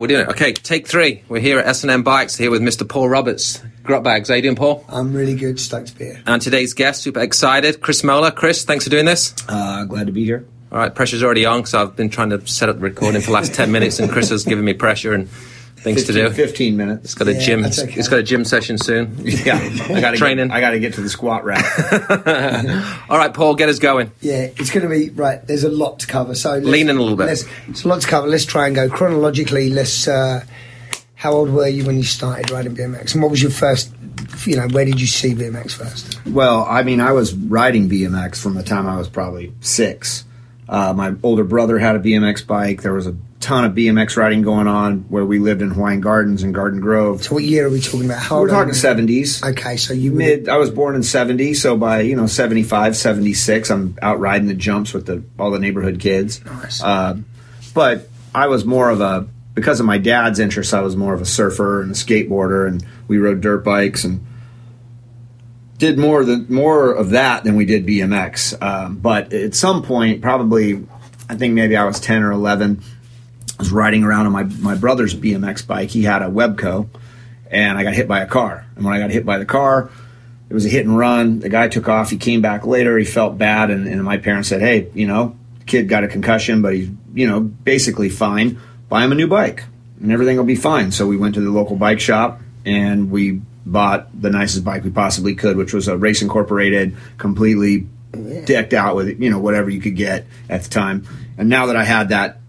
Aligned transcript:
We're 0.00 0.06
doing 0.06 0.20
it. 0.20 0.28
Okay, 0.28 0.52
take 0.52 0.86
three. 0.86 1.24
We're 1.28 1.40
here 1.40 1.58
at 1.58 1.66
S&M 1.66 2.04
Bikes, 2.04 2.36
here 2.36 2.52
with 2.52 2.62
Mr. 2.62 2.88
Paul 2.88 3.08
Roberts. 3.08 3.60
Grot 3.82 4.04
bags. 4.04 4.28
How 4.28 4.36
you 4.36 4.42
doing, 4.42 4.54
Paul? 4.54 4.84
I'm 4.88 5.12
really 5.12 5.34
good. 5.34 5.58
Stoked 5.58 5.88
to 5.88 5.96
be 5.96 6.04
here. 6.04 6.22
And 6.24 6.40
today's 6.40 6.72
guest, 6.72 7.02
super 7.02 7.18
excited, 7.18 7.80
Chris 7.80 8.04
Moeller. 8.04 8.30
Chris, 8.30 8.64
thanks 8.64 8.84
for 8.84 8.90
doing 8.90 9.06
this. 9.06 9.34
Uh, 9.48 9.86
glad 9.86 10.06
to 10.06 10.12
be 10.12 10.24
here. 10.24 10.46
All 10.70 10.78
right, 10.78 10.94
pressure's 10.94 11.24
already 11.24 11.46
on, 11.46 11.66
so 11.66 11.82
I've 11.82 11.96
been 11.96 12.10
trying 12.10 12.30
to 12.30 12.46
set 12.46 12.68
up 12.68 12.76
the 12.76 12.82
recording 12.82 13.22
for 13.22 13.26
the 13.26 13.32
last 13.32 13.54
10 13.54 13.72
minutes, 13.72 13.98
and 13.98 14.08
Chris 14.08 14.30
has 14.30 14.44
given 14.44 14.64
me 14.64 14.72
pressure 14.72 15.14
and 15.14 15.28
things 15.82 16.04
15, 16.04 16.22
to 16.24 16.28
do. 16.30 16.34
15 16.34 16.76
minutes. 16.76 17.04
It's 17.04 17.14
got 17.14 17.28
a 17.28 17.34
Yeah, 17.34 17.40
gym. 17.40 17.64
okay. 17.64 17.92
It's 17.96 18.08
got 18.08 18.18
a 18.18 18.22
gym 18.22 18.44
session 18.44 18.78
soon. 18.78 19.16
Yeah, 19.24 19.56
I 19.88 20.00
gotta 20.00 20.16
Training. 20.16 20.48
Get, 20.48 20.56
I 20.56 20.60
got 20.60 20.70
to 20.70 20.78
get 20.80 20.94
to 20.94 21.00
the 21.00 21.08
squat 21.08 21.44
rack. 21.44 21.64
All 23.10 23.18
right, 23.18 23.32
Paul, 23.32 23.54
get 23.54 23.68
us 23.68 23.78
going. 23.78 24.10
Yeah, 24.20 24.48
it's 24.56 24.70
going 24.70 24.82
to 24.82 24.88
be 24.88 25.10
right. 25.10 25.44
There's 25.46 25.64
a 25.64 25.70
lot 25.70 26.00
to 26.00 26.06
cover, 26.06 26.34
so 26.34 26.54
let's, 26.54 26.66
Lean 26.66 26.88
in 26.88 26.96
a 26.96 27.00
little 27.00 27.16
bit. 27.16 27.26
Let's, 27.26 27.44
it's 27.68 27.84
a 27.84 27.88
lot 27.88 28.00
to 28.02 28.06
cover. 28.08 28.26
Let's 28.26 28.44
try 28.44 28.66
and 28.66 28.74
go 28.76 28.88
chronologically. 28.88 29.70
Let's. 29.70 30.06
Uh, 30.08 30.44
how 31.14 31.32
old 31.32 31.50
were 31.50 31.66
you 31.66 31.84
when 31.84 31.96
you 31.96 32.04
started 32.04 32.50
riding 32.50 32.76
BMX, 32.76 33.14
and 33.14 33.22
what 33.22 33.30
was 33.30 33.42
your 33.42 33.50
first? 33.50 33.92
You 34.46 34.56
know, 34.56 34.68
where 34.68 34.84
did 34.84 35.00
you 35.00 35.06
see 35.06 35.34
BMX 35.34 35.72
first? 35.72 36.24
well, 36.26 36.64
I 36.68 36.82
mean, 36.82 37.00
I 37.00 37.12
was 37.12 37.34
riding 37.34 37.88
BMX 37.88 38.40
from 38.40 38.54
the 38.54 38.62
time 38.62 38.86
I 38.86 38.96
was 38.96 39.08
probably 39.08 39.52
six. 39.60 40.24
Uh, 40.68 40.92
my 40.92 41.14
older 41.22 41.44
brother 41.44 41.78
had 41.78 41.96
a 41.96 41.98
BMX 41.98 42.46
bike. 42.46 42.82
There 42.82 42.92
was 42.92 43.06
a 43.06 43.16
ton 43.40 43.64
of 43.64 43.72
BMX 43.72 44.16
riding 44.16 44.42
going 44.42 44.66
on 44.66 45.00
where 45.08 45.24
we 45.24 45.38
lived 45.38 45.62
in 45.62 45.70
Hawaiian 45.70 46.00
Gardens 46.00 46.42
and 46.42 46.54
Garden 46.54 46.80
Grove. 46.80 47.24
So, 47.24 47.34
what 47.34 47.44
year 47.44 47.66
are 47.66 47.70
we 47.70 47.80
talking 47.80 48.06
about? 48.06 48.20
How 48.22 48.40
We're 48.40 48.48
talking 48.48 48.74
seventies. 48.74 49.42
Okay, 49.42 49.76
so 49.76 49.94
you 49.94 50.12
were 50.12 50.18
Mid, 50.18 50.48
I 50.48 50.56
was 50.56 50.70
born 50.70 50.96
in 50.96 51.02
70, 51.02 51.54
so 51.54 51.76
by, 51.76 52.00
you 52.00 52.16
know, 52.16 52.26
75, 52.26 52.96
76, 52.96 53.70
I'm 53.70 53.96
out 54.02 54.18
riding 54.18 54.48
the 54.48 54.54
jumps 54.54 54.92
with 54.92 55.06
the 55.06 55.22
all 55.38 55.50
the 55.50 55.60
neighborhood 55.60 56.00
kids. 56.00 56.44
Nice. 56.44 56.82
Uh, 56.82 57.18
but 57.74 58.08
I 58.34 58.48
was 58.48 58.64
more 58.64 58.90
of 58.90 59.00
a, 59.00 59.28
because 59.54 59.80
of 59.80 59.86
my 59.86 59.98
dad's 59.98 60.38
interest, 60.38 60.74
I 60.74 60.80
was 60.80 60.96
more 60.96 61.14
of 61.14 61.20
a 61.20 61.26
surfer 61.26 61.82
and 61.82 61.92
a 61.92 61.94
skateboarder, 61.94 62.66
and 62.66 62.84
we 63.06 63.18
rode 63.18 63.40
dirt 63.40 63.64
bikes 63.64 64.04
and 64.04 64.24
did 65.78 65.96
more 65.96 66.24
than 66.24 66.46
more 66.52 66.92
of 66.92 67.10
that 67.10 67.44
than 67.44 67.54
we 67.54 67.64
did 67.64 67.86
BMX. 67.86 68.60
Um, 68.60 68.98
but 68.98 69.32
at 69.32 69.54
some 69.54 69.82
point, 69.82 70.22
probably, 70.22 70.84
I 71.28 71.36
think 71.36 71.54
maybe 71.54 71.76
I 71.76 71.84
was 71.84 72.00
10 72.00 72.22
or 72.22 72.32
11, 72.32 72.82
I 73.58 73.62
was 73.62 73.72
riding 73.72 74.04
around 74.04 74.26
on 74.26 74.32
my, 74.32 74.44
my 74.44 74.74
brother's 74.76 75.14
BMX 75.14 75.66
bike. 75.66 75.90
He 75.90 76.04
had 76.04 76.22
a 76.22 76.26
Webco, 76.26 76.88
and 77.50 77.76
I 77.76 77.82
got 77.82 77.94
hit 77.94 78.06
by 78.06 78.20
a 78.20 78.26
car. 78.26 78.64
And 78.76 78.84
when 78.84 78.94
I 78.94 79.00
got 79.00 79.10
hit 79.10 79.26
by 79.26 79.38
the 79.38 79.44
car, 79.44 79.90
it 80.48 80.54
was 80.54 80.64
a 80.64 80.68
hit 80.68 80.86
and 80.86 80.96
run. 80.96 81.40
The 81.40 81.48
guy 81.48 81.68
took 81.68 81.88
off. 81.88 82.10
He 82.10 82.16
came 82.16 82.40
back 82.40 82.64
later. 82.64 82.96
He 82.96 83.04
felt 83.04 83.36
bad, 83.36 83.70
and, 83.70 83.86
and 83.86 84.02
my 84.04 84.16
parents 84.16 84.48
said, 84.48 84.60
"Hey, 84.60 84.90
you 84.94 85.06
know, 85.06 85.36
kid 85.66 85.88
got 85.88 86.04
a 86.04 86.08
concussion, 86.08 86.62
but 86.62 86.74
he's 86.74 86.88
you 87.14 87.26
know 87.26 87.40
basically 87.40 88.08
fine. 88.08 88.60
Buy 88.88 89.04
him 89.04 89.12
a 89.12 89.14
new 89.14 89.26
bike, 89.26 89.64
and 90.00 90.12
everything 90.12 90.36
will 90.36 90.44
be 90.44 90.56
fine." 90.56 90.92
So 90.92 91.06
we 91.06 91.16
went 91.16 91.34
to 91.34 91.40
the 91.40 91.50
local 91.50 91.76
bike 91.76 92.00
shop 92.00 92.40
and 92.64 93.10
we 93.10 93.40
bought 93.66 94.08
the 94.18 94.30
nicest 94.30 94.64
bike 94.64 94.84
we 94.84 94.90
possibly 94.90 95.34
could, 95.34 95.56
which 95.56 95.74
was 95.74 95.88
a 95.88 95.96
Race 95.96 96.22
Incorporated, 96.22 96.96
completely 97.18 97.86
decked 98.44 98.72
out 98.72 98.96
with 98.96 99.20
you 99.20 99.30
know 99.30 99.38
whatever 99.38 99.68
you 99.68 99.80
could 99.80 99.96
get 99.96 100.26
at 100.48 100.62
the 100.62 100.70
time. 100.70 101.06
And 101.36 101.48
now 101.48 101.66
that 101.66 101.76
I 101.76 101.84
had 101.84 102.08
that 102.08 102.40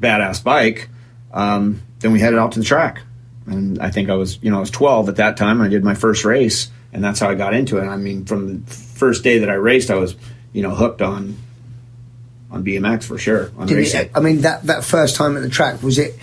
badass 0.00 0.42
bike, 0.42 0.88
um, 1.32 1.82
then 2.00 2.12
we 2.12 2.20
headed 2.20 2.38
out 2.38 2.52
to 2.52 2.58
the 2.58 2.64
track. 2.64 3.02
And 3.46 3.80
I 3.80 3.90
think 3.90 4.10
I 4.10 4.14
was, 4.14 4.38
you 4.42 4.50
know, 4.50 4.58
I 4.58 4.60
was 4.60 4.70
12 4.70 5.08
at 5.08 5.16
that 5.16 5.36
time. 5.36 5.60
And 5.60 5.66
I 5.66 5.68
did 5.68 5.84
my 5.84 5.94
first 5.94 6.24
race, 6.24 6.70
and 6.92 7.02
that's 7.02 7.20
how 7.20 7.28
I 7.28 7.34
got 7.34 7.54
into 7.54 7.78
it. 7.78 7.86
I 7.86 7.96
mean, 7.96 8.24
from 8.24 8.64
the 8.64 8.70
first 8.70 9.24
day 9.24 9.38
that 9.38 9.50
I 9.50 9.54
raced, 9.54 9.90
I 9.90 9.96
was, 9.96 10.14
you 10.52 10.62
know, 10.62 10.74
hooked 10.74 11.02
on 11.02 11.36
on 12.50 12.64
BMX 12.64 13.04
for 13.04 13.16
sure. 13.18 13.50
On 13.58 13.68
it, 13.68 14.10
I 14.14 14.20
mean, 14.20 14.40
that 14.42 14.64
that 14.64 14.84
first 14.84 15.16
time 15.16 15.36
at 15.36 15.42
the 15.42 15.48
track 15.48 15.82
was 15.82 15.98
it? 15.98 16.18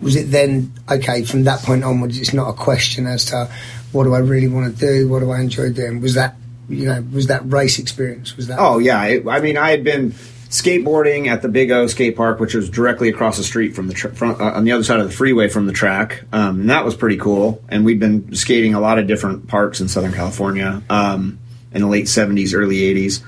Was 0.00 0.16
it 0.16 0.30
then 0.30 0.72
okay? 0.90 1.24
From 1.24 1.44
that 1.44 1.62
point 1.62 1.84
onwards, 1.84 2.18
it's 2.18 2.34
not 2.34 2.48
a 2.48 2.52
question 2.52 3.06
as 3.06 3.26
to 3.26 3.50
what 3.92 4.04
do 4.04 4.14
I 4.14 4.18
really 4.18 4.48
want 4.48 4.72
to 4.72 4.78
do, 4.78 5.08
what 5.08 5.20
do 5.20 5.30
I 5.30 5.40
enjoy 5.40 5.72
doing. 5.72 6.00
Was 6.00 6.14
that 6.14 6.36
you 6.68 6.86
know 6.86 7.04
was 7.12 7.28
that 7.28 7.50
race 7.50 7.78
experience? 7.78 8.36
Was 8.36 8.48
that? 8.48 8.58
Oh 8.60 8.78
yeah, 8.78 9.04
it, 9.04 9.26
I 9.26 9.40
mean, 9.40 9.56
I 9.56 9.70
had 9.70 9.84
been 9.84 10.14
skateboarding 10.48 11.26
at 11.26 11.42
the 11.42 11.48
Big 11.48 11.70
O 11.70 11.86
skate 11.86 12.16
park, 12.16 12.40
which 12.40 12.54
was 12.54 12.70
directly 12.70 13.08
across 13.08 13.36
the 13.36 13.44
street 13.44 13.74
from 13.74 13.88
the 13.88 13.94
tr- 13.94 14.08
front, 14.08 14.40
uh, 14.40 14.44
on 14.44 14.64
the 14.64 14.72
other 14.72 14.84
side 14.84 15.00
of 15.00 15.06
the 15.06 15.12
freeway 15.14 15.48
from 15.48 15.66
the 15.66 15.72
track, 15.72 16.24
um, 16.32 16.60
and 16.60 16.70
that 16.70 16.84
was 16.84 16.94
pretty 16.94 17.16
cool. 17.16 17.62
And 17.68 17.84
we'd 17.84 18.00
been 18.00 18.34
skating 18.34 18.74
a 18.74 18.80
lot 18.80 18.98
of 18.98 19.06
different 19.06 19.48
parks 19.48 19.80
in 19.80 19.88
Southern 19.88 20.12
California 20.12 20.82
um, 20.88 21.38
in 21.72 21.82
the 21.82 21.88
late 21.88 22.06
'70s, 22.06 22.54
early 22.54 22.76
'80s. 22.76 23.22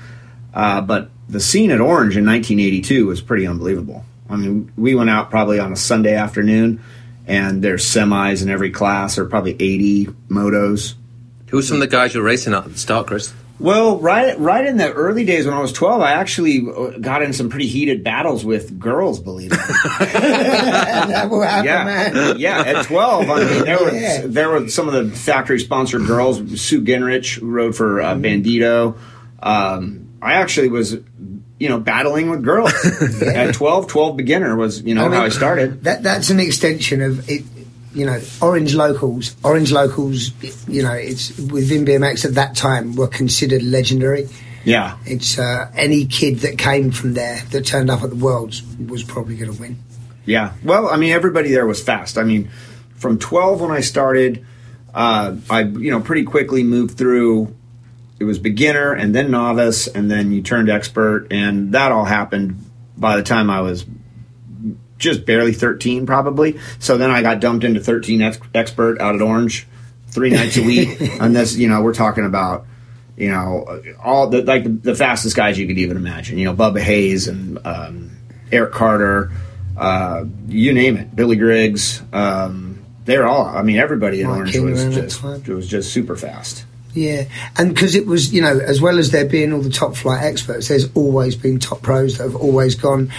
Uh, 0.53 0.81
but 0.81 1.09
the 1.29 1.39
scene 1.39 1.71
at 1.71 1.79
Orange 1.79 2.17
in 2.17 2.25
1982 2.25 3.05
was 3.05 3.21
pretty 3.21 3.47
unbelievable. 3.47 4.03
I 4.29 4.35
mean, 4.35 4.71
we 4.77 4.95
went 4.95 5.09
out 5.09 5.29
probably 5.29 5.59
on 5.59 5.71
a 5.71 5.77
Sunday 5.77 6.15
afternoon, 6.15 6.81
and 7.27 7.61
there's 7.61 7.85
semis 7.85 8.41
in 8.41 8.49
every 8.49 8.71
class, 8.71 9.17
or 9.17 9.25
probably 9.25 9.53
80 9.53 10.07
motos. 10.29 10.95
Who's 11.49 11.67
some 11.67 11.75
of 11.75 11.81
the 11.81 11.87
guys 11.87 12.13
you're 12.13 12.23
racing 12.23 12.53
at 12.53 12.63
the 12.63 12.77
start, 12.77 13.07
Chris? 13.07 13.33
Well, 13.61 13.99
right, 13.99 14.37
right 14.39 14.65
in 14.65 14.77
the 14.77 14.91
early 14.91 15.23
days 15.23 15.45
when 15.45 15.53
I 15.53 15.59
was 15.59 15.71
12, 15.71 16.01
I 16.01 16.13
actually 16.13 16.67
uh, 16.67 16.97
got 16.99 17.21
in 17.21 17.31
some 17.31 17.49
pretty 17.49 17.67
heated 17.67 18.03
battles 18.03 18.43
with 18.43 18.79
girls, 18.79 19.19
believe 19.19 19.51
it 19.53 19.59
yeah, 21.65 22.33
yeah. 22.37 22.63
At 22.65 22.85
12, 22.85 23.29
I 23.29 23.43
mean, 23.45 23.63
there 23.65 23.77
were 23.79 23.91
Yeah. 23.93 24.21
there 24.25 24.49
were 24.49 24.67
some 24.67 24.87
of 24.87 24.93
the 24.93 25.15
factory 25.15 25.59
sponsored 25.59 26.05
girls. 26.07 26.59
Sue 26.61 26.81
Ginrich, 26.81 27.39
who 27.39 27.49
rode 27.51 27.75
for 27.75 28.01
uh, 28.01 28.15
Bandito. 28.15 28.97
Um, 29.41 30.07
I 30.21 30.33
actually 30.33 30.69
was, 30.69 30.93
you 31.59 31.69
know, 31.69 31.79
battling 31.79 32.29
with 32.29 32.43
girls 32.43 32.73
at 33.21 33.53
12. 33.53 33.87
12 33.87 34.17
beginner 34.17 34.55
was, 34.55 34.81
you 34.81 34.95
know, 34.95 35.01
I 35.05 35.07
mean, 35.09 35.17
how 35.19 35.25
I 35.25 35.29
started. 35.29 35.83
That 35.83 36.03
that's 36.03 36.29
an 36.29 36.39
extension 36.39 37.01
of 37.01 37.29
it. 37.29 37.43
You 37.93 38.05
know, 38.05 38.19
Orange 38.41 38.73
locals. 38.73 39.35
Orange 39.43 39.71
locals. 39.71 40.31
You 40.67 40.83
know, 40.83 40.93
it's 40.93 41.37
within 41.37 41.85
BMX 41.85 42.25
at 42.25 42.35
that 42.35 42.55
time 42.55 42.95
were 42.95 43.07
considered 43.07 43.63
legendary. 43.63 44.29
Yeah, 44.63 44.97
It's 45.05 45.39
uh, 45.39 45.71
any 45.75 46.05
kid 46.05 46.39
that 46.39 46.59
came 46.59 46.91
from 46.91 47.15
there 47.15 47.41
that 47.49 47.65
turned 47.65 47.89
up 47.89 48.03
at 48.03 48.11
the 48.11 48.15
Worlds 48.15 48.61
was 48.87 49.03
probably 49.03 49.35
going 49.35 49.51
to 49.51 49.59
win. 49.59 49.79
Yeah. 50.25 50.53
Well, 50.63 50.87
I 50.87 50.97
mean, 50.97 51.13
everybody 51.13 51.51
there 51.51 51.65
was 51.65 51.81
fast. 51.81 52.17
I 52.19 52.23
mean, 52.23 52.51
from 52.95 53.17
12 53.17 53.59
when 53.59 53.71
I 53.71 53.79
started, 53.79 54.45
uh, 54.93 55.35
I, 55.49 55.61
you 55.61 55.89
know, 55.89 55.99
pretty 55.99 56.23
quickly 56.25 56.63
moved 56.63 56.95
through. 56.97 57.55
It 58.19 58.25
was 58.25 58.37
beginner 58.37 58.93
and 58.93 59.15
then 59.15 59.31
novice, 59.31 59.87
and 59.87 60.11
then 60.11 60.31
you 60.31 60.43
turned 60.43 60.69
expert, 60.69 61.27
and 61.31 61.71
that 61.71 61.91
all 61.91 62.05
happened 62.05 62.63
by 62.95 63.17
the 63.17 63.23
time 63.23 63.49
I 63.49 63.61
was 63.61 63.83
just 65.01 65.25
barely 65.25 65.51
13, 65.51 66.05
probably. 66.05 66.59
So 66.79 66.97
then 66.97 67.11
I 67.11 67.21
got 67.21 67.41
dumped 67.41 67.65
into 67.65 67.81
13 67.81 68.21
ex- 68.21 68.39
expert 68.53 69.01
out 69.01 69.15
at 69.15 69.21
Orange 69.21 69.67
three 70.07 70.29
nights 70.29 70.57
a 70.57 70.63
week. 70.63 71.01
and 71.19 71.35
this, 71.35 71.57
you 71.57 71.67
know, 71.67 71.81
we're 71.81 71.93
talking 71.93 72.25
about, 72.25 72.65
you 73.17 73.29
know, 73.29 73.81
all 74.01 74.27
the 74.27 74.43
like 74.43 74.63
the, 74.63 74.69
the 74.69 74.95
fastest 74.95 75.35
guys 75.35 75.59
you 75.59 75.67
could 75.67 75.77
even 75.77 75.97
imagine. 75.97 76.37
You 76.37 76.45
know, 76.45 76.53
Bubba 76.53 76.79
Hayes 76.79 77.27
and 77.27 77.59
um, 77.65 78.11
Eric 78.51 78.71
Carter, 78.71 79.31
uh, 79.77 80.23
you 80.47 80.73
name 80.73 80.97
it, 80.97 81.13
Billy 81.15 81.35
Griggs. 81.35 82.01
Um, 82.13 82.85
they're 83.05 83.27
all. 83.27 83.45
I 83.45 83.63
mean, 83.63 83.77
everybody 83.77 84.21
in 84.21 84.27
Mike 84.27 84.37
Orange 84.37 84.51
King 84.53 84.71
was 84.71 84.83
just 84.95 85.23
it 85.47 85.53
was 85.53 85.67
just 85.67 85.91
super 85.91 86.15
fast. 86.15 86.65
Yeah, 86.93 87.23
and 87.57 87.73
because 87.73 87.95
it 87.95 88.05
was, 88.05 88.33
you 88.33 88.41
know, 88.41 88.59
as 88.59 88.81
well 88.81 88.99
as 88.99 89.11
there 89.11 89.25
being 89.25 89.53
all 89.53 89.61
the 89.61 89.69
top 89.69 89.95
flight 89.95 90.23
experts, 90.23 90.67
there's 90.67 90.93
always 90.93 91.35
been 91.35 91.59
top 91.59 91.81
pros 91.81 92.17
that 92.17 92.25
have 92.25 92.35
always 92.35 92.75
gone. 92.75 93.11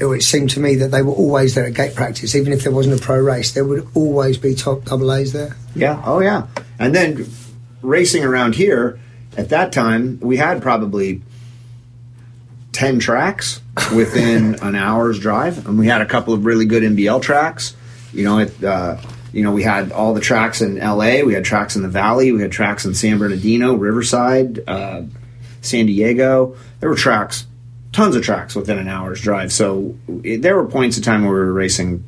It 0.00 0.22
seemed 0.22 0.50
to 0.50 0.60
me 0.60 0.76
that 0.76 0.88
they 0.88 1.02
were 1.02 1.12
always 1.12 1.54
there 1.54 1.66
at 1.66 1.74
gate 1.74 1.94
practice, 1.94 2.34
even 2.34 2.52
if 2.52 2.62
there 2.62 2.72
wasn't 2.72 3.00
a 3.00 3.02
pro 3.02 3.18
race. 3.18 3.52
There 3.52 3.64
would 3.64 3.86
always 3.94 4.38
be 4.38 4.54
top 4.54 4.84
double 4.84 5.12
A's 5.12 5.32
there. 5.32 5.56
Yeah. 5.74 6.02
Oh, 6.04 6.20
yeah. 6.20 6.46
And 6.78 6.94
then 6.94 7.26
racing 7.82 8.24
around 8.24 8.54
here 8.54 8.98
at 9.36 9.50
that 9.50 9.72
time, 9.72 10.18
we 10.20 10.36
had 10.36 10.62
probably 10.62 11.22
ten 12.72 12.98
tracks 12.98 13.60
within 13.94 14.54
an 14.62 14.74
hour's 14.74 15.18
drive, 15.18 15.66
and 15.66 15.78
we 15.78 15.86
had 15.86 16.00
a 16.00 16.06
couple 16.06 16.34
of 16.34 16.44
really 16.44 16.64
good 16.64 16.82
NBL 16.82 17.22
tracks. 17.22 17.76
You 18.12 18.24
know, 18.24 18.38
it. 18.38 18.64
Uh, 18.64 18.96
you 19.32 19.44
know, 19.44 19.52
we 19.52 19.62
had 19.62 19.92
all 19.92 20.12
the 20.12 20.20
tracks 20.20 20.60
in 20.60 20.76
LA. 20.78 21.22
We 21.22 21.34
had 21.34 21.44
tracks 21.44 21.76
in 21.76 21.82
the 21.82 21.88
Valley. 21.88 22.32
We 22.32 22.42
had 22.42 22.50
tracks 22.50 22.84
in 22.84 22.94
San 22.94 23.18
Bernardino, 23.18 23.74
Riverside, 23.74 24.64
uh, 24.66 25.02
San 25.60 25.86
Diego. 25.86 26.56
There 26.80 26.88
were 26.88 26.96
tracks, 26.96 27.46
tons 27.92 28.14
of 28.16 28.22
tracks 28.22 28.54
within 28.54 28.78
an 28.78 28.88
hour's 28.88 29.20
drive. 29.20 29.52
So 29.52 29.96
it, 30.22 30.42
there 30.42 30.56
were 30.56 30.66
points 30.66 30.96
in 30.96 31.02
time 31.02 31.22
where 31.22 31.32
we 31.32 31.38
were 31.38 31.52
racing 31.52 32.04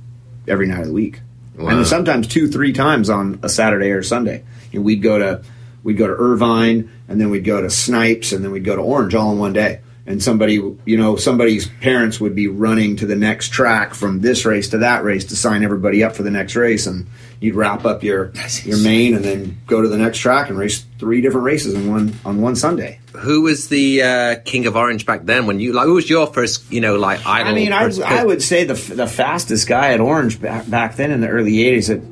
every 0.49 0.67
night 0.67 0.81
of 0.81 0.87
the 0.89 0.93
week, 0.93 1.21
Wow. 1.57 1.69
and 1.77 1.87
sometimes 1.87 2.27
two, 2.27 2.49
three 2.49 2.73
times 2.73 3.11
on 3.11 3.39
a 3.43 3.49
Saturday 3.49 3.91
or 3.91 4.03
Sunday. 4.03 4.43
You 4.73 4.79
know, 4.81 4.85
we'd 4.85 5.03
go 5.03 5.19
to 5.19 5.43
we'd 5.83 5.97
go 5.99 6.07
to 6.07 6.15
Irvine, 6.15 6.91
and 7.09 7.21
then 7.21 7.31
we'd 7.31 7.45
go 7.45 7.61
to 7.61 7.69
Snipes, 7.71 8.33
and 8.33 8.45
then 8.45 8.53
we'd 8.53 8.65
go 8.65 8.77
to 8.77 8.83
Orange 8.83 9.15
all 9.15 9.33
in 9.33 9.39
one 9.39 9.53
day. 9.53 9.81
And 10.05 10.23
somebody, 10.23 10.55
you 10.85 10.97
know, 10.97 11.17
somebody's 11.17 11.69
parents 11.69 12.21
would 12.21 12.35
be 12.35 12.49
running 12.49 12.97
to 12.97 13.07
the 13.07 13.15
next 13.15 13.51
track 13.51 13.95
from 13.95 14.21
this 14.21 14.45
race 14.45 14.71
to 14.71 14.79
that 14.79 15.05
race 15.05 15.27
to 15.27 15.37
sign 15.37 15.63
everybody 15.63 16.03
up 16.03 16.17
for 16.17 16.25
the 16.25 16.31
next 16.31 16.57
race, 16.57 16.87
and 16.87 17.07
you'd 17.41 17.55
wrap 17.55 17.85
up 17.85 18.03
your 18.03 18.33
your 18.65 18.79
main 18.79 19.15
and 19.15 19.25
then 19.25 19.59
go 19.67 19.81
to 19.81 19.89
the 19.89 19.99
next 19.99 20.19
track 20.19 20.49
and 20.49 20.59
race 20.59 20.85
three 20.99 21.21
different 21.21 21.45
races 21.45 21.75
in 21.75 21.89
one 21.89 22.15
on 22.25 22.41
one 22.41 22.57
Sunday. 22.57 22.99
Who 23.17 23.43
was 23.43 23.69
the 23.69 24.03
uh, 24.03 24.37
king 24.45 24.67
of 24.67 24.75
orange 24.75 25.07
back 25.07 25.25
then? 25.25 25.47
When 25.47 25.61
you 25.61 25.73
like, 25.73 25.85
who 25.85 25.95
was 25.95 26.11
your 26.11 26.27
first, 26.27 26.73
you 26.73 26.81
know, 26.81 26.97
like 26.97 27.25
idol? 27.25 27.53
I 27.53 27.55
mean, 27.55 27.73
I, 27.73 27.91
I 28.05 28.25
would 28.25 28.43
say 28.43 28.65
the 28.65 28.75
the 28.75 29.07
fastest 29.07 29.69
guy 29.69 29.93
at 29.93 30.01
Orange 30.01 30.41
back, 30.41 30.69
back 30.69 30.97
then 30.97 31.13
in 31.13 31.21
the 31.21 31.29
early 31.29 31.53
'80s. 31.53 31.91
It, 31.91 32.03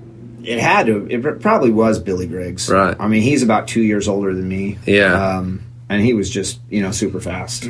it 0.42 0.58
had 0.58 0.86
to. 0.86 1.06
It 1.10 1.40
probably 1.40 1.70
was 1.70 1.98
Billy 1.98 2.26
Griggs. 2.26 2.70
Right. 2.70 2.96
I 2.98 3.08
mean, 3.08 3.22
he's 3.22 3.42
about 3.42 3.68
two 3.68 3.82
years 3.82 4.08
older 4.08 4.34
than 4.34 4.48
me. 4.48 4.78
Yeah. 4.86 5.36
Um, 5.38 5.62
and 5.90 6.00
he 6.00 6.14
was 6.14 6.30
just 6.30 6.60
you 6.70 6.80
know 6.80 6.92
super 6.92 7.20
fast. 7.20 7.64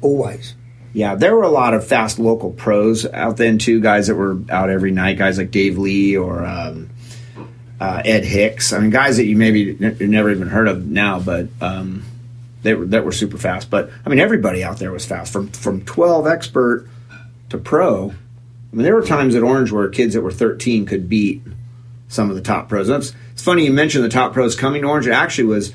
Always. 0.00 0.54
Yeah, 0.92 1.14
there 1.14 1.34
were 1.34 1.42
a 1.42 1.48
lot 1.48 1.72
of 1.72 1.86
fast 1.86 2.18
local 2.18 2.50
pros 2.50 3.06
out 3.06 3.38
then 3.38 3.56
too. 3.58 3.80
Guys 3.80 4.08
that 4.08 4.14
were 4.14 4.38
out 4.50 4.68
every 4.68 4.92
night. 4.92 5.16
Guys 5.16 5.38
like 5.38 5.50
Dave 5.50 5.78
Lee 5.78 6.16
or 6.18 6.44
um, 6.44 6.90
uh, 7.80 8.02
Ed 8.04 8.24
Hicks. 8.24 8.72
I 8.74 8.78
mean, 8.78 8.90
guys 8.90 9.16
that 9.16 9.24
you 9.24 9.36
maybe 9.36 9.76
n- 9.82 9.96
never 10.00 10.30
even 10.30 10.48
heard 10.48 10.68
of 10.68 10.86
now, 10.86 11.18
but 11.18 11.48
um, 11.62 12.04
they 12.62 12.74
were 12.74 12.84
that 12.86 13.06
were 13.06 13.12
super 13.12 13.38
fast. 13.38 13.70
But 13.70 13.90
I 14.04 14.10
mean, 14.10 14.18
everybody 14.18 14.62
out 14.62 14.78
there 14.78 14.92
was 14.92 15.06
fast 15.06 15.32
from 15.32 15.48
from 15.48 15.82
twelve 15.84 16.26
expert 16.26 16.86
to 17.48 17.56
pro. 17.58 18.10
I 18.10 18.76
mean, 18.76 18.84
there 18.84 18.94
were 18.94 19.02
times 19.02 19.34
at 19.34 19.42
Orange 19.42 19.72
where 19.72 19.88
kids 19.88 20.12
that 20.12 20.20
were 20.20 20.30
thirteen 20.30 20.84
could 20.84 21.08
beat 21.08 21.42
some 22.08 22.28
of 22.28 22.36
the 22.36 22.42
top 22.42 22.68
pros. 22.68 22.88
That's, 22.88 23.14
it's 23.32 23.42
funny 23.42 23.64
you 23.64 23.72
mentioned 23.72 24.04
the 24.04 24.10
top 24.10 24.34
pros 24.34 24.54
coming 24.54 24.82
to 24.82 24.88
Orange. 24.88 25.06
It 25.06 25.12
actually 25.12 25.44
was. 25.44 25.72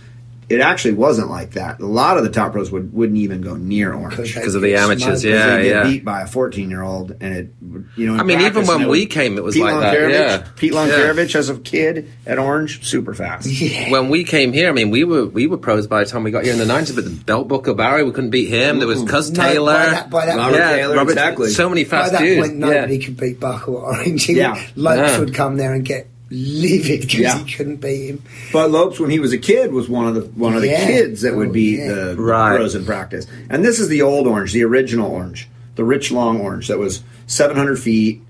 It 0.50 0.62
actually 0.62 0.94
wasn't 0.94 1.30
like 1.30 1.52
that. 1.56 1.82
A 1.82 1.86
lot 1.86 2.18
of 2.18 2.24
the 2.24 2.30
top 2.30 2.54
pros 2.54 2.72
would, 2.72 2.94
wouldn't 2.94 3.18
even 3.18 3.42
go 3.42 3.58
near 3.58 3.94
Orange 3.94 4.16
Because 4.34 4.56
of 4.56 4.62
the 4.62 4.76
amateurs, 4.76 5.02
Smokers. 5.22 5.24
yeah. 5.26 5.58
they 5.58 5.64
get 5.64 5.84
beat 5.84 6.06
by 6.06 6.22
a 6.22 6.28
14 6.28 6.70
year 6.70 6.82
old, 6.84 7.12
and 7.20 7.36
it, 7.36 7.54
you 7.98 8.08
know. 8.08 8.16
I 8.18 8.24
mean, 8.24 8.40
even 8.40 8.66
when 8.66 8.80
you 8.80 8.86
know, 8.86 8.90
we 8.92 9.06
came, 9.08 9.38
it 9.38 9.44
was 9.44 9.56
Pete 9.56 9.64
like 9.66 9.82
that, 9.82 10.10
yeah. 10.10 10.48
Pete 10.56 10.72
Yeah. 10.72 11.38
As 11.38 11.50
a 11.50 11.58
kid 11.60 12.10
at 12.26 12.40
Orange, 12.40 12.86
super 12.86 13.14
fast. 13.14 13.48
Yeah. 13.68 13.92
when 13.92 14.08
we 14.08 14.24
came 14.24 14.54
here, 14.54 14.70
I 14.70 14.72
mean, 14.72 14.90
we 14.90 15.04
were 15.04 15.26
we 15.26 15.48
were 15.48 15.58
pros 15.58 15.86
by 15.88 16.04
the 16.06 16.10
time 16.10 16.24
we 16.24 16.32
got 16.32 16.46
here 16.46 16.54
in 16.54 16.60
the 16.60 16.66
nineties. 16.66 16.96
But 16.96 17.04
the 17.04 17.10
Belt 17.12 17.50
Booker 17.50 17.74
Barry, 17.74 18.04
we 18.04 18.12
couldn't 18.12 18.30
beat 18.30 18.48
him. 18.50 18.80
There 18.80 18.88
was 18.88 19.04
Cuz 19.04 19.30
Taylor, 19.32 19.74
by 19.74 19.86
that- 19.90 20.10
by 20.10 20.26
that- 20.28 20.38
Robert 20.38 20.58
yeah, 20.58 20.76
Taylor, 20.78 20.96
Robert, 20.96 21.12
exactly. 21.12 21.50
So 21.50 21.68
many 21.68 21.84
fast 21.84 22.14
By 22.14 22.20
that 22.20 22.24
dudes. 22.26 22.48
point, 22.48 22.60
nobody 22.60 22.96
yeah. 22.98 23.06
could 23.06 23.18
beat 23.18 23.40
Buck 23.42 23.68
or 23.68 23.82
Orange. 23.94 24.24
He 24.24 24.34
Yeah. 24.36 24.54
would, 24.54 24.62
Lopes 24.78 24.98
Yeah. 25.12 25.20
would 25.20 25.34
come 25.34 25.58
there 25.58 25.74
and 25.74 25.84
get 25.84 26.08
livid 26.30 27.02
because 27.02 27.20
Yeah. 27.20 27.38
he 27.44 27.54
couldn't 27.54 27.78
beat 27.78 28.08
him. 28.10 28.22
But 28.52 28.72
Lopes, 28.72 29.00
when 29.00 29.10
he 29.10 29.20
was 29.20 29.34
a 29.34 29.38
kid, 29.38 29.72
was 29.72 29.88
one 29.90 30.08
of 30.08 30.16
the 30.16 30.22
one 30.22 30.56
of 30.56 30.62
the 30.62 30.68
Yeah. 30.70 30.86
kids 30.86 31.22
that 31.22 31.36
would 31.36 31.50
Oh, 31.50 31.54
beat 31.54 31.80
yeah. 31.80 31.88
the 31.94 32.16
Right. 32.18 32.56
pros 32.58 32.76
in 32.76 32.86
practice. 32.86 33.26
And 33.50 33.64
this 33.64 33.80
is 33.80 33.88
the 33.88 34.02
old 34.02 34.28
Orange, 34.28 34.54
the 34.54 34.64
original 34.64 35.10
Orange, 35.12 35.48
the 35.76 35.84
rich 35.84 36.12
long 36.12 36.40
Orange 36.42 36.68
that 36.68 36.78
was 36.80 37.02
700 37.28 37.78
feet. 37.80 38.22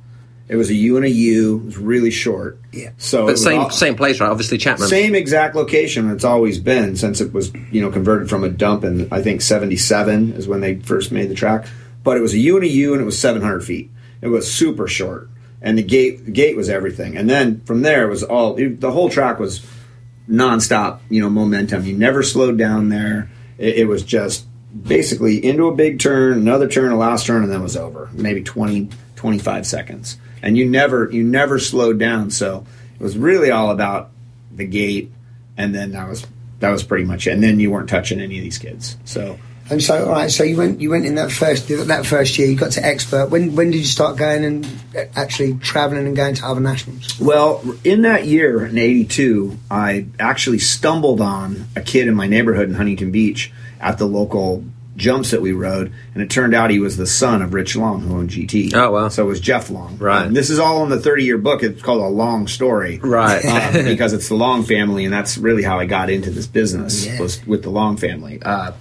It 0.50 0.56
was 0.56 0.70
a 0.70 0.74
U 0.76 0.96
and 0.96 1.06
a 1.06 1.10
U. 1.10 1.62
It 1.62 1.66
was 1.66 1.78
really 1.78 2.10
short. 2.12 2.58
Yeah. 2.72 2.92
So 2.98 3.26
But 3.26 3.38
same 3.38 3.60
all- 3.60 3.70
same 3.70 3.96
place, 3.96 4.22
right? 4.22 4.30
Obviously 4.30 4.58
Chapman. 4.58 4.88
Same 4.88 5.14
exact 5.14 5.56
location 5.56 6.10
it's 6.10 6.24
always 6.24 6.58
been 6.60 6.96
since 6.96 7.20
it 7.20 7.34
was, 7.34 7.52
you 7.72 7.82
know, 7.82 7.90
converted 7.90 8.30
from 8.30 8.44
a 8.46 8.50
dump 8.50 8.86
in 8.86 9.08
I 9.12 9.22
think 9.22 9.42
seventy 9.42 9.76
seven 9.76 10.34
is 10.38 10.48
when 10.48 10.62
they 10.62 10.76
first 10.76 11.12
made 11.12 11.30
the 11.30 11.36
track. 11.36 11.66
But 12.04 12.16
it 12.16 12.22
was 12.22 12.34
a 12.34 12.38
U 12.40 12.56
and 12.56 12.64
a 12.64 12.70
U 12.70 12.94
and 12.94 13.02
it 13.02 13.06
was 13.06 13.18
seven 13.20 13.42
hundred 13.42 13.66
feet. 13.66 13.90
It 14.22 14.30
was 14.30 14.50
super 14.50 14.88
short. 14.88 15.30
And 15.62 15.78
the 15.78 15.84
gate 15.84 16.34
gate 16.34 16.56
was 16.56 16.70
everything. 16.70 17.18
And 17.18 17.30
then 17.30 17.62
from 17.62 17.82
there 17.82 18.06
it 18.06 18.10
was 18.10 18.24
all 18.24 18.56
it, 18.58 18.80
the 18.80 18.92
whole 18.92 19.10
track 19.10 19.40
was 19.40 19.66
nonstop, 20.30 21.00
you 21.10 21.22
know, 21.22 21.30
momentum. 21.30 21.86
You 21.86 21.98
never 21.98 22.24
slowed 22.24 22.58
down 22.58 22.90
there. 22.90 23.30
It, 23.58 23.80
it 23.80 23.88
was 23.88 24.04
just 24.04 24.46
basically 24.84 25.44
into 25.44 25.68
a 25.68 25.76
big 25.76 26.00
turn, 26.00 26.38
another 26.38 26.68
turn, 26.68 26.92
a 26.92 26.98
last 26.98 27.26
turn, 27.26 27.44
and 27.44 27.52
then 27.52 27.62
it 27.62 27.64
was 27.64 27.78
over. 27.78 28.10
Maybe 28.14 28.44
20, 28.44 28.90
25 29.16 29.66
seconds. 29.66 30.18
And 30.42 30.58
you 30.58 30.66
never 30.66 31.10
you 31.12 31.24
never 31.24 31.60
slowed 31.60 31.98
down. 31.98 32.30
So 32.30 32.66
it 33.00 33.04
was 33.04 33.18
really 33.18 33.52
all 33.52 33.72
about 33.72 34.12
the 34.56 34.66
gate, 34.66 35.12
and 35.58 35.74
then 35.74 35.92
that 35.92 36.08
was 36.08 36.26
that 36.60 36.70
was 36.70 36.84
pretty 36.84 37.06
much 37.06 37.28
it. 37.28 37.32
And 37.32 37.44
then 37.44 37.60
you 37.60 37.72
weren't 37.72 37.90
touching 37.90 38.20
any 38.20 38.38
of 38.38 38.44
these 38.44 38.58
kids. 38.58 38.98
So 39.06 39.40
And 39.70 39.84
so, 39.84 40.06
all 40.06 40.12
right. 40.12 40.32
So 40.32 40.44
you 40.44 40.58
went. 40.58 40.80
You 40.80 40.90
went 40.90 41.06
in 41.06 41.16
that 41.16 41.32
first 41.32 41.68
that 41.68 42.06
first 42.06 42.38
year. 42.38 42.48
You 42.48 42.56
got 42.56 42.72
to 42.74 42.86
expert. 42.86 43.30
When 43.30 43.56
when 43.56 43.72
did 43.72 43.80
you 43.80 43.86
start 43.86 44.18
going 44.18 44.46
and 44.46 44.68
actually 45.16 45.56
traveling 45.56 46.08
and 46.08 46.16
going 46.16 46.36
to 46.36 46.46
other 46.46 46.62
nationals? 46.62 47.20
Well, 47.20 47.62
in 47.84 48.04
that 48.04 48.26
year, 48.26 48.66
in 48.66 48.78
'82, 48.78 49.58
I 49.70 50.06
actually 50.20 50.60
stumbled 50.60 51.20
on 51.22 51.68
a 51.76 51.82
kid 51.82 52.08
in 52.08 52.16
my 52.16 52.28
neighborhood 52.28 52.70
in 52.70 52.76
Huntington 52.76 53.12
Beach 53.12 53.52
at 53.82 53.98
the 53.98 54.06
local 54.08 54.64
jumps 54.96 55.30
that 55.30 55.42
we 55.44 55.52
rode, 55.52 55.94
and 56.16 56.24
it 56.24 56.30
turned 56.32 56.56
out 56.56 56.72
he 56.72 56.80
was 56.80 56.98
the 56.98 57.06
son 57.06 57.44
of 57.44 57.54
Rich 57.54 57.76
Long, 57.76 58.02
who 58.02 58.18
owned 58.18 58.32
GT. 58.32 58.74
Oh, 58.74 58.90
wow. 58.94 59.10
So 59.10 59.24
it 59.24 59.28
was 59.28 59.40
Jeff 59.40 59.70
Long. 59.70 59.96
Right. 60.00 60.26
And 60.26 60.36
this 60.36 60.50
is 60.50 60.58
all 60.58 60.82
in 60.84 60.90
the 60.90 60.98
30-year 60.98 61.38
book. 61.38 61.62
It's 61.62 61.84
called 61.84 62.02
A 62.02 62.08
Long 62.08 62.48
Story. 62.48 62.98
Right. 62.98 63.46
Uh, 63.46 63.72
because 63.84 64.14
it's 64.14 64.28
the 64.28 64.34
Long 64.34 64.64
family, 64.64 65.06
and 65.06 65.14
that's 65.14 65.38
really 65.38 65.62
how 65.62 65.78
I 65.78 65.86
got 65.86 66.10
into 66.10 66.32
this 66.32 66.48
business 66.48 67.06
Yeah. 67.06 67.20
was 67.22 67.46
with 67.46 67.62
the 67.62 67.70
Long 67.70 67.96
family. 67.96 68.42
Uh, 68.42 68.72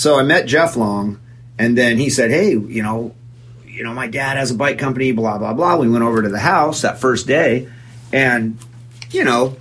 so 0.00 0.18
I 0.18 0.22
met 0.22 0.46
Jeff 0.46 0.76
Long, 0.76 1.20
and 1.58 1.76
then 1.76 1.98
he 1.98 2.08
said, 2.08 2.30
"Hey, 2.30 2.52
you 2.52 2.82
know, 2.82 3.14
you 3.66 3.84
know, 3.84 3.92
my 3.92 4.06
dad 4.06 4.38
has 4.38 4.50
a 4.50 4.54
bike 4.54 4.78
company, 4.78 5.12
blah 5.12 5.36
blah 5.36 5.52
blah." 5.52 5.76
We 5.76 5.90
went 5.90 6.04
over 6.04 6.22
to 6.22 6.30
the 6.30 6.38
house 6.38 6.80
that 6.80 7.02
first 7.02 7.26
day, 7.26 7.68
and 8.10 8.56
you 9.10 9.24
know, 9.24 9.58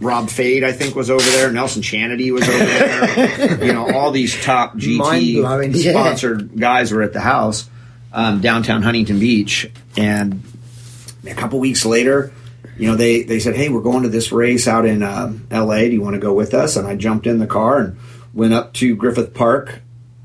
Rob 0.00 0.30
Fade, 0.30 0.62
I 0.62 0.70
think, 0.70 0.94
was 0.94 1.10
over 1.10 1.28
there. 1.30 1.50
Nelson 1.50 1.82
Chanity 1.82 2.32
was 2.32 2.48
over 2.48 2.64
there. 2.64 3.64
you 3.66 3.72
know, 3.72 3.92
all 3.92 4.12
these 4.12 4.40
top 4.44 4.76
GT 4.76 5.74
yeah. 5.74 5.90
sponsored 5.90 6.56
guys 6.56 6.92
were 6.92 7.02
at 7.02 7.12
the 7.12 7.20
house 7.20 7.68
um, 8.12 8.40
downtown 8.40 8.82
Huntington 8.82 9.18
Beach, 9.18 9.68
and 9.96 10.44
a 11.26 11.34
couple 11.34 11.58
weeks 11.58 11.84
later. 11.84 12.32
You 12.78 12.88
know, 12.88 12.96
they, 12.96 13.22
they 13.22 13.40
said, 13.40 13.56
"Hey, 13.56 13.68
we're 13.68 13.82
going 13.82 14.04
to 14.04 14.08
this 14.08 14.30
race 14.30 14.68
out 14.68 14.86
in 14.86 15.02
um, 15.02 15.46
L.A. 15.50 15.88
Do 15.88 15.94
you 15.94 16.02
want 16.02 16.14
to 16.14 16.20
go 16.20 16.32
with 16.32 16.54
us?" 16.54 16.76
And 16.76 16.86
I 16.86 16.94
jumped 16.94 17.26
in 17.26 17.40
the 17.40 17.48
car 17.48 17.78
and 17.80 17.98
went 18.34 18.52
up 18.54 18.72
to 18.74 18.94
Griffith 18.96 19.34
Park 19.34 19.80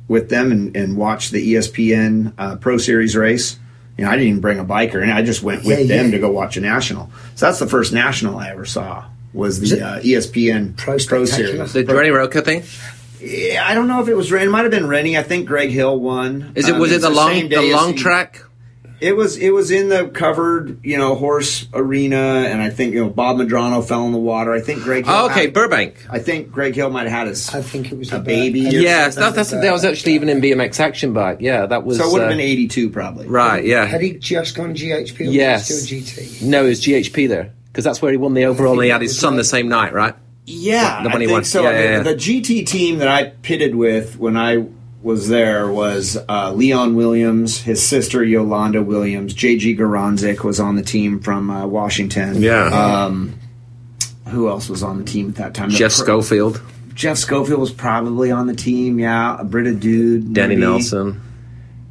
with 0.07 0.29
them 0.29 0.51
and, 0.51 0.75
and 0.75 0.95
watched 0.97 1.31
the 1.31 1.53
ESPN 1.53 2.33
uh, 2.37 2.55
Pro 2.57 2.77
Series 2.77 3.15
race. 3.15 3.59
You 3.97 4.05
know, 4.05 4.11
I 4.11 4.13
didn't 4.15 4.27
even 4.29 4.41
bring 4.41 4.59
a 4.59 4.65
biker, 4.65 5.01
and 5.01 5.11
I 5.11 5.23
just 5.23 5.41
went 5.43 5.65
with 5.65 5.79
Yeah, 5.79 5.97
them 5.97 6.05
yeah. 6.07 6.11
to 6.11 6.19
go 6.19 6.31
watch 6.31 6.55
a 6.57 6.61
national. 6.61 7.09
So 7.35 7.47
that's 7.47 7.59
the 7.59 7.67
first 7.67 7.91
national 7.93 8.37
I 8.37 8.49
ever 8.51 8.65
saw 8.65 9.05
was 9.33 9.59
the 9.59 9.81
uh, 9.85 9.99
ESPN 10.01 10.77
Pro 10.77 10.97
Spectacular? 10.97 11.67
Series. 11.67 11.73
the 11.87 11.93
Renny 11.95 12.09
Roker 12.11 12.41
thing. 12.41 12.63
Yeah, 13.19 13.65
I 13.67 13.73
don't 13.73 13.87
know 13.87 14.01
if 14.01 14.07
it 14.07 14.13
was 14.15 14.31
Renny. 14.31 14.45
It 14.45 14.49
might 14.49 14.61
have 14.61 14.71
been 14.71 14.87
Rennie. 14.87 15.17
I 15.17 15.23
think 15.23 15.47
Greg 15.47 15.71
Hill 15.71 15.99
won. 15.99 16.51
Is 16.55 16.69
it 16.69 16.75
Um, 16.75 16.79
was 16.81 16.91
it 16.91 16.95
it's 16.97 17.03
the 17.03 17.09
long 17.09 17.49
the 17.49 17.71
long 17.73 17.95
track? 17.95 18.43
It 18.99 19.15
was 19.15 19.37
it 19.37 19.51
was 19.51 19.69
in 19.69 19.89
the 19.89 20.07
covered 20.07 20.83
you 20.83 20.97
know 20.97 21.13
horse 21.13 21.67
arena, 21.73 22.17
and 22.49 22.61
I 22.61 22.71
think 22.71 22.93
you 22.95 23.03
know 23.03 23.09
Bob 23.11 23.37
Madrano 23.37 23.87
fell 23.87 24.05
in 24.07 24.11
the 24.11 24.17
water. 24.17 24.51
I 24.53 24.59
think 24.59 24.81
Greg. 24.81 25.05
Hill 25.05 25.13
Oh, 25.15 25.25
okay, 25.29 25.41
had- 25.45 25.53
Burbank. 25.53 26.03
I 26.09 26.17
think 26.19 26.51
Greg 26.51 26.73
Hill 26.75 26.89
might 26.89 27.03
have 27.03 27.11
had 27.11 27.27
his. 27.27 27.53
I 27.53 27.61
think 27.61 27.91
it 27.91 27.97
was 27.97 28.11
A 28.11 28.15
the 28.17 28.23
baby 28.23 28.63
Bur- 28.63 28.69
or 28.77 28.81
Yes, 28.81 29.15
that, 29.15 29.35
that's 29.35 29.51
that 29.51 29.71
was 29.71 29.85
actually 29.85 30.13
even 30.13 30.29
in 30.29 30.41
BMX 30.41 30.79
action 30.79 31.13
bike. 31.13 31.37
Yeah, 31.41 31.67
that 31.67 31.83
was 31.85 31.97
so 31.99 32.07
it 32.07 32.11
would 32.11 32.21
have 32.21 32.29
uh, 32.29 32.33
been 32.33 32.39
eighty 32.39 32.67
two 32.67 32.89
probably. 32.89 33.27
Right. 33.27 33.63
Yeah, 33.63 33.85
Had 33.85 34.01
he 34.01 34.13
just 34.13 34.55
gone 34.55 34.73
GHP? 34.73 35.19
Or 35.19 35.23
Yes. 35.25 35.67
he 35.67 36.01
still 36.01 36.23
GT. 36.25 36.41
no, 36.47 36.65
it 36.65 36.69
was 36.69 36.81
GHP 36.81 37.29
there 37.29 37.53
because 37.67 37.83
that's 37.83 38.01
where 38.01 38.11
he 38.11 38.17
won 38.17 38.33
the 38.33 38.45
overall. 38.45 38.73
and 38.73 38.83
he 38.83 38.89
had 38.89 39.01
his 39.03 39.17
son 39.19 39.35
the 39.35 39.43
same 39.43 39.67
night, 39.69 39.93
right? 39.93 40.15
Yeah, 40.47 41.03
The- 41.03 41.09
the 41.09 41.09
one 41.09 41.17
I 41.17 41.19
he 41.19 41.25
think 41.27 41.35
won. 41.35 41.43
so. 41.43 41.61
Yeah, 41.63 41.71
yeah, 41.71 41.91
yeah. 41.97 41.99
the 42.03 42.15
GT 42.15 42.65
team 42.65 42.97
that 42.97 43.09
I 43.09 43.25
pitted 43.25 43.75
with 43.75 44.17
when 44.17 44.37
I 44.37 44.65
was 45.07 45.29
there 45.29 45.71
was 45.71 46.17
uh, 46.27 46.51
Leon 46.51 46.93
Williams, 46.95 47.61
his 47.61 47.81
sister 47.81 48.23
Yolanda 48.23 48.83
Williams, 48.83 49.33
JG 49.33 49.77
Garanzik 49.79 50.43
was 50.43 50.59
on 50.59 50.75
the 50.75 50.83
team 50.83 51.21
from 51.21 51.49
uh, 51.49 51.65
Washington. 51.65 52.41
Yeah. 52.41 52.65
Um, 52.65 53.39
who 54.27 54.49
else 54.49 54.67
was 54.69 54.83
on 54.83 54.97
the 54.97 55.05
team 55.05 55.29
at 55.29 55.35
that 55.35 55.53
time? 55.53 55.69
Jeff 55.69 55.95
pro- 55.95 56.03
Schofield, 56.03 56.61
Jeff 56.93 57.17
Schofield 57.17 57.61
was 57.61 57.71
probably 57.71 58.31
on 58.31 58.47
the 58.47 58.53
team. 58.55 58.99
Yeah, 58.99 59.39
a 59.39 59.45
Britta 59.45 59.73
Dude, 59.73 60.33
Danny 60.33 60.55
maybe. 60.55 60.61
Nelson. 60.69 61.21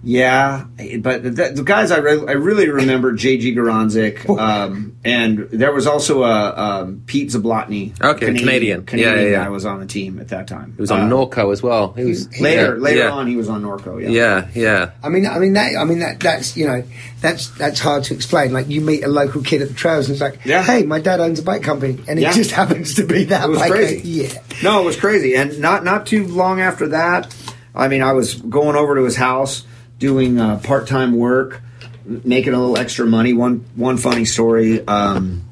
Yeah, 0.04 0.66
but 1.00 1.22
the, 1.24 1.30
the 1.54 1.62
guys 1.64 1.90
I, 1.90 1.98
re- 1.98 2.26
I 2.28 2.32
really 2.32 2.68
remember 2.68 3.12
JG 3.16 3.56
Garanzik, 3.56 4.28
um, 4.38 4.96
and 5.04 5.38
there 5.50 5.72
was 5.72 5.86
also 5.88 6.22
a 6.22 6.52
um, 6.54 7.02
Pete 7.06 7.30
Zablotny, 7.30 8.00
Okay, 8.00 8.26
Canadian. 8.26 8.84
Canadian 8.86 9.14
Yeah, 9.16 9.20
yeah, 9.22 9.28
yeah. 9.30 9.44
guy 9.44 9.48
was 9.48 9.66
on 9.66 9.80
the 9.80 9.86
team 9.86 10.20
at 10.20 10.28
that 10.28 10.46
time. 10.46 10.74
He 10.76 10.80
was 10.80 10.92
on 10.92 11.00
Uh, 11.00 11.08
Norco 11.16 11.52
as 11.52 11.60
well. 11.62 11.92
He 11.94 12.04
was 12.04 12.28
Later, 12.40 12.76
yeah, 12.76 12.80
later 12.80 12.98
yeah. 13.00 13.10
on, 13.10 13.26
he 13.26 13.36
was 13.36 13.48
on 13.48 13.62
Norco. 13.62 14.00
Yeah, 14.00 14.08
Yeah, 14.10 14.48
yeah. 14.54 14.90
I 15.02 15.08
mean, 15.08 15.26
I 15.26 15.38
mean 15.40 15.54
that. 15.54 15.74
I 15.76 15.82
mean 15.84 15.98
that. 15.98 16.20
That's 16.20 16.56
you 16.56 16.66
know, 16.68 16.84
that's 17.20 17.48
that's 17.58 17.80
hard 17.80 18.04
to 18.04 18.14
explain. 18.14 18.52
Like 18.52 18.68
you 18.68 18.80
meet 18.82 19.02
a 19.02 19.08
local 19.08 19.42
kid 19.42 19.60
at 19.62 19.68
the 19.68 19.74
trails, 19.74 20.08
and 20.08 20.14
it's 20.14 20.20
like, 20.22 20.38
Yeah. 20.44 20.62
hey, 20.62 20.84
my 20.84 21.00
dad 21.00 21.18
owns 21.18 21.40
a 21.40 21.42
bike 21.42 21.62
company, 21.64 21.98
and 22.06 22.18
it 22.18 22.22
Yeah. 22.22 22.32
just 22.32 22.50
happens 22.60 22.94
to 22.94 23.04
be 23.04 23.24
that 23.24 23.44
It 23.46 23.48
was 23.50 23.58
bike. 23.58 23.70
crazy. 23.72 24.08
Yeah. 24.08 24.28
No, 24.62 24.82
it 24.82 24.84
was 24.84 24.96
crazy, 24.96 25.34
and 25.34 25.58
not 25.58 25.82
not 25.82 26.06
too 26.06 26.26
long 26.28 26.60
after 26.60 26.86
that. 26.88 27.34
I 27.74 27.88
mean, 27.88 28.02
I 28.02 28.12
was 28.12 28.34
going 28.36 28.76
over 28.76 28.94
to 28.94 29.02
his 29.02 29.16
house 29.16 29.64
doing 29.98 30.38
uh, 30.38 30.60
part 30.62 30.86
time 30.86 31.16
work, 31.16 31.62
making 32.04 32.54
a 32.54 32.60
little 32.60 32.76
extra 32.76 33.06
money. 33.06 33.32
One 33.32 33.64
one 33.74 33.96
funny 33.96 34.24
story. 34.24 34.86
Um, 34.86 35.42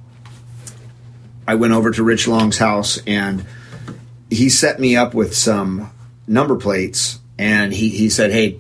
I 1.47 1.57
went 1.57 1.75
over 1.75 1.91
to 1.91 2.03
Rich 2.03 2.29
Long's 2.29 2.59
house, 2.59 2.99
and 3.07 3.45
he 4.31 4.49
set 4.49 4.81
me 4.81 4.97
up 4.97 5.15
with 5.15 5.35
some 5.35 5.91
number 6.27 6.57
plates 6.57 7.19
and 7.39 7.73
he 7.73 7.89
he 7.89 8.09
said, 8.09 8.31
"Hey, 8.31 8.59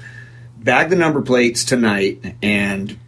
bag 0.59 0.91
the 0.91 0.97
number 0.97 1.23
plates 1.23 1.64
tonight, 1.64 2.37
and 2.43 2.99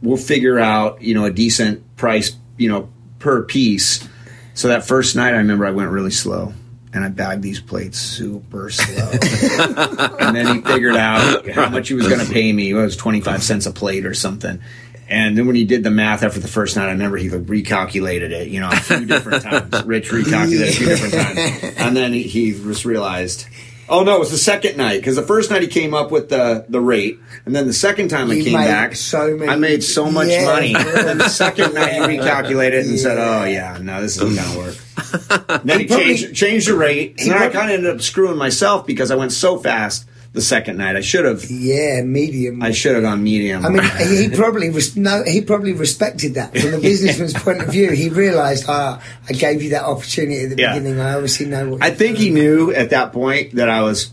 we'll 0.00 0.16
figure 0.16 0.58
out 0.58 1.02
you 1.02 1.14
know 1.14 1.24
a 1.24 1.32
decent 1.32 1.96
price 1.96 2.36
you 2.56 2.68
know 2.68 2.88
per 3.18 3.42
piece." 3.42 4.06
So 4.54 4.68
that 4.68 4.86
first 4.86 5.16
night, 5.16 5.34
I 5.34 5.38
remember 5.38 5.66
I 5.66 5.70
went 5.70 5.90
really 5.90 6.10
slow. 6.10 6.52
And 6.94 7.04
I 7.04 7.08
bagged 7.08 7.42
these 7.42 7.60
plates 7.60 7.98
super 7.98 8.68
slow. 8.68 9.10
and 10.20 10.36
then 10.36 10.56
he 10.56 10.60
figured 10.60 10.96
out 10.96 11.48
how 11.48 11.70
much 11.70 11.88
he 11.88 11.94
was 11.94 12.06
going 12.06 12.24
to 12.24 12.30
pay 12.30 12.52
me. 12.52 12.70
It 12.70 12.74
was 12.74 12.96
25 12.96 13.42
cents 13.42 13.66
a 13.66 13.72
plate 13.72 14.04
or 14.04 14.12
something. 14.12 14.60
And 15.08 15.36
then 15.36 15.46
when 15.46 15.56
he 15.56 15.64
did 15.64 15.84
the 15.84 15.90
math 15.90 16.22
after 16.22 16.40
the 16.40 16.48
first 16.48 16.76
night, 16.76 16.86
I 16.86 16.92
remember 16.92 17.16
he 17.18 17.28
like 17.28 17.42
recalculated 17.42 18.30
it, 18.30 18.48
you 18.48 18.60
know, 18.60 18.70
a 18.70 18.76
few 18.76 19.04
different 19.04 19.42
times. 19.42 19.84
Rich 19.84 20.10
recalculated 20.10 20.68
a 20.68 20.72
few 20.72 20.86
different 20.86 21.14
times. 21.14 21.74
And 21.76 21.96
then 21.96 22.12
he, 22.12 22.22
he 22.22 22.52
just 22.52 22.84
realized, 22.84 23.46
oh 23.92 24.02
no, 24.02 24.16
it 24.16 24.18
was 24.18 24.30
the 24.32 24.38
second 24.38 24.76
night. 24.76 24.98
Because 25.00 25.14
the 25.16 25.22
first 25.22 25.50
night 25.50 25.62
he 25.62 25.68
came 25.68 25.94
up 25.94 26.10
with 26.10 26.28
the, 26.30 26.64
the 26.68 26.80
rate. 26.80 27.20
And 27.46 27.54
then 27.54 27.66
the 27.66 27.72
second 27.72 28.08
time 28.08 28.30
I 28.30 28.34
You 28.34 28.44
came 28.44 28.54
made 28.54 28.64
back, 28.66 28.96
so 28.96 29.36
many- 29.36 29.50
I 29.52 29.56
made 29.56 29.84
so 29.84 30.10
much 30.10 30.28
Yeah. 30.28 30.44
money. 30.46 30.74
And 30.74 30.86
then 31.08 31.18
the 31.18 31.28
second 31.28 31.74
night 31.74 31.92
he 31.92 32.00
recalculated 32.00 32.80
and 32.88 32.98
said, 32.98 33.18
oh 33.18 33.44
yeah, 33.44 33.78
no, 33.80 34.00
this 34.02 34.16
isn't 34.20 34.34
going 34.34 34.52
to 34.52 34.58
work. 34.58 35.62
then 35.64 35.80
he, 35.80 35.86
probably- 35.86 36.16
changed, 36.16 36.34
changed 36.34 36.68
the 36.68 36.74
rate. 36.74 37.16
And 37.20 37.30
then 37.30 37.38
I 37.42 37.48
kind 37.50 37.70
of 37.70 37.76
ended 37.78 37.94
up 37.94 38.00
screwing 38.00 38.36
myself 38.38 38.86
because 38.86 39.10
I 39.10 39.14
went 39.14 39.32
so 39.32 39.58
fast 39.58 40.06
the 40.32 40.40
second 40.40 40.78
night. 40.78 40.96
I 40.96 41.00
should 41.02 41.24
have, 41.24 41.44
Yeah, 41.50 42.02
medium. 42.02 42.62
I 42.62 42.72
should 42.72 42.94
have 42.94 43.02
gone 43.02 43.22
medium. 43.22 43.64
I 43.66 43.68
mean, 43.68 43.82
he 44.08 44.28
probably 44.34 44.70
was 44.70 44.96
no. 44.96 45.22
He 45.26 45.40
probably 45.42 45.72
respected 45.72 46.34
that 46.34 46.56
from 46.56 46.70
the 46.70 46.78
businessman's 46.78 47.34
point 47.34 47.60
of 47.62 47.68
view. 47.68 47.90
He 47.90 48.08
realised, 48.08 48.64
ah, 48.68 49.02
I 49.28 49.32
gave 49.34 49.62
you 49.62 49.70
that 49.70 49.84
opportunity 49.84 50.44
at 50.44 50.50
the 50.50 50.56
Yeah. 50.56 50.74
beginning. 50.78 51.00
I 51.00 51.14
obviously 51.14 51.46
know 51.46 51.70
what. 51.70 51.82
I 51.82 51.90
think 51.90 52.16
he 52.18 52.30
knew 52.30 52.72
at 52.72 52.90
that 52.90 53.12
point 53.12 53.56
that 53.56 53.68
I 53.68 53.82
was, 53.82 54.10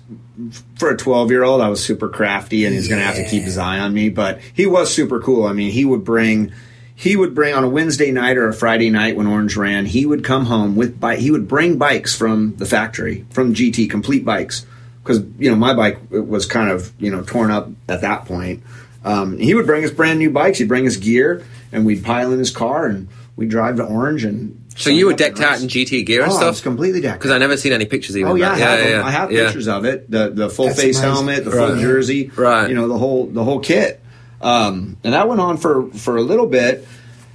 for 0.78 0.90
a 0.90 0.98
12 0.98 1.32
year 1.32 1.44
old, 1.44 1.62
I 1.62 1.70
was 1.70 1.84
super 1.84 2.10
crafty 2.10 2.66
and 2.66 2.74
he's 2.76 2.88
going 2.90 3.00
to 3.00 3.06
have 3.06 3.16
to 3.16 3.26
keep 3.30 3.44
his 3.44 3.58
eye 3.58 3.80
on 3.80 3.94
me. 3.94 4.10
But 4.10 4.40
he 4.54 4.66
was 4.66 4.94
super 4.94 5.20
cool. 5.22 5.46
I 5.46 5.54
mean, 5.54 5.72
he 5.72 5.86
would 5.86 6.04
bring, 6.04 6.52
he 6.96 7.16
would 7.16 7.34
bring 7.34 7.54
on 7.56 7.64
a 7.64 7.70
Wednesday 7.70 8.12
night 8.12 8.36
or 8.36 8.50
a 8.50 8.54
Friday 8.54 8.90
night 8.90 9.16
when 9.16 9.26
Orange 9.28 9.56
ran. 9.56 9.86
He 9.86 10.06
would 10.06 10.26
come 10.26 10.46
home 10.48 10.76
with 10.76 11.00
bike. 11.00 11.20
He 11.20 11.32
would 11.32 11.48
bring 11.48 11.78
bikes 11.78 12.14
from 12.14 12.56
the 12.58 12.66
factory 12.66 13.26
from 13.30 13.54
GT, 13.54 13.90
complete 13.90 14.26
bikes, 14.26 14.66
because 15.04 15.24
you 15.38 15.50
know 15.50 15.56
my 15.56 15.74
bike 15.74 16.00
was 16.10 16.46
kind 16.46 16.70
of 16.72 16.92
you 17.00 17.12
know 17.12 17.22
torn 17.24 17.52
up 17.52 17.70
at 17.88 18.02
that 18.02 18.26
point. 18.26 18.64
Um, 19.04 19.38
he 19.38 19.54
would 19.54 19.66
bring 19.66 19.84
us 19.86 19.92
brand 19.92 20.20
new 20.20 20.30
bikes. 20.30 20.58
He'd 20.60 20.68
bring 20.68 20.86
us 20.88 20.98
gear, 20.98 21.44
and 21.72 21.86
we'd 21.86 22.04
pile 22.04 22.32
in 22.34 22.40
his 22.40 22.52
car 22.52 22.86
and 22.86 23.08
we'd 23.36 23.50
drive 23.50 23.78
to 23.78 23.84
Orange 23.86 24.24
and. 24.24 24.56
So 24.76 24.90
you 24.92 25.08
were 25.08 25.14
decked 25.14 25.42
out 25.42 25.62
in 25.62 25.68
GT 25.68 26.06
gear 26.06 26.24
and 26.24 26.32
Oh, 26.32 26.38
I 26.38 26.46
was 26.48 26.58
stuff? 26.58 26.64
completely 26.64 27.02
decked. 27.02 27.20
Because 27.20 27.32
I 27.32 27.38
never 27.38 27.58
seen 27.58 27.74
any 27.74 27.84
pictures 27.86 28.16
even. 28.16 28.30
Oh 28.32 28.34
of 28.36 28.40
yeah, 28.40 28.52
I 28.52 28.58
have, 28.58 28.80
yeah, 28.80 28.90
yeah, 28.90 29.04
I 29.06 29.12
have 29.12 29.32
yeah. 29.32 29.44
pictures 29.46 29.68
of 29.68 29.84
it. 29.84 30.10
The 30.10 30.30
the 30.30 30.50
full 30.50 30.68
That's 30.68 30.80
face 30.80 31.00
amazing. 31.00 31.12
helmet, 31.16 31.44
the 31.46 31.52
full 31.52 31.76
jersey, 31.78 32.32
Right. 32.36 32.70
You 32.70 32.76
know 32.76 32.88
the 32.88 32.98
whole 32.98 33.26
the 33.26 33.44
whole 33.44 33.60
kit. 33.60 34.00
Um, 34.42 34.96
and 35.04 35.14
that 35.14 35.28
went 35.28 35.42
on 35.42 35.58
for 35.58 35.88
for 35.90 36.16
a 36.16 36.22
little 36.22 36.46
bit 36.48 36.88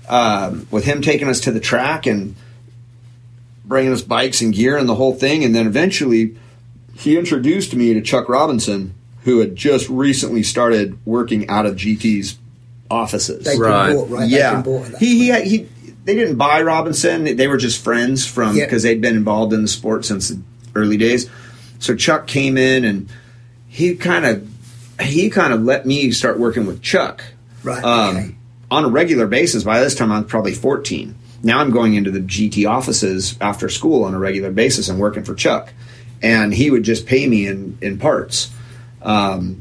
um, 0.08 0.66
with 0.70 0.84
him 0.84 1.02
taking 1.02 1.28
us 1.28 1.40
to 1.40 1.50
the 1.50 1.60
track 1.60 2.06
and 2.06 2.34
bringing 3.64 3.92
us 3.92 4.00
bikes 4.02 4.40
and 4.40 4.54
gear 4.54 4.78
and 4.78 4.88
the 4.88 4.94
whole 4.94 5.14
thing. 5.14 5.44
And 5.44 5.54
then 5.54 5.66
eventually, 5.66 6.36
he 6.94 7.18
introduced 7.18 7.74
me 7.74 7.94
to 7.94 8.00
Chuck 8.00 8.28
Robinson, 8.28 8.94
who 9.24 9.40
had 9.40 9.56
just 9.56 9.88
recently 9.88 10.42
started 10.42 10.98
working 11.06 11.48
out 11.48 11.66
of 11.66 11.76
GT's 11.76 12.38
offices. 12.90 13.44
They've 13.44 13.58
Right. 13.58 13.94
bought, 13.94 14.10
right? 14.10 14.28
Yeah, 14.28 14.54
been 14.54 14.62
bought 14.62 14.86
at 14.86 14.92
that 14.92 14.98
he, 15.00 15.18
he 15.26 15.30
point. 15.32 15.44
he 15.44 15.66
they 16.04 16.14
didn't 16.14 16.36
buy 16.36 16.60
Robinson. 16.62 17.36
They 17.36 17.48
were 17.48 17.56
just 17.56 17.82
friends 17.82 18.26
from 18.26 18.56
Yeah. 18.56 18.66
because 18.66 18.82
they'd 18.82 19.00
been 19.00 19.16
involved 19.16 19.52
in 19.54 19.62
the 19.62 19.68
sport 19.68 20.04
since 20.04 20.28
the 20.28 20.38
early 20.74 20.98
days. 20.98 21.28
So 21.78 21.94
Chuck 21.94 22.26
came 22.26 22.56
in 22.58 22.84
and 22.84 23.08
he 23.68 23.94
kind 23.94 24.24
of 24.26 24.46
he 25.00 25.30
kind 25.30 25.52
of 25.52 25.62
let 25.64 25.86
me 25.86 26.10
start 26.12 26.38
working 26.38 26.66
with 26.66 26.80
Chuck 26.82 27.24
Right, 27.64 27.82
um, 27.82 28.16
okay. 28.16 28.34
on 28.70 28.84
a 28.84 28.88
regular 28.88 29.26
basis. 29.26 29.64
By 29.64 29.80
this 29.80 29.94
time, 29.94 30.12
I 30.12 30.18
was 30.20 30.28
probably 30.30 30.52
fourteen. 30.52 31.14
Now 31.42 31.58
I'm 31.60 31.70
going 31.70 31.94
into 31.94 32.10
the 32.10 32.20
GT 32.20 32.68
offices 32.68 33.36
after 33.40 33.68
school 33.68 34.04
on 34.04 34.14
a 34.14 34.18
regular 34.18 34.50
basis 34.50 34.88
and 34.88 34.98
working 34.98 35.24
for 35.24 35.34
Chuck, 35.34 35.72
and 36.24 36.52
he 36.54 36.70
would 36.70 36.82
just 36.82 37.06
pay 37.06 37.26
me 37.28 37.46
in 37.46 37.78
in 37.80 37.98
parts. 37.98 38.50
Um, 39.02 39.60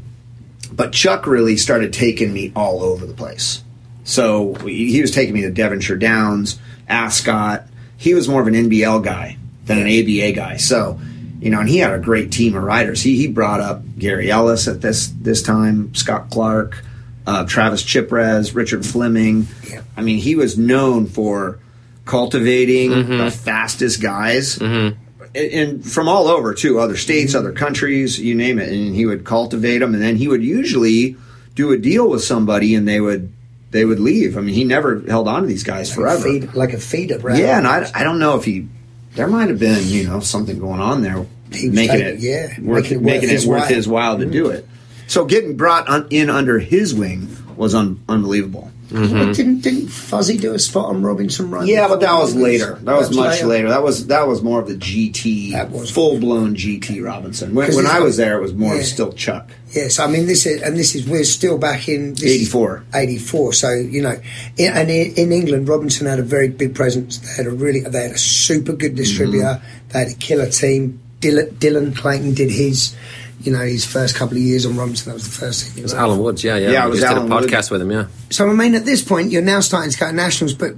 but 0.72 0.92
Chuck 0.94 1.28
really 1.28 1.58
started 1.58 1.94
taking 1.94 2.34
me 2.34 2.52
all 2.56 2.82
over 2.82 3.06
the 3.06 3.14
place. 3.14 3.62
So 4.06 4.56
he 4.56 5.00
was 5.02 5.12
taking 5.12 5.34
me 5.34 5.42
to 5.42 5.52
Devonshire 5.52 5.98
Downs, 5.98 6.60
Ascot. 6.90 7.66
He 7.98 8.14
was 8.14 8.28
more 8.28 8.42
of 8.42 8.48
an 8.48 8.54
NBL 8.56 9.04
guy 9.04 9.38
than 9.66 9.78
an 9.78 9.88
ABA 9.88 10.34
guy. 10.34 10.58
So, 10.58 11.00
you 11.40 11.50
know, 11.52 11.60
and 11.60 11.70
he 11.70 11.78
had 11.78 11.94
a 11.94 12.00
great 12.00 12.32
team 12.32 12.56
of 12.56 12.64
riders. 12.64 13.02
He 13.02 13.16
he 13.18 13.28
brought 13.28 13.60
up 13.62 13.82
Gary 14.00 14.32
Ellis 14.32 14.68
at 14.68 14.82
this 14.82 15.08
this 15.22 15.42
time, 15.42 15.94
Scott 15.96 16.30
Clark, 16.32 16.84
uh, 17.28 17.46
Travis 17.46 17.84
Chipres, 17.84 18.54
Richard 18.56 18.86
Fleming. 18.86 19.48
I 19.96 20.02
mean, 20.02 20.18
he 20.18 20.36
was 20.36 20.58
known 20.58 21.06
for 21.08 21.60
cultivating 22.06 22.92
Mm-hmm. 22.92 23.18
the 23.18 23.32
fastest 23.32 24.02
guys 24.02 24.58
and- 24.60 24.96
and 25.36 25.86
from 25.86 26.08
all 26.08 26.28
over 26.28 26.54
too, 26.54 26.80
other 26.80 26.98
states, 26.98 27.36
other 27.36 27.52
countries, 27.52 28.20
you 28.20 28.36
name 28.36 28.60
it. 28.60 28.70
And 28.70 28.96
he 28.96 29.06
would 29.06 29.26
cultivate 29.26 29.80
them, 29.80 29.94
and 29.94 30.04
then 30.04 30.16
he 30.16 30.28
would 30.28 30.44
usually 30.44 31.16
do 31.56 31.72
a 31.72 31.78
deal 31.78 32.10
with 32.10 32.24
somebody, 32.24 32.76
and 32.76 32.88
they 32.88 33.02
would 33.02 33.32
they 33.72 33.86
would 33.86 34.00
leave. 34.00 34.38
I 34.38 34.42
mean, 34.42 34.54
he 34.54 34.64
never 34.64 35.02
held 35.02 35.28
on 35.28 35.42
to 35.42 35.48
these 35.48 35.64
guys 35.64 35.94
forever. 35.94 36.24
Feed, 36.24 36.54
like 36.54 36.74
a 36.74 36.80
feeder 36.80 37.20
brand. 37.20 37.40
Yeah, 37.40 37.58
and 37.58 37.68
I, 37.68 37.90
I 37.94 38.04
don't 38.04 38.20
know 38.20 38.38
if 38.38 38.46
he 38.46 38.68
there 39.16 39.28
might 39.28 39.50
have 39.50 39.60
been 39.60 39.88
you 39.88 40.08
know 40.08 40.20
something 40.20 40.60
going 40.60 40.80
on 40.80 41.02
there, 41.02 41.26
He 41.52 41.70
making 41.70 42.02
it 42.02 42.20
yeah, 42.20 42.60
worth, 42.62 42.84
making 42.84 42.98
it 43.00 43.02
making 43.02 43.30
worth 43.50 43.70
it 43.72 43.76
his 43.76 43.88
worth 43.88 43.88
while. 43.88 44.18
Mm-hmm. 44.18 44.32
to 44.32 44.32
do 44.32 44.50
it. 44.50 44.68
So 45.08 45.26
getting 45.26 45.58
brought 45.58 46.12
in 46.12 46.30
under 46.30 46.60
his 46.60 46.94
wing 46.94 47.36
was 47.56 47.76
un, 47.76 48.02
unbelievable. 48.08 48.72
But 48.94 49.36
didn't 49.36 49.62
didn't 49.62 49.88
Fuzzy 49.88 50.38
do 50.38 50.54
a 50.54 50.60
spot 50.60 50.86
on 50.86 51.02
Robinson 51.02 51.50
Run? 51.50 51.68
Yeah, 51.68 51.88
but 51.88 52.00
that 52.02 52.14
was 52.14 52.36
later. 52.36 52.76
That 52.76 52.96
was 52.96 53.10
That's 53.10 53.18
much 53.18 53.44
later. 53.44 53.70
That 53.70 53.82
was 53.82 54.08
that 54.08 54.28
was 54.28 54.44
more 54.44 54.62
of 54.62 54.68
the 54.68 54.76
GT, 54.76 55.92
full 55.92 56.20
blown 56.20 56.56
GT 56.56 57.04
Robinson. 57.04 57.56
When, 57.56 57.74
when 57.76 57.88
I 57.88 58.00
was 58.00 58.18
there, 58.18 58.38
it 58.38 58.42
was 58.42 58.54
more 58.54 58.76
yeah. 58.76 58.84
still 58.84 59.12
Chuck. 59.14 59.50
Yes, 59.72 59.98
I 59.98 60.06
mean 60.06 60.28
this 60.28 60.46
is, 60.46 60.62
and 60.62 60.78
this 60.78 60.94
is 60.94 61.08
we're 61.08 61.24
still 61.24 61.58
back 61.58 61.90
in 61.90 62.12
84. 62.12 62.84
84. 62.94 63.54
So 63.54 63.72
you 63.72 64.04
know, 64.04 64.22
in, 64.58 64.74
and 64.74 64.92
in, 64.92 65.16
in 65.16 65.32
England, 65.32 65.68
Robinson 65.68 66.06
had 66.06 66.20
a 66.20 66.24
very 66.24 66.50
big 66.50 66.76
presence. 66.76 67.18
They 67.18 67.44
had 67.44 67.48
a 67.48 67.56
really, 67.56 67.80
they 67.80 68.04
had 68.04 68.12
a 68.12 68.18
super 68.18 68.74
good 68.74 68.96
distributor. 68.96 69.46
Mm-hmm. 69.46 69.90
They 69.90 70.00
had 70.00 70.08
a 70.10 70.16
killer 70.16 70.50
team. 70.50 71.00
Dylan, 71.20 71.54
Dylan 71.54 71.96
Clayton 71.96 72.34
did 72.34 72.52
his, 72.52 72.96
you 73.44 73.52
know, 73.52 73.60
his 73.60 73.86
first 73.86 74.16
couple 74.16 74.38
of 74.38 74.42
years 74.44 74.66
on 74.66 74.76
Robinson. 74.78 75.10
That 75.10 75.16
was 75.16 75.26
the 75.26 75.46
first 75.46 75.66
thing. 75.68 75.80
It 75.80 75.84
was 75.84 75.94
Alan 75.94 76.20
Woods, 76.20 76.44
yeah, 76.44 76.58
yeah. 76.58 76.72
Yeah, 76.72 76.86
it 76.86 76.90
was 76.90 77.00
just 77.00 77.12
Alan 77.12 77.24
did 77.28 77.32
a 77.32 77.36
Wood. 77.36 77.50
podcast 77.50 77.72
with 77.72 77.82
him, 77.82 77.92
yeah. 77.92 78.08
So 78.30 78.50
I 78.50 78.54
mean, 78.54 78.74
at 78.76 78.86
this 78.86 79.02
point, 79.04 79.32
you're 79.32 79.42
now 79.42 79.60
starting 79.60 79.92
to 79.92 79.98
go 80.00 80.08
to 80.08 80.14
nationals, 80.14 80.54
but 80.54 80.74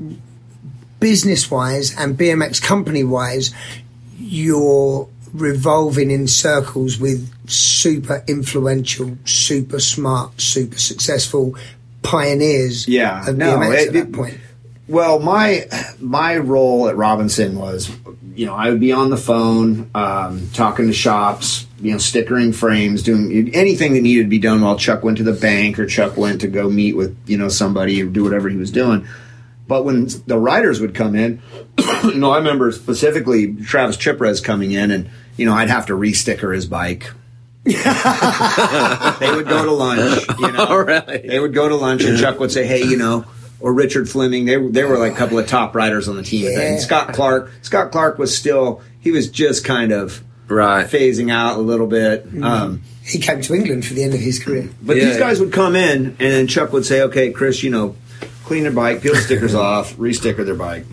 business-wise 1.00 1.96
and 1.98 2.18
BMX 2.18 2.62
company-wise, 2.62 3.54
you're 4.20 5.08
revolving 5.34 6.12
in 6.12 6.28
circles 6.28 6.98
with 6.98 7.30
super 7.50 8.24
influential, 8.28 9.18
super 9.26 9.80
smart, 9.80 10.40
super 10.40 10.78
successful 10.78 11.56
pioneers. 12.02 12.88
Yeah, 12.88 13.28
of 13.30 13.38
no, 13.38 13.58
BMX 13.58 13.74
it- 13.74 13.88
at 13.88 13.94
that 13.94 14.00
it- 14.00 14.14
point. 14.14 14.38
Well, 14.88 15.20
my 15.20 15.66
my 16.00 16.38
role 16.38 16.88
at 16.88 16.96
Robinson 16.96 17.58
was, 17.58 17.90
you 18.36 18.46
know, 18.46 18.54
I 18.54 18.70
would 18.70 18.80
be 18.80 18.92
on 18.92 19.10
the 19.10 19.18
phone, 19.18 19.90
um, 19.96 20.50
talking 20.54 20.86
to 20.88 20.94
shops, 20.94 21.66
you 21.82 21.92
know, 21.92 21.98
stickering 21.98 22.54
frames, 22.54 23.02
doing 23.02 23.56
anything 23.56 23.94
that 23.94 24.02
needed 24.02 24.24
to 24.24 24.30
be 24.30 24.38
done 24.38 24.62
while 24.62 24.78
Chuck 24.78 25.04
went 25.04 25.18
to 25.18 25.24
the 25.24 25.34
bank 25.34 25.80
or 25.80 25.88
Chuck 25.88 26.18
went 26.18 26.42
to 26.42 26.48
go 26.48 26.70
meet 26.70 26.96
with 26.96 27.18
you 27.26 27.38
know 27.38 27.50
somebody 27.50 28.02
or 28.02 28.06
do 28.06 28.24
whatever 28.24 28.48
he 28.48 28.58
was 28.58 28.70
doing. 28.70 29.08
But 29.68 29.84
when 29.86 30.08
the 30.28 30.38
riders 30.38 30.80
would 30.80 30.94
come 30.94 31.16
in, 31.16 31.42
you 32.04 32.16
know, 32.16 32.32
I 32.32 32.38
remember 32.38 32.72
specifically 32.72 33.56
Travis 33.56 33.98
Chipres 33.98 34.40
coming 34.40 34.72
in, 34.72 34.92
and 34.92 35.10
you 35.36 35.48
know, 35.48 35.54
I'd 35.54 35.70
have 35.70 35.88
to 35.88 35.96
re-sticker 35.96 36.54
his 36.54 36.68
bike. 36.68 37.12
they 37.64 37.72
would 37.74 39.48
go 39.48 39.66
to 39.66 39.72
lunch, 39.72 40.28
you 40.38 40.52
know. 40.52 40.66
Oh, 40.70 40.76
really? 40.76 41.28
They 41.28 41.40
would 41.40 41.56
go 41.56 41.68
to 41.68 41.76
lunch, 41.76 42.04
and 42.04 42.20
Chuck 42.20 42.40
would 42.40 42.52
say, 42.52 42.68
"Hey, 42.68 42.84
you 42.84 42.98
know." 42.98 43.26
Or 43.66 43.74
Richard 43.74 44.08
Fleming, 44.08 44.46
they 44.46 44.58
they 44.58 44.84
were 44.84 45.00
like 45.00 45.14
a 45.14 45.16
couple 45.16 45.40
of 45.40 45.48
top 45.48 45.74
riders 45.74 46.08
on 46.08 46.16
the 46.18 46.22
team. 46.22 46.44
Yeah. 46.52 46.60
And 46.60 46.80
Scott 46.80 47.14
Clark, 47.16 47.50
Scott 47.64 47.92
Clark 47.92 48.20
was 48.20 48.38
still 48.38 48.84
he 49.00 49.10
was 49.10 49.28
just 49.32 49.66
kind 49.66 49.92
of 49.92 50.22
Right. 50.48 50.86
phasing 50.88 51.32
out 51.32 51.58
a 51.58 51.62
little 51.62 51.88
bit. 51.88 52.28
Um, 52.44 52.84
He 53.04 53.18
came 53.18 53.42
to 53.42 53.56
England 53.56 53.84
for 53.84 53.96
the 53.96 54.04
end 54.04 54.14
of 54.14 54.20
his 54.20 54.38
career. 54.38 54.70
but 54.84 54.98
Yeah, 54.98 55.06
these 55.06 55.18
guys 55.18 55.40
would 55.40 55.52
come 55.52 55.76
in, 55.76 56.06
and 56.06 56.16
then 56.20 56.46
Chuck 56.48 56.74
would 56.74 56.86
say, 56.86 57.02
"Okay, 57.02 57.32
Chris, 57.32 57.64
you 57.64 57.72
know, 57.72 57.96
clean 58.46 58.62
their 58.62 58.72
bike, 58.72 59.02
peel 59.02 59.16
the 59.16 59.22
stickers 59.22 59.56
off, 59.56 59.96
re-sticker 59.98 60.44
their 60.44 60.54
bike. 60.54 60.86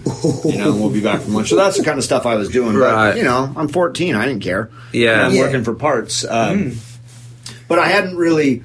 You 0.46 0.56
know, 0.56 0.72
and 0.72 0.80
we'll 0.80 0.88
be 0.88 1.02
back 1.02 1.20
from 1.20 1.34
lunch." 1.34 1.50
So 1.50 1.56
that's 1.56 1.76
the 1.76 1.84
kind 1.84 1.98
of 1.98 2.04
stuff 2.04 2.24
I 2.24 2.36
was 2.36 2.48
doing. 2.48 2.74
Right. 2.74 3.10
But 3.10 3.16
you 3.18 3.24
know, 3.24 3.52
I'm 3.54 3.68
14. 3.68 4.14
I 4.14 4.24
didn't 4.24 4.42
care. 4.42 4.70
Yeah. 4.92 5.26
I'm 5.26 5.34
Yeah. 5.34 5.42
working 5.42 5.62
for 5.62 5.74
parts. 5.74 6.24
Um, 6.26 6.72
But 7.68 7.78
I 7.78 7.88
hadn't 7.88 8.16
really. 8.16 8.62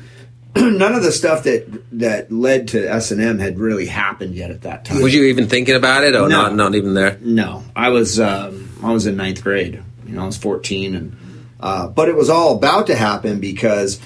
None 0.77 0.93
of 0.95 1.03
the 1.03 1.11
stuff 1.11 1.43
that 1.43 1.65
that 1.99 2.31
led 2.31 2.69
to 2.69 2.85
S 2.87 3.11
and 3.11 3.21
M 3.21 3.39
had 3.39 3.59
really 3.59 3.85
happened 3.85 4.35
yet 4.35 4.51
at 4.51 4.61
that 4.63 4.85
time. 4.85 5.01
Was 5.01 5.13
you 5.13 5.23
even 5.25 5.47
thinking 5.47 5.75
about 5.75 6.03
it, 6.03 6.15
or 6.15 6.27
No. 6.27 6.43
not? 6.43 6.55
Not 6.55 6.75
even 6.75 6.93
there. 6.93 7.17
No, 7.21 7.63
I 7.75 7.89
was 7.89 8.19
um, 8.19 8.69
I 8.83 8.91
was 8.91 9.05
in 9.07 9.15
ninth 9.17 9.43
grade. 9.43 9.81
You 10.05 10.15
know, 10.15 10.23
I 10.23 10.25
was 10.25 10.37
fourteen, 10.37 10.95
and 10.95 11.15
Uh, 11.59 11.87
but 11.87 12.07
it 12.07 12.15
was 12.15 12.29
all 12.29 12.55
about 12.55 12.87
to 12.87 12.95
happen 12.95 13.39
because 13.39 13.99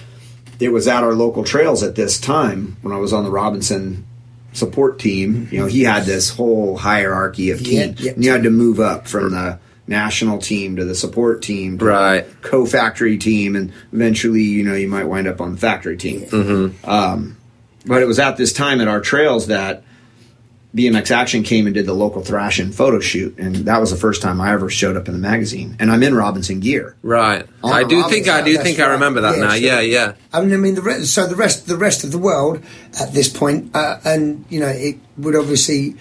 it 0.60 0.70
was 0.72 0.88
at 0.88 1.03
our 1.03 1.13
local 1.13 1.43
trails 1.43 1.84
at 1.84 1.96
this 1.96 2.20
time 2.20 2.77
when 2.81 2.93
I 2.93 2.98
was 2.98 3.12
on 3.13 3.24
the 3.24 3.31
Robinson 3.31 4.05
support 4.53 5.00
team. 5.00 5.48
You 5.51 5.60
know, 5.60 5.65
he 5.65 5.84
had 5.84 6.05
this 6.05 6.29
whole 6.29 6.77
hierarchy 6.77 7.51
of 7.51 7.62
Yeah, 7.62 7.91
yeah. 7.98 8.12
And 8.12 8.24
you 8.24 8.31
had 8.31 8.43
to 8.43 8.50
move 8.50 8.79
up 8.79 9.08
from 9.08 9.31
the 9.31 9.60
national 9.91 10.39
team 10.39 10.77
to 10.77 10.86
the 10.86 10.95
support 10.95 11.41
team 11.43 11.77
to 11.77 11.86
Right. 11.86 12.21
the 12.41 12.48
co-factory 12.48 13.17
team 13.19 13.55
and 13.55 13.71
eventually 13.93 14.41
you 14.41 14.63
know 14.63 14.74
you 14.74 14.88
might 14.88 15.03
wind 15.05 15.27
up 15.27 15.39
on 15.41 15.51
the 15.51 15.57
factory 15.60 15.98
team 15.98 16.74
um, 16.86 17.38
but 17.86 18.01
it 18.01 18.05
was 18.07 18.17
at 18.17 18.38
this 18.38 18.53
time 18.53 18.81
at 18.81 18.88
our 18.88 19.01
trails 19.01 19.48
that 19.48 19.83
BMX 20.74 21.12
Action 21.12 21.43
came 21.43 21.65
and 21.67 21.74
did 21.75 21.86
the 21.86 21.93
local 21.93 22.21
thrashing 22.21 22.71
photo 22.71 23.01
shoot, 23.01 23.38
and 23.38 23.53
that 23.67 23.81
was 23.81 23.91
the 23.91 23.98
first 23.98 24.21
time 24.21 24.39
I 24.39 24.53
ever 24.53 24.69
showed 24.69 24.95
up 24.95 25.10
in 25.10 25.13
the 25.13 25.19
magazine. 25.19 25.75
And 25.81 25.91
I'm 25.91 26.01
in 26.01 26.15
Robinson 26.15 26.62
gear. 26.62 26.95
Right. 27.03 27.45
On 27.62 27.74
I 27.74 27.83
the 27.83 27.89
do 27.89 28.03
think 28.07 28.29
I 28.29 28.41
do 28.41 28.53
that's 28.53 28.63
think 28.65 28.79
I 28.79 28.91
remember 28.93 29.19
that 29.19 29.36
Yeah, 29.36 29.43
now. 29.43 29.50
sure. 29.50 29.60
Yeah, 29.60 29.79
yeah. 29.81 30.13
I 30.31 30.39
mean, 30.39 30.53
I 30.53 30.57
mean, 30.57 30.75
the 30.75 30.81
re- 30.81 31.03
so 31.03 31.27
the 31.27 31.36
rest, 31.36 31.67
the 31.67 31.75
rest 31.75 32.05
of 32.05 32.13
the 32.13 32.17
world 32.17 32.63
at 32.98 33.12
this 33.12 33.27
point, 33.27 33.75
uh, 33.75 33.98
and 34.05 34.45
you 34.50 34.62
know, 34.62 34.69
it 34.69 34.95
would 35.17 35.36
obviously 35.36 35.98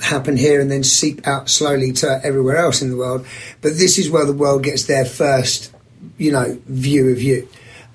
happen 0.00 0.36
here 0.36 0.60
and 0.60 0.70
then 0.70 0.82
seep 0.84 1.26
out 1.26 1.48
slowly 1.48 1.92
to 1.92 2.20
everywhere 2.24 2.56
else 2.58 2.82
in 2.82 2.90
the 2.90 2.96
world. 2.96 3.26
But 3.62 3.70
this 3.78 3.98
is 3.98 4.10
where 4.10 4.24
the 4.26 4.32
world 4.32 4.62
gets 4.62 4.84
their 4.84 5.04
first, 5.04 5.72
you 6.18 6.32
know, 6.32 6.58
view 6.66 7.10
of 7.10 7.22
you, 7.22 7.48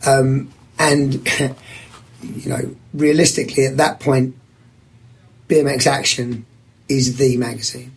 um, 0.06 0.52
and 0.80 1.14
you 2.24 2.50
know, 2.50 2.76
realistically, 2.94 3.66
at 3.66 3.78
that 3.78 4.00
point, 4.00 4.36
BMX 5.48 5.86
Action 5.88 6.46
is 6.90 7.18
the 7.18 7.38
magazine. 7.38 7.92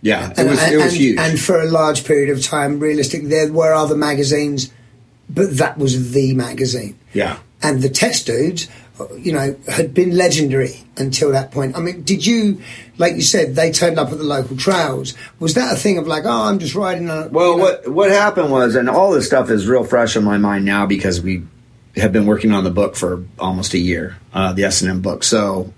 Yeah, 0.00 0.30
it 0.30 0.38
And- 0.38 0.48
was 0.50 0.62
and, 0.62 0.72
it 0.72 0.76
was 0.76 0.86
and- 0.92 0.96
huge. 0.96 1.18
And 1.18 1.40
for 1.40 1.60
a 1.60 1.66
large 1.70 2.04
period 2.04 2.30
of 2.30 2.42
time, 2.42 2.78
realistically, 2.78 3.28
there 3.28 3.52
were 3.52 3.72
other 3.74 3.96
magazines, 3.96 4.70
but 5.28 5.56
that 5.58 5.78
was 5.78 6.12
the 6.12 6.34
magazine. 6.34 6.96
yeah, 7.12 7.38
And 7.62 7.82
the 7.82 7.88
test 7.88 8.26
dudes, 8.26 8.68
you 9.18 9.32
know, 9.32 9.56
had 9.68 9.94
been 9.94 10.16
legendary 10.16 10.80
until 10.96 11.32
that 11.32 11.50
point. 11.50 11.76
I 11.76 11.80
mean, 11.80 12.02
did 12.02 12.26
you, 12.26 12.60
like 12.98 13.14
you 13.14 13.22
said, 13.22 13.54
they 13.54 13.70
turned 13.70 13.98
up 13.98 14.10
at 14.10 14.18
the 14.18 14.24
local 14.24 14.56
trails? 14.56 15.14
Was 15.38 15.54
that 15.54 15.72
a 15.72 15.76
thing 15.76 15.98
of 15.98 16.06
like, 16.06 16.24
oh, 16.24 16.42
I'm 16.48 16.58
just 16.58 16.74
riding 16.74 17.08
on. 17.10 17.30
Well, 17.30 17.52
you 17.52 17.56
know- 17.58 17.62
what 17.62 17.88
what 17.88 18.10
happened 18.10 18.50
was, 18.50 18.74
and 18.74 18.88
all 18.88 19.12
this 19.12 19.26
stuff 19.26 19.50
is 19.50 19.66
real 19.66 19.84
fresh 19.84 20.16
in 20.16 20.24
my 20.24 20.38
mind 20.38 20.64
now 20.64 20.86
because 20.86 21.20
we 21.20 21.42
have 21.96 22.12
been 22.12 22.26
working 22.26 22.52
on 22.52 22.64
the 22.64 22.70
book 22.70 22.96
for 22.96 23.24
almost 23.38 23.74
a 23.74 23.78
year, 23.78 24.16
uh, 24.32 24.52
the 24.52 24.64
S 24.64 24.82
and 24.82 24.90
M 24.90 25.00
book. 25.00 25.24
So 25.24 25.72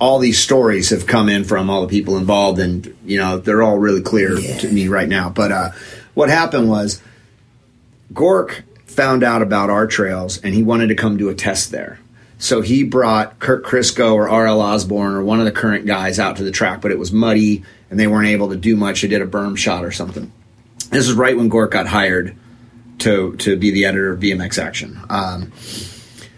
all 0.00 0.18
these 0.20 0.38
stories 0.38 0.90
have 0.90 1.06
come 1.06 1.28
in 1.28 1.44
from 1.44 1.68
all 1.68 1.82
the 1.82 1.88
people 1.88 2.16
involved, 2.16 2.58
and 2.60 2.96
you 3.04 3.18
know 3.18 3.38
they're 3.38 3.62
all 3.62 3.78
really 3.78 4.02
clear 4.02 4.38
Yeah. 4.38 4.58
to 4.58 4.68
me 4.72 4.88
right 4.88 5.08
now. 5.08 5.28
But 5.30 5.52
uh, 5.52 5.70
what 6.14 6.28
happened 6.28 6.68
was, 6.68 7.02
Gork 8.12 8.62
found 8.86 9.22
out 9.22 9.42
about 9.42 9.70
our 9.70 9.86
trails, 9.86 10.38
and 10.42 10.54
he 10.54 10.62
wanted 10.62 10.88
to 10.88 10.94
come 10.94 11.16
do 11.16 11.28
a 11.28 11.34
test 11.34 11.70
there. 11.70 11.98
So 12.42 12.60
he 12.60 12.82
brought 12.82 13.38
Kurt 13.38 13.62
Crisco 13.62 14.14
or 14.14 14.28
R.L. 14.28 14.60
Osborn 14.60 15.14
or 15.14 15.22
one 15.22 15.38
of 15.38 15.44
the 15.44 15.52
current 15.52 15.86
guys 15.86 16.18
out 16.18 16.38
to 16.38 16.42
the 16.42 16.50
track, 16.50 16.80
but 16.80 16.90
it 16.90 16.98
was 16.98 17.12
muddy 17.12 17.62
and 17.88 18.00
they 18.00 18.08
weren't 18.08 18.26
able 18.26 18.48
to 18.48 18.56
do 18.56 18.74
much. 18.74 19.02
They 19.02 19.06
did 19.06 19.22
a 19.22 19.28
berm 19.28 19.56
shot 19.56 19.84
or 19.84 19.92
something. 19.92 20.32
This 20.90 21.08
is 21.08 21.12
right 21.12 21.36
when 21.36 21.48
Gork 21.48 21.70
got 21.70 21.86
hired 21.86 22.34
to 22.98 23.36
to 23.36 23.56
be 23.56 23.70
the 23.70 23.84
editor 23.84 24.12
of 24.12 24.18
BMX 24.18 24.60
Action. 24.60 25.00
Um, 25.08 25.52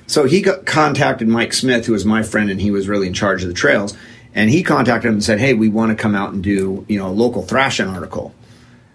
so 0.06 0.26
he 0.26 0.42
got, 0.42 0.66
contacted 0.66 1.26
Mike 1.26 1.54
Smith, 1.54 1.86
who 1.86 1.92
was 1.92 2.04
my 2.04 2.22
friend, 2.22 2.50
and 2.50 2.60
he 2.60 2.70
was 2.70 2.86
really 2.86 3.06
in 3.06 3.14
charge 3.14 3.42
of 3.42 3.48
the 3.48 3.54
trails. 3.54 3.96
And 4.34 4.50
he 4.50 4.62
contacted 4.62 5.08
him 5.08 5.14
and 5.14 5.24
said, 5.24 5.40
"Hey, 5.40 5.54
we 5.54 5.70
want 5.70 5.88
to 5.88 5.96
come 5.96 6.14
out 6.14 6.34
and 6.34 6.44
do 6.44 6.84
you 6.86 6.98
know 6.98 7.08
a 7.08 7.16
local 7.16 7.40
thrashing 7.40 7.88
article." 7.88 8.34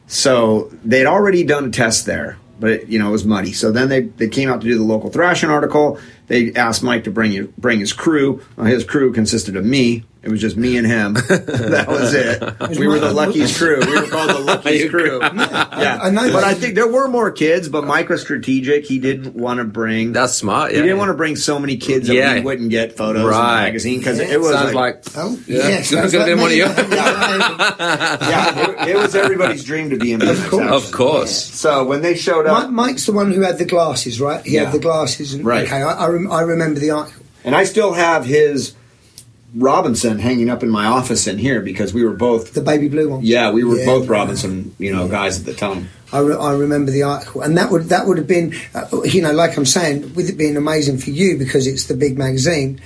So 0.05 0.71
they'd 0.85 1.07
already 1.07 1.43
done 1.43 1.65
a 1.65 1.71
test 1.71 2.05
there, 2.05 2.37
but 2.59 2.71
it, 2.71 2.87
you 2.87 2.99
know 2.99 3.09
it 3.09 3.11
was 3.11 3.25
muddy. 3.25 3.53
So 3.53 3.71
then 3.71 3.89
they, 3.89 4.01
they 4.01 4.27
came 4.27 4.49
out 4.49 4.61
to 4.61 4.67
do 4.67 4.77
the 4.77 4.83
local 4.83 5.09
thrashing 5.09 5.49
article. 5.49 5.99
They 6.27 6.53
asked 6.53 6.83
Mike 6.83 7.05
to 7.05 7.11
bring 7.11 7.31
you, 7.31 7.53
bring 7.57 7.79
his 7.79 7.93
crew. 7.93 8.41
Well, 8.55 8.67
his 8.67 8.83
crew 8.83 9.11
consisted 9.13 9.55
of 9.55 9.65
me. 9.65 10.03
It 10.21 10.29
was 10.29 10.41
just 10.41 10.57
me 10.57 10.75
and 10.75 10.85
him. 10.85 11.13
that 11.13 11.85
was 11.87 12.13
it. 12.13 12.41
We 12.77 12.87
were 12.87 12.99
the 12.99 13.13
luckiest 13.13 13.57
crew. 13.57 13.79
We 13.79 14.01
were 14.01 14.05
called 14.07 14.29
the 14.31 14.39
luckiest 14.39 14.89
crew. 14.89 15.21
Yeah, 15.79 15.97
I 16.01 16.09
know 16.09 16.29
But. 16.33 16.43
I 16.43 16.55
think 16.55 16.75
there 16.75 16.89
were 16.89 17.07
more 17.07 17.31
kids. 17.31 17.69
But 17.69 17.85
Mike 17.85 18.09
was 18.09 18.19
strategic. 18.21 18.85
He 18.85 18.99
didn't 18.99 19.33
want 19.33 19.59
to 19.59 19.63
bring. 19.63 20.11
That's 20.11 20.33
smart. 20.35 20.71
He 20.71 20.77
didn't 20.81 20.97
want 20.97 21.07
to 21.09 21.13
bring 21.13 21.37
so 21.37 21.57
many 21.57 21.77
kids 21.77 22.07
that 22.09 22.15
Yeah. 22.15 22.33
we 22.33 22.41
wouldn't 22.41 22.69
get 22.69 22.97
photos 22.97 23.21
in 23.21 23.27
the 23.29 23.33
magazine 23.37 23.99
because 23.99 24.19
Yeah. 24.19 24.25
it 24.25 24.41
was 24.41 24.51
Sounds 24.51 24.73
like 24.73 25.03
Oh, 25.15 25.39
Yeah. 25.47 25.67
yes. 25.69 25.87
Could 25.89 25.99
that's 25.99 26.11
have 26.11 26.21
like 26.21 26.29
been 26.31 26.41
one 26.41 26.51
of 26.51 26.57
you. 26.57 26.65
yeah, 26.65 28.59
it, 28.85 28.89
it 28.89 28.95
was 28.97 29.15
everybody's 29.15 29.63
dream 29.63 29.89
to 29.91 29.97
be 29.97 30.11
in 30.11 30.19
BMX 30.19 30.49
course. 30.49 30.85
Of 30.85 30.91
course. 30.91 31.43
So 31.45 31.85
when 31.85 32.01
they 32.01 32.15
showed 32.15 32.45
Mi- 32.45 32.51
up, 32.51 32.69
Mike's 32.69 33.05
the 33.05 33.13
one 33.13 33.31
who 33.31 33.41
had 33.41 33.57
the 33.57 33.65
glasses, 33.65 34.19
right? 34.19 34.45
He 34.45 34.55
Yeah. 34.55 34.65
had 34.65 34.73
the 34.73 34.79
glasses. 34.79 35.33
And, 35.33 35.45
Right. 35.45 35.65
Okay, 35.65 35.81
I, 35.81 35.91
I, 35.93 36.07
rem- 36.07 36.31
I 36.31 36.41
remember 36.41 36.79
the 36.79 36.91
article. 36.91 37.23
and 37.43 37.55
I 37.55 37.63
still 37.63 37.93
have 37.93 38.25
his 38.25 38.73
Robinson 39.55 40.19
hanging 40.19 40.49
up 40.49 40.61
in 40.63 40.69
my 40.69 40.85
office 40.85 41.27
in 41.27 41.37
here 41.37 41.61
because 41.61 41.93
we 41.93 42.03
were 42.05 42.13
both. 42.13 42.53
The 42.53 42.61
baby 42.61 42.87
blue 42.87 43.09
one. 43.09 43.21
Yeah, 43.23 43.51
we 43.51 43.63
were 43.63 43.77
Yeah. 43.79 43.85
both 43.85 44.07
Robinson, 44.07 44.75
you 44.77 44.93
know, 44.93 45.07
guys 45.07 45.39
at 45.39 45.45
the 45.45 45.53
time. 45.53 45.89
I, 46.11 46.19
re- 46.19 46.35
I 46.35 46.53
remember 46.53 46.91
the 46.91 47.03
article, 47.03 47.41
and 47.41 47.57
that 47.57 47.71
would 47.71 47.89
that 47.89 48.07
would 48.07 48.17
have 48.17 48.27
been, 48.27 48.55
uh, 48.73 48.85
you 49.03 49.21
know, 49.21 49.31
like 49.31 49.57
I'm 49.57 49.65
saying, 49.65 50.13
with 50.15 50.29
it 50.29 50.37
being 50.37 50.57
amazing 50.57 50.97
for 50.99 51.09
you 51.11 51.37
because 51.37 51.67
it's 51.67 51.85
the 51.85 51.95
big 51.95 52.17
magazine. 52.17 52.79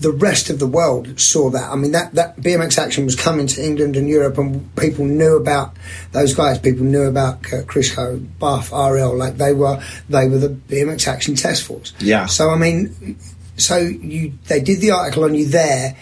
The 0.00 0.12
rest 0.12 0.48
of 0.48 0.60
the 0.60 0.66
world 0.68 1.18
saw 1.18 1.50
that. 1.50 1.72
I 1.72 1.74
mean, 1.74 1.90
that, 1.90 2.14
that 2.14 2.36
BMX 2.40 2.78
Action 2.78 3.04
was 3.04 3.16
coming 3.16 3.48
to 3.48 3.60
England 3.64 3.96
and 3.96 4.08
Europe, 4.08 4.38
and 4.38 4.72
people 4.76 5.04
knew 5.04 5.34
about 5.36 5.74
those 6.12 6.34
guys. 6.34 6.56
People 6.60 6.84
knew 6.84 7.02
about 7.02 7.42
Kurt 7.42 7.66
Crisco, 7.66 8.24
Buff, 8.38 8.70
RL. 8.70 9.16
Like 9.16 9.38
they 9.38 9.52
were, 9.52 9.82
they 10.08 10.28
were 10.28 10.38
the 10.38 10.50
BMX 10.50 11.08
Action 11.08 11.34
Test 11.34 11.64
Force. 11.64 11.94
Yeah. 11.98 12.26
So 12.26 12.50
I 12.50 12.56
mean, 12.56 13.16
so 13.58 13.76
you 13.78 14.32
they 14.46 14.60
did 14.60 14.80
the 14.80 14.92
article 14.92 15.24
on 15.24 15.34
you 15.34 15.46
there. 15.46 15.96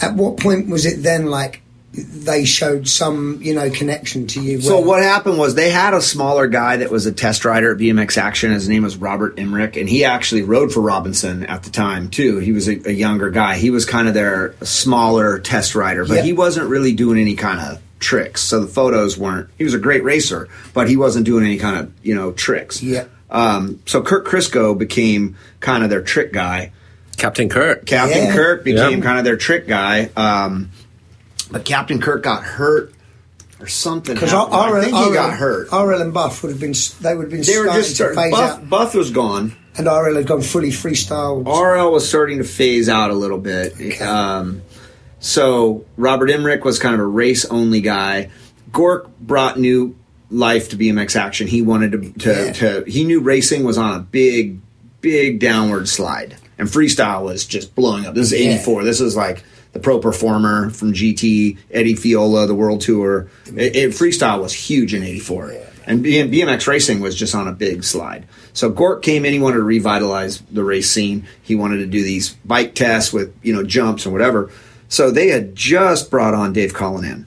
At 0.00 0.14
what 0.14 0.36
point 0.36 0.68
was 0.68 0.84
it 0.84 1.02
then 1.02 1.26
like 1.26 1.62
they 1.94 2.44
showed 2.44 2.86
some, 2.86 3.38
you 3.40 3.54
know, 3.54 3.70
connection 3.70 4.26
to 4.26 4.42
you? 4.42 4.60
So 4.60 4.78
what 4.80 5.02
happened 5.02 5.38
was 5.38 5.54
they 5.54 5.70
had 5.70 5.94
a 5.94 6.02
smaller 6.02 6.46
guy 6.46 6.76
that 6.76 6.90
was 6.90 7.06
a 7.06 7.12
test 7.12 7.46
rider 7.46 7.72
at 7.72 7.78
BMX 7.78 8.18
Action. 8.18 8.50
His 8.52 8.68
name 8.68 8.82
was 8.82 8.98
Robert 8.98 9.38
Emmerich, 9.38 9.76
and 9.76 9.88
he 9.88 10.04
actually 10.04 10.42
rode 10.42 10.70
for 10.72 10.82
Robinson 10.82 11.46
at 11.46 11.62
the 11.62 11.70
time 11.70 12.10
too. 12.10 12.36
He 12.38 12.52
was 12.52 12.68
a, 12.68 12.90
a 12.90 12.92
younger 12.92 13.30
guy. 13.30 13.56
He 13.56 13.70
was 13.70 13.86
kind 13.86 14.08
of 14.08 14.12
their 14.12 14.54
smaller 14.62 15.38
test 15.38 15.74
rider, 15.74 16.04
but 16.04 16.16
Yeah. 16.16 16.22
he 16.22 16.34
wasn't 16.34 16.68
really 16.68 16.92
doing 16.92 17.18
any 17.18 17.34
kind 17.34 17.60
of 17.60 17.80
tricks. 17.98 18.42
So 18.42 18.60
the 18.60 18.66
photos 18.66 19.16
weren't. 19.16 19.48
He 19.56 19.64
was 19.64 19.72
a 19.72 19.78
great 19.78 20.04
racer, 20.04 20.48
but 20.74 20.90
he 20.90 20.98
wasn't 20.98 21.24
doing 21.24 21.46
any 21.46 21.56
kind 21.56 21.78
of 21.78 21.90
you 22.02 22.14
know 22.14 22.32
tricks. 22.32 22.82
Yeah. 22.82 23.04
Um, 23.30 23.80
so 23.86 24.02
Kurt 24.02 24.26
Crisco 24.26 24.76
became 24.76 25.36
kind 25.60 25.82
of 25.82 25.88
their 25.88 26.02
trick 26.02 26.32
guy. 26.32 26.72
Captain 27.16 27.48
Kirk. 27.48 27.86
Captain 27.86 28.26
Yeah. 28.26 28.34
Kirk 28.34 28.64
became 28.64 28.98
Yeah. 28.98 29.04
kind 29.04 29.18
of 29.18 29.24
their 29.24 29.36
trick 29.36 29.66
guy. 29.66 30.10
Um, 30.16 30.70
but 31.50 31.64
Captain 31.64 32.00
Kirk 32.00 32.22
got 32.22 32.42
hurt 32.42 32.92
or 33.60 33.66
something. 33.66 34.14
Because 34.14 34.30
happened. 34.32 34.54
I 34.54 34.80
think 34.84 34.96
he 34.96 35.12
got 35.14 35.32
hurt. 35.34 35.68
RL 35.72 36.00
and 36.02 36.12
Buff 36.12 36.42
would 36.42 36.50
have 36.52 36.60
been. 36.60 36.74
They 37.00 37.14
would 37.14 37.24
have 37.24 37.30
been. 37.30 37.40
they 37.42 37.58
were 37.58 37.64
starting 37.64 37.74
just 37.74 37.88
to 37.90 37.94
starting. 37.94 38.16
phase 38.18 38.30
Buff, 38.32 38.50
out, 38.58 38.68
Buff 38.70 38.94
was 38.94 39.10
gone. 39.10 39.52
and 39.78 39.86
RL 39.86 40.14
had 40.16 40.26
gone 40.26 40.42
fully 40.42 40.70
freestyle. 40.70 41.44
RL 41.46 41.92
was 41.92 42.08
starting 42.08 42.38
to 42.38 42.44
phase 42.44 42.88
out 42.88 43.10
a 43.10 43.14
little 43.14 43.38
bit. 43.38 44.00
Um, 44.02 44.62
so 45.20 45.84
Robert 45.96 46.30
Emmerich 46.30 46.64
was 46.64 46.78
kind 46.78 46.94
of 46.94 47.00
a 47.00 47.06
race 47.06 47.44
only 47.46 47.80
guy. 47.80 48.30
Gork 48.72 49.08
brought 49.20 49.58
new 49.58 49.96
life 50.30 50.68
to 50.70 50.76
BMX 50.76 51.16
action. 51.16 51.46
He 51.46 51.62
wanted 51.62 51.92
to, 51.92 52.12
to, 52.20 52.30
Yeah. 52.46 52.52
to 52.52 52.84
he 52.86 53.04
knew 53.04 53.20
racing 53.20 53.64
was 53.64 53.78
on 53.78 53.94
a 53.94 54.00
big, 54.00 54.58
big 55.00 55.38
downward 55.38 55.88
slide, 55.88 56.36
and 56.58 56.68
freestyle 56.68 57.24
was 57.24 57.44
just 57.44 57.74
blowing 57.74 58.06
up. 58.06 58.14
This 58.14 58.32
is 58.32 58.40
Yeah. 58.40 58.54
'84. 58.54 58.84
This 58.84 59.00
is 59.00 59.16
like 59.16 59.42
the 59.72 59.78
pro 59.78 59.98
performer 59.98 60.70
from 60.70 60.92
GT, 60.92 61.56
Eddie 61.70 61.94
Fiola, 61.94 62.46
the 62.46 62.54
World 62.54 62.80
Tour. 62.80 63.28
It, 63.54 63.76
it- 63.76 63.90
freestyle 63.92 64.40
was 64.40 64.52
huge 64.52 64.94
in 64.94 65.02
'84. 65.02 65.52
And 65.88 66.04
BMX 66.04 66.66
racing 66.66 66.98
was 67.00 67.14
just 67.14 67.32
on 67.34 67.46
a 67.46 67.52
big 67.52 67.84
slide. 67.84 68.26
So 68.52 68.72
Gork 68.72 69.02
came 69.02 69.24
in. 69.24 69.32
He 69.32 69.38
wanted 69.38 69.58
to 69.58 69.62
revitalize 69.62 70.40
the 70.50 70.64
race 70.64 70.90
scene. 70.90 71.26
He 71.42 71.54
wanted 71.54 71.76
to 71.76 71.86
do 71.86 72.02
these 72.02 72.30
bike 72.44 72.74
tests 72.74 73.12
with 73.12 73.32
you 73.42 73.52
know 73.54 73.62
jumps 73.62 74.04
and 74.04 74.12
whatever. 74.12 74.50
So 74.88 75.10
they 75.12 75.28
had 75.28 75.54
just 75.54 76.10
brought 76.10 76.34
on 76.34 76.52
Dave 76.52 76.74
Cullinan 76.74 77.26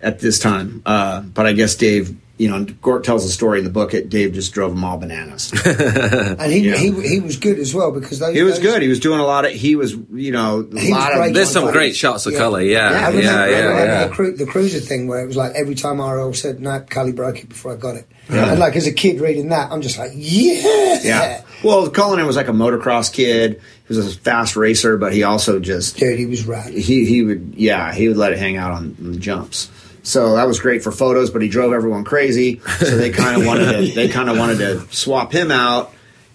at 0.00 0.18
this 0.20 0.38
time. 0.40 0.82
Uh, 0.84 1.20
but 1.20 1.46
I 1.46 1.52
guess 1.52 1.74
Dave, 1.76 2.16
you 2.36 2.48
know, 2.48 2.64
Gork 2.64 3.04
tells 3.04 3.24
a 3.24 3.30
story 3.30 3.58
in 3.58 3.64
the 3.64 3.70
book. 3.70 3.94
It 3.94 4.08
Dave 4.08 4.32
just 4.32 4.52
drove 4.52 4.72
them 4.72 4.82
all 4.82 4.98
bananas. 4.98 5.52
and 5.64 6.50
he, 6.52 6.58
Yeah. 6.70 6.76
he 6.76 6.90
he 7.08 7.20
was 7.20 7.36
good 7.36 7.58
as 7.60 7.72
well 7.74 7.92
because 7.92 8.18
those. 8.18 8.34
he 8.34 8.42
was 8.42 8.54
those- 8.54 8.62
good. 8.62 8.82
He 8.82 8.88
was 8.88 8.98
doing 8.98 9.20
a 9.20 9.24
lot 9.24 9.44
of. 9.44 9.52
He 9.52 9.76
was, 9.76 9.94
you 10.12 10.32
know, 10.32 10.68
a 10.76 10.90
lot 10.90 11.12
of. 11.28 11.32
There's 11.34 11.50
some 11.50 11.66
Yeah. 11.66 11.72
great 11.72 11.94
shots 11.94 12.26
of 12.26 12.32
Yeah. 12.32 12.38
colour. 12.40 12.60
Yeah, 12.60 12.78
I 12.78 12.90
yeah, 12.90 13.06
remember, 13.06 13.22
yeah, 13.22 13.34
I 13.34 13.44
remember 13.60 13.84
yeah. 13.84 14.06
The, 14.08 14.12
cru- 14.14 14.36
the 14.36 14.46
cruiser 14.46 14.80
thing 14.80 15.06
where 15.06 15.22
it 15.22 15.26
was 15.26 15.36
like 15.36 15.52
every 15.54 15.74
time 15.76 16.00
RL 16.00 16.32
said 16.34 16.60
no, 16.60 16.80
Cully 16.80 17.12
broke 17.12 17.38
it 17.38 17.48
before 17.48 17.72
I 17.72 17.76
got 17.76 17.94
it. 17.96 18.06
And 18.28 18.58
like 18.58 18.74
as 18.74 18.86
a 18.86 18.92
kid 18.92 19.20
reading 19.20 19.50
that, 19.50 19.70
I'm 19.70 19.82
just 19.82 19.98
like, 19.98 20.10
yeah, 20.14 20.98
Yeah. 21.02 21.42
Well, 21.62 21.88
Cullinan 21.90 22.26
was 22.26 22.36
like 22.36 22.48
a 22.48 22.52
motocross 22.52 23.12
kid. 23.12 23.60
He 23.86 23.94
was 23.94 23.98
a 24.14 24.18
fast 24.18 24.56
racer, 24.56 24.96
but 24.96 25.12
he 25.12 25.22
also 25.24 25.60
just 25.60 25.98
dude, 25.98 26.18
he 26.18 26.26
was 26.26 26.44
rad. 26.46 26.72
he 26.72 27.04
he 27.04 27.22
would 27.22 27.54
yeah 27.56 27.92
he 27.92 28.08
would 28.08 28.16
let 28.16 28.32
it 28.32 28.38
hang 28.38 28.56
out 28.56 28.72
on, 28.72 28.96
on 28.98 29.12
the 29.12 29.18
jumps. 29.18 29.70
So 30.04 30.36
that 30.36 30.46
was 30.46 30.60
great 30.60 30.84
for 30.84 30.92
photos, 30.92 31.30
but 31.30 31.40
he 31.42 31.48
drove 31.48 31.72
everyone 31.72 32.04
crazy. 32.04 32.60
So 32.78 32.96
they 32.96 33.10
kind 33.10 33.40
of 33.40 33.46
wanted 33.46 33.72
to 33.72 33.94
they 33.94 34.08
kind 34.08 34.28
of 34.28 34.38
wanted 34.38 34.58
to 34.58 34.80
swap 34.94 35.32
him 35.32 35.50
out. 35.50 35.92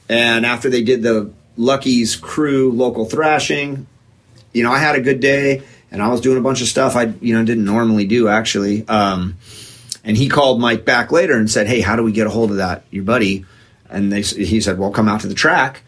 And 0.10 0.46
after 0.46 0.70
they 0.70 0.84
did 0.84 1.04
the 1.04 1.32
Lucky's 1.56 2.16
crew 2.16 2.72
local 2.72 3.06
thrashing, 3.06 3.86
you 4.54 4.64
know, 4.64 4.72
I 4.72 4.80
had 4.80 4.96
a 4.96 5.02
good 5.02 5.20
day 5.20 5.62
and 5.92 6.02
I 6.02 6.08
was 6.08 6.20
doing 6.20 6.40
a 6.40 6.42
bunch 6.42 6.62
of 6.62 6.68
stuff 6.68 6.96
I 6.96 7.14
you 7.22 7.38
know 7.38 7.46
didn't 7.46 7.66
normally 7.66 8.08
do 8.08 8.28
actually. 8.28 8.88
Um, 8.88 9.38
and 10.04 10.18
he 10.18 10.30
called 10.30 10.60
Mike 10.60 10.84
back 10.84 11.12
later 11.12 11.38
and 11.38 11.50
said, 11.50 11.68
"Hey, 11.68 11.82
how 11.82 11.96
do 11.96 12.04
we 12.04 12.12
get 12.12 12.26
a 12.26 12.32
hold 12.32 12.50
of 12.50 12.58
that 12.58 12.84
your 12.90 13.04
buddy?" 13.04 13.46
And 13.88 14.12
they 14.12 14.22
he 14.24 14.62
said, 14.62 14.80
"Well, 14.80 14.92
come 14.92 15.08
out 15.08 15.22
to 15.22 15.28
the 15.28 15.36
track." 15.36 15.84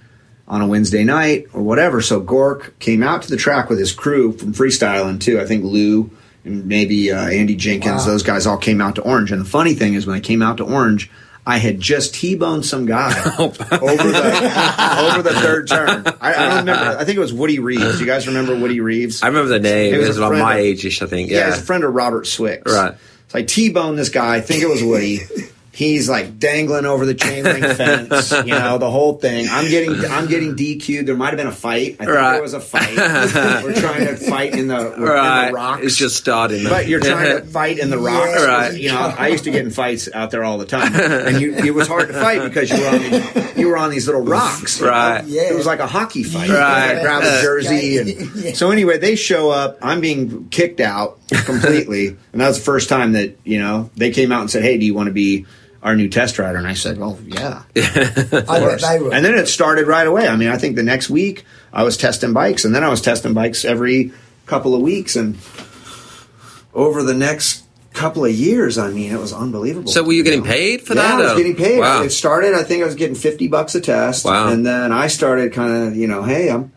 on 0.48 0.60
a 0.60 0.68
Wednesday 0.68 1.06
night 1.06 1.48
or 1.54 1.62
whatever. 1.62 2.02
So 2.02 2.20
Gork 2.20 2.78
came 2.78 3.04
out 3.04 3.22
to 3.22 3.30
the 3.30 3.38
track 3.38 3.70
with 3.70 3.80
his 3.80 3.94
crew 3.94 4.34
from 4.34 4.52
Freestylin' 4.54 5.22
too. 5.22 5.40
I 5.40 5.46
think 5.46 5.64
Lew 5.64 6.12
maybe 6.44 7.12
uh, 7.12 7.28
Andy 7.28 7.56
Jenkins. 7.56 8.02
Wow. 8.02 8.06
Those 8.12 8.24
guys 8.24 8.46
all 8.48 8.58
came 8.58 8.82
out 8.82 8.96
to 8.96 9.02
Orange. 9.02 9.32
And 9.32 9.42
the 9.42 9.46
funny 9.50 9.74
thing 9.74 9.94
is, 9.94 10.06
when 10.06 10.16
they 10.16 10.22
came 10.22 10.42
out 10.42 10.58
to 10.58 10.64
Orange, 10.66 11.10
I 11.46 11.58
had 11.58 11.80
just 11.80 12.14
T-boned 12.16 12.66
some 12.66 12.86
guy 12.86 13.10
over 13.40 13.58
the 13.58 15.08
over 15.12 15.22
the 15.24 15.34
third 15.42 15.68
turn. 15.68 16.04
I, 16.22 16.34
I 16.34 16.48
don't 16.50 16.58
remember. 16.60 16.98
I 17.00 17.04
think 17.04 17.18
it 17.18 17.22
was 17.22 17.34
Woody 17.34 17.58
Reeves. 17.60 18.00
You 18.00 18.06
guys 18.06 18.28
remember 18.28 18.56
Woody 18.56 18.80
Reeves? 18.80 19.24
I 19.24 19.28
remember 19.28 19.50
the 19.50 19.60
name. 19.60 19.94
It 19.94 19.98
It 19.98 20.00
was 20.00 20.08
was, 20.10 20.18
about 20.18 20.34
my 20.34 20.56
of- 20.58 20.60
age-ish, 20.66 21.02
I 21.02 21.08
think. 21.08 21.30
Yeah, 21.32 21.40
Yeah. 21.40 21.50
was 21.50 21.60
a 21.60 21.64
friend 21.64 21.84
of 21.84 21.94
Robert 21.94 22.26
Swicks. 22.26 22.66
Right. 22.68 22.96
So 23.30 23.40
I 23.40 23.44
T-boned 23.44 23.98
this 23.98 24.10
guy. 24.10 24.36
I 24.36 24.42
think 24.42 24.62
it 24.62 24.68
was 24.70 24.84
Woody. 24.84 25.20
He's 25.74 26.10
like 26.10 26.38
dangling 26.38 26.86
over 26.86 27.06
the 27.06 27.14
chain 27.14 27.46
link 27.46 27.64
fence, 27.78 28.32
you 28.32 28.48
know, 28.54 28.78
the 28.78 28.92
whole 28.92 29.14
thing. 29.18 29.48
I'm 29.50 29.70
getting, 29.70 30.04
I'm 30.12 30.28
getting 30.28 30.54
DQ'd. 30.58 31.06
There 31.08 31.16
might 31.16 31.28
have 31.30 31.38
been 31.38 31.48
a 31.48 31.52
fight. 31.54 31.94
I 31.94 32.06
think 32.06 32.10
Right. 32.10 32.34
there 32.34 32.42
was 32.42 32.54
a 32.54 32.60
fight. 32.60 32.94
we're 33.64 33.74
trying 33.74 34.06
to 34.08 34.18
fight 34.18 34.54
in 34.54 34.68
the, 34.68 34.76
we're 34.98 35.16
in 35.16 35.48
the 35.48 35.52
rocks. 35.54 35.84
It's 35.84 35.96
just 35.96 36.18
starting. 36.18 36.66
But 36.66 36.90
you're 36.90 37.00
trying 37.00 37.38
to 37.42 37.46
fight 37.48 37.80
in 37.80 37.90
the 37.90 37.98
rocks, 37.98 38.32
Yeah. 38.38 38.46
Right. 38.46 38.74
You 38.78 38.90
know, 38.90 39.00
I 39.18 39.28
used 39.30 39.46
to 39.46 39.52
get 39.52 39.64
in 39.64 39.72
fights 39.72 40.10
out 40.14 40.32
there 40.32 40.44
all 40.44 40.58
the 40.58 40.66
time, 40.66 40.94
and 40.94 41.40
you, 41.40 41.56
it 41.56 41.74
was 41.74 41.88
hard 41.88 42.10
to 42.10 42.14
fight 42.16 42.42
because 42.44 42.70
you 42.70 42.78
were 42.82 42.88
on 42.90 43.00
these, 43.02 43.58
you 43.58 43.68
were 43.70 43.78
on 43.78 43.90
these 43.92 44.08
little 44.08 44.24
rocks. 44.24 44.80
you 44.82 44.86
know? 44.88 44.92
Right. 44.92 45.24
Yeah. 45.26 45.44
It 45.44 45.56
was 45.56 45.66
like 45.66 45.80
a 45.80 45.88
hockey 45.88 46.24
fight. 46.24 46.50
Right. 46.50 46.98
I 46.98 47.02
grab 47.02 47.24
a 47.24 47.42
jersey, 47.42 47.98
and 47.98 48.36
Yeah. 48.36 48.54
so 48.56 48.72
anyway, 48.72 48.98
they 48.98 49.16
show 49.16 49.50
up. 49.52 49.78
I'm 49.82 50.02
being 50.02 50.50
kicked 50.50 50.82
out 50.82 51.18
completely, 51.46 52.08
and 52.34 52.42
that 52.42 52.50
was 52.50 52.58
the 52.58 52.64
first 52.66 52.90
time 52.90 53.14
that 53.14 53.38
you 53.46 53.58
know 53.60 53.90
they 53.96 54.12
came 54.12 54.34
out 54.34 54.42
and 54.42 54.52
said, 54.52 54.64
"Hey, 54.64 54.78
do 54.78 54.86
you 54.86 54.94
want 54.94 55.08
to 55.08 55.14
be?" 55.14 55.46
Our 55.84 55.96
new 55.96 56.10
test 56.10 56.38
rider, 56.38 56.60
and 56.60 56.68
I 56.68 56.74
said, 56.76 57.00
"Well, 57.00 57.18
yeah." 57.26 57.64
I 57.76 57.82
bet 58.60 58.82
they. 58.82 58.98
And 59.12 59.26
then 59.26 59.34
it 59.34 59.48
started 59.48 59.88
right 59.88 60.06
away. 60.06 60.28
I 60.28 60.36
mean, 60.36 60.50
I 60.50 60.58
think 60.58 60.76
the 60.76 60.84
next 60.84 61.10
week 61.10 61.44
I 61.74 61.82
was 61.84 61.98
testing 61.98 62.34
bikes, 62.34 62.66
and 62.66 62.76
then 62.76 62.84
I 62.84 62.90
was 62.90 63.02
testing 63.02 63.34
bikes 63.34 63.66
every 63.66 64.12
couple 64.46 64.76
of 64.76 64.82
weeks, 64.82 65.16
and 65.16 65.38
over 66.74 67.04
the 67.04 67.14
next 67.16 67.64
couple 67.94 68.24
of 68.26 68.32
years, 68.32 68.78
I 68.78 68.90
mean, 68.92 69.12
it 69.12 69.20
was 69.20 69.34
unbelievable. 69.34 69.92
So 69.92 70.04
were 70.04 70.14
you 70.14 70.24
getting 70.24 70.44
paid 70.44 70.82
for 70.82 70.94
that? 70.96 71.02
yeah, 71.02 71.16
that? 71.18 71.20
I 71.20 71.24
was 71.24 71.32
or- 71.34 71.38
getting 71.38 71.56
paid. 71.56 71.80
Wow. 71.80 72.04
It 72.04 72.12
started. 72.12 72.54
I 72.54 72.64
think 72.64 72.84
I 72.84 72.86
was 72.86 72.96
getting 72.96 73.16
fifty 73.16 73.48
bucks 73.48 73.76
a 73.76 73.82
test, 73.82 74.24
Wow. 74.26 74.50
and 74.50 74.66
then 74.66 74.92
I 74.92 75.08
started 75.08 75.52
kind 75.54 75.88
of, 75.88 75.96
you 75.96 76.08
know, 76.08 76.24
hey, 76.24 76.50
I'm. 76.50 76.72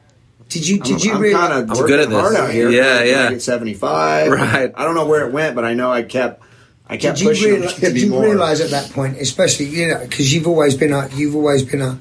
did 0.48 0.66
you 0.66 0.78
did 0.80 0.94
I'm, 0.94 0.98
you 1.00 1.12
I'm 1.14 1.20
really? 1.20 1.34
kind 1.34 1.52
of 1.52 1.70
I'm 1.78 1.86
good 1.86 2.00
at 2.00 2.08
this. 2.08 2.18
hard 2.20 2.36
out 2.36 2.50
here. 2.50 2.70
Yeah, 2.70 3.00
I'm 3.00 3.06
yeah. 3.06 3.30
Get 3.30 3.42
seventy 3.42 3.74
five. 3.74 4.30
Right. 4.32 4.72
I 4.74 4.84
don't 4.84 4.94
know 4.94 5.06
where 5.06 5.26
it 5.26 5.32
went, 5.32 5.54
but 5.54 5.64
I 5.64 5.74
know 5.74 5.92
I 5.92 6.02
kept. 6.02 6.42
I 6.88 6.96
kept 6.98 7.18
Did 7.18 7.24
you, 7.24 7.28
pushing. 7.30 7.50
realize, 7.54 7.74
did 7.80 7.96
you 8.00 8.10
more. 8.10 8.22
realize 8.22 8.60
at 8.60 8.70
that 8.70 8.90
point, 8.92 9.16
especially 9.18 9.66
you 9.66 9.88
know, 9.88 10.00
because 10.00 10.32
you've 10.32 10.46
always 10.46 10.76
been 10.76 10.92
a 10.92 11.08
you've 11.14 11.34
always 11.34 11.62
been 11.64 11.80
a, 11.80 11.98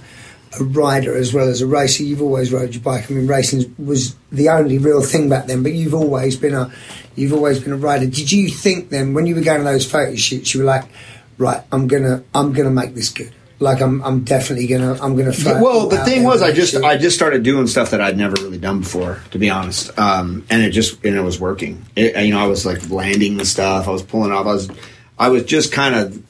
a 0.59 0.63
rider 0.63 1.15
as 1.15 1.33
well 1.33 1.47
as 1.47 1.61
a 1.61 1.67
racer. 1.67 2.03
You've 2.03 2.21
always 2.21 2.51
rode 2.51 2.73
your 2.73 2.83
bike. 2.83 3.09
I 3.09 3.13
mean, 3.13 3.25
racing 3.27 3.73
was 3.77 4.15
the 4.31 4.49
only 4.49 4.77
real 4.77 5.01
thing 5.01 5.29
back 5.29 5.45
then. 5.47 5.63
But 5.63 5.73
you've 5.73 5.93
always 5.93 6.35
been 6.35 6.53
a 6.53 6.71
you've 7.15 7.33
always 7.33 7.59
been 7.59 7.71
a 7.71 7.77
rider. 7.77 8.07
Did 8.07 8.31
you 8.31 8.49
think 8.49 8.89
then 8.89 9.13
when 9.13 9.25
you 9.25 9.35
were 9.35 9.41
going 9.41 9.59
to 9.59 9.63
those 9.63 9.89
photo 9.89 10.15
shoots, 10.15 10.53
you 10.53 10.59
were 10.61 10.65
like, 10.65 10.83
right, 11.37 11.61
I'm 11.71 11.87
gonna 11.87 12.23
I'm 12.35 12.51
gonna 12.51 12.69
make 12.71 12.93
this 12.93 13.09
good. 13.09 13.33
Like 13.63 13.81
I'm 13.81 14.03
I'm 14.03 14.23
definitely 14.23 14.67
gonna 14.67 14.93
I'm 15.01 15.15
gonna. 15.15 15.31
throw 15.31 15.57
it 15.57 15.61
well, 15.61 15.87
the 15.87 16.03
thing 16.03 16.23
was, 16.23 16.41
I 16.41 16.51
just 16.51 16.73
shoot. 16.73 16.83
I 16.83 16.97
just 16.97 17.15
started 17.15 17.43
doing 17.43 17.67
stuff 17.67 17.91
that 17.91 18.01
I'd 18.01 18.17
never 18.17 18.35
really 18.41 18.57
done 18.57 18.81
before, 18.81 19.21
to 19.31 19.39
be 19.39 19.49
honest. 19.49 19.97
Um, 19.97 20.45
and 20.49 20.61
it 20.61 20.71
just 20.71 21.03
and 21.05 21.15
it 21.15 21.21
was 21.21 21.39
working. 21.39 21.85
It, 21.95 22.25
you 22.25 22.33
know, 22.33 22.39
I 22.39 22.47
was 22.47 22.65
like 22.65 22.89
landing 22.89 23.37
the 23.37 23.45
stuff. 23.45 23.87
I 23.87 23.91
was 23.91 24.03
pulling 24.03 24.31
off. 24.31 24.45
I 24.45 24.53
was 24.53 24.69
I 25.17 25.29
was 25.29 25.45
just 25.45 25.71
kind 25.71 25.95
of 25.95 26.23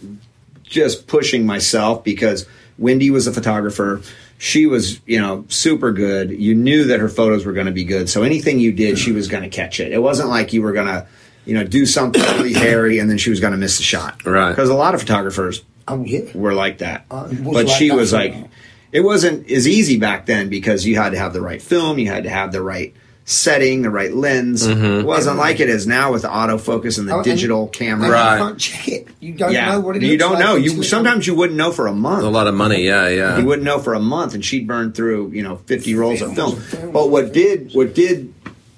just 0.62 1.08
pushing 1.08 1.46
myself 1.46 2.04
because 2.04 2.46
Windy 2.78 3.10
was 3.10 3.28
a 3.28 3.34
photographer. 3.34 4.02
She 4.38 4.66
was, 4.66 5.00
you 5.06 5.20
know, 5.20 5.46
super 5.48 5.92
good. 5.92 6.32
You 6.32 6.54
knew 6.54 6.86
that 6.86 7.00
her 7.00 7.10
photos 7.10 7.46
were 7.46 7.54
going 7.54 7.68
to 7.68 7.72
be 7.72 7.86
good. 7.86 8.10
So 8.10 8.24
anything 8.24 8.60
you 8.60 8.74
did, 8.74 9.00
she 9.00 9.12
was 9.12 9.28
going 9.28 9.44
to 9.44 9.50
catch 9.50 9.80
it. 9.80 9.92
It 9.92 10.00
wasn't 10.00 10.30
like 10.30 10.52
you 10.52 10.62
were 10.62 10.74
going 10.74 10.88
to, 10.88 11.08
you 11.46 11.54
know, 11.54 11.64
do 11.64 11.86
something 11.86 12.22
really 12.22 12.54
hairy 12.54 13.00
and 13.00 13.10
then 13.10 13.18
she 13.18 13.30
was 13.30 13.40
going 13.40 13.54
to 13.54 13.58
miss 13.58 13.78
the 13.78 13.84
shot. 13.84 14.26
Right. 14.26 14.50
Because 14.50 14.70
a 14.70 14.76
lot 14.76 14.96
of 14.96 15.02
photographers 15.02 15.64
yeah. 16.06 16.22
were 16.34 16.54
like 16.54 16.80
that. 16.80 17.06
Uh, 17.12 17.28
but 17.28 17.54
like 17.54 17.68
she 17.68 17.90
that 17.90 17.96
was 17.96 18.12
for 18.12 18.18
like, 18.18 18.34
me. 18.36 18.48
it 18.92 19.02
wasn't 19.02 19.50
as 19.52 19.68
easy 19.68 19.98
back 19.98 20.26
then 20.26 20.50
because 20.50 20.86
you 20.86 20.96
had 20.96 21.12
to 21.12 21.18
have 21.18 21.34
the 21.34 21.42
right 21.42 21.62
film, 21.62 22.00
you 22.00 22.08
had 22.08 22.24
to 22.24 22.30
have 22.30 22.52
the 22.52 22.62
right 22.62 22.94
setting, 23.26 23.84
the 23.84 23.90
right 23.90 24.14
lens. 24.14 24.66
It 24.68 25.06
wasn't 25.06 25.38
like 25.38 25.62
it 25.62 25.70
is 25.70 25.88
now 25.88 26.12
with 26.12 26.24
the 26.24 26.28
autofocus 26.28 27.00
and 27.00 27.08
the 27.08 27.16
Oh, 27.16 27.24
digital 27.24 27.64
And 27.64 27.72
camera. 27.74 28.10
Right. 28.10 28.38
You 28.38 28.44
can't 28.46 28.60
check 28.60 28.88
it. 28.90 29.08
You 29.22 29.34
don't 29.34 29.54
Yeah, 29.54 29.72
know 29.72 29.80
what 29.80 29.96
it 29.96 30.02
you 30.02 30.10
looks 30.12 30.20
don't 30.20 30.34
like 30.34 30.44
know. 30.44 30.56
You 30.56 30.84
sometimes 30.84 31.26
you 31.26 31.34
wouldn't 31.34 31.58
know 31.58 31.72
for 31.72 31.88
a 31.88 31.94
month. 31.94 32.24
a 32.26 32.30
lot 32.30 32.48
of 32.48 32.54
money. 32.54 32.84
Yeah, 32.84 33.08
yeah. 33.08 33.38
You 33.38 33.46
wouldn't 33.46 33.64
know 33.64 33.80
for 33.80 33.94
a 33.94 34.00
month, 34.02 34.34
and 34.34 34.44
she'd 34.44 34.68
burn 34.68 34.92
through 34.92 35.30
you 35.32 35.42
know 35.42 35.56
fifty 35.66 35.96
rolls 35.96 36.22
of 36.22 36.36
film. 36.36 36.62
But 36.92 37.10
what 37.10 37.32
did 37.32 37.72
what 37.74 37.94
did 37.96 38.34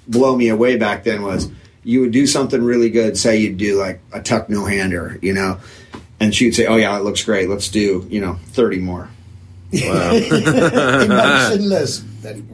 blow 0.06 0.36
me 0.36 0.48
away 0.48 0.76
back 0.76 1.02
then 1.02 1.22
was 1.22 1.50
you 1.82 2.00
would 2.02 2.12
do 2.12 2.26
something 2.28 2.62
really 2.62 2.90
good. 2.90 3.18
Say 3.18 3.38
you'd 3.38 3.56
do 3.58 3.78
like 3.80 4.00
a 4.12 4.20
tuck 4.22 4.48
no 4.48 4.64
hander, 4.64 5.18
you 5.22 5.32
know, 5.32 5.58
and 6.20 6.34
she'd 6.34 6.54
say, 6.54 6.66
"Oh 6.66 6.76
yeah, 6.76 6.96
it 6.98 7.04
looks 7.04 7.24
great. 7.24 7.48
Let's 7.48 7.68
do 7.68 8.06
you 8.10 8.20
know 8.20 8.38
thirty 8.52 8.78
more." 8.78 9.08
Emotionless. 9.72 12.02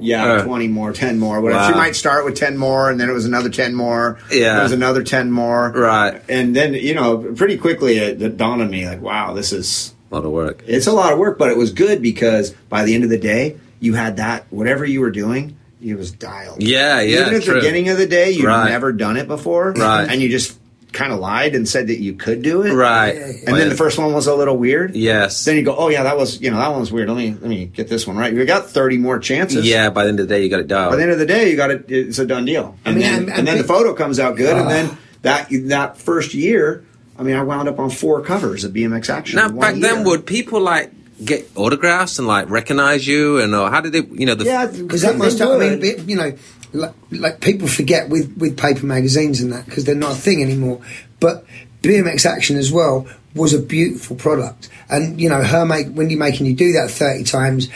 Yeah, 0.01 0.25
Uh. 0.35 0.45
20 0.45 0.69
more, 0.69 0.93
10 0.93 1.19
more, 1.19 1.41
whatever. 1.41 1.63
Wow. 1.63 1.71
She 1.71 1.75
might 1.77 1.97
start 1.97 2.25
with 2.25 2.35
10 2.37 2.57
more, 2.59 2.91
and 2.91 3.01
then 3.01 3.09
it 3.09 3.13
was 3.13 3.25
another 3.25 3.49
10 3.49 3.75
more. 3.75 4.19
Yeah. 4.31 4.55
There 4.55 4.63
was 4.65 4.73
another 4.73 5.03
10 5.03 5.31
more. 5.31 5.71
Right. 5.71 6.21
And 6.29 6.55
then, 6.55 6.75
you 6.75 6.95
know, 6.95 7.19
pretty 7.37 7.57
quickly 7.57 7.97
it, 7.99 8.21
it 8.21 8.37
dawned 8.37 8.61
on 8.63 8.71
me, 8.71 8.87
like, 8.87 9.01
wow, 9.01 9.33
this 9.33 9.53
is, 9.53 9.95
a 10.11 10.15
lot 10.15 10.25
of 10.27 10.33
work. 10.33 10.63
it's 10.67 10.87
a 10.87 10.93
lot 10.93 11.13
of 11.13 11.19
work, 11.19 11.39
but 11.39 11.51
it 11.51 11.57
was 11.57 11.73
good 11.73 12.03
because 12.03 12.51
by 12.69 12.85
the 12.85 12.95
end 12.95 13.05
of 13.05 13.11
the 13.11 13.19
day, 13.19 13.57
you 13.81 13.95
had 13.95 14.19
that, 14.19 14.45
whatever 14.51 14.85
you 14.85 15.01
were 15.01 15.11
doing, 15.11 15.57
it 15.83 15.95
was 15.97 16.13
dialed. 16.13 16.63
Yeah, 16.63 17.01
yeah. 17.01 17.23
Even 17.23 17.35
at 17.35 17.45
the 17.45 17.55
beginning 17.55 17.89
of 17.89 17.97
the 17.99 18.07
day, 18.07 18.31
you'd 18.33 18.45
Right. 18.45 18.69
never 18.71 18.93
done 18.93 19.17
it 19.17 19.27
before. 19.27 19.73
Right. 19.73 20.07
And 20.09 20.21
you 20.21 20.29
just 20.29 20.59
kind 20.93 21.13
of 21.13 21.19
lied 21.21 21.55
and 21.55 21.69
said 21.69 21.87
that 21.89 21.99
you 22.01 22.15
could 22.15 22.43
do 22.43 22.63
it. 22.63 22.73
Right. 22.73 23.15
And 23.17 23.57
then 23.57 23.69
the 23.69 23.75
first 23.75 23.99
one 23.99 24.13
was 24.13 24.27
a 24.27 24.35
little 24.35 24.57
weird. 24.57 24.95
Yes. 24.95 25.45
Then 25.45 25.57
you 25.57 25.63
go, 25.63 25.75
oh 25.77 25.89
yeah, 25.89 26.03
that 26.03 26.17
was, 26.17 26.41
you 26.41 26.51
know, 26.51 26.59
that 26.59 26.69
one 26.71 26.81
was 26.81 26.93
weird. 26.93 27.09
Let 27.09 27.17
me, 27.17 27.31
let 27.33 27.43
me 27.49 27.67
get 27.67 27.89
this 27.89 28.07
one 28.07 28.17
right. 28.17 28.33
You 28.33 28.45
got 28.45 28.69
30 28.71 28.99
more 28.99 29.19
chances. 29.19 29.67
yeah, 29.67 29.91
by 29.91 30.05
the 30.05 30.11
end 30.11 30.21
of 30.21 30.29
the 30.29 30.35
day, 30.35 30.43
you 30.43 30.51
got 30.51 30.61
it 30.61 30.69
done. 30.69 30.91
By 30.91 30.97
the 30.97 31.03
end 31.03 31.13
of 31.13 31.19
the 31.19 31.27
day, 31.27 31.51
you 31.51 31.57
got 31.57 31.71
it. 31.71 31.87
It's 31.89 32.19
a 32.19 32.27
done 32.27 32.45
deal. 32.45 32.77
And 32.85 32.97
mean, 32.97 33.03
then, 33.05 33.15
and- 33.21 33.29
and, 33.31 33.39
and 33.39 33.49
then 33.49 33.59
the 33.59 33.65
photo 33.65 33.95
comes 33.95 34.19
out 34.21 34.37
good, 34.37 34.57
and 34.57 34.67
Ah. 34.67 34.69
then 34.69 34.99
that 35.23 35.49
that 35.69 35.97
first 35.99 36.35
year, 36.35 36.85
I 37.19 37.23
mean, 37.23 37.37
I 37.37 37.43
wound 37.43 37.69
up 37.69 37.79
on 37.79 37.91
four 37.91 38.21
covers 38.23 38.65
of 38.65 38.73
BMX 38.73 39.09
Action. 39.09 39.37
now, 39.37 39.49
in 39.49 39.55
one 39.57 39.61
back 39.73 39.81
then, 39.81 40.05
would 40.05 40.27
people 40.27 40.61
like 40.61 40.91
get 41.25 41.49
autographs 41.55 42.19
and 42.19 42.27
like 42.27 42.51
recognize 42.51 43.07
you? 43.07 43.39
And 43.39 43.55
uh, 43.55 43.71
how 43.71 43.81
did 43.81 43.93
they, 43.93 44.03
you 44.19 44.27
know, 44.27 44.35
the 44.35 44.45
yeah, 44.45 44.67
because 44.67 45.03
that 45.03 45.17
must 45.17 45.39
they 45.39 45.45
have, 45.47 45.61
I 45.63 45.77
mean, 45.77 46.09
you 46.09 46.17
know, 46.17 46.33
like, 46.73 46.95
like 47.11 47.41
people 47.41 47.69
forget 47.69 48.09
with, 48.09 48.37
with 48.37 48.57
paper 48.57 48.87
magazines 48.87 49.41
and 49.41 49.53
that 49.53 49.65
because 49.67 49.85
they're 49.85 49.95
not 49.95 50.13
a 50.13 50.21
thing 50.21 50.43
anymore. 50.43 50.81
But 51.21 51.45
BMX 51.83 52.27
Action 52.27 52.57
as 52.57 52.73
well 52.73 53.07
was 53.35 53.55
a 53.55 53.59
beautiful 53.59 54.17
product, 54.17 54.69
and 54.91 55.21
you 55.21 55.29
know, 55.29 55.43
her 55.43 55.65
make 55.65 55.89
Windy 55.91 56.17
making 56.17 56.47
you 56.47 56.55
do 56.55 56.73
that 56.73 56.91
thirty 56.91 57.25
times, 57.25 57.69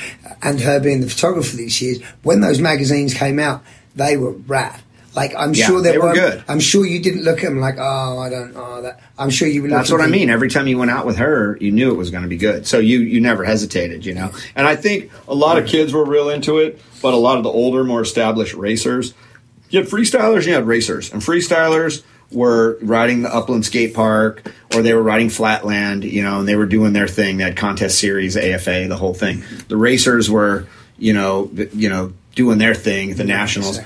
and 0.42 0.60
her 0.60 0.80
being 0.80 1.00
the 1.00 1.08
photographer 1.08 1.56
these 1.56 1.80
years. 1.80 2.02
When 2.22 2.40
those 2.40 2.60
magazines 2.60 3.14
came 3.14 3.38
out, 3.38 3.64
they 3.94 4.16
were 4.16 4.32
rad. 4.32 4.80
Like 5.16 5.34
I'm 5.34 5.54
Yeah, 5.54 5.66
sure 5.66 5.80
there 5.80 5.92
they 5.92 5.98
were 5.98 6.12
good. 6.12 6.44
I'm 6.46 6.60
sure 6.60 6.84
you 6.84 7.00
didn't 7.00 7.22
look 7.22 7.38
at 7.38 7.48
them 7.48 7.58
like, 7.58 7.76
oh, 7.78 8.18
I 8.18 8.28
don't, 8.28 8.52
oh, 8.54 8.82
that. 8.82 9.00
I'm 9.18 9.30
sure 9.30 9.48
you 9.48 9.62
were. 9.62 9.68
That's 9.68 9.90
what 9.90 10.02
I 10.02 10.06
mean. 10.06 10.30
Every 10.30 10.48
time 10.50 10.66
you 10.68 10.78
went 10.78 10.90
out 10.90 11.06
with 11.06 11.16
her, 11.16 11.56
you 11.60 11.72
knew 11.72 11.90
it 11.90 11.96
was 11.96 12.10
going 12.10 12.22
to 12.22 12.28
be 12.28 12.36
good. 12.36 12.66
So 12.66 12.78
you 12.78 13.00
you 13.00 13.20
never 13.20 13.42
hesitated, 13.44 14.04
you 14.04 14.14
know. 14.14 14.30
And 14.54 14.66
I 14.66 14.76
think 14.76 15.10
a 15.26 15.34
lot 15.34 15.58
of 15.58 15.66
kids 15.66 15.92
were 15.92 16.04
real 16.04 16.28
into 16.28 16.58
it, 16.58 16.80
but 17.02 17.14
a 17.14 17.16
lot 17.16 17.38
of 17.38 17.44
the 17.44 17.50
older, 17.50 17.82
more 17.82 18.02
established 18.02 18.54
racers, 18.54 19.14
you 19.70 19.80
had 19.80 19.88
freestylers, 19.88 20.36
and 20.36 20.46
you 20.46 20.52
had 20.54 20.66
racers, 20.66 21.12
and 21.12 21.22
freestylers 21.22 22.02
were 22.30 22.76
riding 22.82 23.22
the 23.22 23.34
Upland 23.34 23.64
Skate 23.64 23.94
Park 23.94 24.52
or 24.74 24.82
they 24.82 24.92
were 24.94 25.02
riding 25.02 25.30
Flatland, 25.30 26.04
you 26.04 26.22
know, 26.22 26.40
and 26.40 26.48
they 26.48 26.56
were 26.56 26.66
doing 26.66 26.92
their 26.92 27.08
thing. 27.08 27.36
They 27.36 27.44
had 27.44 27.56
contest 27.56 27.98
series, 27.98 28.36
AFA, 28.36 28.86
the 28.88 28.96
whole 28.96 29.14
thing. 29.14 29.44
The 29.68 29.76
racers 29.76 30.28
were, 30.28 30.66
you 30.98 31.12
know, 31.12 31.50
you 31.72 31.88
know, 31.88 32.12
doing 32.34 32.58
their 32.58 32.74
thing, 32.74 33.14
the 33.14 33.24
nationals. 33.24 33.78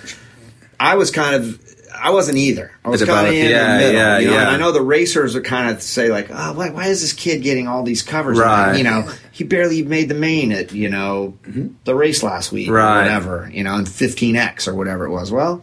I 0.81 0.97
was 0.97 1.11
kind 1.11 1.37
of. 1.37 1.61
I 2.03 2.11
wasn't 2.11 2.39
either. 2.39 2.71
I 2.83 2.89
was 2.89 3.05
kind 3.05 3.27
of 3.27 3.35
in 3.35 3.51
Yeah, 3.51 3.73
the 3.75 3.79
middle. 3.79 3.93
yeah, 3.93 4.19
you 4.21 4.27
know? 4.29 4.33
yeah. 4.33 4.41
And 4.43 4.49
I 4.49 4.57
know 4.57 4.73
the 4.73 4.81
racers 4.81 5.37
are 5.37 5.43
kind 5.43 5.71
of 5.71 5.83
say 5.83 6.09
like, 6.09 6.29
"Oh, 6.31 6.55
why, 6.55 6.71
why 6.71 6.87
is 6.87 7.03
this 7.03 7.13
kid 7.13 7.43
getting 7.43 7.69
all 7.69 7.83
these 7.83 8.03
covers?" 8.03 8.39
Right. 8.39 8.77
You 8.79 8.85
know, 8.85 9.11
he 9.33 9.45
barely 9.45 9.83
made 9.83 10.09
the 10.09 10.15
main 10.15 10.51
at 10.53 10.73
you 10.73 10.89
know 10.89 11.37
mm-hmm. 11.43 11.75
the 11.85 11.95
race 11.95 12.23
last 12.23 12.53
week 12.53 12.71
Right. 12.71 13.01
or 13.01 13.03
whatever. 13.03 13.51
You 13.53 13.65
know, 13.65 13.77
in 13.77 13.85
15x 13.85 14.67
or 14.67 14.75
whatever 14.75 15.05
it 15.05 15.11
was. 15.11 15.31
Well, 15.31 15.63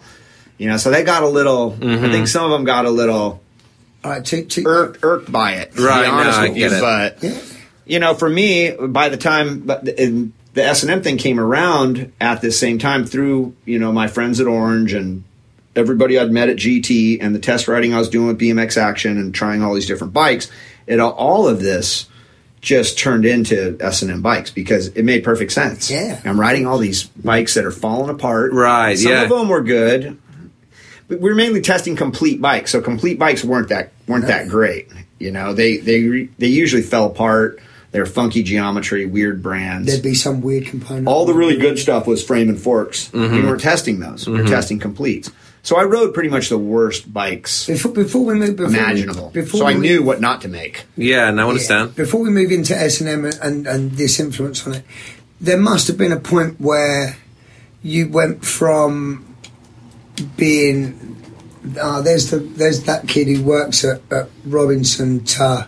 you 0.60 0.68
know, 0.70 0.78
so 0.78 0.92
they 0.92 1.04
got 1.04 1.24
a 1.24 1.28
little. 1.28 1.74
I 1.74 1.84
mm-hmm. 1.84 2.12
think 2.12 2.28
some 2.28 2.46
of 2.46 2.52
them 2.52 2.66
got 2.66 2.86
a 2.86 2.92
little 2.92 3.42
All 4.04 4.12
right, 4.12 4.24
to, 4.26 4.46
to, 4.46 4.64
irked, 4.68 5.00
irked 5.04 5.32
by 5.32 5.54
it. 5.54 5.72
to 5.72 5.78
be 5.78 5.84
Right, 5.84 6.06
no, 6.08 6.14
honest 6.14 6.38
I 6.40 6.48
with 6.50 6.58
get 6.58 6.72
you. 6.72 6.78
it. 6.78 6.82
But 6.82 7.24
Yeah. 7.24 7.42
you 7.86 8.00
know, 8.00 8.14
for 8.14 8.30
me, 8.30 8.72
by 8.80 9.10
the 9.10 9.18
time 9.18 9.60
but 9.62 9.88
the- 10.58 10.66
S 10.66 10.84
and 10.84 10.92
M 10.92 11.02
thing 11.02 11.18
came 11.18 11.40
around 11.40 12.12
at 12.20 12.42
the 12.42 12.52
same 12.52 12.78
time 12.80 13.06
through 13.06 13.56
you 13.66 13.80
know 13.80 13.92
my 13.92 14.08
friends 14.08 14.40
at 14.40 14.48
Orange 14.48 14.94
and 14.94 15.24
everybody 15.76 16.18
I'd 16.20 16.32
met 16.32 16.50
at 16.50 16.58
GT 16.58 17.20
and 17.22 17.34
the 17.36 17.40
test 17.40 17.68
riding 17.68 17.94
I 17.94 18.00
was 18.00 18.10
doing 18.10 18.28
with 18.28 18.40
BMX 18.40 18.78
Action 18.78 19.18
and 19.18 19.34
trying 19.34 19.62
all 19.64 19.74
these 19.74 19.86
different 19.88 20.14
bikes. 20.14 20.50
It 20.88 21.00
all 21.00 21.48
of 21.48 21.60
this 21.62 22.08
just 22.60 22.98
turned 22.98 23.26
into 23.26 23.78
S 23.80 24.02
and 24.02 24.12
M 24.12 24.22
bikes 24.22 24.50
because 24.52 24.88
it 24.88 25.04
made 25.04 25.24
perfect 25.24 25.52
sense. 25.52 25.92
Yeah. 25.92 26.20
I'm 26.26 26.40
riding 26.40 26.66
all 26.66 26.80
these 26.80 27.04
bikes 27.04 27.54
that 27.54 27.66
are 27.66 27.72
falling 27.72 28.10
apart. 28.10 28.52
Right, 28.52 28.98
Some 28.98 29.12
yeah. 29.12 29.24
of 29.24 29.30
them 29.30 29.48
were 29.50 29.62
good. 29.62 30.18
But 31.08 31.22
we 31.22 31.30
were 31.30 31.36
mainly 31.36 31.62
testing 31.62 31.96
complete 31.96 32.42
bikes, 32.42 32.72
so 32.72 32.82
complete 32.82 33.18
bikes 33.18 33.44
weren't 33.44 33.70
that 33.70 33.92
weren't 34.08 34.28
that 34.28 34.50
great. 34.50 34.90
You 35.20 35.32
know, 35.32 35.54
they 35.54 35.78
they 35.78 36.30
they 36.38 36.48
usually 36.48 36.82
fell 36.82 37.06
apart. 37.06 37.60
They're 37.92 38.06
funky 38.06 38.44
geometry, 38.44 39.06
weird 39.06 39.42
brands. 39.42 39.88
there'd 39.88 40.04
be 40.04 40.14
some 40.14 40.42
weird 40.42 40.66
component. 40.66 41.08
All 41.08 41.26
the 41.26 41.34
really 41.34 41.58
good 41.58 41.80
stuff 41.80 42.06
was 42.06 42.24
frame 42.24 42.50
and 42.50 42.60
forks. 42.60 43.10
Mm-hmm. 43.10 43.34
We 43.36 43.42
weren't 43.44 43.62
testing 43.62 44.00
those. 44.00 44.28
We 44.28 44.34
were 44.42 44.48
testing 44.48 44.78
completes. 44.80 45.32
So 45.64 45.78
I 45.78 45.84
rode 45.84 46.14
pretty 46.14 46.30
much 46.30 46.48
the 46.50 46.58
worst 46.58 47.12
bikes 47.12 47.66
Before, 47.68 47.92
before 47.92 48.24
we 48.26 48.36
move, 48.36 48.56
before 48.56 48.74
imaginable. 48.74 49.32
We, 49.34 49.42
before 49.42 49.60
so 49.62 49.66
I 49.66 49.74
we- 49.74 49.80
knew 49.82 50.02
what 50.04 50.22
not 50.22 50.42
to 50.42 50.48
make. 50.48 50.86
Yeah, 50.96 51.30
now 51.32 51.44
I 51.44 51.46
Yeah. 51.46 51.50
understand. 51.50 51.96
Before 51.96 52.22
we 52.22 52.30
move 52.30 52.52
into 52.52 52.78
S 52.78 53.02
and 53.02 53.10
M 53.10 53.26
and 53.42 53.68
and 53.68 53.92
this 53.94 54.20
influence 54.20 54.66
on 54.68 54.74
it, 54.76 54.84
there 55.42 55.58
must 55.58 55.88
have 55.88 55.98
been 55.98 56.12
a 56.14 56.20
point 56.20 56.60
where 56.62 57.18
you 57.84 58.08
went 58.10 58.46
from 58.46 59.26
being 60.36 61.16
uh, 61.80 62.02
there's 62.02 62.32
the 62.32 62.38
there's 62.40 62.84
that 62.84 63.08
kid 63.08 63.28
who 63.28 63.44
works 63.44 63.84
at, 63.84 64.02
at 64.12 64.30
Robinson 64.46 65.24
to 65.26 65.68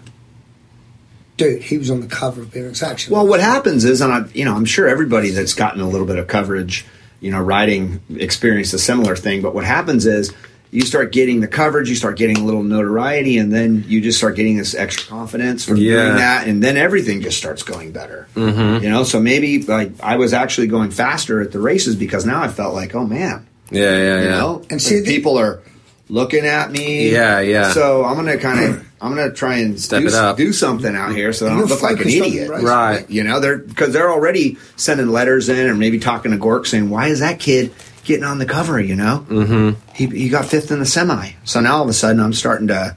dude, 1.39 1.63
he 1.63 1.77
was 1.79 1.89
on 1.89 2.01
the 2.01 2.07
cover 2.07 2.41
of 2.43 2.49
BMX 2.51 2.83
Action. 2.83 3.11
Well, 3.13 3.25
what 3.25 3.39
happens 3.39 3.83
is, 3.85 4.01
and 4.01 4.13
I, 4.13 4.25
you 4.33 4.45
know, 4.45 4.53
I'm 4.55 4.65
sure 4.65 4.87
everybody 4.87 5.31
that's 5.31 5.53
gotten 5.55 5.81
a 5.81 5.87
little 5.89 6.05
bit 6.05 6.19
of 6.19 6.27
coverage, 6.27 6.85
you 7.19 7.31
know, 7.31 7.41
riding 7.41 7.99
experienced 8.15 8.73
a 8.75 8.79
similar 8.79 9.15
thing. 9.15 9.41
But 9.41 9.55
what 9.55 9.65
happens 9.65 10.05
is, 10.05 10.31
you 10.71 10.81
start 10.81 11.11
getting 11.11 11.39
the 11.39 11.47
coverage, 11.47 11.89
you 11.89 11.95
start 11.95 12.15
getting 12.15 12.37
a 12.37 12.43
little 12.43 12.61
notoriety, 12.61 13.39
and 13.39 13.51
then 13.51 13.83
you 13.87 14.01
just 14.01 14.19
start 14.19 14.35
getting 14.35 14.55
this 14.57 14.75
extra 14.75 15.07
confidence 15.09 15.65
from 15.65 15.77
Yeah. 15.77 16.03
doing 16.03 16.15
that, 16.17 16.47
and 16.47 16.61
then 16.63 16.77
everything 16.77 17.21
just 17.21 17.39
starts 17.39 17.63
going 17.63 17.91
better. 17.91 18.27
Mm-hmm. 18.35 18.83
You 18.83 18.89
know, 18.91 19.03
so 19.03 19.19
maybe 19.19 19.63
like 19.63 19.93
I 20.03 20.17
was 20.17 20.31
actually 20.31 20.67
going 20.67 20.91
faster 20.91 21.41
at 21.41 21.51
the 21.51 21.59
races 21.59 21.95
because 21.95 22.23
now 22.23 22.43
I 22.43 22.49
felt 22.49 22.75
like, 22.75 22.93
oh 22.93 23.03
man, 23.07 23.47
Yeah, 23.71 23.81
yeah, 23.81 24.17
you 24.19 24.23
yeah. 24.25 24.29
know, 24.37 24.61
And 24.69 24.79
see, 24.79 24.97
like, 24.97 25.05
the- 25.05 25.15
people 25.15 25.39
are 25.39 25.61
looking 26.07 26.45
at 26.45 26.71
me. 26.71 27.11
Yeah, 27.11 27.39
yeah. 27.39 27.71
So 27.73 28.05
I'm 28.05 28.15
gonna 28.15 28.37
kind 28.37 28.63
of, 28.65 28.85
I'm 29.01 29.15
gonna 29.15 29.31
try 29.31 29.57
and 29.57 29.79
Step 29.79 30.01
do, 30.01 30.07
it 30.07 30.13
up. 30.13 30.37
do 30.37 30.51
something 30.53 30.95
out 30.95 31.15
here 31.15 31.31
so 31.33 31.47
I 31.47 31.49
don't 31.51 31.65
look 31.67 31.81
like 31.81 32.01
an 32.01 32.07
idiot. 32.07 32.49
racing. 32.49 32.65
Right. 32.65 33.09
You 33.09 33.23
know, 33.23 33.39
they're 33.39 33.57
because 33.57 33.93
they're 33.93 34.11
already 34.11 34.57
sending 34.75 35.07
letters 35.07 35.49
in, 35.49 35.69
or 35.69 35.75
maybe 35.75 35.99
talking 35.99 36.31
to 36.31 36.37
Gork 36.37 36.67
saying, 36.67 36.89
"Why 36.89 37.07
is 37.07 37.19
that 37.19 37.39
kid 37.39 37.73
getting 38.03 38.23
on 38.25 38.39
the 38.39 38.45
cover?" 38.45 38.79
You 38.79 38.95
know, 38.95 39.25
mm-hmm. 39.29 39.93
he 39.93 40.07
he 40.07 40.29
got 40.29 40.45
fifth 40.45 40.71
in 40.71 40.79
the 40.79 40.85
semi. 40.85 41.31
So 41.43 41.59
now 41.61 41.77
all 41.77 41.83
of 41.83 41.89
a 41.89 41.93
sudden, 41.93 42.21
I'm 42.21 42.33
starting 42.33 42.67
to 42.67 42.95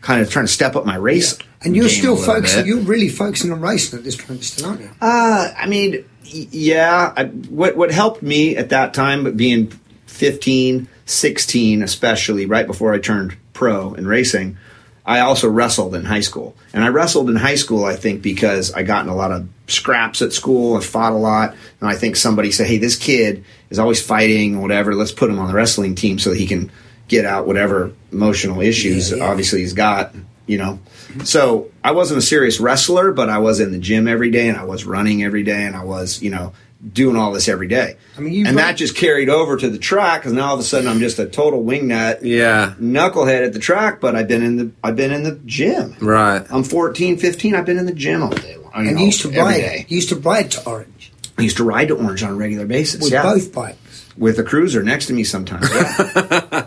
kind 0.00 0.22
of 0.22 0.30
trying 0.30 0.46
to 0.46 0.52
step 0.52 0.76
up 0.76 0.86
my 0.86 0.96
race. 0.96 1.38
and 1.62 1.76
you're 1.76 1.88
still 1.88 2.16
focusing. 2.16 2.60
bit. 2.60 2.66
You're 2.66 2.80
really 2.80 3.08
focusing 3.08 3.52
on 3.52 3.60
racing 3.60 3.98
at 3.98 4.04
this 4.04 4.16
point, 4.16 4.42
still, 4.44 4.68
aren't 4.68 4.80
you? 4.80 4.90
Uh, 5.00 5.50
I 5.56 5.66
mean, 5.66 6.04
yeah. 6.24 7.12
I, 7.16 7.24
what 7.24 7.76
what 7.76 7.90
helped 7.90 8.22
me 8.22 8.56
at 8.56 8.70
that 8.70 8.94
time, 8.94 9.24
but 9.24 9.36
being 9.36 9.72
15, 10.06 10.88
16, 11.06 11.82
especially 11.82 12.46
right 12.46 12.66
before 12.66 12.94
I 12.94 12.98
turned 12.98 13.36
pro 13.52 13.94
in 13.94 14.06
racing, 14.06 14.56
I 15.06 15.20
also 15.20 15.50
wrestled 15.50 15.94
in 15.94 16.04
high 16.04 16.20
school. 16.20 16.56
And 16.72 16.82
I 16.82 16.88
wrestled 16.88 17.28
in 17.28 17.36
high 17.36 17.56
school, 17.56 17.84
I 17.84 17.94
think, 17.94 18.22
because 18.22 18.72
I 18.72 18.82
got 18.82 19.04
in 19.04 19.10
a 19.10 19.14
lot 19.14 19.32
of 19.32 19.48
scraps 19.66 20.22
at 20.22 20.32
school 20.32 20.76
and 20.76 20.84
fought 20.84 21.12
a 21.12 21.16
lot. 21.16 21.54
And 21.80 21.90
I 21.90 21.94
think 21.94 22.16
somebody 22.16 22.50
said, 22.50 22.66
hey, 22.66 22.78
this 22.78 22.96
kid 22.96 23.44
is 23.68 23.78
always 23.78 24.04
fighting, 24.04 24.62
whatever. 24.62 24.94
Let's 24.94 25.12
put 25.12 25.28
him 25.28 25.38
on 25.38 25.48
the 25.48 25.54
wrestling 25.54 25.94
team 25.94 26.18
so 26.18 26.30
that 26.30 26.38
he 26.38 26.46
can 26.46 26.70
get 27.08 27.26
out 27.26 27.46
whatever 27.46 27.92
emotional 28.12 28.62
issues 28.62 29.10
Yeah, 29.10 29.18
yeah. 29.18 29.24
obviously 29.28 29.60
he's 29.60 29.74
got, 29.74 30.14
you 30.46 30.56
know. 30.56 30.78
So 31.22 31.70
I 31.82 31.92
wasn't 31.92 32.18
a 32.18 32.22
serious 32.22 32.58
wrestler, 32.58 33.12
but 33.12 33.28
I 33.28 33.38
was 33.38 33.60
in 33.60 33.72
the 33.72 33.78
gym 33.78 34.08
every 34.08 34.30
day 34.30 34.48
and 34.48 34.56
I 34.56 34.64
was 34.64 34.86
running 34.86 35.22
every 35.22 35.42
day 35.42 35.64
and 35.64 35.76
I 35.76 35.84
was, 35.84 36.22
you 36.22 36.30
know, 36.30 36.54
doing 36.92 37.16
all 37.16 37.32
this 37.32 37.48
every 37.48 37.68
day. 37.68 37.96
I 38.16 38.20
mean, 38.20 38.32
you 38.34 38.46
and 38.46 38.56
run- 38.56 38.66
that 38.66 38.76
just 38.76 38.96
carried 38.96 39.28
over 39.28 39.56
to 39.56 39.68
the 39.70 39.78
track 39.78 40.20
because 40.20 40.32
now 40.32 40.48
all 40.48 40.54
of 40.54 40.60
a 40.60 40.64
sudden 40.64 40.88
I'm 40.88 40.98
just 40.98 41.18
a 41.18 41.26
total 41.26 41.64
wingnut 41.64 42.18
Yeah, 42.22 42.74
knucklehead 42.80 43.44
at 43.46 43.52
the 43.52 43.58
track, 43.58 44.00
but 44.00 44.14
I've 44.14 44.28
been 44.28 44.42
in 44.42 44.56
the 44.56 44.70
I've 44.82 44.96
been 44.96 45.12
in 45.12 45.22
the 45.22 45.40
gym. 45.46 45.96
right. 46.00 46.44
I'm 46.50 46.64
14, 46.64 47.16
15. 47.16 47.54
I've 47.54 47.64
been 47.66 47.78
in 47.78 47.86
the 47.86 47.92
gym 47.94 48.22
all 48.22 48.30
day 48.30 48.56
long. 48.56 48.72
And 48.74 48.94
know, 48.96 49.00
you 49.00 49.06
used 49.06 49.22
to 49.22 49.30
ride. 49.30 49.86
You 49.88 49.96
used 49.96 50.08
to 50.10 50.16
ride 50.16 50.50
to 50.52 50.66
Orange 50.68 51.12
I 51.38 51.42
used 51.42 51.56
to 51.56 51.64
ride 51.64 51.88
to 51.88 51.94
Orange 51.96 52.22
on 52.22 52.30
a 52.30 52.34
regular 52.34 52.66
basis. 52.66 53.02
with 53.02 53.12
yeah, 53.12 53.22
both 53.22 53.52
bikes. 53.52 53.78
With 54.16 54.38
a 54.38 54.42
cruiser 54.44 54.82
next 54.82 55.06
to 55.06 55.12
me 55.12 55.24
sometimes. 55.24 55.68
Yeah. 55.70 55.96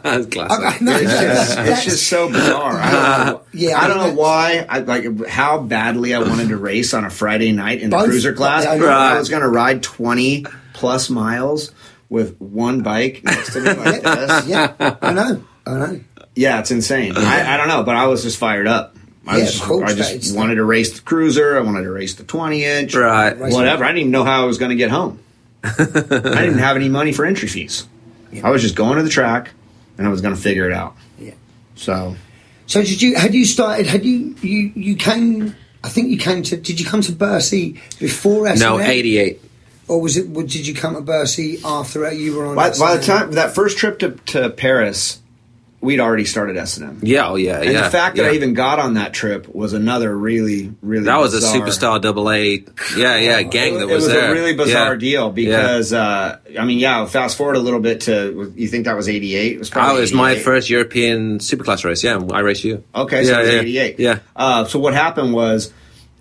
That's 0.04 0.26
classic. 0.28 0.42
I- 0.42 0.92
I 0.92 1.00
it's, 1.02 1.12
just, 1.12 1.58
it's 1.60 1.84
just 1.86 2.08
so 2.08 2.28
bizarre. 2.30 2.74
I 2.78 2.92
don't 2.92 3.26
know, 3.28 3.42
Yeah, 3.54 3.80
I 3.80 3.86
I 3.86 3.88
don't 3.88 3.98
know 3.98 4.14
why. 4.22 4.66
I 4.68 4.80
like 4.80 5.28
how 5.28 5.60
badly 5.60 6.14
I 6.14 6.20
wanted 6.20 6.50
to 6.50 6.58
race 6.72 6.94
on 6.94 7.06
a 7.06 7.10
Friday 7.10 7.52
night 7.52 7.82
in 7.82 7.90
the 7.90 7.98
Both- 7.98 8.08
cruiser 8.10 8.34
class. 8.34 8.66
I- 8.66 8.76
I, 8.78 9.18
was 9.18 9.30
going 9.30 9.42
to 9.42 9.48
ride 9.50 9.84
twenty 9.84 10.46
plus 10.74 11.10
miles 11.10 11.72
with 12.10 12.40
one 12.40 12.82
bike 12.82 13.22
next 13.24 13.54
to 13.54 13.62
me 13.62 13.74
like 13.74 14.02
this. 14.02 14.48
Yeah, 14.48 14.74
I 15.02 15.14
know. 15.14 15.44
I 15.66 15.72
know. 15.74 16.02
Yeah, 16.36 16.60
it's 16.60 16.72
insane. 16.72 17.14
I, 17.18 17.56
I 17.56 17.58
don't 17.58 17.68
know, 17.68 17.84
but 17.84 17.96
I 17.96 18.06
was 18.08 18.24
just 18.24 18.38
fired 18.38 18.68
up. 18.68 18.96
I, 19.26 19.38
Yeah, 19.40 19.44
was, 19.46 19.60
course, 19.60 19.92
I 19.92 19.96
just 19.96 20.36
wanted 20.36 20.56
to 20.56 20.64
race 20.64 20.96
the 20.96 21.02
cruiser. 21.02 21.58
I 21.58 21.62
wanted 21.62 21.84
to 21.84 21.92
race 21.92 22.14
the 22.16 22.24
20 22.24 22.64
inch. 22.64 22.96
Right. 22.96 23.36
Whatever. 23.38 23.84
I 23.84 23.88
didn't 23.88 24.00
even 24.00 24.12
know 24.12 24.24
how 24.24 24.44
I 24.44 24.46
was 24.46 24.58
going 24.58 24.70
to 24.70 24.78
get 24.78 24.90
home. 24.90 25.20
I 25.64 25.70
didn't 26.42 26.60
have 26.60 26.76
any 26.76 26.90
money 26.90 27.12
for 27.12 27.26
entry 27.26 27.48
fees. 27.48 27.88
I 28.44 28.50
was 28.52 28.62
just 28.62 28.76
going 28.76 28.98
to 28.98 29.04
the 29.04 29.10
track 29.10 29.52
and 29.98 30.06
I 30.08 30.10
was 30.10 30.22
going 30.22 30.36
to 30.36 30.42
figure 30.42 30.68
it 30.70 30.74
out. 30.74 30.96
Yeah. 31.20 31.34
So, 31.76 32.16
So 32.68 32.82
did 32.84 33.02
you? 33.02 33.16
Had 33.16 33.34
you 33.34 33.46
started? 33.46 33.88
Had 33.88 34.06
you? 34.06 34.36
You 34.42 34.72
you 34.76 34.96
came? 34.96 35.56
I 35.84 35.90
think 35.90 36.10
you 36.10 36.18
came 36.18 36.44
to. 36.44 36.58
Did 36.58 36.80
you 36.80 36.86
come 36.86 37.02
to 37.02 37.12
Bercy 37.12 37.82
before 38.00 38.48
S&M? 38.48 38.60
No, 38.60 38.80
88. 38.80 39.42
or 39.88 40.02
was 40.02 40.18
it? 40.18 40.34
Did 40.34 40.68
you 40.68 40.74
come 40.74 40.96
to 40.96 41.02
Bercy 41.02 41.60
after 41.64 42.12
you 42.12 42.36
were 42.36 42.48
on? 42.48 42.56
by, 42.56 42.72
by 42.78 42.98
the 42.98 43.04
time 43.04 43.32
that 43.34 43.56
first 43.56 43.78
trip 43.78 44.00
to, 44.00 44.12
to 44.28 44.50
Paris, 44.50 45.22
we'd 45.80 46.00
already 46.00 46.26
started 46.26 46.58
S&M. 46.58 47.00
Yeah, 47.04 47.28
oh 47.30 47.36
yeah, 47.36 47.62
And 47.62 47.72
yeah. 47.72 47.84
the 47.84 47.90
fact 47.90 48.16
that 48.18 48.24
yeah. 48.24 48.30
I 48.30 48.34
even 48.34 48.54
got 48.56 48.80
on 48.80 48.96
that 48.96 49.14
trip 49.14 49.48
was 49.54 49.74
another 49.74 50.16
really, 50.18 50.74
really 50.82 51.06
that 51.06 51.18
was 51.20 51.34
a 51.36 51.40
superstar 51.40 52.02
double 52.02 52.32
A. 52.32 52.64
Yeah, 52.98 53.18
yeah, 53.18 53.42
gang 53.44 53.76
that 53.76 53.82
it 53.82 53.86
was, 53.86 54.06
was 54.06 54.08
there. 54.08 54.32
a 54.32 54.34
really 54.34 54.56
bizarre 54.56 54.94
Yeah. 54.94 55.00
deal 55.00 55.32
because 55.32 55.94
uh, 55.94 56.40
I 56.60 56.66
mean, 56.66 56.80
yeah. 56.80 57.06
Fast 57.06 57.38
forward 57.38 57.56
a 57.58 57.60
little 57.60 57.80
bit 57.80 58.02
to 58.02 58.52
you 58.56 58.68
think 58.68 58.86
that 58.86 58.96
was 58.96 59.08
eighty 59.08 59.36
eight? 59.36 59.54
It 59.54 59.60
was 59.60 59.70
Oh, 59.70 59.74
probably 59.74 59.98
it 60.00 60.02
was 60.02 60.14
my 60.14 60.36
first 60.40 60.70
European 60.70 61.38
superclass 61.40 61.86
race. 61.86 62.04
Yeah, 62.04 62.20
I 62.34 62.40
raced 62.40 62.64
you. 62.64 62.84
Okay, 62.96 63.24
so 63.24 63.32
yeah, 63.32 63.38
it 63.38 63.44
was 63.44 63.54
yeah, 63.54 63.60
eighty 63.62 63.78
eight. 63.78 64.00
Yeah. 64.00 64.20
Uh, 64.36 64.66
so 64.66 64.80
what 64.80 64.94
happened 64.96 65.34
was 65.34 65.72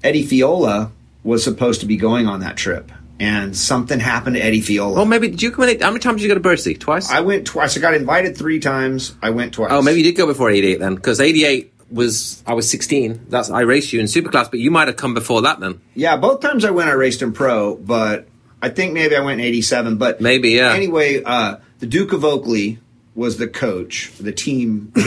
Eddie 0.05 0.25
Fiola 0.27 0.91
was 1.25 1.43
supposed 1.43 1.81
to 1.81 1.87
be 1.87 1.97
going 1.97 2.27
on 2.29 2.41
that 2.41 2.57
trip, 2.57 2.93
and 3.19 3.57
something 3.57 3.99
happened 4.01 4.37
to 4.37 4.43
Eddie 4.43 4.61
Fiola. 4.61 4.95
Well, 4.95 5.05
maybe 5.07 5.29
did 5.29 5.43
you 5.43 5.51
come 5.51 5.69
in? 5.69 5.81
How 5.81 5.89
many 5.91 6.01
times 6.01 6.17
did 6.21 6.25
you 6.25 6.29
go 6.29 6.35
to 6.35 6.41
Bercy? 6.41 6.75
Twice. 6.75 7.11
I 7.11 7.21
went 7.21 7.47
twice. 7.47 7.77
I 7.77 7.81
got 7.81 7.95
invited 7.95 8.37
three 8.37 8.61
times. 8.61 9.15
I 9.23 9.31
went 9.31 9.55
twice. 9.55 9.71
oh, 9.73 9.83
maybe 9.83 9.99
you 10.01 10.05
did 10.05 10.17
go 10.17 10.27
before 10.27 10.51
88 10.51 10.79
then, 10.81 10.95
because 10.95 11.21
88 11.21 11.73
was 11.91 12.43
I 12.47 12.55
was 12.55 12.69
16. 12.71 13.27
That's 13.29 13.49
I 13.51 13.61
raced 13.61 13.93
you 13.93 14.01
in 14.01 14.07
superclass, 14.07 14.51
but 14.51 14.59
you 14.61 14.71
might 14.71 14.89
have 14.89 14.97
come 14.97 15.15
before 15.15 15.43
that 15.43 15.61
then. 15.61 15.81
Yeah, 15.95 16.17
both 16.17 16.41
times 16.41 16.65
I 16.65 16.71
went, 16.73 16.89
I 16.91 16.95
raced 16.95 17.23
in 17.23 17.33
pro, 17.33 17.77
but 17.77 18.27
I 18.61 18.71
think 18.71 18.93
maybe 18.93 19.15
I 19.17 19.21
went 19.21 19.41
in 19.41 19.47
'87. 19.47 19.97
But 19.97 20.21
Maybe, 20.21 20.51
yeah. 20.51 20.73
Anyway, 20.73 21.23
uh, 21.25 21.57
the 21.79 21.87
Duke 21.87 22.13
of 22.13 22.25
Oakley 22.25 22.81
was 23.15 23.39
the 23.39 23.49
coach, 23.49 24.11
the 24.19 24.33
team, 24.33 24.91
the 24.95 25.01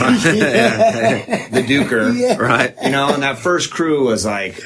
Duker, 1.66 2.16
Yeah. 2.18 2.36
Right. 2.38 2.74
You 2.82 2.90
know, 2.90 3.12
and 3.12 3.22
that 3.22 3.38
first 3.38 3.70
crew 3.70 4.06
was 4.06 4.24
like, 4.26 4.60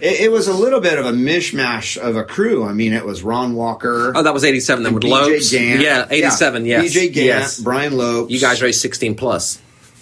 it, 0.00 0.20
it 0.22 0.32
was 0.32 0.48
a 0.48 0.52
little 0.52 0.80
bit 0.80 0.98
of 0.98 1.06
a 1.06 1.12
mishmash 1.12 1.96
of 1.96 2.16
a 2.16 2.24
crew. 2.24 2.64
I 2.64 2.72
mean, 2.72 2.92
it 2.92 3.04
was 3.04 3.22
Ron 3.22 3.54
Walker. 3.54 4.12
Oh, 4.16 4.22
that 4.22 4.34
was 4.34 4.44
87 4.44 4.82
then 4.84 4.94
with 4.94 5.02
BJ 5.04 5.10
Lopes. 5.10 5.50
Gant. 5.50 5.80
Yeah, 5.82 6.06
87. 6.10 6.66
Yes. 6.66 6.84
BJ 6.84 7.12
Gant, 7.12 7.16
Yes. 7.26 7.60
Brian 7.60 7.96
Lopes. 7.96 8.32
You 8.32 8.40
guys 8.40 8.62
raced 8.62 8.80
16 8.82 9.14
plus. 9.16 9.60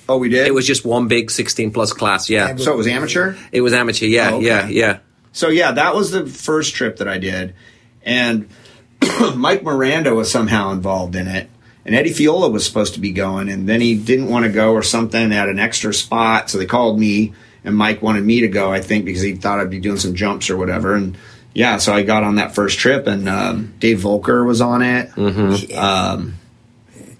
Oh, 0.08 0.16
we 0.18 0.28
did. 0.30 0.46
It 0.46 0.54
was 0.54 0.66
just 0.66 0.84
one 0.86 1.06
big 1.08 1.30
16 1.30 1.70
plus 1.70 1.92
class. 1.92 2.30
Yeah. 2.30 2.56
so 2.56 2.72
it 2.72 2.76
was 2.76 2.86
amateur. 2.86 3.34
It 3.52 3.60
was 3.60 3.72
amateur. 3.74 4.06
Yeah, 4.06 4.30
Oh, 4.32 4.36
okay. 4.36 4.46
yeah, 4.46 4.66
yeah. 4.68 4.98
So 5.32 5.48
yeah, 5.48 5.72
that 5.72 5.94
was 5.94 6.10
the 6.10 6.26
first 6.26 6.74
trip 6.74 6.96
that 6.96 7.06
I 7.08 7.18
did, 7.18 7.54
and 8.02 8.48
Mike 9.36 9.62
Miranda 9.62 10.14
was 10.14 10.30
somehow 10.30 10.72
involved 10.72 11.14
in 11.14 11.28
it, 11.28 11.48
and 11.84 11.94
Eddie 11.94 12.10
Fiola 12.12 12.50
was 12.50 12.64
supposed 12.66 12.94
to 12.94 13.00
be 13.00 13.12
going, 13.12 13.48
and 13.48 13.68
then 13.68 13.80
he 13.80 13.94
didn't 13.96 14.28
want 14.28 14.46
to 14.46 14.50
go 14.50 14.72
or 14.72 14.82
something 14.82 15.32
at 15.32 15.48
an 15.48 15.58
extra 15.58 15.92
spot, 15.94 16.48
so 16.50 16.58
they 16.58 16.66
called 16.66 16.98
me, 16.98 17.34
and 17.64 17.76
Mike 17.76 18.02
wanted 18.02 18.24
me 18.24 18.40
to 18.40 18.48
go, 18.48 18.70
I 18.72 18.80
think, 18.80 19.04
because 19.04 19.22
he 19.22 19.34
thought 19.34 19.60
I'd 19.60 19.70
be 19.70 19.80
doing 19.80 19.98
some 19.98 20.14
jumps 20.14 20.50
or 20.50 20.56
whatever, 20.56 20.94
and 20.94 21.16
yeah, 21.54 21.78
so 21.78 21.92
I 21.92 22.02
got 22.02 22.22
on 22.24 22.36
that 22.36 22.54
first 22.54 22.78
trip, 22.78 23.06
and 23.06 23.28
um, 23.28 23.74
Dave 23.80 23.98
Voelker 24.00 24.46
was 24.46 24.60
on 24.60 24.82
it. 24.82 25.10
Um, 25.76 26.34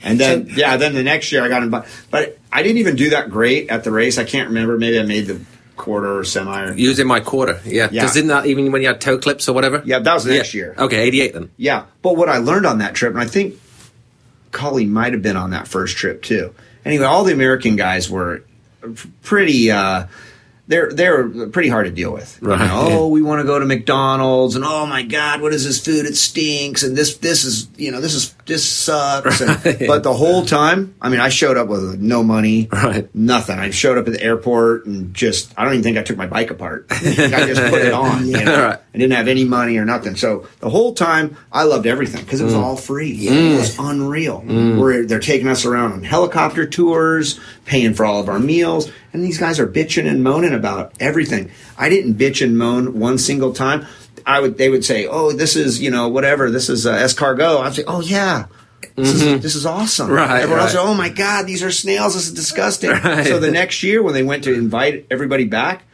And 0.01 0.21
then 0.21 0.49
So- 0.49 0.55
yeah, 0.57 0.77
then 0.77 0.95
the 0.95 1.03
next 1.03 1.33
year 1.33 1.43
I 1.43 1.49
got 1.49 1.63
invited, 1.65 1.91
but 2.11 2.39
I 2.53 2.63
didn't 2.63 2.79
even 2.79 2.95
do 2.95 3.11
that 3.11 3.31
great 3.31 3.69
at 3.69 3.83
the 3.83 3.91
race. 3.91 4.17
I 4.17 4.23
can't 4.25 4.49
remember. 4.51 4.79
Maybe 4.79 4.99
I 5.01 5.03
made 5.03 5.27
the 5.27 5.41
quarter 5.77 6.19
or 6.19 6.23
semi. 6.25 6.67
Or, 6.69 6.73
Using 6.75 7.09
my 7.09 7.19
quarter, 7.19 7.61
yeah. 7.65 7.89
Yeah. 7.91 8.03
Because 8.03 8.15
didn't 8.15 8.29
that 8.29 8.47
even 8.47 8.71
when 8.71 8.81
you 8.81 8.87
had 8.89 9.01
toe 9.01 9.19
clips 9.19 9.49
or 9.49 9.55
whatever? 9.55 9.83
yeah, 9.85 9.99
that 9.99 10.15
was 10.15 10.23
the 10.25 10.33
Yeah. 10.33 10.37
next 10.39 10.55
year. 10.55 10.75
Okay, 10.79 11.01
88 11.03 11.35
then. 11.35 11.51
Yeah, 11.57 11.83
but 12.03 12.17
what 12.17 12.29
I 12.29 12.39
learned 12.39 12.65
on 12.67 12.79
that 12.79 12.95
trip, 12.95 13.13
and 13.13 13.21
I 13.21 13.27
think 13.27 13.55
Colleen 14.53 14.93
might 14.93 15.13
have 15.15 15.23
been 15.23 15.37
on 15.37 15.51
that 15.51 15.67
first 15.67 15.97
trip 15.97 16.23
too. 16.23 16.55
Anyway, 16.85 17.05
all 17.05 17.25
the 17.25 17.33
American 17.33 17.75
guys 17.75 18.09
were 18.09 18.43
pretty. 19.23 19.71
Uh, 19.73 20.05
they're 20.69 20.93
they're 20.93 21.49
pretty 21.49 21.71
hard 21.71 21.87
to 21.87 21.93
deal 21.93 22.13
with. 22.13 22.39
You 22.41 22.49
Right, 22.49 22.59
know. 22.61 22.87
Oh, 22.91 23.09
we 23.09 23.23
want 23.23 23.41
to 23.41 23.47
go 23.47 23.59
to 23.59 23.65
McDonald's, 23.65 24.55
and 24.55 24.65
oh 24.65 24.87
my 24.87 25.03
God, 25.03 25.41
what 25.41 25.53
is 25.55 25.65
this 25.65 25.83
food? 25.85 26.07
It 26.07 26.17
stinks, 26.17 26.83
and 26.83 26.95
this 26.95 27.17
this 27.17 27.45
is 27.45 27.69
you 27.77 27.91
know 27.91 28.01
this 28.01 28.15
is 28.15 28.35
this 28.45 28.69
sucks. 28.69 29.41
And, 29.41 29.59
But 29.87 30.03
the 30.03 30.13
whole 30.13 30.45
time, 30.45 30.95
I 31.01 31.09
mean, 31.09 31.21
I 31.21 31.29
showed 31.31 31.57
up 31.57 31.69
with 31.69 32.01
no 32.01 32.23
money, 32.23 32.69
Right. 32.71 33.13
nothing. 33.15 33.59
I 33.59 33.71
showed 33.71 33.99
up 33.99 34.07
at 34.07 34.13
the 34.13 34.23
airport 34.23 34.87
and 34.87 35.15
just 35.15 35.53
I 35.57 35.65
don't 35.65 35.73
even 35.75 35.83
think 35.83 35.99
I 35.99 36.03
took 36.03 36.17
my 36.19 36.27
bike 36.27 36.51
apart. 36.51 36.87
I 36.91 36.95
just 36.95 37.63
put 37.71 37.83
it 37.83 37.93
on. 37.95 38.27
You 38.27 38.45
know? 38.45 38.67
Right. 38.69 38.79
I 38.95 38.99
didn't 38.99 39.17
have 39.17 39.29
any 39.29 39.45
money 39.45 39.79
or 39.79 39.85
nothing. 39.85 40.17
So 40.17 40.47
the 40.61 40.69
whole 40.71 40.93
time, 40.95 41.37
I 41.51 41.63
loved 41.65 41.87
everything 41.87 42.25
because 42.25 42.41
it 42.41 42.45
was 42.45 42.55
mm. 42.55 42.63
all 42.63 42.77
free. 42.77 43.29
It 43.29 43.59
was 43.59 43.79
unreal. 43.79 44.43
Mm. 44.43 44.79
Where 44.81 45.07
they're 45.07 45.19
taking 45.19 45.49
us 45.49 45.65
around 45.65 45.93
on 45.93 46.03
helicopter 46.03 46.67
tours, 46.67 47.39
paying 47.65 47.95
for 47.95 48.05
all 48.05 48.21
of 48.21 48.29
our 48.29 48.39
meals, 48.39 48.91
and 49.13 49.23
these 49.25 49.39
guys 49.39 49.59
are 49.59 49.67
bitching 49.67 50.07
and 50.09 50.23
moaning 50.23 50.53
about 50.55 50.93
everything. 51.01 51.51
I 51.77 51.89
didn't 51.89 52.15
bitch 52.15 52.45
and 52.45 52.57
moan 52.59 52.99
one 52.99 53.19
single 53.19 53.53
time. 53.53 53.87
I 54.27 54.41
would. 54.41 54.59
They 54.59 54.69
would 54.69 54.85
say, 54.85 55.07
"Oh, 55.07 55.33
this 55.33 55.57
is 55.57 55.81
you 55.81 55.91
know 55.91 56.09
whatever. 56.09 56.51
This 56.51 56.69
is 56.69 56.87
uh, 56.87 56.95
escargot." 56.97 57.61
I'd 57.61 57.75
say, 57.75 57.85
"Oh 57.87 58.01
yeah." 58.01 58.47
This, 58.95 59.15
is, 59.23 59.43
this 59.43 59.55
is 59.55 59.65
awesome. 59.67 60.11
Right, 60.11 60.43
Everyone 60.43 60.61
else, 60.63 60.75
right. 60.75 60.85
oh 60.85 60.95
my 60.95 61.09
God, 61.09 61.47
these 61.47 61.63
are 61.63 61.71
snails. 61.71 62.15
This 62.15 62.27
is 62.29 62.33
disgusting. 62.35 62.91
Right. 62.91 63.27
So 63.27 63.39
the 63.41 63.51
next 63.51 63.83
year, 63.83 64.03
when 64.03 64.13
they 64.15 64.23
went 64.25 64.45
to 64.45 64.55
invite 64.55 65.07
everybody 65.11 65.45
back, 65.45 65.85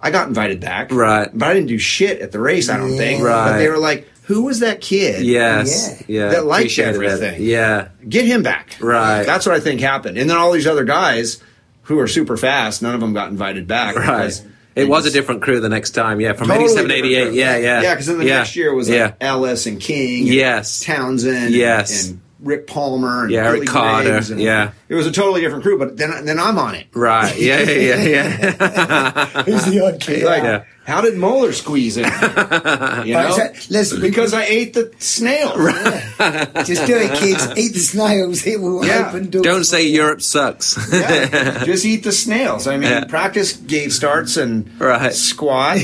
I 0.00 0.10
got 0.10 0.28
invited 0.28 0.60
back. 0.60 0.90
Right. 0.90 1.28
But 1.32 1.48
I 1.48 1.54
didn't 1.54 1.68
do 1.68 1.78
shit 1.78 2.20
at 2.20 2.32
the 2.32 2.40
race, 2.40 2.68
I 2.70 2.76
don't 2.78 2.92
Yeah. 2.92 2.96
think. 2.98 3.20
But 3.22 3.26
Right. 3.28 3.58
they 3.58 3.68
were 3.68 3.78
like, 3.78 4.08
who 4.24 4.44
was 4.44 4.60
that 4.60 4.80
kid? 4.82 5.24
Yes. 5.24 6.02
Yeah. 6.08 6.28
That 6.30 6.44
liked 6.46 6.62
Appreciated 6.64 7.00
it. 7.02 7.04
everything. 7.06 7.42
Yeah. 7.42 7.88
Get 8.06 8.24
him 8.26 8.42
back. 8.42 8.76
Right. 8.80 9.24
That's 9.24 9.44
what 9.46 9.54
I 9.54 9.60
think 9.60 9.80
happened. 9.80 10.16
And 10.18 10.28
then 10.28 10.36
all 10.36 10.52
these 10.52 10.66
other 10.66 10.84
guys 10.84 11.42
who 11.86 11.98
are 11.98 12.06
super 12.08 12.36
fast, 12.36 12.82
none 12.82 12.94
of 12.94 13.00
them 13.00 13.12
got 13.14 13.30
invited 13.30 13.66
back. 13.66 13.96
Right. 13.96 14.06
because 14.06 14.44
It 14.74 14.88
was 14.88 15.06
a 15.06 15.10
different 15.10 15.42
crew 15.42 15.60
the 15.60 15.68
next 15.68 15.90
time. 15.92 16.20
Yeah. 16.20 16.34
From 16.34 16.48
totally 16.48 16.66
87, 16.66 16.88
different 16.88 17.04
88. 17.06 17.24
crew. 17.24 17.32
Yeah. 17.32 17.56
Yeah. 17.56 17.82
Yeah, 17.82 17.94
because 17.94 18.06
then 18.06 18.18
the 18.18 18.26
yeah. 18.26 18.38
next 18.38 18.56
year 18.56 18.74
was 18.74 18.88
yeah. 18.88 19.14
Ellis 19.20 19.66
and 19.66 19.80
King. 19.80 20.20
And 20.26 20.28
Yes. 20.34 20.80
Townsend. 20.80 21.54
Yes. 21.54 22.08
And, 22.08 22.20
Rick 22.40 22.66
Palmer. 22.66 23.22
And 23.22 23.30
Yeah, 23.30 23.50
Billy 23.52 23.66
Carter, 23.66 24.16
and- 24.16 24.40
yeah. 24.40 24.72
It 24.88 24.94
was 24.94 25.06
a 25.06 25.12
totally 25.12 25.40
different 25.40 25.62
crew, 25.64 25.78
but 25.78 25.96
then, 25.96 26.26
then 26.26 26.38
I'm 26.38 26.58
on 26.58 26.74
it. 26.74 26.86
Right. 26.92 27.36
Yeah. 27.38 27.60
Yeah. 27.62 28.02
Yeah. 28.02 28.02
yeah. 28.02 29.42
Who's 29.44 29.64
the 29.64 29.80
odd 29.86 30.00
kid? 30.00 30.22
Like, 30.24 30.42
Yeah. 30.42 30.64
How 30.86 31.00
did 31.00 31.16
Moeller 31.16 31.52
squeeze 31.52 31.96
in? 31.96 32.04
you 33.04 33.14
know? 33.14 33.30
so 33.36 33.52
let's- 33.70 33.92
because 33.98 34.32
I 34.32 34.44
ate 34.44 34.72
the 34.74 34.92
snail. 34.98 35.50
Just 36.64 36.86
do 36.86 36.96
it, 36.96 37.12
kids. 37.18 37.46
Eat 37.56 37.72
the 37.74 37.80
snails. 37.80 38.46
It 38.46 38.60
will 38.60 38.84
Yeah. 38.86 39.08
open 39.08 39.30
doors. 39.30 39.44
Don't 39.44 39.64
say 39.64 39.82
Europe 39.88 40.22
sucks. 40.22 40.76
Yeah, 40.92 41.64
just 41.64 41.84
eat 41.84 42.04
the 42.04 42.12
snails. 42.12 42.66
I 42.66 42.76
mean, 42.76 42.90
Yeah. 42.90 43.04
practice 43.04 43.52
gate 43.54 43.92
starts 43.92 44.36
and 44.36 44.70
Right. 44.80 45.12
squat, 45.12 45.78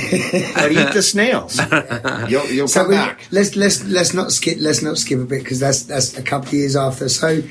but 0.54 0.72
eat 0.72 0.92
the 0.94 1.02
snails. 1.02 1.58
You'll, 2.30 2.46
you'll 2.46 2.68
So 2.68 2.80
come 2.82 2.90
we, 2.90 2.94
back. 2.96 3.20
let's 3.30 3.56
let's 3.56 3.84
let's 3.84 4.14
not 4.14 4.32
skip 4.32 4.58
let's 4.60 4.82
not 4.82 4.98
skip 4.98 5.18
a 5.20 5.24
bit 5.24 5.42
because 5.42 5.58
that's 5.60 5.82
that's 5.82 6.16
a 6.16 6.22
couple 6.22 6.48
of 6.48 6.54
years 6.54 6.76
after. 6.76 7.08
So, 7.08 7.42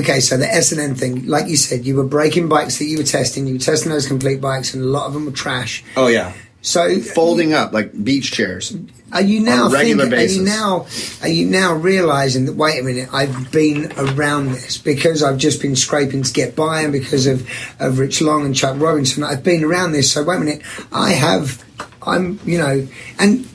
okay, 0.00 0.20
so 0.20 0.36
the 0.36 0.52
S 0.52 0.72
and 0.72 0.80
N 0.80 0.94
thing, 0.94 1.26
like 1.26 1.48
you 1.48 1.56
said, 1.56 1.84
you 1.86 1.96
were 1.96 2.04
breaking 2.04 2.48
bikes 2.48 2.78
that 2.78 2.86
you 2.86 2.98
were 2.98 3.04
testing. 3.04 3.46
You 3.46 3.54
were 3.54 3.60
testing 3.60 3.90
those 3.92 4.06
complete 4.06 4.40
bikes, 4.40 4.74
and 4.74 4.82
a 4.82 4.86
lot 4.86 5.06
of 5.06 5.12
them 5.14 5.24
were 5.26 5.32
trash. 5.32 5.84
Oh 5.96 6.06
yeah, 6.08 6.32
So, 6.60 6.82
uh, 6.82 6.98
folding 6.98 7.54
up 7.54 7.72
like 7.72 7.92
beach 8.04 8.32
chairs. 8.32 8.76
are 9.12 9.22
you 9.22 9.40
now 9.40 9.66
on 9.66 9.70
a 9.70 9.74
regular 9.74 10.06
thinking, 10.06 10.18
Are 10.18 10.40
you 10.40 10.44
now 10.44 10.86
are 11.22 11.28
you 11.28 11.46
now 11.46 11.74
realizing 11.74 12.46
that? 12.46 12.54
Wait 12.54 12.80
a 12.80 12.82
minute, 12.82 13.08
I've 13.12 13.52
been 13.52 13.92
around 13.96 14.52
this 14.52 14.76
because 14.76 15.22
I've 15.22 15.38
just 15.38 15.62
been 15.62 15.76
scraping 15.76 16.24
to 16.24 16.32
get 16.32 16.56
by, 16.56 16.82
and 16.82 16.92
because 16.92 17.26
of 17.26 17.48
of 17.78 17.98
Rich 17.98 18.20
Long 18.20 18.44
and 18.44 18.56
Chuck 18.56 18.76
Robinson, 18.78 19.22
I've 19.22 19.44
been 19.44 19.62
around 19.62 19.92
this. 19.92 20.12
So 20.12 20.24
wait 20.24 20.36
a 20.36 20.40
minute, 20.40 20.62
I 20.92 21.12
have. 21.12 21.64
I'm, 22.02 22.40
you 22.44 22.58
know, 22.58 22.88
and 23.18 23.46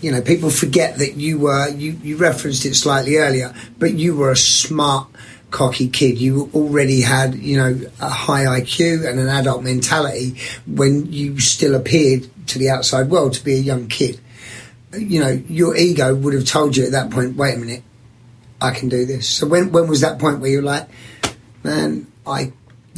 you 0.00 0.10
know, 0.10 0.22
people 0.22 0.48
forget 0.50 0.98
that 0.98 1.14
you 1.16 1.38
were 1.38 1.68
you 1.68 1.92
you 2.02 2.16
referenced 2.16 2.64
it 2.64 2.74
slightly 2.74 3.16
earlier, 3.16 3.54
but 3.78 3.94
you 3.94 4.16
were 4.16 4.30
a 4.30 4.36
smart. 4.36 5.08
Cocky 5.52 5.88
kid, 5.88 6.18
you 6.18 6.50
already 6.54 7.00
had, 7.00 7.36
you 7.36 7.56
know, 7.56 7.80
a 8.00 8.08
high 8.10 8.44
IQ 8.60 9.08
and 9.08 9.18
an 9.20 9.28
adult 9.28 9.62
mentality 9.62 10.36
when 10.66 11.10
you 11.12 11.38
still 11.38 11.76
appeared 11.76 12.28
to 12.46 12.58
the 12.58 12.70
outside 12.70 13.08
world 13.10 13.32
to 13.34 13.44
be 13.44 13.54
a 13.54 13.60
young 13.60 13.88
kid 13.88 14.20
you 14.96 15.20
know, 15.20 15.28
your 15.48 15.76
ego 15.76 16.14
would 16.14 16.32
have 16.32 16.46
told 16.46 16.74
you 16.74 16.84
at 16.86 16.92
that 16.92 17.10
point, 17.10 17.36
wait 17.36 17.54
a 17.54 17.58
minute, 17.58 17.82
I 18.62 18.70
can 18.70 18.88
do 18.88 19.04
this. 19.04 19.28
So 19.28 19.46
when 19.46 19.70
when 19.70 19.88
was 19.88 20.00
that 20.00 20.18
point 20.18 20.40
where 20.40 20.48
you're 20.50 20.62
like, 20.62 20.88
man, 21.62 22.06
I. 22.26 22.52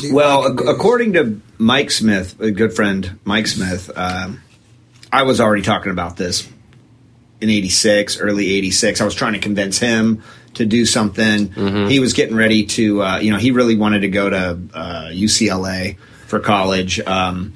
I 0.05 0.13
Well, 0.13 0.43
can 0.45 0.57
do 0.57 0.63
ac- 0.63 0.67
this. 0.69 0.77
according 0.77 1.13
to 1.15 1.41
Mike 1.57 1.91
Smith, 1.91 2.39
a 2.41 2.53
good 2.53 2.73
friend, 2.73 3.19
Mike 3.25 3.49
Smith, 3.49 3.91
um, 3.97 4.41
I 5.13 5.25
was 5.25 5.41
already 5.41 5.63
talking 5.63 5.91
about 5.91 6.17
this 6.17 6.47
in 7.41 7.51
'86, 7.51 8.21
early 8.21 8.49
'86. 8.51 9.01
I 9.01 9.05
was 9.05 9.15
trying 9.17 9.33
to 9.33 9.41
convince 9.41 9.79
him 9.79 10.23
to 10.55 10.67
do 10.67 10.85
something. 10.87 11.51
He 11.89 11.99
was 11.99 12.13
getting 12.13 12.37
ready 12.37 12.65
to, 12.67 13.03
uh, 13.03 13.19
you 13.19 13.33
know, 13.33 13.39
he 13.39 13.51
really 13.51 13.77
wanted 13.77 14.01
to 14.01 14.09
go 14.09 14.31
to 14.31 14.59
uh, 14.73 15.09
UCLA 15.11 15.97
for 16.29 16.39
college. 16.39 17.01
Um, 17.01 17.55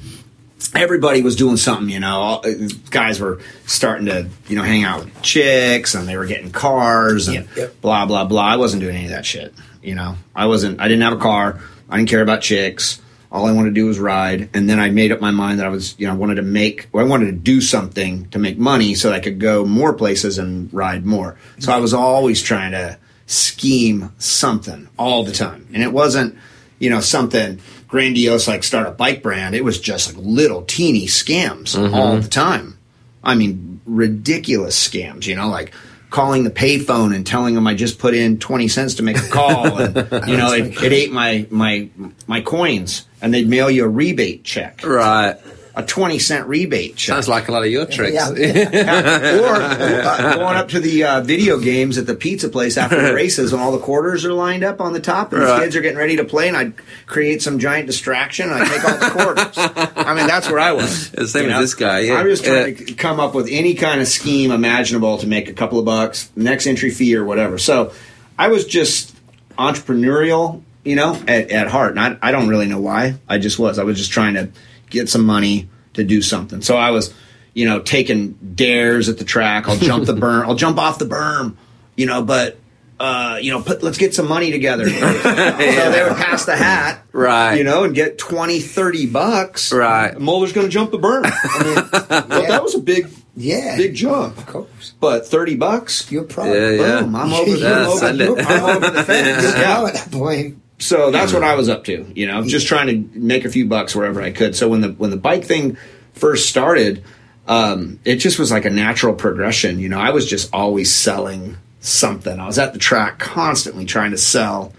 everybody 0.75 1.23
was 1.23 1.37
doing 1.37 1.57
something, 1.57 1.89
you 1.89 2.01
know. 2.01 2.21
All, 2.21 2.47
uh, 2.47 2.53
guys 2.91 3.21
were 3.21 3.41
starting 3.67 4.07
to, 4.07 4.29
you 4.49 4.57
know, 4.57 4.63
hang 4.63 4.85
out 4.85 5.05
with 5.05 5.23
chicks, 5.23 5.95
and 5.95 6.07
they 6.09 6.17
were 6.17 6.27
getting 6.27 6.51
cars, 6.51 7.29
and 7.29 7.37
Yep, 7.37 7.49
yep. 7.57 7.81
blah 7.81 8.07
blah 8.07 8.25
blah. 8.25 8.43
I 8.43 8.57
wasn't 8.57 8.83
doing 8.83 8.97
any 8.97 9.05
of 9.07 9.11
that 9.11 9.27
shit. 9.27 9.55
You 9.83 9.95
know, 9.95 10.17
I 10.35 10.47
wasn't. 10.47 10.81
I 10.81 10.89
didn't 10.89 11.03
have 11.03 11.15
a 11.15 11.23
car. 11.23 11.61
I 11.89 11.97
didn't 11.97 12.09
care 12.09 12.23
about 12.23 12.43
chicks. 12.43 13.01
All 13.31 13.47
I 13.47 13.53
wanted 13.53 13.71
to 13.71 13.75
do 13.75 13.87
was 13.87 13.99
ride. 13.99 14.51
And 14.53 14.69
then 14.69 14.79
I 14.79 14.91
made 14.91 15.11
up 15.11 15.21
my 15.21 15.31
mind 15.31 15.59
that 15.59 15.67
I 15.67 15.71
was, 15.71 15.95
you 15.99 16.07
know, 16.07 16.13
I 16.13 16.17
wanted 16.17 16.35
to 16.35 16.43
make, 16.43 16.89
I 16.95 17.03
wanted 17.03 17.27
to 17.27 17.33
do 17.33 17.63
something 17.63 18.29
to 18.29 18.39
make 18.39 18.59
money 18.59 18.95
so 18.95 19.09
that 19.09 19.15
I 19.15 19.21
could 19.21 19.41
go 19.41 19.65
more 19.65 19.95
places 19.95 20.37
and 20.37 20.69
ride 20.73 21.07
more. 21.07 21.39
So 21.59 21.73
I 21.73 21.79
was 21.79 21.95
always 21.95 22.43
trying 22.43 22.73
to 22.73 22.99
scheme 23.27 24.13
something 24.19 24.89
all 24.99 25.25
the 25.25 25.33
time, 25.33 25.67
and 25.73 25.83
it 25.83 25.93
wasn't, 25.93 26.37
you 26.79 26.91
know, 26.91 27.01
something 27.01 27.59
grandiose 27.93 28.49
like 28.49 28.65
start 28.65 28.89
a 28.89 28.91
bike 28.91 29.23
brand. 29.23 29.55
It 29.55 29.63
was 29.63 29.79
just 29.79 30.15
like 30.15 30.25
little 30.25 30.63
teeny 30.63 31.07
scams 31.07 31.77
mm-hmm. 31.77 31.95
all 31.95 32.17
the 32.17 32.27
time. 32.27 32.79
I 33.23 33.35
mean, 33.35 33.83
ridiculous 33.85 34.89
scams, 34.89 35.27
you 35.27 35.37
know, 35.37 35.51
like 35.51 35.75
calling 36.09 36.43
the 36.45 36.51
payphone 36.51 37.15
and 37.15 37.27
telling 37.27 37.55
them 37.55 37.67
I 37.67 37.75
just 37.75 37.99
put 37.99 38.15
in 38.15 38.39
20 38.39 38.67
cents 38.69 38.95
to 38.95 39.03
make 39.03 39.19
a 39.19 39.29
call. 39.29 39.79
And, 39.79 39.95
you 40.27 40.39
know, 40.39 40.55
it, 40.55 40.83
it 40.83 40.93
ate 40.93 41.13
my, 41.13 41.47
my, 41.51 41.91
my 42.27 42.41
coins 42.41 43.07
and 43.21 43.33
they'd 43.33 43.47
mail 43.47 43.71
you 43.71 43.85
a 43.85 43.89
rebate 43.89 44.43
check, 44.43 44.85
Right. 44.85 45.37
A 45.75 45.83
20 45.83 46.19
cent 46.19 46.47
rebate 46.49 46.97
check. 46.97 47.15
Sounds 47.15 47.29
like 47.29 47.49
a 47.49 47.53
lot 47.53 47.63
of 47.65 47.71
your 47.71 47.87
tricks. 47.87 48.13
Yeah. 48.37 49.41
or 49.41 49.55
uh, 49.57 50.35
going 50.37 50.57
up 50.57 50.69
to 50.69 50.81
the 50.81 51.05
uh, 51.05 51.21
video 51.23 51.59
games 51.59 51.97
at 51.99 52.07
the 52.07 52.15
pizza 52.15 52.49
place 52.49 52.77
after 52.77 53.01
the 53.01 53.15
races 53.15 53.53
when 53.53 53.61
all 53.61 53.73
the 53.73 53.79
quarters 53.79 54.25
are 54.25 54.33
lined 54.35 54.65
up 54.65 54.81
on 54.81 54.93
the 54.93 55.01
top 55.01 55.33
and 55.33 55.43
Right. 55.43 55.57
the 55.59 55.65
kids 55.65 55.77
are 55.77 55.81
getting 55.81 55.97
ready 55.99 56.17
to 56.17 56.25
play 56.25 56.49
and 56.49 56.57
I'd 56.57 56.75
create 57.07 57.41
some 57.43 57.59
giant 57.59 57.87
distraction 57.87 58.51
and 58.51 58.63
I'd 58.63 58.69
take 58.69 58.85
all 58.85 58.99
the 58.99 59.11
quarters. 59.25 59.55
I 59.97 60.15
mean, 60.15 60.27
that's 60.27 60.49
where 60.51 60.61
I 60.61 60.73
was. 60.73 61.11
The 61.13 61.27
same 61.27 61.49
as 61.51 61.61
this 61.61 61.75
guy, 61.75 62.01
yeah. 62.01 62.15
I 62.15 62.23
was 62.25 62.41
trying 62.43 62.77
Yeah. 62.77 62.85
to 62.87 62.95
come 62.95 63.19
up 63.21 63.35
with 63.35 63.49
any 63.51 63.75
kind 63.75 64.01
of 64.01 64.09
scheme 64.09 64.51
imaginable 64.51 65.19
to 65.19 65.27
make 65.27 65.49
a 65.49 65.53
couple 65.55 65.79
of 65.79 65.85
bucks, 65.87 66.31
next 66.37 66.67
entry 66.67 66.91
fee 66.91 67.17
or 67.17 67.25
whatever. 67.25 67.57
So 67.59 67.93
I 68.39 68.49
was 68.49 68.67
just 68.67 69.15
entrepreneurial, 69.59 70.63
you 70.85 70.97
know, 70.97 71.15
at, 71.29 71.51
at 71.51 71.69
heart. 71.69 71.97
And 71.97 72.01
I, 72.01 72.29
I 72.29 72.31
don't 72.33 72.49
really 72.49 72.67
know 72.67 72.81
why. 72.81 73.15
I 73.29 73.39
just 73.39 73.59
was. 73.59 73.79
I 73.79 73.85
was 73.85 73.97
just 73.99 74.11
trying 74.11 74.35
to 74.35 74.49
get 74.93 75.09
some 75.09 75.25
money 75.27 75.69
to 75.95 76.05
do 76.05 76.23
something. 76.23 76.63
So 76.63 76.77
I 76.77 76.91
was, 76.91 77.13
you 77.55 77.67
know, 77.67 77.81
taking 77.81 78.33
dares 78.55 79.09
at 79.09 79.19
the 79.19 79.25
track. 79.25 79.69
I'll 79.69 79.77
jump 79.77 80.07
the 80.07 80.15
berm. 80.15 80.45
I'll 80.45 80.55
jump 80.55 80.79
off 80.79 80.99
the 80.99 81.07
berm, 81.07 81.57
you 81.97 82.07
know, 82.07 82.23
but. 82.23 82.59
Uh, 83.01 83.37
you 83.43 83.51
know, 83.51 83.61
put, 83.61 83.83
let's 83.83 83.99
get 83.99 84.15
some 84.15 84.29
money 84.29 84.53
together. 84.53 84.89
so 84.89 84.95
they 84.95 86.05
would 86.05 86.17
pass 86.17 86.45
the 86.45 86.55
hat, 86.55 87.03
Right. 87.11 87.57
You 87.57 87.65
know, 87.65 87.83
and 87.83 87.97
get 87.97 88.17
20, 88.17 88.61
30 88.61 89.07
bucks. 89.07 89.73
Right. 89.73 90.17
Moeller's 90.17 90.53
going 90.53 90.69
to 90.69 90.71
jump 90.73 90.93
the 90.93 91.01
berm. 91.01 91.23
I 91.25 91.65
mean, 91.65 91.75
but 91.91 92.29
that 92.29 92.63
was 92.63 92.77
a 92.77 92.79
big, 92.79 93.09
Yeah. 93.35 93.77
big 93.77 93.97
jump. 93.97 94.39
Of 94.39 94.47
course. 94.47 94.93
But 95.01 95.27
30 95.27 95.57
bucks, 95.57 96.13
You're 96.13 96.23
probably 96.23 96.53
Yeah, 96.53 96.71
yeah. 96.71 97.01
boom, 97.01 97.17
I'm 97.17 97.33
over, 97.33 97.51
Yeah, 97.57 97.81
I'm 97.81 97.87
over. 97.89 98.07
I'm 98.41 98.77
over 98.77 98.91
the 98.91 99.03
fence. 99.03 99.43
Yeah. 99.59 99.85
at 99.85 99.95
that 99.95 100.13
point. 100.13 100.62
So 100.83 101.11
that's 101.11 101.33
what 101.33 101.45
I 101.45 101.55
was 101.55 101.69
up 101.69 101.85
to, 101.85 102.11
you 102.15 102.27
know, 102.27 102.43
just 102.45 102.67
trying 102.67 102.89
to 102.89 103.19
make 103.19 103.45
a 103.45 103.49
few 103.49 103.67
bucks 103.67 103.95
wherever 103.95 104.21
I 104.21 104.33
could. 104.33 104.57
So 104.57 104.69
when 104.69 104.81
the 104.81 104.89
when 104.89 105.11
the 105.11 105.17
bike 105.17 105.45
thing 105.45 105.77
first 106.13 106.49
started, 106.49 107.05
um, 107.47 108.01
it 108.05 108.17
just 108.17 108.39
was 108.39 108.51
like 108.51 108.65
a 108.65 108.71
natural 108.71 109.15
progression. 109.15 109.79
You 109.79 109.89
know, 109.89 109.99
I 109.99 110.11
was 110.11 110.29
just 110.29 110.53
always 110.53 110.93
selling 110.93 111.57
something. 111.81 112.39
I 112.39 112.47
was 112.47 112.59
at 112.59 112.73
the 112.73 112.79
track 112.79 113.19
constantly 113.19 113.85
trying 113.85 114.11
to 114.11 114.19
sell 114.19 114.73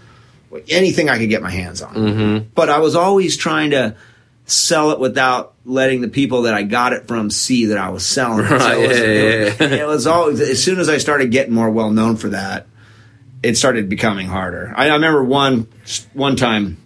anything 0.68 1.08
I 1.08 1.18
could 1.18 1.28
get 1.30 1.42
my 1.42 1.50
hands 1.50 1.82
on. 1.82 1.94
But 2.54 2.68
I 2.68 2.78
was 2.78 2.94
always 2.94 3.36
trying 3.36 3.70
to 3.70 3.96
sell 4.46 4.90
it 4.90 5.00
without 5.00 5.54
letting 5.64 6.02
the 6.02 6.08
people 6.08 6.42
that 6.42 6.54
I 6.54 6.64
got 6.64 6.92
it 6.92 7.08
from 7.08 7.30
see 7.30 7.66
that 7.66 7.78
I 7.78 7.88
was 7.88 8.04
selling 8.04 8.44
it. 8.44 8.48
So 8.48 8.56
Right, 8.56 8.78
it 8.78 8.88
was, 8.88 8.98
yeah, 8.98 9.04
it, 9.04 9.60
yeah, 9.60 9.82
it 9.82 9.86
was 9.86 10.06
always 10.06 10.40
as 10.40 10.62
soon 10.62 10.78
as 10.80 10.88
I 10.90 10.98
started 10.98 11.30
getting 11.30 11.54
more 11.54 11.70
well 11.70 11.90
known 11.90 12.16
for 12.16 12.28
that, 12.28 12.66
it 13.44 13.56
started 13.56 13.88
becoming 13.88 14.26
harder. 14.26 14.72
I, 14.76 14.88
I 14.88 14.94
remember 14.94 15.22
one 15.22 15.68
one 16.12 16.36
time 16.36 16.78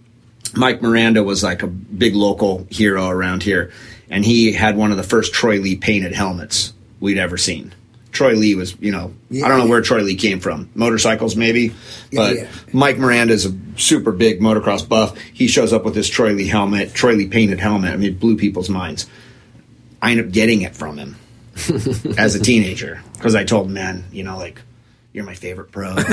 Mike 0.55 0.81
Miranda 0.81 1.23
was 1.23 1.43
like 1.43 1.63
a 1.63 1.67
big 1.67 2.15
local 2.15 2.67
hero 2.69 3.07
around 3.07 3.43
here, 3.43 3.71
and 4.09 4.25
he 4.25 4.51
had 4.53 4.75
one 4.77 4.91
of 4.91 4.97
the 4.97 5.03
first 5.03 5.33
Troy 5.33 5.59
Lee 5.59 5.75
painted 5.75 6.13
helmets 6.13 6.73
we'd 6.99 7.17
ever 7.17 7.37
seen. 7.37 7.73
Troy 8.11 8.33
Lee 8.33 8.55
was, 8.55 8.75
you 8.81 8.91
know, 8.91 9.13
I 9.31 9.47
don't 9.47 9.59
know 9.59 9.63
Yeah. 9.65 9.69
where 9.69 9.81
Troy 9.81 10.01
Lee 10.01 10.15
came 10.15 10.39
from. 10.39 10.67
Motorcycles, 10.73 11.35
maybe. 11.35 11.73
But 12.11 12.35
yeah. 12.37 12.47
Mike 12.73 12.97
Miranda 12.97 13.35
is 13.35 13.45
a 13.45 13.55
super 13.77 14.11
big 14.11 14.41
motocross 14.41 14.87
buff. 14.89 15.15
He 15.31 15.47
shows 15.47 15.71
up 15.73 15.85
with 15.85 15.93
this 15.93 16.09
Troy 16.09 16.31
Lee 16.33 16.47
helmet, 16.47 16.95
Troy 16.95 17.13
Lee 17.13 17.27
painted 17.27 17.59
helmet. 17.59 17.91
I 17.93 17.97
mean, 17.97 18.09
it 18.09 18.19
blew 18.19 18.35
people's 18.35 18.67
minds. 18.67 19.05
I 20.01 20.09
ended 20.11 20.25
up 20.25 20.31
getting 20.31 20.63
it 20.63 20.75
from 20.75 20.97
him 20.97 21.17
as 22.17 22.33
a 22.33 22.39
teenager 22.39 22.99
because 23.13 23.35
I 23.35 23.43
told 23.43 23.67
him, 23.67 23.73
man, 23.73 24.03
you 24.11 24.23
know, 24.23 24.37
like, 24.37 24.59
you're 25.13 25.25
my 25.25 25.33
favorite 25.35 25.71
pro. 25.71 25.93
That- 25.95 26.05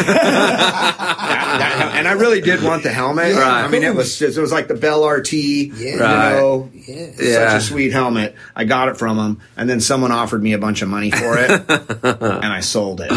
that- 1.58 1.92
and 1.96 2.06
I 2.08 2.12
really 2.12 2.40
did 2.40 2.62
want 2.62 2.82
the 2.82 2.92
helmet. 2.92 3.32
Yeah, 3.32 3.40
Right. 3.40 3.64
I 3.64 3.68
mean, 3.68 3.82
it 3.82 3.94
was 3.94 4.18
just, 4.18 4.36
it 4.36 4.40
was 4.40 4.52
like 4.52 4.68
the 4.68 4.74
Bell 4.74 5.06
RT. 5.08 5.32
Yeah. 5.32 5.68
You 5.70 5.96
know, 5.98 6.70
Yeah. 6.74 7.06
Yeah. 7.18 7.48
such 7.50 7.62
a 7.62 7.64
sweet 7.64 7.92
helmet. 7.92 8.34
I 8.54 8.64
got 8.64 8.88
it 8.88 8.96
from 8.96 9.18
him, 9.18 9.40
and 9.56 9.68
then 9.68 9.80
someone 9.80 10.12
offered 10.12 10.42
me 10.42 10.52
a 10.52 10.58
bunch 10.58 10.82
of 10.82 10.88
money 10.88 11.10
for 11.10 11.38
it, 11.38 11.50
and 12.02 12.46
I 12.52 12.60
sold 12.60 13.00
it. 13.02 13.10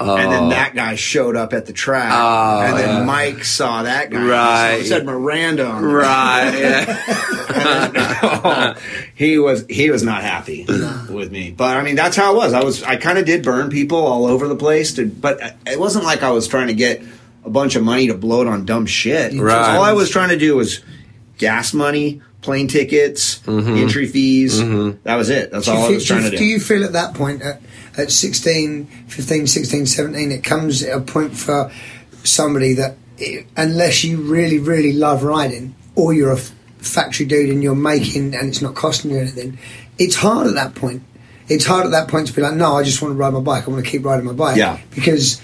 And 0.00 0.32
then 0.32 0.44
oh. 0.44 0.48
that 0.50 0.74
guy 0.74 0.96
showed 0.96 1.36
up 1.36 1.52
at 1.52 1.66
the 1.66 1.72
track, 1.72 2.10
Oh, 2.12 2.60
and 2.66 2.76
then 2.78 2.88
yeah. 2.98 3.04
Mike 3.04 3.44
saw 3.44 3.84
that 3.84 4.10
guy. 4.10 4.26
Right. 4.26 4.78
He 4.80 4.86
said 4.86 5.06
Miranda 5.06 5.66
on. 5.66 5.84
Right. 5.84 6.50
Yeah. 6.58 7.20
Oh, 7.56 8.74
he 9.14 9.38
was 9.38 9.64
he 9.68 9.90
was 9.90 10.02
not 10.02 10.22
happy 10.22 10.64
with 10.66 11.30
me. 11.30 11.50
But 11.50 11.76
I 11.76 11.82
mean, 11.82 11.94
that's 11.96 12.16
how 12.16 12.34
it 12.34 12.36
was. 12.36 12.52
I 12.52 12.62
was 12.64 12.82
I 12.82 12.96
kind 12.96 13.18
of 13.18 13.24
did 13.24 13.42
burn 13.44 13.70
people 13.70 13.98
all 13.98 14.26
over 14.26 14.48
the 14.48 14.56
place, 14.56 14.94
to, 14.94 15.06
but 15.06 15.42
uh, 15.42 15.50
it 15.66 15.78
wasn't 15.78 16.04
like 16.04 16.22
I 16.22 16.30
was 16.30 16.48
trying 16.48 16.66
to 16.68 16.74
get 16.74 17.02
a 17.44 17.50
bunch 17.50 17.76
of 17.76 17.82
money 17.84 18.08
to 18.08 18.14
blow 18.14 18.42
it 18.42 18.48
on 18.48 18.64
dumb 18.64 18.86
shit. 18.86 19.32
Right. 19.38 19.76
All 19.76 19.82
I 19.82 19.92
was 19.92 20.10
trying 20.10 20.30
to 20.30 20.38
do 20.38 20.56
was 20.56 20.80
gas 21.38 21.72
money, 21.74 22.20
plane 22.42 22.68
tickets, 22.68 23.38
Mm-hmm. 23.40 23.76
entry 23.76 24.06
fees. 24.06 24.60
Mm-hmm. 24.60 24.98
That 25.04 25.16
was 25.16 25.30
it. 25.30 25.50
That's 25.50 25.66
Do 25.66 25.72
all 25.72 25.84
I 25.84 25.86
feel- 25.86 25.94
was 25.94 26.04
trying 26.04 26.22
do, 26.22 26.30
to 26.30 26.32
you- 26.32 26.38
do. 26.38 26.44
do 26.44 26.50
you 26.50 26.60
feel 26.60 26.84
at 26.84 26.92
that 26.94 27.14
point, 27.14 27.42
at, 27.42 27.60
at 27.96 28.10
16, 28.10 28.86
15, 28.86 29.46
16, 29.46 29.86
17, 29.86 30.32
it 30.32 30.44
comes 30.44 30.82
at 30.82 30.96
a 30.96 31.00
point 31.00 31.36
for 31.36 31.70
somebody 32.24 32.74
that, 32.74 32.96
i 33.20 33.46
unless 33.56 34.02
you 34.02 34.20
really, 34.20 34.58
really 34.58 34.92
love 34.92 35.22
riding, 35.22 35.74
or 35.94 36.12
you're 36.12 36.32
a 36.32 36.36
f- 36.36 36.52
factory 36.78 37.26
dude 37.26 37.50
and 37.50 37.62
you're 37.62 37.74
making 37.74 38.34
and 38.34 38.48
it's 38.48 38.60
not 38.60 38.74
costing 38.74 39.12
you 39.12 39.18
anything, 39.18 39.58
it's 39.98 40.16
hard 40.16 40.46
at 40.46 40.54
that 40.54 40.74
point. 40.74 41.02
It's 41.48 41.66
hard 41.66 41.84
at 41.84 41.92
that 41.92 42.08
point 42.08 42.28
to 42.28 42.32
be 42.32 42.42
like, 42.42 42.54
no, 42.54 42.76
I 42.76 42.82
just 42.82 43.02
want 43.02 43.12
to 43.12 43.16
ride 43.16 43.32
my 43.32 43.40
bike. 43.40 43.68
I 43.68 43.70
want 43.70 43.84
to 43.84 43.90
keep 43.90 44.04
riding 44.04 44.24
my 44.24 44.32
bike. 44.32 44.56
Yeah. 44.56 44.80
Because 44.94 45.40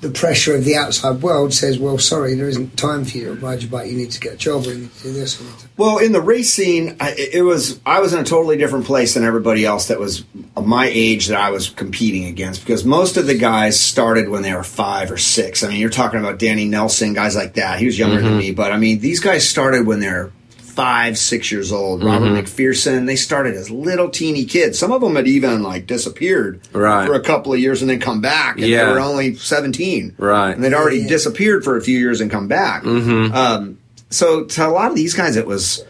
the 0.00 0.10
pressure 0.10 0.54
of 0.54 0.64
the 0.64 0.76
outside 0.76 1.22
world 1.22 1.52
says, 1.52 1.78
well, 1.78 1.98
sorry, 1.98 2.34
there 2.34 2.48
isn't 2.48 2.76
time 2.76 3.04
for 3.04 3.18
you 3.18 3.24
to 3.26 3.34
ride 3.34 3.62
your 3.62 3.70
bike. 3.70 3.90
You 3.90 3.96
need 3.96 4.10
to 4.12 4.20
get 4.20 4.34
a 4.34 4.36
job 4.36 4.66
or 4.66 4.72
you 4.72 4.80
need 4.80 4.94
to 4.94 5.02
do 5.02 5.12
this. 5.12 5.40
Or 5.40 5.44
you 5.44 5.50
need 5.50 5.58
to- 5.58 5.68
Well, 5.76 5.98
in 5.98 6.12
the 6.12 6.20
race 6.20 6.52
scene, 6.52 6.96
I, 7.00 7.14
it 7.16 7.42
was 7.42 7.80
I 7.84 8.00
was 8.00 8.12
in 8.12 8.20
a 8.20 8.24
totally 8.24 8.56
different 8.56 8.84
place 8.84 9.14
than 9.14 9.24
everybody 9.24 9.64
else 9.64 9.88
that 9.88 9.98
was 9.98 10.24
my 10.56 10.90
age 10.92 11.26
that 11.28 11.40
I 11.40 11.50
was 11.50 11.70
competing 11.70 12.26
against 12.26 12.60
because 12.60 12.84
most 12.84 13.16
of 13.16 13.26
the 13.26 13.36
guys 13.36 13.78
started 13.78 14.28
when 14.28 14.42
they 14.42 14.54
were 14.54 14.64
five 14.64 15.10
or 15.10 15.18
six. 15.18 15.62
I 15.62 15.68
mean, 15.68 15.78
you're 15.80 15.90
talking 15.90 16.20
about 16.20 16.38
Danny 16.38 16.66
Nelson, 16.66 17.14
guys 17.14 17.34
like 17.34 17.54
that. 17.54 17.78
He 17.78 17.86
was 17.86 17.98
younger 17.98 18.20
than 18.20 18.32
mm-hmm. 18.32 18.38
me, 18.38 18.52
but 18.52 18.72
I 18.72 18.76
mean, 18.76 19.00
these 19.00 19.20
guys 19.20 19.48
started 19.48 19.86
when 19.86 20.00
they're 20.00 20.32
five, 20.74 21.18
six 21.18 21.52
years 21.52 21.70
old. 21.72 22.02
Robert 22.02 22.30
McPherson, 22.30 23.06
they 23.06 23.16
started 23.16 23.54
as 23.54 23.70
little 23.70 24.08
teeny 24.08 24.44
kids. 24.46 24.78
Some 24.78 24.90
of 24.90 25.00
them 25.02 25.16
had 25.16 25.28
even 25.28 25.62
like 25.62 25.86
disappeared 25.86 26.60
Right. 26.72 27.06
for 27.06 27.14
a 27.14 27.20
couple 27.20 27.52
of 27.52 27.58
years 27.60 27.82
and 27.82 27.90
then 27.90 28.00
come 28.00 28.20
back, 28.22 28.56
and 28.56 28.66
Yeah. 28.66 28.86
they 28.86 28.92
were 28.92 29.00
only 29.00 29.34
seventeen, 29.34 30.14
Right. 30.18 30.54
And 30.54 30.64
they'd 30.64 30.72
already 30.74 31.00
Yeah. 31.00 31.08
disappeared 31.08 31.62
for 31.64 31.76
a 31.76 31.82
few 31.82 31.98
years 31.98 32.20
and 32.22 32.30
come 32.30 32.48
back. 32.48 32.84
Um, 32.86 33.76
so 34.10 34.44
to 34.44 34.66
a 34.66 34.70
lot 34.70 34.90
of 34.90 34.96
these 34.96 35.12
guys, 35.14 35.36
it 35.36 35.46
was 35.46 35.84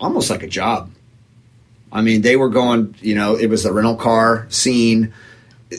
almost 0.00 0.30
like 0.30 0.42
a 0.42 0.48
job. 0.48 0.90
I 1.92 2.00
mean, 2.02 2.22
they 2.22 2.36
were 2.36 2.48
going, 2.50 2.94
you 3.00 3.14
know, 3.14 3.36
it 3.36 3.48
was 3.48 3.62
the 3.62 3.72
rental 3.72 3.96
car 3.96 4.46
scene, 4.48 5.12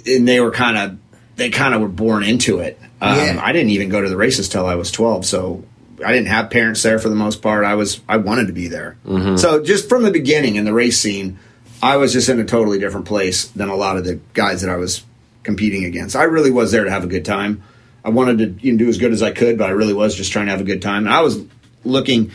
and 0.05 0.27
they 0.27 0.39
were 0.39 0.51
kind 0.51 0.77
of, 0.77 0.97
they 1.38 1.49
kind 1.49 1.73
of 1.73 1.81
were 1.81 1.88
born 1.88 2.23
into 2.23 2.59
it. 2.59 2.79
Um, 3.01 3.15
Yeah. 3.17 3.41
I 3.43 3.51
didn't 3.51 3.69
even 3.71 3.89
go 3.89 4.01
to 4.01 4.09
the 4.09 4.17
races 4.17 4.47
till 4.49 4.65
I 4.65 4.75
was 4.75 4.89
12, 4.91 5.25
so 5.25 5.63
I 6.04 6.12
didn't 6.12 6.28
have 6.28 6.50
parents 6.50 6.84
there 6.84 7.00
for 7.00 7.10
the 7.10 7.16
most 7.16 7.41
part. 7.41 7.66
I 7.66 7.76
was, 7.76 8.02
I 8.08 8.18
wanted 8.18 8.48
to 8.48 8.54
be 8.54 8.68
there. 8.68 8.98
Mm-hmm. 9.06 9.38
So 9.38 9.64
just 9.64 9.89
from 9.89 10.04
the 10.04 10.12
beginning 10.12 10.56
in 10.56 10.66
the 10.66 10.74
race 10.74 11.00
scene, 11.00 11.39
I 11.82 11.98
was 11.98 12.14
just 12.14 12.30
in 12.30 12.39
a 12.39 12.45
totally 12.45 12.80
different 12.80 13.06
place 13.08 13.48
than 13.50 13.70
a 13.70 13.76
lot 13.76 13.98
of 13.98 14.04
the 14.06 14.20
guys 14.34 14.62
that 14.62 14.70
I 14.70 14.76
was 14.78 15.04
competing 15.43 15.86
against. 15.86 16.16
I 16.16 16.24
really 16.24 16.52
was 16.52 16.72
there 16.72 16.84
to 16.84 16.91
have 16.91 17.04
a 17.04 17.08
good 17.08 17.26
time. 17.26 17.64
I 18.04 18.10
wanted 18.10 18.38
to 18.60 18.66
you 18.66 18.74
know, 18.74 18.78
do 18.80 18.89
as 18.89 18.98
good 18.98 19.12
as 19.12 19.22
I 19.24 19.32
could, 19.32 19.58
but 19.58 19.68
I 19.68 19.72
really 19.74 19.93
was 19.93 20.16
just 20.16 20.32
trying 20.32 20.45
to 20.45 20.52
have 20.52 20.62
a 20.62 20.66
good 20.66 20.82
time. 20.82 21.06
And 21.06 21.14
I 21.14 21.22
was 21.22 21.43
looking 21.84 22.32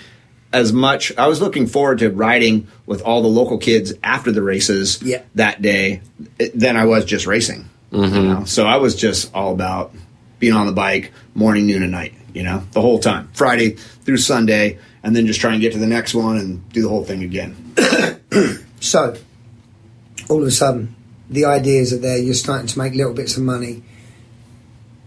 as 0.52 0.72
much. 0.72 1.16
I 1.16 1.28
was 1.28 1.40
looking 1.40 1.66
forward 1.66 1.98
to 2.00 2.10
riding 2.10 2.66
with 2.86 3.02
all 3.02 3.22
the 3.22 3.28
local 3.28 3.58
kids 3.58 3.92
after 4.02 4.32
the 4.32 4.42
races 4.42 5.00
Yeah. 5.02 5.22
that 5.36 5.62
day 5.62 6.02
than 6.54 6.76
I 6.76 6.84
was 6.86 7.04
just 7.04 7.26
racing. 7.26 7.68
Mm-hmm. 7.90 8.14
You 8.14 8.22
know? 8.22 8.44
So 8.44 8.66
I 8.66 8.76
was 8.76 8.96
just 8.96 9.34
all 9.34 9.52
about 9.52 9.94
being 10.38 10.54
on 10.54 10.66
the 10.66 10.72
bike 10.72 11.12
morning, 11.34 11.66
noon, 11.66 11.82
and 11.82 11.92
night. 11.92 12.14
You 12.34 12.42
know, 12.42 12.62
the 12.72 12.80
whole 12.80 12.98
time, 12.98 13.28
Friday 13.34 13.70
through 13.70 14.16
Sunday, 14.18 14.78
and 15.02 15.14
then 15.14 15.26
just 15.26 15.40
try 15.40 15.52
and 15.52 15.60
get 15.60 15.72
to 15.72 15.78
the 15.78 15.86
next 15.86 16.14
one 16.14 16.38
and 16.38 16.68
do 16.70 16.82
the 16.82 16.88
whole 16.88 17.04
thing 17.04 17.22
again. 17.22 17.74
So, 18.82 19.16
all 20.28 20.42
of 20.42 20.48
a 20.48 20.50
sudden, 20.50 20.96
the 21.30 21.44
ideas 21.44 21.92
are 21.92 21.98
there. 21.98 22.18
You're 22.18 22.34
starting 22.34 22.66
to 22.66 22.78
make 22.78 22.94
little 22.94 23.14
bits 23.14 23.36
of 23.36 23.44
money. 23.44 23.84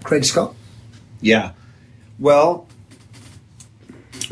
Craig 0.02 0.24
Scott. 0.24 0.56
Yeah. 1.20 1.52
Well, 2.18 2.68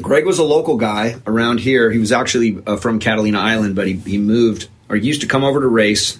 Greg 0.01 0.25
was 0.25 0.39
a 0.39 0.43
local 0.43 0.77
guy 0.77 1.17
around 1.27 1.59
here. 1.59 1.91
He 1.91 1.99
was 1.99 2.13
actually 2.13 2.63
uh, 2.65 2.77
from 2.77 2.99
Catalina 2.99 3.39
Island, 3.39 3.75
but 3.75 3.85
he, 3.85 3.95
he 3.95 4.17
moved 4.17 4.69
or 4.87 4.95
used 4.95 5.21
to 5.21 5.27
come 5.27 5.43
over 5.43 5.59
to 5.59 5.67
race 5.67 6.19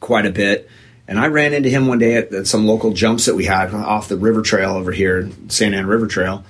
quite 0.00 0.26
a 0.26 0.30
bit. 0.30 0.68
And 1.10 1.18
I 1.18 1.26
ran 1.26 1.52
into 1.52 1.68
him 1.68 1.88
one 1.88 1.98
day 1.98 2.14
at, 2.14 2.32
at 2.32 2.46
some 2.46 2.68
local 2.68 2.92
jumps 2.92 3.26
that 3.26 3.34
we 3.34 3.44
had 3.44 3.74
off 3.74 4.08
the 4.08 4.16
river 4.16 4.42
trail 4.42 4.70
over 4.70 4.92
here, 4.92 5.28
Santa 5.48 5.78
Ana 5.78 5.88
River 5.88 6.06
Trail. 6.06 6.44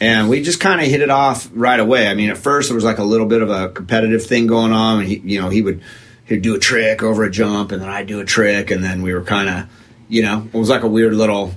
And 0.00 0.30
we 0.30 0.42
just 0.42 0.58
kind 0.58 0.80
of 0.80 0.86
hit 0.86 1.02
it 1.02 1.10
off 1.10 1.50
right 1.52 1.78
away. 1.78 2.08
I 2.08 2.14
mean, 2.14 2.30
at 2.30 2.38
first 2.38 2.70
there 2.70 2.74
was 2.74 2.84
like 2.84 2.96
a 2.96 3.04
little 3.04 3.26
bit 3.26 3.42
of 3.42 3.50
a 3.50 3.68
competitive 3.68 4.24
thing 4.24 4.46
going 4.46 4.72
on. 4.72 5.00
And 5.00 5.08
he, 5.08 5.18
you 5.18 5.40
know, 5.40 5.50
he 5.50 5.60
would 5.60 5.82
he'd 6.24 6.40
do 6.40 6.54
a 6.54 6.58
trick 6.58 7.02
over 7.02 7.24
a 7.24 7.30
jump, 7.30 7.72
and 7.72 7.82
then 7.82 7.90
I'd 7.90 8.06
do 8.06 8.20
a 8.20 8.24
trick, 8.24 8.70
and 8.70 8.82
then 8.82 9.02
we 9.02 9.14
were 9.14 9.22
kind 9.22 9.48
of, 9.48 9.68
you 10.08 10.22
know, 10.22 10.48
it 10.52 10.56
was 10.56 10.70
like 10.70 10.82
a 10.82 10.88
weird 10.88 11.14
little 11.14 11.54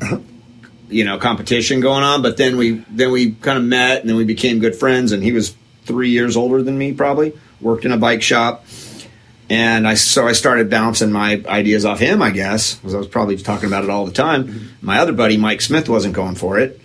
you 0.89 1.05
know 1.05 1.19
competition 1.19 1.81
going 1.81 2.03
on 2.03 2.23
but 2.23 2.37
then 2.37 2.57
we 2.57 2.83
then 2.89 3.11
we 3.11 3.31
kind 3.31 3.57
of 3.57 3.63
met 3.63 4.01
and 4.01 4.09
then 4.09 4.17
we 4.17 4.25
became 4.25 4.57
good 4.57 4.75
friends 4.75 5.11
and 5.11 5.21
he 5.21 5.31
was 5.31 5.55
three 5.83 6.09
years 6.09 6.35
older 6.35 6.63
than 6.63 6.77
me 6.77 6.91
probably 6.91 7.31
worked 7.61 7.85
in 7.85 7.91
a 7.91 7.97
bike 7.97 8.23
shop 8.23 8.65
and 9.49 9.87
i 9.87 9.93
so 9.93 10.27
i 10.27 10.31
started 10.31 10.69
bouncing 10.69 11.11
my 11.11 11.41
ideas 11.47 11.85
off 11.85 11.99
him 11.99 12.21
i 12.21 12.29
guess 12.29 12.75
because 12.75 12.93
i 12.93 12.97
was 12.97 13.07
probably 13.07 13.37
talking 13.37 13.67
about 13.67 13.83
it 13.83 13.89
all 13.89 14.05
the 14.05 14.11
time. 14.11 14.69
My 14.81 14.99
other 14.99 15.13
buddy 15.13 15.37
mike 15.37 15.61
smith 15.61 15.89
wasn't 15.89 16.13
going 16.13 16.35
for 16.35 16.59
it. 16.59 16.79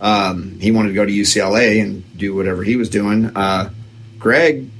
Um, 0.00 0.58
he 0.60 0.70
wanted 0.70 0.88
to 0.90 0.94
go 0.94 1.06
to 1.06 1.12
ucla 1.12 1.82
and 1.82 2.16
do 2.16 2.34
whatever 2.34 2.62
he 2.62 2.76
was 2.76 2.90
doing. 2.90 3.36
Uh, 3.36 3.70
greg 4.18 4.70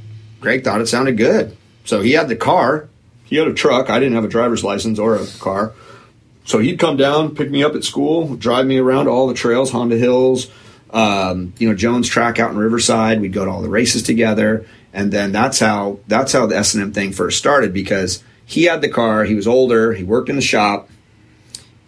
greg 0.41 0.65
thought 0.65 0.81
it 0.81 0.87
sounded 0.87 1.17
good. 1.17 1.57
So 1.85 2.03
he 2.03 2.13
had 2.13 2.29
the 2.29 2.37
car. 2.37 2.89
He 3.25 3.37
had 3.37 3.49
a 3.49 3.55
truck. 3.55 3.91
I 3.91 3.99
didn't 3.99 4.15
have 4.15 4.25
a 4.25 4.29
driver's 4.29 4.63
license 4.63 4.99
or 4.99 5.17
a 5.17 5.27
car. 5.41 5.73
So 6.45 6.59
he'd 6.61 6.79
come 6.79 6.97
down, 6.97 7.35
pick 7.35 7.51
me 7.51 7.65
up 7.65 7.75
at 7.75 7.83
school, 7.83 8.37
drive 8.37 8.67
me 8.67 8.79
around 8.79 9.09
all 9.09 9.27
the 9.27 9.35
trails, 9.35 9.73
Honda 9.73 9.97
Hills, 9.97 10.49
um, 10.91 11.53
you 11.59 11.69
know, 11.69 11.75
Jones 11.75 12.09
Track 12.09 12.39
out 12.39 12.53
in 12.53 12.57
Riverside. 12.57 13.21
We'd 13.21 13.33
go 13.33 13.45
to 13.45 13.51
all 13.51 13.63
the 13.63 13.69
races 13.69 14.05
together, 14.05 14.67
and 14.97 15.13
then 15.13 15.31
that's 15.31 15.61
how 15.61 15.99
that's 16.09 16.33
how 16.33 16.47
the 16.47 16.57
S 16.57 16.73
and 16.73 16.83
M 16.83 16.93
thing 16.93 17.13
first 17.13 17.39
started 17.39 17.75
because 17.75 18.25
he 18.47 18.65
had 18.65 18.81
the 18.81 18.89
car, 18.89 19.25
he 19.25 19.35
was 19.35 19.47
older, 19.47 19.93
he 19.93 20.03
worked 20.03 20.31
in 20.31 20.37
the 20.37 20.43
shop, 20.43 20.89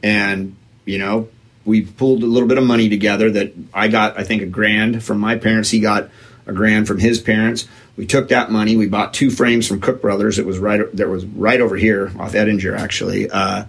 and 0.02 0.54
you 0.84 0.98
know, 0.98 1.28
we 1.64 1.82
pulled 1.82 2.22
a 2.22 2.26
little 2.26 2.48
bit 2.48 2.58
of 2.58 2.64
money 2.64 2.90
together. 2.90 3.30
That 3.30 3.54
I 3.72 3.88
got, 3.88 4.18
I 4.18 4.24
think, 4.24 4.42
a 4.42 4.46
grand 4.46 5.02
from 5.02 5.20
my 5.20 5.36
parents. 5.36 5.70
He 5.70 5.80
got 5.80 6.10
a 6.46 6.52
grand 6.52 6.86
from 6.86 6.98
his 6.98 7.18
parents. 7.18 7.66
We 7.96 8.06
took 8.06 8.28
that 8.28 8.50
money. 8.50 8.76
We 8.76 8.88
bought 8.88 9.14
two 9.14 9.30
frames 9.30 9.66
from 9.66 9.80
Cook 9.80 10.02
Brothers. 10.02 10.38
It 10.38 10.44
was 10.44 10.58
right. 10.58 10.94
That 10.94 11.08
was 11.08 11.24
right 11.24 11.62
over 11.62 11.76
here 11.76 12.12
off 12.18 12.34
Edinger, 12.34 12.78
actually. 12.78 13.30
Uh, 13.30 13.64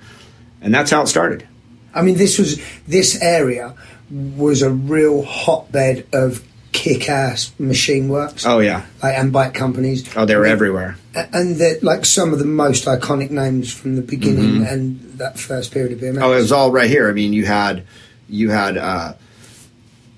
and 0.61 0.73
that's 0.73 0.91
how 0.91 1.01
it 1.03 1.07
started. 1.07 1.47
I 1.95 2.01
mean, 2.01 2.17
this 2.17 2.37
was 2.37 2.61
this 2.85 3.21
area 3.21 3.73
was 4.11 4.63
a 4.63 4.69
real 4.69 5.23
hotbed 5.23 6.07
of 6.11 6.43
kick-ass 6.71 7.51
machine 7.59 8.09
works 8.09 8.45
Oh 8.45 8.59
yeah. 8.59 8.85
like, 9.01 9.17
and 9.17 9.33
bike 9.33 9.53
companies. 9.53 10.07
Oh, 10.15 10.25
they 10.25 10.35
were 10.35 10.43
I 10.43 10.49
mean, 10.49 10.51
everywhere. 10.53 10.97
And 11.15 11.55
they're 11.57 11.79
like 11.81 12.05
some 12.05 12.31
of 12.33 12.39
the 12.39 12.45
most 12.45 12.85
iconic 12.85 13.31
names 13.31 13.73
from 13.73 13.95
the 13.95 14.01
beginning 14.01 14.65
and 14.65 14.99
that 15.17 15.39
first 15.39 15.71
period 15.73 15.91
of 15.93 15.99
BMX. 15.99 16.13
Mm-hmm. 16.13 16.23
Oh, 16.23 16.31
it 16.33 16.37
was 16.37 16.51
all 16.51 16.71
right 16.71 16.89
here. 16.89 17.09
I 17.09 17.13
mean, 17.13 17.33
you 17.33 17.45
had 17.45 17.83
you 18.29 18.51
had 18.51 18.77
uh, 18.77 19.13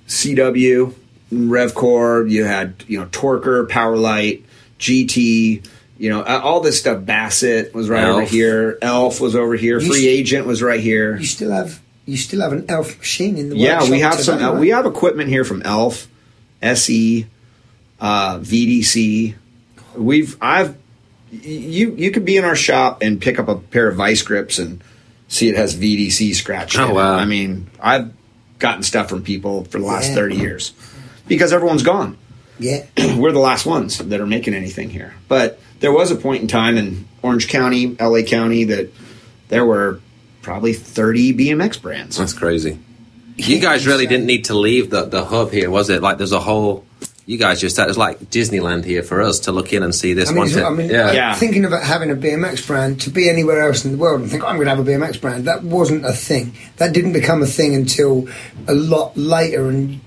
CW, 0.08 0.94
Revcore, 1.34 2.30
you 2.30 2.44
had 2.44 2.84
you 2.88 3.00
know 3.00 3.06
Torker, 3.08 3.68
Powerlight, 3.68 4.44
GT. 4.80 5.66
You 5.98 6.10
know, 6.10 6.24
all 6.24 6.62
this 6.62 6.80
stuff. 6.80 7.06
Bassett 7.06 7.74
was 7.76 7.88
right 7.88 8.04
over 8.04 8.24
here. 8.24 8.78
Elf 8.82 9.22
was 9.22 9.36
over 9.36 9.56
here. 9.56 9.80
You 9.80 9.88
Free 9.88 10.00
s- 10.00 10.20
Agent 10.20 10.48
was 10.48 10.62
right 10.64 10.80
here. 10.80 11.16
you 11.18 11.26
still 11.26 11.52
have 11.52 11.80
you 12.08 12.18
still 12.18 12.42
have 12.42 12.52
an 12.54 12.66
elf 12.68 12.98
machine 12.98 13.38
in 13.38 13.50
the 13.50 13.56
Yeah, 13.58 13.88
we 13.90 14.00
have 14.00 14.16
some. 14.20 14.40
today, 14.40 14.50
right? 14.50 14.60
we 14.60 14.70
have 14.70 14.86
equipment 14.88 15.30
here 15.30 15.44
from 15.46 15.62
Elf, 15.62 16.08
SE, 16.62 17.26
uh, 18.00 18.38
VDC. 18.40 19.36
We've 19.96 20.38
I've 20.42 20.78
you 21.32 21.96
you 21.96 22.12
could 22.12 22.26
be 22.26 22.38
in 22.38 22.44
our 22.46 22.56
shop 22.56 23.02
and 23.02 23.22
pick 23.22 23.40
up 23.40 23.48
a 23.48 23.56
pair 23.56 23.88
of 23.88 23.96
vice 23.96 24.22
grips 24.22 24.60
and 24.60 24.84
see 25.28 25.50
it 25.50 25.56
has 25.56 25.76
VDC 25.76 26.34
scratched. 26.36 26.78
Oh, 26.80 26.86
in 26.86 26.92
it. 26.92 26.94
wow. 26.94 27.16
I 27.16 27.26
mean, 27.26 27.70
I've 27.82 28.12
gotten 28.60 28.84
stuff 28.84 29.10
from 29.10 29.24
people 29.24 29.64
for 29.66 29.80
the 29.80 29.86
last 29.86 30.10
Yeah. 30.10 30.16
thirty 30.16 30.36
years 30.38 30.74
because 31.28 31.52
everyone's 31.54 31.84
gone. 31.84 32.18
yeah. 32.60 32.86
We're 33.18 33.32
the 33.32 33.40
last 33.40 33.66
ones 33.66 33.98
that 33.98 34.20
are 34.20 34.28
making 34.28 34.54
anything 34.54 34.90
here. 34.90 35.14
But 35.28 35.60
there 35.80 35.92
was 35.92 36.12
a 36.12 36.16
point 36.16 36.42
in 36.42 36.48
time 36.48 36.78
in 36.78 37.06
Orange 37.24 37.48
County, 37.48 37.96
LA 38.00 38.22
County 38.22 38.66
that 38.66 38.90
there 39.50 39.66
were 39.66 40.00
probably 40.42 40.74
thirty 40.74 41.34
BMX 41.34 41.82
brands. 41.82 42.18
That's 42.18 42.34
crazy. 42.34 42.78
You 43.38 43.60
guys 43.60 43.88
really 43.88 44.08
didn't 44.08 44.26
need 44.26 44.46
to 44.46 44.54
leave 44.54 44.90
the, 44.90 45.06
the 45.06 45.24
hub 45.26 45.52
here, 45.52 45.70
was 45.70 45.90
it? 45.90 46.02
Like, 46.02 46.18
there's 46.18 46.32
a 46.32 46.40
whole. 46.40 46.86
You 47.26 47.38
guys 47.38 47.62
just 47.62 47.78
it 47.78 47.88
was 47.88 47.98
like 47.98 48.20
Disneyland 48.20 48.84
here 48.84 49.04
for 49.04 49.22
us 49.22 49.42
to 49.42 49.52
look 49.52 49.72
in 49.72 49.84
and 49.84 49.94
see 49.94 50.14
this 50.14 50.30
I 50.30 50.34
mean, 50.34 50.40
one. 50.40 50.50
thing. 50.50 50.66
I 50.66 50.70
mean, 50.70 50.90
yeah. 50.90 51.12
Yeah. 51.12 51.34
thinking 51.36 51.66
about 51.66 51.84
having 51.84 52.10
a 52.10 52.16
BMX 52.16 52.66
brand 52.66 53.00
to 53.02 53.10
be 53.10 53.30
anywhere 53.30 53.62
else 53.62 53.86
in 53.86 53.92
the 53.92 53.98
world 53.98 54.22
and 54.22 54.30
think 54.30 54.44
I'm 54.44 54.56
going 54.56 54.66
to 54.66 54.76
have 54.76 54.86
a 54.86 54.90
BMX 54.90 55.22
brand. 55.22 55.46
That 55.46 55.64
wasn't 55.64 56.04
a 56.04 56.14
thing. 56.14 56.54
That 56.78 56.94
didn't 56.94 57.14
become 57.14 57.42
a 57.42 57.46
thing 57.46 57.76
until 57.76 58.28
a 58.68 58.74
lot 58.74 59.16
later, 59.16 59.70
and 59.70 60.02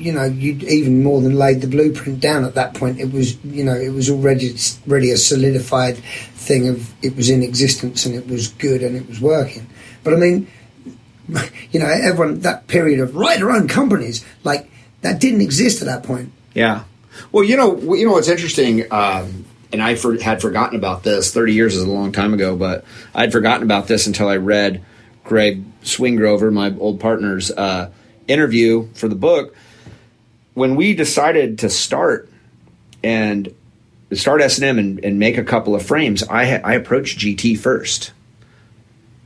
you 0.00 0.12
know, 0.12 0.24
you 0.24 0.52
even 0.66 1.02
more 1.02 1.20
than 1.20 1.34
laid 1.34 1.60
the 1.60 1.66
blueprint 1.66 2.20
down 2.20 2.44
at 2.44 2.54
that 2.54 2.74
point. 2.74 3.00
It 3.00 3.12
was, 3.12 3.42
you 3.44 3.64
know, 3.64 3.74
it 3.74 3.90
was 3.90 4.08
already 4.08 4.54
already 4.88 5.10
a 5.10 5.16
solidified 5.16 5.96
thing 5.96 6.68
of 6.68 6.92
it 7.04 7.14
was 7.16 7.28
in 7.28 7.42
existence 7.42 8.06
and 8.06 8.14
it 8.14 8.26
was 8.26 8.48
good 8.48 8.82
and 8.82 8.96
it 8.96 9.06
was 9.06 9.20
working. 9.20 9.66
But 10.02 10.14
I 10.14 10.16
mean, 10.16 10.48
you 11.70 11.80
know, 11.80 11.86
everyone 11.86 12.40
that 12.40 12.66
period 12.66 13.00
of 13.00 13.16
write 13.16 13.42
our 13.42 13.50
own 13.50 13.68
companies 13.68 14.24
like 14.44 14.70
that 15.02 15.20
didn't 15.20 15.40
exist 15.40 15.80
at 15.82 15.86
that 15.86 16.02
point. 16.02 16.32
Yeah. 16.54 16.84
Well, 17.32 17.44
you 17.44 17.56
know, 17.56 17.94
you 17.94 18.06
know 18.06 18.12
what's 18.12 18.28
interesting, 18.28 18.90
um, 18.92 19.44
and 19.72 19.82
I 19.82 19.94
for, 19.94 20.20
had 20.20 20.40
forgotten 20.40 20.78
about 20.78 21.02
this. 21.02 21.32
Thirty 21.32 21.54
years 21.54 21.76
is 21.76 21.82
a 21.82 21.90
long 21.90 22.12
time 22.12 22.34
ago, 22.34 22.56
but 22.56 22.84
I'd 23.14 23.32
forgotten 23.32 23.62
about 23.62 23.88
this 23.88 24.06
until 24.06 24.28
I 24.28 24.36
read 24.36 24.84
Greg 25.24 25.64
Swingrover, 25.82 26.52
my 26.52 26.74
old 26.78 27.00
partner's 27.00 27.50
uh, 27.50 27.90
interview 28.26 28.88
for 28.94 29.08
the 29.08 29.14
book. 29.14 29.54
When 30.54 30.76
we 30.76 30.94
decided 30.94 31.60
to 31.60 31.70
start 31.70 32.30
and 33.02 33.54
start 34.12 34.40
S 34.40 34.58
and 34.58 34.78
M 34.78 34.98
and 35.02 35.18
make 35.18 35.38
a 35.38 35.44
couple 35.44 35.74
of 35.74 35.84
frames, 35.84 36.22
I 36.22 36.58
I 36.58 36.74
approached 36.74 37.18
GT 37.18 37.58
first 37.58 38.12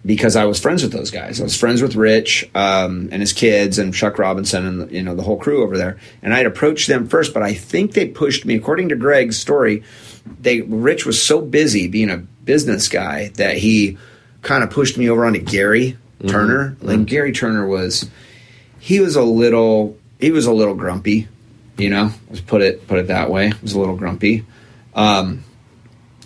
because 0.06 0.36
I 0.36 0.44
was 0.44 0.60
friends 0.60 0.82
with 0.82 0.92
those 0.92 1.10
guys. 1.10 1.40
I 1.40 1.44
was 1.44 1.56
friends 1.56 1.80
with 1.80 1.94
Rich 1.96 2.48
um, 2.54 3.08
and 3.10 3.22
his 3.22 3.32
kids 3.32 3.78
and 3.78 3.94
Chuck 3.94 4.18
Robinson 4.18 4.66
and 4.66 4.90
you 4.90 5.02
know 5.02 5.14
the 5.14 5.22
whole 5.22 5.38
crew 5.38 5.62
over 5.62 5.78
there. 5.78 5.98
And 6.22 6.34
I'd 6.34 6.46
approached 6.46 6.88
them 6.88 7.08
first, 7.08 7.32
but 7.32 7.42
I 7.42 7.54
think 7.54 7.92
they 7.92 8.06
pushed 8.08 8.44
me. 8.44 8.54
According 8.54 8.90
to 8.90 8.96
Greg's 8.96 9.38
story, 9.38 9.82
they 10.40 10.60
Rich 10.60 11.06
was 11.06 11.22
so 11.22 11.40
busy 11.40 11.88
being 11.88 12.10
a 12.10 12.18
business 12.18 12.88
guy 12.88 13.28
that 13.36 13.56
he 13.56 13.98
kind 14.42 14.62
of 14.62 14.70
pushed 14.70 14.98
me 14.98 15.08
over 15.08 15.24
onto 15.24 15.40
Gary 15.40 15.96
Turner. 16.26 16.76
Like 16.80 17.06
Gary 17.06 17.32
Turner 17.32 17.66
was, 17.66 18.08
he 18.78 19.00
was 19.00 19.16
a 19.16 19.22
little 19.22 19.96
he 20.18 20.30
was 20.30 20.46
a 20.46 20.52
little 20.52 20.74
grumpy, 20.74 21.28
you 21.78 21.88
know. 21.88 22.10
Let's 22.28 22.42
put 22.42 22.60
it 22.60 22.86
put 22.86 22.98
it 22.98 23.08
that 23.08 23.30
way. 23.30 23.48
He 23.48 23.62
was 23.62 23.72
a 23.72 23.78
little 23.78 23.96
grumpy. 23.96 24.44
Um, 24.94 25.44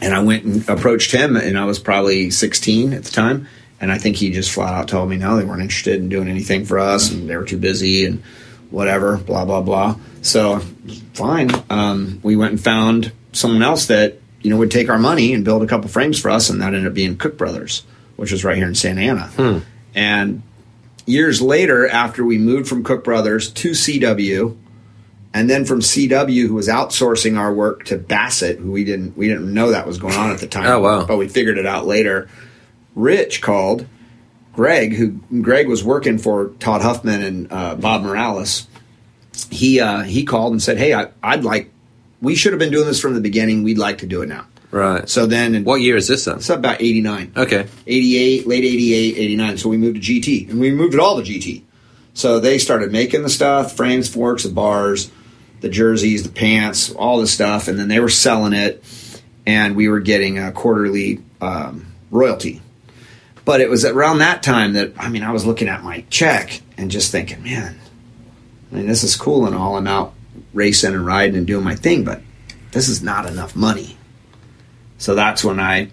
and 0.00 0.14
I 0.14 0.22
went 0.22 0.44
and 0.44 0.68
approached 0.68 1.10
him, 1.10 1.36
and 1.36 1.58
I 1.58 1.64
was 1.64 1.78
probably 1.78 2.30
16 2.30 2.92
at 2.92 3.04
the 3.04 3.10
time. 3.10 3.48
And 3.80 3.92
I 3.92 3.98
think 3.98 4.16
he 4.16 4.30
just 4.30 4.50
flat 4.50 4.74
out 4.74 4.88
told 4.88 5.08
me 5.08 5.16
no, 5.16 5.36
they 5.36 5.44
weren't 5.44 5.62
interested 5.62 6.00
in 6.00 6.08
doing 6.08 6.28
anything 6.28 6.64
for 6.64 6.78
us, 6.78 7.10
and 7.12 7.28
they 7.28 7.36
were 7.36 7.44
too 7.44 7.58
busy 7.58 8.04
and 8.06 8.22
whatever, 8.70 9.16
blah 9.16 9.44
blah 9.44 9.62
blah. 9.62 9.96
So 10.22 10.58
fine, 11.14 11.50
um, 11.70 12.20
we 12.22 12.36
went 12.36 12.52
and 12.52 12.60
found 12.62 13.12
someone 13.32 13.62
else 13.62 13.86
that 13.86 14.20
you 14.42 14.50
know 14.50 14.56
would 14.56 14.70
take 14.70 14.88
our 14.88 14.98
money 14.98 15.32
and 15.32 15.44
build 15.44 15.62
a 15.62 15.66
couple 15.66 15.88
frames 15.88 16.18
for 16.20 16.30
us, 16.30 16.50
and 16.50 16.60
that 16.60 16.68
ended 16.74 16.86
up 16.86 16.94
being 16.94 17.16
Cook 17.16 17.38
Brothers, 17.38 17.84
which 18.16 18.32
was 18.32 18.44
right 18.44 18.56
here 18.56 18.66
in 18.66 18.74
Santa 18.74 19.02
Ana. 19.02 19.30
And 19.94 20.42
years 21.06 21.40
later, 21.40 21.88
after 21.88 22.24
we 22.24 22.38
moved 22.38 22.68
from 22.68 22.84
Cook 22.84 23.04
Brothers 23.04 23.50
to 23.52 23.70
CW, 23.70 24.56
and 25.34 25.48
then 25.48 25.64
from 25.64 25.80
CW, 25.80 26.46
who 26.46 26.54
was 26.54 26.68
outsourcing 26.68 27.38
our 27.38 27.52
work 27.52 27.84
to 27.86 27.98
Bassett, 27.98 28.58
who 28.58 28.70
we 28.70 28.84
didn't 28.84 29.16
we 29.16 29.28
didn't 29.28 29.52
know 29.52 29.70
that 29.70 29.86
was 29.86 29.98
going 29.98 30.14
on 30.14 30.30
at 30.30 30.40
the 30.40 30.46
time. 30.46 30.66
Oh, 30.66 30.80
wow. 30.80 31.06
But 31.06 31.16
we 31.16 31.28
figured 31.28 31.58
it 31.58 31.66
out 31.66 31.86
later. 31.86 32.28
Rich 32.98 33.40
called 33.40 33.86
Greg, 34.52 34.94
who 34.94 35.20
Greg 35.40 35.68
was 35.68 35.84
working 35.84 36.18
for 36.18 36.48
Todd 36.58 36.82
Huffman 36.82 37.22
and 37.22 37.52
uh, 37.52 37.76
Bob 37.76 38.02
Morales. 38.02 38.66
He 39.50 39.80
uh, 39.80 40.02
he 40.02 40.24
called 40.24 40.52
and 40.52 40.62
said, 40.62 40.78
"Hey, 40.78 40.92
I, 40.92 41.08
I'd 41.22 41.44
like. 41.44 41.70
We 42.20 42.34
should 42.34 42.52
have 42.52 42.58
been 42.58 42.72
doing 42.72 42.86
this 42.86 43.00
from 43.00 43.14
the 43.14 43.20
beginning. 43.20 43.62
We'd 43.62 43.78
like 43.78 43.98
to 43.98 44.06
do 44.06 44.22
it 44.22 44.28
now." 44.28 44.46
Right. 44.70 45.08
So 45.08 45.26
then, 45.26 45.54
in, 45.54 45.64
what 45.64 45.80
year 45.80 45.96
is 45.96 46.08
this 46.08 46.24
then? 46.24 46.36
it's 46.36 46.50
about 46.50 46.80
eighty 46.80 47.00
nine. 47.00 47.32
Okay. 47.36 47.68
88, 47.86 48.46
late 48.46 48.64
88, 48.64 49.16
89. 49.16 49.58
So 49.58 49.68
we 49.68 49.76
moved 49.76 50.02
to 50.02 50.02
GT, 50.02 50.50
and 50.50 50.60
we 50.60 50.72
moved 50.72 50.94
it 50.94 51.00
all 51.00 51.22
to 51.22 51.22
GT. 51.22 51.62
So 52.14 52.40
they 52.40 52.58
started 52.58 52.90
making 52.90 53.22
the 53.22 53.30
stuff, 53.30 53.76
frames, 53.76 54.12
forks, 54.12 54.42
the 54.42 54.50
bars, 54.50 55.10
the 55.60 55.68
jerseys, 55.68 56.24
the 56.24 56.32
pants, 56.32 56.90
all 56.90 57.20
the 57.20 57.28
stuff, 57.28 57.68
and 57.68 57.78
then 57.78 57.86
they 57.86 58.00
were 58.00 58.08
selling 58.08 58.52
it, 58.52 58.82
and 59.46 59.76
we 59.76 59.88
were 59.88 60.00
getting 60.00 60.38
a 60.38 60.50
quarterly 60.50 61.22
um, 61.40 61.86
royalty. 62.10 62.60
But 63.48 63.62
it 63.62 63.70
was 63.70 63.86
around 63.86 64.18
that 64.18 64.42
time 64.42 64.74
that 64.74 64.92
I 64.98 65.08
mean, 65.08 65.22
I 65.22 65.30
was 65.30 65.46
looking 65.46 65.68
at 65.68 65.82
my 65.82 66.04
check 66.10 66.60
and 66.76 66.90
just 66.90 67.10
thinking, 67.10 67.42
man, 67.42 67.80
I 68.70 68.74
mean, 68.74 68.86
this 68.86 69.02
is 69.02 69.16
cool 69.16 69.46
and 69.46 69.54
all. 69.54 69.78
I'm 69.78 69.86
out 69.86 70.12
racing 70.52 70.92
and 70.92 71.06
riding 71.06 71.34
and 71.34 71.46
doing 71.46 71.64
my 71.64 71.74
thing, 71.74 72.04
but 72.04 72.20
this 72.72 72.90
is 72.90 73.02
not 73.02 73.24
enough 73.24 73.56
money. 73.56 73.96
So 74.98 75.14
that's 75.14 75.42
when 75.42 75.60
I 75.60 75.88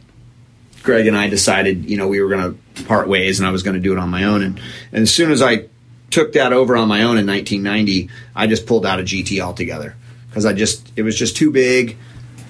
Greg 0.84 1.08
and 1.08 1.16
I 1.16 1.30
decided, 1.30 1.90
you 1.90 1.96
know, 1.96 2.10
we 2.10 2.20
were 2.20 2.28
going 2.28 2.58
to 2.76 2.84
part 2.84 3.08
ways, 3.08 3.40
and 3.40 3.48
I 3.48 3.52
was 3.52 3.64
going 3.64 3.76
to 3.76 3.80
do 3.80 3.94
it 3.94 4.00
on 4.00 4.10
my 4.10 4.26
own. 4.26 4.44
And, 4.44 4.60
and 4.92 5.04
as 5.04 5.14
soon 5.14 5.32
as 5.32 5.42
I 5.42 5.68
took 6.10 6.34
that 6.34 6.52
over 6.52 6.76
on 6.76 6.90
my 6.90 7.04
own 7.04 7.18
in 7.18 7.26
1990, 7.26 8.10
I 8.36 8.48
just 8.48 8.68
pulled 8.68 8.86
out 8.86 9.00
a 9.00 9.04
GT 9.04 9.40
altogether 9.40 9.96
because 10.28 10.46
I 10.46 10.52
just 10.52 10.92
it 10.98 11.04
was 11.04 11.18
just 11.18 11.38
too 11.38 11.52
big. 11.52 11.96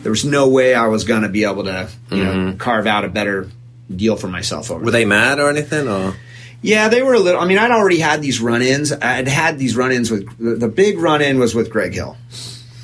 There 0.01 0.09
was 0.09 0.25
no 0.25 0.49
way 0.49 0.73
I 0.73 0.87
was 0.87 1.03
going 1.03 1.21
to 1.21 1.29
be 1.29 1.43
able 1.43 1.65
to, 1.65 1.91
you 2.09 2.23
know, 2.23 2.33
mm-hmm. 2.33 2.57
carve 2.57 2.87
out 2.87 3.05
a 3.05 3.07
better 3.07 3.51
deal 3.93 4.15
for 4.15 4.27
myself 4.27 4.71
over. 4.71 4.83
Were 4.83 4.91
they 4.91 5.05
mad 5.05 5.39
or 5.39 5.49
anything? 5.49 5.87
Or 5.87 6.15
Yeah, 6.61 6.89
they 6.89 7.03
were 7.03 7.13
a 7.13 7.19
little. 7.19 7.41
I 7.41 7.45
mean, 7.45 7.57
I'd 7.57 7.71
already 7.71 7.99
had 7.99 8.21
these 8.21 8.39
run-ins. 8.39 8.91
I'd 8.91 9.27
had 9.27 9.57
these 9.59 9.75
run-ins 9.75 10.09
with 10.11 10.25
the, 10.37 10.55
the 10.55 10.67
big 10.67 10.97
run-in 10.97 11.39
was 11.39 11.53
with 11.53 11.69
Greg 11.69 11.93
Hill 11.93 12.17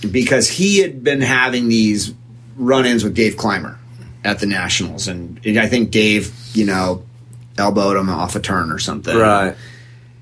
because 0.10 0.50
he 0.50 0.80
had 0.80 1.04
been 1.04 1.22
having 1.22 1.68
these 1.68 2.14
run-ins 2.58 3.04
with 3.04 3.16
Dave 3.16 3.38
Clymer 3.38 3.80
at 4.24 4.40
the 4.40 4.46
Nationals, 4.46 5.08
and 5.08 5.40
I 5.46 5.68
think 5.68 5.90
Dave, 5.90 6.34
you 6.54 6.66
know, 6.66 7.04
elbowed 7.58 7.98
him 7.98 8.10
off 8.10 8.36
a 8.36 8.40
turn 8.40 8.72
or 8.72 8.78
something. 8.78 9.16
right? 9.18 9.56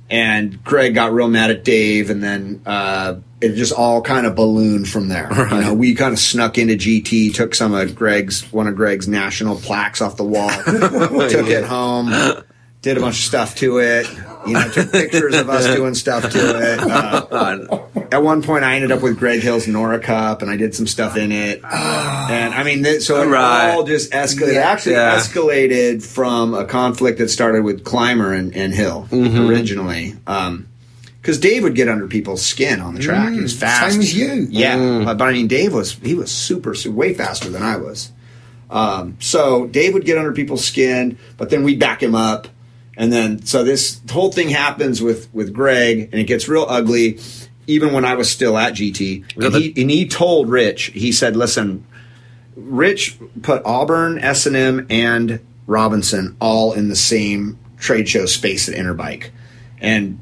And 0.09 0.63
Greg 0.63 0.95
got 0.95 1.11
real 1.13 1.27
mad 1.27 1.51
at 1.51 1.63
Dave, 1.63 2.09
and 2.09 2.23
then 2.23 2.61
uh, 2.65 3.15
it 3.41 3.55
just 3.55 3.71
all 3.73 4.01
kind 4.01 4.25
of 4.25 4.35
ballooned 4.35 4.87
from 4.89 5.07
there. 5.07 5.29
You 5.31 5.61
know, 5.61 5.73
we 5.73 5.95
kind 5.95 6.13
of 6.13 6.19
snuck 6.19 6.57
into 6.57 6.75
GT, 6.75 7.33
took 7.33 7.55
some 7.55 7.73
of 7.73 7.95
Greg's 7.95 8.41
one 8.51 8.67
of 8.67 8.75
Greg's 8.75 9.07
national 9.07 9.55
plaques 9.57 10.01
off 10.01 10.17
the 10.17 10.23
wall, 10.25 10.49
took 11.29 11.47
it 11.47 11.63
home, 11.65 12.11
did 12.81 12.97
a 12.97 13.01
bunch 13.01 13.15
of 13.17 13.23
stuff 13.23 13.55
to 13.57 13.79
it. 13.79 14.07
You 14.47 14.53
know, 14.53 14.69
took 14.69 14.91
pictures 14.91 15.35
of 15.35 15.49
us 15.49 15.65
doing 15.75 15.95
stuff 15.95 16.29
to 16.31 16.39
it. 16.39 16.79
Uh, 17.39 17.85
at 18.11 18.23
one 18.23 18.41
point, 18.41 18.63
I 18.63 18.75
ended 18.75 18.91
up 18.91 19.03
with 19.03 19.19
Greg 19.19 19.41
Hill's 19.41 19.67
Nora 19.67 19.99
Cup, 19.99 20.41
and 20.41 20.49
I 20.49 20.57
did 20.57 20.73
some 20.73 20.87
stuff 20.87 21.15
in 21.15 21.31
it. 21.31 21.61
and 21.63 22.53
I 22.53 22.63
mean, 22.63 22.83
th- 22.83 23.03
so 23.03 23.21
it 23.21 23.27
Right. 23.27 23.69
all 23.71 23.83
just 23.83 24.11
escalated. 24.11 24.47
It 24.49 24.53
Yeah. 24.55 24.61
actually 24.71 24.95
Yeah. 24.95 25.15
escalated 25.17 26.01
from 26.03 26.55
a 26.55 26.65
conflict 26.65 27.19
that 27.19 27.29
started 27.29 27.63
with 27.63 27.83
Clymer 27.83 28.33
and, 28.33 28.55
and 28.55 28.73
Hill 28.73 29.07
originally. 29.11 30.15
Because 31.21 31.37
Dave 31.39 31.63
would 31.63 31.75
get 31.75 31.89
under 31.89 32.07
people's 32.07 32.45
skin 32.45 32.79
on 32.79 32.95
the 32.95 33.01
track. 33.01 33.33
he 33.33 33.41
was 33.41 33.57
fast. 33.57 33.91
same 33.93 34.01
as 34.01 34.13
you. 34.17 34.47
Yeah, 34.49 35.03
but, 35.03 35.17
but 35.17 35.27
I 35.27 35.33
mean, 35.33 35.47
Dave 35.47 35.73
was 35.73 35.93
he 35.95 36.13
was 36.15 36.31
super, 36.31 36.73
super 36.73 36.95
way 36.95 37.13
faster 37.13 37.49
than 37.49 37.61
I 37.61 37.75
was. 37.77 38.11
Um, 38.69 39.17
so 39.19 39.65
Dave 39.67 39.93
would 39.93 40.05
get 40.05 40.17
under 40.17 40.31
people's 40.31 40.63
skin, 40.65 41.17
but 41.37 41.49
then 41.49 41.63
we'd 41.63 41.79
back 41.79 42.01
him 42.01 42.15
up, 42.15 42.47
and 42.95 43.11
then 43.11 43.45
so 43.45 43.63
this 43.63 43.99
whole 44.09 44.31
thing 44.31 44.49
happens 44.49 45.01
with 45.01 45.27
with 45.33 45.53
Greg, 45.53 46.09
and 46.11 46.21
it 46.21 46.25
gets 46.25 46.47
real 46.47 46.65
ugly. 46.69 47.19
even 47.67 47.93
when 47.93 48.05
I 48.05 48.15
was 48.15 48.31
still 48.31 48.57
at 48.57 48.73
GT. 48.73 49.25
And 49.35 49.53
he, 49.55 49.81
and 49.81 49.91
he 49.91 50.07
told 50.07 50.49
Rich, 50.49 50.85
he 50.95 51.11
said, 51.11 51.35
"Listen, 51.35 51.83
Rich 52.55 53.17
put 53.41 53.61
Auburn, 53.65 54.19
S 54.19 54.45
and 54.45 54.55
M, 54.55 54.87
and 54.89 55.39
Robinson 55.67 56.35
all 56.39 56.73
in 56.73 56.89
the 56.89 56.95
same 56.95 57.59
trade 57.77 58.07
show 58.09 58.25
space 58.25 58.69
at 58.69 58.75
Interbike, 58.75 59.29
and 59.79 60.19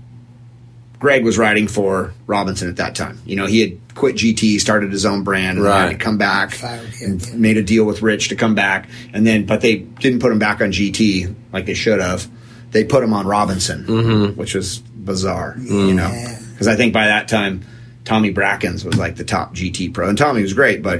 Greg 0.99 1.23
was 1.23 1.37
riding 1.37 1.67
for 1.67 2.13
Robinson 2.25 2.69
at 2.69 2.77
that 2.77 2.95
time. 2.95 3.19
You 3.25 3.35
know, 3.35 3.45
he 3.45 3.61
had 3.61 3.77
quit 3.95 4.15
GT, 4.15 4.59
started 4.59 4.91
his 4.91 5.05
own 5.05 5.23
brand, 5.23 5.57
and 5.57 5.65
Right. 5.67 5.81
had 5.91 5.99
to 5.99 6.03
come 6.03 6.17
back 6.17 6.51
Failed, 6.51 6.87
yeah, 6.99 7.07
and 7.07 7.27
yeah. 7.27 7.35
made 7.35 7.57
a 7.57 7.63
deal 7.63 7.85
with 7.85 8.01
Rich 8.01 8.29
to 8.29 8.35
come 8.35 8.55
back, 8.55 8.89
and 9.13 9.25
then 9.25 9.45
but 9.45 9.61
they 9.61 9.75
didn't 9.77 10.19
put 10.19 10.31
him 10.31 10.39
back 10.39 10.59
on 10.61 10.71
GT 10.71 11.33
like 11.53 11.65
they 11.67 11.73
should 11.75 11.99
have. 12.01 12.27
They 12.71 12.83
put 12.83 13.03
him 13.03 13.13
on 13.13 13.25
Robinson, 13.27 13.85
Mm-hmm. 13.85 14.39
which 14.39 14.53
was 14.55 14.79
bizarre. 14.79 15.55
You 15.59 15.93
know, 15.93 16.09
because 16.53 16.67
I 16.67 16.75
think 16.75 16.93
by 16.93 17.05
that 17.07 17.27
time 17.27 17.61
Tommy 18.03 18.33
Brackens 18.33 18.83
was 18.83 18.97
like 18.97 19.15
the 19.17 19.23
top 19.23 19.53
GT 19.55 19.93
pro, 19.93 20.09
and 20.09 20.17
Tommy 20.17 20.41
was 20.41 20.53
great, 20.53 20.81
but 20.81 20.99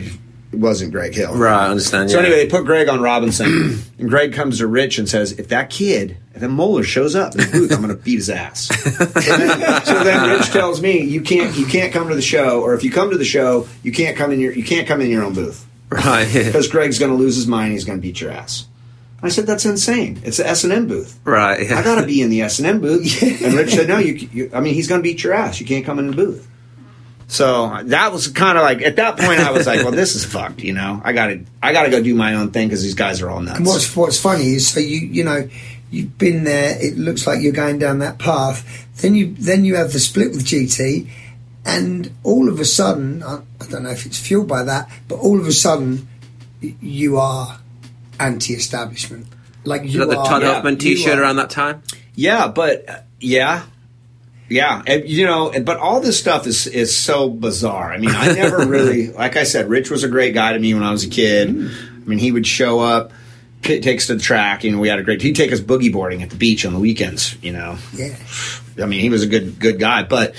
it 0.52 0.60
wasn't 0.60 0.92
Greg 0.92 1.14
Hill. 1.14 1.36
Right, 1.36 1.66
I 1.66 1.70
understand. 1.70 2.10
So 2.10 2.18
yeah. 2.20 2.26
anyway, 2.26 2.46
they 2.46 2.50
put 2.50 2.66
Greg 2.66 2.88
on 2.88 3.02
Robinson, 3.02 3.82
and 4.00 4.10
Greg 4.10 4.34
comes 4.34 4.60
to 4.60 4.68
Rich 4.68 4.98
and 4.98 5.08
says, 5.10 5.34
"If 5.34 5.50
that 5.50 5.70
kid, 5.70 6.18
if 6.34 6.42
that 6.42 6.50
Moeller 6.50 6.84
shows 6.84 7.16
up 7.16 7.34
in 7.36 7.42
the 7.42 7.48
booth, 7.52 7.72
I'm 7.72 7.82
going 7.82 7.90
to 7.96 8.02
beat 8.02 8.16
his 8.16 8.30
ass." 8.30 8.70
Then- 8.70 9.84
so 9.86 10.04
then 10.04 10.30
Rich 10.30 10.48
tells 10.52 10.82
me, 10.82 11.02
"You 11.04 11.22
can't, 11.22 11.56
you 11.58 11.66
can't 11.66 11.92
come 11.92 12.08
to 12.10 12.16
the 12.16 12.22
show, 12.22 12.62
or 12.62 12.74
if 12.76 12.84
you 12.84 12.92
come 12.92 13.10
to 13.12 13.18
the 13.18 13.26
show, 13.26 13.68
you 13.84 13.92
can't 13.92 14.16
come 14.16 14.32
in 14.32 14.40
your, 14.40 14.54
you 14.54 14.64
can't 14.64 14.88
come 14.88 15.02
in 15.02 15.10
your 15.10 15.24
own 15.24 15.34
booth 15.34 15.66
right, 15.90 16.28
because 16.34 16.68
Greg's 16.68 17.00
going 17.00 17.12
to 17.12 17.18
lose 17.18 17.36
his 17.36 17.48
mind. 17.48 17.74
He's 17.74 17.86
going 17.86 17.98
to 18.00 18.02
beat 18.02 18.22
your 18.22 18.32
ass." 18.32 18.68
I 19.22 19.30
said, 19.30 19.48
"That's 19.48 19.66
insane. 19.66 20.22
It's 20.24 20.38
the 20.38 20.48
S 20.48 20.64
and 20.64 20.72
M 20.72 20.88
booth. 20.88 21.20
right. 21.26 21.60
I 21.72 21.84
got 21.84 22.00
to 22.00 22.06
be 22.06 22.22
in 22.22 22.30
the 22.30 22.42
S 22.44 22.60
and 22.60 22.68
M 22.68 22.80
booth." 22.80 23.22
And 23.44 23.54
Rich 23.54 23.72
said, 23.72 23.88
"No, 23.90 23.98
you, 23.98 24.14
you. 24.32 24.52
I 24.54 24.62
mean, 24.62 24.76
he's 24.76 24.88
going 24.88 25.00
to 25.00 25.04
beat 25.04 25.24
your 25.24 25.34
ass. 25.34 25.60
You 25.60 25.66
can't 25.66 25.84
come 25.86 26.00
in 26.00 26.08
the 26.08 26.16
booth." 26.16 26.48
So 27.30 27.78
that 27.84 28.14
was 28.14 28.30
kind 28.30 28.58
of 28.58 28.64
like 28.64 28.82
at 28.82 28.96
that 28.96 29.18
point 29.18 29.40
I 29.42 29.52
was 29.52 29.68
like, 29.68 29.82
well, 29.84 29.92
this 29.92 30.16
is 30.16 30.24
fucked, 30.24 30.62
you 30.62 30.74
know. 30.74 31.02
I 31.04 31.12
got 31.12 31.28
to 31.28 31.44
I 31.62 31.74
got 31.74 31.84
to 31.84 31.90
go 31.90 32.02
do 32.02 32.16
my 32.16 32.36
own 32.36 32.52
thing 32.52 32.68
because 32.70 32.82
these 32.84 32.94
guys 32.96 33.22
are 33.22 33.30
all 33.30 33.42
nuts. 33.42 33.58
And 33.58 33.68
what's 33.68 33.96
what's 33.96 34.20
funny 34.20 34.54
is 34.54 34.70
so 34.70 34.80
you 34.80 35.00
you 35.00 35.24
know 35.26 35.50
you've 35.92 36.18
been 36.18 36.46
there. 36.46 36.78
It 36.82 36.98
looks 36.98 37.28
like 37.28 37.42
you're 37.42 37.52
going 37.54 37.80
down 37.80 38.00
that 38.00 38.18
path. 38.18 38.66
Then 39.02 39.14
you 39.14 39.34
then 39.38 39.66
you 39.66 39.76
have 39.76 39.92
the 39.92 40.00
split 40.00 40.32
with 40.32 40.46
GT, 40.46 41.10
and 41.66 42.12
all 42.24 42.48
of 42.48 42.60
a 42.62 42.66
sudden, 42.66 43.22
I, 43.24 43.42
I 43.60 43.68
don't 43.68 43.84
know 43.84 43.90
if 43.92 44.06
it's 44.06 44.18
fueled 44.20 44.48
by 44.48 44.64
that, 44.64 44.90
but 45.10 45.16
all 45.16 45.38
of 45.40 45.46
a 45.48 45.52
sudden, 45.52 46.08
you 46.62 47.18
are 47.18 47.60
anti-establishment. 48.20 49.28
Like 49.66 49.84
you 49.84 49.90
You 49.90 50.00
got 50.00 50.10
the 50.10 50.18
are. 50.18 50.26
Todd 50.26 50.42
yeah, 50.44 50.54
Huffman 50.54 50.76
you 50.76 50.80
T-shirt 50.80 51.18
are- 51.18 51.22
around 51.24 51.36
that 51.38 51.50
time. 51.50 51.84
Yeah, 52.16 52.48
but 52.48 52.90
uh, 52.90 53.00
yeah, 53.20 53.64
yeah, 54.50 54.82
and, 54.88 55.08
you 55.08 55.26
know, 55.26 55.52
but 55.62 55.78
all 55.78 56.00
this 56.00 56.20
stuff 56.20 56.48
is 56.48 56.68
is 56.68 56.96
so 56.98 57.30
bizarre. 57.30 57.92
I 57.92 57.98
mean, 57.98 58.12
I 58.12 58.34
never 58.34 58.66
really, 58.68 59.12
like 59.12 59.36
I 59.36 59.44
said, 59.44 59.70
Rich 59.70 59.90
was 59.92 60.04
a 60.04 60.08
great 60.08 60.34
guy 60.34 60.54
to 60.54 60.60
me 60.60 60.74
when 60.74 60.84
I 60.84 60.92
was 60.92 61.04
a 61.04 61.10
kid. 61.10 61.50
Hmm. 61.50 61.68
I 62.04 62.08
mean, 62.08 62.20
he 62.20 62.32
would 62.32 62.48
show 62.48 62.80
up, 62.80 63.12
t- 63.64 63.82
takes 63.82 64.08
to 64.08 64.16
the 64.16 64.22
track. 64.22 64.64
You 64.64 64.72
know, 64.72 64.80
we 64.80 64.88
had 64.88 65.00
a 65.00 65.04
great. 65.04 65.22
He'd 65.22 65.36
take 65.36 65.52
us 65.52 65.60
boogie 65.60 65.92
boarding 65.92 66.24
at 66.24 66.30
the 66.30 66.38
beach 66.38 66.66
on 66.66 66.74
the 66.74 66.80
weekends. 66.80 67.36
You 67.44 67.54
know, 67.54 67.78
Yeah. 67.94 68.16
I 68.82 68.86
mean, 68.86 69.02
he 69.02 69.10
was 69.10 69.24
a 69.24 69.28
good 69.28 69.60
good 69.60 69.80
guy, 69.80 70.04
but 70.04 70.36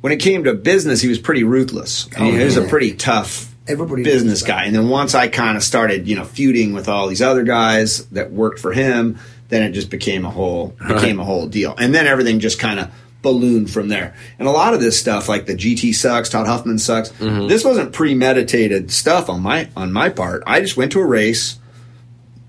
when 0.00 0.12
it 0.12 0.18
came 0.18 0.44
to 0.44 0.54
business, 0.54 1.00
he 1.00 1.08
was 1.08 1.18
pretty 1.18 1.44
ruthless. 1.44 2.08
Oh, 2.18 2.24
he 2.30 2.44
was 2.44 2.56
a 2.56 2.66
pretty 2.66 2.94
tough 2.94 3.48
Everybody 3.68 4.02
business 4.02 4.42
guy. 4.42 4.64
And 4.64 4.74
then 4.74 4.88
once 4.88 5.14
I 5.14 5.28
kind 5.28 5.56
of 5.56 5.62
started, 5.62 6.08
you 6.08 6.16
know, 6.16 6.24
feuding 6.24 6.72
with 6.72 6.88
all 6.88 7.06
these 7.06 7.22
other 7.22 7.44
guys 7.44 8.04
that 8.06 8.32
worked 8.32 8.58
for 8.58 8.72
him, 8.72 9.20
then 9.50 9.62
it 9.62 9.70
just 9.70 9.88
became 9.88 10.24
a 10.24 10.30
whole 10.30 10.74
became 10.88 11.20
a 11.20 11.24
whole 11.24 11.46
deal. 11.46 11.74
And 11.78 11.94
then 11.94 12.08
everything 12.08 12.40
just 12.40 12.58
kind 12.58 12.80
of 12.80 12.90
ballooned 13.22 13.70
from 13.70 13.88
there. 13.88 14.14
And 14.38 14.46
a 14.46 14.50
lot 14.50 14.74
of 14.74 14.80
this 14.80 14.98
stuff, 14.98 15.28
like 15.28 15.46
the 15.46 15.54
GT 15.54 15.94
sucks, 15.94 16.28
Todd 16.28 16.46
Huffman 16.46 16.78
sucks. 16.78 17.10
Mm-hmm. 17.12 17.46
This 17.46 17.64
wasn't 17.64 17.92
premeditated 17.92 18.90
stuff 18.90 19.30
on 19.30 19.40
my 19.40 19.68
on 19.76 19.92
my 19.92 20.08
part. 20.08 20.42
I 20.46 20.60
just 20.60 20.76
went 20.76 20.92
to 20.92 21.00
a 21.00 21.06
race, 21.06 21.58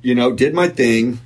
you 0.02 0.16
know, 0.16 0.34
did 0.34 0.54
my 0.54 0.68
thing. 0.68 1.20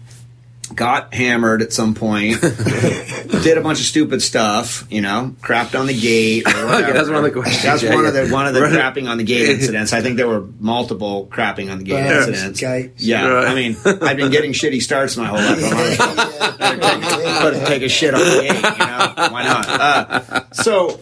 Got 0.75 1.13
hammered 1.13 1.61
at 1.61 1.71
some 1.71 1.93
point, 1.95 2.41
did 2.41 3.57
a 3.57 3.61
bunch 3.61 3.79
of 3.79 3.85
stupid 3.85 4.21
stuff, 4.21 4.85
you 4.91 5.01
know, 5.01 5.33
crapped 5.41 5.79
on 5.79 5.87
the 5.87 5.93
gate. 5.97 6.45
Whatever. 6.45 6.91
that's 6.93 7.07
one 7.07 7.17
of 7.17 7.23
the 7.23 7.31
questions, 7.31 7.63
That's 7.63 7.83
yeah, 7.83 7.95
one 7.95 8.05
of 8.05 8.13
the 8.13 8.27
one 8.29 8.47
of 8.47 8.53
the 8.53 8.61
Right. 8.61 8.73
crapping 8.73 9.09
on 9.09 9.17
the 9.17 9.23
gate 9.23 9.49
incidents. 9.59 9.93
I 9.93 10.01
think 10.01 10.17
there 10.17 10.27
were 10.27 10.45
multiple 10.59 11.27
crapping 11.31 11.71
on 11.71 11.77
the 11.77 11.83
gate 11.85 12.03
Burns, 12.07 12.27
incidents. 12.27 12.59
gates. 12.59 13.03
Yeah, 13.03 13.25
Right. 13.27 13.47
I 13.47 13.55
mean, 13.55 13.77
I've 13.85 14.17
been 14.17 14.29
getting 14.31 14.51
shitty 14.51 14.81
starts 14.81 15.15
my 15.15 15.27
whole 15.27 15.39
life. 15.39 15.97
But 17.41 17.65
take 17.67 17.83
a 17.83 17.89
shit 17.89 18.13
on 18.13 18.19
the 18.19 18.41
gate, 18.41 18.55
you 18.55 18.61
know? 18.61 19.29
Why 19.31 19.43
not? 19.43 19.67
Uh, 19.69 20.41
so, 20.51 20.99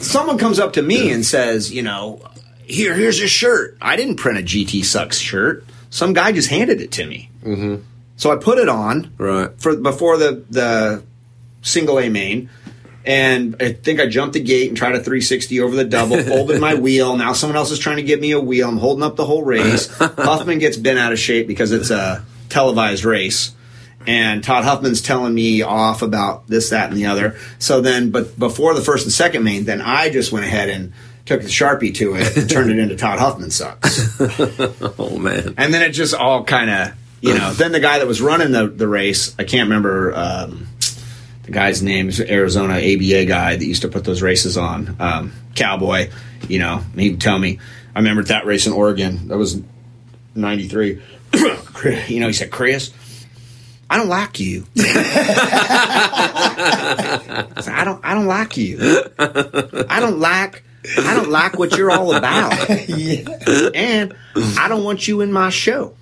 someone 0.00 0.38
comes 0.38 0.58
up 0.58 0.74
to 0.74 0.82
me 0.82 1.10
and 1.12 1.24
says, 1.26 1.72
you 1.72 1.82
know, 1.82 2.22
here, 2.64 2.94
here's 2.94 3.18
your 3.18 3.28
shirt. 3.28 3.76
I 3.82 3.96
didn't 3.96 4.16
print 4.16 4.38
a 4.38 4.42
GT 4.42 4.84
sucks 4.84 5.18
shirt. 5.18 5.64
Some 5.90 6.12
guy 6.14 6.32
just 6.32 6.48
handed 6.48 6.80
it 6.80 6.92
to 6.92 7.06
me. 7.06 7.30
Mm-hmm. 7.44 7.82
So 8.16 8.30
I 8.30 8.36
put 8.36 8.58
it 8.58 8.68
on 8.68 9.12
Right. 9.18 9.50
for 9.58 9.76
before 9.76 10.16
the 10.16 10.44
the 10.50 11.02
single 11.62 11.98
A 11.98 12.08
main. 12.08 12.50
And 13.06 13.56
I 13.60 13.72
think 13.72 14.00
I 14.00 14.06
jumped 14.06 14.32
the 14.32 14.40
gate 14.40 14.68
and 14.68 14.76
tried 14.78 14.94
a 14.94 14.98
360 14.98 15.60
over 15.60 15.76
the 15.76 15.84
double, 15.84 16.22
folded 16.22 16.58
my 16.58 16.74
wheel. 16.74 17.16
Now 17.18 17.34
someone 17.34 17.56
else 17.56 17.70
is 17.70 17.78
trying 17.78 17.96
to 17.98 18.02
give 18.02 18.18
me 18.18 18.30
a 18.32 18.40
wheel. 18.40 18.66
I'm 18.68 18.78
holding 18.78 19.02
up 19.02 19.16
the 19.16 19.26
whole 19.26 19.42
race. 19.42 19.88
Huffman 19.98 20.58
gets 20.58 20.78
bent 20.78 20.98
out 20.98 21.12
of 21.12 21.18
shape 21.18 21.46
because 21.46 21.70
it's 21.72 21.90
a 21.90 22.24
televised 22.48 23.04
race. 23.04 23.52
And 24.06 24.42
Todd 24.44 24.64
Huffman's 24.64 25.00
telling 25.02 25.34
me 25.34 25.60
off 25.62 26.00
about 26.02 26.46
this, 26.46 26.70
that, 26.70 26.88
and 26.90 26.96
the 26.96 27.06
other. 27.06 27.36
So 27.58 27.80
then, 27.82 28.10
but 28.10 28.38
before 28.38 28.74
the 28.74 28.82
first 28.82 29.04
and 29.04 29.12
second 29.12 29.44
main, 29.44 29.64
then 29.64 29.80
I 29.82 30.08
just 30.10 30.30
went 30.32 30.44
ahead 30.46 30.68
and 30.70 30.92
took 31.26 31.40
the 31.42 31.48
Sharpie 31.48 31.94
to 31.96 32.14
it 32.14 32.36
and 32.36 32.48
turned 32.48 32.70
it 32.70 32.78
into 32.78 32.96
Todd 32.96 33.18
Huffman 33.18 33.50
sucks. 33.50 34.18
Oh 34.98 35.18
man. 35.18 35.54
And 35.58 35.72
then 35.74 35.82
it 35.82 35.90
just 35.90 36.14
all 36.14 36.44
kind 36.44 36.70
of, 36.70 36.92
you 37.24 37.38
know. 37.38 37.52
then 37.52 37.72
the 37.72 37.80
guy 37.80 37.98
that 37.98 38.06
was 38.06 38.20
running 38.20 38.52
the, 38.52 38.68
the 38.68 38.86
race, 38.86 39.34
I 39.38 39.44
can't 39.44 39.68
remember 39.68 40.14
um, 40.14 40.68
the 41.44 41.52
guy's 41.52 41.82
name, 41.82 42.08
is 42.08 42.20
Arizona 42.20 42.74
ABA 42.74 43.24
guy 43.26 43.56
that 43.56 43.64
used 43.64 43.82
to 43.82 43.88
put 43.88 44.04
those 44.04 44.22
races 44.22 44.56
on, 44.56 44.96
um, 45.00 45.32
Cowboy, 45.54 46.10
you 46.48 46.58
know. 46.58 46.82
And 46.92 47.00
he'd 47.00 47.20
tell 47.20 47.38
me, 47.38 47.58
I 47.94 48.00
remember 48.00 48.24
that 48.24 48.44
race 48.44 48.66
in 48.66 48.72
Oregon, 48.72 49.28
that 49.28 49.38
was 49.38 49.60
'93. 50.34 51.00
you 52.08 52.20
know, 52.20 52.26
he 52.26 52.32
said, 52.32 52.50
"Chris, 52.50 52.92
I 53.88 53.96
don't 53.96 54.08
like 54.08 54.40
you." 54.40 54.66
I 54.76 54.82
said, 57.60 57.74
I 57.74 57.84
don't. 57.84 58.04
I 58.04 58.14
don't 58.14 58.26
like 58.26 58.56
you. 58.56 58.78
I 59.18 60.00
don't 60.00 60.18
like. 60.18 60.64
I 60.98 61.14
don't 61.14 61.30
like 61.30 61.58
what 61.58 61.76
you're 61.76 61.90
all 61.90 62.14
about, 62.14 62.68
yeah. 62.88 63.70
and 63.74 64.14
I 64.58 64.68
don't 64.68 64.84
want 64.84 65.08
you 65.08 65.22
in 65.22 65.32
my 65.32 65.48
show. 65.48 65.94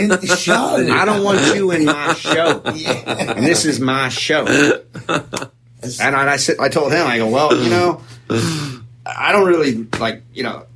In 0.00 0.08
the 0.08 0.36
show. 0.38 0.54
I 0.92 1.04
don't 1.04 1.22
want 1.22 1.54
you 1.54 1.70
in 1.70 1.84
my 1.84 2.14
show. 2.14 2.62
Yeah. 2.74 3.32
And 3.36 3.46
this 3.46 3.64
is 3.64 3.78
my 3.80 4.08
show. 4.08 4.44
And 5.06 6.16
I, 6.16 6.32
I 6.32 6.36
said, 6.36 6.56
I 6.58 6.68
told 6.68 6.92
him, 6.92 7.06
I 7.06 7.18
go, 7.18 7.28
well, 7.28 7.54
you 7.56 7.70
know, 7.70 8.00
I 9.06 9.32
don't 9.32 9.46
really 9.46 9.84
like, 10.00 10.22
you 10.32 10.42
know, 10.42 10.66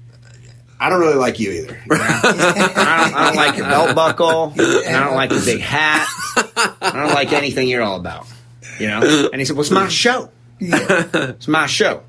I 0.80 0.90
don't 0.90 1.00
really 1.00 1.16
like 1.16 1.40
you 1.40 1.50
either. 1.50 1.72
you 1.86 1.88
know? 1.96 2.04
I, 2.04 3.04
don't, 3.04 3.14
I 3.16 3.24
don't 3.26 3.36
like 3.36 3.56
your 3.56 3.66
belt 3.66 3.94
buckle. 3.96 4.52
And 4.56 4.96
I 4.96 5.04
don't 5.04 5.14
like 5.16 5.30
the 5.30 5.42
big 5.44 5.60
hat. 5.60 6.06
I 6.36 6.92
don't 6.94 7.14
like 7.14 7.32
anything 7.32 7.68
you're 7.68 7.82
all 7.82 7.96
about. 7.98 8.26
You 8.78 8.88
know? 8.88 9.28
And 9.32 9.40
he 9.40 9.44
said, 9.44 9.56
well, 9.56 9.62
it's 9.62 9.70
my 9.70 9.88
show. 9.88 10.30
It's 10.60 11.48
my 11.48 11.66
show. 11.66 12.02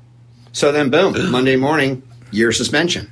So 0.52 0.70
then, 0.72 0.90
boom, 0.90 1.30
Monday 1.30 1.56
morning, 1.56 2.02
year 2.32 2.52
suspension. 2.52 3.10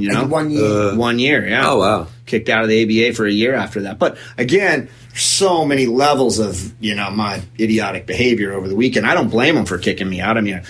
You 0.00 0.12
know? 0.12 0.22
And 0.22 0.30
one 0.30 0.50
year. 0.50 0.64
Uh, 0.64 0.96
one 0.96 1.18
year, 1.18 1.46
yeah 1.46 1.70
Oh 1.70 1.78
wow. 1.78 2.06
kicked 2.26 2.48
out 2.48 2.62
of 2.62 2.68
the 2.68 2.82
ABA 3.04 3.14
for 3.14 3.26
a 3.26 3.32
year 3.32 3.54
after 3.54 3.82
that. 3.82 3.98
But 3.98 4.18
again, 4.38 4.88
so 5.14 5.64
many 5.64 5.86
levels 5.86 6.38
of 6.38 6.74
you 6.80 6.94
know 6.94 7.10
my 7.10 7.42
idiotic 7.58 8.06
behavior 8.06 8.52
over 8.52 8.68
the 8.68 8.76
weekend. 8.76 9.06
I 9.06 9.14
don't 9.14 9.30
blame 9.30 9.54
them 9.54 9.64
for 9.64 9.78
kicking 9.78 10.08
me 10.08 10.20
out. 10.20 10.36
I 10.36 10.40
mean, 10.40 10.56
I 10.56 10.62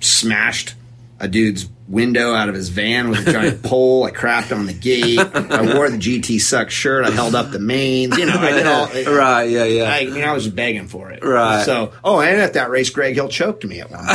smashed 0.00 0.74
a 1.20 1.28
dude's 1.28 1.68
window 1.86 2.32
out 2.32 2.48
of 2.48 2.54
his 2.54 2.70
van 2.70 3.10
with 3.10 3.26
a 3.28 3.32
giant 3.32 3.62
pole. 3.64 4.04
I 4.04 4.10
crapped 4.10 4.56
on 4.56 4.64
the 4.66 4.72
gate. 4.72 5.18
I 5.18 5.74
wore 5.74 5.90
the 5.90 5.98
GT 5.98 6.40
suck 6.40 6.70
shirt. 6.70 7.04
I 7.04 7.10
held 7.10 7.34
up 7.34 7.50
the 7.50 7.58
mains. 7.58 8.16
You 8.16 8.26
know, 8.26 8.36
I 8.38 8.50
did 8.52 8.66
all. 8.66 8.88
Right. 9.14 9.44
Yeah. 9.44 9.64
Yeah. 9.64 9.84
I, 9.92 9.98
I 9.98 10.06
mean, 10.06 10.24
I 10.24 10.32
was 10.32 10.48
begging 10.48 10.88
for 10.88 11.10
it. 11.10 11.22
Right. 11.22 11.64
So, 11.64 11.92
oh, 12.02 12.20
and 12.20 12.40
at 12.40 12.54
that 12.54 12.70
race, 12.70 12.88
Greg 12.90 13.14
Hill 13.14 13.28
choked 13.28 13.64
me 13.66 13.80
at 13.80 13.90
one. 13.90 14.04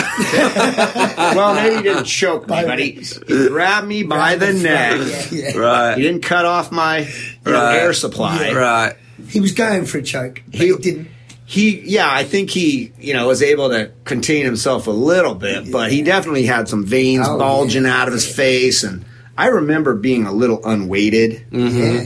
well, 1.35 1.53
maybe 1.55 1.75
he 1.77 1.81
didn't 1.83 2.05
choke 2.05 2.47
me, 2.47 2.63
but 2.65 2.79
he, 2.79 2.91
he 2.91 3.47
grabbed 3.47 3.87
me 3.87 4.03
by 4.03 4.35
the 4.35 4.53
neck. 4.53 4.99
Yeah, 5.31 5.39
yeah. 5.53 5.57
right. 5.57 5.95
He 5.97 6.03
didn't 6.03 6.21
cut 6.23 6.45
off 6.45 6.71
my 6.71 6.99
you 6.99 7.05
know, 7.45 7.53
Right. 7.53 7.77
air 7.77 7.93
supply. 7.93 8.51
Right. 8.51 8.95
He 9.27 9.39
was 9.41 9.51
going 9.51 9.85
for 9.85 9.97
a 9.99 10.01
choke, 10.03 10.41
but 10.47 10.59
He- 10.59 10.67
he 10.67 10.75
didn't. 10.77 11.07
He, 11.51 11.79
yeah, 11.79 12.07
I 12.11 12.25
think 12.25 12.51
he, 12.51 12.91
you 12.99 13.15
know, 13.15 13.27
was 13.27 13.41
able 13.41 13.69
to 13.69 13.91
contain 14.03 14.45
himself 14.45 14.85
a 14.85 14.91
little 14.91 15.33
bit, 15.33 15.71
but 15.71 15.91
he 15.91 16.03
definitely 16.03 16.45
had 16.45 16.67
some 16.69 16.85
veins 16.85 17.25
Oh, 17.27 17.39
bulging 17.39 17.85
yeah. 17.85 17.99
out 17.99 18.07
of 18.07 18.13
his 18.13 18.31
face, 18.31 18.83
and 18.83 19.03
I 19.35 19.47
remember 19.47 19.95
being 19.95 20.27
a 20.27 20.31
little 20.31 20.63
unweighted 20.63 21.47
Yeah. 21.49 22.05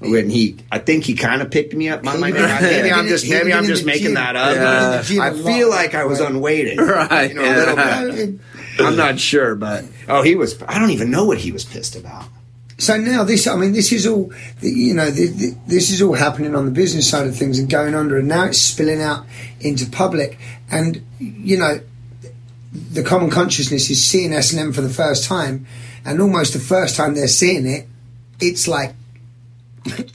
when 0.00 0.28
he. 0.28 0.58
I 0.70 0.78
think 0.78 1.04
he 1.04 1.14
kind 1.14 1.40
of 1.40 1.50
picked 1.50 1.72
me 1.72 1.88
up 1.88 2.02
my 2.04 2.18
Maybe 2.18 2.38
I'm 2.92 3.06
just 3.08 3.26
maybe 3.26 3.54
I'm 3.54 3.64
just 3.64 3.86
making 3.86 4.08
gym. 4.08 4.14
that 4.14 4.36
up. 4.36 4.56
Yeah. 4.56 4.62
He 4.90 4.98
was 4.98 5.10
in 5.10 5.16
the 5.16 5.30
gym 5.38 5.46
I 5.48 5.52
feel 5.56 5.70
like 5.70 5.94
I 5.94 6.04
was 6.04 6.20
right. 6.20 6.30
unweighted, 6.30 6.78
Right, 6.78 7.30
You 7.30 7.36
know, 7.36 7.42
a 7.44 7.56
little 7.56 7.76
bit. 7.76 8.40
I'm 8.78 8.96
not 8.96 9.18
sure, 9.18 9.54
but 9.54 9.86
oh, 10.06 10.20
he 10.20 10.34
was. 10.36 10.62
I 10.68 10.78
don't 10.78 10.90
even 10.90 11.10
know 11.10 11.24
what 11.24 11.38
he 11.38 11.50
was 11.50 11.64
pissed 11.64 11.96
about. 11.96 12.26
So 12.82 12.96
now 12.96 13.22
this, 13.22 13.46
I 13.46 13.54
mean, 13.54 13.72
this 13.72 13.92
is 13.92 14.06
all, 14.08 14.32
you 14.60 14.92
know, 14.94 15.08
this 15.08 15.90
is 15.90 16.02
all 16.02 16.14
happening 16.14 16.56
on 16.56 16.64
the 16.64 16.72
business 16.72 17.08
side 17.08 17.28
of 17.28 17.36
things 17.36 17.58
and 17.60 17.70
going 17.70 17.94
under, 17.94 18.18
and 18.18 18.26
now 18.26 18.46
it's 18.46 18.58
spilling 18.60 19.00
out 19.00 19.24
into 19.60 19.86
public. 19.88 20.36
And 20.70 21.00
you 21.20 21.58
know, 21.58 21.78
the 22.72 23.04
common 23.04 23.30
consciousness 23.30 23.88
is 23.88 24.04
seeing 24.04 24.32
S 24.32 24.50
and 24.52 24.60
M 24.60 24.72
for 24.72 24.80
the 24.80 24.88
first 24.90 25.24
time, 25.24 25.64
and 26.04 26.20
almost 26.20 26.54
the 26.54 26.58
first 26.58 26.96
time 26.96 27.14
they're 27.14 27.28
seeing 27.28 27.66
it, 27.66 27.86
it's 28.40 28.66
like 28.66 28.94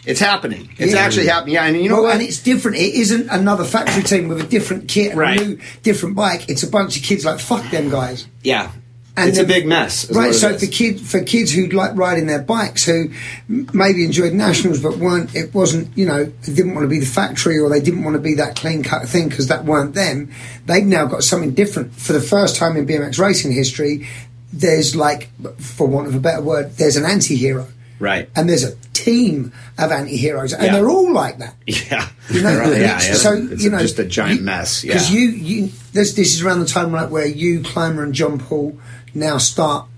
It's 0.06 0.20
happening. 0.20 0.70
It's 0.78 0.94
Yeah. 0.94 1.00
actually 1.00 1.28
happening. 1.28 1.56
Yeah, 1.56 1.66
and 1.68 1.78
you 1.82 1.90
know 1.90 1.96
well, 1.96 2.04
what? 2.06 2.14
and 2.16 2.22
it's 2.22 2.40
different. 2.40 2.78
It 2.78 2.96
isn't 2.96 3.30
another 3.30 3.64
factory 3.66 4.02
team 4.04 4.28
with 4.30 4.40
a 4.42 4.48
different 4.48 4.88
kit 4.88 5.12
and 5.12 5.20
Right. 5.20 5.40
a 5.42 5.46
new, 5.46 5.60
different 5.84 6.16
bike. 6.16 6.50
It's 6.50 6.64
a 6.64 6.68
bunch 6.68 6.96
of 6.98 7.04
kids 7.04 7.24
like 7.26 7.40
fuck 7.40 7.70
them 7.72 7.90
guys. 7.90 8.28
yeah, 8.44 8.72
And 9.18 9.30
it's 9.30 9.40
a 9.40 9.44
big 9.44 9.66
mess. 9.66 10.10
Right, 10.12 10.34
so 10.34 10.58
for 10.58 10.68
kid 10.68 11.00
for 11.02 11.22
kids 11.24 11.52
who 11.52 11.68
like 11.68 11.96
riding 11.96 12.28
their 12.28 12.42
bikes, 12.42 12.86
who 12.86 13.10
maybe 13.48 14.06
enjoyed 14.06 14.34
nationals 14.34 14.82
but 14.82 14.98
weren't, 14.98 15.36
it 15.36 15.54
wasn't, 15.54 15.98
you 15.98 16.06
know, 16.06 16.26
they 16.26 16.54
didn't 16.54 16.76
want 16.76 16.84
to 16.86 16.90
be 16.90 17.00
the 17.00 17.06
factory 17.06 17.58
or 17.58 17.68
they 17.70 17.82
didn't 17.82 18.04
want 18.04 18.14
to 18.16 18.22
be 18.22 18.36
that 18.36 18.56
clean 18.56 18.84
cut 18.84 19.08
thing 19.10 19.28
because 19.28 19.48
that 19.48 19.66
weren't 19.66 19.96
them. 19.96 20.32
They've 20.68 20.86
now 20.86 21.06
got 21.08 21.24
something 21.24 21.54
different 21.56 21.94
for 21.96 22.14
the 22.14 22.22
first 22.22 22.56
time 22.58 22.78
in 22.78 22.86
BMX 22.86 23.18
racing 23.20 23.52
history. 23.52 24.08
There's 24.54 24.96
like, 24.96 25.30
for 25.60 25.88
want 25.88 26.08
of 26.08 26.16
a 26.16 26.20
better 26.20 26.42
word, 26.42 26.72
there's 26.78 26.96
an 26.96 27.04
anti-hero, 27.04 27.68
right. 28.00 28.30
and 28.36 28.48
there's 28.48 28.64
a 28.64 28.76
team 28.94 29.52
of 29.78 29.92
anti-heroes, 29.92 30.54
and 30.54 30.64
Yeah. 30.64 30.74
they're 30.74 30.90
all 30.90 31.12
like 31.12 31.40
that. 31.40 31.56
Yeah, 31.68 32.08
You 32.30 32.42
know, 32.42 32.56
Right, 32.60 32.72
yeah, 32.80 33.02
yeah. 33.02 33.14
so 33.14 33.34
it's 33.34 33.64
you 33.64 33.70
know, 33.70 33.80
just 33.80 34.00
a 34.00 34.06
giant 34.06 34.40
you- 34.40 34.46
mess. 34.46 34.84
Yeah, 34.84 34.94
Because 34.94 35.12
you, 35.12 35.30
you, 35.30 35.70
this, 35.92 36.14
this 36.14 36.34
is 36.34 36.42
around 36.42 36.62
the 36.62 36.66
time 36.66 36.92
right 36.94 37.10
where 37.10 37.26
you, 37.28 37.62
Clymer, 37.62 38.04
and 38.04 38.14
John 38.14 38.40
Paul 38.40 38.80
now 39.14 39.38
stop 39.38 39.90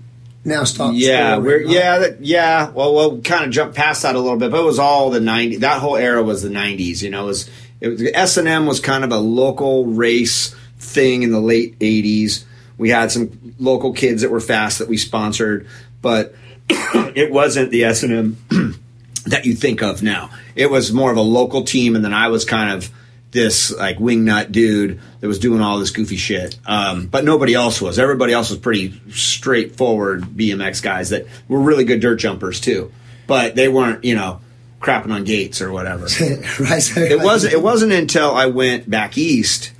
now 0.44 0.64
stop 0.64 0.92
Yeah, 0.94 1.36
we're 1.36 1.58
right? 1.58 1.68
yeah, 1.68 1.98
that, 1.98 2.24
yeah. 2.24 2.70
Well, 2.70 2.94
we'll 2.94 3.20
kind 3.20 3.44
of 3.44 3.50
jump 3.50 3.74
past 3.74 4.02
that 4.02 4.14
a 4.14 4.20
little 4.20 4.38
bit, 4.38 4.50
but 4.50 4.60
it 4.60 4.64
was 4.64 4.78
all 4.78 5.10
the 5.10 5.20
'90s. 5.20 5.60
That 5.60 5.80
whole 5.80 5.96
era 5.96 6.22
was 6.22 6.42
the 6.42 6.48
'90s. 6.48 7.02
You 7.02 7.10
know, 7.10 7.24
it 7.24 7.26
was 7.26 7.50
it 7.80 7.88
was 7.88 8.02
S 8.14 8.36
and 8.36 8.48
M 8.48 8.66
was 8.66 8.80
kind 8.80 9.04
of 9.04 9.12
a 9.12 9.18
local 9.18 9.86
race 9.86 10.54
thing 10.78 11.22
in 11.22 11.30
the 11.30 11.40
late 11.40 11.78
'80s. 11.78 12.44
We 12.78 12.88
had 12.88 13.10
some 13.10 13.54
local 13.58 13.92
kids 13.92 14.22
that 14.22 14.30
were 14.30 14.40
fast 14.40 14.78
that 14.78 14.88
we 14.88 14.96
sponsored, 14.96 15.66
but 16.00 16.34
it 16.68 17.30
wasn't 17.30 17.70
the 17.70 17.84
S 17.84 18.02
and 18.02 18.12
M 18.50 18.80
that 19.26 19.44
you 19.44 19.54
think 19.54 19.82
of 19.82 20.02
now. 20.02 20.30
It 20.54 20.70
was 20.70 20.92
more 20.92 21.10
of 21.10 21.18
a 21.18 21.22
local 21.22 21.64
team, 21.64 21.94
and 21.94 22.02
then 22.02 22.14
I 22.14 22.28
was 22.28 22.46
kind 22.46 22.72
of 22.72 22.90
this 23.30 23.70
like 23.70 23.98
wingnut 23.98 24.52
dude 24.52 25.00
that 25.20 25.28
was 25.28 25.38
doing 25.38 25.60
all 25.60 25.78
this 25.78 25.90
goofy 25.90 26.16
shit. 26.16 26.58
Um, 26.66 27.06
but 27.06 27.24
nobody 27.24 27.54
else 27.54 27.80
was. 27.80 27.98
Everybody 27.98 28.32
else 28.32 28.50
was 28.50 28.58
pretty 28.58 29.00
straightforward 29.10 30.22
BMX 30.22 30.82
guys 30.82 31.10
that 31.10 31.26
were 31.48 31.60
really 31.60 31.84
good 31.84 32.00
dirt 32.00 32.16
jumpers 32.16 32.60
too, 32.60 32.92
but 33.26 33.54
they 33.54 33.68
weren't, 33.68 34.04
you 34.04 34.14
know, 34.14 34.40
crapping 34.80 35.12
on 35.12 35.24
gates 35.24 35.60
or 35.60 35.70
whatever. 35.70 36.04
right. 36.60 36.96
It 36.96 37.20
wasn't. 37.20 37.54
It 37.54 37.62
wasn't 37.62 37.92
until 37.92 38.34
I 38.34 38.46
went 38.46 38.88
back 38.88 39.16
east 39.16 39.72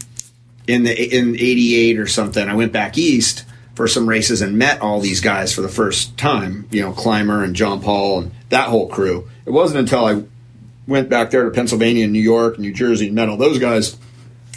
in 0.67 0.85
the 0.85 1.19
in 1.19 1.35
'88 1.35 1.99
or 1.99 2.07
something. 2.07 2.49
I 2.49 2.55
went 2.55 2.73
back 2.73 2.99
east 2.99 3.45
for 3.75 3.89
some 3.89 4.09
races 4.09 4.43
and 4.43 4.59
met 4.59 4.81
all 4.83 5.01
these 5.01 5.21
guys 5.21 5.55
for 5.55 5.63
the 5.63 5.69
first 5.69 6.17
time. 6.19 6.69
You 6.71 6.83
know, 6.83 6.93
Clymer 6.93 7.43
and 7.43 7.57
John 7.57 7.81
Paul 7.81 8.21
and 8.21 8.33
that 8.51 8.69
whole 8.69 8.89
crew. 8.89 9.29
It 9.47 9.51
wasn't 9.51 9.81
until 9.81 10.05
I 10.05 10.23
went 10.91 11.09
back 11.09 11.31
there 11.31 11.45
to 11.45 11.51
Pennsylvania, 11.51 12.05
and 12.05 12.13
New 12.13 12.21
York, 12.21 12.55
and 12.55 12.65
New 12.65 12.75
Jersey, 12.75 13.07
and 13.07 13.15
met 13.15 13.29
all 13.29 13.37
those 13.37 13.59
guys 13.59 13.97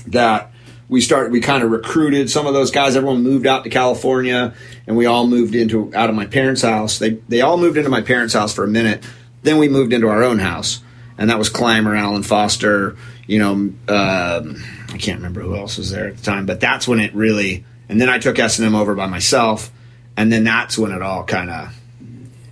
that 0.08 0.52
we 0.90 1.00
started. 1.00 1.32
We 1.32 1.40
kind 1.40 1.64
of 1.64 1.72
recruited 1.72 2.30
some 2.30 2.48
of 2.48 2.54
those 2.54 2.72
guys. 2.72 2.96
Everyone 2.96 3.22
moved 3.22 3.46
out 3.46 3.64
to 3.64 3.70
California, 3.70 4.54
and 4.88 4.98
we 4.98 5.06
all 5.06 5.28
moved 5.28 5.56
into 5.56 5.94
out 5.96 6.10
of 6.10 6.16
my 6.16 6.26
parents' 6.26 6.64
house. 6.64 6.98
They 6.98 7.12
they 7.30 7.42
all 7.42 7.58
moved 7.58 7.78
into 7.78 7.90
my 7.90 8.02
parents' 8.02 8.34
house 8.34 8.54
for 8.54 8.64
a 8.64 8.68
minute. 8.68 9.06
Then 9.44 9.60
we 9.60 9.70
moved 9.70 9.94
into 9.94 10.08
our 10.08 10.24
own 10.24 10.40
house, 10.40 10.82
and 11.18 11.30
that 11.30 11.38
was 11.38 11.50
Clymer, 11.50 11.96
Alan 11.96 12.24
Foster. 12.24 12.98
You 13.28 13.40
know, 13.40 13.52
um, 13.54 14.64
I 14.90 14.98
can't 14.98 15.20
remember 15.20 15.42
who 15.42 15.56
else 15.56 15.78
was 15.78 15.92
there 15.92 16.08
at 16.08 16.18
the 16.18 16.24
time, 16.24 16.46
but 16.46 16.60
that's 16.60 16.88
when 16.88 17.00
it 17.00 17.14
really. 17.14 17.64
And 17.88 18.02
then 18.02 18.10
I 18.10 18.18
took 18.18 18.40
S 18.40 18.58
and 18.58 18.66
M 18.66 18.76
over 18.76 18.96
by 18.96 19.06
myself, 19.06 19.72
and 20.18 20.32
then 20.32 20.44
that's 20.44 20.78
when 20.78 20.92
it 20.92 21.02
all 21.04 21.24
kind 21.24 21.52
of 21.52 21.76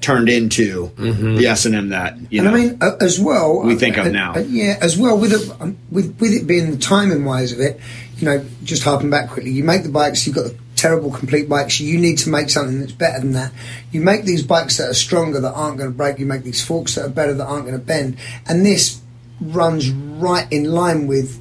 turned 0.02 0.30
into 0.30 0.92
the 0.98 1.46
S 1.48 1.66
and 1.66 1.76
M 1.76 1.90
that 1.90 2.18
you 2.32 2.42
And 2.42 2.52
know. 2.52 2.56
I 2.58 2.60
mean, 2.66 2.78
uh, 2.82 2.96
as 3.00 3.20
well, 3.20 3.62
We 3.64 3.76
think 3.76 3.98
of 3.98 4.08
uh, 4.08 4.10
now. 4.10 4.34
uh, 4.36 4.40
yeah, 4.40 4.78
as 4.82 4.98
well 4.98 5.18
with 5.18 5.32
it, 5.34 5.50
um, 5.62 5.78
with 5.92 6.20
with 6.20 6.34
it 6.34 6.48
being 6.48 6.72
the 6.72 6.78
timing 6.78 7.24
wise 7.24 7.52
of 7.54 7.60
it, 7.60 7.80
you 8.18 8.26
know, 8.26 8.44
just 8.64 8.84
harping 8.84 9.10
back 9.10 9.30
quickly, 9.30 9.52
you 9.52 9.64
make 9.64 9.84
the 9.84 9.90
bikes, 9.90 10.26
you've 10.26 10.36
got 10.36 10.46
the 10.46 10.56
terrible 10.76 11.12
complete 11.12 11.48
bikes. 11.48 11.80
You 11.80 12.00
need 12.00 12.18
to 12.20 12.30
make 12.30 12.50
something 12.50 12.80
that's 12.80 12.92
better 12.92 13.20
than 13.20 13.34
that. 13.34 13.52
You 13.92 14.02
make 14.02 14.24
these 14.26 14.42
bikes 14.42 14.78
that 14.78 14.90
are 14.90 14.94
stronger 14.96 15.40
that 15.40 15.54
aren't 15.54 15.78
going 15.78 15.92
to 15.92 15.96
break. 15.96 16.18
You 16.18 16.26
make 16.26 16.44
these 16.44 16.64
forks 16.64 16.96
that 16.96 17.06
are 17.06 17.10
better 17.10 17.36
that 17.36 17.46
aren't 17.46 17.66
going 17.66 17.78
to 17.78 17.86
bend. 17.86 18.18
And 18.48 18.66
this 18.66 19.00
runs 19.40 19.92
right 19.92 20.52
in 20.52 20.66
line 20.66 21.06
with 21.08 21.40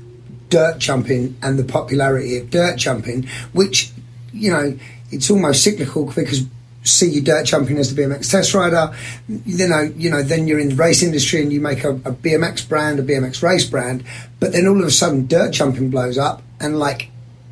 dirt 0.50 0.78
jumping 0.78 1.36
and 1.42 1.58
the 1.58 1.64
popularity 1.64 2.36
of 2.36 2.50
dirt 2.50 2.76
jumping, 2.76 3.26
which 3.52 3.92
you 4.32 4.50
know 4.50 4.78
it's 5.10 5.30
almost 5.30 5.64
cyclical 5.64 6.04
because 6.04 6.44
see 6.82 7.10
you 7.10 7.20
dirt 7.20 7.44
jumping 7.44 7.78
as 7.78 7.94
the 7.94 8.02
BMX 8.02 8.30
test 8.30 8.54
rider, 8.54 8.94
you 9.28 9.68
know, 9.68 9.82
you 9.96 10.10
know, 10.10 10.22
then 10.22 10.48
you're 10.48 10.58
in 10.58 10.70
the 10.70 10.74
race 10.74 11.02
industry 11.02 11.42
and 11.42 11.52
you 11.52 11.60
make 11.60 11.84
a, 11.84 11.90
a 11.90 12.12
BMX 12.12 12.66
brand, 12.68 12.98
a 12.98 13.02
BMX 13.02 13.42
race 13.42 13.64
brand, 13.64 14.04
but 14.38 14.52
then 14.52 14.66
all 14.66 14.80
of 14.80 14.86
a 14.86 14.90
sudden 14.90 15.26
dirt 15.26 15.52
jumping 15.52 15.90
blows 15.90 16.16
up 16.16 16.42
and 16.58 16.78
like 16.78 17.10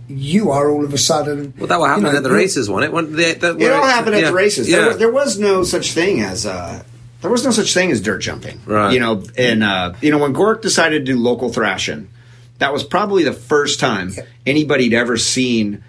you 0.08 0.50
are 0.50 0.70
all 0.70 0.84
of 0.84 0.94
a 0.94 0.98
sudden. 0.98 1.52
Well, 1.58 1.66
that 1.66 1.78
what 1.78 1.88
happened 1.88 2.06
you 2.06 2.12
know, 2.12 2.18
at 2.18 2.22
the 2.22 2.30
races, 2.30 2.68
wasn't 2.70 2.90
it? 2.90 2.94
When 2.94 3.12
they, 3.14 3.34
that, 3.34 3.56
It 3.56 3.58
where 3.58 3.74
all 3.74 3.84
happened 3.84 4.16
at 4.16 4.22
yeah, 4.22 4.30
the 4.30 4.36
races. 4.36 4.68
Yeah. 4.68 4.78
There, 4.78 4.88
was, 4.88 4.98
there 4.98 5.12
was 5.12 5.38
no 5.38 5.64
such 5.64 5.92
thing 5.92 6.20
as 6.20 6.46
uh, 6.46 6.82
there 7.20 7.30
was 7.30 7.44
no 7.44 7.50
such 7.50 7.74
thing 7.74 7.90
as 7.90 8.00
dirt 8.00 8.20
jumping. 8.20 8.60
Right. 8.64 8.92
You 8.92 9.00
know, 9.00 9.22
and 9.36 9.62
uh, 9.62 9.94
you 10.00 10.10
know 10.10 10.18
when 10.18 10.34
Gork 10.34 10.62
decided 10.62 11.04
to 11.04 11.12
do 11.12 11.18
local 11.18 11.52
thrashing, 11.52 12.08
that 12.58 12.72
was 12.72 12.84
probably 12.84 13.24
the 13.24 13.32
first 13.32 13.80
time 13.80 14.12
anybody'd 14.46 14.94
ever 14.94 15.16
seen. 15.16 15.84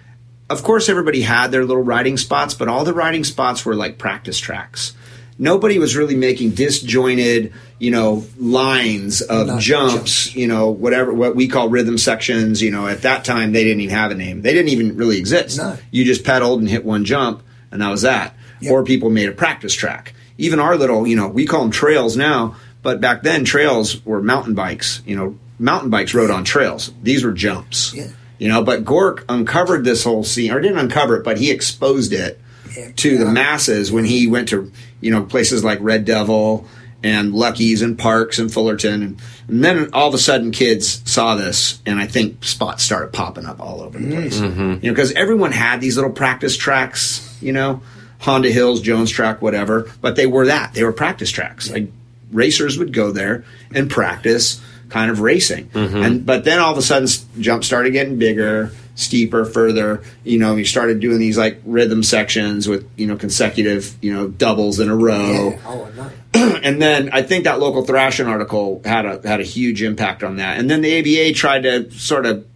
Of 0.50 0.64
course, 0.64 0.88
everybody 0.88 1.22
had 1.22 1.52
their 1.52 1.64
little 1.64 1.82
riding 1.82 2.16
spots, 2.16 2.54
but 2.54 2.66
all 2.66 2.84
the 2.84 2.92
riding 2.92 3.22
spots 3.22 3.64
were 3.64 3.76
like 3.76 3.98
practice 3.98 4.38
tracks. 4.38 4.94
Nobody 5.38 5.78
was 5.78 5.96
really 5.96 6.16
making 6.16 6.50
disjointed, 6.50 7.54
you 7.78 7.90
know, 7.90 8.26
lines 8.36 9.22
of 9.22 9.46
Not 9.46 9.60
jumps, 9.60 10.34
you 10.34 10.46
know, 10.46 10.68
whatever 10.68 11.14
what 11.14 11.34
we 11.34 11.48
call 11.48 11.70
rhythm 11.70 11.96
sections. 11.96 12.60
You 12.60 12.72
know, 12.72 12.86
at 12.86 13.02
that 13.02 13.24
time 13.24 13.52
they 13.52 13.64
didn't 13.64 13.80
even 13.80 13.94
have 13.94 14.10
a 14.10 14.14
name. 14.14 14.42
They 14.42 14.52
didn't 14.52 14.68
even 14.70 14.96
really 14.96 15.18
exist. 15.18 15.56
No. 15.56 15.78
You 15.90 16.04
just 16.04 16.24
pedaled 16.24 16.60
and 16.60 16.68
hit 16.68 16.84
one 16.84 17.04
jump, 17.06 17.42
and 17.70 17.80
that 17.80 17.88
was 17.88 18.02
that. 18.02 18.34
Yep. 18.60 18.72
Or 18.72 18.84
people 18.84 19.08
made 19.08 19.28
a 19.28 19.32
practice 19.32 19.72
track. 19.72 20.14
Even 20.36 20.58
our 20.58 20.76
little, 20.76 21.06
you 21.06 21.16
know, 21.16 21.28
we 21.28 21.46
call 21.46 21.62
them 21.62 21.70
trails 21.70 22.16
now, 22.16 22.56
but 22.82 23.00
back 23.00 23.22
then 23.22 23.44
trails 23.44 24.04
were 24.04 24.20
mountain 24.20 24.54
bikes. 24.54 25.00
You 25.06 25.16
know, 25.16 25.38
mountain 25.58 25.90
bikes 25.90 26.12
rode 26.12 26.30
on 26.30 26.44
trails. 26.44 26.92
These 27.02 27.24
were 27.24 27.32
jumps. 27.32 27.94
Yeah. 27.94 28.08
You 28.40 28.48
know, 28.48 28.62
but 28.64 28.84
Gork 28.84 29.22
uncovered 29.28 29.84
this 29.84 30.02
whole 30.02 30.24
scene, 30.24 30.50
or 30.50 30.60
didn't 30.60 30.78
uncover 30.78 31.16
it, 31.18 31.24
but 31.24 31.38
he 31.38 31.50
exposed 31.50 32.12
it 32.12 32.40
Yeah. 32.76 32.90
to 32.96 33.18
the 33.18 33.26
masses 33.26 33.92
when 33.92 34.04
he 34.06 34.26
went 34.26 34.48
to, 34.48 34.72
you 35.02 35.10
know, 35.12 35.22
places 35.22 35.62
like 35.62 35.78
Red 35.82 36.04
Devil 36.06 36.66
and 37.02 37.34
Lucky's 37.34 37.82
and 37.82 37.98
Parks 37.98 38.38
and 38.38 38.52
Fullerton. 38.52 39.02
And, 39.02 39.22
and 39.48 39.62
then 39.64 39.90
all 39.92 40.08
of 40.08 40.14
a 40.14 40.18
sudden 40.18 40.52
kids 40.52 41.02
saw 41.04 41.34
this, 41.34 41.80
and 41.84 42.00
I 42.00 42.06
think 42.06 42.42
spots 42.44 42.82
started 42.82 43.12
popping 43.12 43.44
up 43.46 43.60
all 43.60 43.82
over 43.82 43.98
the 43.98 44.08
place. 44.10 44.38
Mm-hmm. 44.40 44.60
You 44.60 44.90
know, 44.90 44.94
because 44.94 45.12
everyone 45.12 45.52
had 45.52 45.80
these 45.82 45.96
little 45.96 46.10
practice 46.12 46.56
tracks, 46.56 47.36
you 47.42 47.52
know, 47.52 47.82
Honda 48.20 48.50
Hills, 48.50 48.80
Jones 48.80 49.10
track, 49.10 49.40
whatever, 49.42 49.90
but 50.00 50.16
they 50.16 50.26
were 50.26 50.46
that. 50.46 50.72
They 50.74 50.84
were 50.84 50.92
practice 50.92 51.30
tracks. 51.30 51.70
Like 51.70 51.90
racers 52.32 52.78
would 52.78 52.92
go 52.92 53.12
there 53.12 53.44
and 53.74 53.90
practice 53.90 54.60
kind 54.90 55.10
of 55.10 55.20
racing. 55.20 55.68
Mm-hmm. 55.70 55.96
And 55.96 56.26
but 56.26 56.44
then 56.44 56.58
all 56.58 56.72
of 56.72 56.78
a 56.78 56.82
sudden 56.82 57.04
s- 57.04 57.24
jumps 57.38 57.66
started 57.66 57.92
getting 57.92 58.18
bigger, 58.18 58.72
steeper, 58.96 59.44
further. 59.46 60.02
You 60.24 60.38
know, 60.38 60.56
you 60.56 60.64
started 60.64 61.00
doing 61.00 61.18
these 61.18 61.38
like 61.38 61.60
rhythm 61.64 62.02
sections 62.02 62.68
with, 62.68 62.88
you 62.96 63.06
know, 63.06 63.16
consecutive, 63.16 63.96
you 64.02 64.12
know, 64.12 64.28
doubles 64.28 64.78
in 64.80 64.90
a 64.90 64.96
row. 64.96 65.50
Yeah. 65.50 65.58
Oh, 65.66 65.84
I 65.84 65.96
know. 65.96 66.10
and 66.62 66.80
then 66.82 67.10
I 67.12 67.22
think 67.22 67.44
that 67.44 67.58
local 67.60 67.84
thrashing 67.84 68.26
article 68.26 68.82
had 68.84 69.06
a 69.06 69.26
had 69.26 69.40
a 69.40 69.44
huge 69.44 69.82
impact 69.82 70.22
on 70.22 70.36
that. 70.36 70.58
And 70.58 70.68
then 70.70 70.80
the 70.82 70.98
ABA 71.00 71.34
tried 71.34 71.62
to 71.62 71.90
sort 71.92 72.26
of 72.26 72.46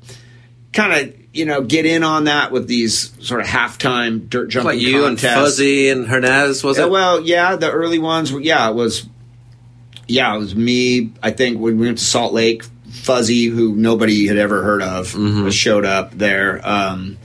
kind 0.72 0.93
of 0.93 1.14
you 1.32 1.45
know 1.45 1.62
get 1.62 1.85
in 1.87 2.03
on 2.05 2.24
that 2.24 2.53
with 2.53 2.68
these 2.68 3.12
sort 3.26 3.41
of 3.41 3.47
halftime 3.47 4.28
dirt 4.28 4.49
jumping 4.51 4.66
like 4.72 4.80
you 4.80 5.07
and. 5.07 5.20
Fuzzy 5.20 5.89
and 5.89 6.07
Hernandez, 6.07 6.62
was 6.62 6.78
Yeah, 6.78 6.85
it? 6.85 6.91
well, 6.91 7.20
yeah, 7.20 7.57
the 7.57 7.70
early 7.70 7.99
ones. 7.99 8.30
Yeah, 8.30 8.68
it 8.70 8.74
was. 8.74 9.07
Yeah, 10.07 10.35
it 10.35 10.39
was 10.39 10.55
me. 10.55 11.13
I 11.23 11.31
think 11.31 11.59
when 11.61 11.79
we 11.79 11.87
went 11.87 11.99
to 11.99 12.05
Salt 12.05 12.33
Lake, 12.33 12.65
Fuzzy, 12.91 13.47
who 13.47 13.75
nobody 13.75 14.27
had 14.27 14.37
ever 14.37 14.63
heard 14.63 14.83
of, 14.83 15.15
was 15.15 15.55
showed 15.55 15.85
up 15.85 16.13
there. 16.13 16.61
Um, 16.67 17.17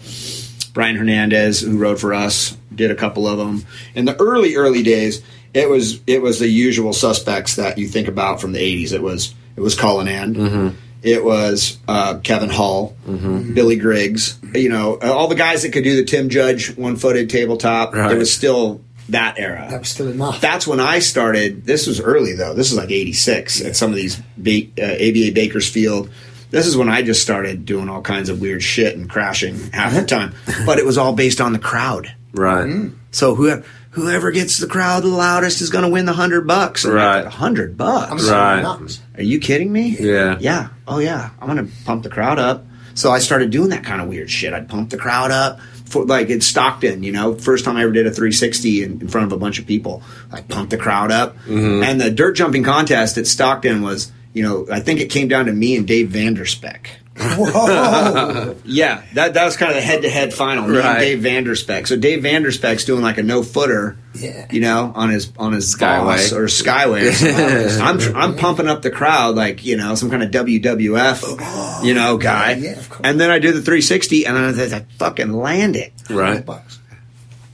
Brian 0.73 0.95
Hernandez, 0.95 1.61
who 1.61 1.77
rode 1.77 1.99
for 1.99 2.13
us, 2.13 2.55
did 2.73 2.91
a 2.91 2.95
couple 2.95 3.27
of 3.27 3.37
them. 3.37 3.65
In 3.95 4.05
the 4.05 4.15
early 4.19 4.55
early 4.55 4.83
days, 4.83 5.21
it 5.53 5.69
was 5.69 5.99
it 6.07 6.21
was 6.21 6.39
the 6.39 6.47
usual 6.47 6.93
suspects 6.93 7.55
that 7.57 7.77
you 7.77 7.87
think 7.87 8.07
about 8.07 8.39
from 8.41 8.51
the 8.53 8.59
'80s. 8.59 8.93
It 8.93 9.01
was 9.01 9.33
it 9.55 9.61
was 9.61 9.75
Cullinan. 9.75 10.75
It 11.01 11.23
was 11.23 11.77
uh, 11.87 12.19
Kevin 12.23 12.49
Hall, 12.49 12.95
Mm-hmm. 13.07 13.53
Billy 13.53 13.77
Griggs. 13.77 14.37
You 14.53 14.67
know, 14.69 14.97
all 14.99 15.27
the 15.29 15.35
guys 15.35 15.61
that 15.63 15.71
could 15.71 15.83
do 15.85 15.95
the 15.95 16.03
Tim 16.03 16.27
Judge 16.29 16.75
one-footed 16.75 17.29
tabletop. 17.29 17.93
Right. 17.93 18.11
It 18.11 18.17
was 18.17 18.33
still 18.33 18.81
that 19.11 19.39
era. 19.39 19.67
That 19.69 19.79
was 19.79 19.89
still 19.89 20.09
enough. 20.09 20.41
That's 20.41 20.65
when 20.67 20.79
I 20.79 20.99
started. 20.99 21.65
This 21.65 21.87
was 21.87 21.99
early 22.01 22.33
though. 22.33 22.53
This 22.53 22.71
was 22.71 22.77
like 22.77 22.91
'86 22.91 23.61
at 23.65 23.75
some 23.75 23.89
of 23.91 23.95
these 23.95 24.21
ba- 24.37 24.67
uh, 24.81 24.95
ABA 24.95 25.31
Bakersfield. 25.33 26.09
This 26.51 26.65
is 26.65 26.75
when 26.75 26.89
I 26.89 27.03
just 27.03 27.21
started 27.21 27.65
doing 27.65 27.89
all 27.89 28.01
kinds 28.01 28.29
of 28.29 28.41
weird 28.41 28.63
shit 28.63 28.95
and 28.97 29.07
crashing 29.09 29.55
half 29.71 29.93
the 29.93 30.03
time. 30.03 30.33
But 30.65 30.79
it 30.79 30.85
was 30.85 30.97
all 30.97 31.13
based 31.13 31.41
on 31.41 31.53
the 31.53 31.59
crowd. 31.59 32.11
Right. 32.33 32.89
So 33.11 33.35
whoever 33.35 33.63
whoever 33.91 34.31
gets 34.31 34.57
the 34.59 34.67
crowd 34.67 35.03
the 35.03 35.07
loudest 35.09 35.61
is 35.61 35.69
going 35.69 35.83
to 35.83 35.89
win 35.89 36.05
the 36.05 36.13
hundred 36.13 36.47
bucks. 36.47 36.85
And 36.85 36.93
Right. 36.93 37.25
A 37.25 37.29
hundred 37.29 37.77
bucks. 37.77 38.27
I'm 38.27 38.63
Right. 38.63 38.99
Are 39.17 39.23
you 39.23 39.39
kidding 39.39 39.71
me? 39.71 39.95
Yeah. 39.99 40.37
Yeah. 40.39 40.69
Oh 40.87 40.99
yeah. 40.99 41.29
I'm 41.39 41.47
gonna 41.47 41.67
pump 41.85 42.03
the 42.03 42.09
crowd 42.09 42.39
up. 42.39 42.65
So 42.95 43.11
I 43.11 43.19
started 43.19 43.49
doing 43.51 43.69
that 43.69 43.83
kind 43.83 44.01
of 44.01 44.07
weird 44.07 44.29
shit. 44.29 44.53
I'd 44.53 44.67
pump 44.69 44.89
the 44.89 44.97
crowd 44.97 45.31
up 45.31 45.59
for 45.89 46.05
like 46.05 46.29
in 46.29 46.41
Stockton, 46.41 47.03
you 47.03 47.11
know, 47.11 47.35
first 47.35 47.65
time 47.65 47.75
I 47.75 47.83
ever 47.83 47.91
did 47.91 48.05
a 48.07 48.11
360 48.11 48.83
in, 48.83 49.01
in 49.01 49.07
front 49.07 49.27
of 49.27 49.33
a 49.33 49.37
bunch 49.37 49.59
of 49.59 49.67
people. 49.67 50.03
I 50.31 50.41
pumped 50.41 50.71
the 50.71 50.77
crowd 50.77 51.11
up. 51.11 51.35
Mm-hmm. 51.39 51.83
And 51.83 51.99
the 51.99 52.11
dirt 52.11 52.33
jumping 52.33 52.63
contest 52.63 53.17
at 53.17 53.27
Stockton 53.27 53.81
was, 53.81 54.11
you 54.33 54.43
know, 54.43 54.67
I 54.71 54.79
think 54.79 54.99
it 54.99 55.09
came 55.09 55.27
down 55.27 55.45
to 55.45 55.51
me 55.51 55.75
and 55.75 55.87
Dave 55.87 56.09
Vanderspek. 56.09 56.87
Whoa. 57.19 58.55
Yeah, 58.65 59.03
that 59.13 59.33
that 59.33 59.45
was 59.45 59.57
kind 59.57 59.71
of 59.71 59.75
the 59.75 59.81
head 59.81 60.03
to 60.03 60.09
head 60.09 60.33
final. 60.33 60.67
Me 60.67 60.77
Right. 60.77 60.85
and 60.85 60.99
Dave 60.99 61.19
Vanderspek. 61.19 61.87
So 61.87 61.95
Dave 61.97 62.23
Vanderspek's 62.23 62.85
doing 62.85 63.01
like 63.01 63.17
a 63.17 63.23
no 63.23 63.43
footer, 63.43 63.97
Yeah. 64.13 64.47
you 64.51 64.61
know, 64.61 64.91
on 64.95 65.09
his 65.09 65.31
on 65.37 65.53
his 65.53 65.73
Skyway. 65.75 66.31
or 66.33 66.45
Skyway. 66.45 67.79
I'm 67.81 68.15
I'm 68.15 68.35
pumping 68.35 68.67
up 68.67 68.81
the 68.81 68.91
crowd 68.91 69.35
like 69.35 69.65
you 69.65 69.75
know 69.77 69.95
some 69.95 70.09
kind 70.09 70.23
of 70.23 70.31
WWF, 70.31 71.21
oh, 71.39 71.81
you 71.83 71.93
know, 71.93 72.17
guy. 72.17 72.53
Yeah, 72.53 72.71
of 72.71 72.89
course. 72.89 73.01
And 73.03 73.19
then 73.19 73.31
I 73.31 73.39
do 73.39 73.51
the 73.51 73.61
360, 73.61 74.25
and 74.25 74.37
I, 74.37 74.77
I 74.77 74.85
fucking 74.97 75.31
land 75.33 75.75
it. 75.75 75.93
Right. 76.09 76.45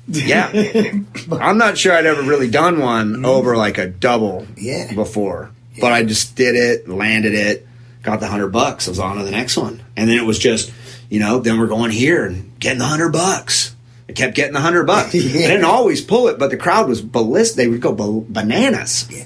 Yeah, 0.08 0.52
I'm 1.32 1.58
not 1.58 1.78
sure 1.78 1.94
I'd 1.94 2.06
ever 2.06 2.22
really 2.22 2.50
done 2.50 2.80
one 2.80 3.14
mm. 3.18 3.26
over 3.26 3.58
like 3.58 3.78
a 3.80 3.88
double 3.88 4.46
Yeah. 4.56 4.94
before, 4.94 5.50
but 5.82 5.92
I 5.92 6.04
just 6.04 6.36
did 6.36 6.56
it, 6.56 6.88
landed 6.88 7.34
it, 7.34 7.68
got 8.06 8.20
the 8.22 8.28
hundred 8.28 8.50
bucks. 8.50 8.88
I 8.88 8.92
was 8.92 9.00
on 9.00 9.18
to 9.18 9.24
the 9.24 9.32
next 9.32 9.58
one, 9.58 9.82
and 9.98 10.10
then 10.10 10.18
it 10.18 10.24
was 10.26 10.40
just, 10.40 10.72
you 11.10 11.20
know, 11.20 11.40
then 11.40 11.60
we're 11.60 11.68
going 11.68 11.92
here 11.92 12.26
and 12.26 12.58
getting 12.60 12.80
the 12.80 12.86
hundred 12.86 13.10
bucks. 13.12 13.76
I 14.08 14.14
kept 14.14 14.36
getting 14.36 14.54
the 14.54 14.60
hundred 14.62 14.86
bucks. 14.86 15.14
Yeah. 15.16 15.46
I 15.46 15.48
didn't 15.50 15.66
always 15.66 16.02
pull 16.02 16.28
it, 16.30 16.38
but 16.40 16.52
the 16.52 16.58
crowd 16.58 16.88
was 16.88 17.02
ballistic. 17.02 17.58
They 17.58 17.68
would 17.68 17.82
go 17.82 17.92
ba- 17.94 18.26
bananas 18.30 19.08
Yeah. 19.12 19.26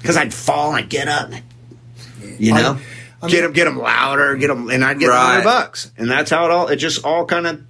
because 0.00 0.16
I'd 0.16 0.32
fall 0.34 0.70
and 0.74 0.78
I'd 0.84 0.88
get 0.88 1.06
up, 1.08 1.26
and 1.26 1.34
I'd, 1.36 1.42
you 2.40 2.52
know, 2.54 2.78
I 3.22 3.28
get 3.28 3.42
them, 3.42 3.52
get 3.52 3.64
them 3.66 3.78
louder, 3.78 4.34
get 4.36 4.48
them, 4.48 4.70
and 4.70 4.82
I'd 4.84 4.98
get 4.98 5.06
the 5.06 5.12
Right. 5.12 5.32
hundred 5.34 5.44
bucks, 5.44 5.90
and 5.98 6.10
that's 6.10 6.30
how 6.30 6.46
it 6.46 6.50
all. 6.50 6.68
It 6.68 6.76
just 6.76 7.04
all 7.04 7.24
kind 7.26 7.46
of 7.46 7.60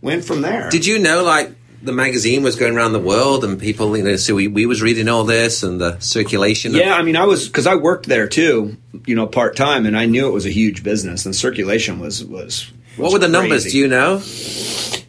went 0.00 0.24
from 0.24 0.42
there. 0.42 0.68
Did 0.70 0.86
you 0.86 0.98
know, 0.98 1.22
like, 1.24 1.50
the 1.82 1.92
magazine 1.92 2.42
was 2.42 2.56
going 2.56 2.76
around 2.76 2.92
the 2.92 3.00
world 3.00 3.44
and 3.44 3.60
people, 3.60 3.96
you 3.96 4.04
know, 4.04 4.16
so 4.16 4.34
we, 4.34 4.48
we 4.48 4.66
was 4.66 4.80
reading 4.82 5.08
all 5.08 5.24
this 5.24 5.62
and 5.62 5.80
the 5.80 5.98
circulation. 6.00 6.72
of- 6.74 6.80
Yeah, 6.80 6.94
I 6.94 7.02
mean, 7.02 7.16
I 7.16 7.24
was 7.24 7.48
because 7.48 7.66
I 7.66 7.74
worked 7.74 8.06
there 8.06 8.28
too, 8.28 8.76
you 9.06 9.14
know, 9.14 9.26
part 9.26 9.56
time, 9.56 9.84
and 9.86 9.96
I 9.96 10.06
knew 10.06 10.26
it 10.28 10.32
was 10.32 10.46
a 10.46 10.50
huge 10.50 10.82
business, 10.82 11.26
and 11.26 11.34
circulation 11.34 11.98
was 12.00 12.24
was. 12.24 12.70
what 12.96 13.12
were 13.12 13.18
the 13.18 13.28
numbers? 13.28 13.64
Do 13.64 13.76
you 13.78 13.88
know? 13.88 14.20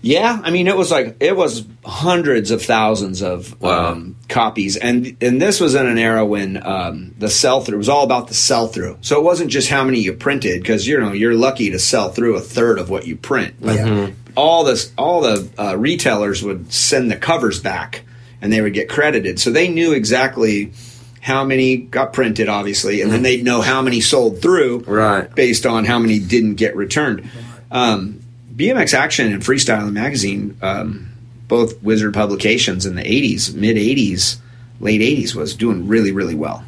Yeah, 0.06 0.42
I 0.44 0.52
mean, 0.52 0.68
it 0.68 0.76
was 0.76 0.92
like 0.92 1.16
it 1.22 1.36
was 1.36 1.66
hundreds 1.86 2.52
of 2.52 2.62
thousands 2.62 3.22
of 3.22 3.60
Wow. 3.62 3.92
um, 3.92 4.16
copies, 4.28 4.76
and 4.76 5.16
and 5.22 5.42
this 5.42 5.62
was 5.62 5.76
in 5.76 5.86
an 5.88 5.98
era 5.98 6.26
when 6.26 6.66
um, 6.66 7.14
the 7.20 7.30
sell 7.30 7.62
through 7.62 7.78
was 7.78 7.88
all 7.88 8.04
about 8.04 8.28
the 8.28 8.34
sell 8.34 8.68
through. 8.68 8.98
So 9.02 9.18
it 9.18 9.24
wasn't 9.24 9.50
just 9.50 9.70
how 9.70 9.84
many 9.86 10.00
you 10.02 10.12
printed, 10.14 10.62
because 10.62 10.86
you 10.86 11.00
know 11.00 11.14
you're 11.14 11.36
lucky 11.36 11.72
to 11.72 11.80
sell 11.80 12.10
through 12.10 12.36
a 12.36 12.42
third 12.42 12.80
of 12.80 12.90
what 12.90 13.08
you 13.08 13.16
print. 13.16 13.56
But 13.62 13.76
Yeah. 13.76 14.10
All 14.36 14.64
this, 14.64 14.92
all 14.98 15.22
the 15.22 15.50
uh, 15.58 15.76
retailers 15.78 16.44
would 16.44 16.72
send 16.74 17.12
the 17.12 17.16
covers 17.16 17.60
back, 17.60 18.04
and 18.42 18.52
they 18.52 18.62
would 18.62 18.74
get 18.74 18.90
credited. 18.90 19.40
So 19.40 19.52
they 19.52 19.68
knew 19.70 19.94
exactly 19.94 20.74
how 21.22 21.44
many 21.46 21.78
got 21.78 22.12
printed, 22.14 22.50
obviously, 22.50 23.02
and 23.02 23.12
then 23.12 23.22
they'd 23.24 23.44
know 23.44 23.62
how 23.62 23.82
many 23.82 24.02
sold 24.02 24.42
through, 24.42 24.80
Right. 24.88 25.34
based 25.36 25.66
on 25.66 25.86
how 25.86 25.98
many 26.00 26.20
didn't 26.20 26.56
get 26.56 26.76
returned. 26.76 27.30
Um, 27.72 28.20
BMX 28.56 28.94
Action 28.94 29.32
and 29.32 29.42
Freestylin' 29.42 29.94
Magazine, 29.94 30.58
um, 30.62 31.10
both 31.48 31.82
Wizard 31.82 32.14
publications 32.14 32.86
in 32.86 32.96
the 32.96 33.04
80s, 33.04 33.54
mid 33.54 33.78
80s, 33.78 34.38
late 34.80 35.02
80s, 35.02 35.34
was 35.34 35.56
doing 35.56 35.88
really, 35.88 36.12
really 36.12 36.36
well. 36.36 36.64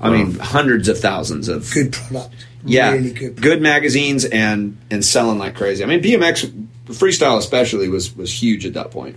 I 0.00 0.10
mean, 0.10 0.34
hundreds 0.38 0.88
of 0.88 0.98
thousands 1.00 1.48
of 1.48 1.72
Good 1.72 1.92
product. 1.92 2.34
yeah, 2.66 2.90
Really 2.92 3.12
good. 3.12 3.40
good 3.40 3.62
magazines 3.62 4.26
and 4.26 4.76
and 4.90 5.02
selling 5.02 5.38
like 5.38 5.54
crazy. 5.54 5.82
I 5.82 5.86
mean, 5.86 6.02
BMX 6.02 6.50
freestyle 6.92 7.38
especially 7.38 7.88
was 7.88 8.14
was 8.14 8.30
huge 8.42 8.66
at 8.66 8.74
that 8.74 8.90
point. 8.90 9.16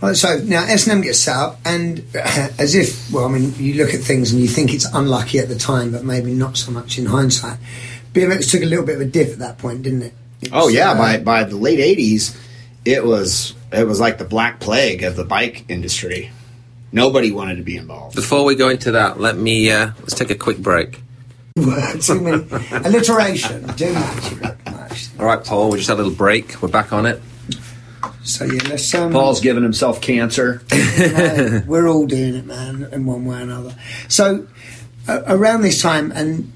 Right, 0.00 0.14
so 0.14 0.38
now 0.44 0.62
S&M 0.62 1.00
gets 1.00 1.18
set 1.18 1.34
up, 1.34 1.58
and 1.64 2.04
as 2.14 2.76
if, 2.76 3.12
well, 3.12 3.24
I 3.24 3.32
mean, 3.32 3.52
you 3.56 3.82
look 3.82 3.92
at 3.92 4.00
things 4.00 4.30
and 4.30 4.40
you 4.40 4.46
think 4.46 4.72
it's 4.72 4.86
unlucky 4.94 5.40
at 5.40 5.48
the 5.48 5.56
time, 5.56 5.90
but 5.90 6.04
maybe 6.04 6.32
not 6.34 6.56
so 6.56 6.70
much 6.70 6.98
in 6.98 7.06
hindsight. 7.06 7.58
BMX 8.12 8.48
took 8.48 8.62
a 8.62 8.66
little 8.66 8.86
bit 8.86 8.94
of 8.94 9.00
a 9.00 9.04
dip 9.04 9.32
at 9.32 9.40
that 9.40 9.58
point, 9.58 9.82
didn't 9.82 10.02
it? 10.02 10.14
It 10.40 10.50
Oh 10.52 10.68
yeah, 10.68 10.92
uh, 10.92 10.98
by 10.98 11.18
by 11.18 11.42
the 11.42 11.56
late 11.56 11.80
80s, 11.80 12.36
it 12.84 13.04
was 13.04 13.54
it 13.72 13.88
was 13.88 13.98
like 13.98 14.18
the 14.18 14.24
black 14.24 14.60
plague 14.60 15.02
of 15.02 15.16
the 15.16 15.24
bike 15.24 15.64
industry. 15.68 16.30
Nobody 16.92 17.32
wanted 17.32 17.56
to 17.56 17.62
be 17.62 17.76
involved. 17.76 18.14
Before 18.14 18.44
we 18.44 18.54
go 18.54 18.68
into 18.68 18.92
that, 18.92 19.20
let 19.20 19.36
me, 19.36 19.70
uh, 19.70 19.90
let's 19.98 20.14
take 20.14 20.30
a 20.30 20.34
quick 20.34 20.58
break. 20.58 21.00
too 22.00 22.20
many 22.20 22.46
alliteration. 22.70 23.68
Too 23.76 23.92
much. 23.92 24.32
Much. 25.18 25.20
All 25.20 25.26
right, 25.26 25.44
Paul, 25.44 25.70
we 25.70 25.78
just 25.78 25.88
had 25.88 25.94
a 25.94 26.02
little 26.02 26.16
break. 26.16 26.60
We're 26.62 26.68
back 26.68 26.92
on 26.92 27.06
it. 27.06 27.20
So 28.22 28.44
yeah, 28.44 28.60
let's. 28.68 28.94
Um, 28.94 29.12
Paul's 29.12 29.40
giving 29.40 29.62
himself 29.62 30.00
cancer. 30.00 30.62
No, 30.70 31.62
we're 31.66 31.88
all 31.88 32.06
doing 32.06 32.34
it, 32.34 32.46
man, 32.46 32.88
in 32.92 33.06
one 33.06 33.24
way 33.24 33.38
or 33.38 33.40
another. 33.40 33.74
So, 34.08 34.46
uh, 35.08 35.22
around 35.26 35.62
this 35.62 35.80
time, 35.80 36.12
and 36.12 36.52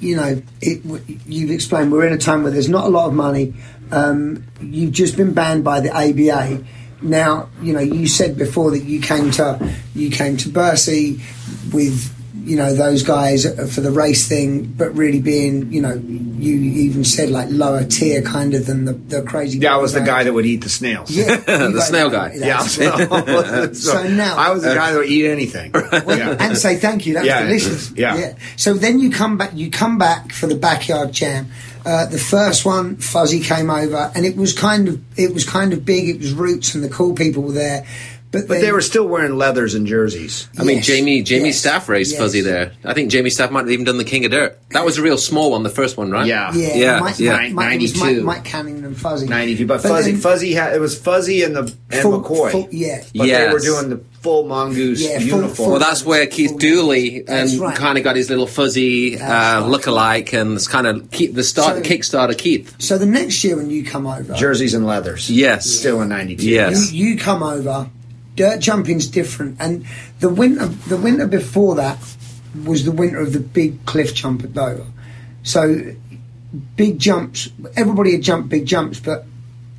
you 0.00 0.16
know, 0.16 0.42
it, 0.60 0.82
w- 0.82 1.18
you've 1.26 1.50
explained 1.50 1.92
we're 1.92 2.06
in 2.06 2.12
a 2.12 2.18
time 2.18 2.42
where 2.42 2.52
there's 2.52 2.68
not 2.68 2.84
a 2.84 2.88
lot 2.88 3.06
of 3.06 3.14
money. 3.14 3.54
Um, 3.92 4.44
you've 4.60 4.92
just 4.92 5.16
been 5.16 5.32
banned 5.32 5.64
by 5.64 5.80
the 5.80 5.90
ABA. 5.90 6.64
Now, 7.02 7.48
you 7.62 7.72
know, 7.72 7.80
you 7.80 8.06
said 8.06 8.36
before 8.36 8.72
that 8.72 8.84
you 8.84 9.00
came 9.00 9.30
to 9.32 9.74
you 9.94 10.10
came 10.10 10.36
to 10.38 10.48
Bercy 10.48 11.20
with 11.72 12.12
you 12.44 12.56
know 12.56 12.74
those 12.74 13.02
guys 13.02 13.44
for 13.74 13.80
the 13.80 13.90
race 13.90 14.28
thing, 14.28 14.64
but 14.66 14.94
really 14.94 15.20
being 15.20 15.72
you 15.72 15.80
know 15.80 15.94
you 15.94 16.54
even 16.54 17.04
said 17.04 17.30
like 17.30 17.48
lower 17.50 17.84
tier 17.84 18.20
kind 18.22 18.54
of 18.54 18.66
than 18.66 18.84
the, 18.84 18.92
the 18.92 19.22
crazy. 19.22 19.58
Yeah, 19.58 19.74
I 19.74 19.78
was 19.78 19.92
the 19.92 20.00
guy 20.00 20.24
that 20.24 20.32
would 20.32 20.46
eat 20.46 20.62
the 20.62 20.68
snails. 20.68 21.10
Yeah, 21.10 21.36
The 21.46 21.80
snail 21.80 22.10
guy. 22.10 22.32
Yeah. 22.34 22.60
So, 22.60 23.72
So 23.72 24.02
now- 24.08 24.36
I 24.38 24.50
was 24.52 24.62
the 24.62 24.74
guy 24.74 24.92
that 24.92 24.98
would 24.98 25.08
eat 25.08 25.26
anything. 25.30 25.72
Yeah. 25.74 26.36
and 26.40 26.56
say 26.58 26.76
thank 26.76 27.06
you. 27.06 27.14
That 27.14 27.24
Yeah, 27.24 27.48
was 27.48 27.62
delicious. 27.64 27.90
yeah. 27.96 28.34
So 28.56 28.74
then 28.74 28.98
you 28.98 29.10
come 29.10 29.38
back. 29.38 29.50
You 29.54 29.70
come 29.70 29.98
back 29.98 30.32
for 30.32 30.46
the 30.46 30.56
backyard 30.56 31.12
jam. 31.12 31.46
Uh, 31.84 32.06
the 32.06 32.18
first 32.18 32.64
one, 32.64 32.94
Fuzzy 32.96 33.40
came 33.40 33.68
over, 33.68 34.12
and 34.14 34.24
it 34.24 34.36
was 34.36 34.52
kind 34.52 34.86
of 34.88 35.00
it 35.18 35.34
was 35.34 35.44
kind 35.44 35.72
of 35.72 35.84
big. 35.84 36.08
It 36.08 36.18
was 36.18 36.32
Roots, 36.32 36.74
and 36.74 36.82
the 36.84 36.88
cool 36.88 37.12
people 37.14 37.42
were 37.42 37.52
there. 37.52 37.84
But, 38.32 38.48
But 38.48 38.54
then, 38.54 38.62
they 38.62 38.72
were 38.72 38.80
still 38.80 39.06
wearing 39.06 39.36
leathers 39.36 39.74
and 39.74 39.86
jerseys. 39.86 40.48
I 40.58 40.64
mean, 40.64 40.80
Jamie 40.80 41.22
Jamie 41.22 41.48
yes, 41.50 41.58
Staff 41.60 41.86
raced 41.90 42.12
yes. 42.12 42.20
Fuzzy 42.20 42.40
there. 42.40 42.72
I 42.82 42.94
think 42.94 43.10
Jamie 43.10 43.28
Staff 43.28 43.50
might 43.50 43.60
have 43.60 43.70
even 43.70 43.84
done 43.84 43.98
the 43.98 44.04
King 44.04 44.24
of 44.24 44.30
Dirt. 44.30 44.58
That 44.70 44.86
was 44.86 44.96
a 44.96 45.02
real 45.02 45.18
small 45.18 45.50
one, 45.50 45.62
the 45.64 45.68
first 45.68 45.98
one, 45.98 46.10
right? 46.10 46.26
Yeah. 46.26 46.50
Yeah, 46.54 46.74
Yeah, 46.74 47.00
Mike, 47.00 47.18
yeah. 47.18 47.32
Mike, 47.36 47.52
Mike, 47.52 47.74
it 47.74 47.82
was 47.82 47.94
Mike, 47.94 48.02
92. 48.04 48.24
Mike 48.24 48.44
Canning 48.44 48.84
and 48.84 48.96
Fuzzy. 48.96 49.26
92, 49.28 49.66
but, 49.66 49.82
Fuzzy, 49.82 50.12
then 50.12 50.20
Fuzzy 50.22 50.54
had 50.54 50.74
it 50.74 50.80
was 50.80 50.98
Fuzzy 50.98 51.42
and 51.42 51.54
the 51.54 51.60
and 51.90 52.00
full- 52.02 52.22
McCoy. 52.22 52.50
full- 52.52 52.68
yeah. 52.70 53.02
but 53.14 53.26
they 53.26 53.52
were 53.52 53.58
doing 53.58 53.90
the 53.90 54.00
full 54.22 54.44
mongoose 54.46 55.02
Yeah, 55.02 55.18
full- 55.18 55.26
uniform. 55.26 55.54
full- 55.54 55.70
Well, 55.72 55.78
that's 55.80 56.02
where 56.06 56.26
Keith 56.26 56.56
Dooley 56.56 57.20
That's 57.26 57.52
and 57.52 57.60
right. 57.60 57.76
kind 57.76 57.98
of 57.98 58.04
got 58.04 58.16
his 58.16 58.30
little 58.30 58.46
fuzzy 58.46 59.18
uh, 59.20 59.66
look-alike, 59.66 60.32
and 60.32 60.54
it's 60.54 60.68
kind 60.68 60.86
of 60.86 61.10
keep 61.10 61.34
the 61.34 61.44
start, 61.44 61.84
So- 61.84 61.90
Kickstarter 61.90 62.38
Keith. 62.38 62.74
So 62.78 62.96
the 62.96 63.04
next 63.04 63.44
year 63.44 63.56
when 63.56 63.68
you 63.68 63.84
come 63.84 64.06
over, 64.06 64.32
jerseys 64.32 64.72
and 64.72 64.86
leathers. 64.86 65.30
Yes. 65.30 65.66
still 65.66 66.00
in 66.00 66.08
'92. 66.08 66.48
Yes. 66.48 66.92
you, 66.92 67.08
you 67.08 67.16
come 67.18 67.42
over. 67.42 67.90
Dirt 68.34 68.60
jumping's 68.60 69.06
different, 69.06 69.58
and 69.60 69.84
the 70.20 70.28
winter 70.28 70.66
the 70.66 70.96
winter 70.96 71.26
before 71.26 71.74
that 71.76 71.98
was 72.64 72.84
the 72.84 72.92
winter 72.92 73.20
of 73.20 73.32
the 73.32 73.40
big 73.40 73.84
cliff 73.86 74.14
jump 74.14 74.42
at 74.42 74.52
Dover. 74.52 74.86
So 75.42 75.94
big 76.76 76.98
jumps. 76.98 77.50
Everybody 77.76 78.12
had 78.12 78.22
jumped 78.22 78.48
big 78.48 78.66
jumps, 78.66 79.00
but 79.00 79.26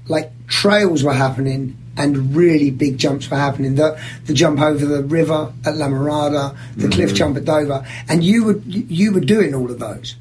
like 0.08 0.32
trails 0.48 1.04
were 1.04 1.14
happening 1.14 1.78
and 1.96 2.36
really 2.36 2.72
big 2.72 2.98
jumps 2.98 3.30
were 3.30 3.38
happening. 3.38 3.76
The 3.76 4.00
the 4.26 4.34
jump 4.34 4.60
over 4.62 4.86
the 4.86 5.04
river 5.04 5.54
at 5.66 5.76
La 5.76 5.88
Mirada, 5.88 6.56
the 6.76 6.90
cliff 6.90 7.10
mm-hmm. 7.10 7.16
jump 7.16 7.38
at 7.38 7.46
Dover, 7.46 7.86
and 8.08 8.24
you 8.24 8.44
were 8.44 8.58
you 8.60 8.86
you 8.90 9.14
were 9.14 9.20
doing 9.20 9.54
all 9.54 9.70
of 9.70 9.80
those. 9.80 10.16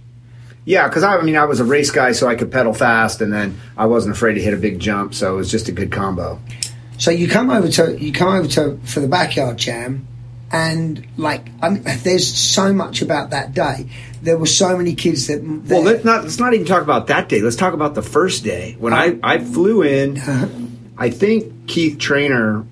Yeah, 0.65 0.87
because 0.87 1.03
I, 1.03 1.17
I 1.17 1.23
mean, 1.23 1.37
I 1.37 1.45
was 1.45 1.59
a 1.59 1.65
race 1.65 1.91
guy, 1.91 2.13
so 2.13 2.29
I 2.29 2.37
could 2.37 2.53
pedal 2.53 2.73
fast, 2.73 3.21
and 3.21 3.33
then 3.33 3.61
I 3.77 3.87
wasn't 3.87 4.15
afraid 4.15 4.35
to 4.35 4.41
hit 4.41 4.55
a 4.55 4.57
big 4.57 4.79
jump, 4.79 5.13
so 5.13 5.35
it 5.35 5.37
was 5.37 5.51
just 5.51 5.69
a 5.69 5.73
good 5.73 5.91
combo. 5.91 6.39
So 7.03 7.11
you 7.11 7.27
come 7.27 7.51
over 7.51 7.69
to 7.69 8.01
you 8.01 8.13
come 8.13 8.29
over 8.29 8.47
to 8.47 8.79
for 8.85 9.01
the 9.01 9.09
backyard 9.09 9.57
jam, 9.57 10.07
and 10.53 11.05
like 11.17 11.49
I 11.61 11.71
mean, 11.71 11.83
there's 12.05 12.33
so 12.33 12.73
much 12.73 13.03
about 13.03 13.31
that 13.31 13.55
day. 13.55 13.89
There 14.23 14.39
were 14.39 14.47
so 14.47 14.77
many 14.77 14.95
kids 14.95 15.27
that. 15.27 15.43
Well, 15.43 15.83
let's 15.83 16.05
not 16.05 16.23
let's 16.23 16.39
not 16.39 16.55
even 16.55 16.65
talk 16.65 16.85
about 16.85 17.09
that 17.09 17.29
day. 17.29 17.41
Let's 17.41 17.57
talk 17.57 17.75
about 17.75 17.97
the 17.97 18.03
first 18.03 18.45
day 18.45 18.77
when 18.79 18.93
I 18.93 19.19
I 19.21 19.39
flew 19.39 19.83
in. 19.83 20.17
Uh-huh. 20.17 20.47
I 20.97 21.11
think 21.11 21.67
Keith 21.67 21.99
Treanor 21.99 22.69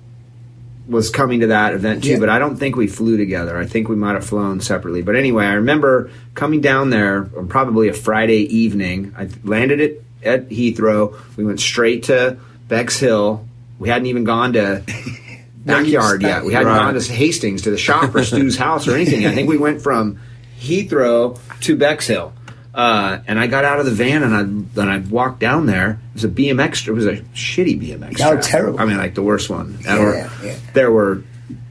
was 0.87 1.09
coming 1.09 1.41
to 1.41 1.47
that 1.47 1.73
event 1.73 2.05
too, 2.05 2.11
Yeah. 2.11 2.19
but 2.19 2.29
I 2.29 2.39
don't 2.39 2.55
think 2.55 2.77
we 2.77 2.87
flew 2.87 3.17
together. 3.17 3.57
I 3.57 3.65
think 3.65 3.89
we 3.89 3.97
might 3.97 4.13
have 4.13 4.25
flown 4.25 4.61
separately. 4.61 5.01
But 5.01 5.17
anyway, 5.17 5.43
I 5.43 5.55
remember 5.55 6.09
coming 6.35 6.61
down 6.61 6.89
there 6.89 7.29
on 7.37 7.49
probably 7.49 7.89
a 7.89 7.93
Friday 7.93 8.43
evening. 8.43 9.13
I 9.17 9.27
landed 9.43 9.81
it 9.81 10.05
at 10.23 10.47
Heathrow. 10.47 11.17
We 11.35 11.43
went 11.43 11.59
straight 11.59 12.03
to 12.03 12.37
Bex 12.69 12.97
Hill. 12.97 13.45
We 13.81 13.89
hadn't 13.89 14.05
even 14.07 14.23
gone 14.23 14.53
to 14.53 14.83
backyard 15.65 16.21
yet. 16.21 16.45
We 16.45 16.53
hadn't 16.53 16.67
Right. 16.71 16.93
gone 16.93 16.93
to 17.01 17.11
Hastings 17.11 17.63
to 17.63 17.71
the 17.71 17.77
shop 17.77 18.13
or 18.15 18.23
Stu's 18.23 18.55
house 18.57 18.87
or 18.87 18.93
anything. 18.95 19.25
I 19.25 19.33
think 19.33 19.49
we 19.49 19.57
went 19.57 19.81
from 19.81 20.19
Heathrow 20.59 21.39
to 21.61 21.75
Bexhill. 21.75 22.31
Uh, 22.73 23.19
and 23.27 23.37
I 23.39 23.47
got 23.47 23.65
out 23.65 23.79
of 23.79 23.85
the 23.85 23.91
van 23.91 24.23
and 24.23 24.33
I 24.35 24.43
then 24.75 24.87
I 24.87 24.99
walked 24.99 25.39
down 25.41 25.65
there. 25.65 25.99
It 26.11 26.13
was 26.13 26.23
a 26.23 26.29
BMX. 26.29 26.87
It 26.87 26.91
was 26.93 27.05
a 27.05 27.17
shitty 27.35 27.81
BMX. 27.81 28.21
Oh, 28.21 28.33
track. 28.33 28.41
terrible. 28.43 28.79
I 28.79 28.85
mean, 28.85 28.97
like 28.97 29.15
the 29.15 29.23
worst 29.23 29.49
one. 29.49 29.77
Yeah, 29.83 30.29
yeah. 30.43 30.55
There 30.73 30.89
were 30.91 31.23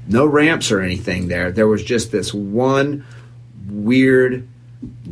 no 0.08 0.26
ramps 0.26 0.70
or 0.72 0.80
anything 0.80 1.28
there. 1.28 1.52
There 1.52 1.66
was 1.68 1.82
just 1.84 2.10
this 2.12 2.34
one 2.34 3.06
weird 3.68 4.46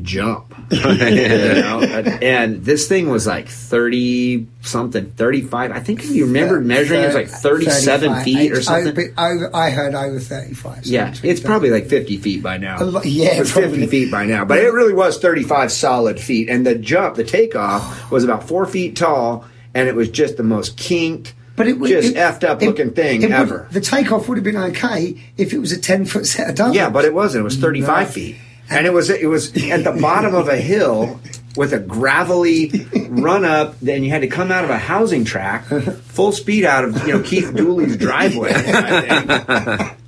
jump. 0.02 0.54
you 0.70 0.78
know? 0.80 1.80
And 2.22 2.64
this 2.64 2.88
thing 2.88 3.08
was 3.08 3.26
like 3.26 3.48
30 3.48 4.46
something, 4.62 5.10
35. 5.12 5.72
I 5.72 5.80
think 5.80 6.04
you 6.06 6.26
remember 6.26 6.60
measuring 6.60 7.02
it 7.02 7.06
was 7.06 7.14
like 7.14 7.28
37 7.28 8.22
feet 8.24 8.52
or 8.52 8.62
something. 8.62 8.92
Over, 8.92 9.14
over, 9.46 9.56
I 9.56 9.70
heard 9.70 9.94
over 9.94 10.20
35. 10.20 10.84
so 10.86 10.90
Yeah, 10.92 11.14
it's 11.22 11.40
probably 11.40 11.70
like 11.70 11.86
50 11.86 12.16
feet 12.18 12.42
by 12.42 12.56
now. 12.58 12.82
Lot- 12.82 13.04
yeah, 13.06 13.28
it's 13.40 13.52
probably. 13.52 13.80
50 13.80 13.86
feet 13.86 14.10
by 14.10 14.24
now. 14.24 14.44
But 14.44 14.58
it 14.58 14.72
really 14.72 14.94
was 14.94 15.18
35 15.18 15.72
solid 15.72 16.20
feet. 16.20 16.48
And 16.48 16.66
the 16.66 16.74
jump, 16.74 17.16
the 17.16 17.24
takeoff, 17.24 18.10
was 18.10 18.24
about 18.24 18.46
four 18.48 18.66
feet 18.66 18.96
tall, 18.96 19.44
and 19.74 19.88
it 19.88 19.94
was 19.94 20.08
just 20.10 20.36
the 20.36 20.42
most 20.42 20.76
kinked, 20.76 21.34
But 21.56 21.68
it 21.68 21.78
was 21.78 21.90
just 21.90 22.08
it- 22.10 22.16
effed 22.16 22.44
up 22.44 22.62
it- 22.62 22.66
looking 22.66 22.90
thing 22.92 23.22
would- 23.22 23.30
ever. 23.32 23.68
the 23.70 23.80
takeoff 23.80 24.28
would 24.28 24.38
have 24.38 24.44
been 24.44 24.56
okay 24.56 25.18
if 25.36 25.52
it 25.52 25.58
was 25.58 25.72
a 25.72 25.78
10 25.80 26.04
foot 26.06 26.26
set 26.26 26.48
of 26.50 26.54
doubles. 26.56 26.76
Yeah, 26.76 26.90
but 26.90 27.04
it 27.04 27.12
wasn't. 27.14 27.42
It 27.42 27.44
was 27.44 27.56
35 27.56 28.06
No. 28.08 28.12
feet. 28.12 28.36
And 28.70 28.86
it 28.86 28.92
was 28.92 29.10
it 29.10 29.26
was 29.28 29.56
at 29.70 29.84
the 29.84 29.92
bottom 30.00 30.34
of 30.34 30.48
a 30.48 30.56
hill 30.56 31.20
with 31.56 31.72
a 31.72 31.78
gravelly 31.80 32.70
run 33.08 33.44
up. 33.44 33.78
Then 33.80 34.04
you 34.04 34.10
had 34.10 34.22
to 34.22 34.28
come 34.28 34.52
out 34.52 34.64
of 34.64 34.70
a 34.70 34.78
housing 34.78 35.24
track, 35.24 35.64
full 35.64 36.32
speed 36.32 36.64
out 36.64 36.84
of 36.84 37.06
you 37.06 37.14
know 37.14 37.22
Keith 37.22 37.54
Dooley's 37.54 37.96
driveway, 37.96 38.52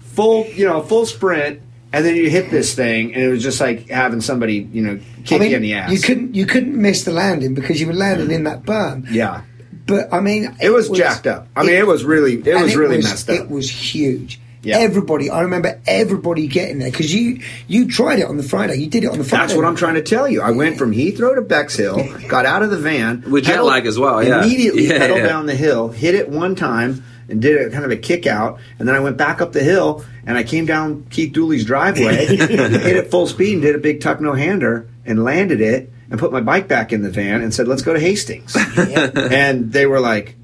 full 0.01 0.47
you 0.47 0.67
know 0.67 0.83
full 0.83 1.07
sprint, 1.07 1.61
and 1.93 2.05
then 2.05 2.17
you 2.17 2.29
hit 2.31 2.51
this 2.51 2.75
thing, 2.75 3.15
and 3.15 3.23
it 3.23 3.29
was 3.29 3.43
just 3.43 3.61
like 3.61 3.89
having 3.89 4.21
somebody 4.21 4.69
you 4.73 4.83
know 4.83 5.01
kick 5.25 5.37
I 5.37 5.39
mean, 5.41 5.51
you 5.51 5.57
in 5.57 5.63
the 5.63 5.75
ass. 5.75 5.93
You 5.93 6.01
couldn't 6.01 6.35
you 6.35 6.47
couldn't 6.47 6.81
miss 6.81 7.05
the 7.05 7.13
landing 7.13 7.55
because 7.55 7.81
you 7.81 7.87
were 7.87 7.95
landing 7.95 8.31
in 8.31 8.45
that 8.45 8.63
berm. 8.63 9.07
yeah, 9.11 9.43
But 9.87 10.13
I 10.13 10.21
mean, 10.21 10.55
it 10.61 10.71
was, 10.71 10.89
jacked 10.91 11.27
up. 11.27 11.49
I 11.57 11.63
mean, 11.63 11.75
it, 11.75 11.87
was 11.87 12.05
really 12.05 12.35
it 12.35 12.47
and 12.47 12.63
was 12.63 12.77
really 12.77 12.99
messed 12.99 13.29
up. 13.31 13.37
It 13.37 13.51
was 13.51 13.71
huge. 13.71 14.41
Yeah. 14.63 14.79
Everybody, 14.79 15.31
I 15.31 15.41
remember 15.41 15.81
everybody 15.87 16.47
getting 16.47 16.79
there 16.81 16.91
because 16.91 17.15
you 17.15 17.41
you 17.67 17.89
tried 17.89 18.19
it 18.19 18.27
on 18.27 18.37
the 18.37 18.43
Friday. 18.43 18.77
You 18.77 18.89
did 18.89 19.05
it 19.05 19.11
on 19.11 19.17
the 19.19 19.25
Friday. 19.25 19.47
That's 19.47 19.57
what 19.57 19.65
I'm 19.65 19.75
trying 19.77 19.95
to 19.95 20.03
tell 20.03 20.29
you. 20.29 20.43
I 20.43 20.51
went 20.51 20.77
from 20.77 20.93
Heathrow 20.93 21.35
to 21.35 21.41
Bexhill, 21.43 21.97
got 22.29 22.45
out 22.45 22.63
of 22.63 22.71
the 22.71 22.77
van 22.77 23.23
With 23.31 23.45
jet 23.45 23.53
pedaled- 23.53 23.69
lag 23.69 23.87
as 23.87 23.99
well, 23.99 24.23
yeah. 24.23 24.45
Immediately 24.45 24.87
Yeah, 24.89 24.99
pedaled 24.99 25.21
yeah. 25.21 25.27
down 25.29 25.47
the 25.47 25.55
hill, 25.55 25.89
hit 25.89 26.15
it 26.15 26.29
one 26.29 26.55
time, 26.57 27.03
and 27.31 27.41
did 27.41 27.59
a 27.59 27.71
kind 27.71 27.85
of 27.87 27.91
a 27.91 27.97
kick 27.97 28.27
out, 28.27 28.59
and 28.79 28.87
then 28.87 28.95
I 28.95 29.01
went 29.01 29.17
back 29.17 29.41
up 29.41 29.53
the 29.53 29.63
hill, 29.63 30.05
and 30.27 30.37
I 30.37 30.43
came 30.43 30.67
down 30.67 31.07
Keith 31.09 31.33
Dooley's 31.33 31.65
driveway, 31.65 32.27
hit 32.37 32.51
it 32.51 33.11
full 33.11 33.27
speed, 33.29 33.55
and 33.55 33.63
did 33.63 33.75
a 33.75 33.79
big 33.79 34.01
tuck 34.03 34.21
no 34.21 34.35
hander, 34.35 34.87
and 35.07 35.25
landed 35.25 35.61
it, 35.63 35.91
and 36.11 36.21
put 36.21 36.33
my 36.33 36.41
bike 36.43 36.69
back 36.69 36.93
in 36.93 37.01
the 37.03 37.11
van, 37.11 37.41
and 37.41 37.55
said, 37.55 37.67
"Let's 37.67 37.83
go 37.83 37.95
to 37.95 38.01
Hastings." 38.01 38.55
and 38.77 39.73
they 39.73 39.87
were 39.87 40.01
like, 40.01 40.35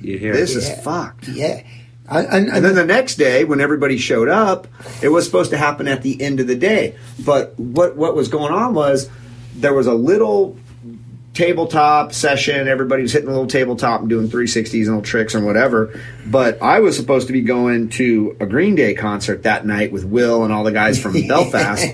You 0.00 0.18
hear 0.18 0.32
"This 0.34 0.54
it. 0.54 0.58
is 0.58 0.68
Yeah. 0.68 0.80
fucked." 0.80 1.28
Yeah. 1.28 1.62
I- 2.08 2.22
And, 2.24 2.48
And 2.48 2.64
then 2.64 2.74
the 2.74 2.84
next 2.84 3.16
day, 3.16 3.44
when 3.44 3.60
everybody 3.60 3.96
showed 3.98 4.28
up, 4.28 4.66
it 5.02 5.08
was 5.08 5.24
supposed 5.24 5.50
to 5.52 5.56
happen 5.56 5.88
at 5.88 6.02
the 6.02 6.20
end 6.20 6.40
of 6.40 6.46
the 6.46 6.54
day. 6.56 6.96
But 7.24 7.58
what 7.58 7.96
what 7.96 8.14
was 8.14 8.28
going 8.28 8.52
on 8.52 8.74
was 8.74 9.08
there 9.56 9.72
was 9.74 9.86
a 9.86 9.94
little 9.94 10.56
tabletop 11.32 12.12
session. 12.12 12.68
Everybody 12.68 13.02
was 13.02 13.12
hitting 13.12 13.28
a 13.28 13.32
little 13.32 13.46
tabletop 13.48 14.00
and 14.00 14.08
doing 14.08 14.28
360s 14.28 14.72
and 14.72 14.86
little 14.86 15.02
tricks 15.02 15.34
and 15.34 15.44
whatever. 15.44 15.98
But 16.26 16.62
I 16.62 16.80
was 16.80 16.96
supposed 16.96 17.26
to 17.26 17.32
be 17.32 17.40
going 17.42 17.88
to 17.90 18.36
a 18.40 18.46
Green 18.46 18.74
Day 18.76 18.94
concert 18.94 19.42
that 19.42 19.66
night 19.66 19.90
with 19.90 20.04
Will 20.04 20.44
and 20.44 20.52
all 20.52 20.62
the 20.64 20.72
guys 20.72 21.00
from 21.00 21.12
Belfast. 21.28 21.86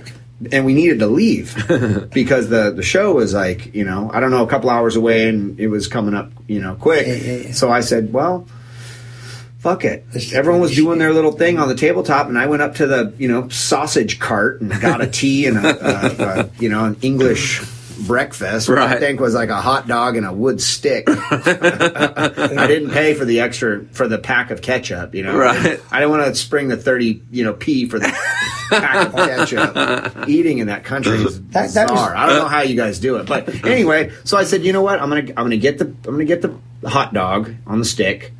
And 0.52 0.64
we 0.64 0.72
needed 0.74 1.00
to 1.00 1.06
leave 1.06 1.54
because 2.12 2.48
the, 2.48 2.70
the 2.70 2.82
show 2.82 3.12
was 3.14 3.34
like, 3.34 3.74
you 3.74 3.84
know, 3.84 4.10
I 4.12 4.20
don't 4.20 4.30
know, 4.30 4.42
a 4.42 4.46
couple 4.48 4.70
hours 4.70 4.96
away 4.96 5.28
and 5.28 5.60
it 5.60 5.68
was 5.68 5.86
coming 5.86 6.14
up, 6.14 6.32
you 6.46 6.60
know, 6.60 6.74
quick. 6.76 7.54
So 7.54 7.70
I 7.70 7.80
said, 7.80 8.10
well, 8.12 8.46
fuck 9.60 9.84
it. 9.84 10.04
Everyone 10.32 10.60
was 10.60 10.74
doing 10.74 10.98
their 10.98 11.12
little 11.12 11.32
thing 11.32 11.58
on 11.58 11.68
the 11.68 11.74
tabletop, 11.74 12.26
and 12.28 12.36
I 12.38 12.46
went 12.46 12.62
up 12.62 12.76
to 12.76 12.86
the 12.86 13.14
you 13.18 13.28
know 13.28 13.48
sausage 13.48 14.18
cart 14.18 14.60
and 14.60 14.70
got 14.80 15.00
a 15.00 15.06
tea 15.06 15.46
and 15.46 15.56
a, 15.58 15.68
a, 15.68 16.40
a 16.42 16.50
you 16.58 16.68
know 16.68 16.84
an 16.84 16.96
English 17.02 17.62
breakfast, 18.06 18.66
which 18.68 18.78
I 18.78 18.98
think 18.98 19.20
was 19.20 19.34
like 19.34 19.50
a 19.50 19.60
hot 19.60 19.86
dog 19.86 20.16
and 20.16 20.24
a 20.24 20.32
wood 20.32 20.60
stick. 20.62 21.04
I 21.06 22.66
didn't 22.66 22.90
pay 22.90 23.12
for 23.14 23.24
the 23.26 23.40
extra 23.40 23.84
for 23.92 24.08
the 24.08 24.18
pack 24.18 24.50
of 24.50 24.62
ketchup. 24.62 25.14
You 25.14 25.24
know, 25.24 25.36
Right. 25.36 25.80
I 25.90 26.00
didn't 26.00 26.10
want 26.10 26.24
to 26.26 26.34
spring 26.34 26.68
the 26.68 26.76
thirty 26.76 27.22
you 27.30 27.44
know 27.44 27.52
p 27.52 27.86
for 27.88 27.98
the 27.98 28.08
pack 28.70 29.08
of 29.08 29.14
ketchup. 29.14 30.28
Eating 30.28 30.58
in 30.58 30.68
that 30.68 30.84
country 30.84 31.18
is 31.18 31.40
That- 31.50 31.72
that 31.74 31.90
was- 31.90 32.00
bizarre. 32.00 32.16
I 32.16 32.26
don't 32.26 32.36
know 32.38 32.48
how 32.48 32.62
you 32.62 32.74
guys 32.76 32.98
do 32.98 33.16
it, 33.16 33.26
but 33.26 33.64
anyway. 33.66 34.12
So 34.24 34.36
I 34.38 34.44
said, 34.44 34.64
you 34.64 34.72
know 34.72 34.82
what? 34.82 35.00
I'm 35.00 35.08
gonna 35.10 35.20
I'm 35.28 35.34
gonna 35.44 35.56
get 35.58 35.78
the 35.78 35.86
I'm 35.86 35.96
gonna 36.12 36.24
get 36.24 36.40
the 36.42 36.54
hot 36.88 37.12
dog 37.12 37.54
on 37.66 37.78
the 37.80 37.84
stick 37.84 38.32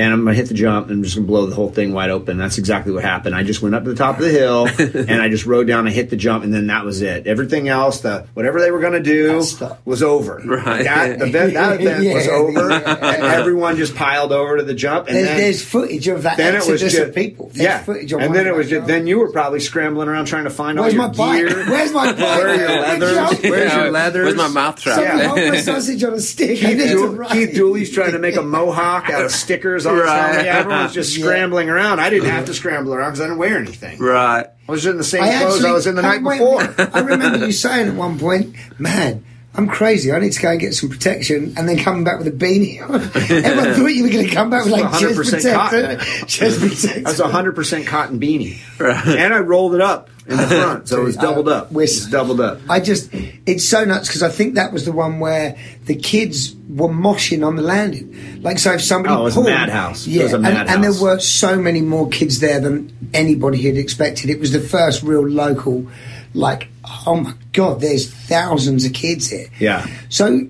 and 0.00 0.12
I'm 0.14 0.24
gonna 0.24 0.34
hit 0.34 0.48
the 0.48 0.54
jump 0.54 0.86
and 0.88 0.96
I'm 0.96 1.02
just 1.02 1.14
gonna 1.14 1.26
blow 1.26 1.44
the 1.46 1.54
whole 1.54 1.68
thing 1.70 1.92
wide 1.92 2.08
open. 2.10 2.38
That's 2.38 2.56
exactly 2.56 2.92
what 2.92 3.04
happened. 3.04 3.34
I 3.34 3.42
just 3.42 3.60
went 3.60 3.74
up 3.74 3.84
to 3.84 3.90
the 3.90 3.96
top 3.96 4.16
of 4.18 4.24
the 4.24 4.30
hill 4.30 4.66
and 4.78 5.20
I 5.20 5.28
just 5.28 5.44
rode 5.44 5.66
down 5.66 5.86
and 5.86 5.94
hit 5.94 6.08
the 6.08 6.16
jump 6.16 6.42
and 6.42 6.54
then 6.54 6.68
that 6.68 6.84
was 6.86 7.02
it. 7.02 7.26
Everything 7.26 7.68
else, 7.68 8.00
the 8.00 8.26
whatever 8.32 8.60
they 8.60 8.70
were 8.70 8.80
gonna 8.80 9.00
do 9.02 9.36
was 9.84 10.02
over. 10.02 10.40
Right. 10.44 10.84
That 10.84 11.20
event, 11.20 11.54
that 11.54 11.80
event 11.80 12.14
was 12.14 12.28
over 12.28 12.70
yeah. 12.70 13.14
and 13.14 13.22
everyone 13.24 13.76
just 13.76 13.94
piled 13.94 14.32
over 14.32 14.56
to 14.56 14.62
the 14.62 14.74
jump 14.74 15.08
and 15.08 15.16
there's, 15.16 15.26
then 15.28 15.36
there's 15.36 15.64
footage 15.64 16.08
of 16.08 16.22
that 16.22 16.38
then 16.38 16.56
it 16.56 16.66
was 16.66 16.80
just 16.80 17.14
people. 17.14 17.46
There's 17.48 17.58
yeah, 17.64 17.82
footage 17.82 18.12
of 18.12 18.20
and 18.20 18.34
then 18.34 18.46
it 18.46 18.54
was 18.54 18.70
just 18.70 18.86
then 18.86 19.06
you 19.06 19.18
were 19.18 19.30
probably 19.30 19.60
scrambling 19.60 20.08
around 20.08 20.26
trying 20.26 20.44
to 20.44 20.50
find 20.50 20.78
Where's 20.78 20.94
all 20.94 20.98
my 20.98 21.04
your 21.06 21.14
bike? 21.14 21.54
gear. 21.54 21.64
Where's 21.70 21.92
my 21.92 22.06
bike? 22.12 22.18
Where 22.18 22.48
are 22.48 22.54
your 22.56 22.68
leathers? 22.80 23.40
Where's 23.42 23.72
your 23.74 23.84
Yeah, 23.84 23.90
leathers? 23.90 24.24
Where's 24.24 24.36
my 24.36 24.48
mouth 24.48 24.80
trap? 24.80 25.00
Yeah. 25.00 25.60
sausage 25.60 26.02
on 26.04 26.14
a 26.14 26.20
stick. 26.20 26.58
Keith, 26.58 26.78
need 26.78 26.88
to 26.88 26.92
Dool- 26.94 27.14
run. 27.16 27.30
Keith 27.30 27.54
Dooley's 27.54 27.92
trying 27.92 28.12
to 28.12 28.18
make 28.18 28.36
a 28.36 28.42
mohawk 28.42 29.10
out 29.10 29.24
of 29.24 29.30
stickers 29.30 29.86
on 29.90 29.96
his 29.96 30.04
Right. 30.04 30.18
helmet. 30.28 30.44
Yeah, 30.46 30.58
everyone's 30.58 30.92
just 30.94 31.16
Yeah. 31.16 31.24
scrambling 31.24 31.68
around. 31.70 32.00
I 32.00 32.10
didn't 32.10 32.30
have 32.30 32.46
to 32.46 32.54
scramble 32.54 32.94
around 32.94 33.10
because 33.10 33.20
I 33.20 33.24
didn't 33.24 33.38
wear 33.38 33.58
anything. 33.58 33.98
Right. 33.98 34.46
I 34.68 34.72
was 34.72 34.86
in 34.86 34.96
the 34.96 35.04
same 35.04 35.22
I 35.22 35.38
clothes 35.38 35.54
actually, 35.56 35.68
I 35.70 35.72
was 35.72 35.86
in 35.86 35.94
the 35.96 36.02
I- 36.02 36.16
night 36.16 36.22
wait, 36.22 36.38
before. 36.38 36.88
I 36.94 37.00
remember 37.00 37.46
you 37.46 37.52
saying 37.52 37.88
at 37.88 37.94
one 37.94 38.18
point, 38.18 38.54
"Man, 38.78 39.24
I'm 39.54 39.66
crazy. 39.66 40.12
I 40.12 40.18
need 40.20 40.32
to 40.32 40.40
go 40.40 40.50
and 40.50 40.60
get 40.60 40.74
some 40.74 40.88
protection," 40.88 41.54
and 41.56 41.68
then 41.68 41.78
coming 41.78 42.04
back 42.04 42.18
with 42.18 42.28
a 42.28 42.30
beanie 42.30 42.80
on. 42.88 42.94
Everyone 43.44 43.74
thought 43.74 43.86
you 43.88 44.04
were 44.04 44.10
going 44.10 44.26
to 44.28 44.32
come 44.34 44.48
back 44.48 44.64
with 44.64 44.72
like 44.72 44.90
chest 44.92 45.04
100% 45.04 45.14
protector, 45.16 45.52
cotton. 45.52 45.98
chest 46.28 46.60
protector. 46.60 47.02
I 47.06 47.10
was 47.10 47.20
a 47.20 47.28
hundred 47.28 47.56
percent 47.56 47.86
cotton 47.86 48.20
beanie, 48.20 48.58
Right. 48.78 49.06
and 49.18 49.34
I 49.34 49.38
rolled 49.40 49.74
it 49.74 49.80
up 49.80 50.08
in 50.30 50.36
the 50.36 50.46
front, 50.46 50.88
so 50.88 51.00
it 51.00 51.04
was 51.04 51.16
doubled 51.26 51.48
up. 51.48 51.72
we're- 51.72 51.84
It's 51.84 52.06
doubled 52.06 52.40
up. 52.40 52.60
I 52.68 52.80
just, 52.80 53.10
it's 53.12 53.68
so 53.68 53.84
nuts 53.84 54.08
because 54.08 54.22
I 54.22 54.28
think 54.28 54.54
that 54.54 54.72
was 54.72 54.84
the 54.84 54.92
one 54.92 55.18
where 55.20 55.56
the 55.86 55.94
kids 55.96 56.54
were 56.68 56.88
moshing 56.88 57.46
on 57.46 57.56
the 57.56 57.62
landing. 57.62 58.42
Like, 58.42 58.58
so 58.58 58.72
if 58.72 58.82
somebody 58.82 59.14
Oh, 59.14 59.20
it 59.20 59.24
was 59.24 59.34
a 59.34 59.36
pulled, 59.36 59.46
madhouse. 59.48 60.06
It 60.06 60.10
yeah, 60.12 60.22
was 60.24 60.32
a 60.32 60.36
and, 60.36 60.46
and 60.46 60.84
there 60.84 60.92
were 61.02 61.18
so 61.18 61.56
many 61.56 61.80
more 61.80 62.08
kids 62.08 62.40
there 62.40 62.60
than 62.60 62.92
anybody 63.12 63.60
had 63.62 63.76
expected. 63.76 64.30
It 64.30 64.38
was 64.40 64.52
the 64.52 64.60
first 64.60 65.02
real 65.02 65.26
local, 65.28 65.86
like, 66.34 66.68
oh 67.06 67.16
my 67.16 67.34
god, 67.52 67.80
there's 67.80 68.08
thousands 68.12 68.84
of 68.84 68.92
kids 68.92 69.28
here. 69.30 69.48
Yeah. 69.58 69.84
So, 70.10 70.46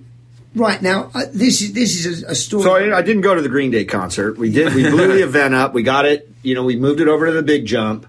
right 0.54 0.80
now, 0.82 1.10
uh, 1.14 1.22
this 1.32 1.62
is 1.62 1.72
this 1.72 2.04
is 2.04 2.22
a, 2.22 2.26
a 2.32 2.34
story. 2.34 2.64
So 2.64 2.74
I, 2.74 2.98
I 2.98 3.02
didn't 3.02 3.22
go 3.22 3.34
to 3.34 3.40
the 3.40 3.48
Green 3.48 3.70
Day 3.70 3.84
concert. 3.86 4.36
We 4.36 4.50
did. 4.50 4.74
We 4.74 4.88
blew 4.90 5.08
the 5.08 5.22
event 5.24 5.54
up. 5.54 5.72
We 5.72 5.82
got 5.82 6.04
it. 6.04 6.28
You 6.42 6.54
know, 6.54 6.64
we 6.64 6.76
moved 6.76 7.00
it 7.00 7.08
over 7.08 7.26
to 7.26 7.32
the 7.32 7.42
big 7.42 7.64
jump. 7.66 8.06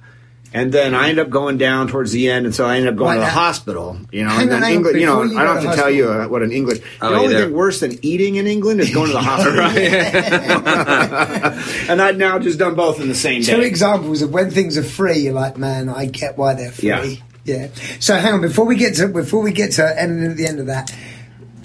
And 0.53 0.73
then 0.73 0.93
I 0.93 1.07
end 1.07 1.17
up 1.17 1.29
going 1.29 1.57
down 1.57 1.87
towards 1.87 2.11
the 2.11 2.29
end, 2.29 2.45
and 2.45 2.53
so 2.53 2.65
I 2.65 2.75
end 2.75 2.85
up 2.85 2.97
going 2.97 3.11
Right, 3.11 3.15
to 3.15 3.19
the 3.21 3.25
now- 3.27 3.31
hospital. 3.31 3.97
You 4.11 4.23
know, 4.23 4.29
Hang 4.31 4.41
and 4.41 4.51
then 4.51 4.63
on, 4.65 4.69
England. 4.71 4.99
You 4.99 5.05
know, 5.05 5.21
before 5.21 5.33
you 5.33 5.39
I 5.39 5.45
go 5.45 5.53
don't 5.53 5.61
to 5.63 5.67
have 5.69 5.75
to 5.77 5.81
tell 5.81 5.89
you 5.91 6.09
uh, 6.11 6.27
what 6.27 6.43
an 6.43 6.51
English. 6.51 6.79
Oh, 7.01 7.09
the 7.09 7.15
only 7.15 7.33
yeah. 7.35 7.45
thing 7.45 7.53
worse 7.53 7.79
than 7.79 7.97
eating 8.03 8.35
in 8.35 8.47
England 8.47 8.81
is 8.81 8.93
going 8.93 9.07
to 9.07 9.13
the 9.13 9.21
hospital. 9.21 9.61
and 11.89 12.01
I'd 12.01 12.17
now 12.17 12.39
just 12.39 12.59
done 12.59 12.75
both 12.75 12.99
in 12.99 13.07
the 13.07 13.15
same 13.15 13.43
Two 13.43 13.57
day. 13.61 13.67
examples 13.67 14.21
of 14.21 14.31
when 14.33 14.51
things 14.51 14.77
are 14.77 14.83
free, 14.83 15.19
you're 15.19 15.33
like, 15.33 15.57
man, 15.57 15.89
I 15.89 16.05
get 16.05 16.37
why 16.37 16.53
they're 16.53 16.71
free. 16.71 16.89
Yeah. 16.89 17.15
Yeah. 17.43 17.67
So 17.99 18.15
hang 18.15 18.35
on, 18.35 18.41
before 18.41 18.65
we 18.65 18.75
get 18.75 18.95
to 18.97 19.07
before 19.07 19.41
we 19.41 19.51
get 19.51 19.73
to 19.73 20.01
end 20.01 20.23
at 20.23 20.37
the 20.37 20.45
end 20.47 20.59
of 20.59 20.67
that, 20.67 20.93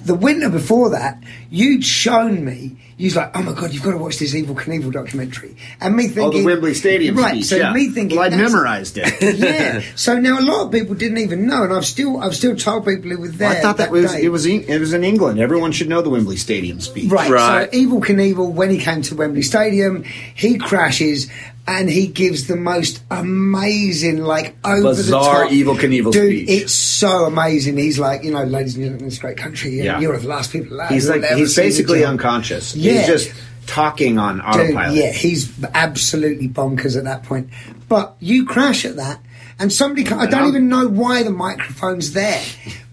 the 0.04 0.14
winter 0.14 0.48
before 0.48 0.90
that, 0.90 1.22
you'd 1.50 1.84
shown 1.84 2.44
me 2.44 2.76
He's 2.98 3.14
like, 3.14 3.36
oh 3.36 3.42
my 3.42 3.52
god, 3.52 3.74
you've 3.74 3.82
got 3.82 3.90
to 3.90 3.98
watch 3.98 4.18
this 4.18 4.34
Evel 4.34 4.54
Knievel 4.56 4.90
documentary. 4.90 5.54
And 5.82 5.94
me 5.94 6.04
thinking, 6.08 6.22
Oh, 6.24 6.30
the 6.30 6.44
Wembley 6.46 6.72
Stadium 6.72 7.14
right? 7.16 7.32
speech. 7.34 7.44
so 7.44 7.56
yeah. 7.56 7.70
me 7.72 7.90
thinking, 7.90 8.16
well, 8.16 8.26
I 8.26 8.30
that's- 8.30 8.50
memorized 8.52 8.96
it. 8.98 9.38
yeah. 9.38 9.82
So 9.96 10.18
now 10.18 10.38
a 10.38 10.42
lot 10.42 10.64
of 10.66 10.72
people 10.72 10.94
didn't 10.94 11.18
even 11.18 11.46
know, 11.46 11.64
and 11.64 11.72
I've 11.74 11.84
still 11.84 12.18
I've 12.18 12.34
still 12.34 12.56
told 12.56 12.86
people 12.86 13.10
who 13.10 13.18
were 13.20 13.28
there. 13.28 13.50
I 13.50 13.54
thought 13.60 13.76
that, 13.76 13.90
was 13.90 14.12
day. 14.12 14.22
it 14.22 14.30
was 14.30 14.46
in- 14.46 14.64
it 14.64 14.78
was 14.78 14.94
in 14.94 15.04
England. 15.04 15.38
Everyone 15.40 15.72
should 15.72 15.88
know 15.90 16.00
the 16.00 16.08
Wembley 16.10 16.36
Stadium 16.36 16.80
speech. 16.80 17.10
Right. 17.10 17.30
Right. 17.30 17.70
So 17.70 17.78
Evel 17.78 18.02
Knievel, 18.02 18.52
when 18.52 18.70
he 18.70 18.78
came 18.78 19.02
to 19.02 19.14
Wembley 19.14 19.42
Stadium, 19.42 20.02
he 20.34 20.56
crashes 20.56 21.30
and 21.68 21.88
he 21.90 22.06
gives 22.06 22.46
the 22.46 22.56
most 22.56 23.02
amazing, 23.10 24.18
like 24.18 24.56
over 24.64 24.82
Bizarre 24.94 25.48
the 25.48 25.64
top, 25.64 25.76
Evel 25.76 25.78
Knievel 25.80 26.12
Dude, 26.12 26.32
speech. 26.46 26.48
it's 26.48 26.72
so 26.72 27.24
amazing. 27.24 27.76
He's 27.76 27.98
like, 27.98 28.22
you 28.24 28.30
know, 28.30 28.44
ladies 28.44 28.76
and 28.76 28.84
gentlemen, 28.84 29.08
this 29.08 29.18
great 29.18 29.36
country. 29.36 29.70
Yeah. 29.70 29.98
You're 30.00 30.16
the 30.18 30.28
last 30.28 30.52
people 30.52 30.76
alive. 30.76 30.90
He's 30.90 31.08
like 31.08 31.24
he's 31.24 31.56
basically 31.56 32.04
unconscious. 32.04 32.74
Yeah. 32.76 32.92
He's 32.92 33.06
just 33.06 33.32
talking 33.66 34.18
on 34.18 34.36
Dude, 34.36 34.44
autopilot. 34.46 34.96
yeah, 34.96 35.10
he's 35.12 35.52
absolutely 35.74 36.48
bonkers 36.48 36.96
at 36.96 37.04
that 37.04 37.24
point. 37.24 37.50
But 37.88 38.16
you 38.20 38.46
crash 38.46 38.84
at 38.84 38.96
that, 38.96 39.20
and 39.58 39.72
somebody, 39.72 40.06
I 40.08 40.26
don't 40.26 40.48
even 40.48 40.68
know 40.68 40.86
why 40.88 41.22
the 41.22 41.30
microphone's 41.30 42.12
there, 42.12 42.42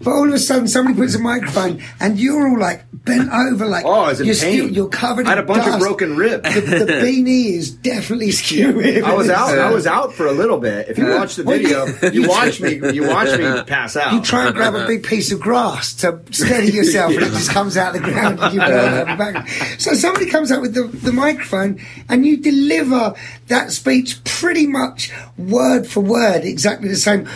but 0.00 0.10
all 0.12 0.26
of 0.28 0.34
a 0.34 0.38
sudden 0.38 0.66
somebody 0.68 0.96
puts 0.98 1.14
a 1.14 1.18
microphone, 1.18 1.82
and 2.00 2.18
you're 2.18 2.48
all 2.48 2.58
like 2.58 2.84
bent 2.92 3.30
over, 3.30 3.66
like 3.66 3.84
Oh, 3.84 3.90
I 3.92 4.08
was 4.08 4.20
in 4.20 4.26
you're 4.26 4.34
pain. 4.34 4.60
still, 4.60 4.70
you're 4.70 4.88
covered. 4.88 5.26
I 5.26 5.30
had 5.30 5.38
a 5.38 5.42
bunch 5.42 5.66
of 5.66 5.78
broken 5.78 6.16
ribs. 6.16 6.54
The, 6.54 6.60
the 6.60 6.92
beanie 7.04 7.52
is 7.52 7.70
definitely 7.70 8.28
skewing. 8.28 9.02
I 9.02 9.14
was 9.14 9.28
out. 9.28 9.58
I 9.58 9.70
was 9.70 9.86
out 9.86 10.14
for 10.14 10.26
a 10.26 10.32
little 10.32 10.56
bit. 10.58 10.88
If 10.88 10.96
you 10.98 11.06
watch 11.10 11.36
the 11.36 11.44
video, 11.44 11.84
you- 12.10 12.28
watch 12.28 12.60
me. 12.60 12.80
You 12.94 13.08
watch 13.08 13.38
me 13.38 13.62
pass 13.64 13.94
out. 13.96 14.14
You 14.14 14.22
try 14.22 14.46
and 14.46 14.54
grab 14.54 14.74
a 14.74 14.86
big 14.86 15.04
piece 15.04 15.30
of 15.32 15.40
grass 15.40 15.92
to 15.96 16.18
steady 16.30 16.72
yourself, 16.72 17.12
and 17.12 17.22
it 17.22 17.30
just 17.32 17.50
comes 17.50 17.76
out 17.76 17.94
of 17.94 18.02
the 18.02 18.10
ground. 18.10 18.38
And 18.40 18.54
you 18.54 18.60
back. 18.60 19.48
So 19.78 19.92
somebody 19.92 20.26
comes 20.26 20.50
up 20.50 20.62
with 20.62 20.72
the, 20.74 20.84
the 20.84 21.12
microphone, 21.12 21.80
and 22.08 22.24
you 22.24 22.38
deliver 22.38 23.14
that 23.48 23.72
speech 23.72 24.22
pretty 24.24 24.66
much 24.66 25.12
word 25.36 25.86
for 25.86 26.00
word, 26.00 26.44
exactly 26.44 26.88
the 26.88 26.96
same. 26.96 27.28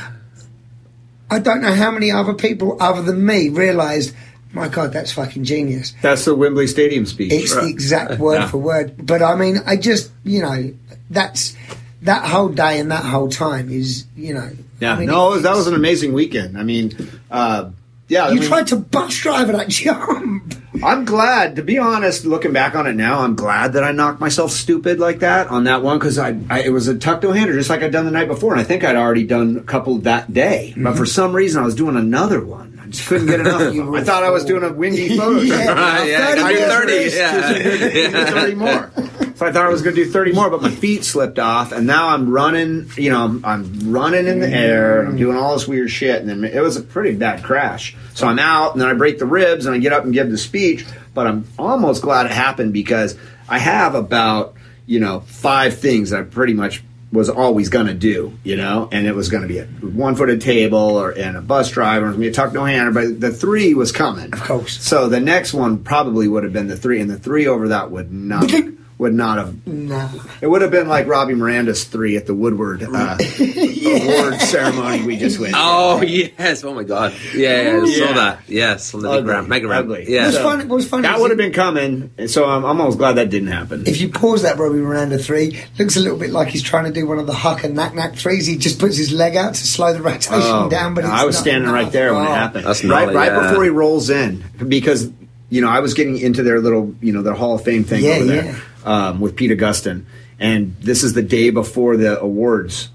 I 1.31 1.39
don't 1.39 1.61
know 1.61 1.75
how 1.75 1.91
many 1.91 2.11
other 2.11 2.35
people 2.35 2.77
other 2.81 3.03
than 3.03 3.25
me 3.25 3.49
realised. 3.51 4.15
My 4.53 4.69
God, 4.69 4.95
that's 4.95 5.13
fucking 5.13 5.45
genius. 5.45 5.93
That's 6.01 6.25
the 6.25 6.35
Wembley 6.35 6.67
Stadium 6.67 7.05
speech. 7.05 7.33
It's 7.33 7.55
the 7.55 7.67
exact 7.67 8.19
word 8.19 8.37
Yeah. 8.41 8.49
for 8.49 8.57
word. 8.59 8.95
But 9.07 9.23
I 9.23 9.35
mean, 9.35 9.59
I 9.67 9.77
just, 9.77 10.11
you 10.25 10.41
know, 10.41 10.73
that's 11.11 11.55
that 12.03 12.25
whole 12.25 12.49
day 12.49 12.79
and 12.81 12.91
that 12.91 13.05
whole 13.05 13.29
time 13.29 13.69
is, 13.71 14.07
you 14.17 14.33
know. 14.33 14.51
yeah, 14.81 14.95
I 14.95 14.99
mean, 15.01 15.09
no, 15.09 15.39
that 15.39 15.55
was 15.55 15.67
an 15.67 15.75
amazing 15.75 16.15
weekend. 16.15 16.57
I 16.57 16.63
mean, 16.63 16.93
uh, 17.31 17.71
yeah. 18.09 18.25
I 18.27 18.31
You 18.31 18.41
mean, 18.41 18.49
tried 18.49 18.69
to 18.69 18.77
bus 18.77 19.19
drive 19.19 19.49
that 19.49 19.69
jump. 19.69 20.55
I'm 20.83 21.05
glad, 21.05 21.57
to 21.57 21.63
be 21.63 21.79
honest, 21.79 22.25
looking 22.25 22.53
back 22.53 22.75
on 22.75 22.87
it 22.87 22.95
now, 22.95 23.21
I'm 23.21 23.35
glad 23.35 23.73
that 23.73 23.85
I 23.85 23.93
knocked 23.93 24.21
myself 24.21 24.51
stupid 24.53 24.99
like 24.99 25.21
that 25.21 25.49
on 25.49 25.65
that 25.65 25.83
one 25.83 25.99
because 25.99 26.19
I, 26.19 26.39
I 26.49 26.63
it 26.63 26.71
was 26.71 26.89
a 26.89 26.97
tuck 26.97 27.21
to 27.23 27.31
hander 27.33 27.53
just 27.55 27.71
like 27.71 27.83
I'd 27.83 27.93
done 27.93 28.05
the 28.05 28.11
night 28.11 28.29
before, 28.29 28.53
and 28.53 28.61
I 28.61 28.65
think 28.65 28.85
I'd 28.85 28.97
already 28.97 29.25
done 29.27 29.57
a 29.57 29.63
couple 29.63 29.99
that 29.99 30.33
day. 30.33 30.73
But 30.77 30.83
mm-hmm. 30.83 30.99
for 30.99 31.07
some 31.07 31.35
reason, 31.35 31.63
I 31.63 31.65
was 31.65 31.75
doing 31.75 31.97
another 31.97 32.45
one. 32.45 32.79
I 32.83 32.87
just 32.89 33.09
couldn't 33.09 33.27
get 33.27 33.41
enough. 33.41 33.61
of 33.61 33.75
You 33.75 33.83
them. 33.83 33.93
were 33.93 33.99
I 33.99 34.05
thought 34.05 34.23
I 34.23 34.31
was 34.31 34.45
doing 34.45 34.63
a 34.63 34.73
Windy 34.73 35.17
photo. 35.17 35.41
Yeah. 35.41 35.67
Right, 35.75 36.09
yeah, 36.09 36.27
Thirty 36.27 36.41
got 36.41 36.53
your 36.53 36.87
minutes. 36.87 37.15
30. 37.17 37.99
Yeah. 37.99 38.31
30 38.31 38.55
more. 38.55 38.91
So 39.39 39.47
I 39.47 39.53
thought 39.53 39.67
I 39.67 39.69
was 39.69 39.83
going 39.83 39.95
to 39.95 40.05
do 40.05 40.11
30 40.11 40.33
more, 40.33 40.51
but 40.51 40.63
my 40.63 40.71
feet 40.73 41.05
slipped 41.05 41.39
off, 41.39 41.71
and 41.71 41.87
now 41.87 42.09
I'm 42.09 42.29
running. 42.29 42.91
You 42.97 43.11
know, 43.11 43.23
I'm, 43.23 43.45
I'm 43.45 43.93
running 43.93 44.27
in 44.27 44.41
the 44.41 44.49
air. 44.49 45.05
I'm 45.05 45.17
doing 45.17 45.37
all 45.37 45.53
this 45.53 45.69
weird 45.69 45.93
shit, 45.93 46.21
and 46.21 46.29
then 46.29 46.43
it 46.45 46.61
was 46.61 46.77
a 46.77 46.81
pretty 46.81 47.15
bad 47.15 47.45
crash. 47.45 47.97
So 48.15 48.27
I'm 48.27 48.41
out, 48.41 48.73
and 48.73 48.81
then 48.81 48.89
I 48.89 48.95
break 48.95 49.21
the 49.21 49.27
ribs, 49.27 49.67
and 49.67 49.77
I 49.77 49.79
get 49.79 49.93
up 49.93 50.03
and 50.03 50.13
give 50.13 50.29
the 50.29 50.39
speech. 50.39 50.85
But 51.15 51.29
I'm 51.29 51.47
almost 51.57 52.03
glad 52.03 52.27
it 52.27 52.33
happened 52.33 52.73
because 52.73 53.17
I 53.49 53.61
have 53.61 53.95
about 53.95 54.57
you 54.87 54.99
know 54.99 55.21
five 55.21 55.79
things 55.79 56.11
that 56.11 56.19
I 56.19 56.23
pretty 56.25 56.55
much 56.55 56.83
was 57.13 57.31
always 57.31 57.69
going 57.69 57.87
to 57.87 57.95
do, 57.95 58.37
you 58.43 58.57
know, 58.57 58.89
and 58.91 59.07
it 59.07 59.15
was 59.15 59.29
going 59.29 59.43
to 59.43 59.49
be 59.49 59.61
a 59.61 59.67
one-footed 59.67 60.41
table 60.41 60.79
or 60.79 61.13
and 61.13 61.37
a 61.37 61.41
bus 61.41 61.71
driver, 61.71 62.07
it 62.07 62.09
was 62.09 62.17
going 62.17 62.25
to 62.25 62.27
be 62.27 62.33
a 62.33 62.35
tuck 62.35 62.53
no 62.53 62.65
hander, 62.65 62.91
but 62.91 63.21
the 63.21 63.31
three 63.31 63.73
was 63.73 63.93
coming, 63.93 64.33
of 64.33 64.43
course. 64.43 64.83
So 64.83 65.09
the 65.09 65.21
next 65.21 65.55
one 65.55 65.85
probably 65.85 66.27
would 66.27 66.43
have 66.43 66.53
been 66.53 66.67
the 66.67 66.77
three, 66.77 67.01
and 67.01 67.09
the 67.09 67.19
three 67.21 67.47
over 67.47 67.69
that 67.69 67.93
would 67.93 68.13
not 68.13 68.51
would 68.99 69.15
not 69.15 69.39
have. 69.39 69.65
No. 69.67 70.11
It 70.41 70.49
would 70.49 70.61
have 70.63 70.73
been 70.73 70.89
like 70.89 71.07
Robbie 71.07 71.35
Miranda's 71.35 71.85
three 71.85 72.17
at 72.17 72.27
the 72.27 72.35
Woodward 72.35 72.83
uh, 72.83 73.17
award 73.39 74.41
ceremony 74.41 75.05
we 75.05 75.17
just 75.17 75.39
went. 75.39 75.53
to. 75.55 75.59
Oh 75.61 76.03
yes! 76.03 76.65
Oh 76.65 76.75
my 76.75 76.83
god! 76.83 77.15
Yeah, 77.35 77.63
yeah 77.63 77.81
I 77.83 77.85
Yeah. 77.87 78.07
saw 78.07 78.13
that. 78.15 78.39
Yes, 78.49 78.95
on 78.95 79.01
the 79.03 79.09
big 79.09 79.19
Ugly, 79.21 79.31
ramp, 79.33 79.49
mega 79.49 79.69
ramp. 79.69 79.85
ugly. 79.85 80.05
Yeah. 80.09 80.25
What's 80.25 80.37
So, 80.37 80.43
funny, 80.43 80.65
what's 80.65 80.87
funny 80.87 81.03
That 81.03 81.17
is 81.17 81.21
would 81.23 81.31
have 81.31 81.39
been 81.39 81.53
coming, 81.53 82.11
and 82.19 82.31
so 82.31 82.45
I'm 82.45 82.65
almost 82.65 82.99
glad 82.99 83.13
that 83.15 83.31
didn't 83.31 83.49
happen. 83.49 83.85
If 83.87 84.01
you 84.01 84.09
pause 84.09 84.43
that 84.43 84.59
Robbie 84.59 84.79
Miranda 84.79 85.19
three, 85.19 85.59
looks 85.79 85.97
a 85.97 86.01
little 86.01 86.19
bit 86.19 86.31
like 86.31 86.49
he's 86.49 86.63
trying 86.63 86.85
to 86.87 86.93
do 86.93 87.07
one 87.07 87.19
of 87.19 87.27
the 87.27 87.35
huck 87.35 87.65
and 87.65 87.75
knack 87.77 87.95
knack 87.95 88.17
threes. 88.17 88.47
He 88.47 88.57
just 88.57 88.79
puts 88.79 88.97
his 88.97 89.13
leg 89.13 89.37
out 89.37 89.55
to 89.55 89.67
slow 89.67 89.93
the 89.93 90.03
rotation 90.03 90.33
Oh, 90.43 90.69
down, 90.69 90.95
but 90.95 91.05
it's 91.05 91.13
I 91.13 91.25
was 91.25 91.37
not 91.37 91.43
standing 91.43 91.71
right 91.71 91.83
enough. 91.83 91.93
there 91.93 92.15
when 92.15 92.25
it 92.25 92.29
Oh. 92.31 92.35
happened. 92.35 92.65
That's 92.67 92.83
right, 92.85 93.05
gnarly, 93.05 93.15
right 93.15 93.33
yeah. 93.33 93.49
before 93.49 93.65
he 93.65 93.71
rolls 93.71 94.11
in, 94.11 94.45
because 94.67 95.09
you 95.51 95.61
know 95.63 95.69
I 95.69 95.81
was 95.81 95.95
getting 95.95 96.19
into 96.19 96.43
their 96.43 96.61
little, 96.61 96.95
you 97.01 97.13
know, 97.13 97.23
their 97.23 97.35
Hall 97.35 97.55
of 97.55 97.63
Fame 97.65 97.85
thing 97.85 98.05
Yeah, 98.05 98.11
over 98.17 98.25
there 98.25 98.57
um, 98.89 99.21
with 99.21 99.37
Pete 99.37 99.51
Augustin, 99.53 100.07
and 100.41 100.75
this 100.81 101.03
is 101.05 101.13
the 101.13 101.23
day 101.23 101.51
before 101.51 101.97
the 101.97 102.19
awards 102.21 102.89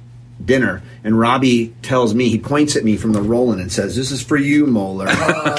dinner, 0.43 0.81
and 1.03 1.17
Robbie 1.17 1.73
tells 1.83 2.13
me 2.15 2.27
he 2.29 2.39
points 2.39 2.75
at 2.75 2.83
me 2.83 2.97
from 2.97 3.13
the 3.13 3.21
roll-in 3.21 3.59
and 3.59 3.71
says, 3.71 3.95
"This 3.95 4.11
is 4.11 4.21
for 4.21 4.35
you, 4.37 4.65
Moeller." 4.65 5.07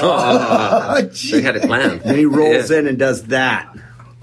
Oh, 0.07 1.01
They 1.31 1.41
had 1.41 1.55
a 1.55 1.61
plan. 1.61 2.01
and 2.03 2.17
he 2.17 2.25
rolls 2.25 2.69
Yeah. 2.69 2.79
in 2.79 2.87
and 2.87 2.99
does 2.99 3.23
that. 3.27 3.69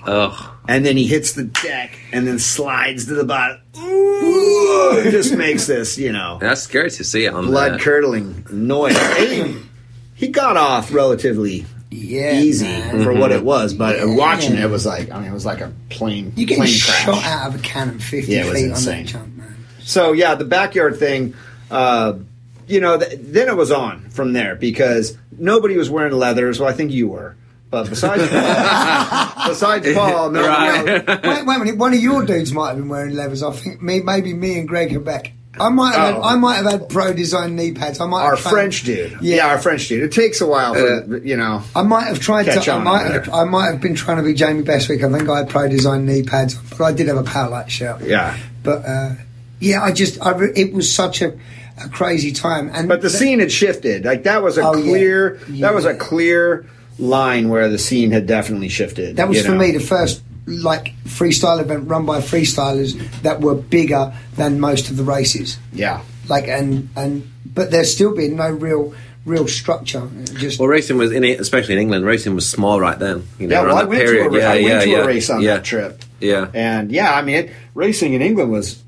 Ugh. 0.04 0.34
and 0.68 0.84
then 0.84 0.96
he 0.96 1.06
hits 1.06 1.32
the 1.32 1.44
deck 1.44 1.96
and 2.12 2.26
then 2.26 2.38
slides 2.40 3.06
to 3.06 3.14
the 3.14 3.22
bottom. 3.24 3.58
Ooh, 3.78 4.98
it 4.98 5.12
just 5.12 5.34
makes 5.36 5.66
this, 5.66 5.96
you 5.96 6.10
know, 6.12 6.38
That's 6.40 6.62
scary 6.62 6.90
to 6.90 7.04
see 7.04 7.24
it 7.24 7.32
on 7.34 7.46
blood 7.46 7.80
curdling 7.80 8.44
noise. 8.50 8.98
he, 9.16 9.56
he 10.14 10.28
got 10.28 10.56
off 10.56 10.92
relatively 10.92 11.66
Yeah, 11.92 12.40
easy 12.40 12.64
man. 12.66 13.04
for 13.04 13.12
what 13.12 13.32
it 13.32 13.44
was, 13.44 13.74
but 13.74 13.96
Yeah. 13.98 14.04
watching 14.16 14.56
it 14.56 14.68
was 14.70 14.86
like, 14.86 15.10
I 15.10 15.18
mean, 15.20 15.28
it 15.30 15.32
was 15.34 15.44
like 15.46 15.60
a 15.60 15.70
plane, 15.90 16.32
You 16.36 16.46
get 16.46 16.56
plane 16.56 16.68
crash. 16.68 17.04
shot 17.04 17.22
out 17.24 17.48
of 17.54 17.60
a 17.60 17.62
cannon 17.62 17.98
fifty 17.98 18.32
Yeah, 18.32 18.46
it 18.46 18.50
was 18.50 18.54
feet 18.58 18.64
on 18.64 18.70
insane. 18.70 19.04
that 19.04 19.12
jump, 19.12 19.36
man. 19.36 19.56
So 19.84 20.12
yeah, 20.12 20.34
the 20.34 20.44
backyard 20.44 20.98
thing, 20.98 21.34
uh, 21.70 22.14
you 22.66 22.80
know, 22.80 22.98
th- 22.98 23.18
then 23.22 23.48
it 23.48 23.56
was 23.56 23.70
on 23.70 24.06
from 24.10 24.32
there 24.32 24.54
because 24.56 25.16
nobody 25.38 25.76
was 25.76 25.90
wearing 25.90 26.12
leathers. 26.14 26.58
Well, 26.60 26.68
I 26.68 26.72
think 26.72 26.92
you 26.92 27.08
were, 27.08 27.34
but 27.70 27.88
besides 27.90 28.22
besides 29.48 29.92
Paul, 29.94 30.30
no, 30.30 30.46
Right. 30.46 30.84
no, 31.06 31.18
Wait, 31.30 31.46
wait 31.46 31.56
a 31.56 31.58
minute. 31.58 31.76
One 31.76 31.92
of 31.92 32.00
your 32.00 32.24
dudes 32.24 32.52
might 32.52 32.68
have 32.68 32.76
been 32.76 32.88
wearing 32.88 33.14
leathers. 33.14 33.42
I 33.42 33.50
think 33.52 33.82
me, 33.82 34.00
maybe 34.00 34.32
me 34.32 34.58
and 34.58 34.68
Greg 34.68 34.90
Quebec. 34.90 35.32
I 35.60 35.68
might 35.68 35.94
have. 35.94 36.14
Had, 36.14 36.14
Oh. 36.16 36.22
I 36.22 36.34
might 36.36 36.56
have 36.56 36.64
had 36.66 36.88
pro 36.88 37.12
design 37.12 37.56
knee 37.56 37.72
pads. 37.72 38.00
I 38.00 38.06
might 38.06 38.22
our 38.22 38.36
French 38.36 38.84
dude. 38.84 39.12
Yeah. 39.20 39.36
Yeah. 39.36 39.46
our 39.48 39.58
French 39.58 39.86
dude. 39.88 40.02
It 40.02 40.12
takes 40.12 40.40
a 40.40 40.46
while 40.46 40.74
for 40.74 41.02
Uh, 41.14 41.16
you 41.22 41.36
know. 41.36 41.62
I 41.76 41.82
might 41.82 42.06
have 42.06 42.20
tried 42.20 42.44
to. 42.44 42.72
I 42.72 42.78
might 42.78 43.10
have. 43.10 43.28
I 43.28 43.44
might 43.44 43.70
have 43.72 43.80
been 43.80 43.94
trying 43.94 44.16
to 44.16 44.22
be 44.22 44.32
Jamie 44.34 44.62
Bestwick. 44.62 45.02
I 45.04 45.10
think 45.16 45.28
I 45.28 45.38
had 45.38 45.50
pro 45.50 45.68
design 45.68 46.06
knee 46.06 46.22
pads, 46.22 46.54
but 46.54 46.80
I 46.84 46.92
did 46.92 47.08
have 47.08 47.18
a 47.18 47.22
power 47.22 47.50
light 47.50 47.70
shirt. 47.70 48.00
Yeah. 48.02 48.36
But 48.62 48.84
uh, 48.86 49.10
yeah, 49.60 49.82
I 49.82 49.92
just. 49.92 50.20
I 50.24 50.30
re- 50.32 50.52
it 50.56 50.72
was 50.72 50.90
such 50.92 51.20
a, 51.20 51.38
a 51.84 51.88
crazy 51.90 52.32
time. 52.32 52.70
And 52.72 52.88
But 52.88 53.02
the 53.02 53.08
th- 53.10 53.18
scene 53.20 53.40
had 53.40 53.52
shifted. 53.52 54.04
Like 54.06 54.22
that 54.24 54.42
was 54.42 54.56
a 54.56 54.62
Oh, 54.62 54.74
yeah. 54.76 54.82
clear. 54.90 55.40
That 55.60 55.74
was 55.74 55.84
a 55.84 55.94
clear 55.94 56.66
line 56.98 57.48
where 57.50 57.68
the 57.68 57.78
scene 57.78 58.10
had 58.10 58.26
definitely 58.26 58.68
shifted. 58.68 59.16
That 59.16 59.28
was 59.28 59.42
for 59.44 59.52
know? 59.52 59.58
me 59.58 59.72
the 59.72 59.80
first 59.80 60.22
like 60.46 60.94
freestyle 61.04 61.60
event 61.60 61.88
run 61.88 62.04
by 62.06 62.20
freestylers 62.20 62.94
that 63.22 63.40
were 63.40 63.54
bigger 63.54 64.12
than 64.36 64.60
most 64.60 64.90
of 64.90 64.96
the 64.96 65.04
races. 65.04 65.58
Yeah. 65.72 66.02
Like 66.28 66.48
and 66.48 66.88
and 66.96 67.30
but 67.44 67.70
there's 67.70 67.92
still 67.92 68.14
been 68.14 68.36
no 68.36 68.50
real 68.50 68.94
real 69.24 69.46
structure. 69.46 70.08
Just 70.34 70.58
Well, 70.58 70.68
racing 70.68 70.98
was 70.98 71.12
in 71.12 71.22
it, 71.24 71.40
especially 71.40 71.74
in 71.74 71.80
England. 71.80 72.04
Racing 72.04 72.34
was 72.34 72.48
small 72.48 72.80
right 72.80 72.98
then. 72.98 73.26
You 73.38 73.46
know, 73.46 73.54
Yeah, 73.54 73.62
around 73.62 73.68
well, 73.68 73.76
I 73.76 73.84
went 73.84 74.02
period. 74.02 74.30
to 74.30 74.36
a, 74.36 74.40
yeah, 74.40 74.48
I 74.50 74.54
went 74.54 74.66
yeah, 74.66 74.80
to 74.80 74.90
yeah. 74.90 74.98
a 74.98 75.06
race 75.06 75.30
on 75.30 75.40
yeah. 75.42 75.54
that 75.54 75.64
trip. 75.64 76.02
Yeah, 76.20 76.50
And 76.54 76.90
yeah, 76.92 77.12
I 77.14 77.22
mean, 77.22 77.34
it, 77.36 77.50
racing 77.74 78.14
in 78.14 78.22
England 78.22 78.50
was. 78.50 78.82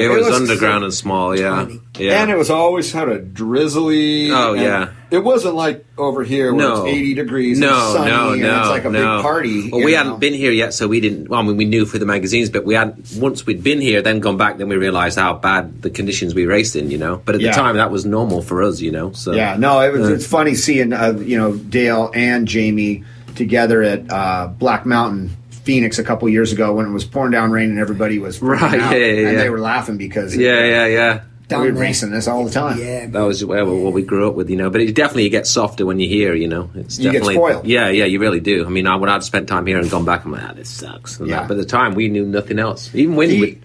It, 0.00 0.08
was, 0.08 0.28
underground 0.28 0.84
and 0.84 0.94
small. 0.94 1.38
Yeah, 1.38 1.50
tiny. 1.64 1.80
yeah. 1.98 2.22
And 2.22 2.30
it 2.30 2.36
was 2.36 2.50
always 2.50 2.90
kind 2.92 3.10
of 3.10 3.34
drizzly. 3.34 4.30
Oh, 4.30 4.54
yeah. 4.54 4.92
It 5.10 5.22
wasn't 5.22 5.54
like 5.56 5.84
over 5.98 6.24
here 6.24 6.54
where 6.54 6.66
no, 6.66 6.86
it's 6.86 6.94
80 6.96 7.14
degrees 7.14 7.58
No, 7.58 7.68
and 7.68 7.92
sunny 7.92 8.10
no, 8.10 8.32
and 8.32 8.40
no, 8.42 8.60
it's 8.60 8.68
like 8.70 8.84
a 8.86 8.90
no. 8.90 9.16
big 9.18 9.22
party, 9.22 9.70
Well, 9.70 9.84
we 9.84 9.92
know? 9.92 9.98
hadn't 9.98 10.20
been 10.20 10.32
here 10.32 10.52
yet, 10.52 10.72
so 10.72 10.88
we 10.88 11.00
didn't. 11.00 11.28
Well, 11.28 11.38
I 11.40 11.42
mean, 11.42 11.56
we 11.58 11.66
knew 11.66 11.84
through 11.84 11.98
the 12.00 12.06
magazines, 12.06 12.48
but 12.48 12.64
we 12.64 12.74
had 12.74 12.96
once 13.18 13.44
we'd 13.44 13.62
been 13.62 13.80
here, 13.82 14.00
then 14.00 14.20
gone 14.20 14.38
back, 14.38 14.56
then 14.56 14.68
we 14.68 14.76
realised 14.76 15.18
how 15.18 15.34
bad 15.34 15.82
the 15.82 15.90
conditions 15.90 16.34
we 16.34 16.46
raced 16.46 16.76
in. 16.76 16.90
You 16.90 16.96
know, 16.98 17.20
but 17.24 17.34
at 17.34 17.40
Yeah. 17.42 17.50
the 17.50 17.56
time 17.56 17.76
that 17.76 17.90
was 17.90 18.06
normal 18.06 18.40
for 18.40 18.62
us. 18.62 18.80
You 18.80 18.90
know, 18.92 19.12
so 19.12 19.32
Yeah, 19.32 19.56
no, 19.58 19.80
it 19.80 19.92
was. 19.92 20.08
Uh, 20.08 20.14
it's 20.14 20.26
funny 20.26 20.54
seeing 20.54 20.92
uh, 20.94 21.12
you 21.22 21.36
know 21.36 21.52
Dale 21.56 22.10
and 22.14 22.48
Jamie 22.48 23.04
together 23.34 23.82
at 23.82 24.10
uh, 24.10 24.46
Black 24.58 24.86
Mountain, 24.86 25.30
Phoenix, 25.64 25.98
a 25.98 26.04
couple 26.04 26.28
years 26.28 26.52
ago 26.52 26.74
when 26.74 26.86
it 26.86 26.90
was 26.90 27.04
pouring 27.04 27.30
down 27.32 27.50
rain 27.50 27.70
and 27.70 27.78
everybody 27.78 28.18
was 28.18 28.40
Right, 28.42 28.62
out, 28.62 28.92
yeah, 28.92 28.96
yeah, 28.98 29.26
and 29.28 29.36
yeah. 29.36 29.42
they 29.42 29.50
were 29.50 29.60
laughing 29.60 29.96
because 29.96 30.36
yeah, 30.36 30.64
yeah, 30.64 30.86
yeah. 30.86 31.20
done 31.48 31.60
we 31.60 31.66
were 31.68 31.72
there. 31.74 31.82
racing 31.82 32.10
this 32.10 32.26
all 32.28 32.44
the 32.44 32.50
time. 32.50 32.78
Yeah, 32.78 33.06
That 33.06 33.20
was 33.22 33.44
where 33.44 33.64
what 33.64 33.92
we 33.92 34.02
grew 34.02 34.28
up 34.28 34.34
with, 34.34 34.50
you 34.50 34.56
know. 34.56 34.70
But 34.70 34.80
it 34.80 34.94
definitely 34.94 35.28
gets 35.28 35.50
softer 35.50 35.86
when 35.86 36.00
you 36.00 36.08
hear, 36.08 36.34
you 36.34 36.48
know. 36.48 36.70
It's 36.74 36.98
You 36.98 37.04
get 37.12 37.12
definitely 37.20 37.34
spoiled. 37.34 37.66
Yeah, 37.66 37.88
yeah, 37.90 38.04
you 38.06 38.18
really 38.18 38.40
do. 38.40 38.66
I 38.66 38.68
mean, 38.68 38.86
I, 38.86 38.96
when 38.96 39.08
I'd 39.10 39.22
spent 39.22 39.48
time 39.48 39.66
here 39.66 39.78
and 39.78 39.88
gone 39.90 40.04
back, 40.04 40.24
I'm 40.24 40.32
like, 40.32 40.42
ah, 40.42 40.52
this 40.54 40.68
sucks. 40.70 41.20
And 41.20 41.28
Yeah. 41.28 41.40
that. 41.40 41.48
But 41.48 41.54
at 41.58 41.60
the 41.60 41.66
time, 41.66 41.94
we 41.94 42.08
knew 42.08 42.26
nothing 42.26 42.58
else. 42.58 42.90
Even 42.94 43.14
when 43.16 43.28
the 43.28 43.40
we, 43.40 43.58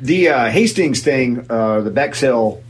the 0.00 0.28
uh, 0.30 0.50
Hastings 0.50 1.02
thing, 1.02 1.46
uh, 1.48 1.80
the 1.82 1.90
Bexhill 1.90 2.62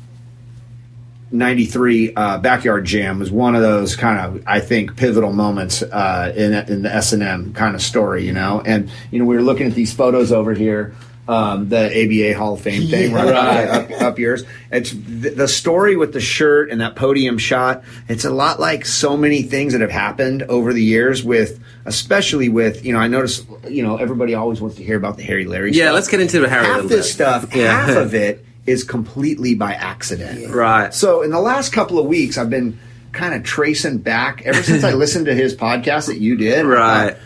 '93 1.34 2.14
uh, 2.14 2.38
backyard 2.38 2.84
jam 2.84 3.18
was 3.18 3.30
one 3.30 3.54
of 3.54 3.62
those 3.62 3.96
kind 3.96 4.18
of 4.36 4.42
I 4.46 4.60
think 4.60 4.96
pivotal 4.96 5.32
moments 5.32 5.82
uh, 5.82 6.32
in 6.34 6.52
in 6.54 6.82
the 6.82 6.94
S 6.94 7.12
and 7.12 7.22
M 7.22 7.52
kind 7.52 7.74
of 7.74 7.82
story, 7.82 8.24
you 8.24 8.32
know. 8.32 8.62
And 8.64 8.90
you 9.10 9.18
know 9.18 9.24
we 9.24 9.34
were 9.36 9.42
looking 9.42 9.66
at 9.66 9.74
these 9.74 9.92
photos 9.92 10.32
over 10.32 10.54
here. 10.54 10.94
Um, 11.26 11.70
the 11.70 11.86
ABA 11.86 12.38
Hall 12.38 12.52
of 12.52 12.60
Fame 12.60 12.86
thing, 12.86 13.12
Yeah. 13.12 13.30
right, 13.30 13.66
up, 13.66 14.02
up 14.02 14.18
yours. 14.18 14.44
It's 14.70 14.90
the, 14.90 15.30
the 15.30 15.48
story 15.48 15.96
with 15.96 16.12
the 16.12 16.20
shirt 16.20 16.70
and 16.70 16.82
that 16.82 16.96
podium 16.96 17.38
shot. 17.38 17.82
It's 18.10 18.26
a 18.26 18.30
lot 18.30 18.60
like 18.60 18.84
so 18.84 19.16
many 19.16 19.40
things 19.40 19.72
that 19.72 19.80
have 19.80 19.90
happened 19.90 20.42
over 20.42 20.74
the 20.74 20.82
years. 20.82 21.24
With 21.24 21.60
especially 21.86 22.50
with 22.50 22.84
you 22.84 22.92
know, 22.92 22.98
I 22.98 23.08
notice 23.08 23.42
you 23.68 23.82
know 23.82 23.96
everybody 23.96 24.34
always 24.34 24.60
wants 24.60 24.76
to 24.76 24.84
hear 24.84 24.98
about 24.98 25.16
the 25.16 25.22
Harry 25.22 25.46
Leary. 25.46 25.72
yeah, 25.72 25.84
stuff 25.86 25.94
let's 25.94 26.08
get 26.08 26.20
into 26.20 26.40
the 26.40 26.48
Harry. 26.50 26.66
a 26.66 26.68
half 26.74 26.82
this 26.82 27.06
bit. 27.06 27.12
stuff, 27.14 27.56
Yeah. 27.56 27.86
half 27.86 27.96
of 27.96 28.14
it 28.14 28.44
is 28.66 28.84
completely 28.84 29.54
by 29.54 29.74
accident. 29.74 30.52
Right. 30.52 30.92
So 30.94 31.22
in 31.22 31.30
the 31.30 31.40
last 31.40 31.72
couple 31.72 31.98
of 31.98 32.06
weeks, 32.06 32.38
I've 32.38 32.50
been 32.50 32.78
kind 33.12 33.34
of 33.34 33.44
tracing 33.44 33.98
back 33.98 34.42
ever 34.42 34.62
since 34.62 34.84
I 34.84 34.92
listened 34.94 35.26
to 35.26 35.34
his 35.34 35.54
podcast 35.54 36.06
that 36.06 36.18
you 36.18 36.36
did. 36.36 36.64
Uh, 36.64 36.68
right. 36.68 37.16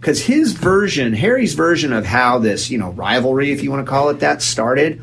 Because 0.00 0.24
his 0.24 0.52
version, 0.52 1.12
Harry's 1.12 1.54
version 1.54 1.92
of 1.92 2.06
how 2.06 2.38
this, 2.38 2.70
you 2.70 2.78
know, 2.78 2.90
rivalry, 2.90 3.50
if 3.50 3.64
you 3.64 3.70
want 3.70 3.84
to 3.84 3.90
call 3.90 4.10
it 4.10 4.20
that, 4.20 4.42
started, 4.42 5.02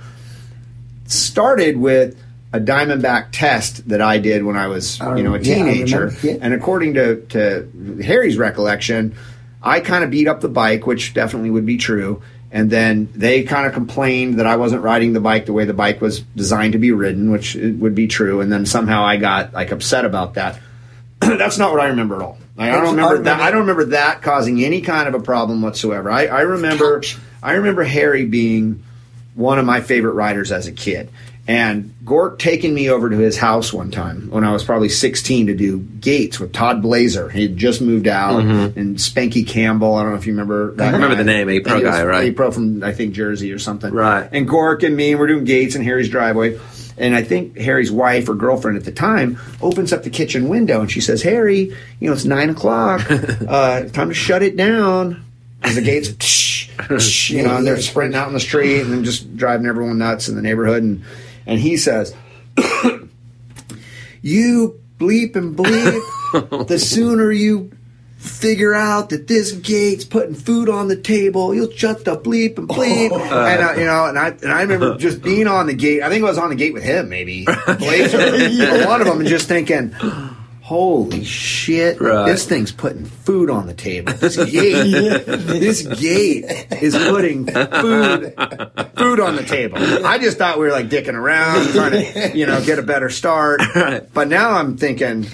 started 1.06 1.76
with 1.76 2.22
a 2.54 2.60
Diamondback 2.60 3.28
test 3.34 3.90
that 3.90 4.02
I 4.02 4.20
did 4.20 4.46
when 4.46 4.56
I 4.56 4.68
was, 4.68 5.02
I 5.02 5.18
you 5.18 5.24
know, 5.24 5.34
a 5.34 5.38
oh, 5.38 5.42
yeah, 5.42 5.56
teenager. 5.56 6.14
yeah. 6.24 6.38
And 6.40 6.54
according 6.54 6.94
to, 6.94 7.26
to 7.28 8.02
Harry's 8.02 8.38
recollection, 8.38 9.16
I 9.62 9.82
kind 9.82 10.04
of 10.04 10.12
beat 10.12 10.28
up 10.28 10.40
the 10.40 10.48
bike, 10.48 10.88
which 10.88 11.14
definitely 11.14 11.50
would 11.50 11.66
be 11.66 11.78
true. 11.78 12.22
And 12.56 12.69
then 12.69 13.10
they 13.14 13.44
kind 13.44 13.68
of 13.68 13.73
complained 13.73 14.40
that 14.40 14.48
I 14.48 14.56
wasn't 14.56 14.82
riding 14.82 15.11
the 15.11 15.19
bike 15.19 15.45
the 15.45 15.52
way 15.52 15.65
the 15.65 15.73
bike 15.73 15.99
was 15.99 16.22
designed 16.22 16.72
to 16.72 16.80
be 16.80 16.94
ridden, 16.94 17.30
which 17.30 17.57
it 17.57 17.73
would 17.73 17.95
be 17.95 18.07
true. 18.07 18.40
And 18.40 18.49
then 18.49 18.65
somehow 18.65 19.03
I 19.03 19.18
got 19.18 19.52
like 19.52 19.72
upset 19.72 20.06
about 20.06 20.36
that. 20.36 20.61
That's 21.19 21.57
not 21.57 21.73
what 21.73 21.82
I 21.82 21.88
remember 21.88 22.15
at 22.15 22.22
all. 22.22 22.38
Like, 22.56 22.72
I 22.72 22.76
don't 22.80 22.95
remember 22.95 23.23
that. 23.23 23.41
I 23.41 23.52
don't 23.52 23.60
remember 23.60 23.86
that 23.88 24.22
causing 24.22 24.64
any 24.64 24.80
kind 24.80 25.10
of 25.10 25.15
a 25.15 25.19
problem 25.19 25.61
whatsoever. 25.61 26.10
I, 26.10 26.27
I 26.27 26.41
remember, 26.44 27.03
I 27.44 27.56
remember 27.56 27.84
Harry 27.84 28.26
being 28.26 28.86
one 29.34 29.60
of 29.60 29.65
my 29.65 29.82
favorite 29.82 30.14
riders 30.14 30.53
as 30.53 30.65
a 30.65 30.72
kid. 30.72 31.10
And 31.48 31.94
Gort 32.04 32.40
taking 32.40 32.74
me 32.74 32.90
over 32.90 33.08
to 33.08 33.18
his 33.18 33.38
house 33.38 33.72
one 33.72 33.92
time 33.92 34.32
when 34.32 34.44
I 34.44 34.52
was 34.52 34.64
probably 34.64 34.90
16 34.90 35.48
to 35.48 35.54
do 35.54 35.78
gates 35.80 36.40
with 36.40 36.54
Todd 36.54 36.82
Blazer. 36.82 37.30
He 37.30 37.44
had 37.44 37.56
just 37.56 37.82
moved 37.82 38.08
out, 38.08 38.42
and 38.42 38.98
Spanky 38.98 39.48
Campbell. 39.48 39.94
I 39.94 40.02
don't 40.02 40.14
know 40.14 40.18
if 40.18 40.26
you 40.26 40.34
remember 40.34 40.72
that. 40.72 40.86
Mm-hmm. 40.86 40.96
I 40.96 40.98
remember 40.98 41.16
guy. 41.16 41.24
the 41.24 41.32
name, 41.32 41.50
A-Pro 41.50 41.82
guy, 41.82 42.04
right? 42.04 42.32
A-Pro 42.32 42.52
from, 42.52 42.84
I 42.84 42.94
think, 42.94 43.14
Jersey 43.14 43.52
or 43.52 43.60
something. 43.60 43.94
Right. 43.94 44.28
And 44.32 44.50
Gork 44.50 44.84
and 44.84 44.96
me, 44.96 45.12
and 45.12 45.20
we're 45.20 45.28
doing 45.28 45.44
gates 45.44 45.76
in 45.76 45.84
Harry's 45.84 46.10
driveway. 46.10 46.60
And 46.98 47.14
I 47.14 47.24
think 47.24 47.58
Harry's 47.58 47.92
wife 47.92 48.28
or 48.28 48.36
girlfriend 48.36 48.78
at 48.78 48.86
the 48.86 48.92
time 48.92 49.38
opens 49.62 49.92
up 49.94 50.04
the 50.04 50.10
kitchen 50.10 50.48
window 50.48 50.80
and 50.80 50.90
she 50.90 51.02
says, 51.02 51.22
Harry, 51.24 51.76
you 52.00 52.08
know, 52.08 52.14
it's 52.14 52.24
nine 52.24 52.50
o'clock. 52.50 53.06
uh, 53.12 53.84
time 53.90 54.08
to 54.08 54.14
shut 54.14 54.42
it 54.42 54.56
down. 54.56 55.26
As 55.62 55.76
the 55.76 55.82
gates, 55.82 56.14
tsh, 56.14 56.70
tsh, 56.98 57.32
you 57.32 57.44
know, 57.44 57.58
and 57.58 57.68
they're 57.68 57.82
sprinting 57.82 58.18
out 58.18 58.30
in 58.30 58.34
the 58.34 58.40
street 58.40 58.82
and 58.82 59.04
just 59.04 59.36
driving 59.36 59.66
everyone 59.66 59.98
nuts 59.98 60.30
in 60.30 60.36
the 60.36 60.42
neighborhood. 60.42 60.84
And, 60.84 61.04
and 61.46 61.60
he 61.60 61.78
says, 61.78 62.16
You 64.22 64.80
bleep 64.98 65.36
and 65.36 65.56
bleep, 65.56 66.68
the 66.68 66.80
sooner 66.80 67.32
you 67.32 67.72
figure 68.18 68.74
out 68.74 69.10
that 69.10 69.28
this 69.28 69.52
gate's 69.52 70.04
putting 70.04 70.34
food 70.34 70.68
on 70.68 70.88
the 70.88 70.96
table, 70.96 71.54
you'll 71.54 71.72
shut 71.72 72.06
the 72.06 72.18
bleep 72.18 72.58
and 72.58 72.68
bleep. 72.68 73.12
and 73.12 73.64
uh, 73.64 73.74
you 73.80 73.86
know, 73.86 74.06
and 74.06 74.18
I 74.18 74.30
and 74.30 74.52
I 74.52 74.62
remember 74.64 74.98
just 75.00 75.22
being 75.22 75.48
on 75.48 75.68
the 75.68 75.74
gate. 75.74 76.02
I 76.02 76.10
think 76.10 76.24
I 76.24 76.28
was 76.28 76.38
on 76.38 76.50
the 76.50 76.56
gate 76.56 76.74
with 76.74 76.84
him, 76.84 77.10
maybe 77.10 77.46
Blazer, 77.78 78.18
or 78.18 78.88
one 78.88 79.02
of 79.02 79.08
them, 79.08 79.20
and 79.20 79.30
just 79.30 79.48
thinking. 79.48 79.96
Holy 80.66 81.24
shit! 81.24 82.02
Right. 82.02 82.26
This 82.26 82.48
thing's 82.48 82.72
putting 82.72 83.06
food 83.06 83.52
on 83.52 83.68
the 83.68 83.74
table. 83.76 84.14
This 84.14 84.36
gate, 84.52 85.24
this 85.28 85.84
gate 85.86 86.44
is 86.82 86.96
putting 86.96 87.46
food, 87.46 88.34
food 88.98 89.20
on 89.20 89.36
the 89.36 89.46
table. 89.48 89.78
I 90.04 90.18
just 90.18 90.40
thought 90.40 90.58
we 90.58 90.66
were 90.66 90.72
like 90.72 90.90
dicking 90.90 91.14
around, 91.14 91.68
trying 91.68 91.92
to, 91.92 92.36
you 92.36 92.48
know, 92.48 92.66
get 92.66 92.80
a 92.80 92.82
better 92.82 93.12
start. 93.12 93.62
But 94.12 94.28
now 94.28 94.54
I'm 94.54 94.76
thinking, 94.76 95.28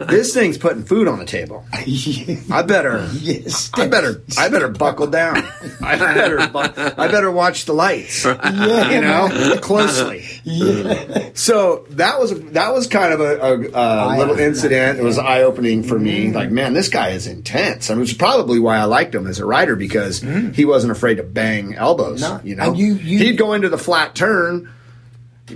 this 0.00 0.34
thing's 0.34 0.58
putting 0.58 0.82
food 0.82 1.06
on 1.06 1.20
the 1.20 1.24
table. 1.24 1.64
I 1.72 2.62
better, 2.62 3.08
Yes. 3.20 3.70
I 3.74 3.86
better, 3.86 4.24
I 4.36 4.48
better 4.48 4.66
buckle 4.70 5.06
down. 5.06 5.36
I 5.82 5.96
better, 5.96 6.40
I 7.00 7.06
better 7.06 7.30
watch 7.30 7.66
the 7.66 7.74
lights. 7.74 8.24
Yeah. 8.24 8.90
You 8.90 9.00
know, 9.02 9.56
closely. 9.60 10.22
So 11.34 11.86
that 11.90 12.18
was 12.18 12.40
that 12.50 12.74
was 12.74 12.88
kind 12.88 13.12
of 13.12 13.20
a, 13.20 13.38
a, 13.40 14.16
a 14.16 14.18
little 14.18 14.34
It 14.72 15.02
was 15.02 15.18
eye 15.18 15.42
opening 15.42 15.82
for 15.82 15.98
me. 15.98 16.26
Mm-hmm. 16.26 16.34
Like, 16.34 16.50
man, 16.50 16.74
this 16.74 16.88
guy 16.88 17.10
is 17.10 17.26
intense. 17.26 17.90
I 17.90 17.94
mean, 17.94 18.04
it's 18.04 18.12
probably 18.12 18.58
why 18.58 18.76
I 18.76 18.84
liked 18.84 19.14
him 19.14 19.26
as 19.26 19.38
a 19.38 19.46
rider 19.46 19.76
because 19.76 20.20
mm-hmm. 20.20 20.52
he 20.52 20.64
wasn't 20.64 20.92
afraid 20.92 21.16
to 21.16 21.22
bang 21.22 21.74
elbows. 21.74 22.20
No. 22.20 22.40
You 22.44 22.56
know, 22.56 22.70
uh, 22.70 22.72
you- 22.72 22.94
you- 22.94 23.18
he'd 23.18 23.38
go 23.38 23.52
into 23.52 23.68
the 23.68 23.78
flat 23.78 24.14
turn, 24.14 24.70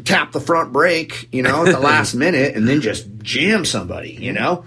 tap 0.04 0.32
the 0.32 0.40
front 0.40 0.72
brake, 0.72 1.28
you 1.32 1.42
know, 1.42 1.66
at 1.66 1.72
the 1.72 1.80
last 1.84 2.14
minute, 2.14 2.54
and 2.54 2.68
then 2.68 2.80
just 2.80 3.06
jam 3.22 3.64
somebody. 3.64 4.12
You 4.12 4.32
know. 4.32 4.64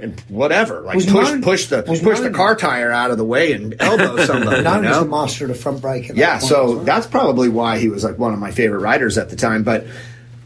And 0.00 0.20
whatever, 0.28 0.80
like 0.80 0.96
Was 0.96 1.06
push 1.06 1.40
push 1.40 1.66
the 1.66 1.84
was 1.88 2.00
push 2.00 2.18
the 2.18 2.30
car 2.30 2.56
tire 2.56 2.90
out 2.90 3.12
of 3.12 3.16
the 3.16 3.24
way 3.24 3.52
and 3.52 3.74
elbow 3.80 4.16
somebody. 4.26 4.62
Known 4.62 4.82
you 4.82 4.88
as 4.90 4.96
know? 4.96 5.04
the 5.04 5.10
master 5.10 5.50
of 5.50 5.58
front 5.58 5.80
brake. 5.80 6.10
Yeah, 6.12 6.38
so 6.40 6.76
well. 6.76 6.84
that's 6.84 7.06
probably 7.06 7.48
why 7.48 7.78
he 7.78 7.88
was 7.88 8.02
like 8.02 8.18
one 8.18 8.34
of 8.34 8.40
my 8.40 8.50
favorite 8.50 8.80
riders 8.80 9.16
at 9.16 9.30
the 9.30 9.36
time. 9.36 9.62
But 9.62 9.86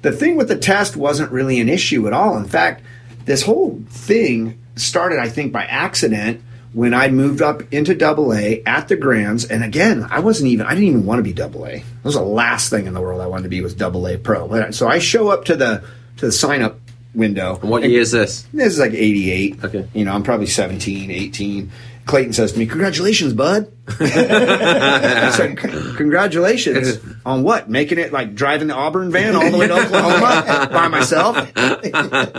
the 0.02 0.12
thing 0.12 0.36
with 0.36 0.48
the 0.48 0.56
test 0.56 0.96
wasn't 0.96 1.32
really 1.32 1.60
an 1.60 1.68
issue 1.68 2.06
at 2.06 2.12
all. 2.12 2.36
In 2.36 2.44
fact, 2.44 2.82
this 3.28 3.42
whole 3.42 3.78
thing 3.88 4.58
started, 4.76 5.18
I 5.18 5.28
think, 5.28 5.52
by 5.52 5.64
accident 5.64 6.42
when 6.72 6.94
I 6.94 7.08
moved 7.08 7.42
up 7.42 7.62
into 7.72 7.94
double 7.94 8.32
A 8.32 8.62
at 8.64 8.88
the 8.88 8.96
Grands. 8.96 9.44
And 9.44 9.62
again, 9.62 10.06
I 10.10 10.20
wasn't 10.20 10.50
even, 10.50 10.64
I 10.66 10.70
didn't 10.70 10.88
even 10.88 11.04
want 11.04 11.18
to 11.18 11.22
be 11.22 11.34
double 11.34 11.66
A. 11.66 11.78
That 11.78 12.04
was 12.04 12.14
the 12.14 12.22
last 12.22 12.70
thing 12.70 12.86
in 12.86 12.94
the 12.94 13.00
world 13.00 13.20
I 13.20 13.26
wanted 13.26 13.42
to 13.42 13.48
be 13.50 13.60
was 13.60 13.74
double 13.74 14.06
A 14.06 14.16
pro. 14.16 14.70
So 14.70 14.88
I 14.88 14.98
show 14.98 15.28
up 15.28 15.44
to 15.46 15.56
the, 15.56 15.84
to 16.16 16.26
the 16.26 16.32
sign 16.32 16.62
up 16.62 16.80
window. 17.14 17.56
What 17.56 17.82
year 17.88 18.00
is 18.00 18.12
this? 18.12 18.42
This 18.54 18.72
is 18.72 18.78
like 18.78 18.92
88. 18.92 19.64
Okay. 19.64 19.88
You 19.92 20.06
know, 20.06 20.12
I'm 20.12 20.22
probably 20.22 20.46
17, 20.46 21.10
18. 21.10 21.70
Clayton 22.08 22.32
says 22.32 22.52
to 22.52 22.58
me, 22.58 22.66
Congratulations, 22.66 23.34
bud. 23.34 23.70
I 24.00 25.30
said, 25.36 25.58
"C- 25.60 25.68
Congratulations 25.96 26.98
on 27.24 27.42
what? 27.42 27.68
Making 27.70 27.98
it 27.98 28.12
like 28.12 28.34
driving 28.34 28.68
the 28.68 28.74
Auburn 28.74 29.10
van 29.12 29.36
all 29.36 29.50
the 29.50 29.58
way 29.58 29.68
to 29.68 29.74
Oklahoma 29.74 30.68
by 30.72 30.88
myself 30.88 31.36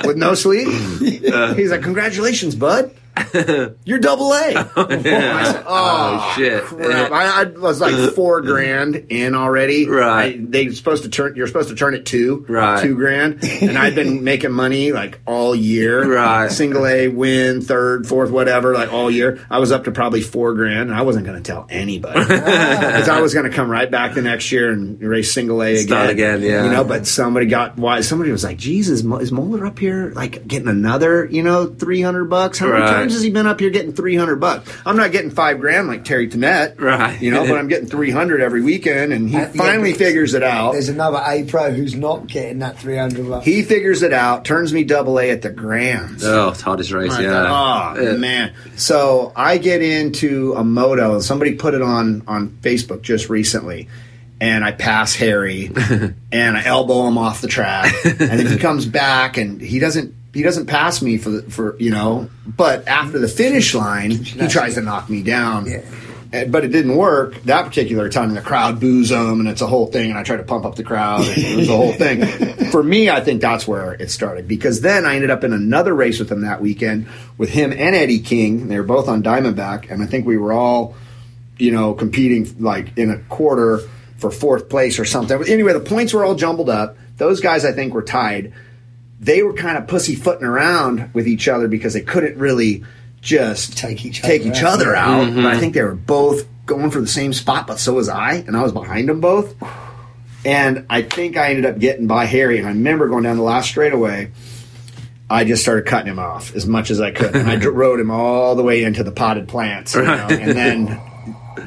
with 0.06 0.18
no 0.18 0.34
sleep? 0.36 0.68
Uh. 1.30 1.54
He's 1.54 1.70
like, 1.70 1.84
Congratulations, 1.84 2.56
bud. 2.56 2.92
You're 3.86 4.00
double 4.00 4.32
A. 4.34 4.70
Oh, 4.80 4.86
I 4.88 5.44
said, 5.52 5.64
oh, 5.68 5.68
oh, 5.68 6.34
shit. 6.36 6.64
crap. 6.64 7.12
I, 7.12 7.42
I 7.42 7.44
was 7.46 7.82
like 7.82 7.94
uh, 7.94 8.12
four 8.12 8.42
grand 8.42 8.96
in 9.10 9.36
already. 9.36 9.88
Right. 9.88 10.36
I- 10.36 10.40
they 10.40 10.70
supposed 10.70 11.04
to 11.04 11.10
turn. 11.10 11.36
You're 11.36 11.48
supposed 11.48 11.70
to 11.70 11.76
turn 11.76 11.94
it 11.96 12.06
two. 12.06 12.46
Right. 12.48 12.82
Two 12.82 12.96
grand. 12.96 13.44
And 13.44 13.78
I've 13.78 13.96
been 13.96 14.24
making 14.24 14.52
money 14.52 14.92
like 14.92 15.20
all 15.26 15.54
year. 15.56 16.16
Right. 16.16 16.50
Single 16.52 16.86
A, 16.88 17.08
win, 17.08 17.62
third, 17.62 18.08
fourth, 18.08 18.32
whatever, 18.32 18.74
like 18.74 18.92
all 18.92 19.10
year. 19.12 19.46
I 19.50 19.60
was 19.60 19.72
up 19.72 19.84
to 19.86 19.92
probably 19.92 20.22
four 20.22 20.54
grand, 20.54 20.90
and 20.90 20.94
I 20.94 21.02
wasn't 21.04 21.26
going 21.26 21.42
to 21.42 21.44
tell 21.44 21.66
anybody 21.70 22.20
because 22.22 23.10
I 23.10 23.22
was 23.22 23.34
going 23.34 23.50
to 23.50 23.56
come 23.56 23.70
right 23.70 23.90
back 23.90 24.14
the 24.16 24.22
next 24.22 24.52
year 24.52 24.72
and 24.72 25.00
race 25.02 25.34
single 25.34 25.62
A 25.62 25.74
again. 25.74 25.88
Start 25.88 26.10
again, 26.10 26.42
yeah. 26.42 26.66
You 26.66 26.72
know, 26.72 26.84
but 26.84 27.06
somebody 27.08 27.46
got 27.48 27.78
why? 27.78 28.02
Somebody 28.02 28.32
was 28.32 28.44
like, 28.44 28.58
"Jesus, 28.58 29.04
is 29.04 29.32
Moeller 29.32 29.66
up 29.66 29.80
here 29.80 30.12
like 30.16 30.48
getting 30.48 30.68
another, 30.68 31.26
you 31.26 31.44
know, 31.44 31.68
three 31.68 32.02
hundred 32.02 32.26
bucks? 32.26 32.60
How 32.60 32.68
many 32.68 32.80
Right. 32.82 32.90
Times 33.10 33.14
has 33.16 33.24
he 33.24 33.32
been 33.32 33.48
up 33.48 33.60
here 33.60 33.70
getting 33.72 33.92
three 33.94 34.16
hundred 34.16 34.36
bucks? 34.40 34.72
I'm 34.86 34.96
not 34.96 35.12
getting 35.12 35.32
five 35.32 35.60
grand 35.60 35.88
like 35.88 36.06
Terry 36.06 36.28
Tenette, 36.28 36.80
Right. 36.80 37.20
You 37.20 37.32
know, 37.32 37.46
but 37.48 37.58
I'm 37.58 37.68
getting 37.68 37.88
three 37.88 38.12
hundred 38.12 38.42
every 38.42 38.62
weekend, 38.62 39.12
and 39.14 39.28
he 39.28 39.36
Uh, 39.36 39.48
finally 39.50 39.92
but 39.94 39.98
figures 40.00 40.34
it 40.36 40.44
out. 40.44 40.74
There's 40.74 40.90
another 40.90 41.22
A 41.26 41.44
pro 41.46 41.72
who's 41.72 41.96
not 41.96 42.28
getting 42.28 42.60
that 42.60 42.78
300 42.80 43.28
bucks. 43.28 43.46
He 43.46 43.64
figures 43.64 44.04
it 44.04 44.14
out, 44.14 44.46
turns 44.46 44.72
me 44.74 44.84
double 44.84 45.20
A 45.20 45.32
at 45.32 45.42
the 45.42 45.50
Grands. 45.50 46.24
Oh, 46.24 46.50
it's 46.50 46.62
hardest 46.62 46.92
race, 46.92 47.12
I 47.14 47.22
yeah. 47.24 47.32
thought, 47.48 47.98
oh 47.98 48.02
Yeah. 48.04 48.18
man! 48.18 48.54
So 48.76 49.32
I 49.36 49.58
get 49.58 49.82
into 49.82 50.54
a 50.56 50.64
moto. 50.64 51.20
Somebody 51.20 51.56
put 51.56 51.74
it 51.74 51.82
on 51.82 52.22
on 52.28 52.50
Facebook 52.62 53.02
just 53.02 53.30
recently, 53.30 53.88
and 54.40 54.64
I 54.64 54.72
pass 54.72 55.16
Harry, 55.16 55.72
and 56.32 56.58
I 56.58 56.64
elbow 56.64 57.08
him 57.08 57.18
off 57.18 57.42
the 57.42 57.48
track, 57.48 57.94
and 58.06 58.18
then 58.20 58.46
he 58.48 58.58
comes 58.58 58.86
back, 58.86 59.38
and 59.38 59.60
he 59.60 59.80
doesn't 59.80 60.14
he 60.34 60.44
doesn't 60.44 60.68
pass 60.68 61.02
me 61.02 61.18
for 61.18 61.30
the, 61.30 61.42
for 61.44 61.78
you 61.80 61.92
know, 61.92 62.30
but 62.46 62.88
after 62.88 63.20
the 63.20 63.28
finish 63.28 63.74
line, 63.74 64.12
he 64.12 64.48
tries 64.48 64.76
to 64.76 64.82
knock 64.82 65.10
me 65.10 65.24
down. 65.24 65.66
Yeah. 65.68 66.46
but 66.46 66.64
it 66.64 66.68
didn't 66.68 66.96
work 66.96 67.42
that 67.44 67.66
particular 67.66 68.08
time. 68.10 68.30
And 68.30 68.38
the 68.38 68.42
crowd 68.42 68.80
boos 68.80 69.10
them, 69.10 69.40
and 69.40 69.50
it's 69.50 69.62
a 69.62 69.68
whole 69.68 69.88
thing. 69.88 70.12
And 70.12 70.20
I 70.20 70.24
try 70.24 70.38
to 70.38 70.44
pump 70.44 70.66
up 70.66 70.76
the 70.76 70.84
crowd, 70.84 71.22
and 71.28 71.38
it 71.38 71.58
was 71.58 71.70
a 71.70 71.76
whole 71.76 71.94
thing. 71.94 72.26
For 72.72 72.84
me, 72.84 73.10
I 73.10 73.22
think 73.22 73.42
that's 73.42 73.68
where 73.68 73.94
it 73.94 74.12
started 74.12 74.48
because 74.48 74.82
then 74.82 75.06
I 75.06 75.16
ended 75.16 75.32
up 75.32 75.44
in 75.44 75.54
another 75.54 75.96
race 75.96 76.20
with 76.20 76.32
him 76.32 76.42
that 76.42 76.62
weekend 76.62 77.08
with 77.40 77.50
him 77.50 77.72
and 77.72 77.96
Eddie 77.96 78.20
King. 78.20 78.68
They 78.68 78.78
were 78.78 78.86
both 78.86 79.08
on 79.08 79.24
Diamondback, 79.24 79.90
and 79.90 80.04
I 80.04 80.06
think 80.06 80.28
we 80.28 80.38
were 80.38 80.54
all, 80.54 80.96
you 81.58 81.72
know, 81.72 81.96
competing 81.96 82.56
like 82.60 82.96
in 82.96 83.10
a 83.10 83.18
quarter 83.18 83.80
for 84.20 84.30
fourth 84.30 84.70
place 84.70 85.00
or 85.00 85.06
something. 85.06 85.44
Anyway, 85.48 85.74
the 85.74 85.80
points 85.80 86.14
were 86.14 86.24
all 86.24 86.36
jumbled 86.36 86.70
up. 86.70 86.98
Those 87.18 87.40
guys, 87.40 87.66
I 87.66 87.72
think, 87.72 87.94
were 87.96 88.04
tied. 88.04 88.54
They 89.20 89.44
were 89.44 89.54
kind 89.54 89.78
of 89.78 89.88
pussyfooting 89.88 90.46
around 90.46 91.14
with 91.14 91.28
each 91.28 91.48
other 91.48 91.68
because 91.68 91.94
they 91.94 92.02
couldn't 92.02 92.38
really 92.38 92.84
just 93.22 93.78
Take 93.78 94.06
each 94.06 94.22
take 94.22 94.42
other 94.42 94.50
each 94.52 94.64
out. 94.64 94.74
other 94.74 94.96
out. 94.96 95.28
Mm-hmm. 95.28 95.36
But 95.44 95.46
I 95.46 95.60
think 95.60 95.74
they 95.74 95.84
were 95.84 95.94
both 95.96 96.48
going 96.66 96.90
for 96.92 97.02
the 97.02 97.08
same 97.08 97.34
spot, 97.34 97.68
but 97.68 97.80
so 97.80 97.94
was 97.96 98.08
I, 98.08 98.36
and 98.36 98.56
I 98.56 98.62
was 98.64 98.72
behind 98.72 99.10
them 99.10 99.20
both. 99.20 99.56
And 100.46 100.86
I 100.90 101.02
think 101.02 101.36
I 101.36 101.50
ended 101.50 101.66
up 101.66 101.80
getting 101.80 102.08
by 102.08 102.24
Harry. 102.26 102.60
And 102.60 102.66
I 102.68 102.72
remember 102.72 103.10
going 103.10 103.24
down 103.24 103.36
the 103.36 103.44
last 103.44 103.68
straightaway. 103.70 104.32
I 105.30 105.44
just 105.44 105.62
started 105.62 105.86
cutting 105.86 106.08
him 106.10 106.18
off 106.18 106.56
as 106.56 106.66
much 106.66 106.90
as 106.90 107.02
I 107.02 107.12
could. 107.12 107.36
And 107.36 107.50
I 107.50 107.58
dr- 107.58 107.76
rode 107.76 108.00
him 108.00 108.10
all 108.10 108.56
the 108.56 108.64
way 108.64 108.84
into 108.84 109.04
the 109.04 109.12
potted 109.12 109.48
plants, 109.50 109.94
you 109.96 110.02
know, 110.04 110.28
and 110.30 110.52
then, 110.58 111.02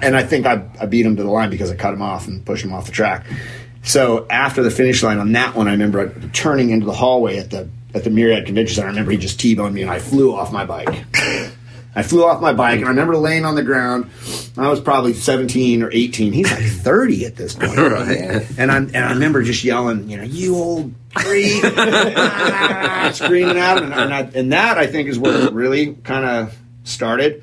and 0.01 0.17
I 0.17 0.23
think 0.25 0.47
I, 0.47 0.65
I 0.81 0.87
beat 0.87 1.05
him 1.05 1.17
to 1.17 1.23
the 1.23 1.31
line 1.31 1.51
because 1.51 1.71
I 1.71 1.77
cut 1.77 1.93
him 1.93 2.03
off 2.03 2.27
and 2.27 2.45
pushed 2.45 2.65
him 2.65 2.73
off 2.73 2.87
the 2.87 2.93
track. 2.93 3.27
So 3.83 4.27
after 4.31 4.63
the 4.63 4.71
finish 4.71 5.03
line 5.03 5.19
on 5.19 5.33
that 5.33 5.55
one, 5.55 5.69
I 5.69 5.73
remember 5.73 6.13
turning 6.31 6.71
into 6.71 6.87
the 6.87 6.93
hallway 6.93 7.39
at 7.39 7.51
the 7.51 7.69
at 7.95 8.05
the 8.05 8.11
Myriad 8.11 8.47
Convention 8.47 8.77
Center. 8.77 8.87
I 8.89 8.91
remember 8.91 9.11
he 9.11 9.19
just 9.19 9.39
t-boned 9.39 9.75
me, 9.75 9.83
and 9.83 9.91
I 9.91 9.99
flew 9.99 10.35
off 10.35 10.53
my 10.53 10.65
bike. 10.65 11.05
I 11.95 12.03
flew 12.03 12.25
off 12.25 12.41
my 12.41 12.55
bike, 12.55 12.79
and 12.79 12.87
I 12.87 12.89
remember 12.89 13.19
laying 13.19 13.45
on 13.45 13.55
the 13.55 13.63
ground. 13.63 14.11
I 14.57 14.69
was 14.71 14.81
probably 14.81 15.13
17 15.13 15.83
or 15.83 15.91
18. 15.93 16.33
He's 16.33 16.51
like 16.51 16.63
30 16.65 17.27
at 17.27 17.37
this 17.37 17.55
point. 17.55 17.77
Right. 17.77 18.47
And 18.57 18.73
I 18.73 18.77
and 18.79 18.97
I 18.97 19.13
remember 19.13 19.43
just 19.43 19.63
yelling, 19.63 20.09
you 20.09 20.17
know, 20.17 20.23
you 20.23 20.57
old 20.57 20.95
freak, 21.11 21.63
Ah, 21.65 23.11
screaming 23.15 23.59
at 23.59 23.77
him, 23.79 23.93
and, 23.93 23.95
and, 23.95 24.15
I, 24.15 24.21
and 24.35 24.53
that 24.53 24.79
I 24.79 24.87
think 24.87 25.09
is 25.09 25.19
where 25.19 25.47
it 25.47 25.53
really 25.53 25.95
kind 25.97 26.25
of 26.25 26.57
started. 26.85 27.43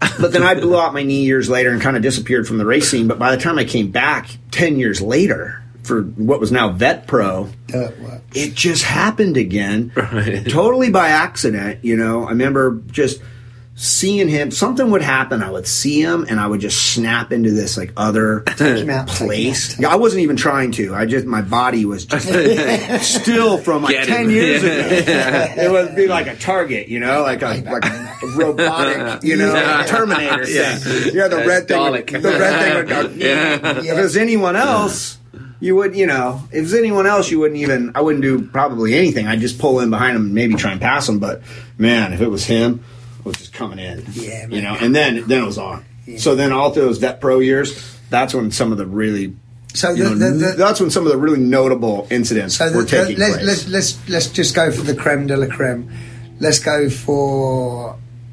But 0.00 0.32
then 0.32 0.42
I 0.42 0.54
blew 0.54 0.78
out 0.78 0.94
my 0.94 1.02
knee 1.02 1.24
years 1.24 1.48
later 1.48 1.70
and 1.70 1.80
kind 1.80 1.96
of 1.96 2.02
disappeared 2.02 2.46
from 2.46 2.58
the 2.58 2.66
race 2.66 2.88
scene. 2.90 3.08
But 3.08 3.18
by 3.18 3.34
the 3.34 3.42
time 3.42 3.58
I 3.58 3.64
came 3.64 3.90
back 3.90 4.28
10 4.50 4.78
years 4.78 5.00
later 5.00 5.62
for 5.82 6.02
what 6.02 6.38
was 6.40 6.52
now 6.52 6.70
Vet 6.72 7.06
Pro, 7.06 7.44
uh, 7.44 7.48
Dirt 7.72 8.00
work. 8.00 8.22
it 8.34 8.54
just 8.54 8.84
happened 8.84 9.36
again, 9.36 9.90
Right. 9.96 10.48
totally 10.48 10.90
by 10.90 11.08
accident. 11.08 11.84
You 11.84 11.96
know, 11.96 12.24
I 12.26 12.30
remember 12.30 12.80
just 12.90 13.20
seeing 13.80 14.28
him. 14.28 14.50
Something 14.50 14.90
would 14.90 15.02
happen. 15.02 15.40
I 15.40 15.50
would 15.50 15.66
see 15.66 16.00
him, 16.02 16.26
and 16.28 16.40
I 16.40 16.46
would 16.48 16.60
just 16.60 16.92
snap 16.94 17.30
into 17.32 17.52
this 17.52 17.76
like 17.76 17.92
other 17.96 18.40
him 18.58 18.90
out, 18.90 19.06
take 19.08 19.18
him 19.20 19.26
place. 19.26 19.78
Yeah, 19.78 19.88
I 19.88 19.94
wasn't 19.96 20.22
even 20.22 20.36
trying 20.36 20.72
to. 20.72 20.94
I 20.94 21.06
just 21.06 21.24
my 21.26 21.42
body 21.42 21.84
was 21.84 22.04
just 22.04 22.26
still 23.22 23.56
from 23.58 23.84
like 23.84 23.94
Get 23.94 24.06
ten 24.08 24.24
him. 24.24 24.30
years 24.30 24.62
ago. 24.64 25.54
It 25.68 25.70
would 25.70 25.94
be 25.96 26.08
like 26.08 26.26
a 26.26 26.34
target, 26.36 26.88
you 26.88 26.98
know, 27.00 27.22
like 27.22 27.42
a 27.42 27.62
like 27.70 27.84
a 27.84 28.26
robotic, 28.36 29.22
you 29.22 29.36
know, 29.36 29.54
Yeah. 29.54 29.84
Terminator 29.86 30.48
Yeah. 30.48 30.74
thing. 30.76 31.14
Yeah, 31.14 31.28
the 31.28 31.36
That's 31.36 31.48
red 31.48 31.68
thing. 31.68 31.90
Would, 31.90 32.06
the 32.08 32.30
red 32.38 32.60
thing 32.62 32.74
would 32.76 32.88
go. 32.88 33.00
Yeah. 33.24 33.78
If 33.78 33.84
it 33.98 34.02
was 34.02 34.16
anyone 34.16 34.56
else, 34.56 35.18
you 35.60 35.76
would, 35.76 35.94
you 35.96 36.06
know, 36.06 36.42
if 36.50 36.54
it 36.58 36.60
was 36.62 36.74
anyone 36.74 37.06
else, 37.06 37.30
you 37.30 37.38
wouldn't 37.38 37.60
even. 37.60 37.92
I 37.94 38.00
wouldn't 38.00 38.22
do 38.22 38.42
probably 38.42 38.94
anything. 38.94 39.26
I'd 39.28 39.40
just 39.40 39.58
pull 39.58 39.80
in 39.80 39.90
behind 39.90 40.16
him 40.16 40.22
and 40.26 40.34
maybe 40.34 40.54
try 40.54 40.72
and 40.72 40.80
pass 40.80 41.08
him. 41.08 41.18
But 41.20 41.42
man, 41.78 42.12
if 42.12 42.20
it 42.20 42.28
was 42.28 42.44
him, 42.44 42.84
was 43.28 43.36
just 43.36 43.52
coming 43.52 43.78
in. 43.78 44.04
Yeah, 44.12 44.46
you 44.48 44.60
know, 44.60 44.76
and 44.78 44.94
then 44.94 45.26
then 45.28 45.42
it 45.42 45.46
was 45.46 45.58
on. 45.58 45.84
So 46.16 46.34
then 46.34 46.52
all 46.52 46.70
through 46.70 46.86
those 46.86 46.98
vet 46.98 47.20
pro 47.20 47.38
years, 47.38 47.98
that's 48.10 48.34
when 48.34 48.50
some 48.50 48.72
of 48.72 48.78
the 48.78 48.86
really. 48.86 49.36
So 49.74 49.94
the, 49.94 50.04
know, 50.04 50.14
the, 50.14 50.30
the, 50.30 50.52
that's 50.52 50.80
when 50.80 50.90
some 50.90 51.06
of 51.06 51.12
the 51.12 51.18
really 51.18 51.38
notable 51.38 52.06
incidents 52.10 52.56
so 52.56 52.72
were 52.72 52.84
taking 52.84 53.18
let's, 53.18 53.34
place. 53.34 53.46
let's 53.46 53.68
let's 53.68 54.08
let's 54.08 54.26
just 54.28 54.54
go 54.54 54.72
for 54.72 54.82
the 54.82 54.94
creme 54.94 55.26
de 55.26 55.36
la 55.36 55.46
creme. 55.46 55.92
Let's 56.40 56.58
go 56.58 56.88
for 56.88 57.87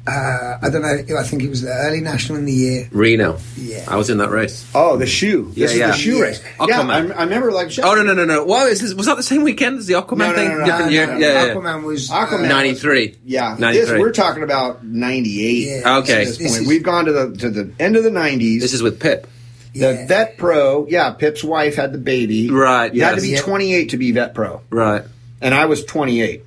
uh, 0.06 0.58
I 0.62 0.70
don't 0.70 0.82
know. 0.82 1.16
I 1.18 1.22
think 1.24 1.42
it 1.42 1.48
was 1.48 1.62
the 1.62 1.72
early 1.72 2.00
national 2.00 2.38
in 2.38 2.44
the 2.44 2.52
year. 2.52 2.88
Reno. 2.92 3.38
Yeah. 3.56 3.84
I 3.88 3.96
was 3.96 4.08
in 4.10 4.18
that 4.18 4.30
race. 4.30 4.64
oh, 4.74 4.96
the 4.96 5.06
shoe. 5.06 5.46
This 5.54 5.56
Yeah, 5.56 5.64
is 5.66 5.76
yeah. 5.76 5.86
the 5.88 5.92
shoe 5.94 6.16
Yeah. 6.16 6.22
race. 6.22 6.42
Aquaman. 6.58 7.08
Yeah, 7.08 7.14
I, 7.14 7.20
I 7.20 7.24
remember 7.24 7.52
like. 7.52 7.70
Oh 7.82 7.94
no 7.94 8.02
no 8.02 8.14
no 8.14 8.24
no! 8.24 8.44
Well, 8.44 8.66
is 8.68 8.80
this, 8.80 8.94
was 8.94 9.06
that 9.06 9.16
the 9.16 9.22
same 9.22 9.42
weekend 9.42 9.78
as 9.78 9.86
the 9.86 9.94
Aquaman 9.94 10.18
No, 10.18 10.30
no, 10.30 10.34
thing? 10.36 10.48
no, 10.48 10.58
no, 10.58 10.64
Different 10.64 10.84
no, 10.86 10.90
year. 10.92 11.06
no, 11.06 11.12
no. 11.14 11.18
Yeah, 11.18 11.44
yeah. 11.46 11.54
Aquaman 11.54 11.82
was 11.84 12.08
Aquaman. 12.08 12.44
uh, 12.44 12.48
Ninety 12.48 12.74
three. 12.74 13.16
Yeah, 13.24 13.56
ninety 13.58 13.80
this, 13.80 13.88
three. 13.90 13.98
we're 14.00 14.12
talking 14.12 14.42
about 14.42 14.84
'98. 14.84 15.66
Yeah. 15.82 15.96
Okay. 15.98 16.24
This 16.24 16.38
This 16.38 16.50
point, 16.52 16.62
is- 16.62 16.68
we've 16.68 16.82
gone 16.82 17.04
to 17.06 17.12
the 17.12 17.36
to 17.38 17.50
the 17.50 17.70
end 17.80 17.96
of 17.96 18.04
the 18.04 18.10
'90s. 18.10 18.60
This 18.60 18.72
is 18.74 18.82
with 18.82 19.00
Pip. 19.00 19.26
The 19.74 19.80
Yeah. 19.92 20.06
vet 20.06 20.38
pro, 20.38 20.86
yeah, 20.88 21.10
Pip's 21.10 21.44
wife 21.44 21.74
had 21.74 21.92
the 21.92 21.98
baby. 21.98 22.48
Right, 22.48 22.94
You 22.94 23.02
had 23.02 23.16
to 23.16 23.20
be 23.20 23.36
28 23.36 23.90
to 23.90 23.98
be 23.98 24.10
vet 24.12 24.32
pro. 24.34 24.62
Right. 24.70 25.02
And 25.42 25.52
I 25.54 25.66
was 25.66 25.84
28. 25.84 26.44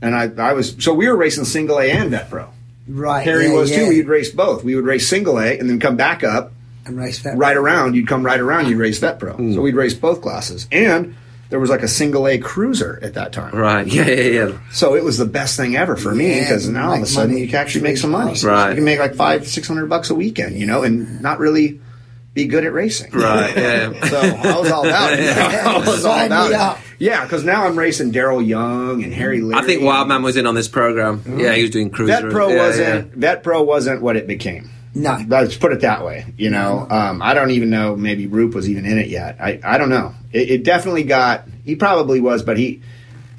And 0.00 0.14
I, 0.16 0.30
I 0.38 0.54
was, 0.54 0.74
so 0.78 0.94
we 0.94 1.06
were 1.06 1.14
racing 1.14 1.44
single 1.44 1.78
A 1.78 1.90
and 1.90 2.10
vet 2.12 2.30
pro. 2.30 2.46
Right. 2.88 3.24
Harry 3.24 3.46
yeah, 3.46 3.54
was 3.54 3.70
yeah. 3.70 3.78
too. 3.78 3.88
We'd 3.88 4.06
race 4.08 4.30
both. 4.30 4.64
We 4.64 4.74
would 4.74 4.84
race 4.84 5.08
single 5.08 5.38
A 5.38 5.58
and 5.58 5.68
then 5.68 5.80
come 5.80 5.96
back 5.96 6.24
up, 6.24 6.52
and 6.86 6.96
race 6.96 7.22
that. 7.22 7.36
right 7.36 7.56
around. 7.56 7.94
You'd 7.94 8.08
come 8.08 8.24
right 8.24 8.40
around, 8.40 8.68
you'd 8.68 8.78
race 8.78 9.00
that 9.00 9.18
pro. 9.18 9.34
Hmm. 9.34 9.54
So 9.54 9.60
we'd 9.60 9.74
race 9.74 9.94
both 9.94 10.22
classes. 10.22 10.66
And 10.72 11.16
there 11.50 11.60
was 11.60 11.70
like 11.70 11.82
a 11.82 11.88
single 11.88 12.26
A 12.26 12.38
cruiser 12.38 12.98
at 13.02 13.14
that 13.14 13.32
time. 13.32 13.54
Right. 13.54 13.86
Yeah. 13.92 14.08
Yeah. 14.08 14.46
Yeah. 14.46 14.58
So 14.72 14.94
it 14.94 15.04
was 15.04 15.18
the 15.18 15.26
best 15.26 15.56
thing 15.56 15.76
ever 15.76 15.96
for 15.96 16.14
me 16.14 16.40
because 16.40 16.68
now 16.68 16.90
all 16.90 16.96
of 16.96 17.02
a 17.02 17.06
sudden 17.06 17.32
money. 17.32 17.42
you 17.42 17.48
can 17.48 17.56
actually 17.56 17.82
make 17.82 17.98
some 17.98 18.10
money. 18.10 18.38
Right. 18.42 18.70
You 18.70 18.76
can 18.76 18.84
make 18.84 18.98
like 18.98 19.14
five, 19.14 19.46
six 19.46 19.68
hundred 19.68 19.88
bucks 19.88 20.10
a 20.10 20.14
weekend, 20.14 20.58
you 20.58 20.66
know, 20.66 20.82
and 20.82 21.20
not 21.20 21.38
really 21.38 21.80
be 22.34 22.46
good 22.46 22.64
at 22.64 22.72
racing. 22.72 23.12
Right. 23.12 23.56
Yeah. 23.56 23.92
So 24.08 24.18
I 24.18 24.58
was 24.58 24.70
all 24.70 24.86
about 24.86 25.12
it. 25.14 25.36
I 25.36 25.78
was 25.78 26.04
all 26.04 26.26
about 26.26 26.50
it. 26.50 26.54
up. 26.54 26.78
Yeah, 26.98 27.24
because 27.24 27.44
now 27.44 27.66
I'm 27.66 27.78
racing 27.78 28.12
Daryl 28.12 28.46
Young 28.46 29.02
and 29.02 29.12
Harry 29.12 29.40
Leary. 29.40 29.60
I 29.60 29.66
think 29.66 29.82
Wildman 29.82 30.22
was 30.22 30.36
in 30.36 30.46
on 30.46 30.54
this 30.54 30.68
program. 30.68 31.22
Yeah, 31.38 31.54
he 31.54 31.62
was 31.62 31.70
doing 31.70 31.90
cruiser. 31.90 32.22
Vet 32.22 32.30
Pro 32.30 32.48
yeah, 32.48 32.56
wasn't 32.66 33.14
Vet 33.14 33.42
Pro 33.42 33.62
wasn't 33.62 34.02
what 34.02 34.16
it 34.16 34.26
became. 34.26 34.70
No. 34.94 35.18
Let's 35.26 35.56
put 35.56 35.72
it 35.72 35.80
that 35.80 36.04
way. 36.04 36.26
You 36.36 36.50
know, 36.50 36.86
um, 36.90 37.22
I 37.22 37.32
don't 37.34 37.50
even 37.50 37.70
know. 37.70 37.96
Maybe 37.96 38.26
Roop 38.26 38.54
was 38.54 38.68
even 38.68 38.84
in 38.84 38.98
it 38.98 39.08
yet. 39.08 39.38
I, 39.40 39.58
I 39.64 39.78
don't 39.78 39.88
know. 39.88 40.14
It, 40.32 40.50
it 40.50 40.64
definitely 40.64 41.04
got. 41.04 41.48
He 41.64 41.76
probably 41.76 42.20
was, 42.20 42.42
but 42.42 42.58
he 42.58 42.82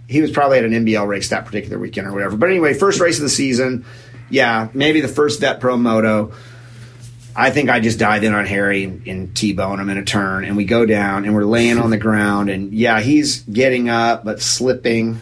he 0.07 0.21
was 0.21 0.31
probably 0.31 0.57
at 0.57 0.65
an 0.65 0.71
NBL 0.71 1.07
race 1.07 1.29
that 1.29 1.45
particular 1.45 1.77
weekend 1.79 2.07
or 2.07 2.13
whatever. 2.13 2.35
But 2.37 2.49
anyway, 2.49 2.73
first 2.73 2.99
race 2.99 3.17
of 3.17 3.23
the 3.23 3.29
season. 3.29 3.85
Yeah, 4.29 4.69
maybe 4.73 5.01
the 5.01 5.07
first 5.07 5.41
Vet 5.41 5.59
Pro 5.59 5.77
Moto. 5.77 6.33
I 7.35 7.49
think 7.49 7.69
I 7.69 7.79
just 7.79 7.99
dive 7.99 8.23
in 8.23 8.33
on 8.33 8.45
Harry 8.45 8.83
and, 8.83 9.07
and 9.07 9.35
T-bone. 9.35 9.79
Him 9.79 9.89
in 9.89 9.97
a 9.97 10.03
turn, 10.05 10.45
and 10.45 10.55
we 10.55 10.65
go 10.65 10.85
down, 10.85 11.25
and 11.25 11.33
we're 11.33 11.45
laying 11.45 11.79
on 11.79 11.89
the 11.89 11.97
ground, 11.97 12.49
and 12.49 12.73
yeah, 12.73 12.99
he's 13.01 13.41
getting 13.43 13.89
up 13.89 14.23
but 14.23 14.41
slipping, 14.41 15.21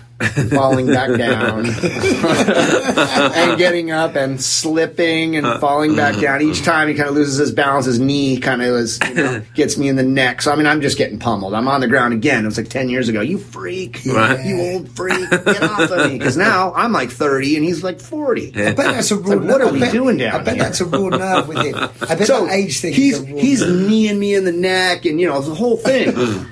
falling 0.50 0.88
back 0.88 1.18
down, 1.18 1.66
and 3.36 3.58
getting 3.58 3.92
up 3.92 4.16
and 4.16 4.42
slipping 4.42 5.36
and 5.36 5.46
uh, 5.46 5.60
falling 5.60 5.96
back 5.96 6.16
mm, 6.16 6.22
down. 6.22 6.42
Each 6.42 6.58
mm. 6.62 6.66
time 6.66 6.88
he 6.88 6.94
kind 6.94 7.10
of 7.10 7.16
loses 7.16 7.38
his 7.38 7.52
balance, 7.52 7.86
his 7.86 8.00
knee 8.00 8.38
kind 8.38 8.62
of 8.62 8.76
is, 8.76 9.00
you 9.08 9.14
know, 9.16 9.42
gets 9.54 9.78
me 9.78 9.88
in 9.88 9.96
the 9.96 10.04
neck. 10.04 10.42
So 10.42 10.52
I 10.52 10.56
mean, 10.56 10.68
I'm 10.68 10.82
just 10.82 10.98
getting 10.98 11.20
pummeled. 11.20 11.54
I'm 11.54 11.68
on 11.68 11.82
the 11.82 11.88
ground 11.88 12.14
again. 12.14 12.44
It 12.44 12.48
was 12.48 12.58
like 12.58 12.70
ten 12.70 12.90
years 12.90 13.10
ago. 13.10 13.22
You 13.22 13.38
freak, 13.38 14.00
Right. 14.06 14.46
you 14.46 14.60
old 14.62 14.90
freak, 14.90 15.30
get 15.30 15.64
off 15.64 15.90
of 15.92 16.12
me. 16.12 16.18
Because 16.18 16.38
now 16.38 16.74
I'm 16.74 16.92
like 16.92 17.10
30 17.10 17.56
and 17.58 17.66
he's 17.66 17.84
like 17.84 18.00
40. 18.00 18.50
I 18.50 18.74
bet 18.74 18.76
that's 18.76 19.12
a 19.12 19.16
raw. 19.18 19.36
like, 19.36 19.50
what 19.50 19.62
are 19.62 19.68
I 19.68 19.72
we 19.72 19.80
bet- 19.80 19.92
doing 19.92 20.18
down 20.18 20.42
I 20.42 20.44
bet 20.44 20.56
here? 20.56 20.64
that's 20.64 20.82
a 20.82 20.86
raw 20.86 21.10
nerve 21.10 21.48
with 21.50 21.58
him. 21.66 21.76
I 21.76 22.16
bet 22.16 22.28
so 22.28 22.46
that 22.46 22.54
age 22.54 22.80
thing. 22.80 22.94
he's 22.94 23.20
is 23.20 23.22
a 23.30 23.34
raw 23.34 23.40
he's 23.42 23.62
kneeing 23.66 24.20
me 24.20 24.36
in 24.36 24.46
the 24.46 24.52
neck, 24.52 25.06
and 25.06 25.20
you 25.20 25.28
know 25.28 25.42
the 25.42 25.56
whole 25.56 25.78
thing. 25.78 26.46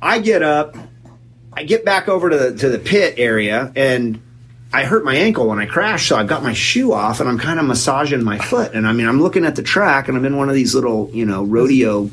I 0.00 0.18
get 0.18 0.42
up, 0.42 0.76
I 1.56 1.64
get 1.64 1.84
back 1.84 2.08
over 2.08 2.30
to 2.30 2.36
the 2.36 2.56
to 2.58 2.68
the 2.68 2.78
pit 2.78 3.14
area, 3.18 3.72
and 3.76 4.20
I 4.72 4.84
hurt 4.84 5.04
my 5.04 5.14
ankle 5.14 5.46
when 5.46 5.60
I 5.60 5.66
crashed. 5.66 6.08
So 6.08 6.16
I've 6.16 6.26
got 6.26 6.42
my 6.42 6.52
shoe 6.52 6.92
off, 6.92 7.20
and 7.20 7.28
I'm 7.28 7.38
kind 7.38 7.60
of 7.60 7.66
massaging 7.66 8.24
my 8.24 8.38
foot. 8.38 8.74
And 8.74 8.86
I 8.86 8.92
mean, 8.92 9.06
I'm 9.06 9.22
looking 9.22 9.44
at 9.44 9.54
the 9.54 9.62
track, 9.62 10.08
and 10.08 10.16
I'm 10.16 10.24
in 10.24 10.36
one 10.36 10.48
of 10.48 10.54
these 10.54 10.74
little 10.74 11.10
you 11.12 11.24
know 11.24 11.44
rodeo 11.44 12.10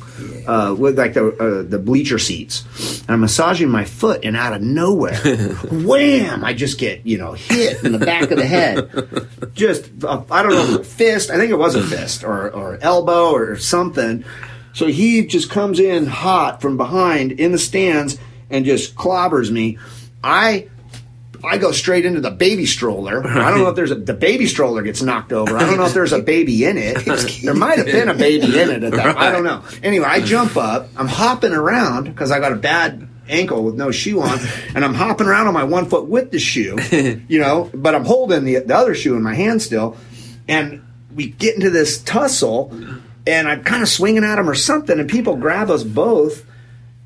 uh, 0.47 0.75
with 0.77 0.97
like 0.97 1.13
the 1.13 1.29
uh, 1.37 1.63
the 1.63 1.79
bleacher 1.79 2.19
seats, 2.19 2.65
and 3.01 3.11
I'm 3.11 3.21
massaging 3.21 3.69
my 3.69 3.85
foot, 3.85 4.23
and 4.23 4.37
out 4.37 4.53
of 4.53 4.61
nowhere, 4.61 5.15
wham! 5.71 6.43
I 6.43 6.53
just 6.53 6.77
get 6.77 7.05
you 7.05 7.17
know 7.17 7.33
hit 7.33 7.83
in 7.83 7.93
the 7.93 7.99
back 7.99 8.29
of 8.29 8.37
the 8.37 8.45
head 8.45 8.89
just 9.53 9.89
uh, 10.03 10.23
I 10.29 10.43
don't 10.43 10.53
know 10.53 10.61
if 10.61 10.69
it 10.69 10.77
was 10.77 10.87
a 10.87 10.91
fist. 10.91 11.29
I 11.29 11.37
think 11.37 11.51
it 11.51 11.57
was 11.57 11.75
a 11.75 11.83
fist 11.83 12.23
or 12.23 12.49
or 12.51 12.77
elbow 12.81 13.31
or 13.31 13.57
something. 13.57 14.23
So 14.73 14.87
he 14.87 15.25
just 15.25 15.49
comes 15.49 15.79
in 15.79 16.05
hot 16.05 16.61
from 16.61 16.77
behind 16.77 17.33
in 17.33 17.51
the 17.51 17.57
stands 17.57 18.17
and 18.51 18.65
just 18.65 18.95
clobbers 18.95 19.49
me. 19.49 19.77
I 20.23 20.67
I 21.43 21.57
go 21.57 21.71
straight 21.71 22.05
into 22.05 22.21
the 22.21 22.31
baby 22.31 22.65
stroller. 22.65 23.25
I 23.25 23.49
don't 23.49 23.59
know 23.59 23.69
if 23.69 23.75
there's 23.75 23.91
a 23.91 23.95
the 23.95 24.13
baby 24.13 24.45
stroller 24.45 24.81
gets 24.83 25.01
knocked 25.01 25.33
over. 25.33 25.57
I 25.57 25.65
don't 25.65 25.77
know 25.77 25.85
if 25.85 25.93
there's 25.93 26.13
a 26.13 26.21
baby 26.21 26.65
in 26.65 26.77
it. 26.77 27.07
There 27.43 27.53
might 27.55 27.77
have 27.77 27.87
been 27.87 28.09
a 28.09 28.13
baby 28.13 28.59
in 28.59 28.69
it 28.69 28.83
at 28.83 28.91
that. 28.93 29.17
I 29.17 29.31
don't 29.31 29.43
know. 29.43 29.63
Anyway, 29.81 30.05
I 30.05 30.21
jump 30.21 30.55
up. 30.57 30.89
I'm 30.95 31.07
hopping 31.07 31.53
around 31.53 32.05
because 32.05 32.31
I 32.31 32.39
got 32.39 32.51
a 32.51 32.55
bad 32.57 33.07
ankle 33.27 33.63
with 33.63 33.75
no 33.75 33.91
shoe 33.91 34.21
on, 34.21 34.39
and 34.75 34.83
I'm 34.85 34.93
hopping 34.93 35.25
around 35.27 35.47
on 35.47 35.53
my 35.53 35.63
one 35.63 35.87
foot 35.87 36.07
with 36.07 36.31
the 36.31 36.39
shoe, 36.39 36.77
you 37.27 37.39
know, 37.39 37.69
but 37.73 37.95
I'm 37.95 38.05
holding 38.05 38.43
the 38.43 38.59
the 38.59 38.75
other 38.75 38.93
shoe 38.93 39.15
in 39.15 39.23
my 39.23 39.33
hand 39.33 39.61
still, 39.61 39.97
and 40.47 40.85
we 41.15 41.27
get 41.29 41.55
into 41.55 41.69
this 41.69 42.01
tussle, 42.03 42.71
and 43.25 43.47
I'm 43.47 43.63
kind 43.63 43.81
of 43.81 43.89
swinging 43.89 44.23
at 44.23 44.37
him 44.37 44.49
or 44.49 44.55
something, 44.55 44.99
and 44.99 45.09
people 45.09 45.35
grab 45.37 45.69
us 45.69 45.83
both. 45.83 46.45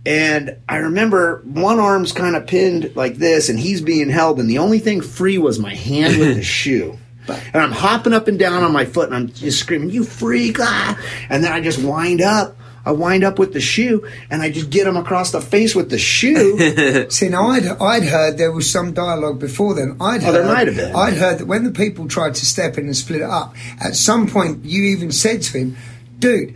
And 0.05 0.57
I 0.69 0.77
remember 0.77 1.41
one 1.45 1.79
arm's 1.79 2.11
kind 2.11 2.35
of 2.35 2.45
pinned 2.47 2.95
like 2.95 3.15
this, 3.15 3.49
and 3.49 3.59
he's 3.59 3.81
being 3.81 4.09
held, 4.09 4.39
and 4.39 4.49
the 4.49 4.59
only 4.59 4.79
thing 4.79 5.01
free 5.01 5.37
was 5.37 5.57
my 5.59 5.73
hand 5.73 6.17
with 6.19 6.35
the 6.35 6.43
shoe. 6.59 6.97
And 7.27 7.55
I'm 7.55 7.71
hopping 7.71 8.13
up 8.13 8.27
and 8.27 8.37
down 8.37 8.61
on 8.63 8.71
my 8.71 8.85
foot, 8.85 9.07
and 9.07 9.15
I'm 9.15 9.31
just 9.33 9.59
screaming, 9.59 9.89
"You 9.89 10.03
freak!" 10.03 10.57
Ah! 10.59 10.99
And 11.29 11.43
then 11.43 11.51
I 11.51 11.59
just 11.59 11.81
wind 11.83 12.21
up. 12.21 12.55
I 12.87 12.91
wind 12.91 13.23
up 13.23 13.39
with 13.39 13.51
the 13.51 13.59
shoe, 13.59 14.07
and 14.29 14.43
I 14.43 14.51
just 14.51 14.69
get 14.69 14.85
him 14.85 14.95
across 14.95 15.31
the 15.31 15.41
face 15.41 15.73
with 15.73 15.89
the 15.89 15.97
shoe. 15.97 17.07
See, 17.09 17.29
now 17.29 17.47
I'd, 17.47 17.65
I'd 17.65 18.03
heard 18.03 18.37
there 18.37 18.51
was 18.51 18.69
some 18.69 18.93
dialogue 18.93 19.39
before 19.39 19.73
then. 19.73 19.97
I'd 19.99 20.21
Oh, 20.21 20.25
heard, 20.27 20.33
there 20.35 20.45
might 20.45 20.67
have 20.67 20.75
been. 20.75 20.95
I'd 20.95 21.15
heard 21.15 21.39
that 21.39 21.47
when 21.47 21.63
the 21.63 21.71
people 21.71 22.07
tried 22.07 22.35
to 22.35 22.45
step 22.45 22.77
in 22.77 22.85
and 22.85 22.95
split 22.95 23.21
it 23.21 23.29
up, 23.29 23.55
at 23.83 23.95
some 23.95 24.27
point 24.27 24.63
you 24.65 24.83
even 24.83 25.11
said 25.11 25.41
to 25.41 25.57
him, 25.57 25.77
"Dude, 26.19 26.53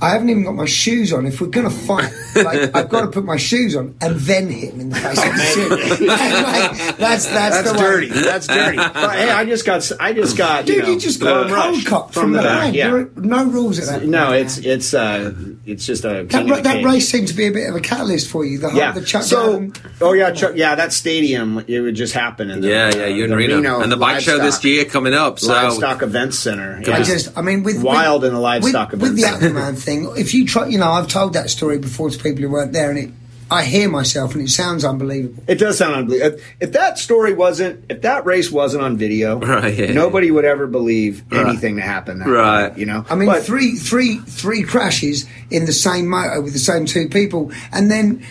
I 0.00 0.10
haven't 0.10 0.28
even 0.30 0.44
got 0.44 0.54
my 0.54 0.66
shoes 0.66 1.12
on. 1.12 1.26
If 1.26 1.40
we're 1.40 1.46
gonna 1.46 1.70
fight, 1.70 2.12
like, 2.34 2.70
I've 2.76 2.88
got 2.88 3.02
to 3.02 3.06
put 3.08 3.24
my 3.24 3.36
shoes 3.38 3.74
on 3.74 3.96
and 4.00 4.16
then 4.16 4.48
hit 4.48 4.74
him 4.74 4.80
in 4.80 4.90
the 4.90 4.96
face 4.96 5.16
with 5.24 5.36
the 5.36 5.96
shoe." 5.96 6.06
Like, 6.06 6.96
that's 6.98 7.26
that's, 7.26 7.30
That's 7.62 7.68
the 7.72 7.74
way- 7.74 7.80
dirty. 7.80 8.08
That's 8.08 8.46
dirty. 8.46 8.76
But 8.96 9.16
hey, 9.16 9.30
I 9.30 9.44
just 9.44 9.64
got. 9.64 9.90
I 10.00 10.12
just 10.12 10.36
got. 10.36 10.66
Dude, 10.66 10.76
you, 10.76 10.82
know, 10.82 10.88
you 10.90 10.98
just 11.00 11.20
got 11.20 11.48
bum 11.48 11.48
cold 11.48 11.52
rush 11.76 11.84
cocked 11.84 12.14
from, 12.14 12.32
the 12.32 12.42
back. 12.42 12.74
Yeah. 12.74 12.90
There 12.90 12.96
are 13.00 13.10
no 13.16 13.44
rules 13.46 13.78
at 13.78 13.86
that. 14.00 14.06
No, 14.06 14.30
man. 14.30 14.44
it's 14.44 14.58
it's 14.58 14.94
uh 14.94 15.32
it's 15.64 15.86
just 15.86 16.04
a 16.04 16.24
that, 16.24 16.28
king 16.30 16.48
ra- 16.48 16.60
that 16.60 16.84
race 16.84 17.08
seemed 17.08 17.28
to 17.28 17.34
be 17.34 17.46
a 17.46 17.50
bit 17.52 17.68
of 17.68 17.76
a 17.76 17.80
catalyst 17.80 18.28
for 18.30 18.44
you. 18.44 18.58
The 18.58 18.68
whole 18.70 18.78
Yeah. 18.78 18.92
the 18.92 19.02
Chuck 19.04 19.22
so, 19.22 19.52
Down- 19.60 19.72
oh 20.00 20.12
yeah, 20.12 20.30
Chuck, 20.32 20.52
yeah, 20.56 20.74
that 20.74 20.92
stadium 20.92 21.64
it 21.66 21.80
would 21.80 21.94
just 21.96 22.12
happen. 22.12 22.50
In 22.50 22.60
the, 22.60 22.68
Yeah, 22.68 22.90
uh, 22.92 22.96
yeah, 22.96 23.06
you 23.06 23.24
and 23.24 23.32
the 23.32 23.36
Reno. 23.36 23.80
and 23.80 23.90
the 23.90 23.96
bike 23.96 24.20
show 24.20 24.32
this 24.38 24.42
Livestock- 24.56 24.64
year 24.64 24.84
coming 24.84 25.14
up. 25.14 25.38
So 25.38 25.48
Livestock 25.52 26.02
Events 26.02 26.38
Center. 26.38 26.82
I 26.86 27.02
just, 27.02 27.36
I 27.36 27.42
mean, 27.42 27.62
with 27.62 27.82
Wild 27.82 28.22
with, 28.22 28.28
in 28.28 28.34
the 28.34 28.40
livestock 28.40 28.92
with, 28.92 29.00
with 29.02 29.18
events. 29.18 29.40
the 29.40 29.48
Aquaman 29.48 29.76
thing. 29.86 30.12
If 30.18 30.34
you 30.34 30.44
try, 30.46 30.66
you 30.66 30.78
know, 30.78 30.90
I've 30.90 31.08
told 31.08 31.32
that 31.32 31.48
story 31.48 31.78
before 31.78 32.10
to 32.10 32.18
people 32.18 32.42
who 32.42 32.50
weren't 32.50 32.72
there, 32.74 32.90
and 32.90 32.98
it, 32.98 33.10
I 33.50 33.62
hear 33.64 33.88
myself, 33.88 34.34
and 34.34 34.42
it 34.42 34.50
sounds 34.50 34.84
unbelievable. 34.84 35.42
It 35.46 35.54
does 35.60 35.78
sound 35.78 35.94
unbelievable. 35.94 36.36
If, 36.38 36.44
if 36.60 36.72
that 36.72 36.98
story 36.98 37.32
wasn't, 37.32 37.84
if 37.88 38.02
that 38.02 38.26
race 38.26 38.50
wasn't 38.50 38.82
on 38.82 38.96
video, 38.96 39.38
Right, 39.40 39.72
yeah. 39.72 39.92
nobody 39.92 40.30
would 40.32 40.44
ever 40.44 40.66
believe 40.66 41.22
Right. 41.30 41.46
anything 41.46 41.76
to 41.76 41.82
happen. 41.82 42.18
That 42.18 42.28
Right. 42.28 42.68
night, 42.70 42.78
you 42.78 42.86
know. 42.86 43.06
I 43.08 43.14
mean, 43.14 43.28
But- 43.28 43.44
three, 43.44 43.76
three, 43.76 44.18
three 44.18 44.64
crashes 44.64 45.26
in 45.50 45.64
the 45.64 45.72
same 45.72 46.08
motor 46.08 46.40
with 46.40 46.52
the 46.54 46.58
same 46.58 46.84
two 46.86 47.08
people, 47.08 47.52
and 47.72 47.88
then 47.90 48.22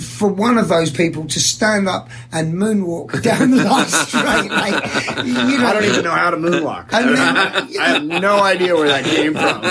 for 0.00 0.28
one 0.28 0.58
of 0.58 0.68
those 0.68 0.90
people 0.90 1.26
to 1.28 1.40
stand 1.40 1.88
up 1.88 2.08
and 2.32 2.54
moonwalk 2.54 3.22
down 3.22 3.50
the 3.52 3.64
last 3.64 4.08
straight, 4.08 4.50
like, 4.50 5.24
you 5.24 5.32
know, 5.58 5.66
I 5.66 5.72
don't 5.72 5.84
even 5.84 6.04
know 6.04 6.10
how 6.10 6.30
to 6.30 6.36
moonwalk. 6.36 6.92
And 6.92 7.16
then, 7.16 7.68
you 7.68 7.80
I 7.80 7.88
have 7.90 8.04
no 8.04 8.42
idea 8.42 8.74
where 8.74 8.88
that 8.88 9.04
came 9.04 9.32
from. 9.34 9.64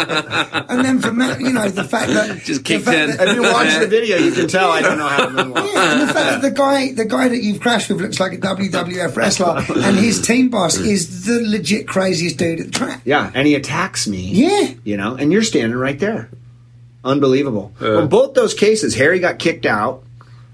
and 0.69 0.85
then 0.85 0.99
from 1.01 1.19
that, 1.19 1.39
you 1.41 1.51
know, 1.51 1.67
the 1.69 1.83
fact 1.83 2.11
that 2.13 2.39
Just 2.43 2.63
kicked 2.63 2.87
in. 2.87 3.09
that- 3.11 3.27
If 3.27 3.35
you 3.35 3.41
watch 3.43 3.79
the 3.79 3.87
video, 3.87 4.17
you 4.17 4.31
can 4.31 4.47
tell 4.47 4.71
I 4.71 4.81
don't 4.81 4.97
know 4.97 5.07
how 5.07 5.25
to 5.25 5.31
moonwalk. 5.31 5.73
Yeah, 5.73 5.91
and 5.93 6.01
the 6.09 6.13
fact 6.13 6.29
that 6.29 6.41
the 6.41 6.51
guy, 6.51 6.91
the 6.93 7.05
guy 7.05 7.27
that 7.27 7.41
you've 7.43 7.59
crashed 7.59 7.89
with 7.89 8.01
looks 8.01 8.19
like 8.19 8.33
a 8.33 8.37
WWF 8.37 9.15
wrestler, 9.15 9.57
and 9.83 9.97
his 9.97 10.21
team 10.21 10.49
boss 10.49 10.77
is 10.77 11.25
the 11.25 11.41
legit 11.41 11.87
craziest 11.87 12.37
dude 12.37 12.59
at 12.59 12.65
the 12.67 12.71
track. 12.71 13.01
Yeah, 13.05 13.31
and 13.33 13.45
he 13.47 13.55
attacks 13.55 14.07
me. 14.07 14.21
Yeah. 14.21 14.73
You 14.83 14.97
know, 14.97 15.15
and 15.15 15.31
you're 15.31 15.43
standing 15.43 15.77
right 15.77 15.99
there. 15.99 16.29
Unbelievable. 17.03 17.73
Uh. 17.81 17.97
On 17.97 18.07
both 18.07 18.33
those 18.33 18.53
cases, 18.53 18.95
Harry 18.95 19.19
got 19.19 19.37
kicked 19.39 19.65
out 19.65 20.03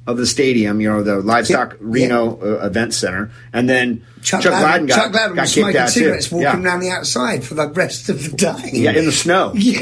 of 0.10 0.18
the 0.18 0.26
stadium, 0.26 0.82
you 0.82 0.90
know, 0.90 1.04
the 1.04 1.18
Livestock 1.18 1.74
Yeah. 1.74 1.78
Reno 1.82 2.40
uh, 2.42 2.66
Event 2.66 2.94
Center, 2.94 3.32
and 3.54 3.70
then 3.70 4.04
Chuck, 4.22 4.42
Chuck, 4.42 4.52
Gladden, 4.52 4.86
Gladden 4.86 4.88
got, 4.88 4.96
Chuck 4.96 5.12
Gladden 5.12 5.36
got 5.36 5.42
was 5.42 5.54
kicked 5.54 5.64
smoking 5.64 5.82
out 5.82 5.90
cigarettes, 5.90 6.28
too. 6.30 6.36
walking 6.36 6.62
yeah. 6.62 6.68
around 6.68 6.80
the 6.80 6.90
outside 6.90 7.44
for 7.44 7.54
the 7.54 7.68
rest 7.70 8.10
of 8.10 8.24
the 8.24 8.36
day. 8.36 8.70
yeah, 8.74 8.92
in 8.92 9.06
the 9.06 9.12
snow. 9.12 9.54
Yeah. 9.60 9.80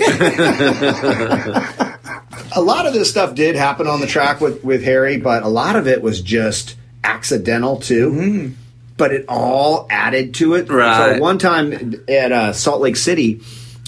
a 2.56 2.62
lot 2.62 2.86
of 2.86 2.94
this 2.94 3.10
stuff 3.10 3.36
did 3.36 3.56
happen 3.56 3.88
on 3.88 4.00
the 4.02 4.08
track 4.08 4.42
with, 4.42 4.64
with 4.64 4.84
Harry, 4.84 5.18
but 5.18 5.44
a 5.44 5.48
lot 5.48 5.76
of 5.76 5.88
it 5.88 6.02
was 6.02 6.22
just 6.22 6.76
accidental 7.04 7.78
too. 7.80 8.54
But 8.98 9.14
it 9.14 9.26
all 9.28 9.88
added 9.90 10.34
to 10.36 10.56
it. 10.56 10.70
Right. 10.70 11.16
So 11.16 11.22
one 11.22 11.38
time 11.38 11.96
at 12.10 12.32
uh, 12.32 12.54
Salt 12.54 12.82
Lake 12.82 12.96
City, 12.96 13.42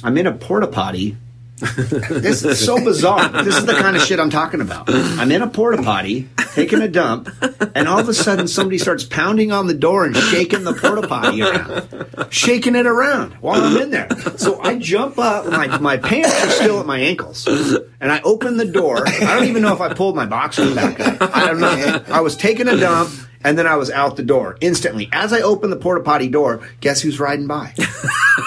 I'm 0.04 0.18
in 0.18 0.28
a 0.28 0.32
porta 0.32 0.68
potty. 0.68 1.18
this 2.10 2.44
is 2.46 2.64
so 2.64 2.84
bizarre. 2.84 3.44
This 3.44 3.58
is 3.58 3.66
the 3.66 3.74
kind 3.74 3.96
of 3.96 4.02
shit 4.04 4.20
I'm 4.20 4.30
talking 4.30 4.62
about. 4.62 4.86
I'm 4.90 5.32
in 5.32 5.42
a 5.42 5.48
porta 5.50 5.82
potty, 5.84 6.30
taking 6.54 6.82
a 6.82 6.88
dump, 6.88 7.30
and 7.76 7.88
all 7.88 8.00
of 8.00 8.08
a 8.08 8.14
sudden 8.14 8.48
somebody 8.48 8.78
starts 8.78 9.04
pounding 9.04 9.52
on 9.52 9.68
the 9.68 9.74
door 9.74 10.06
and 10.06 10.16
shaking 10.16 10.64
the 10.64 10.74
porta 10.74 11.08
potty 11.08 11.42
around, 11.42 12.28
shaking 12.30 12.76
it 12.76 12.86
around 12.86 13.34
while 13.42 13.62
I'm 13.62 13.78
in 13.78 13.90
there. 13.90 14.10
So 14.38 14.62
I 14.62 14.78
jump 14.78 15.20
up, 15.20 15.48
my 15.48 15.78
my 15.80 15.98
pants 15.98 16.34
are 16.46 16.50
still 16.50 16.80
at 16.80 16.86
my 16.86 17.00
ankles, 17.00 17.46
and 17.46 18.12
I 18.12 18.22
open 18.22 18.58
the 18.58 18.66
door. 18.66 19.06
I 19.06 19.36
don't 19.36 19.48
even 19.48 19.62
know 19.62 19.74
if 19.74 19.82
I 19.82 19.94
pulled 19.94 20.16
my 20.16 20.26
boxers 20.26 20.74
back 20.74 21.00
up. 21.00 21.36
I 21.36 21.48
don't 21.48 21.60
know. 21.60 22.04
I 22.08 22.22
was 22.22 22.38
taking 22.38 22.68
a 22.68 22.78
dump. 22.78 23.10
And 23.42 23.58
then 23.58 23.66
I 23.66 23.78
was 23.78 23.90
out 23.90 24.18
the 24.18 24.24
door 24.24 24.58
instantly. 24.60 25.08
As 25.14 25.32
I 25.32 25.40
opened 25.40 25.72
the 25.72 25.78
porta 25.78 26.04
potty 26.04 26.28
door, 26.28 26.68
guess 26.82 27.00
who's 27.00 27.22
riding 27.22 27.48
by? 27.48 27.74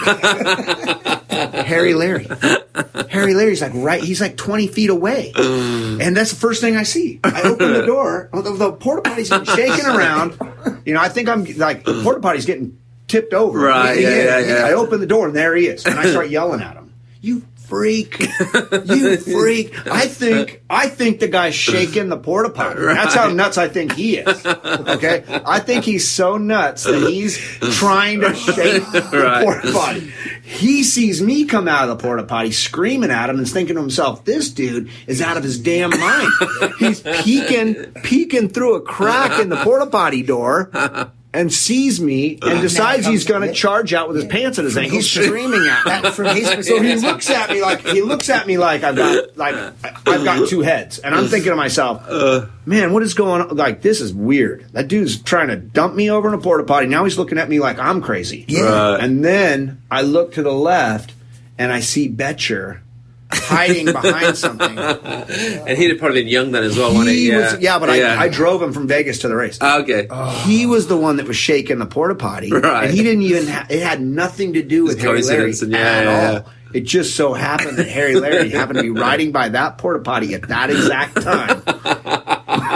Harry 1.64 1.94
Leary. 1.94 2.26
Harry 3.10 3.34
Leary's 3.34 3.60
like 3.60 3.72
right. 3.74 4.02
He's 4.02 4.20
like 4.20 4.36
twenty 4.36 4.66
feet 4.66 4.90
away, 4.90 5.32
and 5.36 6.16
that's 6.16 6.30
the 6.30 6.36
first 6.36 6.60
thing 6.60 6.76
I 6.76 6.82
see. 6.82 7.20
I 7.24 7.42
open 7.42 7.72
the 7.72 7.86
door. 7.86 8.28
The, 8.32 8.42
the 8.42 8.72
porta 8.72 9.02
potty's 9.02 9.28
shaking 9.28 9.86
around. 9.86 10.38
You 10.84 10.94
know, 10.94 11.00
I 11.00 11.08
think 11.08 11.28
I'm 11.28 11.44
like 11.56 11.84
the 11.84 12.02
porta 12.02 12.20
potty's 12.20 12.46
getting 12.46 12.78
tipped 13.08 13.34
over. 13.34 13.58
Right, 13.58 14.00
yeah, 14.00 14.08
yeah, 14.08 14.38
yeah. 14.38 14.66
I 14.66 14.72
open 14.72 15.00
the 15.00 15.06
door 15.06 15.26
and 15.26 15.36
there 15.36 15.54
he 15.54 15.66
is, 15.66 15.84
and 15.86 15.98
I 15.98 16.06
start 16.06 16.30
yelling 16.30 16.60
at 16.60 16.76
him. 16.76 16.92
You 17.20 17.42
freak! 17.72 18.20
You 18.84 19.16
freak! 19.16 19.86
I 19.86 20.06
think 20.06 20.62
I 20.68 20.88
think 20.88 21.20
the 21.20 21.28
guy's 21.28 21.54
shaking 21.54 22.08
the 22.08 22.16
porta 22.18 22.50
potty. 22.50 22.80
That's 22.80 23.14
how 23.14 23.28
nuts 23.28 23.56
I 23.56 23.68
think 23.68 23.92
he 23.92 24.18
is. 24.18 24.44
Okay, 24.46 25.24
I 25.46 25.60
think 25.60 25.84
he's 25.84 26.08
so 26.08 26.36
nuts 26.36 26.84
that 26.84 27.08
he's 27.08 27.38
trying 27.78 28.20
to 28.20 28.34
shake 28.34 28.82
the 28.92 29.40
porta 29.42 29.72
potty. 29.72 30.12
He 30.42 30.82
sees 30.82 31.22
me 31.22 31.44
come 31.46 31.68
out 31.68 31.88
of 31.88 31.96
the 31.96 32.02
porta 32.02 32.24
potty 32.24 32.50
screaming 32.50 33.10
at 33.10 33.30
him 33.30 33.38
and 33.38 33.48
thinking 33.48 33.76
to 33.76 33.80
himself, 33.80 34.24
"This 34.24 34.50
dude 34.50 34.90
is 35.06 35.22
out 35.22 35.36
of 35.36 35.42
his 35.42 35.58
damn 35.58 35.90
mind." 35.90 36.30
He's 36.78 37.00
peeking, 37.00 37.92
peeking 38.02 38.48
through 38.50 38.74
a 38.74 38.80
crack 38.82 39.40
in 39.40 39.48
the 39.48 39.56
porta 39.56 39.86
potty 39.86 40.22
door. 40.22 40.70
And 41.34 41.50
sees 41.50 41.98
me 41.98 42.38
and 42.42 42.60
decides 42.60 43.06
he's 43.06 43.24
going 43.24 43.40
to 43.48 43.54
charge 43.54 43.94
out 43.94 44.06
with 44.06 44.18
his 44.18 44.26
pants 44.26 44.58
at 44.58 44.66
his 44.66 44.74
his- 44.76 45.10
screaming 45.10 45.66
at 45.66 46.04
me. 46.04 46.10
From 46.10 46.26
his 46.36 46.66
So 46.66 46.78
he 46.82 46.94
looks 46.96 47.30
at 47.30 47.48
me 47.48 47.62
like 47.62 47.80
he 47.86 48.02
looks 48.02 48.28
at 48.28 48.46
me 48.46 48.58
like 48.58 48.82
I've 48.82 48.96
got 48.96 49.34
like 49.38 49.54
I've 50.06 50.24
got 50.24 50.46
two 50.50 50.60
heads, 50.60 50.98
and 50.98 51.14
I'm 51.14 51.28
thinking 51.28 51.48
to 51.50 51.56
myself, 51.56 52.06
man, 52.66 52.92
what 52.92 53.02
is 53.02 53.14
going 53.14 53.40
on? 53.40 53.56
Like 53.56 53.80
this 53.80 54.02
is 54.02 54.12
weird. 54.12 54.66
That 54.72 54.88
dude's 54.88 55.22
trying 55.22 55.48
to 55.48 55.56
dump 55.56 55.94
me 55.94 56.10
over 56.10 56.28
in 56.28 56.34
a 56.34 56.38
porta 56.38 56.64
potty. 56.64 56.86
Now 56.86 57.04
he's 57.04 57.16
looking 57.16 57.38
at 57.38 57.48
me 57.48 57.60
like 57.60 57.78
I'm 57.78 58.02
crazy. 58.02 58.44
Yeah. 58.46 58.60
Right. 58.92 59.00
And 59.02 59.24
then 59.24 59.80
I 59.90 60.02
look 60.02 60.34
to 60.34 60.42
the 60.42 60.52
left, 60.52 61.14
and 61.56 61.72
I 61.72 61.80
see 61.80 62.08
Betcher 62.08 62.81
hiding 63.32 63.86
behind 63.86 64.36
something. 64.36 64.78
and 64.78 65.78
he'd 65.78 65.90
have 65.90 65.98
probably 65.98 66.22
been 66.22 66.28
young 66.32 66.52
then 66.52 66.62
as 66.64 66.76
well, 66.76 66.94
wasn't 66.94 67.16
he? 67.16 67.34
Was, 67.34 67.58
yeah, 67.60 67.78
but 67.78 67.96
Yeah. 67.98 68.16
I, 68.18 68.24
I 68.24 68.28
drove 68.28 68.62
him 68.62 68.72
from 68.72 68.86
Vegas 68.88 69.18
to 69.20 69.28
the 69.28 69.36
race. 69.36 69.58
Ah, 69.60 69.78
okay. 69.80 70.06
Oh. 70.10 70.30
he 70.46 70.66
was 70.66 70.86
the 70.88 70.96
one 70.96 71.16
that 71.16 71.26
was 71.26 71.36
shaking 71.36 71.78
the 71.78 71.86
porta 71.86 72.14
potty, 72.14 72.50
Right. 72.52 72.84
and 72.84 72.94
he 72.94 73.02
didn't 73.02 73.22
even. 73.22 73.46
Ha- 73.48 73.66
it 73.70 73.82
had 73.82 74.00
nothing 74.00 74.52
to 74.54 74.62
do 74.62 74.84
with 74.84 75.00
Harry 75.00 75.22
Leary 75.22 75.52
and- 75.60 75.72
yeah, 75.72 75.78
at 75.78 76.04
yeah, 76.04 76.10
all. 76.10 76.32
yeah. 76.34 76.42
It 76.74 76.84
just 76.84 77.16
so 77.16 77.34
happened 77.34 77.76
that 77.76 77.86
Harry 77.86 78.14
Leary 78.14 78.48
happened 78.48 78.78
to 78.78 78.82
be 78.82 78.90
riding 79.00 79.30
by 79.30 79.50
that 79.50 79.76
porta 79.76 79.98
potty 80.00 80.32
at 80.34 80.48
that 80.48 80.70
exact 80.70 81.20
time. 81.20 81.62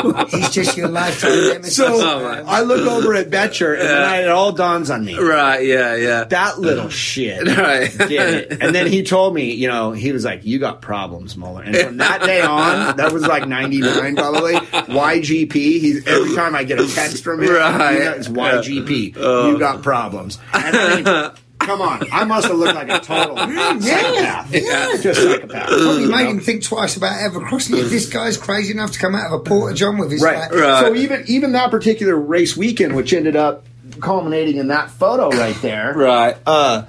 he's 0.30 0.50
just 0.50 0.76
your 0.76 0.88
lifetime. 0.88 1.62
So 1.64 1.86
Oh. 1.88 2.44
I 2.46 2.62
look 2.62 2.86
over 2.86 3.14
at 3.14 3.30
Betcher, 3.30 3.74
and 3.74 3.88
then 3.88 4.24
it 4.24 4.28
all 4.28 4.52
dawns 4.52 4.90
on 4.90 5.04
me. 5.04 5.18
Right. 5.18 5.64
Yeah. 5.64 5.94
Yeah. 5.96 6.24
That 6.24 6.58
little 6.58 6.88
shit 6.88 7.46
Right. 7.56 7.90
did 7.96 8.10
it. 8.52 8.62
And 8.62 8.74
then 8.74 8.86
he 8.86 9.02
told 9.02 9.34
me, 9.34 9.52
you 9.54 9.68
know, 9.68 9.92
he 9.92 10.12
was 10.12 10.24
like, 10.24 10.44
"You 10.44 10.58
got 10.58 10.82
problems, 10.82 11.36
Moeller." 11.36 11.62
And 11.62 11.76
from 11.76 11.96
that 11.98 12.22
day 12.22 12.42
on, 12.42 12.96
that 12.96 13.12
was 13.12 13.26
like 13.26 13.46
'99 13.48 14.16
probably. 14.16 14.54
YGP. 14.54 15.52
He's 15.54 16.06
every 16.06 16.34
time 16.34 16.54
I 16.54 16.64
get 16.64 16.80
a 16.80 16.86
text 16.88 17.22
from 17.24 17.42
him, 17.42 17.50
Right. 17.50 17.96
it's 18.16 18.28
YGP. 18.28 19.14
Oh. 19.18 19.50
You 19.50 19.58
got 19.58 19.82
problems. 19.82 20.38
And 20.52 20.76
I 20.76 20.96
mean, 20.96 21.32
come 21.66 21.80
on, 21.82 22.06
I 22.12 22.24
must 22.24 22.46
have 22.46 22.56
looked 22.56 22.74
like 22.74 22.88
a 22.88 23.00
total 23.00 23.36
psychopath. 23.80 24.54
yeah. 24.54 24.96
Just 25.00 25.20
psychopath. 25.22 25.68
Probably 25.68 26.06
made 26.06 26.28
him 26.28 26.40
think 26.40 26.62
twice 26.62 26.96
about 26.96 27.20
ever 27.20 27.40
crossing. 27.40 27.76
If 27.76 27.90
this 27.90 28.08
guy's 28.08 28.36
crazy 28.38 28.72
enough 28.72 28.92
to 28.92 28.98
come 28.98 29.14
out 29.14 29.26
of 29.26 29.32
a 29.32 29.44
porta 29.44 29.74
john 29.74 29.98
with 29.98 30.10
his 30.12 30.22
Right. 30.22 30.50
Right. 30.50 30.80
So 30.80 30.94
even 30.94 31.24
even 31.26 31.52
that 31.52 31.70
particular 31.70 32.16
race 32.16 32.56
weekend, 32.56 32.94
which 32.96 33.12
ended 33.12 33.36
up 33.36 33.64
culminating 34.00 34.56
in 34.56 34.68
that 34.68 34.90
photo 34.90 35.28
right 35.30 35.56
there, 35.62 35.92
Right. 35.94 36.36
uh, 36.46 36.84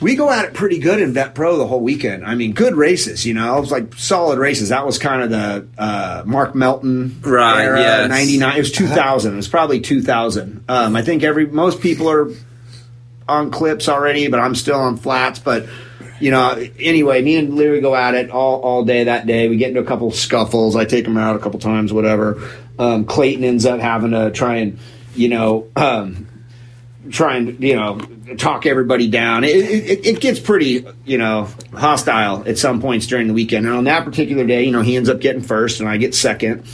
we 0.00 0.16
go 0.16 0.30
at 0.30 0.46
it 0.46 0.54
pretty 0.54 0.78
good 0.78 0.98
in 0.98 1.12
Vet 1.12 1.34
Pro 1.34 1.58
the 1.58 1.66
whole 1.66 1.80
weekend. 1.80 2.24
I 2.24 2.34
mean, 2.34 2.52
good 2.52 2.74
races, 2.74 3.26
you 3.26 3.34
know. 3.34 3.58
It 3.58 3.60
was 3.60 3.70
like 3.70 3.92
solid 3.96 4.38
races. 4.38 4.70
That 4.70 4.86
was 4.86 4.96
kind 4.98 5.22
of 5.22 5.28
the 5.28 5.66
uh, 5.76 6.22
Mark 6.24 6.54
Melton 6.54 7.20
Right, 7.20 7.64
era, 7.64 7.80
yes. 7.80 8.08
99. 8.08 8.56
It 8.56 8.58
was 8.60 8.72
2000. 8.72 9.32
It 9.34 9.36
was 9.36 9.48
probably 9.48 9.80
2000. 9.80 10.64
Um, 10.70 10.96
I 10.96 11.02
think 11.02 11.22
every 11.22 11.44
most 11.46 11.82
people 11.82 12.10
are 12.10 12.30
on 13.30 13.50
clips 13.50 13.88
already, 13.88 14.28
but 14.28 14.40
I'm 14.40 14.54
still 14.54 14.78
on 14.78 14.96
flats. 14.96 15.38
But 15.38 15.66
you 16.20 16.30
know, 16.30 16.50
anyway, 16.78 17.22
me 17.22 17.36
and 17.36 17.54
Leary 17.54 17.80
go 17.80 17.94
at 17.94 18.14
it 18.14 18.30
all 18.30 18.60
all 18.60 18.84
day 18.84 19.04
that 19.04 19.26
day. 19.26 19.48
We 19.48 19.56
get 19.56 19.68
into 19.68 19.80
a 19.80 19.84
couple 19.84 20.10
scuffles. 20.10 20.76
I 20.76 20.84
take 20.84 21.06
him 21.06 21.16
out 21.16 21.36
a 21.36 21.38
couple 21.38 21.58
times, 21.60 21.92
whatever. 21.92 22.50
Um, 22.78 23.04
Clayton 23.04 23.44
ends 23.44 23.66
up 23.66 23.80
having 23.80 24.10
to 24.10 24.30
try 24.30 24.56
and 24.56 24.78
you 25.14 25.28
know. 25.28 25.68
Um, 25.76 26.26
try 27.10 27.36
and 27.36 27.62
you 27.62 27.76
know 27.76 27.98
talk 28.36 28.66
everybody 28.66 29.08
down. 29.08 29.44
It, 29.44 29.56
it, 29.56 30.06
it, 30.06 30.20
gets 30.20 30.38
pretty 30.38 30.86
you 31.04 31.18
know 31.18 31.48
hostile 31.72 32.46
at 32.46 32.58
some 32.58 32.80
points 32.80 33.06
during 33.06 33.26
the 33.26 33.34
weekend. 33.34 33.66
And 33.66 33.74
on 33.74 33.84
that 33.84 34.04
particular 34.04 34.46
day, 34.46 34.64
you 34.64 34.70
know 34.70 34.82
he 34.82 34.96
ends 34.96 35.08
up 35.08 35.20
getting 35.20 35.42
first, 35.42 35.80
and 35.80 35.88
I 35.88 35.96
get 35.96 36.14
second. 36.14 36.64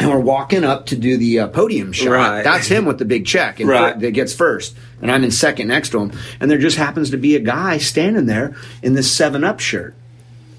And 0.02 0.08
we're 0.08 0.18
walking 0.18 0.64
up 0.64 0.86
to 0.86 0.96
do 0.96 1.16
the 1.18 1.40
uh, 1.40 1.48
podium 1.48 1.92
shot. 1.92 2.10
Right. 2.10 2.42
That's 2.42 2.66
him 2.66 2.86
with 2.86 2.98
the 2.98 3.04
big 3.04 3.26
check, 3.26 3.60
and 3.60 3.68
Right. 3.68 3.98
that 4.00 4.12
gets 4.12 4.32
first. 4.32 4.74
And 5.02 5.10
I'm 5.10 5.22
in 5.24 5.30
second 5.30 5.68
next 5.68 5.90
to 5.90 6.00
him. 6.00 6.12
And 6.40 6.50
there 6.50 6.56
just 6.58 6.78
happens 6.78 7.10
to 7.10 7.18
be 7.18 7.36
a 7.36 7.40
guy 7.40 7.76
standing 7.76 8.24
there 8.26 8.56
in 8.82 8.94
this 8.94 9.12
Seven 9.12 9.44
Up 9.44 9.60
shirt. 9.60 9.94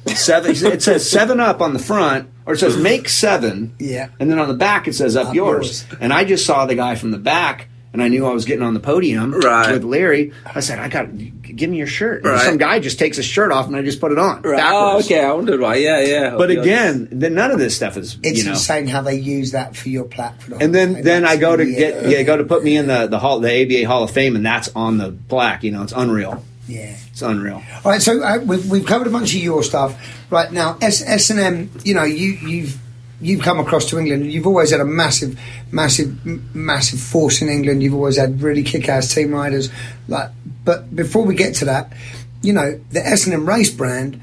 Seven. 0.06 0.52
it 0.52 0.82
says 0.84 1.10
Seven 1.10 1.40
Up 1.40 1.60
on 1.62 1.74
the 1.74 1.80
front, 1.80 2.30
or 2.46 2.54
it 2.54 2.58
says 2.60 2.78
Make 2.78 3.10
Seven. 3.10 3.74
Yeah. 3.80 4.10
And 4.20 4.30
then 4.32 4.38
on 4.40 4.48
the 4.48 4.54
back 4.54 4.88
it 4.88 4.94
says 4.94 5.16
Up, 5.16 5.30
Up 5.30 5.36
yours. 5.36 5.86
yours. 5.90 6.00
And 6.02 6.12
I 6.14 6.24
just 6.24 6.46
saw 6.46 6.66
the 6.66 6.76
guy 6.76 6.96
from 6.96 7.12
the 7.12 7.18
back, 7.20 7.68
and 7.94 8.02
I 8.02 8.08
knew 8.08 8.26
I 8.26 8.32
was 8.34 8.46
getting 8.46 8.64
on 8.64 8.74
the 8.74 8.80
podium 8.80 9.34
Right. 9.34 9.72
with 9.74 9.84
Leary. 9.84 10.32
I 10.46 10.60
said, 10.62 10.80
"I 10.80 10.88
got, 10.88 11.08
give 11.44 11.70
me 11.70 11.78
your 11.78 11.88
shirt." 11.88 12.24
And 12.24 12.32
Right. 12.34 12.46
Some 12.46 12.58
guy 12.58 12.80
just 12.80 12.98
takes 13.00 13.18
his 13.18 13.26
shirt 13.26 13.52
off, 13.52 13.68
and 13.68 13.76
I 13.76 13.82
just 13.82 14.00
put 14.00 14.12
it 14.12 14.18
on 14.20 14.42
Right. 14.44 14.58
backwards. 14.58 14.64
Oh, 14.64 15.00
okay. 15.16 15.24
I 15.24 15.32
wondered 15.34 15.60
why. 15.60 15.76
Yeah, 15.76 16.00
yeah. 16.02 16.36
But 16.38 16.52
again, 16.52 17.08
then 17.12 17.34
none 17.34 17.52
of 17.52 17.60
this 17.60 17.76
stuff 17.76 17.98
is 17.98 18.18
It's 18.24 18.40
you 18.40 18.46
know. 18.46 18.52
insane 18.52 18.88
how 18.88 19.02
they 19.02 19.16
use 19.16 19.52
that 19.52 19.76
for 19.76 19.90
your 19.90 20.06
platform. 20.06 20.62
And 20.62 20.74
then, 20.74 20.94
Hall 20.96 21.04
then 21.04 21.26
I 21.26 21.36
go 21.38 21.56
to 21.58 21.66
Yeah. 21.66 21.80
get 21.80 22.10
yeah, 22.10 22.24
go 22.24 22.38
to 22.38 22.44
put 22.44 22.64
me 22.64 22.78
in 22.78 22.88
the 22.88 23.08
the 23.08 23.20
hall 23.20 23.40
the 23.40 23.50
ABA 23.52 23.84
Hall 23.88 24.04
of 24.04 24.12
Fame, 24.12 24.36
and 24.36 24.46
that's 24.46 24.70
on 24.76 24.98
the 24.98 25.14
plaque. 25.30 25.64
You 25.64 25.72
know, 25.72 25.84
it's 25.84 25.94
unreal. 25.96 26.44
yeah. 26.68 26.96
It's 27.12 27.22
unreal. 27.22 27.62
All 27.84 27.92
right, 27.92 28.02
so 28.02 28.22
uh, 28.24 28.38
we've, 28.46 28.66
we've 28.70 28.86
covered 28.86 29.06
a 29.08 29.10
bunch 29.10 29.34
of 29.36 29.42
your 29.42 29.64
stuff. 29.64 29.94
Right 30.30 30.50
now, 30.50 30.78
S 30.82 31.04
S 31.06 31.30
and 31.30 31.40
M. 31.42 31.70
You 31.84 31.94
know, 31.94 32.04
you 32.06 32.30
you've 32.48 32.78
you've 33.22 33.42
come 33.42 33.60
across 33.60 33.90
to 33.90 34.00
England. 34.00 34.32
You've 34.32 34.48
always 34.48 34.72
had 34.72 34.80
a 34.80 34.86
massive, 34.86 35.40
massive, 35.72 36.10
m- 36.26 36.50
massive 36.54 37.00
force 37.00 37.42
in 37.42 37.50
England. 37.50 37.84
You've 37.84 37.94
always 37.94 38.18
had 38.18 38.42
really 38.42 38.64
kick-ass 38.64 39.14
team 39.14 39.34
riders. 39.34 39.70
Like, 40.08 40.32
but 40.66 40.94
before 40.96 41.24
we 41.24 41.36
get 41.36 41.56
to 41.56 41.66
that, 41.66 41.94
you 42.42 42.54
know, 42.54 42.80
the 42.92 43.06
M 43.32 43.48
race 43.48 43.72
brand. 43.72 44.20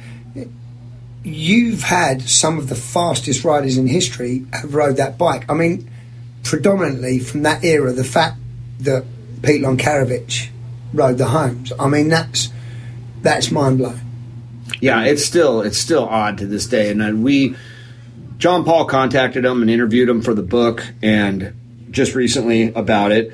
You've 1.24 1.82
had 1.82 2.22
some 2.22 2.58
of 2.58 2.68
the 2.68 2.74
fastest 2.74 3.44
riders 3.44 3.76
in 3.76 3.86
history 3.86 4.46
have 4.52 4.74
rode 4.74 4.96
that 4.96 5.18
bike. 5.18 5.44
I 5.50 5.54
mean, 5.54 5.90
predominantly 6.42 7.18
from 7.18 7.42
that 7.42 7.64
era, 7.64 7.92
the 7.92 8.04
fact 8.04 8.38
that 8.80 9.04
Pete 9.42 9.62
Loncarevich 9.62 10.48
rode 10.94 11.18
the 11.18 11.26
homes. 11.26 11.72
I 11.78 11.88
mean, 11.88 12.08
that's 12.08 12.48
that's 13.20 13.50
mind 13.50 13.78
blowing. 13.78 14.00
Yeah, 14.80 15.04
it's 15.04 15.24
still 15.24 15.60
it's 15.60 15.78
still 15.78 16.04
odd 16.04 16.38
to 16.38 16.46
this 16.46 16.66
day. 16.66 16.90
And 16.90 17.02
uh, 17.02 17.12
we, 17.14 17.56
John 18.39 18.65
Paul 18.65 18.85
contacted 18.85 19.44
him 19.44 19.62
and 19.62 19.70
interviewed 19.70 20.09
him 20.09 20.23
for 20.23 20.32
the 20.32 20.43
book, 20.43 20.86
and 21.02 21.55
just 21.90 22.15
recently 22.15 22.73
about 22.73 23.12
it. 23.12 23.32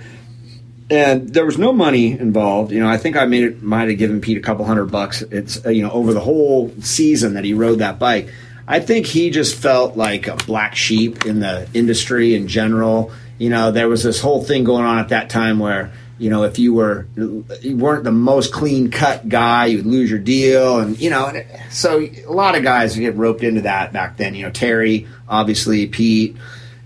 And 0.91 1.29
there 1.29 1.45
was 1.45 1.59
no 1.59 1.73
money 1.73 2.13
involved. 2.13 2.73
You 2.73 2.81
know, 2.81 2.89
I 2.89 2.97
think 2.97 3.17
I 3.17 3.27
made 3.27 3.45
it 3.45 3.63
might 3.63 3.89
have 3.89 3.99
given 3.99 4.21
Pete 4.21 4.39
a 4.39 4.41
couple 4.41 4.65
hundred 4.65 4.87
bucks. 4.87 5.23
It's 5.23 5.65
uh, 5.65 5.71
you 5.71 5.83
know 5.83 5.91
over 5.91 6.13
the 6.13 6.21
whole 6.21 6.73
season 6.81 7.35
that 7.35 7.45
he 7.45 7.55
rode 7.55 7.81
that 7.81 7.99
bike. 7.99 8.33
I 8.67 8.81
think 8.81 9.07
he 9.07 9.29
just 9.29 9.57
felt 9.57 9.97
like 9.97 10.27
a 10.27 10.37
black 10.37 10.75
sheep 10.75 11.27
in 11.27 11.41
the 11.41 11.69
industry 11.75 12.35
in 12.35 12.49
general. 12.49 13.13
You 13.37 13.51
know, 13.51 13.73
there 13.73 13.89
was 13.89 14.03
this 14.03 14.21
whole 14.21 14.43
thing 14.43 14.65
going 14.65 14.85
on 14.85 14.99
at 14.99 15.11
that 15.11 15.29
time 15.29 15.59
where 15.59 15.93
you 16.19 16.31
know 16.31 16.45
if 16.45 16.59
you 16.59 16.75
were 16.75 17.07
you 17.17 17.77
weren't 17.77 18.05
the 18.05 18.13
most 18.13 18.53
clean 18.53 18.91
cut 18.91 19.29
guy, 19.29 19.67
you'd 19.67 19.87
lose 19.87 20.11
your 20.11 20.21
deal, 20.21 20.79
and 20.79 20.99
you 20.99 21.11
know, 21.11 21.27
and 21.27 21.47
so 21.73 22.01
a 22.01 22.33
lot 22.33 22.57
of 22.57 22.63
guys 22.63 22.97
get 22.97 23.17
roped 23.17 23.43
into 23.43 23.63
that 23.63 23.93
back 23.93 24.17
then. 24.17 24.35
You 24.35 24.45
know, 24.45 24.51
Terry, 24.51 25.07
obviously, 25.29 25.87
Pete, 25.87 26.37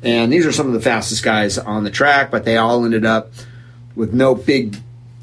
and 0.03 0.33
these 0.33 0.47
are 0.47 0.53
some 0.53 0.67
of 0.67 0.73
the 0.73 0.81
fastest 0.81 1.23
guys 1.23 1.59
on 1.59 1.85
the 1.85 1.91
track, 1.91 2.31
but 2.31 2.45
they 2.45 2.57
all 2.57 2.85
ended 2.85 3.05
up 3.05 3.33
with 3.95 4.15
no 4.15 4.35
big, 4.35 4.77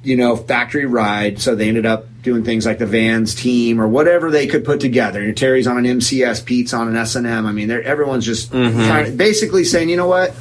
you 0.04 0.18
know, 0.18 0.36
factory 0.36 0.86
ride. 0.86 1.40
So 1.40 1.56
they 1.56 1.68
ended 1.68 1.86
up 1.86 2.08
doing 2.22 2.44
things 2.44 2.66
like 2.66 2.80
the 2.80 2.86
Vans 2.86 3.34
team 3.34 3.80
or 3.80 3.88
whatever 3.88 4.30
they 4.32 4.48
could 4.48 4.66
put 4.66 4.80
together. 4.80 5.22
You 5.22 5.28
know, 5.30 5.34
Terry's 5.34 5.68
on 5.68 5.78
an 5.78 5.86
MCS, 5.86 6.44
Pete's 6.46 6.74
on 6.74 6.88
an 6.88 6.96
S 6.96 7.16
and 7.16 7.26
M. 7.26 7.46
I 7.46 7.52
mean, 7.52 7.68
they're, 7.68 7.84
everyone's 7.84 8.26
just 8.26 8.52
mm-hmm. 8.52 8.78
kind 8.78 9.08
of 9.08 9.18
basically 9.18 9.64
saying, 9.64 9.90
you 9.90 9.98
know 9.98 10.08
what, 10.08 10.36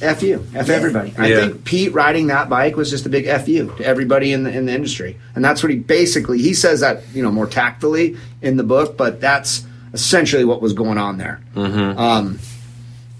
f 0.00 0.22
you, 0.22 0.44
f 0.54 0.68
everybody. 0.70 1.12
I 1.18 1.26
Yeah. 1.28 1.40
think 1.40 1.64
Pete 1.64 1.92
riding 1.92 2.28
that 2.28 2.48
bike 2.48 2.76
was 2.76 2.90
just 2.90 3.06
a 3.06 3.08
big 3.08 3.26
f 3.26 3.48
you 3.48 3.72
to 3.78 3.84
everybody 3.84 4.32
in 4.32 4.44
the 4.44 4.50
in 4.50 4.66
the 4.66 4.72
industry, 4.74 5.16
and 5.34 5.44
that's 5.44 5.62
what 5.62 5.70
he 5.70 5.78
basically 5.78 6.38
he 6.38 6.54
says 6.54 6.80
that 6.80 7.02
you 7.14 7.22
know 7.22 7.30
more 7.30 7.46
tactfully 7.46 8.16
in 8.42 8.56
the 8.56 8.62
book, 8.64 8.96
but 8.96 9.20
that's 9.20 9.64
essentially 9.92 10.44
what 10.44 10.62
was 10.62 10.72
going 10.72 10.98
on 10.98 11.18
there. 11.18 11.40
Um, 11.56 12.38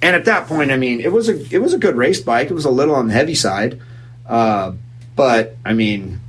and 0.03 0.17
at 0.17 0.25
that 0.27 0.47
point, 0.47 0.71
I 0.71 0.77
mean, 0.77 1.01
it 1.01 1.13
was 1.13 1.29
a 1.29 1.39
it 1.55 1.59
was 1.61 1.75
a 1.75 1.79
good 1.79 1.97
race 1.97 2.21
bike. 2.21 2.51
It 2.51 2.55
was 2.55 2.65
a 2.65 2.71
little 2.71 2.95
on 2.95 3.09
the 3.09 3.13
heavy 3.15 3.35
side, 3.35 3.81
uh, 4.27 4.73
but 5.17 5.57
I 5.65 5.75
mean, 5.75 6.21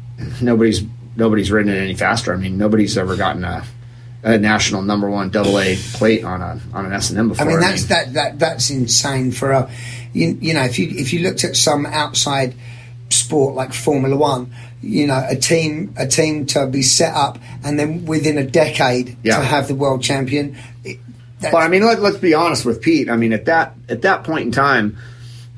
nobody's 0.41 0.81
nobody's 1.15 1.51
ridden 1.51 1.71
it 1.71 1.77
any 1.77 1.95
faster. 1.95 2.33
I 2.33 2.37
mean, 2.37 2.57
nobody's 2.57 2.97
ever 2.97 3.15
gotten 3.15 3.43
a, 3.45 3.63
a 4.23 4.37
national 4.37 4.81
number 4.81 5.09
one 5.09 5.29
double 5.29 5.57
A 5.59 5.75
plate 5.93 6.23
on 6.25 6.41
a 6.41 6.59
on 6.73 6.85
an 6.85 6.91
S 6.93 7.09
and 7.11 7.19
M 7.19 7.29
before. 7.29 7.45
I 7.45 7.49
mean, 7.49 7.59
that's 7.61 7.85
that, 7.85 8.13
that 8.13 8.39
that's 8.39 8.69
insane 8.69 9.31
for 9.31 9.51
a 9.51 9.69
you, 10.13 10.37
you 10.41 10.53
know 10.53 10.63
if 10.63 10.77
you 10.79 10.87
if 10.89 11.13
you 11.13 11.19
looked 11.21 11.43
at 11.43 11.55
some 11.55 11.85
outside 11.85 12.53
sport 13.09 13.55
like 13.55 13.73
Formula 13.73 14.15
One, 14.15 14.53
you 14.81 15.07
know 15.07 15.23
a 15.27 15.35
team 15.35 15.93
a 15.97 16.07
team 16.07 16.45
to 16.47 16.67
be 16.67 16.81
set 16.81 17.13
up 17.13 17.37
and 17.63 17.77
then 17.79 18.05
within 18.05 18.37
a 18.37 18.43
decade 18.43 19.17
Yeah. 19.23 19.37
to 19.37 19.43
have 19.43 19.67
the 19.67 19.75
world 19.75 20.01
champion. 20.01 20.57
It, 20.83 20.99
that's, 21.39 21.51
But 21.51 21.63
I 21.63 21.67
mean, 21.69 21.83
let, 21.83 21.99
let's 22.01 22.17
be 22.17 22.33
honest 22.35 22.65
with 22.65 22.81
Pete. 22.81 23.09
I 23.09 23.15
mean, 23.17 23.33
at 23.33 23.45
that 23.45 23.73
at 23.89 24.03
that 24.03 24.23
point 24.23 24.45
in 24.45 24.51
time, 24.51 24.97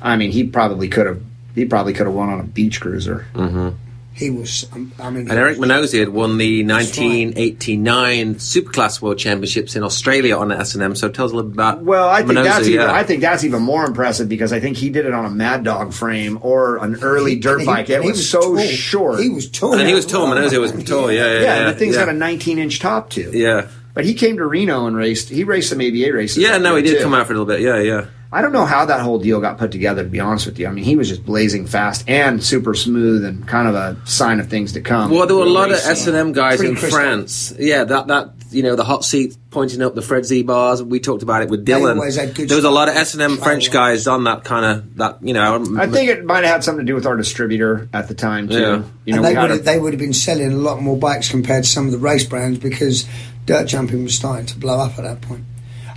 I 0.01 0.15
mean, 0.15 0.31
he 0.31 0.43
probably 0.45 0.87
could 0.87 1.05
have 1.07 1.21
he 1.55 1.65
probably 1.65 1.93
could 1.93 2.07
have 2.07 2.15
won 2.15 2.29
on 2.29 2.39
a 2.39 2.43
beach 2.43 2.79
cruiser. 2.81 3.25
Mm-hmm. 3.33 3.69
He 4.15 4.29
was. 4.29 4.67
um, 4.73 4.91
I 4.99 5.09
mean, 5.09 5.29
And 5.29 5.39
Eric 5.39 5.57
Minosi 5.57 5.99
had 5.99 6.09
won 6.09 6.37
the 6.37 6.63
1989 6.63 8.35
Superclass 8.35 9.01
World 9.01 9.17
Championships 9.17 9.75
in 9.75 9.83
Australia 9.83 10.37
on 10.37 10.51
S&M. 10.51 10.95
So 10.95 11.09
tell 11.09 11.25
us 11.25 11.31
a 11.31 11.35
little 11.35 11.49
bit 11.49 11.55
about 11.55 11.83
Well, 11.83 12.07
I 12.07 12.19
think 12.23 12.31
Minosi, 12.39 12.43
that's 12.43 12.67
even, 12.67 12.81
yeah. 12.81 12.93
I 12.93 13.03
think 13.03 13.21
that's 13.21 13.43
even 13.43 13.61
more 13.63 13.85
impressive 13.85 14.29
because 14.29 14.53
I 14.53 14.59
think 14.59 14.77
he 14.77 14.89
did 14.89 15.05
it 15.05 15.13
on 15.13 15.25
a 15.25 15.29
Mad 15.29 15.63
Dog 15.63 15.93
frame 15.93 16.37
or 16.41 16.77
an 16.77 16.97
early 17.01 17.35
dirt 17.35 17.61
he- 17.61 17.65
bike. 17.65 17.89
It 17.89 18.01
he 18.01 18.09
was, 18.09 18.29
so 18.29 18.55
tall. 18.55 18.65
short. 18.65 19.19
He 19.19 19.29
was 19.29 19.49
tall. 19.49 19.73
and 19.73 19.87
he 19.87 19.93
was 19.93 20.05
tall. 20.05 20.27
Minosi 20.27 20.59
was 20.59 20.71
tall. 20.83 21.11
Yeah, 21.11 21.25
yeah, 21.25 21.33
yeah, 21.33 21.41
yeah. 21.41 21.55
and 21.59 21.75
the 21.75 21.79
thing's 21.79 21.95
yeah. 21.95 22.05
got 22.05 22.13
a 22.13 22.17
19 22.17 22.59
inch 22.59 22.79
top 22.79 23.09
too. 23.09 23.31
yeah. 23.33 23.67
But 23.95 24.05
he 24.05 24.15
came 24.15 24.37
to 24.37 24.45
Reno 24.47 24.87
and 24.87 24.95
raced. 24.95 25.29
He 25.29 25.43
raced 25.43 25.69
some 25.69 25.79
ABA 25.79 26.11
races. 26.13 26.37
Yeah, 26.39 26.57
no, 26.57 26.75
he 26.75 26.81
did 26.81 26.97
too. 26.97 27.03
come 27.03 27.13
out 27.13 27.27
for 27.27 27.33
a 27.33 27.37
little 27.37 27.45
bit. 27.45 27.61
Yeah, 27.61 27.77
yeah. 27.79 28.05
I 28.33 28.41
don't 28.41 28.51
know 28.51 28.65
how 28.65 28.85
that 28.85 29.01
whole 29.01 29.19
deal 29.19 29.39
got 29.39 29.59
put 29.59 29.71
together. 29.71 30.03
To 30.03 30.09
be 30.09 30.19
honest 30.19 30.47
with 30.47 30.57
you, 30.57 30.67
I 30.67 30.71
mean, 30.71 30.83
he 30.83 30.95
was 30.95 31.07
just 31.07 31.23
blazing 31.25 31.67
fast 31.67 32.09
and 32.09 32.43
super 32.43 32.73
smooth, 32.73 33.23
and 33.23 33.47
kind 33.47 33.67
of 33.67 33.75
a 33.75 33.97
sign 34.05 34.39
of 34.39 34.49
things 34.49 34.73
to 34.73 34.81
come. 34.81 35.11
Well, 35.11 35.27
there 35.27 35.35
were 35.35 35.43
a 35.43 35.45
lot 35.45 35.69
of 35.71 35.77
S 35.77 36.07
and 36.07 36.17
M 36.17 36.33
guys 36.33 36.59
in 36.59 36.71
crystal. 36.75 36.89
France. 36.89 37.53
Yeah, 37.59 37.83
that 37.83 38.07
that 38.07 38.31
you 38.49 38.63
know 38.63 38.75
the 38.75 38.83
hot 38.83 39.05
seat 39.05 39.37
pointing 39.51 39.81
up 39.83 39.93
the 39.93 40.01
Fred 40.01 40.25
Z 40.25 40.41
bars. 40.43 40.81
We 40.81 40.99
talked 40.99 41.21
about 41.21 41.43
it 41.43 41.49
with 41.49 41.65
Dylan. 41.65 41.95
always 41.95 42.15
had 42.15 42.33
There 42.35 42.55
was 42.55 42.65
a 42.65 42.71
lot 42.71 42.89
of 42.89 42.95
S 42.95 43.13
and 43.13 43.21
M 43.21 43.37
French 43.37 43.71
guys 43.71 44.07
on 44.07 44.23
that 44.23 44.43
kind 44.43 44.65
of 44.65 44.95
that. 44.97 45.19
You 45.21 45.33
know, 45.35 45.63
I 45.77 45.85
think 45.87 46.09
it 46.09 46.25
might 46.25 46.43
have 46.43 46.53
had 46.55 46.63
something 46.63 46.85
to 46.85 46.89
do 46.89 46.95
with 46.95 47.05
our 47.05 47.15
distributor 47.15 47.87
at 47.93 48.07
the 48.07 48.15
time 48.15 48.47
too. 48.49 48.59
Yeah. 48.59 48.83
You 49.05 49.13
know, 49.13 49.17
and 49.17 49.25
they 49.25 49.33
had 49.35 49.41
would 49.43 49.51
a- 49.51 49.55
have, 49.55 49.65
they 49.65 49.79
would 49.79 49.93
have 49.93 49.99
been 49.99 50.13
selling 50.13 50.51
a 50.51 50.55
lot 50.55 50.81
more 50.81 50.97
bikes 50.97 51.29
compared 51.29 51.65
to 51.65 51.69
some 51.69 51.85
of 51.85 51.91
the 51.91 51.99
race 51.99 52.25
brands 52.25 52.57
because 52.57 53.05
dirt 53.45 53.67
jumping 53.67 54.03
was 54.03 54.15
starting 54.15 54.47
to 54.47 54.57
blow 54.57 54.79
up 54.79 54.97
at 54.97 55.03
that 55.03 55.21
point. 55.21 55.43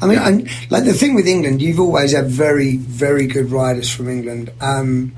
I 0.00 0.06
mean, 0.06 0.18
and 0.18 0.70
like 0.70 0.84
the 0.84 0.92
thing 0.92 1.14
with 1.14 1.26
England, 1.26 1.62
you've 1.62 1.80
always 1.80 2.12
had 2.12 2.26
very, 2.26 2.76
very 2.76 3.26
good 3.26 3.50
riders 3.50 3.90
from 3.90 4.08
England. 4.08 4.50
Um, 4.60 5.12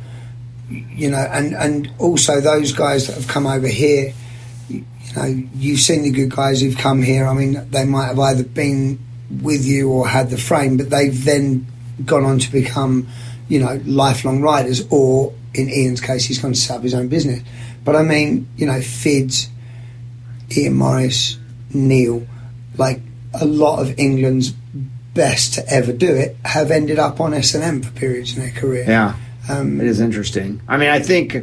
you 0.71 1.11
know, 1.11 1.19
and 1.19 1.55
and 1.55 1.91
also 1.99 2.41
those 2.41 2.73
guys 2.73 3.07
that 3.07 3.15
have 3.15 3.29
come 3.29 3.47
over 3.47 3.67
here. 3.67 4.13
You 4.69 4.85
know, 5.17 5.25
you've 5.55 5.81
seen 5.81 6.03
the 6.03 6.11
good 6.11 6.31
guys 6.31 6.61
who've 6.61 6.77
come 6.77 7.03
here. 7.03 7.27
I 7.27 7.35
mean, 7.35 7.69
they 7.71 7.85
might 7.85 8.07
have 8.07 8.19
either 8.19 8.45
been 8.45 8.99
with 9.43 9.65
you 9.65 9.91
or 9.91 10.07
had 10.07 10.31
the 10.31 10.37
frame, 10.37 10.77
but 10.77 10.91
they've 10.91 11.25
then 11.25 11.67
gone 12.05 12.25
on 12.25 12.39
to 12.39 12.53
become, 12.53 13.09
you 13.49 13.59
know, 13.59 13.81
lifelong 13.85 14.43
riders. 14.43 14.87
Or 14.91 15.33
in 15.55 15.71
Ian's 15.71 16.01
case, 16.01 16.25
he's 16.27 16.39
gone 16.39 16.53
to 16.53 16.59
set 16.59 16.77
up 16.77 16.83
his 16.83 16.95
own 16.95 17.09
business. 17.09 17.43
But 17.85 17.97
I 17.97 18.03
mean, 18.03 18.47
you 18.57 18.67
know, 18.67 18.81
Fids, 18.81 19.49
Ian 20.55 20.75
Morris, 20.75 21.39
Neil, 21.73 22.27
like 22.77 23.01
a 23.35 23.45
lot 23.45 23.81
of 23.81 23.99
England's 23.99 24.51
best 25.15 25.55
to 25.55 25.69
ever 25.69 25.93
do 25.93 26.15
it 26.15 26.37
have 26.45 26.71
ended 26.71 26.99
up 26.99 27.21
on 27.21 27.35
S 27.35 27.55
and 27.55 27.65
M 27.65 27.83
for 27.83 27.91
periods 27.93 28.37
in 28.37 28.43
their 28.43 28.53
career. 28.53 28.85
Yeah, 28.87 29.17
it 29.49 29.87
is 29.87 30.01
interesting. 30.01 30.61
I 30.69 30.77
mean, 30.77 30.89
I 30.91 31.01
think 31.01 31.37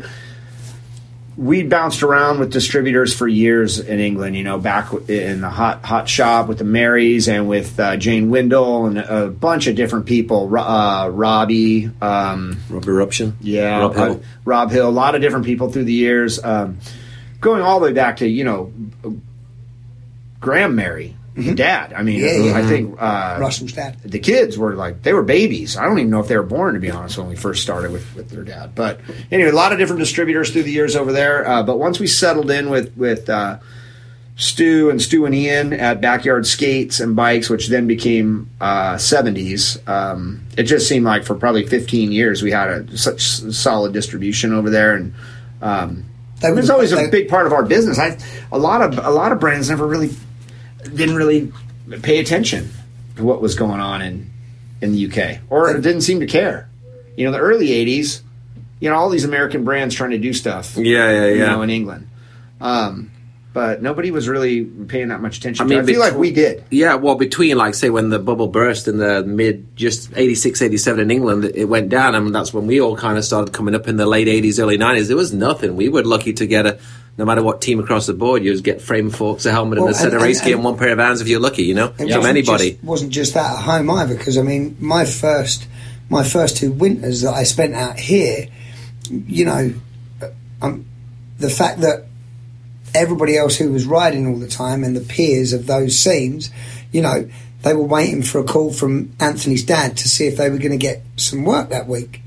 we 1.37 1.63
bounced 1.63 2.01
around 2.01 2.39
with 2.39 2.49
distributors 2.53 3.13
for 3.13 3.27
years 3.27 3.77
in 3.79 3.99
England. 3.99 4.37
You 4.37 4.43
know, 4.45 4.57
back 4.57 4.93
in 5.09 5.41
the 5.41 5.49
hot 5.49 5.83
hot 5.83 6.07
shop 6.07 6.47
with 6.47 6.59
the 6.59 6.63
Marys 6.63 7.27
and 7.27 7.49
with 7.49 7.77
uh, 7.77 7.97
Jane 7.97 8.29
Windle 8.29 8.85
and 8.85 8.97
a 8.99 9.27
bunch 9.27 9.67
of 9.67 9.75
different 9.75 10.05
people. 10.05 10.47
Ro- 10.47 10.61
Uh, 10.63 11.09
Robbie, 11.09 11.91
um, 12.01 12.57
Rob 12.69 12.87
Eruption. 12.87 13.35
yeah, 13.41 13.79
Rob 13.79 13.95
Hill. 13.95 14.11
uh, 14.13 14.17
Rob 14.45 14.71
Hill, 14.71 14.87
a 14.87 14.91
lot 14.91 15.15
of 15.15 15.21
different 15.21 15.45
people 15.45 15.69
through 15.69 15.83
the 15.83 15.93
years, 15.93 16.41
um, 16.41 16.77
going 17.41 17.61
all 17.61 17.79
the 17.81 17.87
way 17.87 17.93
back 17.93 18.17
to 18.17 18.27
you 18.27 18.45
know 18.45 18.71
Graham 20.39 20.75
Mary, 20.75 21.15
dad. 21.35 21.93
I 21.93 22.03
mean, 22.03 22.21
Mm-hmm. 22.21 22.45
Yeah, 22.45 22.51
yeah. 22.51 22.57
I 22.57 22.63
think 22.69 22.95
uh, 22.99 23.37
Russell's 23.39 23.73
dad. 23.73 24.01
the 24.03 24.19
kids 24.19 24.57
were 24.57 24.75
like 24.75 25.03
they 25.03 25.13
were 25.13 25.23
babies. 25.23 25.77
I 25.77 25.83
don't 25.85 25.99
even 25.99 26.09
know 26.09 26.19
if 26.21 26.27
they 26.27 26.37
were 26.37 26.43
born 26.43 26.73
to 26.75 26.79
be 26.79 26.89
honest 26.89 27.17
when 27.17 27.27
we 27.27 27.35
first 27.35 27.61
started 27.61 27.91
with, 27.91 28.15
with 28.15 28.29
their 28.29 28.43
dad. 28.43 28.73
But 28.75 29.01
anyway, 29.31 29.49
a 29.49 29.55
lot 29.55 29.71
of 29.73 29.77
different 29.77 29.99
distributors 29.99 30.51
through 30.51 30.63
the 30.63 30.71
years 30.71 30.95
over 30.95 31.11
there. 31.11 31.47
Uh, 31.47 31.63
but 31.63 31.77
once 31.77 31.99
we 31.99 32.07
settled 32.07 32.49
in 32.49 32.69
with 32.69 32.95
with 32.95 33.29
uh, 33.29 33.59
Stu 34.37 34.89
and 34.89 35.01
Stu 35.01 35.25
and 35.25 35.33
Ian 35.35 35.73
at 35.73 36.01
Backyard 36.01 36.45
Skates 36.45 36.99
and 36.99 37.15
Bikes, 37.15 37.49
which 37.49 37.67
then 37.67 37.87
became 37.87 38.49
uh, 38.59 38.95
70s, 38.95 39.85
um, 39.87 40.45
it 40.57 40.63
just 40.63 40.89
seemed 40.89 41.05
like 41.05 41.23
for 41.23 41.35
probably 41.35 41.65
15 41.65 42.11
years 42.11 42.43
we 42.43 42.51
had 42.51 42.69
a, 42.69 42.97
such 42.97 43.21
solid 43.21 43.93
distribution 43.93 44.53
over 44.53 44.69
there 44.69 44.95
and. 44.95 45.13
Um, 45.61 46.05
was 46.43 46.69
always 46.69 46.91
a 46.91 47.07
big 47.07 47.27
part 47.27 47.47
of 47.47 47.53
our 47.53 47.63
business. 47.63 47.97
I, 47.97 48.19
a 48.51 48.59
lot 48.59 48.81
of 48.81 49.03
a 49.03 49.09
lot 49.09 49.31
of 49.31 49.39
brands 49.39 49.69
never 49.69 49.87
really 49.87 50.09
didn't 50.93 51.15
really 51.15 51.51
pay 52.01 52.19
attention 52.19 52.69
to 53.17 53.23
what 53.23 53.41
was 53.41 53.55
going 53.55 53.79
on 53.79 54.01
in 54.01 54.29
in 54.81 54.91
the 54.93 55.05
UK, 55.09 55.39
or 55.49 55.73
didn't 55.73 56.01
seem 56.01 56.19
to 56.19 56.27
care. 56.27 56.69
You 57.15 57.25
know, 57.25 57.31
the 57.31 57.39
early 57.39 57.67
'80s, 57.69 58.21
you 58.79 58.89
know, 58.89 58.95
all 58.95 59.09
these 59.09 59.23
American 59.23 59.63
brands 59.63 59.95
trying 59.95 60.11
to 60.11 60.17
do 60.17 60.33
stuff. 60.33 60.75
Yeah, 60.77 61.09
yeah, 61.11 61.25
You 61.27 61.35
yeah. 61.39 61.45
know, 61.47 61.61
in 61.61 61.69
England, 61.69 62.07
um, 62.59 63.11
but 63.53 63.81
nobody 63.81 64.11
was 64.11 64.27
really 64.27 64.65
paying 64.65 65.07
that 65.07 65.21
much 65.21 65.37
attention. 65.37 65.63
I 65.63 65.65
I 65.65 65.69
mean, 65.69 65.77
mean, 65.79 65.89
I 65.89 65.91
feel 65.93 66.01
like 66.01 66.15
we 66.15 66.31
did. 66.31 66.65
Yeah, 66.71 66.95
well, 66.95 67.15
between 67.15 67.55
like 67.57 67.73
say 67.73 67.89
when 67.89 68.09
the 68.09 68.19
bubble 68.19 68.47
burst 68.47 68.87
in 68.89 68.97
the 68.97 69.23
mid 69.23 69.77
just 69.77 70.11
86, 70.13 70.61
87 70.61 70.99
in 70.99 71.09
England, 71.11 71.45
it 71.55 71.65
went 71.65 71.87
down, 71.89 72.15
and 72.15 72.35
that's 72.35 72.53
when 72.53 72.67
we 72.67 72.81
all 72.81 72.97
kind 72.97 73.17
of 73.17 73.23
started 73.23 73.53
coming 73.53 73.73
up 73.75 73.87
in 73.87 73.95
the 73.95 74.05
late 74.05 74.27
eighties, 74.27 74.59
early 74.59 74.77
nineties. 74.77 75.07
There 75.07 75.15
was 75.17 75.33
nothing. 75.33 75.77
We 75.77 75.87
were 75.87 76.03
lucky 76.03 76.33
to 76.33 76.45
get 76.45 76.65
a 76.65 76.79
no 77.17 77.25
matter 77.25 77.41
what 77.41 77.61
team 77.61 77.79
across 77.79 78.07
the 78.07 78.13
board, 78.13 78.43
you 78.43 78.51
just 78.51 78.63
get 78.63 78.81
frame 78.81 79.09
forks, 79.09 79.45
a 79.45 79.51
helmet, 79.51 79.79
Well, 79.79 79.87
and 79.87 79.95
a 79.95 79.97
set 79.97 80.07
and- 80.07 80.17
of 80.17 80.21
race 80.21 80.39
and- 80.39 80.47
gear, 80.47 80.55
and 80.55 80.65
one 80.65 80.77
pair 80.77 80.91
of 80.91 80.99
hands 80.99 81.21
if 81.21 81.27
you're 81.27 81.39
lucky. 81.39 81.63
You 81.63 81.73
know, 81.75 81.87
from 81.89 82.07
wasn't 82.07 82.25
anybody. 82.25 82.71
Just, 82.71 82.83
wasn't 82.83 83.11
just 83.11 83.33
that 83.35 83.51
at 83.57 83.63
home 83.63 83.89
either, 83.89 84.15
because 84.15 84.37
I 84.37 84.41
mean, 84.41 84.75
my 84.79 85.05
first, 85.05 85.67
my 86.09 86.23
first 86.23 86.57
two 86.57 86.71
winters 86.71 87.21
that 87.21 87.33
I 87.33 87.43
spent 87.43 87.73
out 87.73 87.97
here, 87.99 88.47
you 89.09 89.45
know, 89.45 89.73
um, 90.61 90.85
the 91.39 91.49
fact 91.49 91.81
that 91.81 92.05
everybody 92.93 93.37
else 93.37 93.55
who 93.57 93.71
was 93.71 93.85
riding 93.85 94.27
all 94.27 94.37
the 94.37 94.47
time 94.47 94.83
and 94.83 94.95
the 94.95 95.01
peers 95.01 95.53
of 95.53 95.67
those 95.67 95.97
scenes, 95.97 96.49
you 96.91 97.01
know, 97.01 97.29
they 97.63 97.73
were 97.73 97.83
waiting 97.83 98.21
for 98.23 98.39
a 98.39 98.43
call 98.43 98.71
from 98.71 99.11
Anthony's 99.19 99.63
dad 99.63 99.97
to 99.97 100.07
see 100.07 100.27
if 100.27 100.37
they 100.37 100.49
were 100.49 100.57
going 100.57 100.71
to 100.71 100.77
get 100.77 101.01
some 101.17 101.43
work 101.43 101.69
that 101.69 101.87
week. 101.87 102.21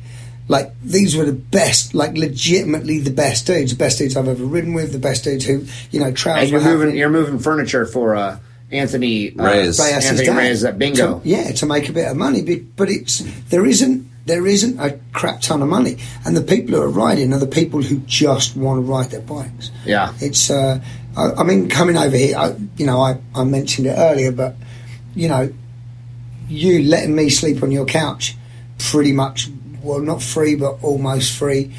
Like 0.48 0.72
these 0.82 1.14
were 1.14 1.24
the 1.24 1.32
best, 1.32 1.94
like 1.94 2.16
legitimately 2.16 3.00
the 3.00 3.10
best 3.10 3.46
dudes, 3.46 3.72
the 3.72 3.78
best 3.78 3.98
dudes 3.98 4.16
I've 4.16 4.28
ever 4.28 4.44
ridden 4.44 4.72
with, 4.72 4.92
the 4.92 4.98
best 4.98 5.24
dudes 5.24 5.44
who, 5.44 5.66
you 5.90 6.00
know, 6.00 6.10
travel. 6.10 6.42
And 6.42 6.50
you're 6.50 6.60
moving 6.60 6.78
happening. 6.78 6.96
you're 6.96 7.10
moving 7.10 7.38
furniture 7.38 7.84
for 7.84 8.16
uh, 8.16 8.38
Anthony 8.72 9.38
uh, 9.38 9.44
Reyes. 9.44 9.78
Reyes' 9.78 10.06
Anthony 10.06 10.26
dad. 10.26 10.36
Reyes 10.36 10.64
at 10.64 10.78
Bingo. 10.78 11.20
To- 11.20 11.28
yeah, 11.28 11.52
to 11.52 11.66
make 11.66 11.88
a 11.88 11.92
bit 11.92 12.08
of 12.08 12.16
money, 12.16 12.42
but, 12.42 12.76
but 12.76 12.88
it's 12.90 13.18
there 13.50 13.66
isn't 13.66 14.08
there 14.26 14.46
isn't 14.46 14.78
a 14.78 14.98
crap 15.12 15.40
ton 15.40 15.62
of 15.62 15.68
money, 15.68 15.96
and 16.24 16.36
the 16.36 16.42
people 16.42 16.74
who 16.74 16.82
are 16.82 16.88
riding 16.88 17.32
are 17.32 17.38
the 17.38 17.46
people 17.46 17.82
who 17.82 17.98
just 18.00 18.56
want 18.56 18.78
to 18.78 18.82
ride 18.82 19.10
their 19.10 19.20
bikes. 19.22 19.70
Yeah. 19.84 20.12
It's 20.20 20.50
uh, 20.50 20.80
I, 21.16 21.30
I 21.32 21.42
mean 21.44 21.68
coming 21.68 21.96
over 21.96 22.16
here, 22.16 22.36
I, 22.36 22.54
you 22.76 22.86
know, 22.86 23.00
I, 23.00 23.18
I 23.34 23.44
mentioned 23.44 23.86
it 23.86 23.94
earlier, 23.96 24.32
but 24.32 24.54
you 25.14 25.28
know, 25.28 25.52
you 26.48 26.82
letting 26.84 27.14
me 27.14 27.30
sleep 27.30 27.62
on 27.62 27.70
your 27.70 27.86
couch, 27.86 28.36
pretty 28.78 29.12
much, 29.12 29.48
well, 29.88 30.00
not 30.00 30.22
free, 30.22 30.54
but 30.54 30.78
almost 30.82 31.36
free. 31.36 31.74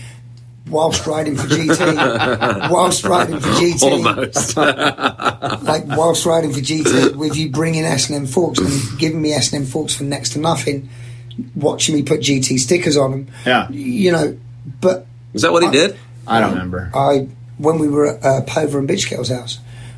Whilst 0.68 1.08
riding 1.08 1.36
for 1.36 1.48
GT, 1.48 2.70
whilst 2.72 3.04
riding 3.04 3.40
for 3.40 3.48
GT, 3.50 3.82
Almost. 3.82 4.58
like 5.64 5.86
whilst 5.98 6.26
riding 6.26 6.52
for 6.54 6.60
GT 6.60 7.16
with 7.16 7.36
you 7.36 7.50
bringing 7.50 7.84
S&M 7.86 8.28
forks 8.28 8.60
and 8.60 9.00
giving 9.00 9.20
me 9.22 9.34
S&M 9.34 9.66
forks 9.66 9.96
for 9.96 10.04
next 10.04 10.34
to 10.34 10.40
nothing, 10.40 10.88
watching 11.56 11.96
me 11.96 12.04
put 12.04 12.20
GT 12.20 12.60
stickers 12.60 12.98
on 12.98 13.12
them. 13.12 13.28
Yeah. 13.48 13.68
You 13.70 14.12
know, 14.12 14.38
but 14.80 15.08
Is 15.34 15.42
that 15.42 15.52
what 15.52 15.64
he 15.64 15.70
I- 15.70 15.72
did? 15.72 15.98
I 16.28 16.40
don't 16.40 16.52
remember. 16.52 16.92
I 16.94 17.28
when 17.58 17.80
we 17.80 17.88
were 17.88 18.06
at 18.18 18.24
uh, 18.24 18.42
Pover 18.44 18.78
and 18.78 18.88
Bitch 18.88 19.10
Girl's 19.10 19.30
house, 19.30 19.58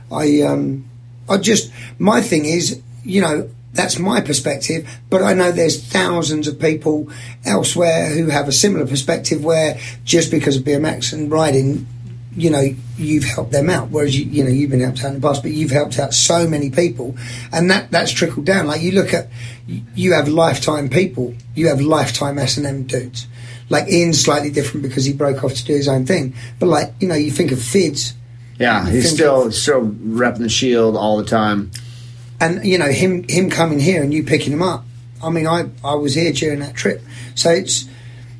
I 0.09 0.41
um, 0.43 0.85
I 1.27 1.35
just 1.37 1.69
my 1.99 2.21
thing 2.21 2.45
is, 2.45 2.81
you 3.03 3.19
know, 3.19 3.49
that's 3.73 3.97
my 3.99 4.19
perspective, 4.21 4.87
but 5.09 5.21
I 5.21 5.33
know 5.33 5.51
there's 5.51 5.81
thousands 5.83 6.47
of 6.47 6.59
people 6.59 7.09
elsewhere 7.45 8.09
who 8.09 8.27
have 8.27 8.47
a 8.47 8.51
similar 8.51 8.85
perspective 8.85 9.43
where 9.43 9.79
just 10.03 10.29
because 10.31 10.57
of 10.57 10.63
BMX 10.63 11.13
and 11.13 11.31
riding, 11.31 11.87
you 12.35 12.49
know, 12.49 12.65
you've 12.97 13.23
helped 13.23 13.51
them 13.51 13.69
out. 13.69 13.89
Whereas 13.89 14.17
you, 14.17 14.25
you 14.25 14.43
know, 14.43 14.49
you've 14.49 14.71
been 14.71 14.81
helped 14.81 15.03
out 15.03 15.13
in 15.13 15.21
the 15.21 15.27
past, 15.27 15.41
but 15.41 15.51
you've 15.51 15.71
helped 15.71 15.99
out 15.99 16.13
so 16.13 16.47
many 16.47 16.69
people, 16.69 17.15
and 17.51 17.69
that 17.71 17.91
that's 17.91 18.11
trickled 18.11 18.45
down. 18.45 18.67
Like 18.67 18.81
you 18.81 18.91
look 18.91 19.13
at, 19.13 19.29
you 19.95 20.13
have 20.13 20.27
lifetime 20.27 20.89
people, 20.89 21.33
you 21.55 21.67
have 21.67 21.81
lifetime 21.81 22.39
S 22.39 22.57
and 22.57 22.65
M 22.65 22.83
dudes. 22.83 23.27
Like 23.69 23.87
Ian's 23.89 24.21
slightly 24.21 24.49
different 24.51 24.83
because 24.83 25.05
he 25.05 25.13
broke 25.13 25.43
off 25.45 25.53
to 25.53 25.65
do 25.65 25.73
his 25.73 25.87
own 25.87 26.05
thing, 26.05 26.33
but 26.59 26.65
like 26.67 26.93
you 26.99 27.07
know, 27.07 27.15
you 27.15 27.31
think 27.31 27.51
of 27.53 27.59
Fids, 27.59 28.13
Yeah, 28.59 28.89
he's 28.89 29.13
still 29.13 29.43
of- 29.47 29.55
still 29.55 29.81
repping 29.87 30.39
the 30.39 30.49
shield 30.49 30.97
all 30.97 31.15
the 31.17 31.23
time. 31.25 31.71
And 32.41 32.65
you 32.65 32.77
know 32.77 32.89
him 32.89 33.23
him 33.29 33.49
coming 33.49 33.79
here 33.79 34.03
and 34.03 34.13
you 34.13 34.23
picking 34.23 34.51
him 34.51 34.63
up. 34.63 34.83
I 35.23 35.29
mean, 35.29 35.47
I 35.47 35.69
I 35.83 35.93
was 35.95 36.15
here 36.15 36.33
during 36.33 36.59
that 36.59 36.75
trip, 36.75 37.01
so 37.35 37.51
it's 37.51 37.87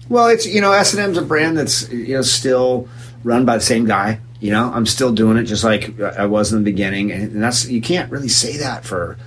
Well, 0.09 0.27
it's 0.27 0.45
you 0.45 0.59
know 0.59 0.73
S 0.73 0.93
and 0.93 1.01
M's 1.01 1.17
a 1.17 1.21
brand 1.21 1.57
that's 1.57 1.89
you 1.89 2.15
know 2.15 2.23
still 2.23 2.89
run 3.23 3.45
by 3.45 3.55
the 3.55 3.63
same 3.63 3.85
guy. 3.85 4.19
You 4.39 4.51
know, 4.51 4.71
I'm 4.73 4.87
still 4.87 5.13
doing 5.13 5.37
it 5.37 5.43
just 5.43 5.63
like 5.63 5.99
I 6.01 6.25
was 6.25 6.51
in 6.51 6.57
the 6.57 6.65
beginning, 6.65 7.11
and 7.11 7.41
that's 7.41 7.67
you 7.69 7.79
can't 7.79 8.11
really 8.11 8.27
say 8.27 8.57
that 8.57 8.83
for 8.83 9.17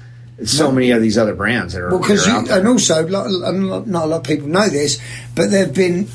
so 0.45 0.73
many 0.73 0.91
of 0.91 1.01
these 1.01 1.17
other 1.17 1.35
brands 1.35 1.75
that 1.75 1.83
are 1.83 1.91
Well, 1.91 2.01
because 2.01 2.27
and 2.27 2.67
also 2.67 3.07
not 3.07 3.87
not 3.87 4.05
a 4.05 4.07
lot 4.07 4.17
of 4.17 4.25
people 4.25 4.49
know 4.49 4.69
this, 4.69 5.01
but 5.37 5.53
there 5.53 5.67
have 5.67 5.75
been 5.75 6.09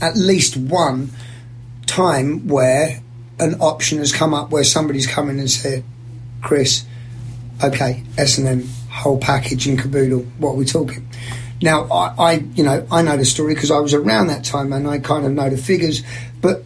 at 0.00 0.16
least 0.16 0.56
one 0.56 1.10
time 1.86 2.48
where 2.48 3.00
an 3.38 3.54
option 3.60 3.98
has 3.98 4.12
come 4.12 4.34
up 4.34 4.50
where 4.50 4.64
somebody's 4.64 5.06
come 5.06 5.30
in 5.30 5.38
and 5.38 5.48
said, 5.48 5.84
"Chris, 6.42 6.84
okay, 7.62 8.04
S 8.16 8.38
and 8.38 8.46
M 8.46 8.68
whole 8.90 9.18
package 9.18 9.66
and 9.66 9.78
caboodle. 9.78 10.20
What 10.38 10.50
are 10.50 10.56
we 10.56 10.64
talking?" 10.64 11.08
Now, 11.60 11.84
I, 11.84 12.14
I 12.18 12.32
you 12.54 12.64
know, 12.64 12.86
I 12.90 13.02
know 13.02 13.16
the 13.16 13.24
story 13.24 13.54
because 13.54 13.70
I 13.70 13.78
was 13.80 13.94
around 13.94 14.28
that 14.28 14.44
time 14.44 14.72
and 14.72 14.86
I 14.86 14.98
kind 14.98 15.26
of 15.26 15.32
know 15.32 15.50
the 15.50 15.56
figures. 15.56 16.02
But 16.40 16.64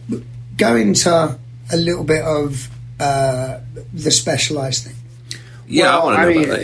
going 0.57 0.93
to 0.93 1.39
a 1.71 1.77
little 1.77 2.03
bit 2.03 2.23
of 2.23 2.69
uh, 2.99 3.59
the 3.93 4.11
specialised 4.11 4.85
thing. 4.85 4.95
Yeah, 5.67 5.89
I 5.89 5.95
Well, 5.97 6.05
want 6.05 6.17
to 6.17 6.21
know 6.23 6.29
mean, 6.29 6.43
about 6.49 6.59
that. 6.59 6.63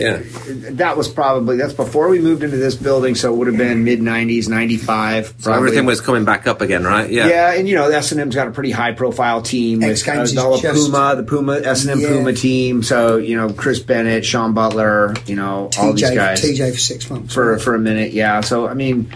Yeah. 0.54 0.70
that 0.72 0.96
was 0.96 1.08
probably 1.08 1.56
that's 1.56 1.72
before 1.72 2.08
we 2.08 2.18
moved 2.20 2.42
into 2.42 2.56
this 2.58 2.74
building, 2.74 3.14
so 3.14 3.32
it 3.32 3.36
would 3.36 3.46
have 3.46 3.56
been 3.56 3.82
mid 3.84 4.00
'90s, 4.00 4.48
'95. 4.48 5.34
So 5.38 5.52
everything 5.52 5.86
was 5.86 6.00
coming 6.00 6.24
back 6.24 6.46
up 6.46 6.60
again, 6.60 6.84
right? 6.84 7.10
Yeah. 7.10 7.28
Yeah, 7.28 7.52
and 7.54 7.68
you 7.68 7.74
know 7.76 7.88
S 7.88 8.12
and 8.12 8.20
M's 8.20 8.34
got 8.34 8.46
a 8.48 8.50
pretty 8.50 8.70
high 8.70 8.92
profile 8.92 9.40
team 9.42 9.80
with 9.80 10.06
X 10.06 10.36
uh, 10.36 10.42
all 10.44 10.54
of 10.54 10.60
just- 10.62 10.74
Puma, 10.90 11.14
the 11.16 11.22
Puma 11.22 11.60
S 11.64 11.84
and 11.86 12.02
M 12.02 12.08
Puma 12.08 12.32
team. 12.34 12.82
So 12.82 13.16
you 13.16 13.36
know 13.36 13.52
Chris 13.52 13.78
Bennett, 13.80 14.24
Sean 14.24 14.52
Butler, 14.52 15.14
you 15.26 15.36
know 15.36 15.70
all 15.78 15.92
these 15.94 16.04
TJ, 16.10 16.14
guys 16.14 16.40
TJ 16.42 16.72
for 16.72 16.78
six 16.78 17.08
months. 17.10 17.32
for 17.34 17.58
for 17.58 17.74
a 17.74 17.78
minute. 17.78 18.12
Yeah, 18.12 18.42
so 18.42 18.68
I 18.68 18.74
mean, 18.74 19.14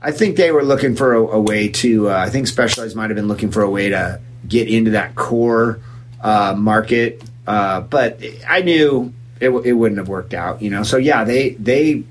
I 0.00 0.10
think 0.10 0.36
they 0.36 0.50
were 0.52 0.64
looking 0.64 0.96
for 0.96 1.12
a, 1.14 1.20
a 1.22 1.40
way 1.40 1.68
to. 1.68 2.08
Uh, 2.10 2.14
I 2.16 2.30
think 2.30 2.46
Specialized 2.46 2.96
might 2.96 3.10
have 3.10 3.16
been 3.16 3.28
looking 3.28 3.50
for 3.50 3.62
a 3.62 3.70
way 3.70 3.90
to 3.90 4.20
get 4.48 4.68
into 4.68 4.92
that 4.92 5.14
core 5.14 5.80
uh, 6.22 6.54
market, 6.56 7.22
uh, 7.46 7.80
but 7.80 8.20
I 8.48 8.62
knew 8.62 9.12
it, 9.40 9.50
it 9.50 9.72
wouldn't 9.72 9.98
have 9.98 10.08
worked 10.08 10.34
out. 10.34 10.62
You 10.62 10.70
know, 10.70 10.82
so 10.82 10.96
yeah, 10.96 11.24
they 11.24 11.50
they 11.50 12.04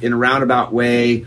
in 0.00 0.12
a 0.12 0.16
roundabout 0.16 0.72
way 0.72 1.26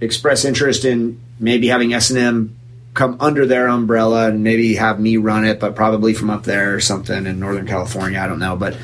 express 0.00 0.44
interest 0.44 0.84
in 0.84 1.20
maybe 1.38 1.68
having 1.68 1.94
S 1.94 2.10
and 2.10 2.18
M 2.18 2.56
come 2.94 3.16
under 3.20 3.46
their 3.46 3.68
umbrella 3.68 4.28
and 4.28 4.42
maybe 4.42 4.74
have 4.74 5.00
me 5.00 5.16
run 5.16 5.44
it, 5.44 5.58
but 5.60 5.74
probably 5.74 6.12
from 6.12 6.30
up 6.30 6.44
there 6.44 6.74
or 6.74 6.80
something 6.80 7.26
in 7.26 7.40
Northern 7.40 7.66
California. 7.66 8.18
I 8.18 8.26
don't 8.26 8.38
know, 8.38 8.56
but 8.56 8.76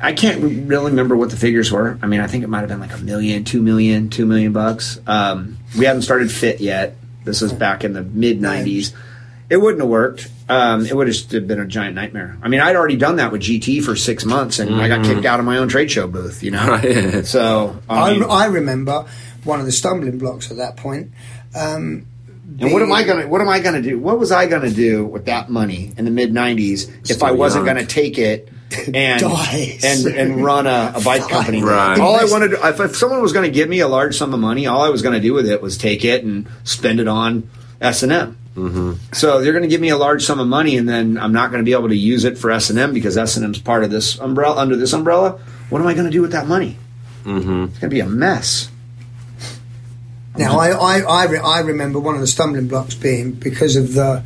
I 0.00 0.12
can't 0.12 0.42
really 0.68 0.90
remember 0.90 1.16
what 1.16 1.30
the 1.30 1.36
figures 1.36 1.70
were. 1.70 1.98
I 2.02 2.06
mean, 2.06 2.20
I 2.20 2.26
think 2.26 2.42
it 2.42 2.48
might 2.48 2.60
have 2.60 2.68
been 2.68 2.80
like 2.80 2.94
a 2.94 2.98
million, 2.98 3.44
two 3.44 3.62
million, 3.62 4.10
two 4.10 4.26
million 4.26 4.52
bucks. 4.52 4.98
Um, 5.06 5.58
we 5.78 5.84
haven't 5.84 6.02
started 6.02 6.32
Fit 6.32 6.60
yet. 6.60 6.96
This 7.24 7.40
was 7.40 7.52
back 7.52 7.84
in 7.84 7.92
the 7.92 8.02
mid 8.02 8.40
'90s. 8.40 8.92
It 9.48 9.56
wouldn't 9.56 9.80
have 9.80 9.88
worked. 9.88 10.28
Um, 10.48 10.84
it 10.84 10.94
would 10.94 11.06
have 11.06 11.16
just 11.16 11.30
been 11.30 11.58
a 11.60 11.66
giant 11.66 11.94
nightmare. 11.94 12.36
I 12.42 12.48
mean, 12.48 12.60
I'd 12.60 12.76
already 12.76 12.96
done 12.96 13.16
that 13.16 13.32
with 13.32 13.40
GT 13.42 13.82
for 13.82 13.96
six 13.96 14.24
months, 14.26 14.58
and 14.58 14.74
I 14.74 14.88
got 14.88 15.04
kicked 15.04 15.24
out 15.24 15.40
of 15.40 15.46
my 15.46 15.56
own 15.56 15.68
trade 15.68 15.90
show 15.90 16.06
booth. 16.06 16.42
You 16.42 16.50
know, 16.50 16.66
Right. 16.68 17.24
so 17.26 17.76
I 17.88 18.10
I, 18.10 18.12
mean, 18.12 18.24
I 18.28 18.46
remember 18.46 19.06
one 19.44 19.60
of 19.60 19.66
the 19.66 19.72
stumbling 19.72 20.18
blocks 20.18 20.50
at 20.50 20.58
that 20.58 20.76
point. 20.76 21.12
Um, 21.54 22.06
And 22.60 22.72
what 22.72 22.82
am 22.82 22.92
I 22.92 23.04
gonna 23.04 23.26
what 23.26 23.40
am 23.40 23.48
I 23.48 23.60
gonna 23.60 23.80
do? 23.82 23.98
What 23.98 24.18
was 24.18 24.30
I 24.32 24.46
gonna 24.46 24.70
do 24.70 25.04
with 25.06 25.24
that 25.26 25.48
money 25.50 25.92
in 25.96 26.04
the 26.04 26.10
mid 26.10 26.32
'90s 26.32 27.10
if 27.10 27.22
I 27.22 27.30
wasn't 27.32 27.64
young. 27.64 27.76
gonna 27.76 27.86
take 27.86 28.18
it 28.18 28.48
and 28.94 29.22
and 29.22 30.06
and 30.06 30.44
run 30.44 30.66
a, 30.66 30.92
a 30.96 31.00
bike 31.00 31.26
company? 31.28 31.62
Right. 31.62 31.98
All 31.98 32.16
I 32.16 32.24
wanted, 32.24 32.52
if, 32.52 32.80
if 32.80 32.96
someone 32.96 33.22
was 33.22 33.32
going 33.32 33.44
to 33.44 33.50
give 33.50 33.68
me 33.68 33.80
a 33.80 33.88
large 33.88 34.16
sum 34.16 34.34
of 34.34 34.40
money, 34.40 34.66
all 34.66 34.82
I 34.82 34.90
was 34.90 35.00
going 35.02 35.14
to 35.14 35.20
do 35.20 35.32
with 35.32 35.46
it 35.48 35.62
was 35.62 35.78
take 35.78 36.04
it 36.04 36.22
and 36.24 36.46
spend 36.64 37.00
it 37.00 37.08
on 37.08 37.48
S 37.80 38.02
and 38.02 38.12
M. 38.12 38.36
So 39.12 39.40
they're 39.40 39.52
going 39.52 39.62
to 39.62 39.68
give 39.68 39.80
me 39.80 39.88
a 39.88 39.96
large 39.96 40.24
sum 40.24 40.38
of 40.38 40.46
money, 40.46 40.76
and 40.76 40.88
then 40.88 41.18
I'm 41.18 41.32
not 41.32 41.50
going 41.50 41.60
to 41.60 41.64
be 41.64 41.72
able 41.72 41.88
to 41.88 41.96
use 41.96 42.24
it 42.24 42.38
for 42.38 42.50
S 42.50 42.70
and 42.70 42.78
M 42.78 42.92
because 42.92 43.16
S 43.16 43.36
and 43.36 43.44
M's 43.44 43.58
part 43.58 43.84
of 43.84 43.90
this 43.90 44.18
umbrella. 44.18 44.56
Under 44.60 44.76
this 44.76 44.92
umbrella, 44.92 45.40
what 45.70 45.80
am 45.80 45.86
I 45.86 45.94
going 45.94 46.06
to 46.06 46.10
do 46.10 46.22
with 46.22 46.32
that 46.32 46.46
money? 46.46 46.78
Mm-hmm. 47.24 47.64
It's 47.64 47.78
going 47.78 47.90
to 47.90 47.94
be 47.94 48.00
a 48.00 48.06
mess. 48.06 48.70
Now, 50.36 50.58
I, 50.58 50.70
I, 50.70 51.00
I, 51.00 51.24
re- 51.26 51.38
I 51.38 51.60
remember 51.60 52.00
one 52.00 52.14
of 52.14 52.20
the 52.20 52.26
stumbling 52.26 52.68
blocks 52.68 52.94
being 52.94 53.32
because 53.32 53.76
of 53.76 53.94
the 53.94 54.24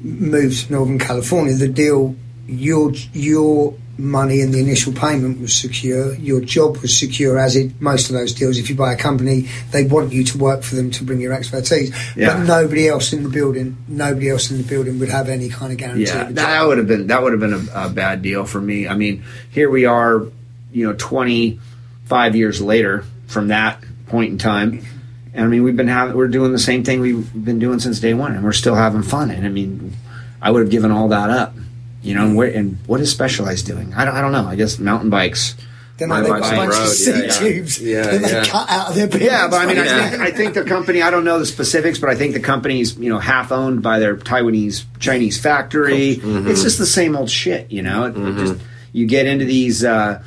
move 0.00 0.66
to 0.66 0.72
Northern 0.72 0.98
California, 0.98 1.54
the 1.54 1.68
deal, 1.68 2.14
your, 2.46 2.92
your 3.12 3.74
money 3.98 4.40
and 4.40 4.54
the 4.54 4.60
initial 4.60 4.92
payment 4.92 5.40
was 5.40 5.54
secure, 5.54 6.14
your 6.14 6.40
job 6.40 6.76
was 6.78 6.96
secure, 6.96 7.38
as 7.38 7.56
in 7.56 7.74
most 7.80 8.08
of 8.08 8.14
those 8.14 8.32
deals. 8.32 8.56
If 8.56 8.70
you 8.70 8.76
buy 8.76 8.92
a 8.92 8.96
company, 8.96 9.48
they 9.72 9.84
want 9.84 10.12
you 10.12 10.24
to 10.24 10.38
work 10.38 10.62
for 10.62 10.76
them 10.76 10.90
to 10.92 11.04
bring 11.04 11.20
your 11.20 11.32
expertise. 11.32 11.90
Yeah. 12.16 12.36
But 12.36 12.44
nobody 12.44 12.88
else 12.88 13.12
in 13.12 13.24
the 13.24 13.28
building, 13.28 13.76
nobody 13.88 14.30
else 14.30 14.50
in 14.50 14.58
the 14.58 14.62
building 14.62 14.98
would 15.00 15.08
have 15.08 15.28
any 15.28 15.48
kind 15.48 15.72
of 15.72 15.78
guarantee. 15.78 16.04
Yeah, 16.04 16.28
of 16.28 16.34
that 16.36 16.66
would 16.66 16.78
have 16.78 16.86
been 16.86 17.08
that 17.08 17.22
would 17.22 17.32
have 17.32 17.40
been 17.40 17.54
a, 17.54 17.86
a 17.86 17.90
bad 17.90 18.22
deal 18.22 18.44
for 18.44 18.60
me. 18.60 18.86
I 18.86 18.94
mean, 18.94 19.24
here 19.50 19.68
we 19.68 19.84
are, 19.84 20.26
you 20.72 20.86
know, 20.86 20.94
25 20.96 22.36
years 22.36 22.62
later 22.62 23.04
from 23.26 23.48
that 23.48 23.82
point 24.06 24.32
in 24.32 24.38
time, 24.38 24.82
and 25.34 25.44
I 25.44 25.48
mean, 25.48 25.62
we've 25.62 25.76
been 25.76 25.88
having 25.88 26.16
we're 26.16 26.28
doing 26.28 26.52
the 26.52 26.58
same 26.58 26.84
thing 26.84 27.00
we've 27.00 27.32
been 27.32 27.58
doing 27.58 27.80
since 27.80 28.00
day 28.00 28.14
one, 28.14 28.34
and 28.34 28.44
we're 28.44 28.52
still 28.52 28.74
having 28.74 29.02
fun. 29.02 29.30
And 29.30 29.44
I 29.44 29.50
mean, 29.50 29.92
I 30.40 30.50
would 30.50 30.60
have 30.60 30.70
given 30.70 30.90
all 30.90 31.08
that 31.08 31.30
up, 31.30 31.54
you 32.08 32.14
know. 32.14 32.24
And, 32.26 32.36
where, 32.36 32.48
and 32.50 32.78
what 32.86 33.00
is 33.00 33.10
Specialized 33.10 33.66
doing? 33.66 33.92
I 33.94 34.04
don't, 34.04 34.14
I 34.16 34.20
don't 34.20 34.32
know. 34.32 34.46
I 34.46 34.56
guess 34.56 34.78
mountain 34.78 35.10
bikes. 35.10 35.54
Then 35.98 36.10
My 36.10 36.20
they 36.20 36.28
got 36.28 36.40
bike's 36.42 36.52
a 36.52 36.56
bunch 36.56 36.70
the 36.74 36.78
of 36.78 36.84
road, 36.84 36.92
seat 36.94 37.10
yeah, 37.10 37.22
yeah. 37.22 37.38
tubes 37.38 37.82
Yeah, 37.82 38.02
that 38.02 38.22
they 38.44 38.48
cut 38.50 38.70
out 38.70 38.88
of 38.90 38.94
their 38.94 39.08
buildings. 39.08 39.30
Yeah, 39.32 39.48
but 39.48 39.56
I 39.56 39.66
mean, 39.66 39.76
Yeah. 39.76 39.82
I, 39.82 40.10
think, 40.10 40.22
I 40.22 40.30
think 40.30 40.54
the 40.54 40.62
company. 40.64 41.02
I 41.02 41.10
don't 41.10 41.24
know 41.24 41.40
the 41.40 41.46
specifics, 41.46 41.98
but 41.98 42.08
I 42.08 42.14
think 42.14 42.34
the 42.34 42.40
company's 42.40 42.96
you 42.96 43.10
know 43.10 43.18
half 43.18 43.50
owned 43.50 43.82
by 43.82 43.98
their 43.98 44.16
Taiwanese 44.16 44.84
Chinese 45.00 45.40
factory. 45.40 46.20
It's 46.22 46.62
just 46.62 46.78
the 46.78 46.86
same 46.86 47.16
old 47.16 47.30
shit, 47.30 47.72
you 47.72 47.82
know. 47.82 48.04
It, 48.04 48.16
it 48.16 48.36
just 48.38 48.60
you 48.92 49.06
get 49.06 49.26
into 49.26 49.44
these 49.44 49.82
uh, 49.84 50.22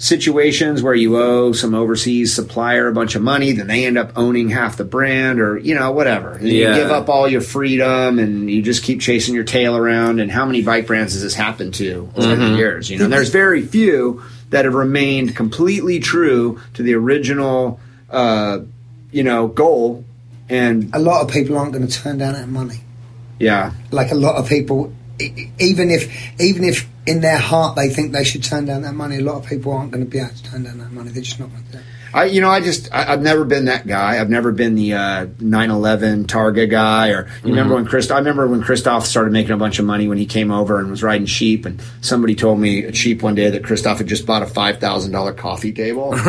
situations 0.00 0.82
where 0.82 0.94
you 0.94 1.18
owe 1.18 1.52
some 1.52 1.74
overseas 1.74 2.34
supplier 2.34 2.88
a 2.88 2.92
bunch 2.92 3.16
of 3.16 3.22
money, 3.22 3.52
then 3.52 3.66
they 3.66 3.84
end 3.84 3.98
up 3.98 4.12
owning 4.16 4.48
half 4.48 4.78
the 4.78 4.84
brand, 4.84 5.38
or 5.38 5.58
you 5.58 5.74
know 5.74 5.92
whatever. 5.92 6.32
And 6.32 6.48
Yeah. 6.48 6.70
You 6.70 6.82
give 6.82 6.90
up 6.90 7.10
all 7.10 7.28
your 7.28 7.42
freedom, 7.42 8.18
and 8.18 8.50
you 8.50 8.62
just 8.62 8.82
keep 8.82 9.02
chasing 9.02 9.34
your 9.34 9.44
tail 9.44 9.76
around. 9.76 10.18
And 10.18 10.30
how 10.30 10.46
many 10.46 10.62
bike 10.62 10.86
brands 10.86 11.12
has 11.12 11.22
this 11.22 11.34
happened 11.34 11.74
to 11.74 12.10
over 12.16 12.34
the 12.34 12.56
years? 12.56 12.90
You 12.90 12.96
know, 12.98 13.04
and 13.04 13.12
there's 13.12 13.28
very 13.28 13.60
few 13.62 14.22
that 14.48 14.64
have 14.64 14.74
remained 14.74 15.36
completely 15.36 16.00
true 16.00 16.60
to 16.74 16.82
the 16.82 16.94
original, 16.94 17.78
uh, 18.08 18.60
you 19.12 19.22
know, 19.22 19.48
goal. 19.48 20.04
And 20.48 20.90
a 20.94 20.98
lot 20.98 21.22
of 21.22 21.30
people 21.30 21.58
aren't 21.58 21.72
going 21.72 21.86
to 21.86 21.92
turn 21.92 22.18
down 22.18 22.32
that 22.32 22.48
money. 22.48 22.80
yeah, 23.38 23.72
like 23.90 24.10
a 24.10 24.16
lot 24.16 24.36
of 24.36 24.48
people 24.48 24.92
even 25.58 25.90
if 25.90 26.40
even 26.40 26.64
if 26.64 26.88
in 27.06 27.20
their 27.20 27.38
heart 27.38 27.76
they 27.76 27.88
think 27.88 28.12
they 28.12 28.24
should 28.24 28.42
turn 28.42 28.66
down 28.66 28.82
that 28.82 28.94
money 28.94 29.16
a 29.16 29.20
lot 29.20 29.36
of 29.36 29.46
people 29.46 29.72
aren't 29.72 29.90
going 29.90 30.04
to 30.04 30.10
be 30.10 30.18
able 30.18 30.30
to 30.30 30.44
turn 30.44 30.64
down 30.64 30.78
that 30.78 30.90
money. 30.92 31.10
They're 31.10 31.22
just 31.22 31.40
not 31.40 31.50
going 31.50 31.64
to 31.72 31.82
I, 32.12 32.24
you 32.24 32.40
know, 32.40 32.48
I 32.50 32.60
just, 32.60 32.92
I, 32.92 33.12
I've 33.12 33.22
never 33.22 33.44
been 33.44 33.66
that 33.66 33.86
guy. 33.86 34.20
I've 34.20 34.30
never 34.30 34.52
been 34.52 34.74
the 34.74 34.94
uh, 34.94 35.26
911 35.40 36.26
Targa 36.26 36.68
guy. 36.68 37.10
Or 37.10 37.28
you 37.44 37.50
remember 37.50 37.74
when 37.74 37.86
Christ? 37.86 38.10
I 38.10 38.18
remember 38.18 38.46
when 38.46 38.62
Christoph 38.62 39.06
started 39.06 39.32
making 39.32 39.52
a 39.52 39.56
bunch 39.56 39.78
of 39.78 39.84
money 39.84 40.08
when 40.08 40.18
he 40.18 40.26
came 40.26 40.50
over 40.50 40.78
and 40.78 40.90
was 40.90 41.02
riding 41.02 41.26
sheep. 41.26 41.66
And 41.66 41.80
somebody 42.00 42.34
told 42.34 42.58
me 42.58 42.84
at 42.86 42.96
sheep 42.96 43.22
one 43.22 43.34
day 43.34 43.50
that 43.50 43.64
Christoph 43.64 43.98
had 43.98 44.06
just 44.06 44.26
bought 44.26 44.42
a 44.42 44.46
five 44.46 44.78
thousand 44.78 45.12
dollar 45.12 45.32
coffee 45.32 45.72
table. 45.72 46.14
you 46.16 46.22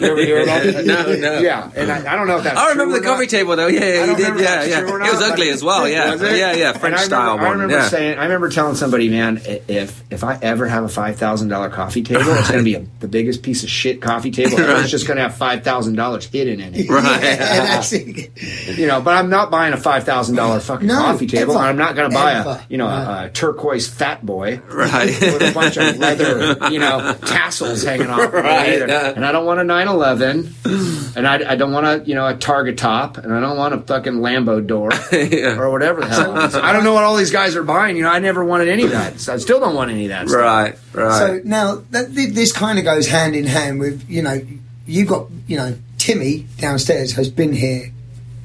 ever 0.00 0.20
hear 0.24 0.42
about 0.42 0.62
that? 0.62 0.84
No, 0.84 1.14
no. 1.14 1.34
Yeah, 1.44 1.70
and 1.74 1.90
I, 1.90 2.12
I 2.12 2.16
don't 2.16 2.26
know 2.26 2.38
if 2.38 2.44
that's. 2.44 2.58
I 2.58 2.70
remember 2.70 2.98
the 2.98 3.04
coffee 3.04 3.26
table 3.26 3.56
though. 3.56 3.66
Yeah, 3.66 3.80
yeah, 3.80 4.06
he 4.06 4.14
did. 4.14 4.40
Yeah, 4.40 4.64
yeah. 4.64 4.80
It 4.80 5.12
was 5.12 5.20
ugly 5.20 5.50
as 5.50 5.62
well. 5.64 5.88
Yeah, 5.88 6.14
yeah, 6.14 6.52
yeah. 6.52 6.72
French 6.72 6.96
I 6.96 7.02
remember, 7.02 7.04
style 7.04 7.38
I 7.38 7.50
remember 7.50 7.74
Yeah. 7.74 7.88
saying, 7.88 8.18
I 8.18 8.24
remember 8.24 8.48
telling 8.50 8.76
somebody, 8.76 9.08
man, 9.08 9.40
if 9.44 10.02
if 10.10 10.22
I 10.24 10.38
ever 10.40 10.66
have 10.66 10.84
a 10.84 10.88
five 10.88 11.16
thousand 11.16 11.48
dollar 11.48 11.70
coffee 11.70 12.02
table, 12.02 12.22
it's 12.28 12.50
going 12.50 12.64
to 12.64 12.64
be 12.64 12.76
a, 12.76 12.86
the 13.00 13.08
biggest 13.08 13.42
piece 13.42 13.62
of 13.64 13.68
shit 13.68 14.00
coffee 14.00 14.30
table. 14.30 14.54
It's 14.56 14.90
just 14.94 15.06
going 15.06 15.16
to 15.16 15.23
have 15.24 15.36
five 15.36 15.64
thousand 15.64 15.96
dollars 15.96 16.26
hidden 16.26 16.60
in 16.60 16.74
it. 16.74 16.88
Right. 16.88 17.04
and 17.24 17.40
that's. 17.66 17.92
You 18.78 18.86
know, 18.86 19.00
but 19.00 19.14
I'm 19.14 19.28
not 19.30 19.50
buying 19.50 19.72
a 19.72 19.76
five 19.76 20.04
thousand 20.04 20.36
dollar 20.36 20.60
fucking 20.60 20.86
No, 20.86 20.94
coffee 20.96 21.26
table. 21.26 21.52
ever. 21.56 21.64
I'm 21.64 21.76
not 21.76 21.94
going 21.96 22.10
to 22.10 22.14
buy 22.14 22.32
a 22.32 22.60
you 22.68 22.78
know 22.78 22.88
No. 22.88 22.94
a, 22.94 23.24
a 23.26 23.30
turquoise 23.30 23.88
fat 23.88 24.24
boy 24.24 24.60
Right. 24.68 25.06
with 25.20 25.42
a 25.42 25.52
bunch 25.52 25.76
of 25.76 25.98
leather 25.98 26.70
you 26.70 26.78
know 26.78 27.14
tassels 27.26 27.82
hanging 27.84 28.08
off. 28.08 28.20
it 28.20 28.36
Right, 28.36 28.68
either. 28.74 28.86
yeah. 28.88 29.12
And 29.14 29.24
I 29.26 29.32
don't 29.32 29.44
want 29.46 29.60
a 29.60 29.64
911, 29.64 30.54
and 31.16 31.26
I, 31.26 31.52
I 31.52 31.56
don't 31.56 31.72
want 31.72 31.86
a 31.86 32.02
you 32.06 32.14
know 32.14 32.26
a 32.26 32.34
Targa 32.34 32.76
top, 32.76 33.18
and 33.18 33.32
I 33.34 33.40
don't 33.40 33.56
want 33.56 33.74
a 33.74 33.80
fucking 33.80 34.14
Lambo 34.14 34.64
door 34.66 34.90
Yeah. 35.12 35.58
or 35.58 35.70
whatever 35.70 36.00
the 36.00 36.08
hell. 36.08 36.38
it 36.38 36.44
is. 36.46 36.54
I 36.54 36.72
don't 36.72 36.84
know 36.84 36.92
what 36.94 37.04
all 37.04 37.16
these 37.16 37.30
guys 37.30 37.56
are 37.56 37.62
buying. 37.64 37.96
You 37.96 38.02
know, 38.02 38.10
I 38.10 38.18
never 38.18 38.44
wanted 38.44 38.68
any 38.68 38.84
of 38.84 38.90
that. 38.90 39.20
So 39.20 39.34
I 39.34 39.36
still 39.38 39.60
don't 39.60 39.74
want 39.74 39.90
any 39.90 40.04
of 40.04 40.08
that. 40.10 40.28
Stuff. 40.28 40.40
Right, 40.40 40.78
right. 40.92 41.18
so 41.18 41.40
now 41.44 41.82
that, 41.90 42.14
this 42.14 42.52
kind 42.52 42.78
of 42.78 42.84
goes 42.84 43.06
hand 43.06 43.34
in 43.36 43.46
hand 43.46 43.80
with 43.80 44.08
you 44.08 44.22
know 44.22 44.40
you 44.86 45.04
got 45.04 45.28
you 45.46 45.56
know 45.56 45.76
timmy 45.98 46.46
downstairs 46.58 47.12
has 47.12 47.28
been 47.30 47.52
here 47.52 47.90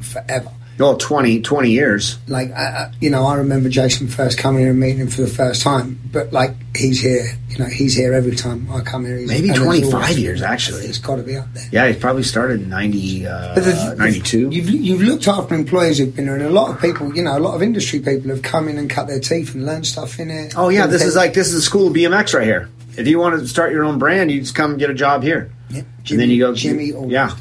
forever 0.02 0.50
Well, 0.78 0.96
20, 0.98 1.42
20 1.42 1.72
years. 1.72 2.18
like 2.28 2.52
I, 2.52 2.64
I, 2.64 2.92
you 3.02 3.10
know 3.10 3.26
i 3.26 3.36
remember 3.36 3.68
jason 3.70 4.08
first 4.08 4.38
coming 4.38 4.62
here 4.62 4.70
and 4.72 4.80
meeting 4.80 5.00
him 5.00 5.08
for 5.10 5.22
the 5.22 5.28
first 5.28 5.62
time 5.62 6.00
but 6.12 6.32
like 6.32 6.52
he's 6.76 7.02
here 7.02 7.26
you 7.50 7.58
know 7.58 7.66
he's 7.66 7.94
here 7.96 8.14
every 8.14 8.36
time 8.36 8.72
i 8.72 8.80
come 8.82 9.04
here 9.06 9.18
he's, 9.18 9.28
Maybe 9.28 9.50
25 9.50 9.94
always- 9.94 10.18
years, 10.20 10.42
actually. 10.42 10.84
it's 10.86 10.98
got 11.00 11.18
to 11.18 11.24
be 11.24 11.36
up 11.36 11.52
there 11.54 11.68
Yeah, 11.72 11.88
he 11.90 12.00
probably 12.00 12.24
started 12.24 12.62
in 12.62 12.70
90, 12.70 13.28
uh, 13.28 13.54
the- 13.56 13.96
92. 13.98 14.50
You've, 14.52 14.70
you've 14.70 15.02
looked 15.02 15.28
after 15.28 15.54
employees 15.56 15.98
who've 15.98 16.16
been 16.16 16.26
here, 16.26 16.36
and 16.36 16.46
a 16.46 16.50
lot 16.50 16.70
of 16.72 16.80
people, 16.82 17.14
you 17.16 17.24
know, 17.24 17.38
a 17.38 17.40
lot 17.42 17.56
of 17.56 17.62
industry 17.62 18.00
people 18.00 18.30
have 18.30 18.42
come 18.44 18.70
in 18.70 18.78
and 18.78 18.90
cut 18.90 19.08
their 19.08 19.20
teeth 19.20 19.54
and 19.56 19.66
learned 19.66 19.86
stuff 19.86 20.20
in 20.20 20.30
it. 20.30 20.54
Oh 20.56 20.70
yeah, 20.70 20.88
this 20.88 21.04
is 21.04 21.16
like 21.16 21.34
this 21.34 21.48
is 21.50 21.56
the 21.56 21.62
school 21.62 21.88
of 21.88 21.94
BMX 21.94 22.34
right 22.34 22.46
here. 22.46 22.70
If 22.98 23.08
you 23.08 23.20
want 23.20 23.40
to 23.40 23.48
start 23.48 23.72
your 23.74 23.84
own 23.84 24.00
brand, 24.00 24.32
you 24.32 24.40
just 24.42 24.56
come 24.56 24.78
get 24.78 24.90
a 24.90 24.94
job 24.94 25.24
here. 25.24 25.52
Yeah, 25.70 25.84
And 26.10 26.20
then 26.20 26.30
you 26.30 26.40
go- 26.40 26.54
Jimmy, 26.56 26.94
yeah. 27.08 27.36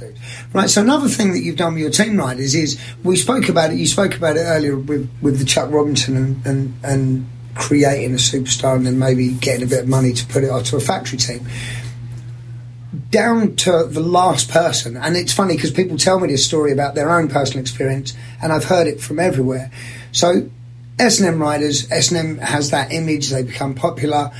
Right. 0.52 0.68
So 0.68 0.82
another 0.82 1.08
thing 1.08 1.32
that 1.32 1.40
you've 1.40 1.56
done 1.56 1.74
with 1.74 1.82
your 1.82 1.90
team 1.90 2.18
riders 2.18 2.54
is 2.54 2.78
we 3.02 3.16
spoke 3.16 3.48
about 3.48 3.72
it. 3.72 3.78
You 3.78 3.86
spoke 3.86 4.14
about 4.14 4.36
it 4.36 4.40
earlier 4.40 4.76
with 4.76 5.08
with 5.22 5.38
the 5.38 5.44
Chuck 5.44 5.70
Robinson 5.70 6.16
and 6.16 6.46
and, 6.46 6.74
and 6.82 7.26
creating 7.54 8.12
a 8.12 8.18
superstar 8.18 8.76
and 8.76 8.86
then 8.86 8.98
maybe 8.98 9.30
getting 9.32 9.64
a 9.64 9.66
bit 9.66 9.80
of 9.80 9.88
money 9.88 10.12
to 10.12 10.26
put 10.26 10.44
it 10.44 10.50
onto 10.50 10.76
a 10.76 10.80
factory 10.80 11.18
team. 11.18 11.46
Down 13.10 13.56
to 13.56 13.84
the 13.88 14.00
last 14.00 14.50
person, 14.50 14.96
and 14.96 15.16
it's 15.16 15.32
funny 15.32 15.54
because 15.56 15.70
people 15.70 15.96
tell 15.96 16.20
me 16.20 16.28
this 16.28 16.44
story 16.44 16.72
about 16.72 16.94
their 16.94 17.10
own 17.10 17.28
personal 17.28 17.60
experience, 17.60 18.14
and 18.42 18.52
I've 18.52 18.64
heard 18.64 18.86
it 18.86 19.00
from 19.00 19.18
everywhere. 19.18 19.70
So 20.12 20.50
S&M 20.98 21.40
riders, 21.40 21.90
S&M 21.90 22.38
has 22.38 22.70
that 22.70 22.92
image, 22.92 23.30
they 23.30 23.42
become 23.42 23.74
popular. 23.74 24.32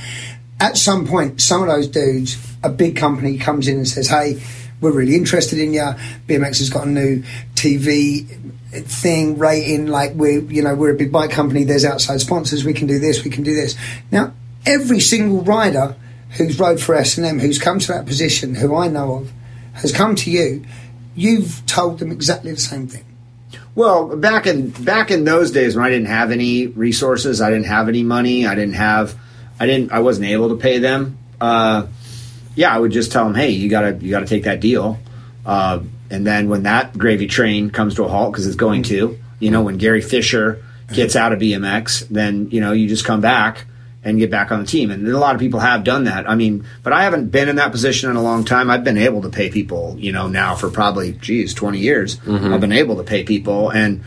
At 0.59 0.77
some 0.77 1.07
point, 1.07 1.41
some 1.41 1.61
of 1.61 1.67
those 1.67 1.87
dudes, 1.87 2.37
a 2.63 2.69
big 2.69 2.97
company 2.97 3.37
comes 3.37 3.67
in 3.67 3.77
and 3.77 3.87
says, 3.87 4.07
hey, 4.07 4.41
we're 4.81 4.91
really 4.91 5.15
interested 5.15 5.59
in 5.59 5.73
you. 5.73 5.81
BMX 6.27 6.59
has 6.59 6.69
got 6.69 6.87
a 6.87 6.89
new 6.89 7.23
TV 7.55 8.27
thing 8.71 9.37
rating, 9.37 9.87
like 9.87 10.13
we're, 10.13 10.41
you 10.41 10.61
know, 10.61 10.75
we're 10.75 10.93
a 10.93 10.97
big 10.97 11.11
bike 11.11 11.31
company, 11.31 11.63
there's 11.63 11.85
outside 11.85 12.21
sponsors, 12.21 12.63
we 12.63 12.73
can 12.73 12.87
do 12.87 12.99
this, 12.99 13.23
we 13.23 13.31
can 13.31 13.43
do 13.43 13.55
this. 13.55 13.75
Now, 14.11 14.33
every 14.65 14.99
single 14.99 15.41
rider 15.41 15.95
who's 16.31 16.59
rode 16.59 16.79
for 16.79 16.95
S&M, 16.95 17.39
who's 17.39 17.57
come 17.57 17.79
to 17.79 17.87
that 17.93 18.05
position, 18.05 18.55
who 18.55 18.75
I 18.75 18.87
know 18.87 19.15
of, 19.15 19.31
has 19.73 19.91
come 19.91 20.15
to 20.15 20.29
you, 20.29 20.63
you've 21.15 21.65
told 21.65 21.99
them 21.99 22.11
exactly 22.11 22.51
the 22.51 22.59
same 22.59 22.87
thing. 22.87 23.05
Well, 23.75 24.15
back 24.15 24.45
in 24.45 24.69
back 24.69 25.09
in 25.09 25.23
those 25.23 25.51
days 25.51 25.75
when 25.75 25.85
I 25.85 25.89
didn't 25.89 26.07
have 26.07 26.31
any 26.31 26.67
resources, 26.67 27.41
I 27.41 27.49
didn't 27.49 27.67
have 27.67 27.87
any 27.87 28.03
money, 28.03 28.45
I 28.45 28.53
didn't 28.53 28.73
have, 28.73 29.15
I 29.59 29.65
didn't, 29.65 29.91
I 29.91 29.99
wasn't 29.99 30.27
able 30.27 30.49
to 30.49 30.55
pay 30.55 30.79
them. 30.79 31.17
Uh, 31.39 31.87
yeah, 32.55 32.73
I 32.73 32.79
would 32.79 32.91
just 32.91 33.11
tell 33.11 33.25
them, 33.25 33.35
hey, 33.35 33.49
you 33.49 33.69
gotta 33.69 33.97
you 34.01 34.09
gotta 34.09 34.25
take 34.25 34.43
that 34.43 34.59
deal. 34.59 34.99
Uh, 35.45 35.81
and 36.09 36.25
then 36.25 36.49
when 36.49 36.63
that 36.63 36.97
gravy 36.97 37.27
train 37.27 37.69
comes 37.69 37.95
to 37.95 38.03
a 38.03 38.07
halt, 38.07 38.31
because 38.33 38.47
it's 38.47 38.55
going 38.55 38.83
to, 38.83 39.17
you 39.39 39.51
know, 39.51 39.61
when 39.61 39.77
Gary 39.77 40.01
Fisher 40.01 40.63
gets 40.91 41.15
out 41.15 41.31
of 41.31 41.39
BMX, 41.39 42.07
then 42.09 42.49
you 42.51 42.59
know 42.61 42.71
you 42.71 42.87
just 42.87 43.05
come 43.05 43.21
back 43.21 43.65
and 44.03 44.17
get 44.17 44.31
back 44.31 44.51
on 44.51 44.61
the 44.61 44.65
team. 44.65 44.91
And 44.91 45.07
a 45.07 45.17
lot 45.19 45.35
of 45.35 45.41
people 45.41 45.59
have 45.59 45.83
done 45.83 46.05
that. 46.05 46.29
I 46.29 46.35
mean, 46.35 46.65
but 46.83 46.93
I 46.93 47.03
haven't 47.03 47.27
been 47.31 47.49
in 47.49 47.57
that 47.57 47.71
position 47.71 48.09
in 48.09 48.15
a 48.15 48.21
long 48.21 48.45
time. 48.45 48.69
I've 48.69 48.83
been 48.83 48.97
able 48.97 49.21
to 49.23 49.29
pay 49.29 49.49
people, 49.49 49.95
you 49.99 50.11
know, 50.13 50.27
now 50.27 50.55
for 50.55 50.69
probably, 50.69 51.11
geez, 51.13 51.53
20 51.53 51.79
years. 51.79 52.17
I've 52.53 52.61
been 52.61 52.71
able 52.71 52.95
to 52.97 53.03
pay 53.03 53.23
people. 53.25 53.69
And 53.69 54.03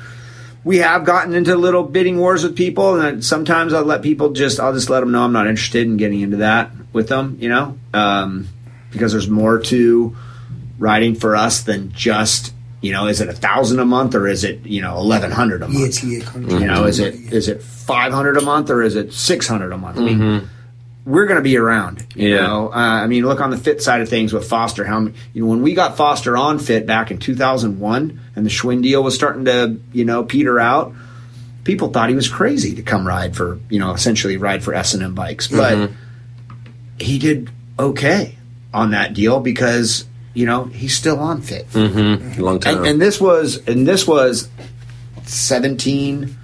we 0.65 0.79
have 0.79 1.05
gotten 1.05 1.35
into 1.35 1.57
little 1.57 1.83
bidding 1.83 2.19
wars 2.19 2.45
with 2.45 2.57
people. 2.57 3.01
And 3.01 3.25
sometimes 3.25 3.73
I'll 3.73 3.85
let 3.85 4.03
people 4.03 4.31
just, 4.31 4.61
I'll 4.61 4.73
just 4.75 4.89
let 4.91 5.01
them 5.01 5.11
know 5.11 5.23
I'm 5.23 5.33
not 5.33 5.47
interested 5.47 5.87
in 5.87 5.97
getting 5.97 6.21
into 6.21 6.39
that 6.39 6.71
with 6.93 7.09
them, 7.09 7.37
you 7.41 7.49
know, 7.49 7.79
um, 7.95 8.49
because 8.91 9.13
there's 9.13 9.29
more 9.29 9.59
to 9.59 10.17
writing 10.79 11.15
for 11.15 11.35
us 11.37 11.63
than 11.63 11.93
just 11.93 12.53
You 12.83 12.91
know, 12.93 13.07
is 13.07 13.21
it 13.21 13.29
a 13.29 13.33
thousand 13.33 13.79
a 13.79 13.85
month 13.85 14.15
or 14.17 14.27
is 14.27 14.43
it 14.43 14.67
you 14.67 14.83
know 14.83 14.97
eleven 14.99 15.31
hundred 15.31 15.63
a 15.63 15.69
month? 15.69 15.79
year 15.79 15.89
to 15.89 16.07
year. 16.41 16.59
You 16.61 16.67
know, 16.67 16.85
is 16.85 16.99
it 16.99 17.15
is 17.33 17.47
it 17.49 17.63
five 17.63 18.13
hundred 18.13 18.37
a 18.37 18.43
month 18.43 18.71
or 18.71 18.83
is 18.83 18.97
it 18.97 19.13
six 19.13 19.47
hundred 19.47 19.71
a 19.73 19.79
month? 19.79 19.99
I 19.99 20.03
mean, 20.03 20.49
we're 21.05 21.27
going 21.27 21.37
to 21.37 21.43
be 21.43 21.57
around. 21.57 22.07
You 22.15 22.29
Yeah. 22.31 22.43
know, 22.43 22.69
uh, 22.73 22.77
I 22.77 23.07
mean, 23.09 23.27
look 23.27 23.41
on 23.41 23.51
the 23.51 23.57
fit 23.57 23.83
side 23.83 24.01
of 24.03 24.09
things 24.09 24.33
with 24.33 24.49
Foster. 24.49 24.85
How 24.85 25.01
many- 25.01 25.17
you 25.33 25.43
know 25.43 25.49
when 25.49 25.63
we 25.63 25.75
got 25.75 25.97
Foster 25.97 26.37
on 26.37 26.59
fit 26.59 26.87
back 26.87 27.11
in 27.11 27.19
two 27.19 27.35
thousand 27.35 27.81
one, 27.81 28.21
and 28.37 28.47
the 28.47 28.51
Schwinn 28.51 28.83
deal 28.83 29.03
was 29.03 29.15
starting 29.15 29.45
to 29.47 29.77
you 29.93 30.05
know 30.05 30.23
peter 30.23 30.61
out. 30.61 30.95
People 31.65 31.89
thought 31.89 32.09
he 32.09 32.15
was 32.15 32.29
crazy 32.29 32.75
to 32.77 32.83
come 32.83 33.07
ride 33.07 33.37
for 33.37 33.59
you 33.71 33.79
know 33.79 33.93
essentially 33.93 34.37
ride 34.37 34.63
for 34.65 34.75
S 34.75 34.95
and 34.95 35.03
M 35.03 35.15
bikes, 35.15 35.49
but 35.49 35.91
he 36.99 37.19
did 37.19 37.51
okay 37.79 38.37
on 38.75 38.91
that 38.93 39.13
deal 39.15 39.41
because 39.41 40.05
you 40.35 40.47
know 40.47 40.65
he's 40.65 40.95
still 40.97 41.19
on 41.19 41.43
fit 41.43 41.67
long 41.75 42.59
time. 42.61 42.79
and, 42.79 42.87
and 42.87 43.01
this 43.03 43.21
was 43.21 43.57
and 43.69 43.87
this 43.87 44.07
was 44.07 44.49
17 45.25 46.37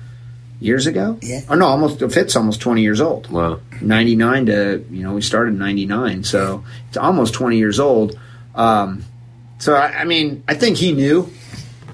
years 0.61 0.87
ago 0.87 1.19
Yeah. 1.23 1.41
or 1.49 1.57
no 1.57 1.67
almost 1.67 2.01
fit's 2.11 2.35
almost 2.37 2.61
20 2.61 2.83
years 2.83 3.01
old 3.01 3.31
wow. 3.31 3.61
99 3.81 4.47
to 4.47 4.85
you 4.91 5.03
know 5.03 5.15
we 5.15 5.23
started 5.23 5.53
in 5.53 5.59
99 5.59 6.25
so 6.25 6.65
it's 6.89 6.97
almost 6.97 7.35
20 7.35 7.59
years 7.59 7.79
old. 7.81 8.19
Um, 8.55 9.05
so 9.59 9.75
I, 9.75 10.01
I 10.01 10.05
mean 10.05 10.43
i 10.49 10.55
think 10.55 10.77
he 10.77 10.93
knew 10.93 11.31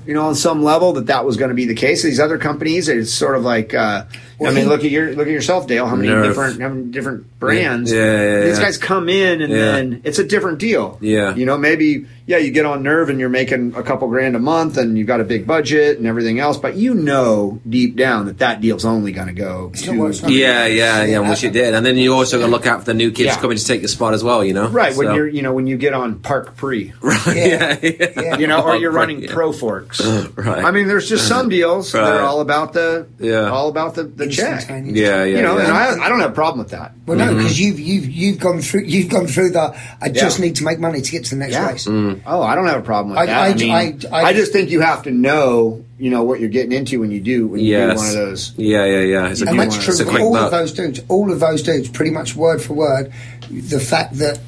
you 0.06 0.14
know 0.14 0.26
on 0.26 0.34
some 0.34 0.62
level 0.62 0.92
that 0.94 1.06
that 1.06 1.24
was 1.24 1.36
going 1.36 1.48
to 1.48 1.54
be 1.54 1.66
the 1.66 1.74
case. 1.74 2.02
These 2.02 2.20
other 2.20 2.38
companies 2.38 2.88
it's 2.88 3.12
sort 3.12 3.36
of 3.36 3.42
like 3.42 3.74
uh, 3.74 4.04
Well, 4.38 4.50
i 4.50 4.54
mean 4.54 4.64
he- 4.64 4.68
look 4.70 4.84
at 4.84 4.90
your 4.90 5.14
look 5.14 5.26
at 5.26 5.32
yourself 5.32 5.66
dale 5.66 5.86
how 5.86 5.96
many 5.96 6.08
Nerf. 6.08 6.22
different 6.26 6.60
how 6.60 6.68
many 6.68 6.84
different 6.90 7.38
brands 7.38 7.92
Yeah, 7.92 7.98
yeah, 7.98 8.22
yeah, 8.22 8.40
these 8.46 8.58
yeah. 8.58 8.64
guys 8.64 8.78
come 8.78 9.08
in 9.08 9.42
and 9.42 9.52
Yeah. 9.52 9.58
then 9.58 10.00
it's 10.04 10.18
a 10.18 10.24
different 10.24 10.58
deal 10.58 10.98
Yeah. 11.00 11.34
you 11.34 11.46
know 11.46 11.56
maybe 11.58 12.06
yeah 12.26 12.38
you 12.38 12.50
get 12.50 12.64
on 12.66 12.82
nerve 12.82 13.10
and 13.10 13.20
you're 13.20 13.28
making 13.28 13.74
a 13.76 13.82
couple 13.82 14.08
grand 14.08 14.34
a 14.34 14.38
month 14.38 14.76
and 14.78 14.96
you've 14.98 15.06
got 15.06 15.20
a 15.20 15.24
big 15.24 15.46
budget 15.46 15.98
and 15.98 16.06
everything 16.06 16.40
else 16.40 16.56
but 16.58 16.74
you 16.76 16.94
know 16.94 17.60
deep 17.68 17.96
down 17.96 18.26
that 18.26 18.38
that 18.38 18.60
deal's 18.60 18.84
only 18.84 19.12
going 19.12 19.28
to 19.28 19.34
go 19.34 19.70
to 19.74 19.98
what 19.98 20.10
it's 20.10 20.22
not. 20.22 20.30
Yeah, 20.30 20.66
yeah, 20.66 21.04
yeah. 21.04 21.18
Which 21.28 21.42
you 21.42 21.50
did, 21.50 21.74
and 21.74 21.84
then 21.84 21.96
you 21.96 22.14
also 22.14 22.38
got 22.38 22.46
to 22.46 22.50
look 22.50 22.66
out 22.66 22.80
for 22.80 22.86
the 22.86 22.94
new 22.94 23.10
kids 23.10 23.26
Yeah. 23.34 23.40
coming 23.40 23.56
to 23.58 23.64
take 23.64 23.80
your 23.82 23.88
spot 23.88 24.14
as 24.14 24.24
well. 24.24 24.44
You 24.44 24.54
know, 24.54 24.68
right 24.68 24.96
when 24.96 25.14
you're 25.14 25.28
you 25.28 25.42
know 25.42 25.52
when 25.52 25.66
you 25.66 25.76
get 25.76 25.92
on 25.92 26.16
Parkpre 26.20 26.92
right, 27.02 27.36
Yeah. 27.36 28.36
you 28.38 28.46
know, 28.46 28.62
or 28.62 28.76
you're 28.76 28.90
running 28.92 29.22
yeah. 29.22 29.32
pro 29.32 29.52
forks. 29.52 30.00
Right. 30.36 30.64
I 30.64 30.70
mean, 30.72 30.88
there's 30.88 31.08
just 31.08 31.28
some 31.28 31.48
deals 31.48 31.92
that 31.92 32.02
are 32.02 32.20
all 32.20 32.40
about 32.40 32.72
the, 32.72 33.06
Yeah. 33.18 33.50
all 33.50 33.68
about 33.68 33.94
the, 33.94 34.02
the 34.04 34.23
check. 34.28 34.68
Yeah, 34.68 34.78
yeah, 34.84 35.24
You 35.24 35.42
know, 35.42 35.56
yeah. 35.58 35.64
and 35.68 35.72
I, 36.00 36.06
I 36.06 36.08
don't 36.08 36.20
have 36.20 36.30
a 36.30 36.34
problem 36.34 36.58
with 36.60 36.70
that. 36.70 36.92
Well, 37.06 37.16
no, 37.18 37.26
mm-hmm. 37.26 37.36
because 37.38 37.58
you've 37.60 37.78
you've 37.80 38.06
you've 38.06 38.38
gone 38.40 38.60
through 38.60 38.82
you've 38.82 39.08
gone 39.10 39.26
through 39.26 39.50
the. 39.50 39.76
I 40.00 40.08
just 40.08 40.38
Yeah. 40.38 40.44
need 40.46 40.56
to 40.56 40.64
make 40.64 40.78
money 40.78 41.00
to 41.00 41.10
get 41.10 41.24
to 41.26 41.30
the 41.30 41.36
next 41.36 41.52
Yeah. 41.52 41.68
race. 41.70 41.86
Mm. 41.86 42.20
Oh, 42.26 42.42
I 42.42 42.54
don't 42.54 42.66
have 42.66 42.80
a 42.80 42.82
problem 42.84 43.10
with 43.10 43.18
I- 43.18 43.26
that. 43.26 43.38
I, 43.38 43.46
I- 43.48 43.54
mean, 43.54 43.70
I- 44.10 44.16
I, 44.16 44.22
I- 44.26 44.32
just 44.32 44.52
think 44.52 44.70
you 44.70 44.80
have 44.80 45.02
to 45.04 45.10
know, 45.10 45.84
you 45.98 46.10
know, 46.10 46.22
what 46.22 46.40
you're 46.40 46.48
getting 46.48 46.72
into 46.72 47.00
when 47.00 47.10
you 47.10 47.20
do 47.20 47.46
when 47.48 47.60
you 47.60 47.72
yes. 47.76 47.92
do 47.92 47.96
one 47.98 48.06
of 48.08 48.14
those. 48.14 48.52
Yeah, 48.56 48.84
yeah, 48.84 49.00
yeah. 49.00 49.28
It's 49.28 49.42
a, 49.42 49.46
And 49.46 49.56
you 49.56 49.62
that's 49.62 49.76
true 49.84 49.92
it's 49.92 50.00
a 50.00 50.04
for 50.04 50.10
quick 50.10 50.22
all 50.22 50.32
buck. 50.32 50.44
of 50.46 50.50
those 50.52 50.72
dudes. 50.72 51.00
All 51.08 51.30
of 51.32 51.40
those 51.40 51.62
dudes, 51.62 51.88
pretty 51.88 52.10
much 52.10 52.34
word 52.36 52.62
for 52.62 52.74
word. 52.74 53.12
The 53.50 53.78
fact 53.80 54.14
that, 54.18 54.38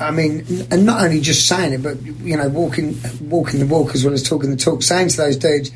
I 0.00 0.10
mean, 0.12 0.46
and 0.70 0.86
not 0.86 1.02
only 1.02 1.20
just 1.20 1.46
saying 1.46 1.72
it, 1.74 1.82
but 1.82 2.00
you 2.02 2.36
know, 2.36 2.48
walking 2.48 2.98
walking 3.20 3.60
the 3.60 3.66
walk 3.66 3.94
as 3.94 4.04
well 4.04 4.14
as 4.14 4.22
talking 4.22 4.50
the 4.50 4.56
talk, 4.56 4.82
saying 4.82 5.08
to 5.08 5.16
those 5.18 5.36
dudes, 5.36 5.70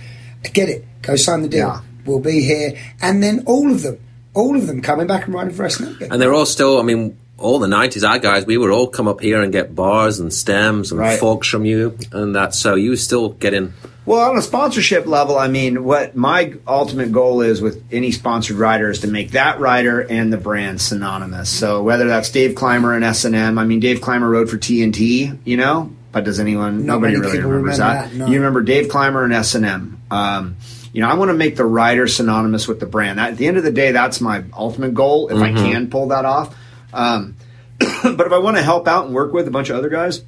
"I 0.44 0.48
get 0.48 0.68
it, 0.70 0.84
go 1.02 1.16
sign 1.16 1.42
the 1.42 1.48
deal. 1.48 1.82
Yeah. 2.04 2.10
We'll 2.10 2.20
be 2.20 2.40
here." 2.42 2.76
And 3.00 3.22
then 3.22 3.42
all 3.46 3.70
of 3.70 3.82
them, 3.82 3.98
all 4.34 4.56
of 4.56 4.66
them 4.66 4.80
coming 4.82 5.06
back 5.06 5.26
and 5.26 5.34
riding 5.34 5.54
for 5.54 5.64
us. 5.64 5.80
And 5.80 6.20
they're 6.20 6.34
all 6.34 6.46
still. 6.46 6.78
I 6.78 6.82
mean, 6.82 7.16
all 7.38 7.58
the 7.58 7.68
nineties, 7.68 8.04
our 8.04 8.18
guys, 8.18 8.46
we 8.46 8.56
would 8.56 8.70
all 8.70 8.86
come 8.88 9.08
up 9.08 9.20
here 9.20 9.42
and 9.42 9.52
get 9.52 9.74
bars 9.74 10.20
and 10.20 10.32
stems 10.32 10.90
and 10.92 11.00
Right. 11.00 11.18
forks 11.18 11.48
from 11.48 11.64
you, 11.64 11.96
and 12.12 12.34
that. 12.36 12.54
So 12.54 12.74
you 12.74 12.96
still 12.96 13.30
getting. 13.30 13.72
Well, 14.06 14.30
on 14.30 14.36
a 14.36 14.42
sponsorship 14.42 15.06
level, 15.06 15.38
I 15.38 15.48
mean, 15.48 15.82
what 15.82 16.14
my 16.14 16.52
ultimate 16.68 17.10
goal 17.10 17.40
is 17.40 17.62
with 17.62 17.82
any 17.90 18.10
sponsored 18.12 18.58
rider 18.58 18.90
is 18.90 18.98
to 18.98 19.06
make 19.08 19.30
that 19.30 19.60
rider 19.60 20.00
and 20.00 20.30
the 20.30 20.36
brand 20.36 20.82
synonymous. 20.82 21.48
So 21.48 21.82
whether 21.82 22.06
that's 22.06 22.28
Dave 22.28 22.54
Clymer 22.54 22.92
and 22.94 23.02
S 23.02 23.24
and 23.24 23.34
M, 23.34 23.58
I 23.58 23.64
mean, 23.64 23.80
Dave 23.80 24.02
Clymer 24.02 24.28
rode 24.28 24.50
for 24.50 24.58
TNT, 24.58 25.38
you 25.46 25.56
know, 25.56 25.90
but 26.12 26.24
does 26.24 26.38
anyone? 26.38 26.84
Not 26.84 26.96
nobody 26.96 27.14
really 27.16 27.38
remembers 27.38 27.78
remember 27.78 27.78
that. 27.78 28.10
that, 28.10 28.14
no. 28.14 28.26
You 28.26 28.34
remember 28.34 28.60
Dave 28.60 28.90
Clymer 28.90 29.24
and 29.24 29.32
S 29.32 29.54
and 29.54 29.64
M. 29.64 29.98
Um, 30.10 30.56
you 30.94 31.00
know, 31.00 31.08
I 31.08 31.14
want 31.14 31.30
to 31.30 31.34
make 31.34 31.56
the 31.56 31.64
rider 31.64 32.06
synonymous 32.06 32.68
with 32.68 32.78
the 32.78 32.86
brand. 32.86 33.18
At 33.18 33.36
the 33.36 33.48
end 33.48 33.56
of 33.56 33.64
the 33.64 33.72
day, 33.72 33.90
that's 33.90 34.20
my 34.20 34.44
ultimate 34.56 34.94
goal. 34.94 35.28
If 35.28 35.38
I 35.38 35.52
can 35.52 35.90
pull 35.90 36.08
that 36.08 36.24
off. 36.24 36.56
Um, 36.92 37.34
but 37.78 38.20
if 38.20 38.32
I 38.32 38.38
want 38.38 38.58
to 38.58 38.62
help 38.62 38.86
out 38.86 39.06
and 39.06 39.14
work 39.14 39.32
with 39.32 39.48
a 39.48 39.50
bunch 39.50 39.70
of 39.70 39.76
other 39.76 39.88
guys, 39.88 40.22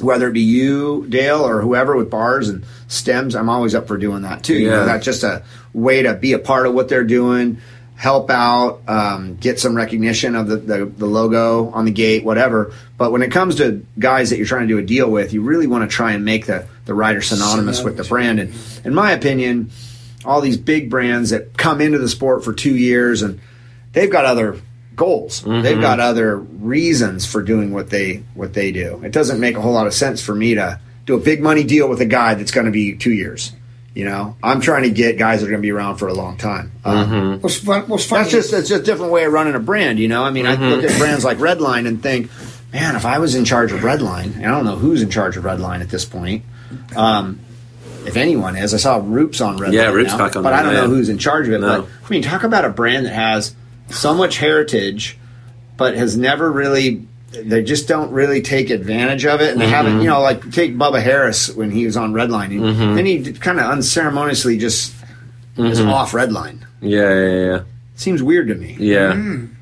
whether 0.00 0.26
it 0.28 0.32
be 0.32 0.40
you, 0.40 1.06
Dale, 1.08 1.46
or 1.46 1.62
whoever 1.62 1.96
with 1.96 2.10
bars 2.10 2.48
and 2.48 2.64
stems, 2.88 3.36
I'm 3.36 3.48
always 3.48 3.76
up 3.76 3.86
for 3.86 3.96
doing 3.96 4.22
that 4.22 4.42
too. 4.42 4.54
You 4.54 4.70
know, 4.70 4.86
that's 4.86 5.04
just 5.04 5.22
a 5.22 5.44
way 5.72 6.02
to 6.02 6.14
be 6.14 6.32
a 6.32 6.38
part 6.40 6.66
of 6.66 6.74
what 6.74 6.88
they're 6.88 7.04
doing, 7.04 7.58
help 7.94 8.28
out, 8.28 8.80
um, 8.88 9.36
get 9.36 9.60
some 9.60 9.76
recognition 9.76 10.34
of 10.34 10.48
the, 10.48 10.56
the, 10.56 10.84
the 10.86 11.06
logo 11.06 11.70
on 11.70 11.84
the 11.84 11.92
gate, 11.92 12.24
whatever. 12.24 12.74
But 12.98 13.12
when 13.12 13.22
it 13.22 13.30
comes 13.30 13.54
to 13.56 13.86
guys 13.96 14.30
that 14.30 14.38
you're 14.38 14.46
trying 14.46 14.66
to 14.66 14.74
do 14.74 14.78
a 14.78 14.82
deal 14.82 15.08
with, 15.08 15.32
you 15.32 15.42
really 15.42 15.68
want 15.68 15.88
to 15.88 15.94
try 15.94 16.10
and 16.10 16.24
make 16.24 16.46
the, 16.46 16.66
the 16.86 16.94
rider 16.94 17.22
synonymous 17.22 17.84
with 17.84 17.96
the 17.96 18.02
brand. 18.02 18.40
And 18.40 18.52
in 18.84 18.94
my 18.94 19.12
opinion, 19.12 19.70
all 20.24 20.40
these 20.40 20.56
big 20.56 20.90
brands 20.90 21.30
that 21.30 21.56
come 21.56 21.80
into 21.80 21.98
the 21.98 22.08
sport 22.08 22.44
for 22.44 22.52
two 22.52 22.76
years 22.76 23.22
and 23.22 23.40
they've 23.92 24.10
got 24.10 24.24
other 24.24 24.60
goals. 24.94 25.42
They've 25.42 25.80
got 25.80 26.00
other 26.00 26.36
reasons 26.36 27.26
for 27.26 27.42
doing 27.42 27.72
what 27.72 27.90
they 27.90 28.22
what 28.34 28.52
they 28.54 28.72
do. 28.72 29.02
It 29.04 29.12
doesn't 29.12 29.40
make 29.40 29.56
a 29.56 29.60
whole 29.60 29.72
lot 29.72 29.86
of 29.86 29.94
sense 29.94 30.22
for 30.22 30.34
me 30.34 30.54
to 30.56 30.78
do 31.06 31.14
a 31.16 31.20
big 31.20 31.42
money 31.42 31.64
deal 31.64 31.88
with 31.88 32.00
a 32.00 32.06
guy 32.06 32.34
that's 32.34 32.50
going 32.52 32.66
to 32.66 32.72
be 32.72 32.96
two 32.96 33.12
years. 33.12 33.52
You 33.94 34.06
know, 34.06 34.36
I'm 34.42 34.60
trying 34.62 34.84
to 34.84 34.90
get 34.90 35.18
guys 35.18 35.40
that 35.40 35.46
are 35.48 35.50
going 35.50 35.60
to 35.60 35.66
be 35.66 35.70
around 35.72 35.96
for 35.98 36.08
a 36.08 36.14
long 36.14 36.38
time. 36.38 36.72
Um, 36.84 37.40
What's 37.40 37.58
fun, 37.58 37.82
what's 37.88 38.06
funny? 38.06 38.22
that's 38.22 38.32
just 38.32 38.52
it's 38.54 38.68
just 38.70 38.82
a 38.82 38.84
different 38.84 39.12
way 39.12 39.24
of 39.24 39.32
running 39.34 39.54
a 39.54 39.60
brand. 39.60 39.98
You 39.98 40.08
know, 40.08 40.24
I 40.24 40.30
mean, 40.30 40.46
I 40.46 40.54
look 40.54 40.82
at 40.84 40.96
brands 40.98 41.24
like 41.26 41.36
Redline 41.38 41.86
and 41.86 42.02
think, 42.02 42.30
man, 42.72 42.96
if 42.96 43.04
I 43.04 43.18
was 43.18 43.34
in 43.34 43.44
charge 43.44 43.70
of 43.72 43.80
Redline, 43.80 44.36
and 44.36 44.46
I 44.46 44.50
don't 44.50 44.64
know 44.64 44.76
who's 44.76 45.02
in 45.02 45.10
charge 45.10 45.36
of 45.36 45.44
Redline 45.44 45.80
at 45.82 45.90
this 45.90 46.06
point. 46.06 46.44
Um, 46.96 47.40
if 48.06 48.16
anyone 48.16 48.56
is, 48.56 48.74
I 48.74 48.76
saw 48.76 48.98
Roops 48.98 49.40
on 49.40 49.58
Redline. 49.58 49.72
Yeah, 49.72 49.90
Roops 49.90 50.08
now, 50.08 50.18
back 50.18 50.36
on 50.36 50.42
but 50.42 50.50
there, 50.50 50.58
I 50.58 50.62
don't 50.62 50.74
know 50.74 50.88
who's 50.88 51.08
in 51.08 51.18
charge 51.18 51.48
of 51.48 51.54
it. 51.54 51.60
No. 51.60 51.82
But 51.82 51.90
I 52.06 52.10
mean, 52.10 52.22
talk 52.22 52.42
about 52.42 52.64
a 52.64 52.70
brand 52.70 53.06
that 53.06 53.14
has 53.14 53.54
so 53.90 54.14
much 54.14 54.38
heritage, 54.38 55.18
but 55.76 55.96
has 55.96 56.16
never 56.16 56.50
really. 56.50 57.06
They 57.30 57.62
just 57.62 57.88
don't 57.88 58.12
really 58.12 58.42
take 58.42 58.68
advantage 58.68 59.24
of 59.24 59.40
it, 59.40 59.52
and 59.52 59.60
they 59.60 59.64
mm-hmm. 59.64 59.74
haven't. 59.74 60.00
You 60.00 60.08
know, 60.08 60.20
like 60.20 60.50
take 60.52 60.76
Bubba 60.76 61.02
Harris 61.02 61.48
when 61.54 61.70
he 61.70 61.86
was 61.86 61.96
on 61.96 62.12
Redline, 62.12 62.50
and 62.50 62.60
mm-hmm. 62.60 62.94
then 62.94 63.06
he 63.06 63.32
kind 63.32 63.58
of 63.58 63.70
unceremoniously 63.70 64.58
just 64.58 64.94
is 65.56 65.80
mm-hmm. 65.80 65.90
off 65.90 66.12
Redline. 66.12 66.64
Yeah, 66.80 67.14
yeah, 67.14 67.46
yeah. 67.46 67.62
Seems 67.94 68.22
weird 68.22 68.48
to 68.48 68.54
me 68.54 68.76
Yeah. 68.80 69.14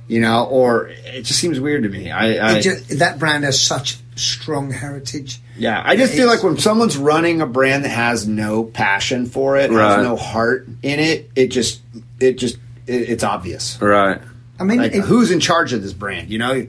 you 0.09 0.21
know, 0.21 0.47
or 0.47 0.89
it 0.89 1.23
just 1.23 1.41
seems 1.41 1.61
weird 1.61 1.83
to 1.83 1.89
me. 1.89 2.11
I, 2.11 2.37
I 2.37 2.59
It 2.59 2.63
ju- 2.63 2.97
that 2.97 3.19
brand 3.19 3.45
has 3.45 3.61
such 3.61 3.99
strong 4.17 4.71
heritage. 4.71 5.41
Yeah, 5.61 5.83
I 5.85 5.95
just 5.97 6.15
feel 6.15 6.27
like 6.27 6.43
when 6.43 6.59
someone's 6.59 6.97
running 6.97 7.41
a 7.41 7.47
brand 7.47 7.85
that 7.85 7.91
has 7.91 8.27
no 8.27 8.65
passion 8.65 9.27
for 9.27 9.57
it, 9.59 9.71
Right. 9.71 9.97
has 9.97 10.05
no 10.05 10.17
heart 10.17 10.67
in 10.83 10.99
it, 10.99 11.31
it 11.37 11.49
just, 11.49 11.81
it 12.19 12.39
just, 12.39 12.57
it, 12.87 13.11
it's 13.11 13.23
obvious. 13.25 13.81
Right. 13.81 14.21
I 14.59 14.65
mean, 14.65 14.79
Like, 14.79 14.93
if, 14.95 15.05
who's 15.05 15.31
in 15.31 15.39
charge 15.41 15.73
of 15.73 15.83
this 15.83 15.93
brand? 15.93 16.31
You 16.31 16.39
know, 16.39 16.67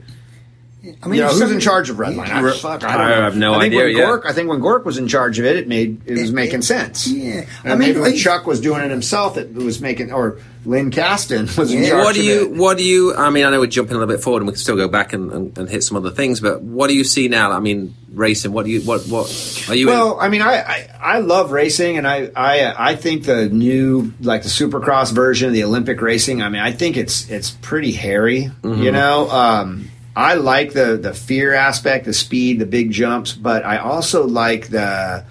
I 1.02 1.06
mean, 1.06 1.18
you 1.18 1.24
know, 1.24 1.28
who's 1.28 1.50
in 1.52 1.60
charge 1.60 1.90
of 1.90 1.96
Redline? 1.96 2.28
I, 2.28 2.40
Re- 2.40 2.58
fuck, 2.58 2.82
I 2.82 2.94
I, 2.94 2.96
don't 2.98 3.08
know. 3.08 3.22
have 3.22 3.36
no 3.36 3.54
I 3.54 3.60
think 3.60 3.74
idea, 3.74 3.84
When 3.84 3.96
yeah. 3.96 4.04
Gork, 4.04 4.26
I 4.26 4.32
think 4.32 4.48
when 4.48 4.58
Gork 4.60 4.84
was 4.84 4.98
in 4.98 5.06
charge 5.06 5.38
of 5.38 5.44
it, 5.44 5.54
it 5.56 5.68
made 5.68 6.00
it 6.06 6.18
was 6.18 6.30
It- 6.30 6.34
making 6.34 6.58
it- 6.60 6.64
sense. 6.64 7.06
yeah. 7.06 7.44
And 7.62 7.72
I 7.72 7.76
mean, 7.76 7.78
maybe 7.90 8.00
when 8.00 8.16
Chuck 8.16 8.46
was 8.48 8.60
doing 8.60 8.82
it 8.82 8.90
himself, 8.90 9.36
it 9.36 9.54
was 9.54 9.80
making, 9.80 10.12
or 10.12 10.38
Linn 10.64 10.90
Kastan 10.90 11.56
was 11.56 11.72
in 11.72 11.82
Yeah. 11.84 11.90
charge. 11.90 12.04
What 12.04 12.14
do 12.16 12.20
of 12.20 12.26
you? 12.26 12.40
it. 12.42 12.50
What 12.56 12.78
do 12.78 12.84
you? 12.84 13.14
I 13.14 13.30
mean, 13.30 13.44
I 13.44 13.50
know 13.50 13.60
we're 13.60 13.66
jumping 13.66 13.94
a 13.94 13.98
little 14.00 14.12
bit 14.12 14.22
forward, 14.24 14.38
and 14.40 14.48
we 14.48 14.54
can 14.54 14.60
still 14.60 14.76
go 14.76 14.88
back 14.88 15.12
and, 15.12 15.30
and, 15.32 15.56
and 15.58 15.68
hit 15.68 15.84
some 15.84 15.96
other 15.96 16.10
things. 16.10 16.40
But 16.40 16.62
what 16.62 16.88
do 16.88 16.94
you 16.96 17.04
see 17.04 17.28
now? 17.28 17.52
I 17.52 17.60
mean, 17.60 17.94
racing. 18.12 18.52
What 18.52 18.64
do 18.64 18.72
you? 18.72 18.80
What? 18.80 19.02
What 19.06 19.64
are 19.68 19.76
you? 19.76 19.86
Well, 19.86 20.18
I 20.20 20.28
mean, 20.28 20.42
I, 20.42 20.54
I, 20.62 20.88
I 21.00 21.18
love 21.18 21.52
racing, 21.52 21.96
and 21.96 22.08
I, 22.08 22.28
I 22.34 22.90
I 22.90 22.96
think 22.96 23.24
the 23.24 23.48
new 23.48 24.12
like 24.20 24.42
the 24.42 24.48
Supercross 24.48 25.12
version 25.12 25.46
of 25.46 25.54
the 25.54 25.62
Olympic 25.62 26.00
racing. 26.02 26.42
I 26.42 26.48
mean, 26.48 26.60
I 26.62 26.72
think 26.72 26.96
it's 26.96 27.30
it's 27.30 27.50
pretty 27.52 27.92
hairy. 27.92 28.50
Mm-hmm. 28.62 28.82
You 28.82 28.90
know, 28.92 29.30
um, 29.30 29.88
I 30.14 30.34
like 30.34 30.72
the 30.72 30.96
the 30.96 31.14
fear 31.14 31.54
aspect, 31.54 32.04
the 32.04 32.12
speed, 32.12 32.58
the 32.58 32.66
big 32.66 32.90
jumps, 32.90 33.32
but 33.32 33.64
I 33.64 33.78
also 33.78 34.26
like 34.26 34.68
the 34.68 35.24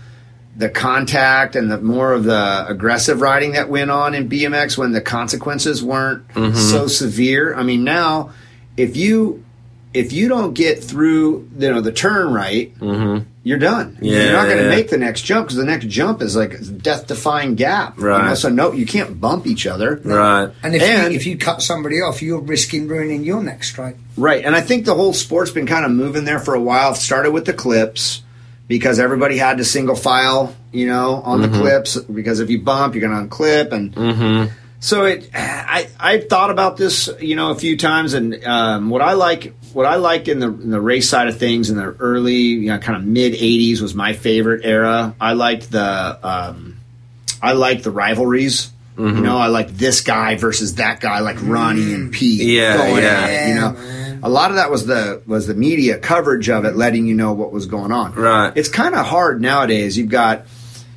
the 0.57 0.69
contact 0.69 1.55
and 1.55 1.71
the 1.71 1.79
more 1.79 2.11
of 2.13 2.23
the 2.25 2.65
aggressive 2.67 3.21
riding 3.21 3.53
that 3.53 3.69
went 3.69 3.89
on 3.89 4.13
in 4.13 4.27
BMX 4.27 4.77
when 4.77 4.91
the 4.91 5.01
consequences 5.01 5.83
weren't 5.83 6.27
Mm-hmm. 6.29 6.55
so 6.55 6.87
severe. 6.87 7.53
I 7.55 7.63
mean, 7.63 7.83
now 7.83 8.31
if 8.75 8.97
you 8.97 9.43
if 9.93 10.13
you 10.13 10.27
don't 10.29 10.53
get 10.53 10.83
through, 10.83 11.49
you 11.57 11.71
know, 11.71 11.81
the 11.81 11.91
turn 11.91 12.33
right, 12.33 12.71
you're 13.43 13.59
done. 13.59 13.93
Mm-hmm. 13.95 14.05
Yeah, 14.05 14.23
you're 14.23 14.33
not 14.33 14.45
going 14.45 14.57
to 14.57 14.63
yeah. 14.63 14.69
make 14.69 14.89
the 14.89 14.97
next 14.97 15.23
jump 15.23 15.47
because 15.47 15.57
the 15.57 15.65
next 15.65 15.87
jump 15.87 16.21
is 16.21 16.35
like 16.35 16.53
a 16.53 16.59
death-defying 16.59 17.55
gap. 17.55 17.97
you 17.97 18.05
know? 18.07 18.33
So 18.35 18.49
no, 18.49 18.71
you 18.71 18.85
can't 18.85 19.19
bump 19.19 19.47
each 19.47 19.67
other. 19.67 19.99
right. 20.03 20.51
And 20.63 20.75
if, 20.75 20.81
And- 20.81 21.11
you, 21.11 21.19
if 21.19 21.25
you 21.25 21.37
cut 21.37 21.61
somebody 21.61 22.01
off, 22.01 22.21
you're 22.21 22.39
risking 22.39 22.87
ruining 22.87 23.23
your 23.23 23.43
next 23.43 23.69
strike. 23.69 23.97
Right, 24.17 24.43
and 24.45 24.55
I 24.55 24.61
think 24.61 24.85
the 24.85 24.95
whole 24.95 25.13
sport's 25.13 25.51
been 25.51 25.67
kind 25.67 25.85
of 25.85 25.91
moving 25.91 26.25
there 26.25 26.39
for 26.39 26.53
a 26.53 26.59
while. 26.61 26.91
It 26.91 26.97
started 26.97 27.31
with 27.31 27.45
the 27.45 27.53
clips, 27.53 28.21
because 28.67 28.99
everybody 28.99 29.37
had 29.37 29.57
to 29.57 29.65
single 29.65 29.97
file, 29.97 30.55
you 30.71 30.87
know, 30.87 31.15
on 31.25 31.41
the 31.41 31.49
clips 31.49 31.97
because 31.97 32.39
if 32.39 32.49
you 32.49 32.61
bump, 32.61 32.95
you're 32.95 33.05
going 33.05 33.27
to 33.27 33.35
unclip 33.35 33.73
and 33.73 34.49
so 34.79 35.03
it 35.03 35.29
I 35.33 35.89
I 35.99 36.19
thought 36.21 36.51
about 36.51 36.77
this, 36.77 37.09
you 37.19 37.35
know, 37.35 37.51
a 37.51 37.55
few 37.55 37.75
times 37.75 38.13
and 38.13 38.41
um, 38.45 38.89
what 38.89 39.01
I 39.01 39.13
like 39.13 39.53
what 39.73 39.85
I 39.85 39.95
liked 39.95 40.27
in 40.27 40.39
the 40.39 40.47
in 40.47 40.71
the 40.71 40.81
race 40.81 41.09
side 41.09 41.27
of 41.27 41.37
things 41.37 41.69
in 41.69 41.77
the 41.77 41.95
early, 41.99 42.33
you 42.33 42.67
know, 42.69 42.77
kind 42.79 42.97
of 42.97 43.03
mid 43.05 43.33
80s 43.33 43.81
was 43.81 43.93
my 43.95 44.13
favorite 44.13 44.65
era. 44.65 45.15
I 45.19 45.33
liked 45.33 45.71
the 45.71 46.19
um, 46.23 46.77
I 47.41 47.53
liked 47.53 47.83
the 47.83 47.91
rivalries. 47.91 48.71
You 48.97 49.09
know, 49.09 49.37
I 49.37 49.47
like 49.47 49.69
this 49.69 50.01
guy 50.01 50.35
versus 50.35 50.75
that 50.75 50.99
guy, 50.99 51.21
like 51.21 51.37
Ronnie 51.41 51.95
and 51.95 52.11
Pete. 52.11 52.41
Yeah, 52.41 52.77
going 52.77 53.01
yeah. 53.01 53.09
at 53.09 53.29
it, 53.29 53.49
you 53.49 53.55
know, 53.55 53.71
man. 53.71 54.19
a 54.21 54.29
lot 54.29 54.51
of 54.51 54.57
that 54.57 54.69
was 54.69 54.85
the 54.85 55.23
was 55.25 55.47
the 55.47 55.55
media 55.55 55.97
coverage 55.97 56.49
of 56.49 56.65
it, 56.65 56.75
letting 56.75 57.07
you 57.07 57.15
know 57.15 57.33
what 57.33 57.51
was 57.51 57.65
going 57.65 57.91
on. 57.91 58.13
Right. 58.13 58.53
It's 58.55 58.69
kind 58.69 58.93
of 58.93 59.07
hard 59.07 59.41
nowadays. 59.41 59.97
You've 59.97 60.09
got 60.09 60.45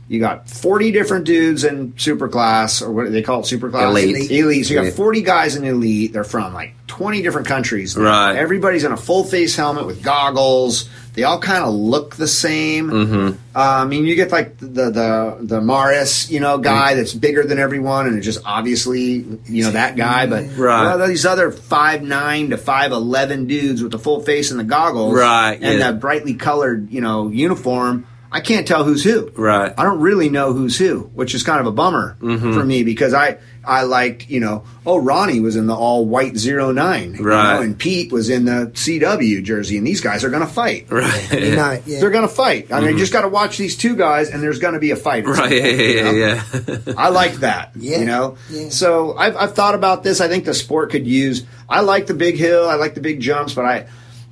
you 0.09 0.21
got 0.21 0.49
forty 0.49 0.93
different 0.93 1.25
dudes 1.25 1.65
in 1.65 1.93
superclass, 1.95 2.83
or 2.83 2.93
what 2.93 3.05
do 3.05 3.11
they 3.11 3.23
call 3.23 3.41
it, 3.41 3.45
superclass? 3.45 3.89
Elite. 3.89 4.31
Elite. 4.31 4.67
So 4.67 4.75
you 4.75 4.83
got 4.83 4.93
forty 4.93 5.23
guys 5.23 5.57
in 5.57 5.65
elite. 5.65 6.13
They're 6.13 6.25
from 6.25 6.53
like 6.55 6.75
twenty 6.87 7.23
different 7.23 7.47
countries. 7.47 7.97
Right. 7.97 8.37
Everybody's 8.37 8.85
in 8.85 8.93
a 8.93 8.97
full 8.97 9.25
face 9.25 9.57
helmet 9.57 9.87
with 9.87 10.03
goggles. 10.03 10.89
They 11.15 11.23
all 11.23 11.39
kind 11.39 11.63
of 11.63 11.73
look 11.73 12.17
the 12.17 12.27
same. 12.27 12.91
Mm-hmm. 12.91 13.29
Uh, 13.55 13.61
I 13.61 13.85
mean, 13.85 14.05
you 14.05 14.17
get 14.17 14.33
like 14.33 14.59
the 14.59 14.91
the 14.91 15.37
the 15.41 15.61
Maris, 15.61 16.29
you 16.29 16.41
know, 16.41 16.59
guy 16.59 16.95
that's 16.95 17.15
bigger 17.15 17.45
than 17.45 17.59
everyone, 17.61 18.09
and 18.09 18.17
it's 18.17 18.27
just 18.27 18.41
obviously 18.45 19.25
you 19.47 19.63
know 19.63 19.71
that 19.71 19.95
guy. 19.97 20.27
But 20.27 20.57
Right. 20.57 20.97
well, 20.97 21.07
these 21.07 21.25
other 21.25 21.53
five 21.53 22.03
nine 22.03 22.51
to 22.51 22.57
five 22.59 22.91
eleven 22.91 23.47
dudes 23.47 23.81
with 23.81 23.93
the 23.93 23.99
full 23.99 24.23
face 24.23 24.51
and 24.51 24.59
the 24.59 24.65
goggles, 24.65 25.15
Right, 25.15 25.55
and 25.63 25.79
yeah. 25.79 25.93
the 25.93 25.97
brightly 25.97 26.35
colored 26.35 26.91
you 26.91 27.01
know 27.01 27.29
uniform. 27.29 28.07
I 28.35 28.41
can't 28.41 28.67
tell 28.67 28.83
who's 28.83 29.05
who. 29.05 29.31
Right. 29.37 29.73
I 29.79 29.85
don't 29.85 30.01
really 30.01 30.29
know 30.29 30.53
who's 30.53 30.77
who, 30.77 31.03
which 31.15 31.35
is 31.37 31.43
kind 31.45 31.61
of 31.61 31.67
a 31.67 31.73
bummer 31.73 32.17
Mm-hmm. 32.21 32.53
for 32.53 32.65
me 32.65 32.83
because 32.83 33.15
I 33.15 33.39
I 33.67 33.85
like 33.85 34.29
you 34.29 34.41
know 34.41 34.65
oh 34.85 34.99
Ronnie 34.99 35.39
was 35.41 35.55
in 35.57 35.67
the 35.69 35.75
all 35.75 36.05
white 36.05 36.37
zero 36.37 36.73
nine, 36.73 37.15
you 37.15 37.25
Right. 37.25 37.55
know, 37.55 37.63
and 37.63 37.79
Pete 37.79 38.11
was 38.13 38.29
in 38.29 38.45
the 38.45 38.73
CW 38.75 39.43
jersey, 39.45 39.79
and 39.79 39.87
these 39.87 40.01
guys 40.01 40.25
are 40.25 40.31
going 40.31 40.43
to 40.47 40.53
fight. 40.53 40.89
Right. 40.91 41.33
You 41.33 41.55
know, 41.57 41.81
yeah. 41.87 42.01
They're 42.01 42.11
going 42.11 42.29
to 42.29 42.35
fight. 42.35 42.73
I 42.73 42.81
mean, 42.81 42.91
you 42.91 42.99
just 42.99 43.13
got 43.13 43.23
to 43.23 43.29
watch 43.29 43.57
these 43.57 43.77
two 43.77 43.95
guys, 43.97 44.31
and 44.31 44.43
there's 44.43 44.59
going 44.59 44.75
to 44.75 44.81
be 44.81 44.91
a 44.91 44.97
fight. 44.97 45.25
at 45.27 45.35
some 45.37 45.49
Mm-hmm. 45.49 45.53
Right. 45.53 45.63
point, 45.63 45.79
Yeah. 45.79 45.89
you 45.95 46.03
know? 46.05 46.13
Yeah. 46.13 46.79
Yeah. 46.87 46.95
I 46.99 47.09
like 47.11 47.35
that. 47.37 47.71
Yeah, 47.77 47.99
You 48.01 48.05
know? 48.05 48.37
yeah. 48.51 48.69
So 48.71 49.17
I've, 49.17 49.37
I've 49.37 49.55
thought 49.55 49.75
about 49.77 50.03
this. 50.03 50.21
I 50.21 50.29
think 50.29 50.45
the 50.45 50.55
sport 50.55 50.91
could 50.91 51.07
use, 51.07 51.45
I 51.69 51.81
like 51.81 52.07
the 52.09 52.15
big 52.15 52.35
hill, 52.37 52.69
I 52.69 52.75
like 52.75 52.95
the 52.95 53.01
big 53.01 53.21
jumps, 53.21 53.55
but 53.55 53.65
I, 53.65 53.87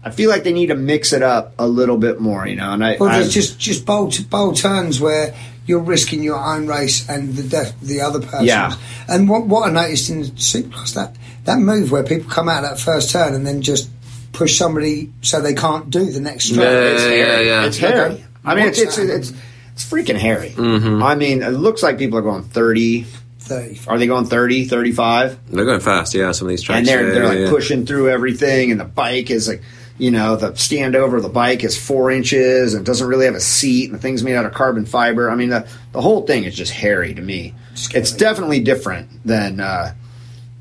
I 0.05 0.11
feel 0.11 0.31
like 0.31 0.43
they 0.45 0.53
need 0.53 0.67
to 0.67 0.75
mix 0.75 1.13
it 1.13 1.23
up 1.23 1.55
a 1.59 1.67
little 1.67 1.97
bit 1.97 2.21
more, 2.21 2.47
you 2.47 2.57
know? 2.57 2.73
And 2.73 2.85
I, 2.85 2.97
Well, 2.99 3.09
I 3.09 3.27
just 3.29 3.59
just 3.59 3.87
bold 3.87 4.29
bold 4.31 4.57
turns 4.57 5.01
where 5.01 5.35
you're 5.65 5.79
risking 5.81 6.23
your 6.23 6.39
own 6.39 6.67
race 6.67 7.09
and 7.09 7.35
the 7.35 7.43
death 7.45 7.75
the 7.81 8.01
other 8.01 8.21
person. 8.21 8.47
Yeah. 8.47 8.75
And 9.09 9.29
what 9.29 9.47
what 9.47 9.69
I 9.69 9.73
noticed 9.73 10.11
in 10.11 10.23
Supercross 10.25 10.95
that 10.95 11.17
that 11.45 11.59
move 11.59 11.93
where 11.93 12.03
people 12.03 12.29
come 12.31 12.49
out 12.49 12.63
that 12.63 12.81
first 12.81 13.11
turn 13.11 13.35
and 13.35 13.47
then 13.47 13.63
just 13.63 13.91
push 14.33 14.57
somebody 14.57 15.13
so 15.21 15.41
they 15.41 15.55
can't 15.55 15.91
do 15.91 16.11
the 16.11 16.21
next 16.21 16.47
straight. 16.47 16.65
Yeah, 16.65 16.81
it's 16.81 17.03
hairy. 17.03 17.19
yeah, 17.19 17.41
yeah. 17.41 17.67
It's 17.67 17.79
hairy. 17.79 18.13
Okay. 18.15 18.25
I 18.45 18.55
mean, 18.55 18.67
it's, 18.67 18.79
it's, 18.79 18.99
What's 18.99 19.11
it's, 19.11 19.33
it's 19.75 19.85
freaking 19.91 20.17
hairy. 20.17 20.51
Mm-hmm. 20.51 21.03
I 21.03 21.15
mean, 21.15 21.43
it 21.43 21.51
looks 21.51 21.83
like 21.83 21.99
people 21.99 22.19
are 22.19 22.23
going 22.23 22.43
30. 22.43 23.07
30. 23.53 23.81
Are 23.89 23.99
they 23.99 24.07
going 24.07 24.25
30, 24.27 24.65
35? 24.67 25.51
They're 25.51 25.65
going 25.65 25.81
fast. 25.81 26.15
Yeah. 26.15 26.33
Some 26.33 26.47
of 26.47 26.51
these 26.51 26.63
tracks. 26.63 26.79
and 26.79 26.87
they're 26.89 27.09
yeah, 27.09 27.15
they're 27.15 27.29
like 27.29 27.39
yeah. 27.39 27.51
pushing 27.51 27.87
through 27.87 28.11
everything, 28.11 28.71
and 28.71 28.81
the 28.81 28.85
bike 28.85 29.31
is 29.31 29.49
like, 29.49 29.63
you 29.99 30.11
know, 30.11 30.37
the 30.37 30.55
stand 30.57 30.97
over 30.97 31.21
the 31.21 31.29
bike 31.29 31.63
is 31.65 31.77
four 31.77 32.11
inches 32.11 32.75
and 32.75 32.85
doesn't 32.85 33.07
really 33.07 33.27
have 33.27 33.35
a 33.35 33.41
seat, 33.41 33.87
and 33.91 33.95
the 33.95 34.03
thing's 34.03 34.23
made 34.25 34.35
out 34.35 34.47
of 34.47 34.53
carbon 34.55 34.85
fiber. 34.87 35.31
I 35.31 35.35
mean, 35.37 35.51
the 35.51 35.67
the 35.93 36.01
whole 36.01 36.27
thing 36.27 36.45
is 36.45 36.55
just 36.57 36.73
hairy 36.73 37.15
to 37.15 37.23
me. 37.23 37.55
It's 37.95 38.13
definitely 38.13 38.61
different 38.61 39.09
than 39.27 39.61
uh, 39.61 39.95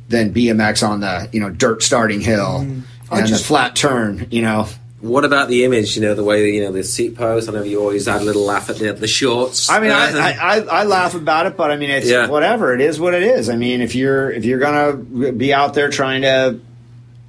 than 0.10 0.34
BMX 0.34 0.88
on 0.88 1.00
the 1.00 1.30
you 1.32 1.40
know 1.40 1.50
dirt 1.50 1.82
starting 1.84 2.22
hill 2.22 2.60
Mm. 2.62 2.82
I 3.10 3.20
and 3.20 3.28
just- 3.28 3.44
the 3.44 3.48
flat 3.48 3.76
turn. 3.76 4.28
You 4.32 4.42
know, 4.44 4.68
What 5.02 5.26
about 5.26 5.48
the 5.50 5.66
image? 5.66 5.96
You 5.96 6.04
know, 6.04 6.14
the 6.14 6.24
way 6.24 6.42
that, 6.44 6.50
you 6.52 6.64
know 6.64 6.72
the 6.72 6.84
seat 6.84 7.16
pose. 7.18 7.50
I 7.50 7.54
know 7.54 7.64
you 7.64 7.80
always 7.80 8.06
had 8.06 8.22
a 8.22 8.24
little 8.24 8.44
laugh 8.46 8.70
at 8.70 8.78
the, 8.78 8.94
the 8.94 9.08
shorts. 9.08 9.70
I 9.70 9.80
mean, 9.80 9.92
I, 9.92 10.12
Uh, 10.12 10.18
I, 10.18 10.32
I, 10.40 10.60
I 10.82 10.84
laugh 10.84 11.16
about 11.16 11.48
it, 11.48 11.58
but 11.58 11.72
I 11.72 11.76
mean, 11.76 11.90
it's 11.90 12.08
Yeah. 12.08 12.28
whatever. 12.28 12.74
It 12.74 12.82
is 12.82 13.00
what 13.00 13.14
it 13.16 13.24
is. 13.24 13.50
I 13.50 13.56
mean, 13.56 13.82
if 13.82 13.96
you're 13.96 14.30
if 14.32 14.46
you're 14.46 14.60
gonna 14.60 14.94
be 14.96 15.54
out 15.54 15.74
there 15.74 15.90
trying 15.90 16.22
to, 16.22 16.60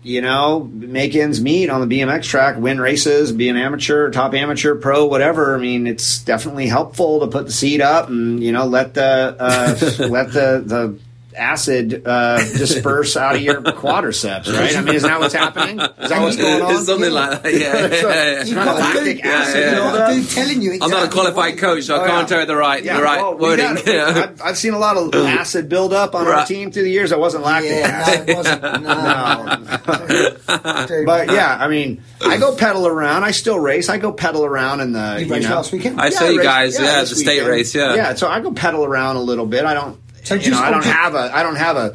you 0.03 0.21
know, 0.21 0.69
make 0.75 1.15
ends 1.15 1.41
meet 1.41 1.71
on 1.71 1.87
the 1.89 2.01
BMX 2.01 2.25
track, 2.25 2.57
win 2.59 2.81
races, 2.81 3.33
be 3.33 3.49
an 3.49 3.57
amateur, 3.57 4.11
top 4.11 4.35
amateur, 4.35 4.75
pro, 4.75 5.07
whatever. 5.07 5.55
I 5.55 5.59
mean, 5.59 5.87
it's 5.87 6.19
definitely 6.19 6.67
helpful 6.67 7.21
to 7.21 7.27
put 7.29 7.47
the 7.47 7.53
seat 7.53 7.81
up 7.81 8.09
and 8.09 8.43
you 8.43 8.53
know 8.53 8.67
let 8.67 8.95
the 8.95 9.37
uh, 9.39 9.77
let 10.09 10.33
the 10.33 10.63
the 10.67 10.99
acid 11.35 12.03
uh, 12.07 12.39
disperse 12.57 13.17
out 13.17 13.37
of 13.37 13.43
your 13.43 13.63
quadriceps, 13.63 14.53
right? 14.53 14.77
I 14.77 14.81
mean, 14.83 14.95
is 14.95 15.03
that 15.03 15.19
what's 15.21 15.35
happening? 15.35 15.81
Is 15.81 16.09
that 16.11 16.21
what's 16.21 16.37
going 16.37 16.63
on? 16.63 16.75
It's 16.75 16.87
something 16.87 17.11
like 17.13 17.43
that. 17.43 17.53
Yeah. 17.53 17.59
yeah, 17.87 18.33
yeah. 18.33 18.45
You've 18.45 18.55
got 18.55 18.77
lactic 18.79 19.25
acid 19.25 19.57
you've 19.65 19.73
got 19.79 19.91
buildup. 19.93 20.11
a 20.11 20.15
dude 20.15 20.31
telling 20.31 20.63
you 20.63 20.73
exactly 20.73 20.97
I'm 20.97 21.01
not 21.03 21.09
a 21.09 21.13
qualified 21.13 21.59
coach, 21.59 21.85
so 21.85 21.97
I 21.97 21.99
Oh, 22.05 22.07
can't 22.07 22.23
yeah. 22.23 22.27
tell 22.27 22.41
you 22.41 22.47
the 22.47 22.57
right, 22.57 22.85
Yeah, 22.85 22.97
the 22.99 23.03
right 23.03 23.21
well, 23.21 23.35
we 23.35 23.41
wording. 23.43 23.75
got- 23.75 23.89
I've, 23.89 24.43
I've 24.43 24.59
seen 24.59 24.75
a 24.75 24.79
lot 24.79 24.97
of 24.97 25.15
acid 25.15 25.69
buildup 25.69 26.15
on 26.15 26.27
our 26.27 26.45
team 26.47 26.71
through 26.73 26.85
the 26.85 26.91
years. 26.91 27.11
That 27.11 27.19
wasn't 27.21 27.45
lactic 27.45 27.71
Yeah, 27.73 27.87
acid. 27.87 28.27
no, 28.27 28.33
it 28.33 28.37
wasn't. 28.37 28.63
No. 30.03 30.87
Dude, 30.87 31.07
But 31.07 31.31
yeah, 31.31 31.57
I 31.59 31.69
mean, 31.69 32.03
I 32.21 32.39
go 32.39 32.55
pedal 32.57 32.87
around. 32.87 33.25
I 33.25 33.31
still 33.31 33.59
race. 33.59 33.89
I 33.89 33.99
go 33.99 34.13
pedal 34.13 34.45
around 34.45 34.81
in 34.81 34.93
the. 34.93 35.17
you 35.19 35.27
you 35.27 35.33
raced 35.33 35.49
know, 35.49 35.57
last 35.57 35.73
weekend? 35.73 36.01
I 36.01 36.11
saw 36.11 36.29
you 36.29 36.43
guys, 36.43 36.79
yeah, 36.79 37.01
this 37.01 37.11
the 37.11 37.17
state 37.17 37.43
race, 37.47 37.75
yeah. 37.75 37.95
yeah. 37.95 38.15
So 38.15 38.29
I 38.29 38.41
go 38.41 38.53
pedal 38.53 38.85
around 38.85 39.17
a 39.17 39.21
little 39.23 39.47
bit. 39.47 39.65
I 39.65 39.75
don't. 39.75 39.99
So 40.25 40.35
you 40.35 40.41
just 40.41 40.53
know, 40.53 40.67
I 40.67 40.71
don't 40.71 40.85
have 40.85 41.15
a. 41.15 41.37
I 41.37 41.43
don't 41.43 41.57
have 41.57 41.77
a. 41.77 41.95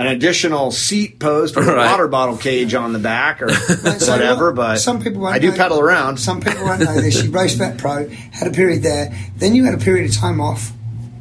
An 0.00 0.06
additional 0.06 0.70
seat 0.70 1.18
post 1.18 1.56
with 1.56 1.66
a 1.68 1.74
water 1.74 2.06
bottle 2.06 2.36
cage 2.36 2.72
on 2.72 2.92
the 2.92 3.00
back 3.00 3.42
or 3.42 3.48
So 3.52 4.12
whatever, 4.12 4.46
what- 4.52 4.54
but 4.54 4.76
some 4.76 5.02
people 5.02 5.26
I 5.26 5.40
do 5.40 5.50
know- 5.50 5.56
pedal 5.56 5.80
around. 5.80 6.18
Some 6.18 6.40
people 6.40 6.64
won't 6.64 6.78
know 6.80 6.94
this. 7.00 7.20
You 7.24 7.32
raced 7.32 7.56
Vet 7.58 7.78
Pro, 7.78 8.08
had 8.08 8.46
a 8.46 8.52
period 8.52 8.84
there, 8.84 9.12
then 9.38 9.56
you 9.56 9.64
had 9.64 9.74
a 9.74 9.78
period 9.78 10.08
of 10.08 10.16
time 10.16 10.40
off, 10.40 10.70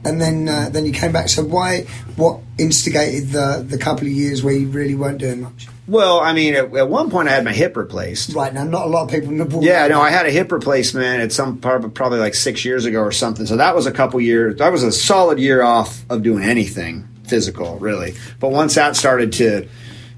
and 0.05 0.21
then 0.21 0.47
uh, 0.47 0.69
then 0.71 0.85
you 0.85 0.91
came 0.93 1.11
back. 1.11 1.27
So 1.29 1.43
why? 1.43 1.87
What 2.17 2.39
instigated 2.59 3.29
the 3.29 3.65
the 3.67 3.79
couple 3.79 4.05
of 4.05 4.13
years 4.13 4.43
where 4.43 4.53
you 4.53 4.67
really 4.67 4.93
weren't 4.93 5.17
doing 5.17 5.41
much? 5.41 5.67
Well, 5.87 6.19
I 6.19 6.33
mean, 6.33 6.53
at, 6.55 6.75
at 6.75 6.89
one 6.89 7.09
point 7.09 7.29
I 7.29 7.31
had 7.31 7.45
my 7.45 7.53
hip 7.53 7.77
replaced. 7.77 8.33
Right 8.35 8.53
now, 8.53 8.65
not 8.65 8.85
a 8.85 8.89
lot 8.89 9.03
of 9.05 9.09
people 9.11 9.31
nibble. 9.31 9.63
Yeah, 9.63 9.87
no, 9.87 10.01
I 10.01 10.09
had 10.09 10.25
a 10.25 10.31
hip 10.31 10.51
replacement 10.51 11.21
at 11.21 11.31
some 11.31 11.57
prob- 11.59 11.93
probably 11.93 12.19
like 12.19 12.33
six 12.35 12.65
years 12.65 12.85
ago 12.85 12.99
or 13.01 13.11
something. 13.13 13.45
So 13.45 13.55
that 13.57 13.73
was 13.75 13.85
a 13.85 13.91
couple 13.91 14.19
years. 14.19 14.57
That 14.57 14.71
was 14.71 14.83
a 14.83 14.91
solid 14.91 15.39
year 15.39 15.61
off 15.63 16.03
of 16.09 16.23
doing 16.23 16.43
anything 16.43 17.07
physical, 17.25 17.77
really. 17.79 18.15
But 18.39 18.51
once 18.51 18.75
that 18.75 18.95
started 18.97 19.31
to, 19.33 19.67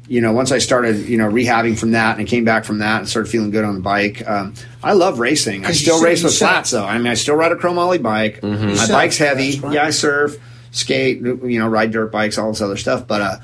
you 0.08 0.22
know, 0.22 0.32
once 0.34 0.52
I 0.52 0.58
started, 0.58 1.08
you 1.08 1.18
know, 1.20 1.30
rehabbing 1.30 1.78
from 1.78 1.91
that 1.91 2.18
and 2.18 2.28
came 2.28 2.46
back 2.46 2.66
from 2.66 2.80
that 2.80 3.02
and 3.02 3.08
started 3.10 3.30
feeling 3.30 3.52
good 3.52 3.64
on 3.64 3.76
the 3.76 3.82
bike, 3.82 4.28
um, 4.28 4.56
I 4.82 4.94
love 4.94 5.20
racing. 5.20 5.68
I 5.68 5.72
still 5.74 6.02
race 6.02 6.24
with 6.24 6.34
surf. 6.34 6.50
flats 6.50 6.72
though. 6.72 6.84
I 6.86 6.98
mean, 6.98 7.06
I 7.08 7.14
still 7.14 7.36
ride 7.36 7.52
a 7.52 7.56
chromoly 7.56 8.02
bike. 8.02 8.41
My 8.41 8.74
surf, 8.74 8.90
bike's 8.90 9.18
heavy. 9.20 9.60
right. 9.60 9.74
Yeah, 9.76 9.86
I 9.86 9.90
surf, 9.91 10.36
skate, 10.72 11.20
you 11.22 11.60
know, 11.60 11.68
ride 11.68 11.91
dirt 11.91 12.12
bikes, 12.12 12.40
all 12.40 12.50
this 12.52 12.62
other 12.62 12.78
stuff. 12.78 13.06
But 13.06 13.22
uh, 13.22 13.36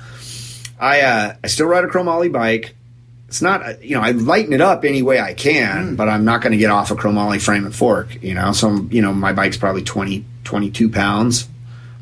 I 0.79 1.01
uh, 1.01 1.35
I 1.43 1.47
still 1.47 1.67
ride 1.67 1.83
a 1.83 1.87
chromoly 1.87 2.31
bike 2.31 2.75
it's 3.27 3.41
not 3.41 3.83
you 3.83 3.95
know 3.95 4.01
I 4.01 4.11
lighten 4.11 4.53
it 4.53 4.61
up 4.61 4.85
any 4.85 5.01
way 5.01 5.19
I 5.19 5.33
can, 5.33 5.89
Hmm. 5.89 5.95
but 5.95 6.07
I'm 6.07 6.25
not 6.25 6.41
going 6.41 6.51
to 6.51 6.57
get 6.57 6.69
off 6.69 6.91
a 6.91 6.95
chromoly 6.95 7.41
frame 7.41 7.65
and 7.65 7.75
fork. 7.75 8.21
You 8.23 8.33
know, 8.35 8.51
so 8.51 8.87
you 8.91 9.01
know 9.01 9.13
my 9.13 9.33
bike's 9.33 9.57
probably 9.57 9.81
20, 9.81 10.23
22 10.43 10.89
pounds, 10.89 11.47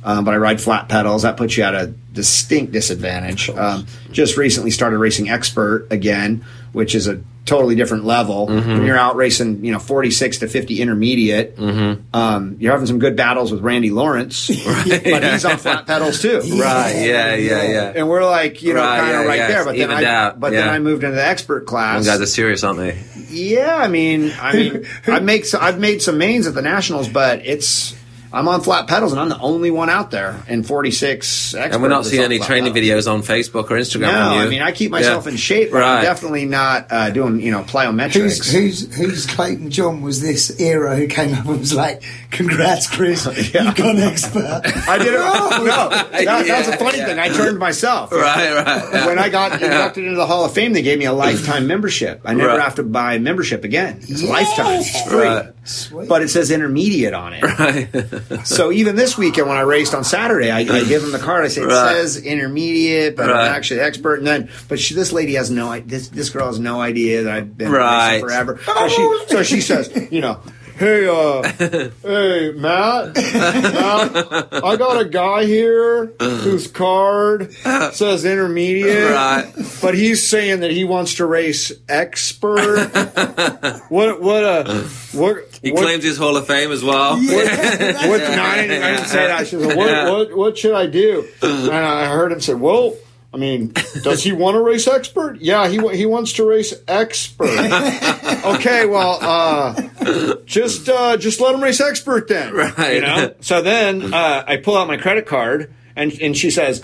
um, 0.03 0.25
but 0.25 0.33
I 0.33 0.37
ride 0.37 0.59
flat 0.61 0.89
pedals. 0.89 1.21
That 1.23 1.37
puts 1.37 1.55
you 1.57 1.63
at 1.63 1.73
a 1.75 1.87
distinct 2.11 2.73
disadvantage. 2.73 3.49
Um, 3.49 3.87
just 4.11 4.35
recently 4.37 4.69
started 4.69 4.97
racing 4.97 5.29
expert 5.29 5.87
again, 5.91 6.43
which 6.73 6.93
is 6.95 7.07
a 7.07 7.21
totally 7.45 7.75
different 7.75 8.03
level. 8.05 8.47
Mm-hmm. 8.47 8.69
When 8.69 8.85
you're 8.85 8.97
out 8.97 9.15
racing, 9.15 9.63
you 9.65 9.71
know, 9.71 9.79
46 9.79 10.39
to 10.39 10.47
50 10.47 10.81
intermediate, 10.81 11.55
Mm-hmm. 11.57 12.15
um, 12.15 12.57
you're 12.59 12.71
having 12.71 12.87
some 12.87 12.99
good 12.99 13.15
battles 13.15 13.51
with 13.51 13.61
Randy 13.61 13.89
Lawrence, 13.89 14.47
but 14.65 15.23
he's 15.23 15.45
on 15.45 15.57
flat 15.57 15.85
pedals 15.85 16.21
too. 16.21 16.41
Right, 16.63 16.93
yeah, 17.05 17.35
yeah, 17.35 17.63
yeah. 17.63 17.93
And 17.95 18.09
we're 18.09 18.25
like, 18.25 18.61
you 18.63 18.73
know, 18.73 18.79
Right, 18.81 18.99
kind 18.99 19.15
of 19.17 19.21
yeah, 19.23 19.27
right 19.27 19.37
yeah, 19.37 19.47
there. 19.47 19.65
But 19.65 19.77
then 19.77 19.91
I, 19.91 20.03
out, 20.05 20.39
but 20.39 20.51
then. 20.51 20.67
I 20.67 20.79
moved 20.79 21.03
into 21.03 21.15
the 21.15 21.25
expert 21.25 21.65
class. 21.65 22.05
Them 22.05 22.13
guys 22.13 22.21
are 22.21 22.25
serious, 22.31 22.63
aren't 22.63 22.79
they? 22.79 23.01
Yeah, 23.29 23.75
I 23.75 23.87
mean, 23.87 24.31
I 24.39 24.53
mean, 24.53 24.85
I 25.07 25.19
make 25.19 25.45
so, 25.45 25.59
I've 25.59 25.79
made 25.79 26.01
some 26.01 26.17
mains 26.17 26.47
at 26.47 26.53
the 26.53 26.61
nationals, 26.61 27.07
but 27.09 27.45
it's 27.45 27.95
I'm 28.33 28.47
on 28.47 28.61
flat 28.61 28.87
pedals, 28.87 29.11
and 29.11 29.21
I'm 29.21 29.29
the 29.29 29.37
only 29.39 29.69
one 29.69 29.91
out 29.91 30.09
there 30.09 30.43
in 30.47 30.63
46. 30.63 31.53
And 31.53 31.81
we're 31.83 31.87
not 31.87 32.05
seeing 32.05 32.23
any 32.23 32.39
training 32.39 32.73
videos 32.73 33.09
on 33.11 33.21
Facebook 33.21 33.65
or 33.65 33.75
Instagram. 33.77 34.11
No, 34.11 34.33
you. 34.33 34.39
I 34.41 34.47
mean, 34.49 34.61
I 34.63 34.71
keep 34.71 34.89
myself 34.91 35.25
Yeah. 35.25 35.31
in 35.31 35.37
shape, 35.37 35.71
but 35.71 35.81
Right. 35.81 35.97
I'm 35.97 36.03
definitely 36.03 36.45
not 36.45 36.87
uh, 36.89 37.09
doing 37.11 37.39
you 37.39 37.51
know 37.51 37.61
plyometrics. 37.63 38.13
Who's, 38.51 38.51
who's 38.51 38.95
who's 38.95 39.25
Clayton 39.27 39.69
John 39.69 40.01
was 40.01 40.19
this 40.21 40.59
era 40.59 40.95
who 40.95 41.05
came 41.07 41.33
up 41.35 41.45
and 41.45 41.59
was 41.59 41.73
like, 41.75 42.01
Congrats, 42.33 42.87
Chris. 42.87 43.25
You've 43.53 43.75
got 43.75 43.95
an 43.95 43.99
expert. 43.99 44.43
I 44.45 44.97
did 44.97 45.13
it. 45.13 45.19
No, 45.63 45.89
that, 45.89 46.45
that's 46.47 46.67
a 46.67 46.77
funny 46.77 46.97
Yeah. 46.97 47.05
thing. 47.07 47.19
I 47.19 47.29
turned 47.29 47.57
myself. 47.59 48.11
Right, 48.11 48.53
right. 48.53 49.05
When 49.07 49.17
I 49.19 49.29
got 49.29 49.53
inducted 49.61 50.03
into 50.03 50.17
the 50.17 50.25
Hall 50.25 50.45
of 50.45 50.53
Fame, 50.53 50.73
they 50.73 50.81
gave 50.81 50.99
me 50.99 51.05
a 51.05 51.13
lifetime 51.13 51.67
membership. 51.67 52.21
I 52.25 52.33
never 52.33 52.49
Right. 52.49 52.61
have 52.61 52.75
to 52.75 52.83
buy 52.83 53.17
membership 53.19 53.63
again. 53.63 53.99
It's 54.01 54.23
lifetime. 54.23 54.79
It's 54.81 55.01
free. 55.09 55.19
Right. 55.27 55.45
Sweet. 55.63 56.09
But 56.09 56.21
it 56.21 56.29
says 56.29 56.51
intermediate 56.51 57.13
on 57.13 57.33
it. 57.33 57.43
Right. 57.43 58.45
so 58.47 58.71
even 58.71 58.95
this 58.95 59.17
weekend 59.17 59.47
when 59.47 59.57
I 59.57 59.61
raced 59.61 59.93
on 59.95 60.03
Saturday, 60.03 60.51
I, 60.51 60.59
I 60.59 60.83
give 60.83 61.01
them 61.01 61.11
the 61.11 61.19
card. 61.19 61.45
I 61.45 61.47
say 61.47 61.61
it 61.61 61.65
Right. 61.67 61.95
says 61.95 62.17
intermediate, 62.17 63.15
but 63.15 63.29
Right. 63.29 63.47
I'm 63.47 63.53
actually 63.55 63.79
expert. 63.81 64.15
And 64.19 64.27
then, 64.27 64.49
but 64.67 64.79
she, 64.79 64.93
this 64.95 65.11
lady 65.13 65.35
has 65.35 65.49
no. 65.49 65.79
This 65.79 66.09
this 66.09 66.29
girl 66.29 66.47
has 66.47 66.59
no 66.59 66.81
idea 66.81 67.23
that 67.23 67.33
I've 67.33 67.57
been 67.57 67.71
Right. 67.71 68.15
racing 68.15 68.27
forever. 68.27 68.59
So 68.65 68.87
she 68.89 69.19
so 69.27 69.43
she 69.43 69.61
says, 69.61 70.07
you 70.11 70.21
know. 70.21 70.39
Hey, 70.77 71.07
uh, 71.07 71.43
hey, 72.01 72.51
Matt, 72.55 73.15
Matt, 73.15 74.63
I 74.63 74.75
got 74.75 74.99
a 74.99 75.05
guy 75.05 75.45
here 75.45 76.07
whose 76.19 76.67
card 76.67 77.53
says 77.53 78.25
intermediate, 78.25 79.11
Right. 79.11 79.51
but 79.81 79.93
he's 79.93 80.27
saying 80.27 80.61
that 80.61 80.71
he 80.71 80.83
wants 80.83 81.15
to 81.15 81.25
race 81.25 81.71
expert. 81.87 82.89
what, 83.89 84.21
what, 84.21 84.43
uh, 84.43 84.83
what, 85.13 85.59
He 85.61 85.71
what, 85.71 85.83
claims 85.83 86.03
his 86.03 86.17
Hall 86.17 86.35
of 86.37 86.47
Fame 86.47 86.71
as 86.71 86.83
well. 86.83 87.15
what, 87.17 87.21
no, 87.21 87.31
I 87.31 88.61
didn't, 88.61 88.83
I 88.83 88.91
didn't 88.95 89.05
say 89.05 89.27
that. 89.27 89.47
She 89.47 89.59
said, 89.59 89.77
what, 89.77 90.11
what, 90.11 90.35
what 90.37 90.57
should 90.57 90.73
I 90.73 90.87
do? 90.87 91.27
And 91.41 91.71
I 91.71 92.07
heard 92.07 92.31
him 92.31 92.41
say, 92.41 92.55
well, 92.55 92.95
I 93.33 93.37
mean, 93.37 93.73
does 94.03 94.23
he 94.23 94.31
want 94.31 94.55
to 94.55 94.61
race 94.61 94.87
expert? 94.87 95.37
Yeah, 95.41 95.67
he 95.67 95.79
he 95.95 96.05
wants 96.05 96.33
to 96.33 96.47
race 96.47 96.73
expert. 96.87 97.49
okay, 98.45 98.85
well, 98.85 99.17
uh, 99.21 100.37
just 100.45 100.87
uh, 100.87 101.17
just 101.17 101.41
let 101.41 101.55
him 101.55 101.63
race 101.63 101.81
expert 101.81 102.27
then. 102.27 102.53
Right. 102.53 102.95
You 102.95 103.01
know. 103.01 103.33
So 103.41 103.61
then 103.63 104.13
uh, 104.13 104.43
I 104.45 104.57
pull 104.57 104.77
out 104.77 104.87
my 104.87 104.97
credit 104.97 105.25
card, 105.25 105.73
and 105.95 106.11
and 106.21 106.37
she 106.37 106.51
says. 106.51 106.81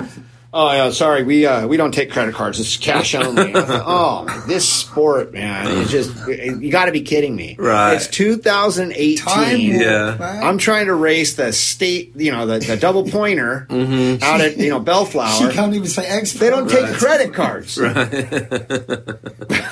Oh 0.52 0.72
yeah, 0.72 0.90
sorry, 0.90 1.22
we 1.24 1.46
uh, 1.46 1.68
we 1.68 1.78
don't 1.78 1.92
take 1.94 2.10
credit 2.12 2.34
cards. 2.34 2.60
It's 2.60 2.76
cash 2.76 3.14
only. 3.14 3.54
Thought, 3.54 3.84
oh, 3.86 4.44
this 4.48 4.68
sport, 4.68 5.32
man, 5.32 5.68
it's 5.78 5.92
just 5.92 6.12
you 6.28 6.72
got 6.72 6.86
to 6.86 6.92
be 6.92 7.02
kidding 7.02 7.36
me. 7.36 7.56
Right. 7.60 7.94
It's 7.94 8.08
2018. 8.08 9.18
Time 9.18 9.60
Yeah. 9.60 10.18
warp. 10.18 10.22
I'm 10.22 10.58
trying 10.58 10.88
to 10.88 10.96
race 10.96 11.36
the 11.36 11.54
state, 11.54 12.14
you 12.16 12.32
know, 12.32 12.48
the, 12.48 12.58
the 12.58 12.78
double 12.78 13.04
pointer 13.08 13.68
Mm-hmm. 13.70 14.24
out 14.24 14.42
at 14.42 14.58
you 14.58 14.70
know 14.72 14.80
She 14.80 14.86
Bellflower. 14.86 15.52
can't 15.52 15.76
even 15.76 15.88
say 15.88 16.08
expert. 16.08 16.40
They 16.40 16.50
don't 16.50 16.68
take 16.70 16.96
credit 16.96 17.34
cards. 17.34 17.78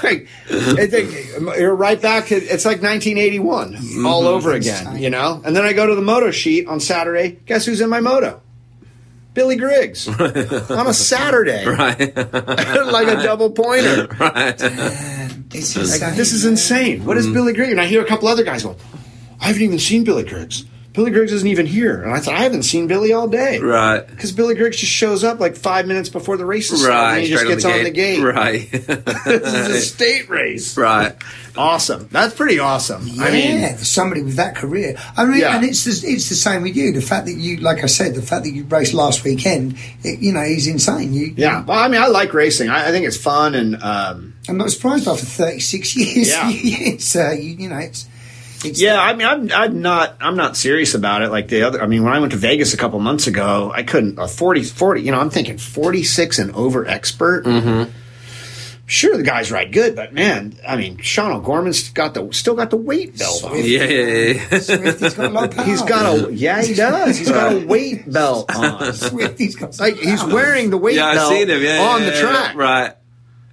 Like, 0.04 0.28
it's 0.50 0.94
like- 0.94 1.58
you're 1.60 1.76
right 1.76 2.02
back 2.02 2.28
to 2.28 2.36
it's 2.36 2.66
like 2.66 2.82
1981 2.82 3.74
Mm-hmm. 3.74 4.06
all 4.06 4.28
over 4.28 4.52
again, 4.54 4.98
you 4.98 5.10
know. 5.10 5.42
And 5.44 5.56
then 5.56 5.66
I 5.66 5.74
go 5.74 5.86
to 5.88 5.96
the 5.96 6.02
moto 6.02 6.32
sheet 6.32 6.68
on 6.68 6.80
Saturday. 6.80 7.40
Guess 7.46 7.66
who's 7.66 7.82
in 7.82 7.90
my 7.90 8.00
moto? 8.00 8.42
Billy 9.38 9.56
Griggs 9.56 10.08
on 10.72 10.88
a 10.88 10.94
Saturday, 10.96 11.64
Right. 11.68 12.00
like 12.18 13.08
a 13.08 13.22
double 13.22 13.52
pointer. 13.52 14.08
right. 14.20 14.56
It's 15.54 15.76
Like, 16.02 16.16
this 16.16 16.34
is 16.34 16.44
insane. 16.44 17.06
What 17.06 17.18
is 17.18 17.26
Mm-hmm. 17.26 17.34
Billy 17.36 17.54
Griggs? 17.54 17.72
And 17.72 17.80
I 17.80 17.86
hear 17.86 18.02
a 18.02 18.06
couple 18.06 18.28
other 18.30 18.44
guys 18.44 18.64
going, 18.64 18.78
I 19.40 19.46
haven't 19.48 19.62
even 19.62 19.78
seen 19.78 20.04
Billy 20.04 20.24
Griggs. 20.24 20.66
Billy 20.98 21.12
Griggs 21.12 21.32
isn't 21.32 21.48
even 21.48 21.68
here. 21.68 22.02
And 22.02 22.12
I 22.12 22.20
thought, 22.20 22.34
I 22.34 22.40
haven't 22.42 22.64
seen 22.64 22.88
Billy 22.88 23.14
all 23.14 23.28
day. 23.28 23.60
Right. 23.60 24.00
Because 24.00 24.32
Billy 24.32 24.56
Griggs 24.56 24.78
just 24.78 24.92
shows 24.92 25.24
up 25.24 25.40
like 25.40 25.56
five 25.56 25.86
minutes 25.86 26.10
before 26.10 26.38
the 26.38 26.46
race 26.46 26.72
is 26.72 26.82
starting. 26.82 26.98
Right. 26.98 27.18
And 27.18 27.24
he 27.24 27.30
just 27.30 27.46
gets 27.46 27.66
on 27.66 27.84
the 27.84 27.92
gate. 27.92 28.20
Right. 28.20 28.68
this 28.72 29.54
is 29.54 29.76
a 29.76 29.80
state 29.82 30.28
race. 30.28 30.76
right. 30.76 31.16
Awesome. 31.56 32.08
That's 32.12 32.34
pretty 32.34 32.58
awesome. 32.58 33.04
I 33.20 33.30
mean, 33.30 33.60
yeah, 33.60 33.76
for 33.76 33.86
somebody 33.86 34.24
with 34.24 34.38
that 34.38 34.56
career. 34.56 34.96
I 35.16 35.26
mean, 35.26 35.40
Yeah. 35.42 35.58
and 35.58 35.66
it's 35.66 35.84
the, 35.84 35.92
it's 36.10 36.30
the 36.30 36.36
same 36.36 36.64
with 36.64 36.76
you. 36.76 36.92
The 36.92 37.02
fact 37.02 37.28
that 37.28 37.34
you, 37.34 37.58
like 37.58 37.84
I 37.84 37.88
said, 37.88 38.16
the 38.16 38.24
fact 38.24 38.46
that 38.46 38.52
you 38.52 38.64
raced 38.64 38.96
last 38.96 39.24
weekend, 39.24 39.78
it, 40.02 40.18
you 40.20 40.34
know, 40.34 40.42
is 40.42 40.66
insane. 40.66 41.14
You, 41.14 41.32
yeah. 41.38 41.64
Well, 41.64 41.78
I 41.78 41.90
mean, 41.90 42.02
I 42.02 42.08
like 42.08 42.34
racing. 42.34 42.70
I, 42.70 42.88
I 42.88 42.92
think 42.92 43.06
it's 43.06 43.18
fun 43.18 43.54
and 43.54 43.76
um, 43.84 44.34
I'm 44.50 44.58
not 44.58 44.72
surprised 44.72 45.08
after 45.08 45.28
36 45.28 45.96
years. 45.96 46.30
Yeah. 46.30 46.42
it's 46.50 47.16
uh, 47.16 47.36
you, 47.40 47.52
you 47.52 47.70
know, 47.70 47.78
it's, 47.78 48.08
it's 48.66 48.82
yeah. 48.82 49.00
I 49.00 49.14
mean, 49.14 49.28
I'm, 49.28 49.52
I'm 49.52 49.82
not 49.82 50.16
I'm 50.20 50.36
not 50.36 50.58
serious 50.58 50.94
about 50.96 51.22
it 51.22 51.30
like 51.30 51.48
the 51.48 51.64
other. 51.64 51.82
I 51.82 51.88
mean, 51.88 52.04
when 52.04 52.14
I 52.14 52.20
went 52.20 52.32
to 52.32 52.38
Vegas 52.38 52.74
a 52.74 52.78
couple 52.78 53.00
months 53.00 53.28
ago, 53.28 53.72
I 53.74 53.84
couldn't 53.84 54.18
a 54.20 54.28
40 54.28 54.64
40. 54.64 55.02
You 55.02 55.12
know, 55.12 55.20
I'm 55.20 55.30
thinking 55.30 55.58
46 55.58 56.40
and 56.40 56.56
over 56.56 56.88
expert. 56.88 57.46
Mm-hmm. 57.46 57.92
Sure, 58.90 59.18
the 59.18 59.24
guy's 59.24 59.52
ride 59.52 59.74
good, 59.74 59.98
but 59.98 60.14
man, 60.14 60.58
I 60.66 60.78
mean, 60.78 60.98
Sean 61.00 61.34
O'Gorman's 61.34 61.90
got 61.90 62.14
the 62.14 62.32
still 62.32 62.56
got 62.56 62.70
the 62.70 62.78
weight 62.78 63.18
belt 63.18 63.44
on. 63.44 63.58
Yeah, 63.58 63.84
yeah, 63.84 64.34
yeah. 64.50 64.60
Swifty's 64.60 65.14
got 65.14 65.44
a 65.44 65.48
power. 65.56 65.66
He's 65.66 65.82
got 65.82 66.06
a 66.30 66.34
yeah, 66.34 66.64
he 66.64 66.74
does. 66.74 67.18
He's 67.18 67.30
got 67.30 67.52
a 67.52 67.66
weight 67.66 68.10
belt 68.10 68.50
on. 68.56 68.94
Swifty's 68.94 69.58
got 69.58 69.78
Like 69.78 69.98
he's 69.98 70.24
wearing 70.24 70.70
the 70.70 70.78
weight 70.78 70.96
Yeah, 70.96 71.08
I've 71.08 71.16
belt 71.16 71.34
seen 71.34 71.50
him. 71.50 71.62
Yeah, 71.62 71.82
on 71.82 72.02
yeah, 72.02 72.10
the 72.10 72.16
yeah, 72.16 72.22
track. 72.22 72.56
Right. 72.56 72.94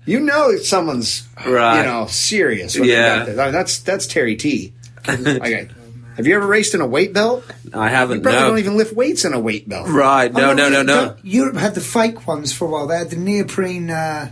You 0.07 0.21
know 0.21 0.57
someone's 0.59 1.27
Right. 1.45 1.79
you 1.79 1.83
know 1.83 2.07
serious. 2.07 2.77
Yeah. 2.77 3.27
got. 3.27 3.39
I 3.41 3.45
mean, 3.47 3.53
that's 3.53 3.81
that's 3.81 4.07
Terry 4.07 4.37
T. 4.37 4.73
okay. 5.09 5.69
Have 6.17 6.27
you 6.29 6.37
ever 6.37 6.47
raced 6.47 6.75
in 6.75 6.81
a 6.81 6.87
weight 6.87 7.13
belt? 7.13 7.45
I 7.73 7.89
haven't. 7.89 8.19
You 8.19 8.23
probably 8.23 8.41
no. 8.41 8.49
don't 8.51 8.59
even 8.59 8.77
lift 8.77 8.93
weights 8.95 9.25
in 9.25 9.33
a 9.35 9.41
weight 9.41 9.69
belt. 9.69 9.89
Right. 9.89 10.33
No, 10.33 10.53
no, 10.55 10.69
no, 10.69 10.83
no. 10.83 11.05
don't- 11.07 11.25
Europe 11.25 11.57
had 11.57 11.75
the 11.75 11.81
fake 11.81 12.27
ones 12.27 12.53
for 12.53 12.67
a 12.67 12.71
while. 12.71 12.87
They 12.87 12.99
had 12.99 13.11
the 13.11 13.17
neoprene. 13.17 13.91
Uh, 13.91 14.31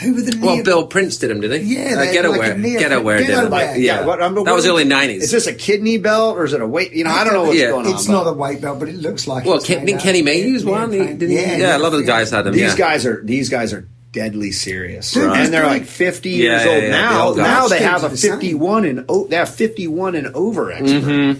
who 0.00 0.14
were 0.14 0.22
the 0.22 0.36
Well. 0.42 0.64
Bill 0.64 0.86
Prince 0.88 1.18
did 1.18 1.30
them, 1.30 1.40
did 1.40 1.52
he? 1.62 1.76
Yeah, 1.76 1.92
Uh, 1.94 1.98
they- 2.00 2.12
Getaway. 2.14 2.38
like 2.38 2.52
a 2.54 2.58
near- 2.58 2.80
Getaway 2.80 3.18
did 3.18 3.28
him. 3.28 3.44
Getaway. 3.44 3.80
Yeah. 3.80 4.04
what- 4.04 4.20
I'm- 4.20 4.34
that 4.34 4.52
was 4.52 4.64
what- 4.64 4.70
early 4.70 4.82
Is 4.82 4.88
90s. 4.88 5.30
this 5.30 5.46
a 5.46 5.52
kidney 5.52 5.98
belt 5.98 6.36
or 6.36 6.44
is 6.46 6.52
it 6.52 6.60
a 6.60 6.66
weight? 6.66 6.92
You 6.94 7.04
know, 7.04 7.10
I 7.10 7.22
don't 7.22 7.34
know 7.34 7.44
what's 7.44 7.58
Yeah. 7.60 7.70
going 7.70 7.86
on. 7.86 7.92
It's 7.92 8.06
but 8.06 8.12
not 8.12 8.26
a 8.26 8.32
weight 8.32 8.60
belt, 8.60 8.80
but 8.80 8.88
it 8.88 8.96
looks 8.96 9.28
like. 9.28 9.44
Well, 9.44 9.56
it's 9.58 9.66
Ken, 9.66 9.84
didn't 9.84 9.98
out 9.98 10.02
Kenny 10.02 10.18
of 10.20 10.24
May 10.24 10.40
use 10.40 10.64
one? 10.64 10.90
He, 10.90 10.96
neoprene. 10.98 11.18
didn't 11.18 11.36
yeah, 11.60 11.76
a 11.76 11.78
lot 11.78 11.92
of 11.92 12.00
the 12.00 12.04
guys 12.06 12.30
had 12.30 12.42
them. 12.42 12.54
These 12.54 12.62
yeah. 12.62 12.76
guys 12.76 13.06
are 13.06 13.20
these 13.24 13.48
guys 13.50 13.72
are 13.72 13.86
deadly 14.14 14.52
serious, 14.52 15.14
Right. 15.16 15.40
and 15.40 15.52
they're 15.52 15.66
like 15.66 15.84
fifty 15.84 16.30
Yeah, 16.30 16.36
years 16.36 16.64
yeah, 16.64 16.70
old 16.72 16.82
yeah, 16.84 16.90
now. 16.90 17.28
guys. 17.32 17.36
now 17.36 17.68
they 17.68 17.80
have 17.82 18.04
a 18.04 18.10
fifty-one 18.10 18.84
and 18.86 19.04
o- 19.08 19.26
they 19.26 19.36
have 19.36 19.54
fifty-one 19.54 20.14
and 20.14 20.28
over 20.28 20.72
expert, 20.72 21.02
Mm-hmm. 21.02 21.38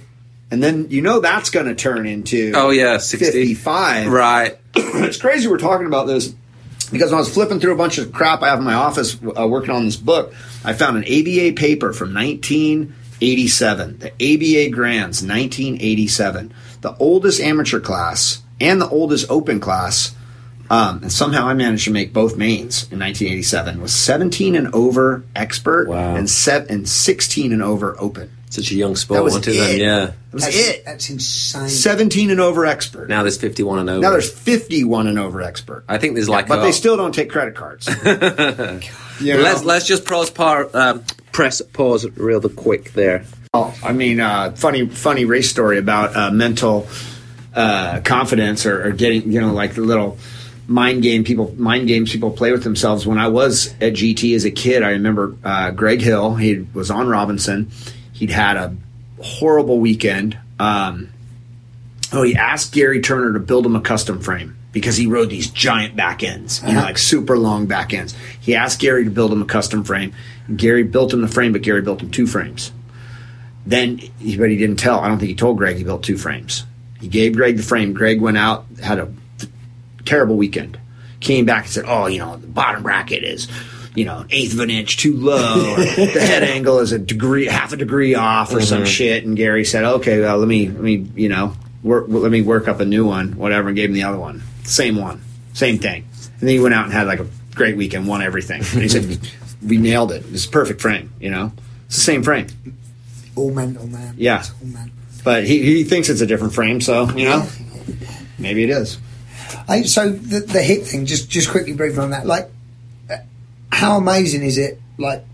and 0.51 0.63
then 0.63 0.89
you 0.91 1.01
know 1.01 1.21
that's 1.21 1.49
going 1.51 1.67
to 1.67 1.75
turn 1.75 2.07
into 2.07 2.53
Oh, 2.55 2.71
yeah, 2.71 2.99
60. 2.99 3.25
fifty-five. 3.25 4.11
Right. 4.13 4.59
it's 4.75 5.17
crazy 5.19 5.49
we're 5.49 5.57
talking 5.59 5.87
about 5.87 6.07
this 6.07 6.35
because 6.93 7.11
when 7.11 7.17
I 7.17 7.21
was 7.21 7.33
flipping 7.33 7.61
through 7.61 7.73
a 7.73 7.77
bunch 7.77 7.97
of 7.99 8.13
crap 8.13 8.43
I 8.43 8.49
have 8.49 8.59
in 8.59 8.65
my 8.65 8.75
office 8.75 9.17
uh, 9.39 9.47
working 9.49 9.71
on 9.71 9.85
this 9.87 9.97
book, 9.97 10.35
I 10.65 10.73
found 10.75 10.97
an 10.99 11.05
ABA 11.05 11.53
paper 11.57 11.93
from 11.95 12.13
1987, 12.13 13.99
the 14.01 14.11
ABA 14.13 14.71
Grands, 14.75 15.23
1987, 15.23 16.53
the 16.83 16.95
oldest 16.99 17.41
amateur 17.41 17.81
class 17.81 18.43
and 18.61 18.81
the 18.81 18.89
oldest 18.89 19.31
open 19.31 19.61
class. 19.61 20.15
Um, 20.71 21.03
and 21.03 21.13
somehow 21.13 21.47
I 21.47 21.55
managed 21.55 21.85
to 21.85 21.91
make 21.91 22.13
both 22.13 22.37
mains 22.37 22.85
in 22.91 22.99
1987. 22.99 23.81
Was 23.81 23.93
17 23.93 24.57
and 24.57 24.75
over 24.75 25.23
expert 25.37 25.89
Wow. 25.89 26.17
and 26.17 26.29
set 26.29 26.71
and 26.71 26.89
16 26.89 27.53
and 27.53 27.63
over 27.63 27.95
open. 27.99 28.31
Such 28.51 28.71
a 28.71 28.75
young 28.77 28.95
sport, 28.95 29.19
That 29.19 29.25
was 29.25 29.37
it? 29.37 29.49
it. 29.49 29.57
then? 29.59 29.79
Yeah. 29.81 30.05
That 30.07 30.15
was 30.33 30.45
That's, 30.45 30.57
it. 30.69 30.85
That's 30.85 31.11
insane. 31.11 31.69
17 31.69 32.31
and 32.31 32.41
over 32.41 32.65
expert. 32.67 33.09
Now 33.09 33.23
there's 33.23 33.37
51 33.37 33.81
and 33.81 33.91
over. 33.91 34.01
now 34.01 34.11
there's 34.11 34.31
51 34.33 35.07
and 35.09 35.19
over 35.19 35.43
expert. 35.43 35.85
I 35.89 35.99
think 35.99 36.15
there's 36.15 36.29
like. 36.29 36.47
But 36.47 36.61
a- 36.61 36.63
they 36.63 36.73
still 36.73 36.97
don't 36.97 37.13
take 37.15 37.31
credit 37.31 37.55
cards. 37.55 37.89
You 39.21 39.35
know? 39.37 39.43
Let's 39.43 39.63
let's 39.63 39.87
just 39.87 40.05
press 40.05 40.29
par, 40.29 40.69
um, 40.75 41.05
press 41.31 41.63
pause 41.63 42.05
real 42.17 42.41
quick 42.49 42.93
there. 42.95 43.25
Oh, 43.53 43.73
I 43.85 43.93
mean, 43.93 44.19
uh, 44.19 44.51
funny, 44.57 44.89
funny 44.89 45.25
race 45.25 45.49
story 45.49 45.79
about 45.79 46.17
uh, 46.17 46.31
mental 46.33 46.89
uh, 47.55 48.01
confidence 48.01 48.67
or, 48.67 48.89
or 48.89 48.91
getting, 48.91 49.31
you 49.31 49.41
know, 49.41 49.53
like 49.53 49.75
the 49.77 49.83
little 49.83 50.19
mind 50.67 51.03
game 51.03 51.25
people, 51.25 51.55
mind 51.59 51.87
games 51.89 52.11
people 52.13 52.31
play 52.31 52.53
with 52.53 52.65
themselves. 52.65 53.07
When 53.07 53.19
I 53.19 53.29
was 53.29 53.69
at 53.81 53.93
GT 53.95 54.35
as 54.35 54.45
a 54.45 54.51
kid, 54.51 54.83
I 54.83 54.91
remember 54.91 55.37
uh, 55.45 55.71
Greg 55.71 56.01
Hill. 56.01 56.35
He 56.37 56.67
was 56.75 56.91
on 56.91 57.09
Robinson. 57.09 57.71
He'd 58.13 58.31
had 58.31 58.57
a 58.57 58.77
horrible 59.23 59.79
weekend. 59.79 60.39
Um, 60.59 61.11
oh, 62.13 62.23
he 62.23 62.37
asked 62.37 62.73
Gary 62.73 63.01
Turner 63.01 63.33
to 63.35 63.41
build 63.41 63.67
him 63.67 63.77
a 63.77 63.81
custom 63.81 64.21
frame 64.21 64.57
because 64.73 64.97
he 64.97 65.07
rode 65.07 65.31
these 65.31 65.51
giant 65.51 65.95
back 65.97 66.23
ends, 66.23 66.61
you 66.67 66.73
know, 66.73 66.81
like 66.81 66.99
super 66.99 67.39
long 67.39 67.67
back 67.67 67.93
ends. 67.95 68.15
He 68.41 68.55
asked 68.57 68.81
Gary 68.81 69.05
to 69.05 69.11
build 69.11 69.33
him 69.33 69.43
a 69.43 69.47
custom 69.47 69.85
frame. 69.85 70.13
Gary 70.57 70.83
built 70.83 71.13
him 71.13 71.21
the 71.21 71.29
frame, 71.29 71.53
but 71.53 71.63
Gary 71.63 71.81
built 71.83 72.03
him 72.03 72.11
two 72.11 72.27
frames. 72.27 72.73
Then, 73.67 73.99
he- 73.99 74.37
but 74.37 74.51
he 74.51 74.57
didn't 74.57 74.77
tell. 74.77 75.01
I 75.01 75.09
don't 75.09 75.19
think 75.19 75.29
he 75.31 75.35
told 75.35 75.57
Greg 75.59 75.77
he 75.77 75.85
built 75.85 76.03
two 76.03 76.19
frames. 76.19 76.65
He 77.01 77.09
gave 77.09 77.35
Greg 77.35 77.57
the 77.57 77.63
frame. 77.63 77.93
Greg 77.93 78.21
went 78.21 78.37
out, 78.37 78.67
had 78.83 78.99
a 78.99 79.13
terrible 80.05 80.37
weekend. 80.37 80.79
Came 81.21 81.45
back 81.45 81.65
and 81.65 81.73
said, 81.73 81.85
"Oh, 81.87 82.07
you 82.07 82.19
know, 82.19 82.37
the 82.37 82.47
bottom 82.47 82.83
bracket 82.83 83.25
is, 83.25 83.49
you 83.95 84.05
know, 84.05 84.19
an 84.19 84.27
eighth 84.31 84.53
of 84.53 84.61
an 84.61 84.71
inch 84.71 84.99
too 84.99 85.17
low. 85.17 85.73
or 85.73 85.77
the 85.77 86.21
head 86.21 86.43
angle 86.43 86.81
is 86.81 86.93
a 86.93 86.99
degree, 86.99 87.47
half 87.47 87.73
a 87.73 87.77
degree 87.77 88.15
off, 88.15 88.53
or 88.53 88.61
some 88.61 88.79
mm-hmm. 88.79 88.87
shit." 88.87 89.25
And 89.25 89.37
Gary 89.37 89.65
said, 89.65 89.85
"Okay, 89.85 90.21
well, 90.21 90.39
let 90.39 90.49
me, 90.49 90.69
let 90.69 90.83
me, 90.83 91.07
you 91.15 91.29
know, 91.29 91.55
work, 91.83 92.07
let 92.09 92.31
me 92.31 92.43
work 92.43 92.69
up 92.69 92.81
a 92.81 92.85
new 92.85 93.07
one, 93.07 93.37
whatever." 93.37 93.69
And 93.69 93.77
gave 93.77 93.89
him 93.89 93.95
the 93.95 94.05
other 94.05 94.19
one, 94.19 94.43
same 94.65 94.97
one, 94.97 95.23
same 95.55 95.79
thing. 95.79 96.07
And 96.33 96.41
then 96.41 96.49
he 96.51 96.61
went 96.61 96.75
out 96.75 96.85
and 96.85 96.93
had 96.93 97.07
like 97.07 97.21
a 97.21 97.27
great 97.55 97.77
weekend, 97.77 98.07
won 98.07 98.23
everything. 98.23 98.59
And 98.59 98.83
he 98.83 98.89
said, 98.89 99.19
"We 99.67 99.79
nailed 99.79 100.13
it. 100.13 100.25
It's 100.31 100.45
a 100.45 100.51
perfect 100.51 100.83
frame. 100.83 101.13
You 101.21 101.31
know, 101.31 101.53
it's 101.87 101.97
the 101.97 102.03
same 102.03 102.23
frame." 102.23 102.49
all 103.37 103.51
mental, 103.51 103.87
man. 103.87 104.15
Yeah. 104.17 104.45
All 104.61 104.67
mental. 104.67 104.93
but 105.23 105.45
he, 105.45 105.63
he 105.63 105.85
thinks 105.85 106.09
it's 106.09 106.21
a 106.21 106.27
different 106.27 106.55
frame, 106.55 106.81
so 106.81 107.09
you 107.11 107.29
know, 107.29 107.47
maybe 108.39 108.63
it 108.65 108.71
is. 108.71 108.99
I, 109.69 109.83
so 109.83 110.11
the, 110.11 110.41
the 110.41 110.63
hip 110.63 110.83
thing, 110.85 111.07
just 111.07 111.29
just 111.31 111.51
quickly 111.51 111.73
brief 111.73 111.99
on 111.99 112.11
that. 112.11 112.27
Like, 112.27 112.51
how 113.73 113.97
amazing 113.99 114.43
is 114.43 114.59
it? 114.59 114.81
Like 114.99 115.25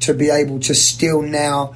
to 0.00 0.14
be 0.14 0.30
able 0.30 0.60
to 0.60 0.74
still 0.74 1.22
now 1.22 1.74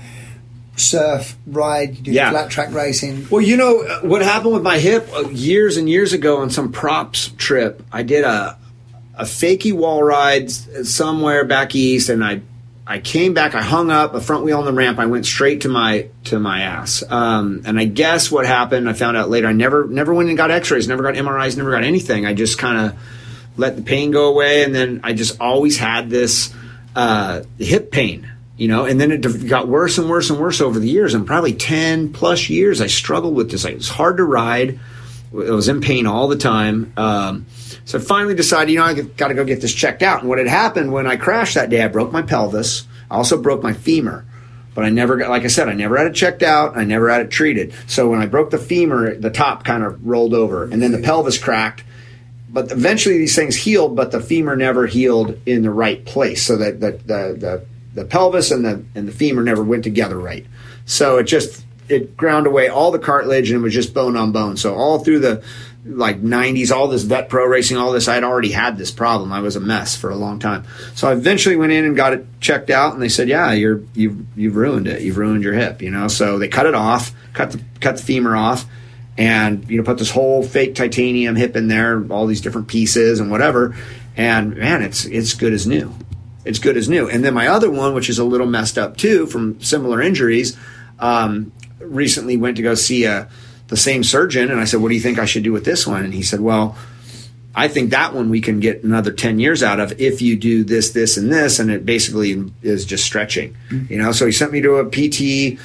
surf, 0.77 1.37
ride, 1.47 2.03
do 2.03 2.11
Yeah. 2.13 2.31
flat 2.31 2.51
track 2.51 2.73
racing. 2.73 3.27
Well, 3.31 3.41
you 3.43 3.57
know 3.57 3.83
uh, 3.83 4.01
what 4.01 4.23
happened 4.23 4.53
with 4.55 4.63
my 4.63 4.79
hip 4.79 5.09
uh, 5.15 5.29
years 5.31 5.77
and 5.77 5.89
years 5.89 6.13
ago 6.13 6.39
on 6.39 6.51
some 6.51 6.71
props 6.73 7.29
trip. 7.37 7.83
I 7.93 8.03
did 8.03 8.25
a 8.25 8.59
a 9.19 9.25
fakey 9.25 9.73
wall 9.73 10.03
ride 10.03 10.51
somewhere 10.51 11.45
back 11.45 11.75
east, 11.75 12.09
and 12.11 12.23
I 12.25 12.43
I 12.87 13.01
came 13.01 13.35
back. 13.35 13.55
I 13.55 13.63
hung 13.63 13.91
up 13.91 14.15
a 14.15 14.21
front 14.21 14.45
wheel 14.45 14.59
on 14.59 14.65
the 14.65 14.73
ramp. 14.73 15.01
I 15.01 15.07
went 15.07 15.27
straight 15.27 15.63
to 15.63 15.69
my 15.69 16.09
to 16.25 16.39
my 16.39 16.61
ass. 16.61 17.03
Um, 17.09 17.63
and 17.67 17.81
I 17.81 17.85
guess 17.85 18.31
what 18.31 18.47
happened, 18.47 18.89
I 18.89 18.93
found 18.93 19.17
out 19.17 19.29
later. 19.29 19.49
I 19.49 19.53
never 19.53 19.87
never 19.87 20.15
went 20.15 20.29
and 20.29 20.39
got 20.39 20.53
X-rays, 20.53 20.87
never 20.87 21.03
got 21.03 21.15
MRIs, 21.15 21.57
never 21.57 21.73
got 21.73 21.83
anything. 21.83 22.27
I 22.27 22.35
just 22.35 22.59
kind 22.59 22.87
of 22.87 22.99
let 23.57 23.75
the 23.75 23.83
pain 23.83 24.13
go 24.13 24.29
away, 24.29 24.63
and 24.63 24.73
then 24.75 25.01
I 25.03 25.15
just 25.15 25.41
always 25.41 25.79
had 25.79 26.11
this 26.11 26.55
uh, 26.95 27.43
hip 27.59 27.91
pain, 27.91 28.31
you 28.57 28.69
know. 28.69 28.85
And 28.85 29.01
then 29.01 29.11
it 29.11 29.49
got 29.49 29.67
worse 29.67 29.99
and 29.99 30.09
worse 30.09 30.31
and 30.31 30.39
worse 30.39 30.61
over 30.61 30.79
the 30.79 30.89
years, 30.89 31.15
and 31.15 31.27
probably 31.27 31.55
ten 31.55 32.13
plus 32.13 32.49
years, 32.49 32.81
I 32.81 32.87
struggled 32.87 33.35
with 33.35 33.51
this. 33.51 33.65
Like, 33.65 33.73
it 33.73 33.79
was 33.79 33.89
hard 33.89 34.19
to 34.19 34.25
ride. 34.25 34.79
I 35.33 35.51
was 35.51 35.67
in 35.67 35.81
pain 35.81 36.07
all 36.07 36.29
the 36.29 36.37
time. 36.37 36.93
Um, 36.97 37.47
so 37.87 37.99
I 37.99 38.03
finally 38.03 38.35
decided, 38.35 38.73
you 38.73 38.79
know, 38.79 38.85
I 38.85 38.95
got 38.95 39.29
to 39.29 39.35
go 39.35 39.45
get 39.45 39.61
this 39.61 39.73
checked 39.73 40.03
out. 40.03 40.21
And 40.21 40.29
what 40.29 40.39
had 40.39 40.49
happened 40.49 40.93
when 40.93 41.07
I 41.07 41.17
crashed 41.17 41.55
that 41.55 41.71
day, 41.71 41.83
I 41.83 41.89
broke 41.89 42.11
my 42.11 42.21
pelvis. 42.21 42.85
I 43.09 43.15
also 43.15 43.41
broke 43.41 43.63
my 43.63 43.73
femur. 43.73 44.27
But 44.75 44.85
I 44.85 44.91
never 44.91 45.17
got, 45.17 45.31
like 45.31 45.45
I 45.45 45.47
said, 45.47 45.69
I 45.69 45.73
never 45.73 45.97
had 45.97 46.09
it 46.09 46.15
checked 46.15 46.43
out. 46.43 46.77
I 46.77 46.83
never 46.83 47.09
had 47.09 47.23
it 47.23 47.31
treated. 47.31 47.73
So 47.87 48.11
when 48.11 48.21
I 48.21 48.27
broke 48.27 48.51
the 48.51 48.59
femur, 48.59 49.15
the 49.15 49.31
top 49.31 49.65
kind 49.65 49.85
of 49.85 50.05
rolled 50.05 50.35
over, 50.35 50.65
and 50.65 50.83
then 50.83 50.91
the 50.91 50.99
pelvis 50.99 51.39
cracked. 51.39 51.85
But 52.51 52.73
eventually 52.73 53.19
these 53.19 53.37
things 53.37 53.55
healed, 53.55 53.95
but 53.95 54.11
the 54.11 54.21
femur 54.21 54.57
never 54.57 54.87
healed 54.87 55.39
in 55.47 55.63
the 55.63 55.71
right 55.71 56.05
place. 56.05 56.45
So 56.45 56.57
that 56.57 56.81
the, 56.81 56.91
the, 56.91 57.37
the, 57.39 57.67
the 57.95 58.05
pelvis 58.05 58.51
and 58.51 58.65
the 58.65 58.85
and 58.95 59.09
the 59.09 59.13
femur 59.13 59.43
never 59.43 59.63
went 59.63 59.85
together 59.85 60.19
right. 60.19 60.45
So 60.85 61.19
it 61.19 61.25
just 61.25 61.65
it 61.89 62.17
ground 62.17 62.47
away 62.47 62.69
all 62.69 62.91
the 62.91 62.99
cartilage 62.99 63.51
and 63.51 63.61
it 63.61 63.63
was 63.63 63.75
just 63.75 63.95
bone 63.95 64.17
on 64.17 64.33
bone. 64.33 64.57
So 64.57 64.75
all 64.75 64.99
through 64.99 65.21
the 65.21 65.43
like 65.87 66.21
90s, 66.21 66.71
all 66.71 66.89
this 66.89 67.03
vet 67.03 67.29
pro 67.29 67.45
racing, 67.47 67.77
all 67.77 67.93
this, 67.93 68.09
I'd 68.09 68.25
already 68.25 68.51
had 68.51 68.77
this 68.77 68.91
problem. 68.91 69.33
I 69.33 69.41
was 69.41 69.57
a 69.57 69.61
mess 69.61 69.97
for 69.97 70.11
a 70.11 70.17
long 70.17 70.39
time. 70.39 70.65
So 70.95 71.09
I 71.09 71.13
eventually 71.13 71.57
went 71.57 71.73
in 71.73 71.85
and 71.85 71.97
got 71.97 72.13
it 72.13 72.27
checked 72.41 72.71
out, 72.71 72.95
and 72.95 73.03
they 73.03 73.09
said, 73.09 73.29
"Yeah, 73.29 73.53
you're 73.53 73.83
you've 73.95 74.17
you've 74.37 74.57
ruined 74.57 74.87
it. 74.87 75.03
You've 75.03 75.19
ruined 75.19 75.45
your 75.45 75.55
hip." 75.55 75.83
You 75.83 75.91
know, 75.91 76.09
so 76.09 76.39
they 76.39 76.49
cut 76.49 76.67
it 76.67 76.75
off, 76.75 77.13
cut 77.33 77.53
the 77.53 77.61
cut 77.81 77.97
the 77.97 78.03
femur 78.03 78.37
off, 78.37 78.67
and 79.17 79.69
you 79.71 79.79
know 79.79 79.85
put 79.85 79.99
this 79.99 80.11
whole 80.11 80.43
fake 80.43 80.75
titanium 80.75 81.37
hip 81.37 81.57
in 81.57 81.69
there, 81.69 82.05
all 82.11 82.27
these 82.27 82.41
different 82.41 82.69
pieces 82.69 83.21
and 83.21 83.31
whatever. 83.31 83.77
And 84.17 84.57
man, 84.57 84.83
it's 84.83 85.05
it's 85.05 85.35
good 85.35 85.53
as 85.53 85.67
new. 85.67 85.95
It's 86.45 86.59
good 86.59 86.77
as 86.77 86.89
new. 86.89 87.09
And 87.09 87.25
then 87.25 87.35
my 87.35 87.49
other 87.49 87.71
one, 87.71 87.95
which 87.95 88.09
is 88.09 88.19
a 88.19 88.25
little 88.25 88.47
messed 88.47 88.79
up 88.79 88.97
too 88.97 89.27
from 89.27 89.61
similar 89.61 90.01
injuries, 90.01 90.57
um, 90.99 91.53
recently 91.81 92.37
went 92.37 92.57
to 92.57 92.63
go 92.63 92.75
see 92.75 93.05
a 93.05 93.29
the 93.69 93.77
same 93.77 94.05
surgeon, 94.05 94.51
and 94.51 94.61
I 94.61 94.65
said, 94.65 94.81
"What 94.81 94.89
do 94.89 94.95
you 94.95 95.01
think 95.01 95.19
I 95.19 95.25
should 95.25 95.43
do 95.43 95.53
with 95.53 95.65
this 95.65 95.87
one?" 95.87 96.05
And 96.05 96.15
he 96.15 96.23
said, 96.23 96.41
"Well." 96.41 96.77
I 97.59 97.69
think 97.69 97.91
that 97.91 98.15
one 98.15 98.29
we 98.29 98.43
can 98.43 98.61
get 98.61 98.85
another 98.85 99.11
10 99.11 99.39
years 99.39 99.63
out 99.63 99.81
of 99.81 99.99
if 99.99 100.21
you 100.21 100.37
do 100.37 100.63
this, 100.63 100.91
this, 100.91 101.17
and 101.17 101.33
this. 101.33 101.59
And 101.59 101.71
it 101.71 101.87
basically 101.87 102.53
is 102.61 102.85
just 102.85 103.07
stretching, 103.07 103.57
you 103.89 103.97
know? 103.97 104.13
So 104.13 104.27
he 104.27 104.33
sent 104.33 104.53
me 104.53 104.61
to 104.61 104.77
a 104.77 104.85
PT. 104.85 105.59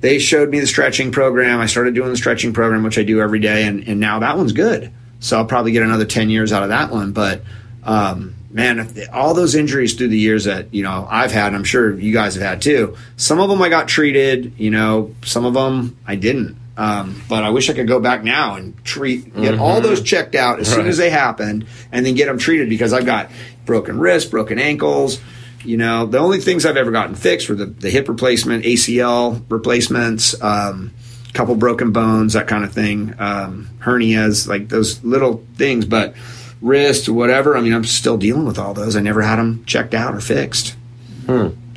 They 0.00 0.18
showed 0.18 0.48
me 0.48 0.58
the 0.58 0.66
stretching 0.66 1.12
program. 1.12 1.60
I 1.60 1.66
started 1.66 1.94
doing 1.94 2.08
the 2.08 2.16
stretching 2.16 2.54
program, 2.54 2.82
which 2.82 2.98
I 2.98 3.02
do 3.02 3.20
every 3.20 3.40
day. 3.40 3.66
And, 3.66 3.86
and 3.86 4.00
now 4.00 4.20
that 4.20 4.38
one's 4.38 4.52
good. 4.52 4.90
So 5.20 5.36
I'll 5.36 5.44
probably 5.44 5.72
get 5.72 5.82
another 5.82 6.06
10 6.06 6.30
years 6.30 6.50
out 6.50 6.62
of 6.62 6.70
that 6.70 6.90
one. 6.90 7.12
But, 7.12 7.42
um, 7.82 8.34
man, 8.50 8.78
if 8.78 9.12
all 9.12 9.34
those 9.34 9.54
injuries 9.54 9.92
through 9.92 10.08
the 10.08 10.18
years 10.18 10.44
that, 10.44 10.72
you 10.72 10.82
know, 10.82 11.06
I've 11.10 11.32
had, 11.32 11.48
and 11.48 11.56
I'm 11.56 11.64
sure 11.64 11.92
you 11.98 12.14
guys 12.14 12.36
have 12.36 12.42
had 12.42 12.62
too, 12.62 12.96
some 13.18 13.38
of 13.38 13.50
them 13.50 13.60
I 13.60 13.68
got 13.68 13.86
treated, 13.86 14.54
you 14.56 14.70
know, 14.70 15.14
some 15.24 15.44
of 15.44 15.52
them 15.52 15.98
I 16.06 16.16
didn't. 16.16 16.56
Um, 16.76 17.22
but 17.28 17.44
I 17.44 17.50
wish 17.50 17.70
I 17.70 17.72
could 17.72 17.86
go 17.86 18.00
back 18.00 18.24
now 18.24 18.56
and 18.56 18.82
treat, 18.84 19.32
get 19.34 19.58
all 19.60 19.80
those 19.80 20.02
checked 20.02 20.34
out 20.34 20.58
as 20.58 20.68
soon 20.68 20.86
as 20.88 20.96
they 20.96 21.08
happened 21.10 21.66
and 21.92 22.04
then 22.04 22.14
get 22.14 22.26
them 22.26 22.36
treated 22.38 22.68
because 22.68 22.92
I've 22.92 23.06
got 23.06 23.30
broken 23.64 23.98
wrists, 24.00 24.28
broken 24.28 24.58
ankles. 24.58 25.20
You 25.64 25.76
know, 25.76 26.04
the 26.06 26.18
only 26.18 26.40
things 26.40 26.66
I've 26.66 26.76
ever 26.76 26.90
gotten 26.90 27.14
fixed 27.14 27.48
were 27.48 27.54
the, 27.54 27.66
the 27.66 27.90
hip 27.90 28.08
replacement, 28.08 28.64
ACL 28.64 29.42
replacements, 29.48 30.40
um, 30.42 30.90
couple 31.32 31.54
broken 31.54 31.92
bones, 31.92 32.32
that 32.34 32.48
kind 32.48 32.64
of 32.64 32.72
thing, 32.72 33.14
um, 33.18 33.68
hernias, 33.80 34.46
like 34.48 34.68
those 34.68 35.02
little 35.04 35.44
things. 35.56 35.84
But 35.84 36.14
wrist, 36.60 37.08
whatever, 37.08 37.56
I 37.56 37.60
mean, 37.60 37.72
I'm 37.72 37.84
still 37.84 38.16
dealing 38.16 38.46
with 38.46 38.58
all 38.58 38.74
those. 38.74 38.96
I 38.96 39.00
never 39.00 39.22
had 39.22 39.36
them 39.36 39.64
checked 39.64 39.94
out 39.94 40.14
or 40.14 40.20
fixed. 40.20 40.74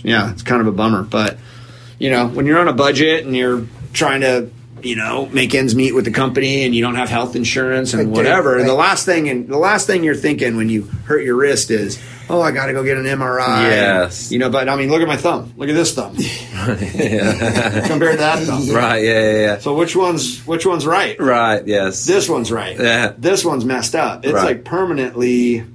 Yeah, 0.04 0.32
it's 0.32 0.44
kind 0.44 0.62
of 0.62 0.68
a 0.68 0.72
bummer. 0.72 1.04
But, 1.04 1.38
you 2.00 2.10
know, 2.10 2.28
when 2.28 2.46
you're 2.46 2.60
on 2.60 2.68
a 2.68 2.74
budget 2.74 3.26
and 3.26 3.36
you're 3.36 3.66
trying 3.94 4.22
to, 4.22 4.50
you 4.84 4.96
know, 4.96 5.26
make 5.28 5.54
ends 5.56 5.76
meet 5.76 5.94
with 5.94 6.06
the 6.06 6.12
company 6.12 6.64
and 6.64 6.74
you 6.76 6.82
don't 6.82 6.96
have 6.96 7.10
health 7.10 7.36
insurance 7.36 7.94
and 7.94 8.12
whatever, 8.12 8.56
right. 8.58 8.66
the 8.66 8.74
last 8.74 9.06
thing 9.06 9.30
and 9.30 9.48
the 9.48 9.58
last 9.58 9.88
thing 9.88 10.04
you're 10.04 10.16
thinking 10.16 10.58
when 10.58 10.70
you 10.70 10.84
hurt 11.06 11.24
your 11.24 11.36
wrist 11.36 11.72
is, 11.72 12.00
oh, 12.30 12.42
I 12.42 12.52
got 12.52 12.68
to 12.68 12.74
go 12.74 12.84
get 12.84 12.98
an 12.98 13.06
MRI. 13.06 13.70
Yes. 13.70 14.32
You 14.32 14.40
know, 14.40 14.50
but 14.50 14.68
I 14.70 14.76
mean, 14.76 14.90
look 14.90 15.02
at 15.02 15.08
my 15.08 15.18
thumb. 15.18 15.54
Look 15.58 15.70
at 15.70 15.76
this 15.76 15.94
thumb. 15.94 16.16
Compare 16.16 18.12
to 18.12 18.18
that 18.18 18.44
thumb. 18.46 18.70
Right, 18.70 19.04
yeah, 19.04 19.20
yeah, 19.32 19.40
yeah. 19.40 19.58
So 19.60 19.76
which 19.76 19.96
one's 19.96 20.46
which 20.46 20.66
one's 20.66 20.86
right? 20.86 21.20
Right, 21.20 21.66
yes. 21.66 22.06
This 22.06 22.28
one's 22.30 22.52
right. 22.52 22.78
Yeah. 22.80 23.14
This 23.18 23.44
one's 23.46 23.66
messed 23.66 23.96
up. 23.96 24.26
It's 24.26 24.34
Right. 24.34 24.46
like 24.46 24.66
permanently, 24.66 25.66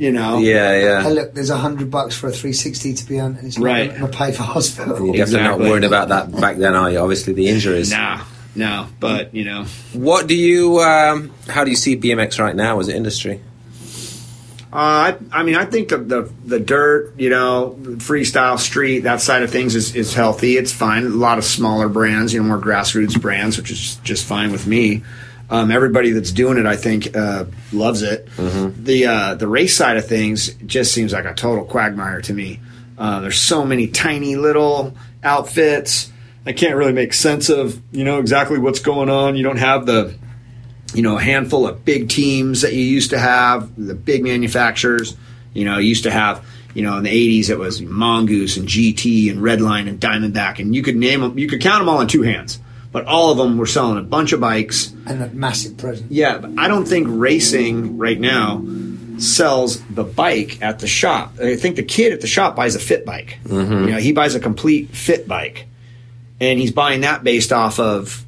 you 0.00 0.10
know. 0.12 0.38
yeah, 0.38 0.70
Hey, 0.70 0.84
yeah. 0.84 1.08
look, 1.08 1.34
there's 1.34 1.50
a 1.50 1.56
hundred 1.56 1.90
bucks 1.90 2.16
for 2.16 2.28
a 2.28 2.32
360 2.32 2.94
to 2.94 3.06
be 3.06 3.20
on, 3.20 3.36
and 3.36 3.46
it's 3.46 3.58
not 3.58 3.64
Right. 3.64 3.90
going 3.90 4.10
to 4.10 4.16
pay 4.18 4.32
for 4.32 4.42
hospital. 4.42 5.04
You're 5.06 5.14
definitely 5.16 5.46
not 5.48 5.60
worried 5.60 5.84
about 5.84 6.08
that 6.08 6.32
back 6.40 6.56
then, 6.56 6.74
are 6.74 6.90
you? 6.90 6.98
Obviously, 6.98 7.32
the 7.34 7.48
injuries. 7.48 7.90
Nah, 7.92 8.22
no. 8.54 8.86
But 8.98 9.34
you 9.34 9.44
know, 9.44 9.66
What 9.92 10.26
do 10.26 10.34
you? 10.34 10.80
Um, 10.80 11.32
how 11.48 11.64
do 11.64 11.70
you 11.70 11.76
see 11.76 11.96
BMX 11.96 12.40
right 12.40 12.56
now 12.56 12.80
as 12.80 12.88
an 12.88 12.96
industry? 12.96 13.40
Uh, 14.72 14.76
I, 14.76 15.16
I 15.32 15.42
mean, 15.42 15.56
I 15.56 15.64
think 15.64 15.88
the, 15.88 15.98
the 15.98 16.32
the 16.44 16.60
dirt, 16.60 17.14
you 17.18 17.28
know, 17.28 17.76
freestyle 17.98 18.56
street, 18.56 19.00
that 19.00 19.20
side 19.20 19.42
of 19.42 19.50
things 19.50 19.74
is, 19.74 19.96
is 19.96 20.14
healthy. 20.14 20.56
It's 20.56 20.72
fine. 20.72 21.04
A 21.06 21.08
lot 21.08 21.38
of 21.38 21.44
smaller 21.44 21.88
brands, 21.88 22.32
you 22.32 22.40
know, 22.40 22.46
more 22.46 22.58
grassroots 22.58 23.20
brands, 23.20 23.56
which 23.58 23.72
is 23.72 23.96
just 24.04 24.24
fine 24.26 24.52
with 24.52 24.68
me. 24.68 25.02
Um, 25.50 25.70
everybody 25.72 26.12
that's 26.12 26.30
doing 26.30 26.58
it, 26.58 26.66
I 26.66 26.76
think, 26.76 27.16
uh, 27.16 27.46
loves 27.72 28.02
it. 28.02 28.28
The 28.84 29.06
uh, 29.06 29.34
the 29.34 29.48
race 29.48 29.76
side 29.76 29.96
of 29.96 30.06
things 30.06 30.54
just 30.64 30.94
seems 30.94 31.12
like 31.12 31.24
a 31.24 31.34
total 31.34 31.64
quagmire 31.64 32.20
to 32.22 32.32
me. 32.32 32.60
Uh, 32.96 33.20
there's 33.20 33.40
so 33.40 33.64
many 33.64 33.88
tiny 33.88 34.36
little 34.36 34.94
outfits. 35.24 36.12
I 36.46 36.52
can't 36.52 36.76
really 36.76 36.92
make 36.92 37.12
sense 37.12 37.48
of, 37.48 37.80
you 37.92 38.04
know, 38.04 38.18
exactly 38.18 38.58
what's 38.58 38.78
going 38.78 39.10
on. 39.10 39.36
You 39.36 39.42
don't 39.42 39.58
have 39.58 39.86
the 39.86 40.14
you 40.94 41.02
know, 41.02 41.16
a 41.16 41.20
handful 41.20 41.66
of 41.66 41.84
big 41.84 42.08
teams 42.08 42.62
that 42.62 42.72
you 42.72 42.82
used 42.82 43.10
to 43.10 43.18
have, 43.18 43.70
the 43.76 43.94
big 43.94 44.22
manufacturers. 44.22 45.16
You 45.52 45.64
know, 45.64 45.78
used 45.78 46.04
to 46.04 46.10
have, 46.10 46.44
you 46.74 46.82
know, 46.82 46.96
in 46.96 47.02
the 47.02 47.10
80s 47.40 47.50
it 47.50 47.58
was 47.58 47.82
Mongoose 47.82 48.56
and 48.56 48.68
GT 48.68 49.30
and 49.30 49.40
Redline 49.40 49.88
and 49.88 50.00
Diamondback, 50.00 50.60
and 50.60 50.74
you 50.74 50.82
could 50.82 50.96
name 50.96 51.20
them, 51.20 51.38
you 51.38 51.48
could 51.48 51.60
count 51.60 51.80
them 51.80 51.88
all 51.88 52.00
in 52.00 52.08
two 52.08 52.22
hands. 52.22 52.60
But 52.92 53.06
all 53.06 53.30
of 53.30 53.38
them 53.38 53.56
were 53.56 53.66
selling 53.66 53.98
a 53.98 54.02
bunch 54.02 54.32
of 54.32 54.40
bikes. 54.40 54.92
and 55.06 55.22
a 55.22 55.28
massive 55.28 55.76
present. 55.76 56.10
Yeah, 56.10 56.38
but 56.38 56.58
I 56.58 56.66
don't 56.66 56.86
think 56.86 57.06
racing 57.08 57.98
right 57.98 58.18
now 58.18 58.64
sells 59.18 59.80
the 59.82 60.02
bike 60.02 60.60
at 60.62 60.78
the 60.80 60.86
shop. 60.86 61.38
I 61.40 61.54
think 61.56 61.76
the 61.76 61.82
kid 61.82 62.12
at 62.12 62.20
the 62.20 62.26
shop 62.26 62.56
buys 62.56 62.74
a 62.74 62.78
fit 62.80 63.04
bike. 63.04 63.38
Mm-hmm. 63.44 63.72
You 63.84 63.90
know, 63.92 63.98
he 63.98 64.12
buys 64.12 64.34
a 64.34 64.40
complete 64.40 64.90
fit 64.90 65.28
bike, 65.28 65.66
and 66.40 66.58
he's 66.58 66.72
buying 66.72 67.02
that 67.02 67.22
based 67.22 67.52
off 67.52 67.78
of, 67.78 68.24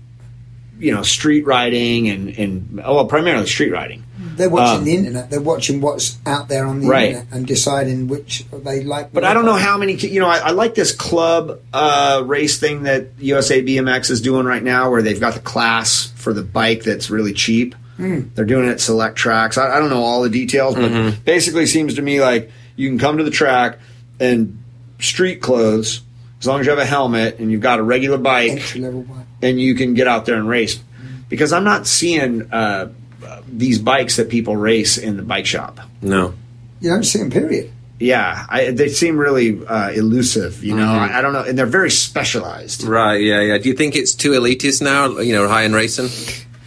you 0.79 0.93
know, 0.95 1.03
street 1.03 1.45
riding 1.47 2.09
and 2.09 2.29
and 2.39 2.81
oh, 2.85 2.95
well, 2.97 3.07
primarily 3.07 3.47
street 3.47 3.73
riding. 3.73 4.05
They're 4.37 4.49
watching 4.51 4.79
Um, 4.79 4.85
the 4.85 4.95
internet. 4.97 5.31
They're 5.31 5.41
watching 5.41 5.81
what's 5.81 6.17
out 6.27 6.49
there 6.49 6.67
on 6.67 6.81
the 6.81 6.89
Right. 6.89 7.09
internet 7.09 7.27
and 7.33 7.47
deciding 7.47 8.09
which 8.09 8.45
they 8.65 8.83
like. 8.83 9.13
But 9.13 9.25
I 9.25 9.35
don't 9.35 9.45
know 9.45 9.55
how 9.55 9.77
many. 9.79 9.95
You 9.95 10.21
know, 10.21 10.29
I, 10.29 10.39
I 10.39 10.51
like 10.51 10.75
this 10.75 10.93
club 10.93 11.61
uh, 11.73 12.23
race 12.27 12.59
thing 12.59 12.85
that 12.85 13.09
USA 13.19 13.63
BMX 13.63 14.11
is 14.11 14.21
doing 14.21 14.47
right 14.47 14.63
now, 14.63 14.91
where 14.91 15.03
they've 15.03 15.21
got 15.21 15.35
the 15.35 15.41
class 15.41 16.13
for 16.17 16.33
the 16.33 16.43
bike 16.43 16.83
that's 16.85 17.11
really 17.11 17.33
cheap. 17.33 17.75
They're 17.99 18.45
doing 18.45 18.67
it 18.67 18.73
at 18.73 18.81
select 18.81 19.15
tracks. 19.17 19.57
I, 19.59 19.77
I 19.77 19.79
don't 19.79 19.91
know 19.91 20.03
all 20.03 20.23
the 20.23 20.29
details, 20.31 20.75
but 20.75 21.25
basically, 21.25 21.67
seems 21.67 21.95
to 21.95 22.03
me 22.03 22.21
like 22.21 22.51
you 22.75 22.89
can 22.89 22.99
come 22.99 23.19
to 23.19 23.23
the 23.25 23.31
track 23.31 23.79
and 24.19 24.59
street 24.99 25.41
clothes 25.41 26.01
as 26.41 26.47
long 26.49 26.59
as 26.59 26.67
you 26.67 26.71
have 26.71 26.81
a 26.81 26.85
helmet 26.85 27.39
and 27.39 27.53
you've 27.53 27.61
got 27.61 27.79
a 27.79 27.83
regular 27.83 28.19
bike 28.19 28.75
bike. 28.75 29.07
and 29.43 29.61
you 29.61 29.75
can 29.77 29.95
get 29.95 30.09
out 30.09 30.27
there 30.27 30.37
and 30.37 30.49
race. 30.49 30.81
Because 31.29 31.53
I'm 31.53 31.63
not 31.65 31.87
seeing 31.87 32.51
uh, 32.53 32.89
these 33.53 33.79
bikes 33.79 34.17
that 34.17 34.29
people 34.29 34.57
race 34.57 34.99
in 34.99 35.17
the 35.17 35.23
bike 35.23 35.47
shop. 35.47 35.79
No. 36.01 36.35
You 36.81 36.91
don't 36.91 37.05
see 37.05 37.19
them. 37.21 37.31
Period. 37.31 37.71
yeah, 38.01 38.47
I, 38.49 38.71
they 38.73 38.89
seem 38.89 39.17
really 39.17 39.65
uh, 39.65 39.91
elusive. 39.91 40.65
You 40.65 40.75
know, 40.75 40.83
Mm-hmm. 40.87 41.15
I, 41.15 41.19
I 41.19 41.23
don't 41.23 41.33
know, 41.33 41.45
and 41.45 41.57
they're 41.57 41.67
very 41.67 41.91
specialized. 41.91 42.83
Right, 42.83 43.21
yeah, 43.23 43.41
yeah. 43.41 43.59
Do 43.59 43.69
you 43.69 43.75
think 43.77 43.95
it's 43.95 44.15
too 44.15 44.33
elitist 44.33 44.83
now? 44.83 45.19
You 45.21 45.35
know, 45.35 45.47
high 45.47 45.65
end 45.65 45.75
racing. 45.75 46.09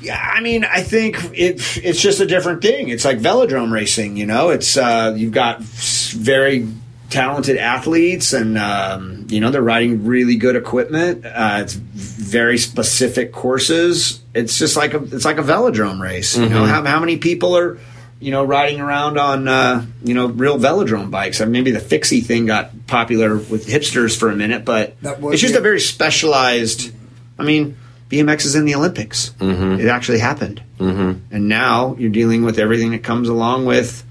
Yeah, 0.02 0.18
I 0.22 0.40
mean, 0.40 0.64
I 0.64 0.82
think 0.84 1.18
it, 1.34 1.60
it's 1.84 2.00
just 2.00 2.20
a 2.22 2.26
different 2.28 2.62
thing. 2.62 2.90
It's 2.90 3.04
like 3.04 3.18
velodrome 3.20 3.72
racing. 3.72 4.16
You 4.18 4.28
know, 4.28 4.52
it's 4.52 4.78
uh, 4.78 5.14
you've 5.18 5.34
got 5.34 5.62
very 5.64 6.68
talented 7.10 7.58
athletes, 7.58 8.32
and 8.32 8.58
um, 8.58 9.26
you 9.30 9.40
know 9.42 9.50
they're 9.52 9.62
riding 9.64 10.06
really 10.06 10.36
good 10.38 10.56
equipment. 10.56 11.26
Uh, 11.26 11.60
it's 11.64 11.74
very 11.74 12.58
specific 12.58 13.32
courses. 13.34 14.22
It's 14.36 14.60
just 14.60 14.76
like 14.76 14.94
a 14.94 15.02
it's 15.04 15.26
like 15.26 15.38
a 15.38 15.44
velodrome 15.44 16.00
race. 16.00 16.38
You 16.38 16.50
know, 16.50 16.66
how, 16.66 16.84
how 16.84 17.00
many 17.00 17.18
people 17.18 17.58
are 17.58 17.80
you 18.20 18.32
know 18.32 18.44
riding 18.44 18.82
around 18.82 19.18
on 19.18 19.48
uh, 19.48 19.86
you 20.04 20.14
know 20.14 20.28
real 20.28 20.60
velodrome 20.60 21.10
bikes? 21.10 21.40
I 21.42 21.46
mean, 21.46 21.54
maybe 21.54 21.72
the 21.72 21.80
fixie 21.80 22.22
thing 22.22 22.46
got 22.46 22.86
popular 22.86 23.36
with 23.36 23.66
hipsters 23.66 24.16
for 24.18 24.30
a 24.30 24.36
minute, 24.36 24.66
but 24.66 24.96
was- 25.02 25.34
it's 25.34 25.42
just 25.42 25.54
yeah. 25.54 25.60
a 25.60 25.64
very 25.64 25.80
specialized. 25.80 26.94
I 27.40 27.44
mean. 27.44 27.78
BMX 28.08 28.46
is 28.46 28.54
in 28.54 28.66
the 28.66 28.76
Olympics. 28.76 29.34
It 29.42 29.88
actually 29.88 30.20
happened. 30.20 30.62
Mm-hmm. 30.78 31.34
And 31.36 31.50
now 31.50 31.96
you're 31.98 32.12
dealing 32.12 32.44
with 32.46 32.60
everything 32.60 32.92
that 32.92 33.04
comes 33.04 33.30
along 33.30 33.66
with 33.66 34.06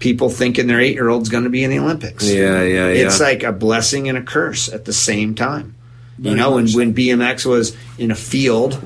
people 0.00 0.30
thinking 0.30 0.66
their 0.66 0.80
eight 0.80 0.94
year 0.94 1.08
old's 1.10 1.28
going 1.28 1.44
to 1.44 1.50
be 1.50 1.62
in 1.62 1.70
the 1.70 1.78
Olympics. 1.78 2.28
Yeah, 2.28 2.62
yeah, 2.62 2.88
yeah. 2.88 3.06
It's 3.06 3.20
like 3.20 3.42
a 3.42 3.52
blessing 3.52 4.08
and 4.08 4.16
a 4.16 4.22
curse 4.22 4.70
at 4.72 4.86
the 4.86 4.94
same 4.94 5.34
time. 5.34 5.74
you 6.16 6.24
Very 6.24 6.36
know, 6.36 6.54
when, 6.54 6.70
when 6.70 6.94
BMX 6.94 7.44
was 7.44 7.76
in 7.98 8.10
a 8.10 8.14
field 8.14 8.82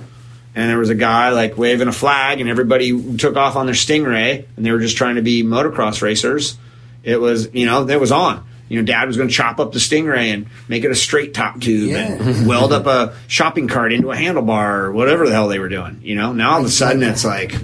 and 0.54 0.70
there 0.70 0.78
was 0.78 0.90
a 0.90 0.94
guy 0.94 1.30
like 1.30 1.56
waving 1.58 1.88
a 1.88 1.92
flag 1.92 2.40
and 2.40 2.48
everybody 2.48 3.16
took 3.16 3.36
off 3.36 3.56
on 3.56 3.66
their 3.66 3.74
Stingray 3.74 4.46
and 4.56 4.64
they 4.64 4.70
were 4.70 4.78
just 4.80 4.96
trying 4.96 5.16
to 5.16 5.22
be 5.22 5.42
motocross 5.42 6.00
racers, 6.02 6.56
it 7.02 7.20
was, 7.20 7.52
you 7.54 7.66
know, 7.66 7.84
that 7.84 8.00
was 8.00 8.12
on. 8.12 8.44
You 8.68 8.80
know, 8.80 8.86
dad 8.86 9.06
was 9.06 9.16
going 9.18 9.28
to 9.28 9.34
chop 9.34 9.60
up 9.60 9.72
the 9.72 9.78
Stingray 9.78 10.32
and 10.32 10.46
make 10.68 10.84
it 10.84 10.90
a 10.90 10.94
straight 10.94 11.34
top 11.34 11.60
tube 11.60 11.90
Yeah. 11.90 12.12
and 12.12 12.46
weld 12.48 12.72
up 12.72 12.86
a 12.86 13.14
shopping 13.28 13.68
cart 13.68 13.92
into 13.92 14.10
a 14.10 14.16
handlebar 14.16 14.84
or 14.84 14.92
whatever 14.92 15.26
the 15.26 15.32
hell 15.32 15.48
they 15.48 15.58
were 15.58 15.68
doing. 15.68 16.00
You 16.02 16.14
know, 16.16 16.32
now 16.32 16.52
all 16.54 16.60
of 16.60 16.66
a 16.66 16.70
sudden 16.70 17.02
it's 17.02 17.24
like, 17.24 17.54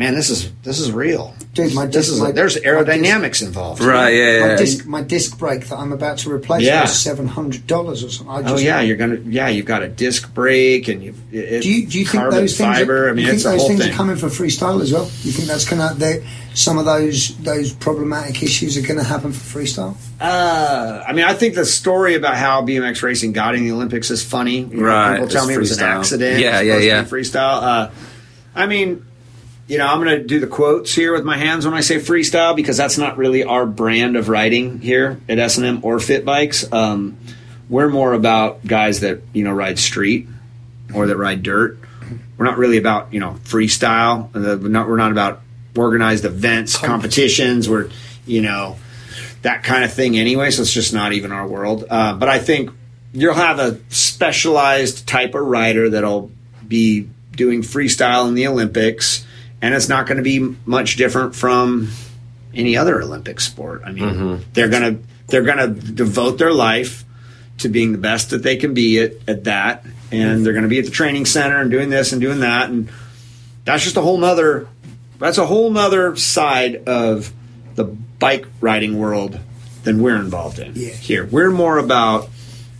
man, 0.00 0.14
this 0.14 0.30
is 0.30 0.50
this 0.62 0.80
is 0.80 0.90
real. 0.90 1.34
Dude, 1.52 1.74
my 1.74 1.84
This 1.86 2.08
is 2.08 2.20
my, 2.20 2.32
there's 2.32 2.56
my 2.56 2.62
aerodynamics 2.62 3.42
involved. 3.44 3.82
Right, 3.82 4.10
yeah, 4.14 4.40
My 4.40 4.46
yeah. 4.48 4.56
disc, 4.56 4.86
my 4.86 5.02
disc 5.02 5.38
brake 5.38 5.66
that 5.68 5.76
I'm 5.76 5.92
about 5.92 6.18
to 6.18 6.32
replace 6.32 6.62
Yeah. 6.62 6.82
was 6.82 6.98
seven 6.98 7.26
hundred 7.28 7.66
dollars 7.66 8.02
or 8.02 8.08
something. 8.10 8.34
I 8.46 8.50
Oh 8.50 8.56
yeah, 8.56 8.80
you're 8.80 8.96
gonna 8.96 9.18
yeah 9.26 9.48
you've 9.48 9.66
got 9.66 9.82
a 9.82 9.88
disc 9.88 10.32
brake 10.32 10.88
and 10.88 11.02
you 11.02 11.14
it, 11.32 11.62
Do 11.62 11.70
you, 11.70 11.86
do 11.86 11.98
you 11.98 12.04
think 12.06 12.22
carbon 12.22 12.40
those 12.40 12.56
things? 12.56 12.78
fiber. 12.78 13.06
Are, 13.06 13.10
I 13.10 13.12
mean, 13.12 13.26
you 13.26 13.32
think 13.32 13.44
a 13.44 13.48
those 13.58 13.66
things 13.66 13.80
thing. 13.82 13.92
are 13.92 13.96
coming 13.96 14.16
for 14.16 14.26
freestyle 14.26 14.80
as 14.80 14.92
well? 14.92 15.04
You 15.22 15.32
think 15.32 15.48
that's 15.48 15.68
gonna 15.68 15.92
that 15.98 16.22
some 16.54 16.78
of 16.78 16.84
those 16.86 17.36
those 17.38 17.72
problematic 17.72 18.42
issues 18.42 18.76
are 18.76 18.82
going 18.82 18.98
to 18.98 19.04
happen 19.04 19.32
for 19.32 19.60
freestyle? 19.60 19.96
Uh, 20.20 21.04
I 21.06 21.12
mean, 21.12 21.24
I 21.24 21.34
think 21.34 21.54
the 21.54 21.64
story 21.64 22.14
about 22.16 22.36
how 22.36 22.62
BMX 22.62 23.02
racing 23.02 23.32
got 23.32 23.54
in 23.54 23.64
the 23.64 23.70
Olympics 23.72 24.10
is 24.10 24.22
funny. 24.24 24.58
You 24.60 24.66
know, 24.66 24.82
Right, 24.82 25.12
People 25.14 25.28
tell 25.28 25.42
it's 25.42 25.48
me 25.48 25.54
it 25.54 25.58
was 25.58 25.78
an 25.78 25.84
accident. 25.84 26.40
Yeah, 26.40 26.60
It's 26.60 26.66
yeah, 26.86 27.02
supposed 27.02 27.32
yeah. 27.34 27.40
Freestyle. 27.40 27.62
Uh, 27.62 27.90
I 28.54 28.66
mean, 28.66 29.04
you 29.70 29.78
know, 29.78 29.86
I'm 29.86 30.02
going 30.02 30.18
to 30.18 30.24
do 30.24 30.40
the 30.40 30.48
quotes 30.48 30.92
here 30.92 31.12
with 31.12 31.24
my 31.24 31.36
hands 31.36 31.64
when 31.64 31.74
I 31.74 31.80
say 31.80 31.96
freestyle 31.96 32.56
because 32.56 32.76
that's 32.76 32.98
not 32.98 33.16
really 33.16 33.44
our 33.44 33.64
brand 33.64 34.16
of 34.16 34.28
riding 34.28 34.80
here 34.80 35.20
at 35.28 35.38
S&M 35.38 35.84
or 35.84 36.00
Fit 36.00 36.24
Bikes. 36.24 36.70
Um, 36.72 37.16
we're 37.68 37.88
more 37.88 38.12
about 38.12 38.66
guys 38.66 38.98
that 39.00 39.22
you 39.32 39.44
know 39.44 39.52
ride 39.52 39.78
street 39.78 40.26
or 40.92 41.06
that 41.06 41.16
ride 41.16 41.44
dirt. 41.44 41.78
We're 42.36 42.46
not 42.46 42.58
really 42.58 42.78
about 42.78 43.14
you 43.14 43.20
know 43.20 43.38
freestyle. 43.44 44.24
Uh, 44.34 44.58
We're 44.60 44.68
not, 44.68 44.88
we're 44.88 44.96
not 44.96 45.12
about 45.12 45.40
organized 45.76 46.24
events, 46.24 46.76
competitions. 46.76 47.68
We're 47.68 47.90
you 48.26 48.42
know 48.42 48.76
that 49.42 49.62
kind 49.62 49.84
of 49.84 49.92
thing 49.92 50.18
anyway. 50.18 50.50
So 50.50 50.62
it's 50.62 50.72
just 50.72 50.92
not 50.92 51.12
even 51.12 51.30
our 51.30 51.46
world. 51.46 51.84
Uh, 51.88 52.14
but 52.14 52.28
I 52.28 52.40
think 52.40 52.72
you'll 53.12 53.34
have 53.34 53.60
a 53.60 53.78
specialized 53.88 55.06
type 55.06 55.36
of 55.36 55.46
rider 55.46 55.90
that'll 55.90 56.32
be 56.66 57.08
doing 57.36 57.62
freestyle 57.62 58.26
in 58.26 58.34
the 58.34 58.48
Olympics, 58.48 59.24
and 59.62 59.74
it's 59.74 59.88
not 59.88 60.06
going 60.06 60.16
to 60.16 60.22
be 60.22 60.56
much 60.64 60.96
different 60.96 61.34
from 61.34 61.90
any 62.54 62.76
other 62.76 63.00
Olympic 63.00 63.40
sport. 63.40 63.82
I 63.84 63.92
mean, 63.92 64.04
mm-hmm. 64.04 64.42
they're 64.52 64.68
gonna 64.68 64.98
they're 65.28 65.42
gonna 65.42 65.68
devote 65.68 66.38
their 66.38 66.52
life 66.52 67.04
to 67.58 67.68
being 67.68 67.92
the 67.92 67.98
best 67.98 68.30
that 68.30 68.42
they 68.42 68.56
can 68.56 68.74
be 68.74 69.00
at, 69.00 69.12
at 69.28 69.44
that, 69.44 69.84
and 70.10 70.44
they're 70.44 70.54
gonna 70.54 70.68
be 70.68 70.78
at 70.78 70.84
the 70.84 70.90
training 70.90 71.26
center 71.26 71.60
and 71.60 71.70
doing 71.70 71.90
this 71.90 72.12
and 72.12 72.20
doing 72.20 72.40
that, 72.40 72.70
and 72.70 72.88
that's 73.64 73.84
just 73.84 73.96
a 73.96 74.00
whole 74.00 74.18
nother 74.18 74.66
that's 75.18 75.38
a 75.38 75.46
whole 75.46 75.70
nother 75.70 76.16
side 76.16 76.88
of 76.88 77.32
the 77.74 77.84
bike 77.84 78.46
riding 78.60 78.98
world 78.98 79.38
than 79.84 80.02
we're 80.02 80.16
involved 80.16 80.58
in 80.58 80.72
Yeah. 80.74 80.88
here. 80.90 81.24
We're 81.24 81.50
more 81.50 81.78
about, 81.78 82.28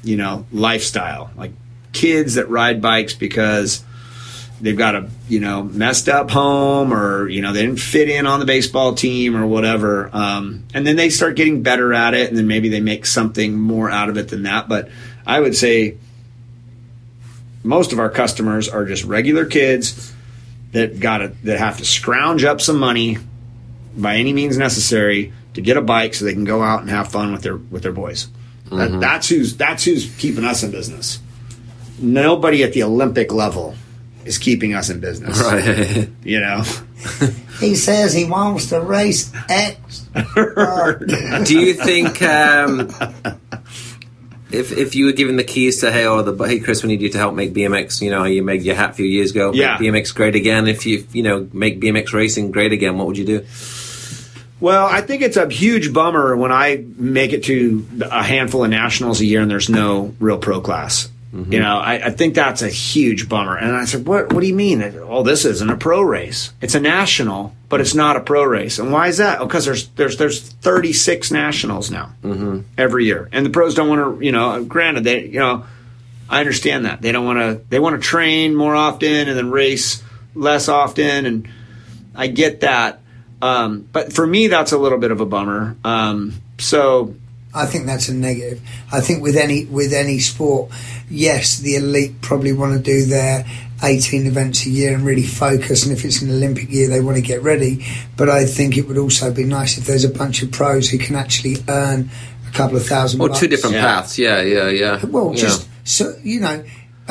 you 0.02 0.16
know, 0.16 0.46
lifestyle, 0.50 1.30
like 1.36 1.52
kids 1.92 2.34
that 2.34 2.48
ride 2.48 2.80
bikes 2.80 3.14
because 3.14 3.84
they've 4.60 4.76
got 4.76 4.94
a 4.94 5.08
you 5.28 5.40
know 5.40 5.62
messed 5.62 6.08
up 6.08 6.30
home 6.30 6.92
or 6.92 7.28
you 7.28 7.42
know 7.42 7.52
they 7.52 7.62
didn't 7.62 7.80
fit 7.80 8.08
in 8.08 8.26
on 8.26 8.40
the 8.40 8.46
baseball 8.46 8.94
team 8.94 9.36
or 9.36 9.46
whatever. 9.46 10.10
Um, 10.12 10.64
and 10.74 10.86
then 10.86 10.96
they 10.96 11.10
start 11.10 11.36
getting 11.36 11.62
better 11.62 11.92
at 11.92 12.14
it 12.14 12.28
and 12.28 12.38
then 12.38 12.46
maybe 12.46 12.68
they 12.68 12.80
make 12.80 13.06
something 13.06 13.58
more 13.58 13.90
out 13.90 14.08
of 14.08 14.16
it 14.16 14.28
than 14.28 14.44
that. 14.44 14.68
But 14.68 14.90
i 15.26 15.38
would 15.38 15.54
say 15.54 15.96
most 17.62 17.92
of 17.92 17.98
our 17.98 18.08
customers 18.08 18.68
are 18.68 18.86
just 18.86 19.04
regular 19.04 19.44
kids 19.44 20.14
that 20.72 20.98
got 20.98 21.20
that 21.44 21.58
have 21.58 21.78
to 21.78 21.84
scrounge 21.84 22.44
up 22.44 22.60
some 22.60 22.78
money 22.78 23.18
by 23.96 24.16
any 24.16 24.32
means 24.32 24.56
necessary 24.56 25.32
to 25.54 25.60
get 25.60 25.76
a 25.76 25.82
bike 25.82 26.14
so 26.14 26.24
they 26.24 26.32
can 26.32 26.44
go 26.44 26.62
out 26.62 26.80
and 26.80 26.90
have 26.90 27.08
fun 27.08 27.32
with 27.32 27.42
their 27.42 27.56
with 27.56 27.82
their 27.82 27.92
boys. 27.92 28.28
That, 28.70 29.00
that's 29.00 29.28
who's 29.28 29.56
that's 29.56 29.84
who's 29.84 30.14
keeping 30.16 30.44
us 30.44 30.62
in 30.62 30.70
business. 30.70 31.18
Nobody 31.98 32.62
at 32.62 32.72
the 32.72 32.82
olympic 32.84 33.32
level 33.32 33.74
is 34.30 34.38
keeping 34.38 34.72
us 34.74 34.88
in 34.90 35.00
business 35.00 35.40
Right. 35.44 36.08
you 36.24 36.40
know 36.40 36.62
He 37.60 37.74
says 37.74 38.14
he 38.14 38.24
wants 38.24 38.70
to 38.70 38.80
race 38.80 39.30
X. 39.50 40.06
Do 41.44 41.58
you 41.60 41.74
think 41.74 42.22
um, 42.22 42.88
if 44.50 44.72
if 44.72 44.94
you 44.94 45.04
were 45.06 45.12
given 45.12 45.36
the 45.36 45.44
keys 45.44 45.80
to 45.80 45.92
hey 45.92 46.06
or 46.06 46.22
the 46.22 46.32
hey 46.44 46.58
Chris, 46.60 46.82
we 46.82 46.88
need 46.88 47.02
you 47.02 47.10
to 47.10 47.18
help 47.18 47.34
make 47.34 47.52
BMX, 47.52 48.00
you 48.00 48.10
know, 48.10 48.24
you 48.24 48.42
made 48.42 48.62
your 48.62 48.74
hat 48.76 48.90
a 48.90 48.92
few 48.94 49.04
years 49.06 49.30
ago, 49.32 49.52
Yeah. 49.52 49.76
BMX 49.76 50.14
great 50.14 50.34
again. 50.36 50.68
If 50.68 50.86
you 50.86 51.06
you 51.12 51.22
know 51.22 51.48
make 51.52 51.80
BMX 51.80 52.12
racing 52.14 52.50
great 52.50 52.72
again, 52.72 52.96
what 52.96 53.06
would 53.08 53.18
you 53.18 53.26
do? 53.26 53.46
Well, 54.58 54.86
I 54.86 55.00
think 55.02 55.20
it's 55.22 55.36
a 55.36 55.48
huge 55.48 55.92
bummer 55.92 56.36
when 56.36 56.52
I 56.52 56.84
make 56.96 57.32
it 57.34 57.44
to 57.44 57.86
a 58.10 58.22
handful 58.22 58.64
of 58.64 58.70
nationals 58.70 59.20
a 59.20 59.26
year 59.26 59.40
and 59.42 59.50
there's 59.50 59.68
no 59.70 60.14
real 60.18 60.38
pro 60.38 60.60
class. 60.62 61.10
You 61.32 61.60
know, 61.60 61.78
I, 61.78 62.06
I 62.06 62.10
think 62.10 62.34
that's 62.34 62.60
a 62.60 62.68
huge 62.68 63.28
bummer. 63.28 63.56
And 63.56 63.76
I 63.76 63.84
said, 63.84 64.04
"What? 64.04 64.32
What 64.32 64.40
do 64.40 64.48
you 64.48 64.54
mean? 64.54 64.82
Oh, 64.82 65.22
this 65.22 65.44
isn't 65.44 65.70
a 65.70 65.76
pro 65.76 66.02
race. 66.02 66.52
It's 66.60 66.74
a 66.74 66.80
national, 66.80 67.54
but 67.68 67.80
it's 67.80 67.94
not 67.94 68.16
a 68.16 68.20
pro 68.20 68.42
race. 68.42 68.80
And 68.80 68.92
why 68.92 69.06
is 69.06 69.18
that? 69.18 69.38
Because 69.38 69.64
there's 69.64 69.86
there's 69.90 70.16
there's 70.16 70.40
36 70.40 71.30
nationals 71.30 71.88
now 71.88 72.14
every 72.76 73.04
year, 73.04 73.28
and 73.30 73.46
the 73.46 73.50
pros 73.50 73.76
don't 73.76 73.88
want 73.88 74.18
to. 74.18 74.24
You 74.24 74.32
know, 74.32 74.64
granted, 74.64 75.04
they 75.04 75.26
you 75.26 75.38
know, 75.38 75.66
I 76.28 76.40
understand 76.40 76.86
that 76.86 77.00
they 77.00 77.12
don't 77.12 77.26
want 77.26 77.38
to. 77.38 77.64
They 77.68 77.78
want 77.78 77.94
to 77.94 78.02
train 78.06 78.56
more 78.56 78.74
often 78.74 79.28
and 79.28 79.38
then 79.38 79.52
race 79.52 80.02
less 80.34 80.68
often, 80.68 81.26
and 81.26 81.48
I 82.12 82.26
get 82.26 82.62
that. 82.62 83.02
Um, 83.40 83.88
but 83.92 84.12
for 84.12 84.26
me, 84.26 84.48
that's 84.48 84.72
a 84.72 84.78
little 84.78 84.98
bit 84.98 85.12
of 85.12 85.20
a 85.20 85.26
bummer. 85.26 85.76
Um, 85.84 86.34
so 86.58 87.14
I 87.52 87.66
think 87.66 87.86
that's 87.86 88.08
a 88.08 88.14
negative. 88.14 88.60
I 88.92 89.00
think 89.00 89.22
with 89.22 89.36
any 89.36 89.64
with 89.66 89.92
any 89.92 90.18
sport, 90.20 90.70
yes, 91.10 91.58
the 91.58 91.76
elite 91.76 92.20
probably 92.22 92.52
want 92.52 92.72
to 92.74 92.78
do 92.80 93.04
their 93.06 93.44
18 93.82 94.26
events 94.26 94.66
a 94.66 94.70
year 94.70 94.94
and 94.94 95.04
really 95.04 95.22
focus. 95.24 95.84
And 95.84 95.92
if 95.92 96.04
it's 96.04 96.22
an 96.22 96.30
Olympic 96.30 96.70
year, 96.70 96.88
they 96.88 97.00
want 97.00 97.16
to 97.16 97.22
get 97.22 97.42
ready. 97.42 97.84
But 98.16 98.28
I 98.28 98.44
think 98.44 98.76
it 98.76 98.86
would 98.86 98.98
also 98.98 99.32
be 99.32 99.44
nice 99.44 99.78
if 99.78 99.86
there's 99.86 100.04
a 100.04 100.10
bunch 100.10 100.42
of 100.42 100.52
pros 100.52 100.88
who 100.90 100.98
can 100.98 101.16
actually 101.16 101.56
earn 101.68 102.10
a 102.48 102.52
couple 102.52 102.76
of 102.76 102.86
thousand. 102.86 103.20
Or 103.20 103.28
bucks. 103.28 103.40
two 103.40 103.48
different 103.48 103.76
Yeah. 103.76 103.82
paths? 103.84 104.18
Yeah, 104.18 104.42
yeah, 104.42 104.68
yeah. 104.68 105.04
Well, 105.06 105.32
Yeah. 105.34 105.40
just 105.42 105.66
so 105.84 106.14
you 106.22 106.40
know, 106.40 106.48
I 106.48 106.64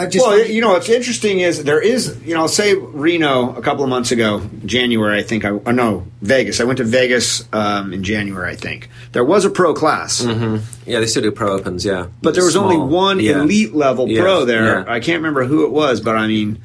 just 0.07 0.25
Well, 0.25 0.45
you 0.45 0.61
know, 0.61 0.69
what's 0.69 0.89
interesting 0.89 1.39
is 1.39 1.63
there 1.63 1.81
is, 1.81 2.19
you 2.25 2.33
know, 2.35 2.47
say 2.47 2.73
Reno 2.75 3.55
a 3.55 3.61
couple 3.61 3.83
of 3.83 3.89
months 3.89 4.11
ago, 4.11 4.41
January, 4.65 5.17
I 5.19 5.23
think. 5.23 5.45
I 5.45 5.49
oh, 5.49 5.71
no 5.71 6.05
Vegas. 6.21 6.59
I 6.59 6.63
went 6.65 6.77
to 6.77 6.83
Vegas 6.83 7.47
um, 7.53 7.93
in 7.93 8.03
January, 8.03 8.51
I 8.51 8.55
think. 8.55 8.89
There 9.11 9.23
was 9.25 9.45
a 9.45 9.49
pro 9.49 9.73
class, 9.73 10.23
yeah, 10.23 10.99
they 10.99 11.05
still 11.07 11.23
do 11.23 11.31
pro 11.31 11.53
opens. 11.53 11.85
Yeah, 11.85 12.07
but 12.21 12.33
there 12.35 12.43
was 12.43 12.55
only 12.55 12.77
one 12.77 13.19
Yeah. 13.19 13.41
elite 13.41 13.73
level 13.73 14.07
Yeah, 14.07 14.21
pro 14.21 14.45
there. 14.45 14.79
yeah. 14.79 14.85
I 14.87 14.99
can't 14.99 15.17
remember 15.17 15.45
who 15.45 15.65
it 15.65 15.71
was, 15.71 16.01
but 16.01 16.15
I 16.15 16.27
mean, 16.27 16.61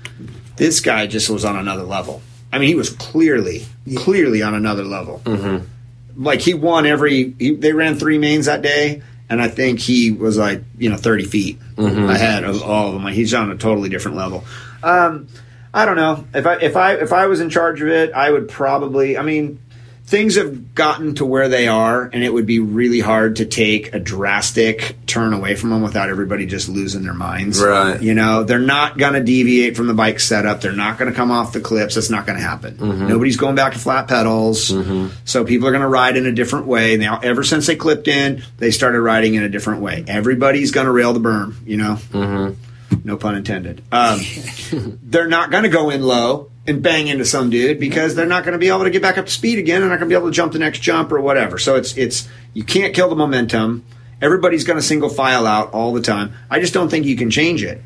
this 0.56 0.80
guy 0.80 1.06
just 1.06 1.30
was 1.30 1.44
on 1.44 1.56
another 1.56 1.82
level. 1.84 2.22
I 2.52 2.58
mean, 2.58 2.68
he 2.68 2.74
was 2.76 2.90
clearly, 2.90 3.66
clearly 3.96 4.42
on 4.42 4.54
another 4.54 4.84
level. 4.84 5.20
Mm-hmm. 5.24 6.22
Like 6.24 6.40
he 6.40 6.54
won 6.54 6.86
every. 6.86 7.34
He, 7.38 7.56
they 7.56 7.72
ran 7.72 7.96
three 7.96 8.18
mains 8.18 8.46
that 8.46 8.62
day, 8.62 9.02
and 9.30 9.40
I 9.42 9.48
think 9.48 9.80
he 9.80 10.10
was 10.12 10.36
like 10.38 10.62
you 10.78 10.90
know 10.90 10.96
thirty 10.96 11.24
feet 11.24 11.60
Mm-hmm. 11.76 12.08
ahead 12.08 12.44
of 12.44 12.62
all 12.62 12.86
of 12.88 12.94
them. 12.94 13.02
Like 13.04 13.14
he's 13.14 13.34
on 13.34 13.50
a 13.50 13.56
totally 13.56 13.88
different 13.88 14.16
level. 14.16 14.44
Um, 14.84 15.26
I 15.72 15.86
don't 15.86 15.96
know 15.96 16.24
if 16.32 16.46
I 16.46 16.54
if 16.60 16.76
I 16.76 16.92
if 16.94 17.12
I 17.12 17.26
was 17.26 17.40
in 17.40 17.50
charge 17.50 17.80
of 17.82 17.88
it, 17.88 18.12
I 18.12 18.30
would 18.30 18.48
probably. 18.48 19.18
I 19.18 19.22
mean, 19.22 19.58
things 20.06 20.36
have 20.36 20.74
gotten 20.74 21.14
to 21.14 21.24
where 21.24 21.48
they 21.48 21.66
are, 21.66 22.10
and 22.12 22.22
it 22.22 22.32
would 22.32 22.46
be 22.46 22.58
really 22.58 23.00
hard 23.00 23.36
to 23.36 23.46
take 23.46 23.94
a 23.94 23.98
drastic 23.98 24.96
turn 25.06 25.32
away 25.32 25.54
from 25.54 25.70
them 25.70 25.82
without 25.82 26.10
everybody 26.10 26.46
just 26.46 26.68
losing 26.68 27.02
their 27.02 27.14
minds. 27.14 27.62
Right. 27.62 28.00
You 28.00 28.14
know, 28.14 28.44
they're 28.44 28.58
not 28.58 28.98
going 28.98 29.14
to 29.14 29.22
deviate 29.22 29.76
from 29.76 29.86
the 29.86 29.94
bike 29.94 30.20
setup. 30.20 30.60
They're 30.60 30.72
not 30.72 30.98
going 30.98 31.10
to 31.10 31.16
come 31.16 31.30
off 31.30 31.52
the 31.52 31.60
clips. 31.60 31.94
That's 31.94 32.10
not 32.10 32.26
going 32.26 32.38
to 32.38 32.44
happen. 32.44 32.76
Mm-hmm. 32.76 33.08
Nobody's 33.08 33.36
going 33.36 33.54
back 33.54 33.72
to 33.72 33.78
flat 33.78 34.06
pedals. 34.06 34.70
Mm-hmm. 34.70 35.14
So 35.24 35.44
people 35.44 35.68
are 35.68 35.72
going 35.72 35.82
to 35.82 35.88
ride 35.88 36.16
in 36.16 36.26
a 36.26 36.32
different 36.32 36.66
way. 36.66 36.96
Now, 36.96 37.20
ever 37.22 37.42
since 37.42 37.66
they 37.66 37.76
clipped 37.76 38.06
in, 38.06 38.42
they 38.58 38.70
started 38.70 39.00
riding 39.00 39.34
in 39.34 39.42
a 39.42 39.48
different 39.48 39.80
way. 39.80 40.04
Everybody's 40.06 40.70
going 40.70 40.86
to 40.86 40.92
rail 40.92 41.12
the 41.12 41.20
berm. 41.20 41.54
You 41.66 41.78
know. 41.78 41.98
Mm-hmm. 42.10 42.60
No 43.04 43.16
pun 43.16 43.34
intended. 43.34 43.82
Um, 43.90 44.20
they're 45.02 45.28
not 45.28 45.50
going 45.50 45.64
to 45.64 45.68
go 45.68 45.90
in 45.90 46.02
low 46.02 46.50
and 46.66 46.82
bang 46.82 47.08
into 47.08 47.24
some 47.24 47.50
dude 47.50 47.78
because 47.78 48.14
they're 48.14 48.26
not 48.26 48.42
going 48.44 48.52
to 48.52 48.58
be 48.58 48.68
able 48.68 48.84
to 48.84 48.90
get 48.90 49.02
back 49.02 49.18
up 49.18 49.26
to 49.26 49.32
speed 49.32 49.58
again. 49.58 49.80
They're 49.80 49.90
not 49.90 49.98
going 49.98 50.08
to 50.08 50.14
be 50.14 50.18
able 50.18 50.28
to 50.28 50.34
jump 50.34 50.52
the 50.52 50.58
next 50.58 50.80
jump 50.80 51.12
or 51.12 51.20
whatever. 51.20 51.58
So 51.58 51.76
it's 51.76 51.96
it's 51.96 52.28
you 52.54 52.64
can't 52.64 52.94
kill 52.94 53.08
the 53.08 53.16
momentum. 53.16 53.84
Everybody's 54.22 54.64
going 54.64 54.78
to 54.78 54.82
single 54.82 55.10
file 55.10 55.46
out 55.46 55.72
all 55.72 55.92
the 55.92 56.00
time. 56.00 56.32
I 56.50 56.60
just 56.60 56.72
don't 56.72 56.88
think 56.88 57.04
you 57.04 57.16
can 57.16 57.30
change 57.30 57.62
it. 57.62 57.82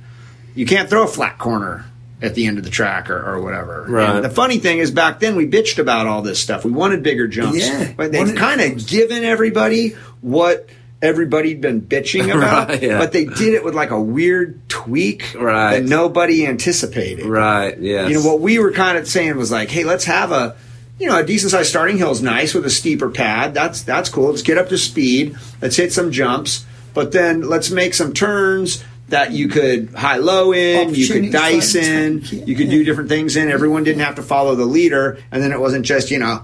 You 0.54 0.66
can't 0.66 0.88
throw 0.88 1.02
a 1.04 1.08
flat 1.08 1.38
corner 1.38 1.84
at 2.20 2.34
the 2.34 2.46
end 2.46 2.58
of 2.58 2.64
the 2.64 2.70
track 2.70 3.10
or, 3.10 3.18
or 3.34 3.40
whatever. 3.40 3.86
Right. 3.88 4.16
And 4.16 4.24
the 4.24 4.30
funny 4.30 4.58
thing 4.58 4.78
is, 4.78 4.90
back 4.90 5.20
then 5.20 5.36
we 5.36 5.46
bitched 5.48 5.78
about 5.78 6.06
all 6.06 6.22
this 6.22 6.40
stuff. 6.40 6.64
We 6.64 6.70
wanted 6.72 7.02
bigger 7.02 7.28
jumps, 7.28 7.58
Yeah. 7.66 7.92
but 7.96 8.12
they've 8.12 8.34
kind 8.34 8.60
of 8.60 8.86
given 8.86 9.24
everybody 9.24 9.90
what 10.20 10.68
everybody'd 11.00 11.60
been 11.60 11.80
bitching 11.82 12.24
about. 12.36 12.68
Right, 12.68 12.82
yeah. 12.82 12.98
But 12.98 13.12
they 13.12 13.24
did 13.24 13.54
it 13.54 13.64
with 13.64 13.74
like 13.74 13.90
a 13.90 14.00
weird 14.00 14.68
tweak 14.68 15.34
Right. 15.34 15.80
that 15.80 15.84
nobody 15.84 16.46
anticipated. 16.46 17.26
Right. 17.26 17.78
Yeah. 17.78 18.08
You 18.08 18.14
know 18.14 18.26
what 18.26 18.40
we 18.40 18.58
were 18.58 18.72
kind 18.72 18.98
of 18.98 19.06
saying 19.08 19.36
was 19.36 19.50
like, 19.50 19.70
hey, 19.70 19.84
let's 19.84 20.04
have 20.04 20.32
a 20.32 20.56
you 20.98 21.08
know 21.08 21.18
a 21.18 21.24
decent 21.24 21.52
sized 21.52 21.70
starting 21.70 21.96
hill 21.96 22.10
is 22.10 22.22
nice 22.22 22.54
with 22.54 22.66
a 22.66 22.70
steeper 22.70 23.10
pad. 23.10 23.54
That's 23.54 23.82
that's 23.82 24.08
cool. 24.08 24.30
Let's 24.30 24.42
get 24.42 24.58
up 24.58 24.68
to 24.70 24.78
speed. 24.78 25.36
Let's 25.62 25.76
hit 25.76 25.92
some 25.92 26.10
jumps, 26.10 26.66
but 26.94 27.12
then 27.12 27.42
let's 27.42 27.70
make 27.70 27.94
some 27.94 28.12
turns 28.12 28.84
that 29.08 29.32
you 29.32 29.48
could 29.48 29.94
high 29.94 30.18
low 30.18 30.52
in, 30.52 30.94
you 30.94 31.08
could 31.08 31.32
dice 31.32 31.74
in, 31.74 32.20
yeah. 32.20 32.44
you 32.44 32.54
could 32.54 32.68
do 32.68 32.84
different 32.84 33.08
things 33.08 33.36
in. 33.36 33.50
Everyone 33.50 33.82
didn't 33.82 34.02
have 34.02 34.16
to 34.16 34.22
follow 34.22 34.54
the 34.54 34.66
leader, 34.66 35.18
and 35.30 35.42
then 35.42 35.50
it 35.52 35.58
wasn't 35.60 35.86
just 35.86 36.10
you 36.10 36.18
know 36.18 36.42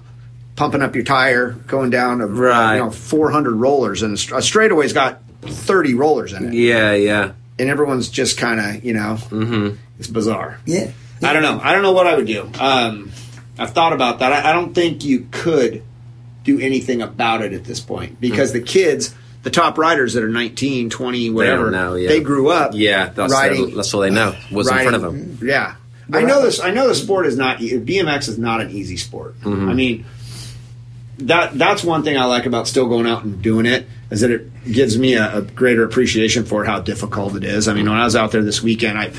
pumping 0.56 0.82
up 0.82 0.94
your 0.94 1.04
tire, 1.04 1.52
going 1.66 1.90
down 1.90 2.20
a, 2.20 2.26
Right. 2.26 2.76
you 2.76 2.82
know 2.84 2.90
400 2.90 3.54
rollers, 3.54 4.02
and 4.02 4.14
a, 4.14 4.42
straightaway's 4.42 4.92
got 4.92 5.20
30 5.42 5.94
rollers 5.94 6.32
in 6.32 6.46
it, 6.48 6.54
yeah. 6.54 6.92
Yeah. 6.94 7.32
and 7.58 7.68
everyone's 7.68 8.08
just 8.08 8.38
kind 8.38 8.60
of 8.60 8.84
you 8.84 8.94
know 8.94 9.16
Mm-hmm. 9.30 9.76
it's 9.98 10.08
bizarre. 10.08 10.58
Yeah. 10.64 10.90
I 11.22 11.32
don't 11.32 11.42
know. 11.42 11.60
I 11.62 11.72
don't 11.72 11.82
know 11.82 11.92
what 11.92 12.06
I 12.06 12.16
would 12.16 12.26
do. 12.26 12.50
Um, 12.58 13.10
I've 13.58 13.70
thought 13.70 13.92
about 13.92 14.18
that. 14.18 14.32
I, 14.32 14.50
I 14.50 14.52
don't 14.52 14.74
think 14.74 15.04
you 15.04 15.26
could 15.30 15.82
do 16.42 16.58
anything 16.60 17.00
about 17.00 17.40
it 17.42 17.52
at 17.54 17.64
this 17.64 17.80
point 17.80 18.20
because 18.20 18.52
the 18.52 18.60
kids, 18.60 19.14
the 19.42 19.50
top 19.50 19.78
riders 19.78 20.14
that 20.14 20.22
are 20.24 20.28
19, 20.28 20.90
20, 20.90 21.30
whatever, 21.30 21.64
don't 21.64 21.72
know, 21.72 21.94
yeah. 21.94 22.08
they 22.08 22.20
grew 22.20 22.50
up. 22.50 22.72
Yeah. 22.74 23.08
That's 23.08 23.32
riding. 23.32 23.74
that's 23.74 23.94
all 23.94 24.00
they 24.02 24.10
know. 24.10 24.34
What's 24.50 24.68
in 24.70 24.76
front 24.78 24.96
of 24.96 25.02
them. 25.02 25.38
Yeah. 25.42 25.76
I 26.12 26.22
know 26.22 26.42
this. 26.42 26.60
I 26.60 26.70
know 26.72 26.88
the 26.88 26.94
sport 26.94 27.26
is 27.26 27.38
not 27.38 27.58
BMX 27.58 28.28
is 28.28 28.38
not 28.38 28.60
an 28.60 28.70
easy 28.70 28.98
sport. 28.98 29.40
Mm-hmm. 29.40 29.68
I 29.70 29.72
mean, 29.74 30.04
that 31.18 31.56
that's 31.58 31.84
one 31.84 32.02
thing 32.02 32.16
I 32.16 32.24
like 32.24 32.46
about 32.46 32.66
still 32.68 32.88
going 32.88 33.06
out 33.06 33.24
and 33.24 33.40
doing 33.42 33.66
it 33.66 33.86
is 34.10 34.20
that 34.20 34.30
it 34.30 34.50
gives 34.64 34.98
me 34.98 35.14
a, 35.14 35.38
a 35.38 35.42
greater 35.42 35.84
appreciation 35.84 36.44
for 36.44 36.64
how 36.64 36.80
difficult 36.80 37.36
it 37.36 37.44
is. 37.44 37.68
I 37.68 37.74
mean, 37.74 37.88
when 37.88 37.98
I 37.98 38.04
was 38.04 38.16
out 38.16 38.32
there 38.32 38.42
this 38.42 38.62
weekend, 38.62 38.98
I 38.98 39.12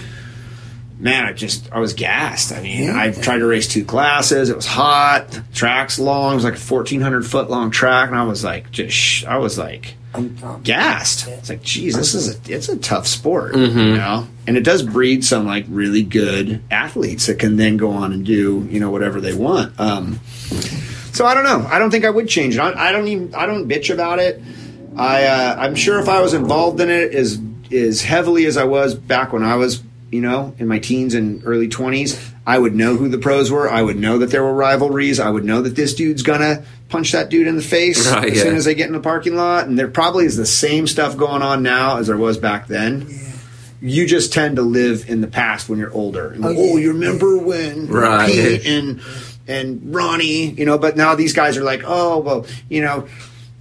man, 0.99 1.26
I 1.26 1.34
just 1.34 1.72
I 1.72 1.80
was 1.80 1.93
gassed. 1.93 2.51
I 2.51 2.61
mean, 2.61 2.84
Yeah. 2.84 2.99
I 2.99 3.11
tried 3.11 3.39
to 3.39 3.45
race 3.45 3.67
two 3.67 3.85
classes. 3.85 4.49
It 4.49 4.55
was 4.55 4.65
hot. 4.65 5.39
Track's 5.53 5.99
long. 5.99 6.34
It 6.34 6.35
was 6.35 6.43
like 6.43 6.53
a 6.55 6.57
fourteen 6.57 7.01
hundred 7.01 7.26
foot 7.26 7.49
long 7.49 7.72
track, 7.72 8.09
and 8.09 8.17
I 8.17 8.23
was 8.23 8.43
like, 8.43 8.72
just 8.72 8.95
sh- 8.95 9.26
I 9.26 9.38
was 9.38 9.57
like 9.57 9.95
gassed. 10.63 11.27
It's 11.27 11.49
like, 11.49 11.61
geez, 11.61 11.93
this 11.95 12.13
is 12.13 12.35
a 12.35 12.53
it's 12.53 12.69
a 12.69 12.77
tough 12.77 13.05
sport, 13.07 13.53
Mm-hmm. 13.53 13.77
you 13.80 13.95
know. 13.97 14.27
And 14.47 14.55
it 14.57 14.61
does 14.63 14.81
breed 14.84 15.26
some 15.26 15.45
like 15.45 15.65
really 15.67 16.03
good 16.03 16.61
athletes 16.72 17.26
that 17.26 17.39
can 17.39 17.57
then 17.57 17.76
go 17.77 17.89
on 17.91 18.13
and 18.13 18.26
do 18.26 18.65
you 18.72 18.80
know 18.80 18.91
whatever 18.91 19.19
they 19.19 19.34
want. 19.34 19.77
Um, 19.80 20.19
so 21.15 21.25
I 21.25 21.33
don't 21.33 21.43
know. 21.43 21.65
I 21.69 21.79
don't 21.79 21.89
think 21.91 22.05
I 22.05 22.09
would 22.09 22.27
change 22.27 22.55
it. 22.55 22.59
I, 22.59 22.89
I 22.89 22.91
don't 22.91 23.07
even. 23.07 23.33
I 23.35 23.45
don't 23.45 23.67
bitch 23.67 23.91
about 23.93 24.19
it. 24.19 24.41
I 24.97 25.23
uh, 25.25 25.55
I'm 25.59 25.75
sure 25.75 25.99
if 25.99 26.07
I 26.09 26.21
was 26.21 26.33
involved 26.33 26.79
in 26.79 26.89
it 26.89 27.13
as 27.13 27.39
as 27.71 28.01
heavily 28.01 28.45
as 28.45 28.57
I 28.57 28.65
was 28.65 28.93
back 28.95 29.33
when 29.33 29.43
I 29.43 29.55
was 29.55 29.81
you 30.11 30.21
know 30.21 30.53
in 30.59 30.67
my 30.67 30.79
teens 30.79 31.13
and 31.15 31.41
early 31.45 31.67
twenties, 31.67 32.31
I 32.45 32.57
would 32.59 32.75
know 32.75 32.95
who 32.95 33.09
the 33.09 33.17
pros 33.17 33.51
were. 33.51 33.69
I 33.69 33.81
would 33.81 33.97
know 33.97 34.19
that 34.19 34.27
there 34.27 34.43
were 34.43 34.53
rivalries. 34.53 35.19
I 35.19 35.29
would 35.29 35.43
know 35.45 35.61
that 35.61 35.75
this 35.75 35.93
dude's 35.95 36.21
gonna 36.21 36.63
punch 36.87 37.11
that 37.13 37.29
dude 37.29 37.47
in 37.47 37.55
the 37.55 37.61
face 37.63 38.09
Right, 38.11 38.31
as 38.31 38.41
soon 38.41 38.55
as 38.55 38.65
they 38.65 38.75
get 38.75 38.87
in 38.87 38.93
the 38.93 38.99
parking 38.99 39.35
lot. 39.35 39.67
And 39.67 39.77
there 39.77 39.87
probably 39.87 40.25
is 40.25 40.37
the 40.37 40.45
same 40.45 40.85
stuff 40.87 41.17
going 41.17 41.41
on 41.41 41.63
now 41.63 41.97
as 41.97 42.07
there 42.07 42.17
was 42.17 42.37
back 42.37 42.67
then. 42.67 43.07
You 43.81 44.05
just 44.07 44.31
tend 44.31 44.55
to 44.55 44.61
live 44.61 45.09
in 45.09 45.21
the 45.21 45.27
past 45.27 45.67
when 45.67 45.77
you're 45.79 45.91
older. 45.93 46.29
And, 46.29 46.45
Oh, 46.45 46.49
oh, 46.49 46.77
yeah. 46.77 46.83
you 46.83 46.93
remember 46.93 47.37
when 47.37 47.87
Right. 47.87 48.31
Pete 48.31 48.65
and 48.65 49.01
and 49.47 49.93
Ronnie, 49.93 50.51
you 50.51 50.65
know, 50.65 50.77
but 50.77 50.97
now 50.97 51.15
these 51.15 51.34
guys 51.34 51.57
are 51.57 51.63
like, 51.63 51.81
oh 51.85 52.19
well, 52.19 52.45
you 52.69 52.81
know, 52.81 53.07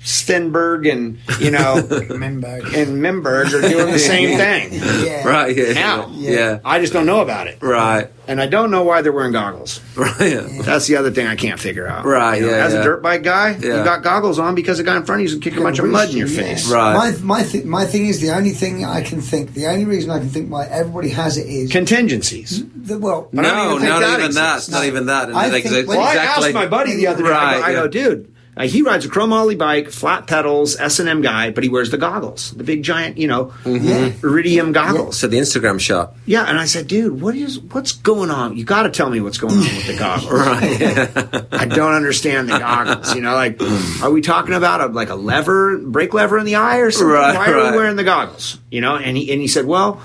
Stenberg 0.05 0.91
and 0.91 1.19
you 1.41 1.51
know 1.51 1.81
remember. 2.11 2.47
and 2.47 3.01
Memberg 3.03 3.53
are 3.55 3.67
doing 3.69 3.91
the 3.93 3.99
same 3.99 4.37
thing 4.39 4.73
Yeah. 5.05 5.27
Right. 5.27 5.57
Yeah. 5.57 5.73
now. 5.73 6.11
Yeah. 6.13 6.59
I 6.65 6.79
just 6.81 6.93
don't 6.93 7.07
know 7.07 7.21
about 7.21 7.47
it, 7.47 7.59
Right. 7.63 8.11
and 8.29 8.39
I 8.41 8.47
don't 8.47 8.71
know 8.71 8.83
why 8.83 9.01
they're 9.01 9.13
wearing 9.13 9.33
goggles. 9.33 9.81
Right. 9.97 10.21
Yeah. 10.33 10.63
That's 10.63 10.87
the 10.89 10.97
other 10.97 11.11
thing 11.13 11.27
I 11.29 11.37
can't 11.37 11.59
figure 11.61 11.87
out. 11.87 12.05
Right, 12.05 12.41
You 12.41 12.47
know, 12.47 12.53
yeah, 12.57 12.65
as 12.67 12.73
yeah. 12.75 12.81
a 12.81 12.83
dirt 12.83 13.01
bike 13.03 13.23
guy, 13.23 13.51
Yeah. 13.51 13.79
you 13.79 13.85
got 13.85 14.03
goggles 14.03 14.39
on 14.41 14.55
because 14.57 14.79
the 14.79 14.85
guy 14.85 14.97
in 14.97 15.05
front 15.05 15.23
of 15.23 15.29
you 15.31 15.37
is 15.37 15.41
kicking 15.43 15.61
a 15.61 15.63
bunch 15.63 15.79
of 15.79 15.87
mud 15.87 16.11
in 16.11 16.17
your 16.17 16.27
Yeah. 16.29 16.43
face. 16.43 16.69
Right. 16.71 16.95
My 16.95 17.39
my 17.39 17.43
th- 17.45 17.65
my 17.65 17.85
thing 17.87 18.07
is 18.07 18.21
the 18.21 18.31
only 18.37 18.51
thing 18.51 18.85
I 18.85 19.03
can 19.03 19.21
think. 19.23 19.55
The 19.55 19.67
only 19.69 19.85
reason 19.85 20.11
I 20.11 20.19
can 20.19 20.29
think 20.29 20.51
why 20.51 20.67
everybody 20.67 21.11
has 21.11 21.39
it 21.39 21.47
is 21.47 21.71
Contingencies. 21.73 22.65
the, 22.75 22.99
well. 22.99 23.29
I 23.33 23.37
don't 23.37 23.45
No, 23.45 23.65
even 23.77 23.79
think 23.79 23.89
not 23.91 24.01
that 24.01 24.19
even 24.21 24.35
that. 24.35 24.55
exists. 24.57 24.71
Not 24.71 24.85
even 24.85 25.07
that. 25.07 25.35
I 25.35 25.51
think 25.51 25.65
exa- 25.67 25.87
when- 25.87 25.97
Well, 25.99 26.07
I 26.07 26.15
asked 26.17 26.53
my 26.53 26.67
buddy 26.67 26.97
the 26.97 27.07
other 27.07 27.23
day. 27.23 27.31
I 27.31 27.55
go, 27.55 27.61
Right, 27.61 27.63
I 27.65 27.73
go, 27.73 27.83
yeah. 27.85 27.89
dude. 27.89 28.34
Uh, 28.57 28.69
he 28.69 28.83
rides 28.83 29.05
a 29.05 29.09
chrome 29.09 29.33
ollie 29.33 29.57
bike, 29.57 29.91
flat 29.91 30.27
pedals, 30.29 30.77
S 30.77 31.01
and 31.01 31.09
M 31.09 31.23
guy, 31.23 31.51
but 31.51 31.65
he 31.65 31.69
wears 31.69 31.91
the 31.91 31.99
goggles, 31.99 32.53
the 32.53 32.63
big 32.63 32.85
giant, 32.85 33.19
you 33.19 33.27
know, 33.27 33.53
Yeah. 33.67 34.13
iridium 34.23 34.71
goggles. 34.71 35.19
So 35.19 35.27
the 35.27 35.39
Instagram 35.39 35.81
shot. 35.81 36.15
Yeah, 36.25 36.45
and 36.45 36.57
I 36.59 36.65
said, 36.67 36.87
dude, 36.87 37.21
what 37.21 37.35
is 37.35 37.59
what's 37.59 37.91
going 37.93 38.31
on? 38.31 38.57
You 38.57 38.65
got 38.65 38.85
to 38.85 38.91
tell 38.91 39.11
me 39.11 39.21
what's 39.21 39.39
going 39.39 39.55
on 39.55 39.61
with 39.61 39.87
the 39.89 39.97
goggles. 39.99 40.31
Right. 40.31 41.45
I 41.53 41.65
don't 41.67 41.95
understand 41.95 42.49
the 42.49 42.59
goggles. 42.59 43.15
You 43.15 43.23
know, 43.23 43.35
like, 43.35 43.61
are 44.03 44.11
we 44.11 44.21
talking 44.21 44.55
about 44.55 44.81
a, 44.81 44.87
like 44.87 45.09
a 45.11 45.15
lever, 45.17 45.79
brake 45.79 46.15
lever 46.15 46.39
in 46.39 46.47
the 46.47 46.55
eye 46.55 46.79
or 46.79 46.91
something? 46.93 47.09
Right, 47.13 47.35
Why 47.37 47.49
are 47.51 47.57
right. 47.57 47.71
we 47.73 47.77
wearing 47.77 47.97
the 47.97 48.05
goggles? 48.05 48.59
You 48.71 48.81
know, 48.81 48.97
and 48.97 49.17
he 49.17 49.33
and 49.33 49.41
he 49.41 49.49
said, 49.49 49.65
well, 49.67 50.01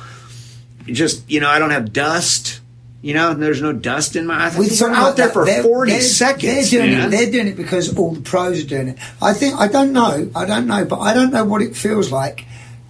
just 0.87 1.29
you 1.29 1.39
know, 1.39 1.49
I 1.49 1.59
don't 1.59 1.71
have 1.71 1.93
dust. 1.93 2.61
You 3.01 3.13
know, 3.13 3.31
and 3.31 3.41
there's 3.41 3.61
no 3.61 3.71
dust 3.71 4.17
in 4.17 4.27
my. 4.27 4.49
Think 4.49 4.79
we're 4.81 4.89
out 4.91 5.15
there 5.15 5.29
for 5.29 5.45
they're- 5.45 5.63
40 5.63 5.91
they're- 5.93 6.01
seconds. 6.01 6.69
They're 6.71 6.81
doing 6.81 6.97
man. 6.97 7.07
it. 7.07 7.11
They're 7.11 7.31
doing 7.31 7.47
it 7.47 7.55
because 7.55 7.95
all 7.97 8.11
the 8.11 8.19
pros 8.21 8.61
are 8.63 8.67
doing 8.67 8.89
it. 8.89 8.97
I 9.21 9.31
think 9.33 9.55
I 9.57 9.67
don't 9.69 9.93
know. 9.93 10.29
I 10.35 10.45
don't 10.45 10.67
know, 10.67 10.83
but 10.83 10.99
I 10.99 11.13
don't 11.13 11.31
know 11.31 11.45
what 11.45 11.61
it 11.61 11.77
feels 11.77 12.11
like 12.11 12.45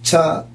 to 0.06 0.46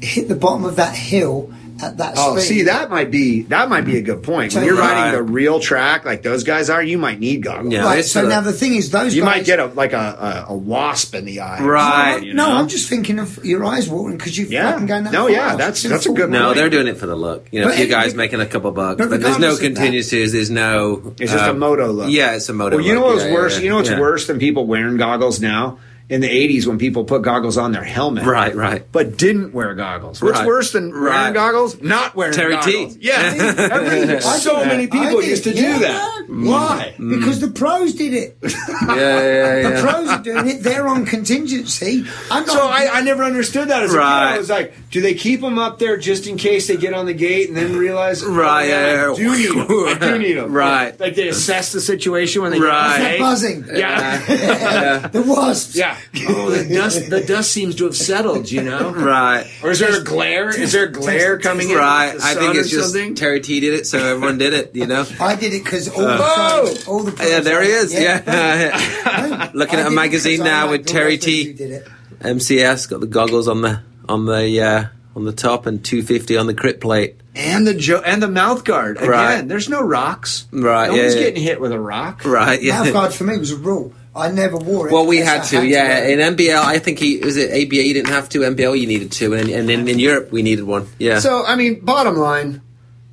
hit 0.00 0.28
the 0.28 0.36
bottom 0.36 0.64
of 0.64 0.76
that 0.76 0.94
hill 0.94 1.52
at 1.82 1.98
that 1.98 2.14
Oh, 2.16 2.36
speed. 2.36 2.46
see, 2.46 2.62
that 2.62 2.90
might 2.90 3.10
be 3.10 3.42
that 3.44 3.68
might 3.68 3.84
be 3.84 3.96
a 3.98 4.02
good 4.02 4.22
point. 4.22 4.54
When 4.54 4.64
you're 4.64 4.76
Right. 4.76 4.92
riding 4.92 5.14
the 5.14 5.22
real 5.22 5.60
track 5.60 6.04
like 6.04 6.22
those 6.22 6.42
guys 6.44 6.70
are, 6.70 6.82
you 6.82 6.98
might 6.98 7.20
need 7.20 7.42
goggles. 7.42 7.72
Yeah. 7.72 7.84
Right. 7.84 8.04
So 8.04 8.24
a- 8.24 8.28
now 8.28 8.40
the 8.40 8.52
thing 8.52 8.74
is, 8.74 8.90
those 8.90 9.14
You 9.14 9.22
guys, 9.22 9.36
might 9.36 9.44
get 9.44 9.60
a 9.60 9.66
like 9.66 9.92
a, 9.92 10.44
a, 10.48 10.52
a 10.52 10.56
wasp 10.56 11.14
in 11.14 11.24
the 11.24 11.40
eye. 11.40 11.62
Right. 11.62 12.22
You 12.22 12.34
no, 12.34 12.46
know? 12.48 12.56
I'm 12.56 12.68
just 12.68 12.88
thinking 12.88 13.18
of 13.18 13.44
your 13.44 13.64
eyes 13.64 13.88
watering 13.88 14.16
because 14.16 14.36
you've 14.38 14.50
Yeah. 14.52 14.72
fucking 14.72 14.86
going 14.86 15.04
that 15.04 15.12
No, 15.12 15.22
far. 15.22 15.30
yeah, 15.30 15.56
that's- 15.56 15.82
that's 15.82 16.06
a 16.06 16.10
good 16.10 16.18
full- 16.22 16.28
No, 16.30 16.44
point. 16.46 16.56
they're 16.56 16.70
doing 16.70 16.86
it 16.86 16.98
for 16.98 17.06
the 17.06 17.16
look. 17.16 17.46
You 17.50 17.60
know, 17.60 17.66
But 17.66 17.74
a 17.74 17.76
few 17.76 17.86
it- 17.86 17.90
guys 17.90 18.12
it- 18.12 18.16
making 18.16 18.40
a 18.40 18.46
couple 18.46 18.70
bucks, 18.72 18.98
but 18.98 19.10
but, 19.10 19.20
there's 19.20 19.38
no 19.38 19.48
regardless 19.52 19.60
contingencies. 19.60 20.32
There's 20.32 20.50
no. 20.50 21.14
It's 21.20 21.32
just 21.32 21.44
a 21.44 21.50
um, 21.50 21.58
moto 21.58 21.92
look. 21.92 22.10
Yeah, 22.10 22.32
it's 22.32 22.48
a 22.48 22.52
moto. 22.52 22.76
Well, 22.76 22.86
you 22.86 22.94
know 22.94 23.02
what's 23.02 23.24
Yeah, 23.24 23.32
worse? 23.34 23.56
yeah, 23.58 23.64
You 23.64 23.68
know 23.70 23.76
what's 23.76 23.90
worse 23.90 24.26
than 24.26 24.38
people 24.38 24.66
wearing 24.66 24.96
goggles 24.96 25.40
now? 25.40 25.78
In 26.08 26.20
the 26.20 26.28
'80s, 26.28 26.66
when 26.68 26.78
people 26.78 27.02
put 27.04 27.22
goggles 27.22 27.58
on 27.58 27.72
their 27.72 27.82
helmet, 27.82 28.24
Right, 28.24 28.54
right. 28.54 28.84
but 28.92 29.16
didn't 29.16 29.52
wear 29.52 29.74
goggles. 29.74 30.22
What's 30.22 30.38
Right. 30.38 30.46
worse 30.46 30.70
than 30.70 30.90
wearing 30.92 31.04
Right. 31.04 31.34
goggles? 31.34 31.82
Not 31.82 32.14
wearing 32.14 32.32
Terry 32.34 32.56
T. 32.62 32.72
goggles. 32.72 32.96
Yeah, 33.00 33.34
Every- 33.72 34.16
I 34.16 34.20
so 34.20 34.64
many 34.64 34.86
people 34.86 35.20
used 35.22 35.42
to 35.44 35.50
yeah. 35.50 35.72
do 35.74 35.78
that. 35.80 36.12
Mm. 36.30 36.48
Why? 36.48 36.94
Mm. 36.98 37.18
Because 37.18 37.40
the 37.40 37.48
pros 37.48 37.92
did 37.94 38.14
it. 38.14 38.36
Yeah, 38.86 38.94
yeah, 38.94 39.60
yeah. 39.62 39.70
The 39.70 39.82
pros 39.82 40.08
are 40.08 40.22
doing 40.22 40.48
it. 40.48 40.62
They're 40.62 40.86
on 40.86 41.06
contingency. 41.06 42.04
I'm 42.30 42.46
not. 42.46 42.56
So 42.56 42.66
I, 42.68 42.88
I 42.92 43.00
never 43.00 43.24
understood 43.24 43.68
that 43.68 43.82
as 43.82 43.90
a 43.92 43.96
kid. 43.96 44.02
I 44.02 44.38
was 44.38 44.48
like, 44.50 44.74
do 44.90 45.00
they 45.00 45.14
keep 45.14 45.40
them 45.40 45.58
up 45.58 45.78
there 45.80 45.96
just 45.96 46.26
in 46.28 46.36
case 46.36 46.68
they 46.68 46.76
get 46.76 46.94
on 46.94 47.06
the 47.06 47.14
gate 47.14 47.48
and 47.48 47.56
then 47.56 47.76
realize, 47.76 48.22
oh, 48.24 48.30
Right, 48.32 48.68
yeah, 48.68 49.10
I 49.12 49.14
do 49.16 49.36
need 49.36 49.50
them. 49.50 49.66
I 49.88 49.94
do 50.12 50.18
need 50.18 50.34
them. 50.34 50.52
Right. 50.52 50.98
Like 51.00 51.14
they 51.16 51.28
assess 51.28 51.72
the 51.72 51.80
situation 51.80 52.42
when 52.42 52.52
they 52.52 52.60
Right. 52.60 52.68
get 52.70 52.72
on 52.76 52.90
the 52.92 52.98
They're 52.98 53.12
gate. 53.12 53.20
buzzing. 53.20 53.64
Yeah. 53.74 54.22
yeah. 54.28 54.98
The 55.08 55.22
wasps. 55.22 55.74
Yeah. 55.76 55.95
Oh, 56.28 56.50
the 56.50 56.74
dust. 56.74 57.10
The 57.10 57.20
dust 57.20 57.52
seems 57.52 57.74
to 57.76 57.84
have 57.84 57.96
settled. 57.96 58.50
You 58.50 58.62
know. 58.62 58.90
Right. 58.92 59.46
Or 59.62 59.70
is 59.70 59.78
there 59.80 60.00
a 60.00 60.02
glare? 60.04 60.48
Is 60.58 60.72
there 60.72 60.84
a 60.86 60.92
glare 60.92 61.38
coming 61.38 61.70
in? 61.70 61.76
Right. 61.76 62.14
with 62.14 62.22
the 62.22 62.28
I 62.28 62.34
think 62.34 62.46
sun 62.54 62.56
it's 62.56 62.68
or 62.72 62.76
just 62.76 62.92
something? 62.92 63.14
Terry 63.14 63.40
T 63.40 63.60
did 63.60 63.74
it, 63.74 63.86
so 63.86 63.98
everyone 63.98 64.38
did 64.38 64.52
it. 64.54 64.74
You 64.74 64.86
know. 64.86 65.04
I 65.20 65.36
did 65.36 65.52
it 65.52 65.64
because 65.64 65.88
all 65.88 66.04
Uh, 66.06 66.18
Whoa! 66.18 66.66
So, 66.74 66.90
all 66.92 67.02
the 67.02 67.24
Yeah, 67.24 67.40
there 67.40 67.62
he 67.62 67.70
is. 67.70 67.92
Yeah, 67.94 69.50
looking 69.54 69.78
I 69.78 69.82
at 69.82 69.86
a 69.86 69.90
magazine 69.90 70.40
now 70.40 70.70
with 70.70 70.86
Terry 70.86 71.18
T. 71.18 71.52
did 71.52 71.70
it. 71.70 71.88
MCS 72.20 72.88
got 72.88 73.00
the 73.00 73.06
goggles 73.06 73.48
on 73.48 73.60
the 73.62 73.82
on 74.08 74.24
the 74.26 74.60
uh, 74.62 74.84
on 75.14 75.24
the 75.24 75.32
top 75.32 75.66
and 75.66 75.84
250 75.84 76.36
on 76.36 76.46
the 76.46 76.54
crit 76.54 76.80
plate. 76.80 77.16
and 77.34 77.66
the 77.66 77.74
jo- 77.74 78.02
and 78.04 78.22
the 78.22 78.28
mouth 78.28 78.64
guard 78.64 78.96
again. 78.96 79.08
Right. 79.10 79.46
There's 79.48 79.68
no 79.68 79.82
rocks. 79.82 80.46
Right, 80.52 80.88
No 80.88 80.94
yeah, 80.96 81.02
one's 81.02 81.14
yeah. 81.14 81.20
getting 81.22 81.42
hit 81.42 81.60
with 81.60 81.72
a 81.72 81.78
rock. 81.80 82.24
Right. 82.24 82.62
Yeah. 82.62 82.82
Mouth 82.84 82.92
guard 82.92 83.14
for 83.14 83.24
me 83.24 83.36
was 83.38 83.50
a 83.52 83.56
rule. 83.56 83.92
I 84.16 84.30
never 84.30 84.56
wore 84.56 84.88
it. 84.88 84.92
Well, 84.92 85.06
we 85.06 85.20
unless 85.20 85.50
had 85.50 85.58
I 85.58 85.60
to, 85.60 85.68
yeah. 85.68 85.88
wear. 85.88 86.08
In 86.08 86.36
NBL, 86.36 86.62
I 86.62 86.78
think 86.78 86.98
he 86.98 87.18
was 87.18 87.36
it 87.36 87.50
ABA. 87.50 87.76
You 87.76 87.94
didn't 87.94 88.08
have 88.08 88.28
to. 88.30 88.40
NBL, 88.40 88.80
you 88.80 88.86
needed 88.86 89.12
to, 89.12 89.34
and, 89.34 89.48
and 89.48 89.70
in, 89.70 89.88
in 89.88 89.98
Europe, 89.98 90.32
we 90.32 90.42
needed 90.42 90.64
one. 90.64 90.88
Yeah. 90.98 91.18
So 91.18 91.44
I 91.44 91.56
mean, 91.56 91.80
bottom 91.80 92.16
line, 92.16 92.62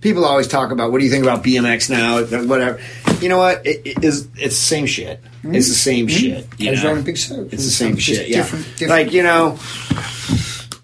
people 0.01 0.25
always 0.25 0.47
talk 0.47 0.71
about 0.71 0.91
what 0.91 0.99
do 0.99 1.05
you 1.05 1.11
think 1.11 1.23
about 1.23 1.43
BMX 1.43 1.89
now, 1.89 2.23
whatever. 2.45 2.79
You 3.21 3.29
know 3.29 3.37
what? 3.37 3.65
It, 3.65 3.81
it 3.85 4.03
is 4.03 4.27
it's 4.35 4.55
the 4.55 4.65
same 4.65 4.85
shit. 4.85 5.21
Mm-hmm. 5.21 5.55
It's 5.55 5.67
the 5.67 5.73
same 5.73 6.07
mm-hmm. 6.07 6.15
shit. 6.15 6.59
You 6.59 6.71
Goes 6.71 6.83
know? 6.83 6.89
around 6.89 6.97
in 6.99 7.03
big 7.05 7.17
circles. 7.17 7.53
It's 7.53 7.65
the 7.65 7.71
same 7.71 7.95
Just 7.95 8.07
shit. 8.07 8.27
Yeah. 8.29 8.37
Different, 8.37 8.65
different. 8.77 8.89
Like 8.89 9.13
you 9.13 9.23
know, 9.23 9.59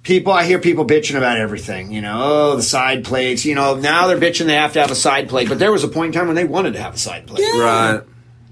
people. 0.03 0.33
I 0.33 0.43
hear 0.45 0.59
people 0.59 0.85
bitching 0.85 1.17
about 1.17 1.37
everything. 1.37 1.91
You 1.91 2.01
know, 2.01 2.19
oh 2.21 2.55
the 2.55 2.63
side 2.63 3.05
plates. 3.05 3.45
You 3.45 3.55
know, 3.55 3.75
now 3.75 4.07
they're 4.07 4.19
bitching 4.19 4.47
they 4.47 4.55
have 4.55 4.73
to 4.73 4.81
have 4.81 4.91
a 4.91 4.95
side 4.95 5.29
plate, 5.29 5.49
but 5.49 5.59
there 5.59 5.71
was 5.71 5.83
a 5.83 5.87
point 5.87 6.15
in 6.15 6.19
time 6.19 6.27
when 6.27 6.35
they 6.35 6.45
wanted 6.45 6.73
to 6.73 6.81
have 6.81 6.95
a 6.95 6.97
side 6.97 7.27
plate. 7.27 7.43
Yeah. 7.43 7.61
right. 7.61 8.03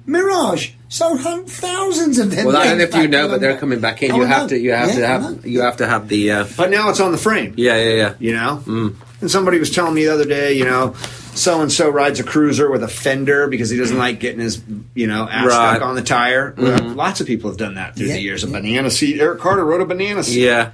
Mirage 0.05 0.71
sold 0.89 1.19
hun- 1.21 1.45
thousands 1.45 2.19
of 2.19 2.31
them. 2.31 2.45
Well, 2.47 2.57
I 2.57 2.65
don't 2.65 2.77
know 2.77 2.83
if 2.85 2.95
you 2.95 3.07
know, 3.07 3.25
in 3.25 3.31
but 3.31 3.41
they're 3.41 3.57
coming 3.57 3.79
back 3.79 4.01
in. 4.03 4.11
Oh, 4.11 4.17
You 4.17 4.23
I 4.23 4.27
have 4.27 4.41
know. 4.43 4.47
to. 4.49 4.59
You 4.59 4.71
have 4.73 4.89
Yeah, 4.89 4.95
to 4.95 5.07
have. 5.07 5.21
know. 5.21 5.39
You 5.43 5.61
have 5.61 5.77
to 5.77 5.87
have 5.87 6.07
the. 6.07 6.31
Uh, 6.31 6.45
But 6.55 6.69
now 6.71 6.89
it's 6.89 6.99
on 6.99 7.11
the 7.11 7.17
frame. 7.17 7.53
yeah, 7.57 7.77
yeah, 7.77 7.93
yeah. 7.95 8.13
You 8.19 8.33
know? 8.33 8.63
Mm. 8.65 8.95
And 9.21 9.31
somebody 9.31 9.57
was 9.59 9.69
telling 9.71 9.93
me 9.95 10.05
the 10.05 10.13
other 10.13 10.25
day, 10.25 10.53
you 10.53 10.63
know, 10.65 10.93
so 11.33 11.61
and 11.61 11.71
so 11.71 11.89
rides 11.89 12.19
a 12.19 12.23
cruiser 12.23 12.69
with 12.69 12.83
a 12.83 12.87
fender 12.87 13.47
because 13.47 13.69
he 13.69 13.77
doesn't 13.77 13.97
like 13.97 14.19
getting 14.19 14.39
his, 14.39 14.61
you 14.93 15.07
know, 15.07 15.27
ass 15.27 15.45
Right. 15.47 15.53
Mm-hmm. 15.53 15.75
stuck 15.77 15.87
on 15.89 15.95
the 15.95 16.01
tire. 16.03 16.53
Lots 16.57 17.19
of 17.21 17.25
people 17.27 17.49
have 17.49 17.57
done 17.57 17.75
that 17.75 17.95
through 17.95 18.07
Yeah. 18.07 18.13
the 18.13 18.21
years. 18.21 18.43
A 18.43 18.47
banana 18.47 18.89
seat. 18.91 19.19
Eric 19.19 19.39
Carter 19.39 19.65
rode 19.65 19.81
a 19.81 19.85
banana 19.85 20.23
seat. 20.23 20.41
Yeah. 20.41 20.69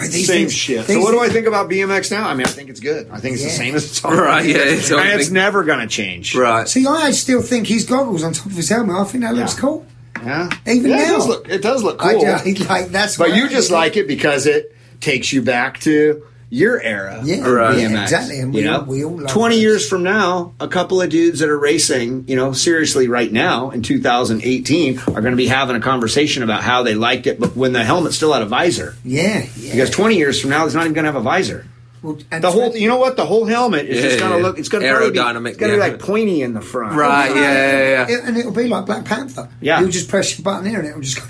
Oh, 0.00 0.06
these 0.06 0.26
Same 0.26 0.36
things- 0.42 0.52
shit. 0.54 0.86
these 0.86 0.96
so 0.96 1.02
what 1.02 1.12
do 1.12 1.20
I 1.20 1.28
think 1.28 1.46
about 1.46 1.68
BMX 1.68 2.10
now? 2.10 2.28
I 2.28 2.34
mean, 2.34 2.46
I 2.46 2.50
think 2.50 2.70
it's 2.70 2.80
good. 2.80 3.08
I 3.10 3.18
think 3.18 3.34
it's 3.34 3.44
the 3.44 3.50
same 3.50 3.74
as 3.74 3.84
it's 3.84 4.04
always 4.04 4.20
Right, 4.20 4.42
been. 4.46 4.56
yeah, 4.56 4.62
it's 4.62 4.90
And 4.90 5.00
always 5.00 5.14
it's 5.26 5.30
never 5.30 5.64
going 5.64 5.80
to 5.80 5.86
change. 5.86 6.34
Right. 6.34 6.68
See, 6.68 6.86
I 6.86 7.10
still 7.10 7.42
think 7.42 7.66
his 7.66 7.84
goggles 7.84 8.22
on 8.22 8.32
top 8.32 8.46
of 8.46 8.52
his 8.52 8.68
helmet. 8.68 8.96
I 8.96 9.04
think 9.04 9.24
that 9.24 9.34
looks 9.34 9.54
cool. 9.54 9.86
Yeah. 10.22 10.50
Even 10.66 10.90
yeah, 10.90 11.02
It 11.02 11.06
does 11.08 11.26
look, 11.28 11.48
it 11.48 11.62
does 11.62 11.82
look 11.84 12.04
I 12.04 12.14
cool. 12.14 12.20
do- 12.54 12.64
like 12.68 12.88
that's. 12.88 13.16
but 13.16 13.34
you 13.36 13.44
I 13.44 13.48
just 13.48 13.70
like 13.70 13.96
it 13.96 14.08
because 14.08 14.46
it 14.46 14.74
takes 15.00 15.32
you 15.32 15.42
back 15.42 15.78
to 15.80 16.22
your 16.50 16.80
era. 16.80 17.20
Yeah, 17.24 17.46
of 17.46 17.52
Right. 17.52 17.78
yeah, 17.78 17.88
BMX, 17.88 18.02
exactly. 18.02 18.38
And 18.40 18.54
we, 18.54 18.60
you 18.60 18.66
know, 18.66 18.78
all, 18.80 18.84
we 18.84 19.04
all 19.04 19.18
love 19.18 19.30
twenty 19.30 19.56
those. 19.56 19.62
years 19.62 19.88
from 19.88 20.02
now, 20.02 20.54
a 20.60 20.68
couple 20.68 21.00
of 21.02 21.10
dudes 21.10 21.40
that 21.40 21.48
are 21.48 21.58
racing, 21.58 22.24
you 22.28 22.36
know, 22.36 22.52
seriously 22.52 23.08
right 23.08 23.30
now 23.32 23.70
in 23.70 23.82
2018 23.82 24.98
are 24.98 25.20
going 25.20 25.24
to 25.32 25.36
be 25.36 25.46
having 25.46 25.76
a 25.76 25.80
conversation 25.80 26.42
about 26.42 26.62
how 26.62 26.82
they 26.82 26.94
liked 26.94 27.26
it, 27.26 27.38
but 27.40 27.54
when 27.56 27.72
the 27.72 27.84
helmet 27.84 28.12
still 28.12 28.32
had 28.32 28.42
a 28.42 28.46
visor. 28.46 28.96
Yeah, 29.04 29.46
yeah. 29.56 29.72
Because 29.72 29.90
20 29.90 30.16
years 30.16 30.40
from 30.40 30.50
now, 30.50 30.64
it's 30.64 30.74
not 30.74 30.82
even 30.84 30.94
going 30.94 31.04
to 31.04 31.12
have 31.12 31.20
a 31.20 31.24
visor. 31.24 31.66
Well, 32.02 32.18
and 32.30 32.44
The 32.44 32.50
whole, 32.50 32.76
you 32.76 32.86
know 32.88 32.98
what? 32.98 33.16
The 33.16 33.26
whole 33.26 33.44
helmet 33.44 33.86
is 33.86 33.96
Yeah, 33.96 34.02
just 34.02 34.18
going 34.20 34.30
to 34.32 34.38
yeah. 34.38 34.42
look. 34.44 34.58
It's 34.58 34.68
going 34.68 34.84
to 34.84 34.88
be. 34.88 35.18
Aerodynamic, 35.18 35.48
It's 35.48 35.56
going 35.58 35.72
to 35.72 35.78
yeah. 35.78 35.86
be 35.86 35.92
like 35.92 36.00
pointy 36.00 36.42
in 36.42 36.54
the 36.54 36.60
front. 36.60 36.96
Right. 36.96 37.34
Yeah. 37.34 37.40
Yeah. 37.42 38.08
yeah. 38.08 38.16
It- 38.16 38.24
and 38.24 38.36
it'll 38.36 38.52
be 38.52 38.68
like 38.68 38.86
Black 38.86 39.04
Panther. 39.04 39.48
Yeah. 39.60 39.80
You'll 39.80 39.90
just 39.90 40.08
press 40.08 40.38
your 40.38 40.44
button 40.44 40.68
here 40.68 40.78
and 40.78 40.88
it'll 40.88 41.00
just 41.00 41.18
go 41.20 41.26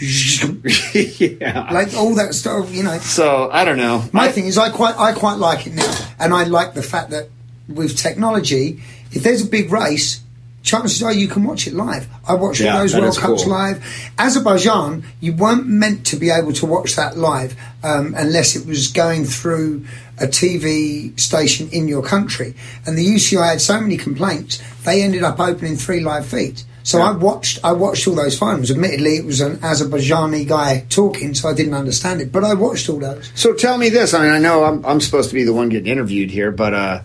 yeah. 1.41 1.73
like 1.73 1.95
all 1.95 2.15
that 2.17 2.35
stuff. 2.35 2.73
You 2.75 2.83
know. 2.83 2.99
so 2.99 3.51
I 3.53 3.65
don't 3.65 3.79
know. 3.79 4.05
My 4.13 4.27
I- 4.27 4.33
thing 4.33 4.47
is, 4.47 4.59
I 4.59 4.71
quite, 4.71 4.97
I 4.99 5.13
quite 5.13 5.39
like 5.39 5.67
it 5.67 5.75
now, 5.75 5.95
and 6.19 6.35
I 6.35 6.45
like 6.45 6.75
the 6.75 6.83
fact 6.83 7.11
that 7.11 7.29
with 7.69 7.97
technology, 7.97 8.81
if 9.13 9.23
there's 9.23 9.43
a 9.47 9.49
big 9.49 9.71
race, 9.73 10.21
chances 10.63 11.03
are 11.03 11.13
you 11.13 11.29
can 11.29 11.45
watch 11.45 11.67
it 11.67 11.75
live. 11.75 12.07
I 12.27 12.35
watched 12.35 12.61
Yeah, 12.61 12.75
all 12.75 12.81
those 12.81 12.95
World 12.95 13.17
Cups 13.17 13.43
cool. 13.45 13.53
live. 13.53 13.85
Azerbaijan, 14.19 15.05
you 15.21 15.33
weren't 15.33 15.67
meant 15.67 16.07
to 16.09 16.17
be 16.17 16.31
able 16.31 16.53
to 16.55 16.67
watch 16.67 16.97
that 16.97 17.17
live 17.17 17.57
um, 17.83 18.15
unless 18.17 18.57
it 18.57 18.67
was 18.67 18.89
going 18.89 19.25
through 19.25 19.85
a 20.21 20.27
TV 20.27 21.19
station 21.19 21.69
in 21.71 21.89
your 21.89 22.03
country. 22.03 22.55
And 22.87 22.99
the 22.99 23.07
UCI 23.07 23.51
had 23.51 23.61
so 23.61 23.81
many 23.81 23.97
complaints, 23.97 24.61
they 24.85 25.03
ended 25.03 25.23
up 25.23 25.39
opening 25.41 25.77
three 25.77 26.01
live 26.01 26.27
feeds. 26.27 26.65
So 26.83 27.03
I 27.03 27.11
watched, 27.11 27.59
I 27.63 27.73
watched 27.73 28.09
all 28.09 28.15
those 28.15 28.39
finals. 28.39 28.71
Admittedly, 28.71 29.17
it 29.19 29.25
was 29.27 29.43
an 29.43 29.59
Azerbaijani 29.59 30.49
guy 30.49 30.87
talking, 30.89 31.35
so 31.35 31.51
I 31.51 31.53
didn't 31.55 31.75
understand 31.75 32.23
it. 32.23 32.33
But 32.33 32.45
I 32.45 32.55
watched 32.55 32.89
all 32.89 32.99
those. 32.99 33.31
So 33.35 33.53
tell 33.53 33.77
me 33.77 33.91
this. 33.91 34.15
I 34.15 34.23
mean, 34.23 34.33
I 34.33 34.39
know 34.39 34.65
I'm, 34.65 34.83
I'm 34.87 35.01
supposed 35.03 35.29
to 35.29 35.35
be 35.35 35.45
the 35.45 35.53
one 35.53 35.69
getting 35.69 35.93
interviewed 35.93 36.31
here, 36.31 36.51
but 36.51 36.73
uh, 36.73 37.01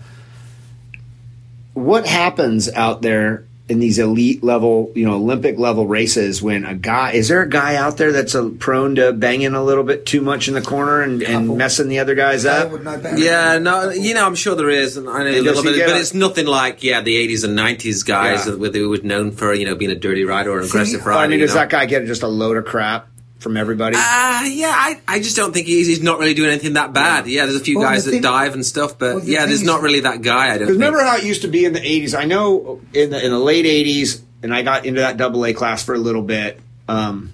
what 1.74 2.06
happens 2.06 2.68
out 2.72 3.02
there 3.02 3.44
in 3.66 3.78
these 3.78 3.98
elite 3.98 4.44
level, 4.44 4.92
you 4.94 5.06
know, 5.06 5.14
Olympic 5.14 5.58
level 5.58 5.86
races 5.86 6.42
when 6.42 6.66
a 6.66 6.74
guy 6.74 7.12
is 7.12 7.28
there 7.28 7.40
a 7.40 7.48
guy 7.48 7.76
out 7.76 7.96
there 7.96 8.12
that's 8.12 8.34
uh 8.34 8.50
prone 8.58 8.96
to 8.96 9.10
banging 9.14 9.54
a 9.54 9.64
little 9.64 9.84
bit 9.84 10.04
too 10.04 10.20
much 10.20 10.48
in 10.48 10.54
the 10.54 10.60
corner 10.60 11.00
and, 11.00 11.22
and 11.22 11.56
messing 11.56 11.88
the 11.88 11.98
other 11.98 12.14
guys 12.14 12.44
up? 12.44 12.70
would 12.72 12.84
know 12.84 12.98
better. 12.98 13.18
Yeah, 13.18 13.58
no, 13.58 13.88
you 13.88 14.12
know, 14.12 14.26
I'm 14.26 14.34
sure 14.34 14.54
there 14.54 14.68
is, 14.68 14.98
and 14.98 15.08
I 15.08 15.22
know 15.24 15.30
a 15.30 15.40
little 15.40 15.62
bit, 15.62 15.78
but 15.86 15.96
a- 15.96 15.98
it's 15.98 16.12
nothing 16.12 16.44
like 16.46 16.82
yeah 16.82 17.00
the 17.00 17.16
80s 17.26 17.42
and 17.44 17.58
90s 17.58 18.04
guys 18.04 18.46
Yeah. 18.46 18.54
that 18.56 18.74
who 18.74 18.90
were 18.90 18.98
known 18.98 19.30
for 19.32 19.54
you 19.54 19.64
know 19.64 19.74
being 19.74 19.90
a 19.90 19.94
dirty 19.96 20.24
rider 20.24 20.50
or 20.50 20.58
an 20.60 20.66
aggressive 20.66 21.04
rider. 21.06 21.20
I 21.20 21.26
mean, 21.28 21.40
does 21.40 21.54
know? 21.54 21.60
that 21.60 21.70
guy 21.70 21.86
get 21.86 22.04
just 22.04 22.22
a 22.22 22.28
load 22.28 22.58
of 22.58 22.66
crap 22.66 23.08
from 23.44 23.56
everybody? 23.56 23.94
Uh, 23.96 24.00
yeah, 24.46 24.72
I, 24.74 25.00
I 25.06 25.18
just 25.20 25.36
don't 25.36 25.52
think 25.54 25.68
he's, 25.68 25.86
he's 25.86 26.02
not 26.02 26.18
really 26.18 26.34
doing 26.34 26.50
anything 26.50 26.72
that 26.72 26.92
bad. 26.92 27.28
Yeah, 27.28 27.44
there's 27.44 27.54
a 27.54 27.60
few 27.60 27.78
Well, 27.78 27.88
guys 27.88 28.04
the 28.04 28.10
that 28.10 28.14
thing- 28.16 28.22
dive 28.22 28.54
and 28.54 28.66
stuff, 28.66 28.98
but 28.98 29.14
well, 29.14 29.20
the 29.24 29.30
yeah, 29.30 29.46
there's 29.46 29.60
is- 29.60 29.66
not 29.66 29.82
really 29.82 30.00
that 30.00 30.22
guy. 30.22 30.46
I 30.46 30.48
don't. 30.48 30.58
Because 30.60 30.68
Think. 30.78 30.80
remember 30.82 31.04
how 31.04 31.16
it 31.18 31.22
used 31.24 31.42
to 31.42 31.48
be 31.48 31.64
in 31.64 31.72
the 31.74 31.80
'80s? 31.80 32.18
I 32.18 32.24
know 32.24 32.80
in 32.92 33.10
the 33.10 33.24
in 33.24 33.30
the 33.30 33.38
late 33.38 33.66
'80s, 33.66 34.20
and 34.42 34.52
I 34.52 34.62
got 34.62 34.86
into 34.86 35.00
that 35.02 35.16
double 35.18 35.44
A 35.46 35.52
class 35.52 35.84
for 35.84 35.94
a 35.94 35.98
little 35.98 36.22
bit. 36.22 36.58
Um, 36.88 37.32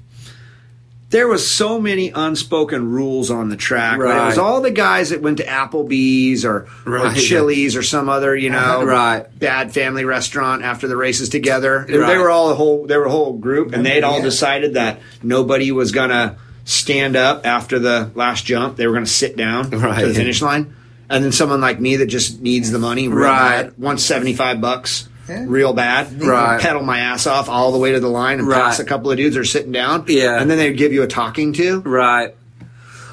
there 1.10 1.26
was 1.28 1.46
so 1.48 1.80
many 1.80 2.10
unspoken 2.10 2.88
rules 2.90 3.30
on 3.30 3.48
the 3.48 3.56
track. 3.56 3.98
Right. 3.98 4.22
It 4.22 4.26
was 4.26 4.38
all 4.38 4.60
the 4.60 4.70
guys 4.70 5.10
that 5.10 5.20
went 5.20 5.38
to 5.38 5.44
Applebee's 5.44 6.44
or, 6.44 6.68
or 6.86 7.12
Chili's 7.14 7.74
or 7.76 7.82
some 7.82 8.08
other, 8.08 8.34
you 8.36 8.50
know, 8.50 8.84
Right. 8.86 9.26
bad 9.38 9.72
family 9.74 10.04
restaurant 10.04 10.62
after 10.62 10.86
the 10.88 10.96
races 10.96 11.28
together. 11.28 11.84
They 11.88 11.98
were 11.98 12.30
all 12.30 12.50
a 12.50 12.54
whole. 12.54 12.86
They 12.86 12.96
were 12.96 13.06
a 13.06 13.10
whole 13.10 13.32
group, 13.34 13.72
and 13.72 13.84
they'd 13.84 14.04
all 14.04 14.18
Yeah. 14.18 14.24
decided 14.24 14.74
that 14.74 15.00
nobody 15.22 15.72
was 15.72 15.90
gonna 15.92 16.36
stand 16.64 17.16
up 17.16 17.44
after 17.44 17.78
the 17.80 18.10
last 18.14 18.44
jump. 18.44 18.76
They 18.76 18.86
were 18.86 18.92
gonna 18.94 19.06
sit 19.06 19.36
down 19.36 19.70
Right. 19.70 20.00
to 20.00 20.06
the 20.06 20.14
finish 20.14 20.40
line. 20.40 20.74
And 21.08 21.24
then 21.24 21.32
someone 21.32 21.60
like 21.60 21.80
me 21.80 21.96
that 21.96 22.06
just 22.06 22.40
needs 22.40 22.70
the 22.70 22.78
money, 22.78 23.08
Right. 23.08 23.76
wants 23.76 24.04
seventy 24.04 24.32
five 24.32 24.60
bucks, 24.60 25.08
Yeah. 25.30 25.44
real 25.46 25.72
bad, 25.72 26.20
Right. 26.22 26.60
Pedal 26.60 26.82
my 26.82 26.98
ass 26.98 27.26
off 27.26 27.48
all 27.48 27.70
the 27.72 27.78
way 27.78 27.92
to 27.92 28.00
the 28.00 28.08
line 28.08 28.38
and 28.40 28.48
Right. 28.48 28.60
pass 28.62 28.80
a 28.80 28.84
couple 28.84 29.10
of 29.10 29.16
dudes 29.16 29.34
that 29.36 29.40
are 29.40 29.44
sitting 29.44 29.72
down, 29.72 30.04
Yeah. 30.08 30.40
and 30.40 30.50
then 30.50 30.58
they'd 30.58 30.76
give 30.76 30.92
you 30.92 31.02
a 31.02 31.06
talking 31.06 31.52
to. 31.54 31.80
Right. 31.80 32.34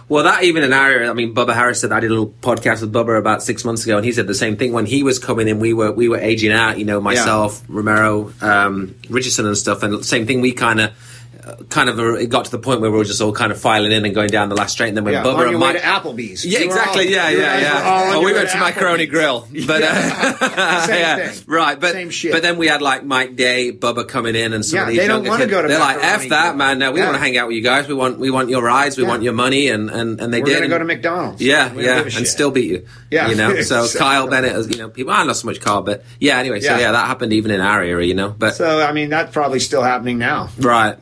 Well, 0.09 0.23
that 0.23 0.43
even 0.45 0.63
an 0.63 0.71
area. 0.71 1.09
I 1.09 1.13
mean, 1.13 1.35
Bubba 1.35 1.53
Harris 1.53 1.81
said 1.81 1.91
I 1.91 1.99
did 1.99 2.07
a 2.09 2.13
little 2.13 2.33
podcast 2.41 2.79
with 2.79 2.93
Bubba 2.93 3.17
about 3.19 3.43
six 3.43 3.65
months 3.65 3.83
ago, 3.83 3.97
and 3.97 4.05
he 4.05 4.13
said 4.13 4.25
the 4.25 4.33
same 4.33 4.55
thing 4.55 4.71
when 4.71 4.85
he 4.85 5.03
was 5.03 5.19
coming 5.19 5.49
in. 5.49 5.59
We 5.59 5.73
were 5.73 5.91
we 5.91 6.07
were 6.07 6.17
aging 6.17 6.53
out. 6.53 6.79
You 6.79 6.85
know, 6.85 7.01
myself, 7.01 7.61
Romero, 7.67 8.31
um, 8.41 8.95
Richardson, 9.09 9.45
and 9.45 9.57
stuff. 9.57 9.83
And 9.83 9.93
the 9.95 10.03
same 10.05 10.25
thing. 10.25 10.39
We 10.39 10.53
kind 10.53 10.79
of. 10.79 10.91
Kind 11.69 11.89
of, 11.89 11.99
uh, 11.99 12.13
it 12.15 12.27
got 12.29 12.45
to 12.45 12.51
the 12.51 12.59
point 12.59 12.81
where 12.81 12.91
we 12.91 12.97
were 12.97 13.03
just 13.03 13.21
all 13.21 13.31
kind 13.31 13.51
of 13.51 13.59
filing 13.59 13.91
in 13.91 14.05
and 14.05 14.13
going 14.13 14.29
down 14.29 14.49
the 14.49 14.55
last 14.55 14.73
straight, 14.73 14.89
and 14.89 14.97
then 14.97 15.03
when 15.03 15.13
Yeah, 15.13 15.23
Bubba 15.23 15.47
and 15.49 15.59
Mike, 15.59 15.77
to 15.77 15.81
Applebee's. 15.81 16.45
Yeah, 16.45 16.59
You 16.59 16.65
exactly. 16.65 17.05
all- 17.05 17.11
yeah, 17.11 17.29
yeah, 17.29 17.39
guys 17.39 17.63
were 17.83 17.89
all 17.89 17.99
yeah. 18.09 18.15
Oh, 18.15 18.19
we 18.23 18.33
went 18.33 18.49
to 18.49 18.55
Applebee's. 18.57 18.59
Macaroni 18.75 19.05
Grill, 19.05 19.47
but 19.67 19.81
uh, 19.83 20.81
Same 20.87 20.99
yeah, 20.99 21.27
thing. 21.29 21.43
right. 21.47 21.79
But 21.79 21.91
Same 21.93 22.09
shit. 22.09 22.31
but 22.31 22.41
then 22.41 22.57
we 22.57 22.67
had 22.67 22.81
like 22.81 23.05
Mike 23.05 23.35
Day, 23.35 23.71
Bubba 23.71 24.07
coming 24.07 24.35
in, 24.35 24.53
and 24.53 24.65
some 24.65 24.77
Yeah, 24.77 24.81
of 24.83 24.87
these 24.89 24.97
they 24.97 25.07
don't 25.07 25.25
wanna 25.27 25.47
go 25.47 25.61
to 25.61 25.67
They're 25.67 25.79
like, 25.79 25.97
"F 26.03 26.29
that, 26.29 26.43
Grill." 26.49 26.53
man! 26.55 26.79
No, 26.79 26.91
we 26.91 26.99
Yeah. 26.99 27.05
want 27.05 27.15
to 27.17 27.21
hang 27.21 27.37
out 27.37 27.47
with 27.47 27.55
you 27.55 27.63
guys. 27.63 27.87
We 27.87 27.93
want 27.93 28.19
we 28.19 28.29
want 28.31 28.49
your 28.49 28.61
rides. 28.61 28.97
We 28.97 29.03
Yeah. 29.03 29.09
want 29.09 29.23
your 29.23 29.33
money." 29.33 29.69
And 29.69 29.89
and 29.89 30.19
and 30.19 30.33
they 30.33 30.39
We're 30.41 30.45
did. 30.47 30.55
gonna 30.55 30.67
go 30.69 30.77
to 30.79 30.85
McDonald's. 30.85 31.41
Yeah, 31.41 31.71
yeah, 31.75 32.01
and 32.03 32.27
still 32.27 32.51
beat 32.51 32.69
you. 32.69 32.85
Yeah. 33.11 33.29
you 33.29 33.35
know. 33.35 33.61
So 33.67 33.87
Kyle 33.97 34.27
Bennett, 34.27 34.69
you 34.71 34.77
know, 34.77 34.89
people. 34.89 35.11
I 35.13 35.23
not 35.25 35.35
so 35.35 35.47
much 35.47 35.59
Kyle, 35.61 35.81
but 35.81 36.03
yeah. 36.19 36.37
Anyway, 36.39 36.59
so 36.61 36.71
Yeah. 36.71 36.79
yeah, 36.79 36.91
that 36.93 37.07
happened 37.07 37.33
even 37.33 37.51
in 37.51 37.59
our 37.61 37.81
area, 37.81 38.05
you 38.07 38.13
know. 38.13 38.33
But 38.37 38.55
So 38.55 38.81
I 38.81 38.91
mean, 38.93 39.09
that's 39.09 39.31
probably 39.33 39.59
still 39.59 39.81
happening 39.83 40.17
now 40.19 40.49
right, 40.59 40.95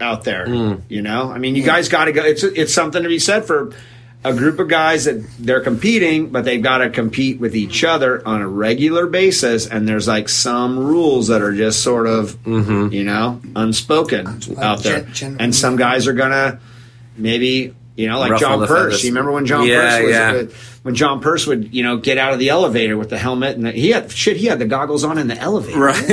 out 0.00 0.24
there. 0.24 0.46
Hmm. 0.46 0.74
You 0.88 1.02
know, 1.02 1.30
I 1.30 1.38
mean, 1.38 1.54
you 1.56 1.62
guys 1.62 1.88
got 1.88 2.06
to 2.06 2.12
go. 2.12 2.22
It's 2.24 2.42
it's 2.42 2.74
something 2.74 3.02
to 3.02 3.08
be 3.08 3.18
said 3.18 3.44
for 3.44 3.72
a 4.26 4.32
group 4.32 4.58
of 4.58 4.68
guys 4.68 5.04
that 5.04 5.22
they're 5.38 5.60
competing, 5.60 6.30
but 6.30 6.46
they've 6.46 6.62
got 6.62 6.78
to 6.78 6.88
compete 6.88 7.38
with 7.38 7.54
each 7.54 7.84
other 7.84 8.26
on 8.26 8.40
a 8.40 8.48
regular 8.48 9.06
basis. 9.06 9.66
And 9.66 9.86
there's 9.86 10.08
like 10.08 10.30
some 10.30 10.78
rules 10.78 11.28
that 11.28 11.42
are 11.42 11.52
just 11.54 11.82
sort 11.82 12.06
of, 12.06 12.34
Mm-hmm. 12.44 12.92
you 12.92 13.04
know, 13.04 13.40
unspoken, 13.54 14.40
out 14.58 14.82
there. 14.82 15.00
Gen- 15.02 15.12
gen- 15.12 15.36
and 15.40 15.54
some 15.54 15.76
guys 15.76 16.06
are 16.06 16.14
gonna 16.14 16.58
maybe 17.18 17.74
You 17.96 18.08
know, 18.08 18.18
like 18.18 18.32
Ruffle 18.32 18.48
John 18.48 18.60
the 18.60 18.66
Purse. 18.66 18.78
feathers. 18.86 19.04
You 19.04 19.10
remember 19.10 19.30
when 19.30 19.46
John 19.46 19.66
Yeah, 19.66 19.98
Purse 19.98 20.02
was 20.02 20.10
yeah. 20.10 20.32
uh, 20.32 20.46
when 20.82 20.94
John 20.96 21.20
Purse 21.20 21.46
would 21.46 21.72
you 21.72 21.84
know 21.84 21.96
get 21.96 22.18
out 22.18 22.32
of 22.32 22.40
the 22.40 22.48
elevator 22.48 22.96
with 22.98 23.08
the 23.08 23.18
helmet 23.18 23.54
and 23.56 23.66
the, 23.66 23.70
he 23.72 23.90
had 23.90 24.10
shit. 24.10 24.36
He 24.36 24.46
had 24.46 24.58
the 24.58 24.64
goggles 24.64 25.04
on 25.04 25.16
in 25.16 25.28
the 25.28 25.38
elevator. 25.38 25.78
Right. 25.78 25.94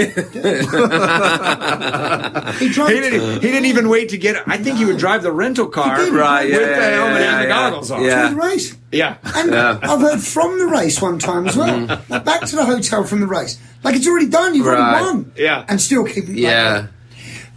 He 2.61 2.69
drove. 2.69 2.89
He 2.89 2.95
didn't, 2.99 3.33
he 3.41 3.47
didn't 3.47 3.65
even 3.65 3.89
wait 3.89 4.09
to 4.09 4.17
get. 4.17 4.47
I 4.47 4.57
think 4.57 4.77
he 4.77 4.85
would 4.85 4.97
drive 4.97 5.23
the 5.23 5.31
rental 5.31 5.67
car 5.67 5.97
did. 5.97 6.13
Right, 6.13 6.45
with 6.45 6.53
yeah, 6.53 6.59
the 6.59 6.65
yeah, 6.71 6.89
helmet 6.89 7.21
yeah, 7.21 7.29
and 7.31 7.37
the 7.39 7.43
yeah. 7.43 7.47
goggles 7.47 7.91
on. 7.91 8.03
Yeah. 8.03 8.29
to 8.29 8.35
the 8.35 8.41
race. 8.41 8.77
yeah. 8.91 9.17
And 9.23 9.55
I've 9.55 10.01
heard 10.01 10.19
from 10.21 10.59
the 10.59 10.67
race 10.67 11.01
one 11.01 11.19
time 11.19 11.47
as 11.47 11.55
well. 11.57 11.85
Like 12.09 12.25
back 12.25 12.41
to 12.45 12.55
the 12.55 12.65
hotel 12.65 13.03
from 13.05 13.21
the 13.21 13.27
race. 13.27 13.59
Like 13.83 13.95
it's 13.95 14.07
already 14.07 14.27
done. 14.27 14.53
You've 14.55 14.65
Right. 14.65 14.77
already 14.77 15.05
won. 15.05 15.31
Yeah. 15.35 15.65
And 15.67 15.81
still 15.81 16.05
keep 16.05 16.25
it. 16.25 16.29
like 16.29 16.37
yeah. 16.37 16.81
that. 16.81 16.89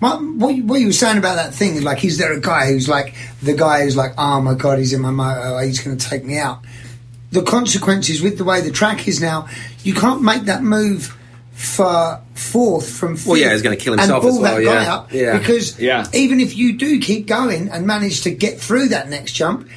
My, 0.01 0.17
what, 0.17 0.55
you- 0.55 0.65
what 0.65 0.81
you 0.81 0.87
were 0.89 0.93
saying 0.93 1.19
about 1.19 1.37
that 1.37 1.55
thing 1.55 1.77
is 1.77 1.83
like, 1.85 2.05
is 2.05 2.19
there 2.19 2.33
a 2.33 2.41
guy 2.41 2.69
who's 2.69 2.89
like 2.89 3.15
the 3.43 3.55
guy 3.55 3.83
who's 3.83 3.97
like, 3.97 4.13
oh 4.19 4.41
my 4.41 4.55
god, 4.55 4.79
he's 4.79 4.93
in 4.93 5.01
my 5.01 5.11
moto, 5.11 5.57
oh, 5.57 5.59
he's 5.59 5.81
going 5.81 5.97
to 5.97 6.09
take 6.09 6.25
me 6.25 6.39
out. 6.39 6.61
The 7.33 7.43
consequences 7.43 8.23
with 8.23 8.39
the 8.39 8.45
way 8.45 8.61
the 8.61 8.71
track 8.71 9.09
is 9.09 9.21
now, 9.21 9.49
you 9.83 9.95
can't 9.95 10.23
make 10.23 10.43
that 10.45 10.63
move 10.63 11.17
for 11.53 12.21
fourth 12.35 12.91
from 12.91 13.17
fifth 13.17 13.27
Well, 13.29 13.37
yeah, 13.37 13.53
he's 13.53 13.63
gonna 13.63 13.77
kill 13.77 13.93
himself 13.93 14.25
and 14.25 14.33
pull 14.33 14.45
as 14.45 14.53
well, 14.53 14.57
that 14.57 14.65
guy 14.65 14.83
yeah. 14.83 14.95
up 14.95 15.13
Yeah. 15.13 15.39
because 15.39 15.79
Yeah. 15.79 16.07
even 16.13 16.41
if 16.41 16.57
you 16.57 16.77
do 16.77 17.01
keep 17.01 17.27
going 17.27 17.69
and 17.69 17.87
manage 17.87 18.23
to 18.23 18.31
get 18.31 18.61
through 18.61 18.89
that 18.89 19.09
next 19.09 19.33
jump, 19.33 19.69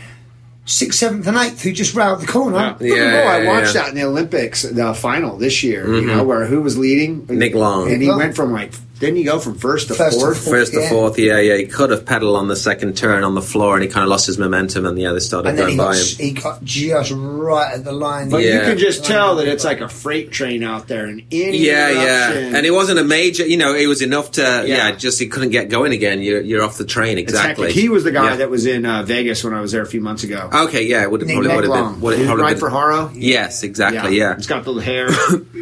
sixth, 0.65 0.99
seventh, 0.99 1.27
and 1.27 1.37
eighth 1.37 1.61
who 1.61 1.71
just 1.71 1.93
railed 1.95 2.21
the 2.21 2.27
corner. 2.27 2.75
Yeah. 2.79 2.95
Yeah, 2.95 3.21
oh, 3.23 3.27
I 3.27 3.45
watched 3.45 3.75
yeah. 3.75 3.83
that 3.83 3.89
in 3.89 3.95
the 3.95 4.03
Olympics, 4.03 4.63
the 4.63 4.93
final 4.93 5.37
this 5.37 5.63
year. 5.63 5.87
You 5.87 6.01
know 6.01 6.17
mm-hmm. 6.17 6.27
where 6.27 6.45
who 6.45 6.61
was 6.61 6.77
leading? 6.77 7.25
Nic 7.29 7.53
Long. 7.55 7.91
and 7.91 8.01
he 8.01 8.09
Long. 8.09 8.17
went 8.17 8.35
from 8.35 8.51
like 8.51 8.73
didn't 8.99 9.15
he 9.17 9.23
go 9.23 9.39
from 9.39 9.55
first 9.55 9.87
to 9.89 9.93
First 9.95 10.19
fourth? 10.19 10.37
fourth. 10.37 10.49
First 10.49 10.73
to 10.73 10.79
Yeah. 10.81 10.89
fourth, 10.89 11.19
yeah, 11.19 11.39
yeah. 11.39 11.57
He 11.57 11.65
could 11.65 11.89
have 11.91 12.05
pedaled 12.05 12.35
on 12.35 12.47
the 12.47 12.55
second 12.55 12.97
turn 12.97 13.23
on 13.23 13.35
the 13.35 13.41
floor, 13.41 13.75
and 13.75 13.83
he 13.83 13.89
kind 13.89 14.03
of 14.03 14.09
lost 14.09 14.25
his 14.27 14.37
momentum, 14.37 14.85
and 14.85 14.97
the 14.97 15.05
others 15.05 15.25
started 15.25 15.49
And 15.49 15.57
then 15.57 15.65
going 15.65 15.73
he 15.73 15.77
by 15.77 15.93
got, 15.93 15.95
him. 15.97 16.25
he 16.25 16.31
got 16.31 16.63
just 16.63 17.11
right 17.15 17.73
at 17.73 17.83
the 17.83 17.91
line. 17.91 18.29
But 18.29 18.43
Yeah. 18.43 18.53
you 18.53 18.59
can 18.61 18.77
just 18.77 19.05
tell 19.05 19.35
that 19.37 19.47
it's 19.47 19.63
like 19.63 19.81
a 19.81 19.87
freight 19.89 20.31
train 20.31 20.63
out 20.63 20.87
there, 20.87 21.05
and 21.05 21.21
any 21.31 21.57
Yeah, 21.57 21.89
yeah, 21.89 22.31
and 22.57 22.65
it 22.65 22.71
wasn't 22.71 22.99
a 22.99 23.03
major. 23.03 23.45
You 23.45 23.57
know, 23.57 23.73
it 23.73 23.87
was 23.87 24.01
enough 24.01 24.31
to. 24.33 24.41
Yeah, 24.41 24.89
Yeah. 24.89 24.91
just 24.95 25.19
he 25.19 25.27
couldn't 25.27 25.51
get 25.51 25.69
going 25.69 25.93
again. 25.93 26.21
You're 26.21 26.41
you're 26.41 26.63
off 26.63 26.77
the 26.77 26.85
train 26.85 27.17
exactly. 27.17 27.71
He 27.71 27.89
was 27.89 28.03
the 28.03 28.11
guy 28.11 28.31
Yeah. 28.31 28.35
that 28.37 28.49
was 28.49 28.65
in 28.65 28.85
uh, 28.85 29.03
Vegas 29.03 29.43
when 29.43 29.53
I 29.53 29.61
was 29.61 29.71
there 29.71 29.81
a 29.81 29.87
few 29.87 30.01
months 30.01 30.23
ago. 30.23 30.49
Okay, 30.53 30.83
yeah, 30.85 31.03
it 31.03 31.11
would 31.11 31.21
have 31.21 31.29
probably 31.29 31.47
would 31.55 31.63
have 31.63 31.69
Long. 31.69 31.93
been. 31.93 32.01
Would 32.01 32.13
He 32.15 32.19
have 32.21 32.27
probably 32.27 32.43
ride 32.43 32.49
been 32.53 32.59
for 32.59 32.69
Haro. 32.69 33.11
Yes, 33.13 33.63
exactly. 33.63 34.17
Yeah. 34.17 34.33
It's 34.33 34.47
got 34.47 34.65
the 34.65 34.73
hair 34.75 35.07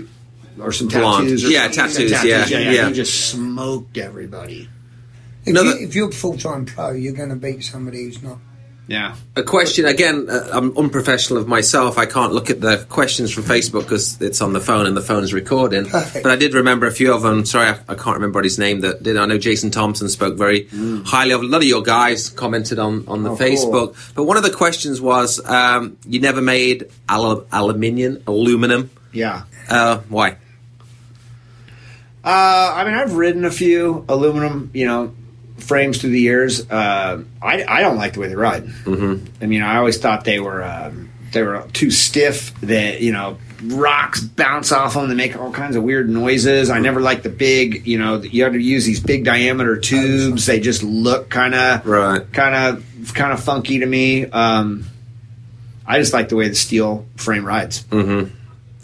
or 0.60 0.72
some 0.72 0.88
Blonde. 0.88 1.26
tattoos. 1.26 1.46
Or 1.46 1.50
Yeah, 1.50 1.72
something. 1.72 2.08
tattoos, 2.08 2.18
Some 2.20 2.28
yeah, 2.28 2.46
yeah, 2.48 2.72
yeah. 2.72 2.88
He 2.88 2.94
just 2.94 3.30
smoked 3.32 3.98
everybody. 3.98 4.70
If, 5.46 5.54
No, 5.54 5.62
you, 5.62 5.74
that- 5.74 5.82
if 5.82 5.96
you're 5.96 6.12
full 6.12 6.38
time 6.38 6.66
pro, 6.66 6.92
you're 6.92 7.14
going 7.14 7.30
to 7.30 7.36
beat 7.36 7.64
somebody 7.64 8.04
who's 8.04 8.22
not. 8.24 8.40
Yeah. 8.88 9.16
A 9.36 9.42
question 9.42 9.86
again. 9.86 10.28
Uh, 10.30 10.48
I'm 10.54 10.78
unprofessional 10.78 11.42
of 11.42 11.48
myself. 11.48 11.98
I 11.98 12.06
can't 12.06 12.34
look 12.34 12.52
at 12.52 12.62
the 12.62 12.86
questions 12.88 13.32
from 13.32 13.42
Facebook 13.44 13.82
because 13.82 14.22
it's 14.22 14.42
on 14.44 14.54
the 14.54 14.60
phone 14.62 14.86
and 14.86 14.96
the 14.96 15.02
phone's 15.02 15.34
recording. 15.34 15.86
Perfect. 15.88 16.22
But 16.22 16.32
I 16.32 16.36
did 16.36 16.54
remember 16.54 16.86
a 16.86 16.92
few 16.92 17.12
of 17.12 17.24
them. 17.24 17.46
Sorry, 17.46 17.68
I, 17.70 17.80
I 17.90 17.96
can't 17.96 18.16
remember 18.18 18.44
his 18.44 18.60
name. 18.60 18.82
That 18.82 19.02
did. 19.02 19.18
I 19.18 19.26
know 19.26 19.40
Jason 19.40 19.72
Thompson 19.72 20.08
spoke 20.08 20.38
very 20.38 20.68
highly 21.04 21.32
of. 21.32 21.42
A 21.42 21.46
lot 21.46 21.64
of 21.64 21.68
your 21.68 21.82
guys 21.82 22.30
commented 22.30 22.78
on 22.78 23.06
on 23.08 23.24
the 23.24 23.32
Mm. 23.32 23.34
Oh, 23.34 23.38
cool. 23.38 23.48
Facebook. 23.48 24.14
But 24.14 24.26
one 24.26 24.38
of 24.38 24.44
the 24.44 24.52
questions 24.52 25.02
was, 25.02 25.44
um, 25.44 25.98
you 26.08 26.20
never 26.20 26.42
made 26.44 26.86
al- 27.10 27.48
aluminium, 27.52 28.22
aluminum. 28.28 28.92
Yeah. 29.12 29.44
Uh, 29.68 30.02
why? 30.10 30.38
Uh, 32.26 32.74
I 32.76 32.84
mean, 32.86 32.96
I've 32.96 33.14
ridden 33.14 33.46
a 33.46 33.52
few 33.52 34.04
aluminum, 34.10 34.72
you 34.74 34.88
know, 34.88 35.14
frames 35.58 36.00
through 36.02 36.10
the 36.10 36.20
years. 36.22 36.70
Uh, 36.70 37.24
I, 37.42 37.64
I 37.64 37.82
don't 37.82 37.98
like 37.98 38.14
the 38.14 38.20
way 38.22 38.28
they 38.28 38.36
ride. 38.36 38.66
Mm-hmm. 38.66 39.44
I 39.44 39.46
mean, 39.46 39.62
I 39.62 39.78
always 39.78 39.98
thought 40.00 40.26
they 40.26 40.40
were 40.40 40.64
um, 40.64 41.12
they 41.32 41.44
were 41.44 41.68
too 41.74 41.92
stiff. 41.92 42.60
That 42.62 43.02
you 43.02 43.12
know, 43.12 43.38
rocks 43.64 44.22
bounce 44.22 44.72
off 44.72 44.96
them. 44.96 45.08
They 45.08 45.14
make 45.16 45.38
all 45.38 45.52
kinds 45.52 45.76
of 45.76 45.84
weird 45.84 46.10
noises. 46.10 46.72
I 46.72 46.80
never 46.80 47.00
liked 47.00 47.24
the 47.24 47.30
big. 47.30 47.86
You 47.86 48.00
know, 48.00 48.22
you 48.22 48.44
have 48.44 48.54
to 48.54 48.60
use 48.60 48.86
these 48.86 49.00
big 49.00 49.24
diameter 49.24 49.78
tubes. 49.78 50.48
They 50.48 50.60
just 50.60 50.82
look 50.82 51.30
kind 51.30 51.54
of 51.54 51.86
Right. 51.86 52.34
kind 52.34 52.56
of 52.80 53.14
kind 53.14 53.32
of 53.34 53.44
funky 53.44 53.80
to 53.80 53.86
me. 53.86 54.26
Um, 54.26 54.86
I 55.86 56.00
just 56.00 56.12
like 56.14 56.30
the 56.30 56.36
way 56.36 56.50
the 56.50 56.56
steel 56.56 57.06
frame 57.18 57.46
rides. 57.46 57.86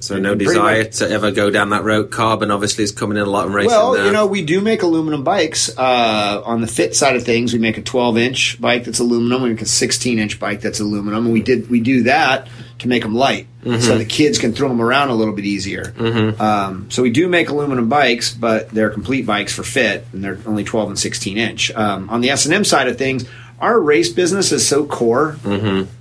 So 0.01 0.19
no 0.19 0.35
desire 0.35 0.83
much. 0.83 0.97
to 0.97 1.09
ever 1.09 1.31
go 1.31 1.49
down 1.49 1.69
that 1.69 1.83
road. 1.83 2.11
Carbon 2.11 2.51
obviously 2.51 2.83
is 2.83 2.91
coming 2.91 3.17
in 3.17 3.23
a 3.23 3.29
lot 3.29 3.47
in 3.47 3.53
racing. 3.53 3.71
Well, 3.71 3.95
now. 3.95 4.05
you 4.05 4.11
know, 4.11 4.25
we 4.25 4.43
do 4.43 4.59
make 4.59 4.81
aluminum 4.81 5.23
bikes. 5.23 5.75
Uh, 5.77 6.41
on 6.43 6.61
the 6.61 6.67
fit 6.67 6.95
side 6.95 7.15
of 7.15 7.23
things, 7.23 7.53
we 7.53 7.59
make 7.59 7.77
a 7.77 7.81
12 7.81 8.17
inch 8.17 8.59
bike 8.59 8.83
that's 8.83 8.99
aluminum. 8.99 9.43
We 9.43 9.49
make 9.51 9.61
a 9.61 9.65
16 9.65 10.19
inch 10.19 10.39
bike 10.39 10.61
that's 10.61 10.79
aluminum, 10.79 11.25
and 11.25 11.33
we 11.33 11.41
did 11.41 11.69
we 11.69 11.79
do 11.79 12.03
that 12.03 12.47
to 12.79 12.87
make 12.87 13.03
them 13.03 13.13
light, 13.13 13.45
so 13.63 13.95
the 13.99 14.05
kids 14.05 14.39
can 14.39 14.53
throw 14.53 14.67
them 14.67 14.81
around 14.81 15.09
a 15.09 15.13
little 15.13 15.35
bit 15.35 15.45
easier. 15.45 15.93
Um, 16.39 16.89
so 16.89 17.03
we 17.03 17.11
do 17.11 17.27
make 17.27 17.49
aluminum 17.49 17.89
bikes, 17.89 18.33
but 18.33 18.69
they're 18.71 18.89
complete 18.89 19.27
bikes 19.27 19.53
for 19.53 19.61
fit, 19.61 20.07
and 20.13 20.23
they're 20.23 20.39
only 20.47 20.63
12 20.63 20.89
and 20.89 20.97
16 20.99 21.37
inch. 21.37 21.71
Um, 21.73 22.09
on 22.09 22.21
the 22.21 22.31
S 22.31 22.45
and 22.45 22.55
M 22.55 22.63
side 22.63 22.87
of 22.87 22.97
things. 22.97 23.25
Our 23.61 23.79
race 23.79 24.09
business 24.09 24.51
is 24.51 24.67
so 24.67 24.85
core. 24.85 25.38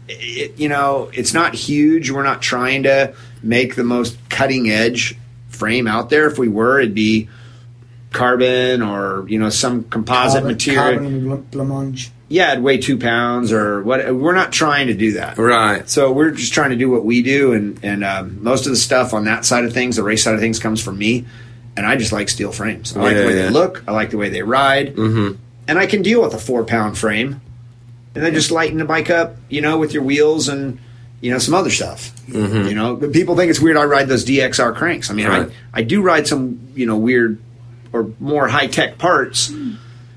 It, 0.09 0.59
you 0.59 0.69
know, 0.69 1.11
it's 1.13 1.35
not 1.35 1.55
huge. 1.55 2.11
We're 2.11 2.23
not 2.23 2.43
trying 2.43 2.85
to 2.85 3.15
make 3.43 3.77
the 3.77 3.85
most 3.85 4.19
cutting 4.29 4.71
edge 4.71 5.17
frame 5.49 5.87
out 5.87 6.11
there. 6.11 6.27
If 6.27 6.39
we 6.39 6.49
were, 6.49 6.81
it'd 6.81 6.95
be 6.95 7.29
carbon 8.13 8.83
or 8.83 9.29
you 9.29 9.39
know 9.39 9.51
some 9.51 9.85
composite 9.85 10.41
Carbon- 10.41 10.53
material. 10.53 10.83
Carbon 10.83 11.07
and. 11.07 11.27
Yeah, 12.29 12.53
it'd 12.53 12.63
weigh 12.63 12.79
two 12.79 12.97
pounds 12.97 13.53
or 13.53 13.83
what. 13.83 14.15
We're 14.15 14.35
not 14.35 14.53
trying 14.53 14.87
to 14.87 14.95
do 14.95 15.13
that. 15.15 15.37
right. 15.37 15.89
So 15.89 16.13
we're 16.13 16.31
just 16.31 16.53
trying 16.53 16.71
to 16.71 16.77
do 16.77 16.89
what 16.89 17.05
we 17.05 17.23
do, 17.23 17.53
and 17.53 17.79
and 17.83 18.05
um, 18.05 18.43
most 18.43 18.67
of 18.67 18.71
the 18.71 18.77
stuff 18.77 19.13
on 19.15 19.25
that 19.25 19.45
side 19.45 19.65
of 19.65 19.73
things, 19.73 19.97
the 19.97 20.05
race 20.05 20.23
side 20.23 20.35
of 20.35 20.41
things, 20.41 20.61
comes 20.61 20.83
from 20.83 20.97
me, 20.97 21.27
and 21.77 21.85
I 21.85 21.97
just 21.97 22.13
like 22.13 22.29
steel 22.29 22.53
frames. 22.53 22.97
I 22.97 23.01
like 23.01 23.17
the 23.17 23.27
way 23.27 23.37
yeah. 23.37 23.43
they 23.43 23.51
look. 23.51 23.83
I 23.89 23.93
like 23.93 24.11
the 24.11 24.17
way 24.17 24.29
they 24.29 24.43
ride, 24.43 24.95
mm-hmm. 24.95 25.43
and 25.67 25.79
I 25.79 25.87
can 25.87 26.03
deal 26.03 26.23
with 26.23 26.33
a 26.33 26.39
four 26.39 26.65
pound 26.65 26.97
frame, 26.97 27.41
and 28.15 28.25
then 28.25 28.35
just 28.35 28.51
lighten 28.51 28.79
the 28.79 28.85
bike 28.85 29.11
up, 29.11 29.37
you 29.49 29.61
know, 29.61 29.79
with 29.79 29.93
your 29.95 30.03
wheels 30.03 30.49
and 30.49 30.79
you 31.21 31.31
know 31.31 31.39
some 31.39 31.55
other 31.55 31.71
stuff. 31.71 32.13
Mm-hmm. 32.27 32.69
You 32.69 32.75
know, 32.75 32.97
but 32.97 33.13
people 33.13 33.37
think 33.37 33.51
it's 33.51 33.61
weird. 33.61 33.77
I 33.77 33.85
ride 33.85 34.09
those 34.09 34.25
DXR 34.25 34.75
cranks. 34.75 35.11
I 35.11 35.15
mean, 35.15 35.27
Right. 35.29 35.49
I 35.75 35.81
I 35.81 35.83
do 35.83 36.03
ride 36.03 36.27
some 36.27 36.69
you 36.75 36.87
know 36.87 36.97
weird 36.97 37.39
or 37.93 38.11
more 38.21 38.49
high 38.49 38.67
tech 38.69 38.99
parts. 38.99 39.53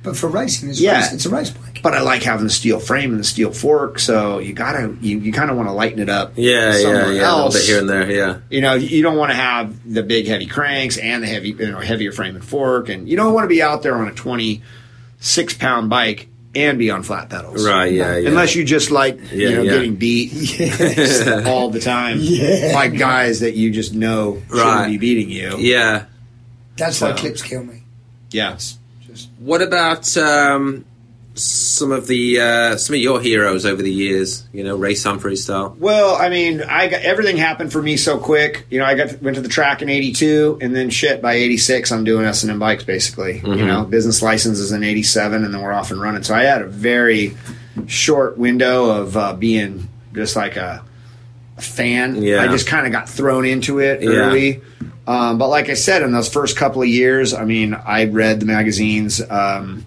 But 0.03 0.17
for 0.17 0.27
racing, 0.27 0.69
it's, 0.69 0.81
Yeah. 0.81 0.97
race, 0.97 1.13
it's 1.13 1.25
a 1.25 1.29
race 1.29 1.49
bike. 1.49 1.79
But 1.81 1.93
I 1.93 2.01
like 2.01 2.23
having 2.23 2.43
the 2.45 2.51
steel 2.51 2.79
frame 2.81 3.11
and 3.11 3.19
the 3.19 3.23
steel 3.23 3.51
fork, 3.53 3.99
so 3.99 4.39
you 4.39 4.51
gotta 4.53 4.95
you, 5.01 5.17
you 5.19 5.31
kind 5.31 5.49
of 5.49 5.55
want 5.55 5.69
to 5.69 5.73
lighten 5.73 5.99
it 5.99 6.09
up. 6.09 6.33
Yeah, 6.35 6.71
yeah, 6.75 6.81
somewhere 6.81 7.01
yeah. 7.13 7.21
A 7.21 7.31
little 7.31 7.39
else. 7.45 7.53
bit 7.55 7.65
here 7.65 7.79
and 7.79 7.89
there. 7.89 8.11
Yeah. 8.11 8.37
You 8.49 8.59
know, 8.61 8.73
you 8.73 9.01
don't 9.01 9.15
want 9.15 9.31
to 9.31 9.35
have 9.37 9.93
the 9.93 10.03
big 10.03 10.27
heavy 10.27 10.45
cranks 10.45 10.97
and 10.97 11.23
the 11.23 11.27
heavy, 11.27 11.49
you 11.51 11.71
know, 11.71 11.79
heavier 11.79 12.11
frame 12.11 12.35
and 12.35 12.43
fork, 12.43 12.89
and 12.89 13.07
you 13.07 13.15
don't 13.15 13.33
want 13.33 13.45
to 13.45 13.47
be 13.49 13.61
out 13.61 13.81
there 13.81 13.95
on 13.95 14.07
a 14.09 14.13
twenty 14.13 14.61
six 15.19 15.53
pound 15.53 15.89
bike 15.89 16.27
and 16.55 16.77
be 16.77 16.89
on 16.91 17.01
flat 17.03 17.29
pedals, 17.29 17.65
Right. 17.65 17.91
Yeah. 17.93 18.17
Yeah. 18.17 18.29
Unless 18.29 18.55
you 18.55 18.63
just 18.63 18.91
like 18.91 19.17
Yeah, 19.31 19.49
you 19.49 19.55
know 19.55 19.61
yeah. 19.63 19.71
getting 19.73 19.95
beat 19.95 20.31
all 21.47 21.69
the 21.71 21.79
time 21.79 22.17
Yeah. 22.21 22.73
by 22.73 22.87
guys 22.89 23.39
that 23.39 23.55
you 23.55 23.71
just 23.71 23.93
know 23.93 24.41
Right. 24.49 24.59
shouldn't 24.59 24.87
be 24.89 24.97
beating 24.97 25.29
you. 25.29 25.57
yeah. 25.59 26.05
That's 26.77 26.99
why 27.01 27.13
clips 27.13 27.41
kill 27.41 27.63
me. 27.63 27.83
Yeah. 28.31 28.57
What 29.39 29.61
about 29.61 30.15
um, 30.17 30.85
some 31.35 31.91
of 31.91 32.07
the 32.07 32.39
uh, 32.39 32.77
some 32.77 32.93
of 32.95 32.99
your 33.01 33.19
heroes 33.19 33.65
over 33.65 33.81
the 33.81 33.91
years? 33.91 34.47
You 34.53 34.63
know, 34.63 34.75
Ray 34.77 34.95
Humphries 34.95 35.43
style. 35.43 35.75
Well, 35.79 36.15
I 36.15 36.29
mean, 36.29 36.61
I 36.61 36.87
got 36.87 37.01
everything 37.01 37.37
happened 37.37 37.71
for 37.71 37.81
me 37.81 37.97
so 37.97 38.17
quick. 38.17 38.65
You 38.69 38.79
know, 38.79 38.85
I 38.85 38.95
got 38.95 39.21
went 39.21 39.35
to 39.35 39.41
the 39.41 39.49
track 39.49 39.81
in 39.81 39.89
'82, 39.89 40.59
and 40.61 40.75
then 40.75 40.89
shit 40.89 41.21
by 41.21 41.33
'86, 41.33 41.91
I'm 41.91 42.03
doing 42.03 42.25
S 42.25 42.43
and 42.43 42.51
M 42.51 42.59
bikes 42.59 42.83
basically. 42.83 43.39
You 43.39 43.65
know, 43.65 43.83
business 43.83 44.21
licenses 44.21 44.71
in 44.71 44.83
'87, 44.83 45.43
and 45.43 45.53
then 45.53 45.61
we're 45.61 45.73
off 45.73 45.91
and 45.91 45.99
running. 45.99 46.23
So 46.23 46.35
I 46.35 46.43
had 46.43 46.61
a 46.61 46.67
very 46.67 47.35
short 47.87 48.37
window 48.37 48.85
of 48.91 49.17
uh, 49.17 49.33
being 49.33 49.87
just 50.13 50.35
like 50.35 50.55
a, 50.57 50.83
a 51.57 51.61
fan. 51.61 52.21
Yeah. 52.21 52.41
I 52.43 52.47
just 52.47 52.67
kind 52.67 52.85
of 52.85 52.91
got 52.91 53.09
thrown 53.09 53.45
into 53.45 53.79
it 53.79 54.03
Yeah. 54.03 54.09
early. 54.09 54.61
Um, 55.07 55.37
but 55.39 55.49
like 55.49 55.69
I 55.69 55.73
said, 55.73 56.03
in 56.03 56.11
those 56.11 56.29
first 56.31 56.55
couple 56.55 56.81
of 56.83 56.87
years, 56.87 57.33
I 57.33 57.43
mean, 57.45 57.73
I 57.73 58.05
read 58.05 58.39
the 58.39 58.45
magazines. 58.45 59.19
Um, 59.27 59.85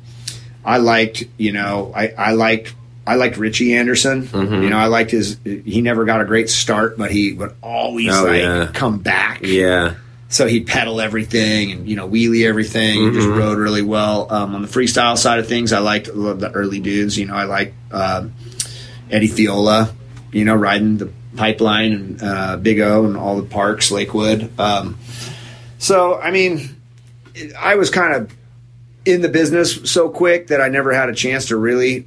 I 0.67 0.78
liked, 0.78 1.25
you 1.39 1.53
know, 1.53 1.93
I, 1.95 2.09
I 2.09 2.33
liked 2.33 2.75
I 3.07 3.15
liked 3.15 3.36
Richie 3.36 3.75
Anderson. 3.77 4.25
Mm-hmm. 4.25 4.62
You 4.65 4.69
know, 4.70 4.78
I 4.78 4.86
liked 4.86 5.12
his. 5.12 5.39
He 5.45 5.81
never 5.81 6.05
got 6.05 6.20
a 6.20 6.25
great 6.25 6.51
start, 6.51 6.99
but 6.99 7.11
he 7.12 7.33
would 7.35 7.55
always 7.62 8.12
Oh, 8.12 8.25
like 8.25 8.43
yeah. 8.43 8.70
come 8.75 8.99
back. 8.99 9.43
Yeah. 9.43 9.95
So 10.28 10.49
he'd 10.49 10.67
pedal 10.67 11.01
everything 11.01 11.70
and 11.70 11.89
you 11.89 11.95
know 11.95 12.09
wheelie 12.09 12.45
everything. 12.45 13.05
and 13.05 13.15
Just 13.15 13.28
Mm-hmm. 13.28 13.39
rode 13.39 13.59
really 13.59 13.83
well. 13.83 14.27
Um, 14.33 14.57
on 14.57 14.62
the 14.62 14.67
freestyle 14.69 15.17
side 15.17 15.39
of 15.39 15.47
things, 15.47 15.73
I 15.73 15.78
liked 15.78 16.07
the 16.07 16.51
early 16.53 16.81
dudes. 16.81 17.17
You 17.17 17.27
know, 17.27 17.35
I 17.35 17.45
liked 17.45 17.75
um, 17.93 18.35
Eddie 19.09 19.28
Fiola. 19.28 19.93
You 20.33 20.45
know, 20.45 20.57
riding 20.57 20.97
the 20.99 21.12
pipeline 21.36 21.93
and 21.93 22.23
uh, 22.23 22.57
Big 22.57 22.81
O 22.81 23.05
and 23.05 23.17
all 23.17 23.36
the 23.36 23.47
parks, 23.49 23.93
Lakewood. 23.93 24.51
Um, 24.59 24.99
so 25.78 26.19
I 26.19 26.33
mean, 26.33 26.75
I 27.57 27.77
was 27.77 27.91
kind 27.91 28.15
of 28.15 28.33
in 29.07 29.23
the 29.23 29.28
business 29.28 29.91
so 29.91 30.10
quick 30.10 30.49
that 30.49 30.60
I 30.60 30.68
never 30.68 30.93
had 30.93 31.09
a 31.09 31.15
chance 31.15 31.47
to 31.47 31.57
really 31.57 32.07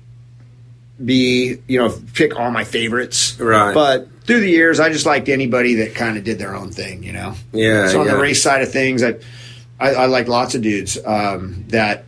be 1.04 1.58
you 1.68 1.80
know 1.80 1.98
pick 2.14 2.38
all 2.38 2.52
my 2.52 2.66
favorites. 2.66 3.40
Right. 3.40 3.74
But 3.74 4.10
through 4.24 4.42
the 4.42 4.50
years, 4.50 4.80
I 4.80 4.90
just 4.90 5.06
liked 5.06 5.30
anybody 5.30 5.76
that 5.76 5.96
kind 5.96 6.18
of 6.18 6.24
did 6.24 6.38
their 6.38 6.56
own 6.56 6.72
thing. 6.72 7.04
You 7.04 7.14
know. 7.14 7.36
Yeah, 7.54 7.88
So 7.88 8.02
on 8.02 8.06
yeah. 8.06 8.14
the 8.14 8.20
race 8.20 8.44
side 8.44 8.62
of 8.62 8.72
things, 8.72 9.02
I 9.02 9.16
I, 9.80 9.92
I 9.94 10.06
like 10.06 10.28
lots 10.28 10.54
of 10.54 10.62
dudes 10.62 10.98
um, 11.04 11.66
that. 11.70 12.06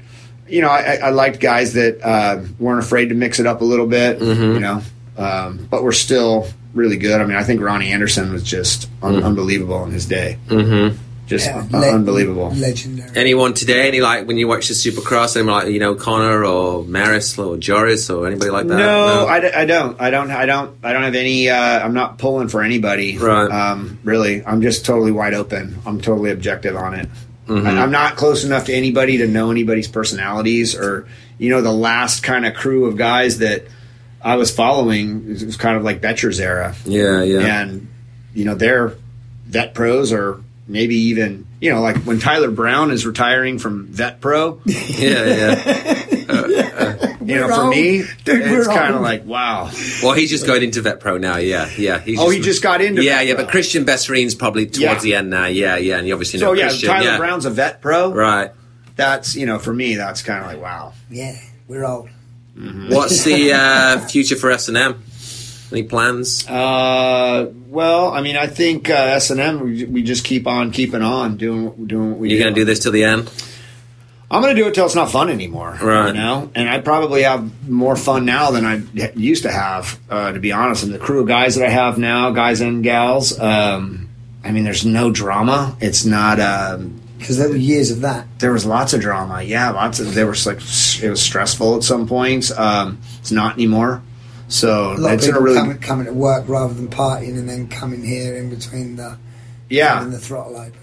You 0.48 0.62
know, 0.62 0.68
I, 0.68 0.96
I 0.96 1.10
liked 1.12 1.40
guys 1.40 1.76
that 1.76 2.02
uh, 2.04 2.42
weren't 2.60 2.84
afraid 2.84 3.08
to 3.08 3.16
mix 3.16 3.40
it 3.40 3.48
up 3.48 3.62
a 3.62 3.64
little 3.64 3.88
bit. 3.88 4.20
Mm-hmm. 4.20 4.54
You 4.56 4.60
know, 4.60 4.82
um, 5.18 5.66
but 5.70 5.82
we're 5.82 5.94
still 5.94 6.46
really 6.74 6.98
good. 6.98 7.22
I 7.22 7.26
mean, 7.26 7.38
I 7.38 7.44
think 7.44 7.62
Ronnie 7.62 7.94
Anderson 7.94 8.34
was 8.34 8.44
just 8.44 8.90
un- 9.02 9.24
unbelievable 9.24 9.86
in 9.86 9.92
his 9.92 10.06
day. 10.06 10.38
Mm-hmm. 10.48 10.98
Just 11.32 11.46
Yeah, 11.48 11.66
le- 11.72 11.94
unbelievable. 11.94 12.52
legendary. 12.52 13.10
Anyone 13.16 13.54
today? 13.54 13.88
Any 13.88 14.02
like 14.02 14.28
when 14.28 14.38
you 14.38 14.50
watch 14.50 14.68
the 14.68 14.74
Supercross? 14.74 15.38
Anyone 15.38 15.64
like 15.64 15.74
you 15.74 15.80
know 15.80 15.96
Connor 15.96 16.44
or 16.44 16.84
Maris 16.84 17.40
or 17.40 17.56
Joris 17.56 18.10
or 18.10 18.28
anybody 18.28 18.52
like 18.52 18.68
that? 18.68 18.76
No, 18.76 19.26
I, 19.28 19.40
d- 19.40 19.48
I 19.56 19.64
don't. 19.64 20.00
I 20.02 20.10
don't. 20.10 20.30
I 20.30 20.46
don't. 20.46 20.76
I 20.84 20.92
don't 20.92 21.04
have 21.04 21.16
any. 21.16 21.50
Uh, 21.50 21.56
I'm 21.56 21.94
not 21.94 22.18
pulling 22.18 22.50
for 22.50 22.62
anybody. 22.62 23.18
Right. 23.18 23.50
Um, 23.50 23.98
really, 24.04 24.46
I'm 24.46 24.62
just 24.62 24.86
totally 24.86 25.14
wide 25.14 25.34
open. 25.34 25.78
I'm 25.86 26.02
totally 26.02 26.32
objective 26.32 26.76
on 26.76 26.96
it. 26.96 27.08
Mm-hmm. 27.48 27.66
I, 27.66 27.82
I'm 27.82 27.92
not 27.92 28.18
close 28.18 28.44
enough 28.44 28.66
to 28.66 28.74
anybody 28.74 29.18
to 29.20 29.28
know 29.28 29.52
anybody's 29.52 29.88
personalities 29.88 30.76
or 30.76 31.08
you 31.38 31.50
know 31.50 31.62
the 31.62 31.72
last 31.72 32.24
kind 32.24 32.46
of 32.46 32.56
crew 32.56 32.86
of 32.88 32.98
guys 32.98 33.38
that 33.40 33.64
I 34.22 34.36
was 34.36 34.52
following 34.54 35.32
it 35.32 35.44
was 35.46 35.56
kind 35.56 35.78
of 35.78 35.84
like 35.84 36.02
Betcher's 36.02 36.42
era, 36.42 36.76
Yeah, 36.86 37.24
yeah. 37.24 37.62
and 37.62 37.88
you 38.34 38.44
know 38.44 38.56
they're 38.56 38.96
vet 39.46 39.74
pros 39.74 40.12
or 40.12 40.42
maybe 40.72 40.96
even 40.96 41.46
you 41.60 41.72
know 41.72 41.82
like 41.82 41.98
when 42.04 42.20
Tyler 42.20 42.50
Brown 42.52 42.92
is 42.92 43.06
retiring 43.06 43.60
from 43.60 43.88
vet 43.88 44.22
pro. 44.22 44.60
yeah, 44.66 45.26
yeah. 45.26 45.98
You 47.22 47.36
know, 47.40 47.48
We're 47.48 47.54
for 47.54 47.62
old. 47.62 47.70
me, 47.70 47.98
Dude, 48.26 48.42
it's 48.42 48.68
kind 48.68 48.96
of 48.96 49.02
like 49.02 49.26
wow. 49.26 49.70
Well, 50.02 50.14
he's 50.14 50.30
just 50.32 50.46
going 50.48 50.64
into 50.64 50.82
vet 50.82 51.00
pro 51.00 51.18
now. 51.18 51.38
Yeah, 51.38 51.70
yeah. 51.78 52.00
He's 52.00 52.20
Oh, 52.20 52.30
he 52.30 52.40
just 52.40 52.64
got 52.64 52.82
into 52.82 53.04
Yeah, 53.04 53.18
vet 53.20 53.28
yeah. 53.28 53.34
pro. 53.36 53.44
But 53.46 53.52
Christian 53.52 53.86
Besserine's 53.86 54.34
probably 54.34 54.66
towards 54.66 54.80
Yeah. 54.82 55.00
the 55.00 55.16
end 55.16 55.30
now. 55.30 55.46
Yeah, 55.46 55.78
yeah. 55.78 55.98
And 55.98 56.08
you 56.08 56.14
obviously 56.14 56.40
know 56.40 56.48
So 56.48 56.54
yeah, 56.54 56.68
Christian. 56.70 56.90
Tyler 56.90 57.06
yeah. 57.06 57.18
Brown's 57.18 57.46
a 57.46 57.52
vet 57.52 57.80
pro. 57.80 58.12
Right. 58.12 58.52
That's 58.96 59.36
you 59.36 59.46
know 59.46 59.60
for 59.60 59.72
me 59.74 59.96
that's 59.96 60.24
kind 60.24 60.40
of 60.44 60.48
like 60.52 60.62
wow. 60.62 60.94
Yeah, 61.12 61.38
we're 61.68 61.86
old. 61.86 62.10
What's 62.56 63.24
the 63.24 63.54
uh, 63.54 64.00
future 64.08 64.36
for 64.36 64.50
S 64.52 64.68
and 64.68 64.76
M? 64.78 65.04
Any 65.72 65.84
plans? 65.84 66.48
Uh, 66.48 67.52
well, 67.68 68.12
I 68.12 68.22
mean, 68.22 68.36
I 68.36 68.48
think 68.48 68.90
uh, 68.90 68.94
S 68.94 69.30
and 69.30 69.40
M 69.40 69.62
we, 69.62 69.86
we 69.86 70.04
just 70.04 70.26
keep 70.26 70.46
on 70.48 70.72
keeping 70.72 71.02
on 71.02 71.38
doing 71.38 71.88
doing 71.88 72.10
what 72.12 72.20
we 72.20 72.30
do. 72.30 72.36
You're 72.36 72.40
do. 72.40 72.44
going 72.46 72.56
to 72.56 72.62
do 72.62 72.66
this 72.66 72.80
till 72.80 72.92
the 72.92 73.04
end? 73.04 73.32
I'm 74.30 74.42
going 74.42 74.56
to 74.56 74.62
do 74.62 74.68
it 74.68 74.74
till 74.74 74.86
it's 74.86 74.96
not 74.96 75.12
fun 75.12 75.30
anymore. 75.30 75.78
Right. 75.82 76.08
You 76.08 76.14
know, 76.14 76.50
and 76.56 76.70
I 76.70 76.80
probably 76.80 77.24
have 77.24 77.68
more 77.70 77.96
fun 77.98 78.24
now 78.26 78.52
than 78.52 78.66
I 78.66 78.82
used 79.16 79.44
to 79.44 79.52
have. 79.52 80.00
Uh, 80.10 80.32
to 80.32 80.40
be 80.40 80.52
honest, 80.54 80.84
and 80.84 80.94
the 80.94 81.00
crew 81.00 81.22
of 81.22 81.28
guys 81.28 81.56
that 81.56 81.66
I 81.66 81.70
have 81.70 81.98
now, 81.98 82.32
guys 82.32 82.62
and 82.62 82.82
gals. 82.84 83.38
Um, 83.40 84.10
I 84.44 84.52
mean, 84.52 84.64
there's 84.64 84.86
no 84.86 85.12
drama. 85.12 85.76
It's 85.82 86.04
not. 86.06 86.40
Um, 86.40 87.02
Because 87.20 87.38
there 87.38 87.50
were 87.50 87.56
years 87.56 87.92
of 87.92 88.02
that. 88.02 88.26
there 88.40 88.52
was 88.54 88.66
lots 88.66 88.94
of 88.94 89.02
drama. 89.02 89.42
Yeah, 89.44 89.70
lots 89.72 90.00
of. 90.00 90.14
There 90.16 90.28
was 90.28 90.46
like 90.48 90.58
it 91.04 91.10
was 91.10 91.22
stressful 91.22 91.76
at 91.78 91.84
some 91.84 92.08
points. 92.08 92.52
Um, 92.58 93.00
it's 93.20 93.32
not 93.32 93.54
anymore. 93.56 94.02
So 94.52 94.94
A 94.94 94.98
lot 94.98 95.14
it's 95.14 95.24
in 95.26 95.30
a 95.30 95.34
people 95.34 95.44
really 95.44 95.58
coming, 95.60 95.78
coming 95.80 96.06
to 96.08 96.14
work 96.14 96.48
rather 96.48 96.74
than 96.74 96.88
partying 96.90 97.38
and 97.38 97.48
then 97.48 97.68
coming 97.70 98.04
here 98.04 98.36
in 98.36 98.50
between 98.50 98.98
the 98.98 99.18
yeah 99.70 99.96
having 99.96 100.12
the 100.12 100.20
throttle 100.20 100.58
open. 100.58 100.74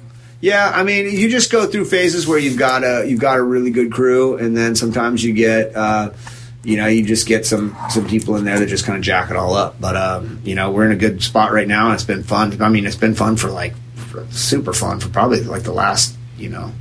yeah. 0.41 0.73
I 0.75 0.83
mean, 0.85 1.05
you 1.15 1.29
just 1.29 1.53
go 1.53 1.67
through 1.67 1.85
phases 1.85 2.27
where 2.27 2.39
you've 2.39 2.57
got 2.59 2.83
a 2.83 3.05
you've 3.07 3.21
got 3.21 3.39
a 3.39 3.43
really 3.43 3.71
good 3.71 3.93
crew, 3.93 4.37
and 4.39 4.57
then 4.57 4.75
sometimes 4.75 5.23
you 5.23 5.33
get. 5.35 5.77
Uh, 5.77 6.11
you 6.65 6.77
know, 6.77 6.87
you 6.87 7.05
just 7.05 7.27
get 7.29 7.47
some 7.47 7.75
some 7.89 8.07
people 8.07 8.37
in 8.37 8.45
there 8.45 8.59
that 8.59 8.67
just 8.67 8.85
kind 8.85 8.97
of 8.99 9.03
jack 9.03 9.31
it 9.31 9.37
all 9.37 9.55
up. 9.55 9.81
But 9.81 9.97
um, 9.97 10.41
you 10.45 10.55
know, 10.57 10.73
we're 10.73 10.85
in 10.85 10.91
a 10.93 10.97
good 10.97 11.23
spot 11.23 11.53
right 11.53 11.69
now, 11.69 11.87
and 11.87 11.95
it's 11.95 12.05
been 12.05 12.25
fun. 12.25 12.61
I 12.61 12.69
mean, 12.69 12.85
it's 12.85 12.97
been 12.97 13.15
fun 13.15 13.37
for 13.37 13.49
like 13.49 13.75
for 13.95 14.27
super 14.31 14.73
fun 14.73 14.99
for 14.99 15.09
probably 15.09 15.43
like 15.45 15.63
the 15.63 15.73
last 15.73 16.17
you 16.37 16.49
know 16.51 16.73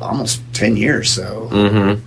almost 0.00 0.42
ten 0.52 0.76
years. 0.76 1.10
So 1.10 1.48
Mm-hmm. 1.50 2.04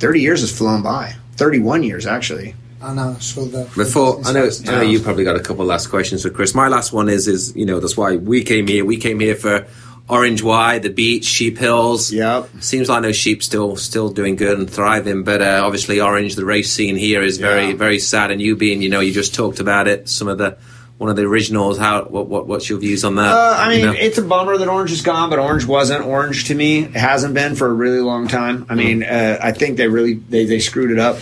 thirty 0.00 0.20
years 0.20 0.40
has 0.40 0.56
flown 0.56 0.82
by. 0.82 1.14
Thirty 1.36 1.60
one 1.60 1.82
years 1.82 2.04
actually. 2.06 2.54
I 2.80 2.94
know. 2.94 3.14
I 3.16 3.20
saw 3.20 3.44
the 3.44 3.64
Before 3.76 4.20
I 4.24 4.32
know, 4.32 4.50
I 4.66 4.70
know 4.76 4.82
you 4.82 5.00
probably 5.00 5.24
got 5.24 5.36
a 5.36 5.40
couple 5.40 5.64
last 5.64 5.88
questions 5.88 6.22
for 6.22 6.30
Chris. 6.30 6.54
My 6.54 6.68
last 6.68 6.92
one 6.92 7.08
is, 7.08 7.26
is 7.26 7.54
you 7.56 7.66
know, 7.66 7.80
that's 7.80 7.96
why 7.96 8.16
we 8.16 8.44
came 8.44 8.66
here. 8.66 8.84
We 8.84 8.98
came 8.98 9.18
here 9.20 9.34
for 9.34 9.66
Orange 10.08 10.42
Y, 10.42 10.78
the 10.78 10.88
beach, 10.90 11.24
Sheep 11.24 11.58
Hills. 11.58 12.12
Yep. 12.12 12.48
Seems 12.60 12.88
like 12.88 13.02
no 13.02 13.12
sheep 13.12 13.42
still 13.42 13.76
still 13.76 14.08
doing 14.10 14.36
good 14.36 14.58
and 14.58 14.70
thriving, 14.70 15.22
but 15.24 15.42
uh, 15.42 15.62
obviously 15.64 16.00
Orange, 16.00 16.34
the 16.36 16.44
race 16.44 16.72
scene 16.72 16.96
here 16.96 17.22
is 17.22 17.38
very 17.38 17.68
Yeah. 17.70 17.74
very 17.76 17.98
sad. 17.98 18.30
And 18.30 18.40
you 18.40 18.56
being, 18.56 18.80
you 18.80 18.88
know, 18.88 19.00
you 19.00 19.12
just 19.12 19.34
talked 19.34 19.60
about 19.60 19.88
it. 19.88 20.08
Some 20.08 20.28
of 20.28 20.38
the 20.38 20.56
one 20.98 21.10
of 21.10 21.16
the 21.16 21.22
originals. 21.22 21.78
How 21.78 22.04
what, 22.04 22.26
what 22.28 22.46
what's 22.46 22.70
your 22.70 22.78
views 22.78 23.04
on 23.04 23.16
that? 23.16 23.34
Uh, 23.36 23.54
I 23.58 23.68
mean, 23.70 23.80
You 23.80 23.86
know? 23.86 23.92
it's 23.92 24.18
a 24.18 24.22
bummer 24.22 24.56
that 24.56 24.68
Orange 24.68 24.92
is 24.92 25.02
gone, 25.02 25.30
but 25.30 25.38
Orange 25.38 25.66
wasn't 25.66 26.04
Orange 26.06 26.44
to 26.46 26.54
me. 26.54 26.84
It 26.84 26.92
hasn't 26.96 27.34
been 27.34 27.54
for 27.54 27.66
a 27.66 27.72
really 27.72 28.00
long 28.00 28.28
time. 28.28 28.66
I 28.68 28.76
mean, 28.76 29.02
uh, 29.02 29.38
I 29.42 29.52
think 29.52 29.76
they 29.76 29.88
really 29.88 30.14
they, 30.14 30.46
they 30.46 30.58
screwed 30.60 30.90
it 30.90 30.98
up 30.98 31.18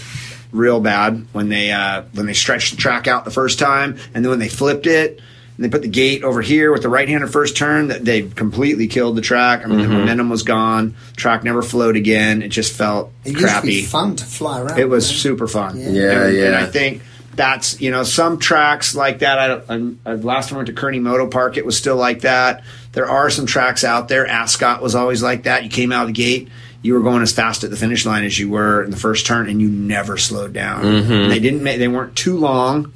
real 0.56 0.80
bad 0.80 1.26
when 1.32 1.48
they 1.48 1.70
uh, 1.72 2.02
when 2.14 2.26
they 2.26 2.32
stretched 2.34 2.72
the 2.72 2.76
track 2.78 3.06
out 3.06 3.24
the 3.24 3.30
first 3.30 3.58
time, 3.58 3.98
and 4.14 4.24
then 4.24 4.30
when 4.30 4.38
they 4.38 4.48
flipped 4.48 4.86
it. 4.86 5.20
And 5.56 5.64
they 5.64 5.70
put 5.70 5.80
the 5.80 5.88
gate 5.88 6.22
over 6.22 6.42
here 6.42 6.70
with 6.70 6.82
the 6.82 6.90
right-handed 6.90 7.28
first 7.28 7.56
turn. 7.56 7.88
That 7.88 8.04
they 8.04 8.22
completely 8.28 8.88
killed 8.88 9.16
the 9.16 9.22
track. 9.22 9.64
I 9.64 9.68
mean, 9.68 9.78
the 9.78 9.88
momentum 9.88 10.28
was 10.28 10.42
gone. 10.42 10.94
Track 11.16 11.44
never 11.44 11.62
flowed 11.62 11.96
again. 11.96 12.42
It 12.42 12.48
just 12.48 12.74
felt 12.74 13.10
It 13.24 13.30
used 13.30 13.40
to 13.40 13.46
crappy. 13.46 13.66
be 13.68 13.82
fun 13.82 14.16
to 14.16 14.24
fly 14.26 14.60
around. 14.60 14.78
It 14.78 14.90
was 14.90 15.08
man. 15.08 15.16
super 15.16 15.46
fun. 15.48 15.80
Yeah. 15.80 15.88
Yeah, 15.88 16.24
and, 16.26 16.36
yeah. 16.36 16.44
And 16.48 16.56
I 16.56 16.66
think 16.66 17.00
that's 17.36 17.80
you 17.80 17.90
know 17.90 18.02
some 18.02 18.38
tracks 18.38 18.94
like 18.94 19.20
that. 19.20 19.38
I, 19.38 19.74
I, 19.74 19.92
I 20.04 20.14
last 20.16 20.50
time 20.50 20.56
I 20.56 20.58
went 20.58 20.66
to 20.66 20.74
Kearny 20.74 21.00
Moto 21.00 21.26
Park, 21.26 21.56
it 21.56 21.64
was 21.64 21.78
still 21.78 21.96
like 21.96 22.20
that. 22.20 22.62
There 22.92 23.08
are 23.08 23.30
some 23.30 23.46
tracks 23.46 23.82
out 23.82 24.08
there. 24.08 24.26
Ascot 24.26 24.82
was 24.82 24.94
always 24.94 25.22
like 25.22 25.44
that. 25.44 25.64
You 25.64 25.70
came 25.70 25.90
out 25.90 26.02
of 26.02 26.08
the 26.08 26.12
gate. 26.12 26.48
You 26.86 26.94
were 26.94 27.00
going 27.00 27.22
as 27.22 27.32
fast 27.32 27.64
at 27.64 27.70
the 27.70 27.76
finish 27.76 28.06
line 28.06 28.24
as 28.24 28.38
you 28.38 28.48
were 28.48 28.82
in 28.84 28.90
the 28.90 28.96
first 28.96 29.26
turn, 29.26 29.48
and 29.48 29.60
you 29.60 29.68
never 29.68 30.16
slowed 30.16 30.52
down. 30.52 30.82
Mm-hmm. 30.84 31.12
And 31.12 31.32
they 31.32 31.40
didn't. 31.40 31.62
Make, 31.62 31.78
they 31.78 31.88
weren't 31.88 32.16
too 32.16 32.36
long, 32.38 32.92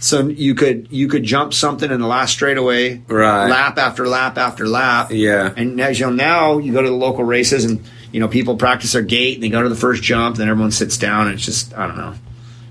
so 0.00 0.26
you 0.28 0.54
could 0.54 0.88
you 0.90 1.08
could 1.08 1.22
jump 1.24 1.54
something 1.54 1.90
in 1.90 2.00
the 2.00 2.06
last 2.06 2.32
straightaway, 2.32 3.00
Right. 3.08 3.48
lap 3.48 3.78
after 3.78 4.06
lap 4.06 4.36
after 4.38 4.66
lap. 4.68 5.08
Yeah. 5.10 5.52
And 5.56 5.80
as 5.80 5.98
you 5.98 6.06
know, 6.06 6.12
now 6.12 6.58
you 6.58 6.72
go 6.72 6.82
to 6.82 6.88
the 6.88 6.94
local 6.94 7.24
races 7.24 7.64
and 7.64 7.82
you 8.12 8.20
know 8.20 8.28
people 8.28 8.56
practice 8.56 8.92
their 8.92 9.02
gait 9.02 9.34
and 9.34 9.42
they 9.42 9.48
go 9.48 9.62
to 9.62 9.68
the 9.68 9.74
first 9.76 10.02
jump, 10.02 10.36
then 10.36 10.48
everyone 10.48 10.70
sits 10.72 10.96
down. 10.98 11.26
And 11.26 11.36
it's 11.36 11.44
just 11.44 11.72
I 11.76 11.86
don't 11.86 11.96
know, 11.96 12.14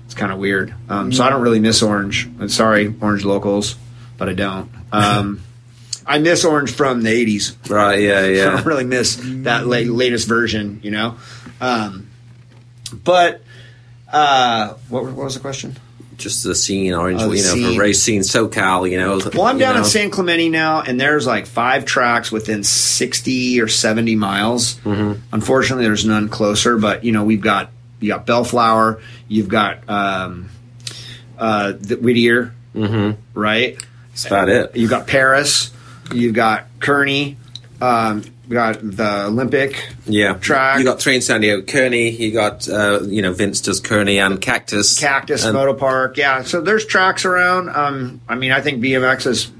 it's 0.04 0.14
kind 0.14 0.32
of 0.32 0.38
weird. 0.38 0.74
Um, 0.88 1.12
so 1.12 1.24
I 1.24 1.30
don't 1.30 1.42
really 1.42 1.60
miss 1.60 1.82
Orange. 1.82 2.26
I'm 2.40 2.48
sorry, 2.48 2.94
Orange 3.00 3.24
locals, 3.24 3.76
but 4.16 4.28
I 4.28 4.34
don't. 4.34 4.70
Um, 4.92 5.42
I 6.08 6.18
miss 6.18 6.44
Orange 6.44 6.72
from 6.72 7.02
the 7.02 7.10
'80s. 7.10 7.70
right? 7.70 8.00
Yeah, 8.00 8.12
I 8.18 8.26
yeah. 8.28 8.44
don't 8.50 8.64
really 8.66 8.84
miss 8.84 9.16
that 9.22 9.66
la- 9.66 9.76
latest 9.78 10.26
version, 10.26 10.80
you 10.82 10.90
know. 10.90 11.16
Um, 11.60 12.08
but 13.04 13.42
uh, 14.12 14.74
what, 14.88 15.04
what 15.04 15.16
was 15.16 15.34
the 15.34 15.40
question? 15.40 15.76
Just 16.16 16.42
the 16.42 16.54
scene, 16.54 16.94
Orange. 16.94 17.20
Oh, 17.22 17.28
the 17.28 17.36
you 17.36 17.42
know, 17.42 17.48
scene. 17.54 17.74
for 17.76 17.80
race 17.80 18.02
scene, 18.02 18.22
SoCal. 18.22 18.90
You 18.90 18.98
know. 18.98 19.20
Well, 19.34 19.44
I'm 19.46 19.58
down 19.58 19.74
know. 19.74 19.80
in 19.80 19.84
San 19.84 20.10
Clemente 20.10 20.48
now, 20.48 20.80
and 20.82 21.00
there's 21.00 21.26
like 21.26 21.46
five 21.46 21.84
tracks 21.84 22.32
within 22.32 22.64
60 22.64 23.60
or 23.60 23.68
70 23.68 24.16
miles. 24.16 24.76
Mm-hmm. 24.80 25.20
Unfortunately, 25.32 25.84
there's 25.84 26.04
none 26.04 26.28
closer, 26.28 26.76
but 26.78 27.04
you 27.04 27.12
know 27.12 27.22
we've 27.24 27.40
got 27.40 27.70
you 28.00 28.08
got 28.08 28.26
Bellflower, 28.26 29.00
you've 29.28 29.48
got 29.48 29.88
um, 29.88 30.48
uh, 31.38 31.72
the 31.78 31.96
Whittier, 31.96 32.54
Mm-hmm. 32.74 33.20
right? 33.38 33.76
That's 34.10 34.26
about 34.26 34.48
it. 34.48 34.76
You've 34.76 34.90
got 34.90 35.06
Paris, 35.06 35.70
you've 36.12 36.34
got 36.34 36.66
Kearny, 36.80 37.36
um, 37.80 38.22
you 38.48 38.54
got 38.54 38.78
the 38.82 39.26
Olympic. 39.26 39.88
Yeah, 40.06 40.34
track. 40.34 40.78
You 40.78 40.84
got 40.84 41.00
Train 41.00 41.20
San 41.20 41.42
Diego, 41.42 41.62
Kearny. 41.62 42.18
You 42.18 42.32
got 42.32 42.68
uh, 42.68 43.00
you 43.04 43.22
know 43.22 43.32
Vince 43.32 43.60
does 43.60 43.80
Kearny 43.80 44.18
and 44.24 44.40
Cactus. 44.40 44.98
Cactus 44.98 45.44
and, 45.44 45.54
Moto 45.54 45.74
Park. 45.74 46.16
Yeah, 46.16 46.42
so 46.42 46.60
there's 46.60 46.86
tracks 46.86 47.24
around. 47.24 47.68
Um, 47.68 48.20
I 48.28 48.36
mean, 48.36 48.52
I 48.52 48.60
think 48.62 48.82
BMX 48.82 49.26
is, 49.26 49.50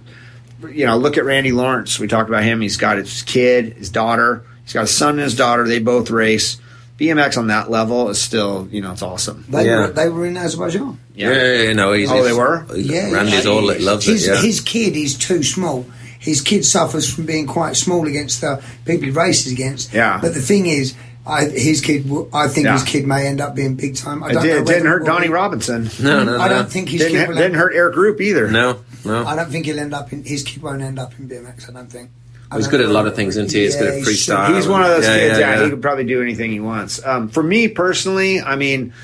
you 0.71 0.87
know, 0.87 0.97
look 0.97 1.19
at 1.19 1.25
Randy 1.25 1.53
Lawrence. 1.53 1.99
We 1.99 2.09
talked 2.09 2.29
about 2.31 2.45
him. 2.45 2.61
He's 2.61 2.79
got 2.79 2.97
his 2.97 3.23
kid, 3.23 3.75
his 3.75 3.91
daughter. 3.91 4.45
He's 4.65 4.73
got 4.73 4.85
a 4.85 4.89
son 4.89 5.11
and 5.11 5.21
his 5.21 5.35
daughter. 5.37 5.69
They 5.69 5.79
both 5.81 6.11
race. 6.11 6.59
BMX 6.99 7.39
on 7.39 7.47
that 7.47 7.71
level 7.71 8.09
is 8.09 8.21
still, 8.21 8.67
you 8.73 8.81
know, 8.81 8.91
it's 8.91 9.03
awesome. 9.03 9.45
They, 9.49 9.67
Yeah. 9.67 9.83
were, 9.83 9.87
they 9.89 10.09
were 10.09 10.27
in 10.27 10.37
Azerbaijan. 10.37 10.99
Yeah, 11.15 11.31
yeah, 11.31 11.63
yeah, 11.63 11.73
no, 11.73 11.93
he's, 11.93 12.11
Oh, 12.11 12.25
they 12.25 12.33
were? 12.33 12.67
Yeah, 12.75 13.13
Randy's 13.13 13.45
yeah. 13.45 13.51
all 13.51 13.63
loves 13.63 14.05
his, 14.07 14.27
it. 14.27 14.33
Yeah, 14.33 14.41
his 14.43 14.61
kid 14.61 14.97
is 14.97 15.17
too 15.17 15.45
small. 15.45 15.87
His 16.19 16.41
kid 16.41 16.65
suffers 16.65 17.13
from 17.13 17.27
being 17.27 17.47
quite 17.47 17.77
small 17.77 18.07
against 18.07 18.41
the 18.41 18.63
people 18.85 19.05
he 19.05 19.11
races 19.11 19.53
against. 19.53 19.93
Yeah. 19.93 20.19
But 20.21 20.35
the 20.35 20.41
thing 20.43 20.67
is, 20.67 20.95
I, 21.27 21.45
his 21.45 21.81
kid, 21.81 22.11
I 22.33 22.49
think 22.49 22.65
Yeah. 22.67 22.73
his 22.73 22.83
kid 22.83 23.07
may 23.07 23.27
end 23.27 23.41
up 23.41 23.55
being 23.55 23.75
big 23.75 23.95
time. 23.97 24.23
I 24.25 24.31
It 24.31 24.33
don't 24.35 24.43
did, 24.43 24.55
know 24.55 24.61
it 24.63 24.67
didn't 24.67 24.87
hurt 24.87 25.05
Donnie 25.07 25.29
Robinson. 25.29 25.91
no, 26.03 26.25
no, 26.25 26.37
no. 26.37 26.41
I 26.43 26.49
don't 26.49 26.71
think 26.71 26.89
his 26.89 27.03
Didn't, 27.03 27.13
kid 27.13 27.19
hurt- 27.21 27.29
will 27.29 27.35
didn't 27.37 27.53
end, 27.53 27.57
hurt 27.57 27.73
Eric 27.75 27.95
Group 27.95 28.21
either. 28.21 28.51
No, 28.51 28.79
no. 29.05 29.25
I 29.27 29.37
don't 29.37 29.51
think 29.51 29.67
he'll 29.67 29.79
end 29.79 29.95
up 29.95 30.13
in 30.13 30.25
his 30.25 30.43
kid 30.43 30.63
won't 30.63 30.83
end 30.83 30.99
up 30.99 31.13
in 31.19 31.29
BMX. 31.29 31.69
I 31.69 31.73
don't 31.73 31.91
think. 31.93 32.11
I 32.51 32.57
He's 32.57 32.65
don't 32.65 32.71
good 32.73 32.81
at 32.81 32.89
a 32.89 32.93
lot 32.93 33.07
of 33.07 33.15
things, 33.15 33.37
isn't 33.37 33.53
he? 33.53 33.65
He's 33.65 33.77
good 33.77 33.89
at 33.89 34.03
freestyle. 34.03 34.55
He's 34.57 34.67
one 34.67 34.81
of 34.83 34.89
those 34.89 35.05
Yeah, 35.05 35.19
kids. 35.19 35.39
yeah, 35.39 35.51
Yeah, 35.51 35.59
yeah. 35.59 35.65
he 35.65 35.71
could 35.71 35.83
probably 35.83 36.05
do 36.05 36.23
anything 36.23 36.51
he 36.51 36.61
wants. 36.61 36.99
Um, 37.05 37.29
for 37.29 37.43
me 37.43 37.69
personally, 37.69 38.41
I 38.41 38.57
mean, 38.57 38.95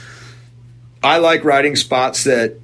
I 1.03 1.19
like 1.19 1.45
riding 1.45 1.77
spots 1.77 2.25
that 2.25 2.55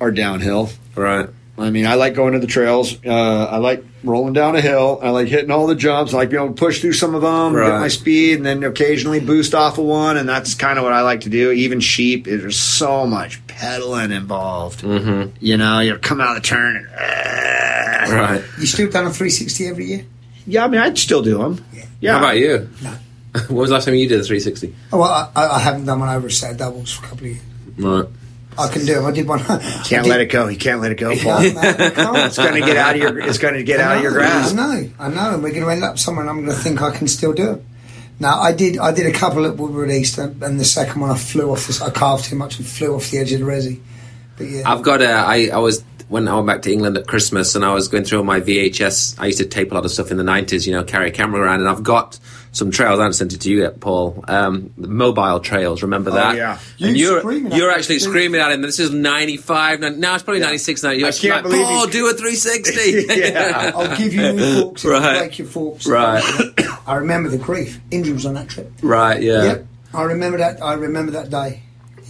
are 0.00 0.10
downhill. 0.10 0.70
Right. 0.96 1.28
I 1.60 1.70
mean, 1.70 1.86
I 1.86 1.94
like 1.94 2.14
going 2.14 2.32
to 2.32 2.38
the 2.38 2.46
trails. 2.46 2.96
Uh, 3.04 3.10
I 3.50 3.58
like 3.58 3.84
rolling 4.02 4.32
down 4.32 4.56
a 4.56 4.60
hill. 4.60 4.98
I 5.02 5.10
like 5.10 5.28
hitting 5.28 5.50
all 5.50 5.66
the 5.66 5.74
jumps. 5.74 6.14
I 6.14 6.16
like 6.18 6.30
being 6.30 6.42
able 6.42 6.54
to 6.54 6.58
push 6.58 6.80
through 6.80 6.94
some 6.94 7.14
of 7.14 7.22
them, 7.22 7.54
Right. 7.54 7.68
get 7.70 7.80
my 7.80 7.88
speed, 7.88 8.38
and 8.38 8.46
then 8.46 8.64
occasionally 8.64 9.20
boost 9.20 9.54
off 9.54 9.78
of 9.78 9.84
one. 9.84 10.16
And 10.16 10.28
that's 10.28 10.54
kind 10.54 10.78
of 10.78 10.84
what 10.84 10.92
I 10.94 11.02
like 11.02 11.20
to 11.22 11.28
do. 11.28 11.50
Even 11.52 11.80
sheep, 11.80 12.24
there's 12.24 12.58
so 12.58 13.06
much 13.06 13.46
pedaling 13.46 14.10
involved. 14.10 14.80
Mm-hmm. 14.80 15.36
You 15.40 15.56
know, 15.58 15.80
you 15.80 15.96
come 15.98 16.20
out 16.20 16.36
of 16.36 16.42
the 16.42 16.48
turn 16.48 16.76
and. 16.76 16.86
uh, 16.88 17.70
Right. 18.10 18.42
You 18.58 18.66
still 18.66 18.90
done 18.90 19.06
a 19.06 19.10
360 19.10 19.66
every 19.68 19.84
year? 19.84 20.04
Yeah, 20.46 20.64
I 20.64 20.68
mean, 20.68 20.80
I'd 20.80 20.98
still 20.98 21.22
do 21.22 21.38
them. 21.38 21.64
Yeah. 22.00 22.12
How 22.14 22.18
about 22.18 22.38
you? 22.38 22.68
what 23.32 23.50
was 23.50 23.68
the 23.70 23.74
last 23.74 23.84
time 23.84 23.94
you 23.94 24.08
did 24.08 24.18
a 24.18 24.24
360? 24.24 24.74
Oh, 24.92 24.98
well, 24.98 25.10
I, 25.12 25.30
I 25.44 25.56
I 25.56 25.58
haven't 25.60 25.84
done 25.84 26.00
one 26.00 26.08
over 26.08 26.26
a 26.28 26.30
set 26.32 26.52
of 26.52 26.56
doubles 26.56 26.90
for 26.92 27.04
a 27.04 27.08
couple 27.08 27.26
of 27.26 27.32
years. 27.32 27.42
Right. 27.78 28.06
I 28.58 28.68
can 28.68 28.84
do 28.84 28.94
them. 28.94 29.06
I 29.06 29.10
did 29.12 29.26
one. 29.26 29.38
Can't 29.84 30.06
let 30.06 30.20
it 30.20 30.26
go. 30.26 30.48
You 30.48 30.58
can't 30.58 30.80
let 30.80 30.92
it 30.92 30.96
go, 30.96 31.16
Paul. 31.16 31.38
it's 31.40 32.36
going 32.36 32.54
to 32.54 32.60
get 32.60 32.76
out 32.76 32.94
of 32.94 33.00
your. 33.00 33.18
It's 33.20 33.38
going 33.38 33.54
to 33.54 33.62
get 33.62 33.80
out 33.80 33.96
of 33.96 34.02
your 34.02 34.12
grasp. 34.12 34.54
I 34.54 34.56
know, 34.56 34.90
I 34.98 35.08
know, 35.08 35.34
and 35.34 35.42
we're 35.42 35.50
going 35.50 35.62
to 35.62 35.70
end 35.70 35.84
up 35.84 35.98
somewhere, 35.98 36.22
and 36.22 36.30
I'm 36.30 36.44
going 36.44 36.56
to 36.56 36.62
think 36.62 36.82
I 36.82 36.90
can 36.90 37.08
still 37.08 37.32
do 37.32 37.52
it. 37.52 37.64
Now, 38.18 38.38
I 38.38 38.52
did, 38.52 38.76
I 38.76 38.92
did 38.92 39.06
a 39.06 39.18
couple 39.18 39.44
that 39.44 39.56
were 39.56 39.68
released, 39.68 40.18
and, 40.18 40.42
and 40.42 40.60
the 40.60 40.64
second 40.64 41.00
one 41.00 41.10
I 41.10 41.16
flew 41.16 41.50
off. 41.50 41.66
This, 41.66 41.80
I 41.80 41.90
carved 41.90 42.24
too 42.24 42.36
much 42.36 42.58
and 42.58 42.66
flew 42.66 42.94
off 42.94 43.10
the 43.10 43.18
edge 43.18 43.32
of 43.32 43.40
the 43.40 43.46
resi. 43.46 43.80
But 44.36 44.48
yeah, 44.48 44.62
I've 44.66 44.82
got 44.82 45.00
a. 45.00 45.10
I, 45.10 45.48
I 45.52 45.58
was 45.58 45.82
when 46.08 46.28
I 46.28 46.34
went 46.34 46.46
back 46.46 46.62
to 46.62 46.72
England 46.72 46.98
at 46.98 47.06
Christmas, 47.06 47.54
and 47.54 47.64
I 47.64 47.72
was 47.72 47.88
going 47.88 48.04
through 48.04 48.18
all 48.18 48.24
my 48.24 48.40
VHS. 48.40 49.18
I 49.18 49.26
used 49.26 49.38
to 49.38 49.46
tape 49.46 49.72
a 49.72 49.74
lot 49.74 49.86
of 49.86 49.90
stuff 49.90 50.10
in 50.10 50.18
the 50.18 50.24
nineties. 50.24 50.66
You 50.66 50.74
know, 50.74 50.84
carry 50.84 51.08
a 51.08 51.12
camera 51.12 51.40
around, 51.40 51.60
and 51.60 51.68
I've 51.68 51.82
got 51.82 52.18
some 52.52 52.70
trails. 52.70 52.98
I 52.98 53.02
haven't 53.02 53.14
sent 53.14 53.32
it 53.32 53.40
to 53.42 53.50
you 53.50 53.62
yet, 53.62 53.80
Paul. 53.80 54.24
Um, 54.28 54.72
the 54.76 54.88
mobile 54.88 55.40
trails. 55.40 55.82
Remember 55.82 56.10
that? 56.12 56.36
yeah. 56.36 56.58
And 56.80 56.96
You 56.96 57.06
you're 57.10 57.20
screaming 57.20 57.52
you're 57.52 57.68
me. 57.68 57.74
actually 57.74 57.98
screaming 58.00 58.40
at 58.40 58.52
him. 58.52 58.62
This 58.62 58.78
is 58.78 58.90
ninety 58.90 59.36
five. 59.36 59.80
Now 59.80 60.14
it's 60.14 60.24
probably 60.24 60.40
ninety 60.40 60.58
six. 60.58 60.82
Now 60.82 60.90
you're 60.90 61.08
I 61.08 61.12
can't 61.12 61.34
like, 61.34 61.42
believe 61.44 61.64
Paul, 61.66 61.86
you- 61.86 61.92
do 61.92 62.10
a 62.10 62.14
three 62.14 62.34
sixty. 62.34 63.06
Yeah. 63.20 63.72
I'll 63.74 63.96
give 63.96 64.12
you 64.14 64.32
new 64.32 64.62
forks. 64.62 64.84
Right. 64.84 65.18
break 65.18 65.38
your 65.38 65.48
forks. 65.48 65.86
Right. 65.86 66.22
I 66.86 66.96
remember 66.96 67.28
the 67.28 67.38
grief. 67.38 67.80
Injury 67.90 68.12
was 68.14 68.26
on 68.26 68.34
that 68.34 68.48
trip. 68.48 68.72
right. 68.82 69.22
Yeah. 69.22 69.44
Yep. 69.44 69.66
I 69.94 70.02
remember 70.02 70.38
that. 70.38 70.62
I 70.62 70.74
remember 70.74 71.12
that 71.12 71.30
day. 71.30 71.62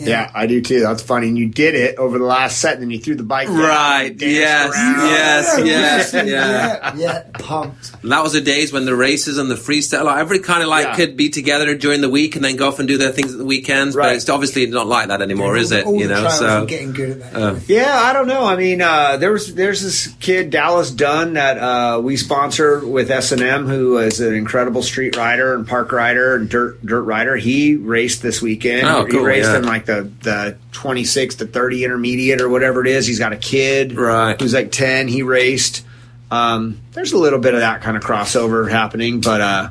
Yeah, 0.09 0.31
I 0.35 0.47
do 0.47 0.61
too. 0.61 0.81
That's 0.81 1.03
funny. 1.03 1.29
And 1.29 1.39
you 1.39 1.49
did 1.49 1.75
it 1.75 1.97
over 1.99 2.19
the 2.19 2.25
last 2.25 2.59
set, 2.59 2.75
and 2.75 2.83
then 2.83 2.91
you 2.91 2.99
threw 2.99 3.15
the 3.15 3.23
bike. 3.23 3.49
down 3.49 3.59
Right, 3.59 4.11
and 4.11 4.21
yes, 4.23 4.75
around. 4.75 5.07
yes. 5.07 5.59
yes, 5.65 6.13
yeah, 6.15 6.23
yeah. 6.25 6.27
yeah, 6.27 6.95
yeah, 6.97 7.23
pumped. 7.35 8.03
That 8.03 8.23
was 8.23 8.33
the 8.33 8.41
days 8.41 8.73
when 8.73 8.85
the 8.87 8.95
races 8.97 9.39
and 9.39 9.51
the 9.51 9.55
freestyle, 9.55 10.05
like, 10.05 10.19
every 10.19 10.39
kind 10.41 10.63
of 10.63 10.69
like 10.69 10.87
Yeah. 10.87 10.97
could 10.97 11.17
be 11.17 11.29
together 11.29 11.75
during 11.75 12.01
the 12.01 12.09
week 12.09 12.37
and 12.37 12.45
then 12.45 12.57
go 12.57 12.69
off 12.69 12.79
and 12.79 12.89
do 12.89 12.97
their 12.99 13.13
things 13.13 13.33
at 13.33 13.39
the 13.39 13.45
weekends. 13.45 13.95
But 13.97 14.17
it's 14.17 14.29
obviously 14.29 14.67
not 14.67 14.87
like 14.87 15.09
that 15.09 15.21
anymore, 15.23 15.57
is 15.57 15.73
it? 15.73 15.87
You 15.87 16.09
know, 16.09 16.29
so 16.29 16.65
getting 16.67 16.93
good 16.93 17.11
at 17.23 17.33
that. 17.33 17.43
uh, 17.43 17.55
Yeah, 17.67 17.95
I 17.95 18.13
don't 18.13 18.27
know. 18.29 18.45
I 18.45 18.57
mean, 18.57 18.81
uh, 18.81 19.17
there 19.19 19.33
was 19.33 19.55
there's 19.55 19.83
this 19.83 20.09
kid 20.21 20.51
Dallas 20.51 20.91
Dunn 20.91 21.35
that 21.35 21.59
uh, 21.59 22.01
we 22.01 22.17
sponsor 22.17 22.85
with 22.87 23.11
S 23.11 23.33
and 23.33 23.43
M, 23.43 23.67
who 23.67 23.99
is 23.99 24.21
an 24.21 24.35
incredible 24.35 24.83
street 24.83 25.17
rider 25.17 25.55
and 25.55 25.67
park 25.67 25.93
rider 25.93 26.37
and 26.37 26.49
dirt 26.49 26.85
dirt 26.85 27.03
rider. 27.03 27.37
He 27.37 27.77
raced 27.77 28.23
this 28.23 28.41
weekend. 28.41 28.87
Oh, 28.87 29.05
he 29.05 29.19
raced 29.19 29.51
yeah. 29.51 29.59
in 29.59 29.65
like 29.65 29.87
the 29.91 30.11
the 30.23 30.57
26 30.73 31.37
to 31.37 31.47
30 31.47 31.85
intermediate 31.85 32.41
or 32.41 32.49
whatever 32.49 32.81
it 32.81 32.87
is. 32.89 33.07
He's 33.07 33.19
got 33.19 33.33
a 33.33 33.37
kid 33.37 33.97
Right. 33.97 34.41
who's 34.41 34.55
like 34.55 34.73
10. 34.73 35.09
He 35.09 35.23
raced. 35.23 35.85
Um, 36.31 36.81
there's 36.93 37.13
a 37.13 37.19
little 37.19 37.39
bit 37.41 37.55
of 37.55 37.61
that 37.61 37.83
kind 37.83 37.97
of 37.97 38.03
crossover 38.05 38.71
happening, 38.71 39.21
but 39.21 39.41
uh, 39.41 39.71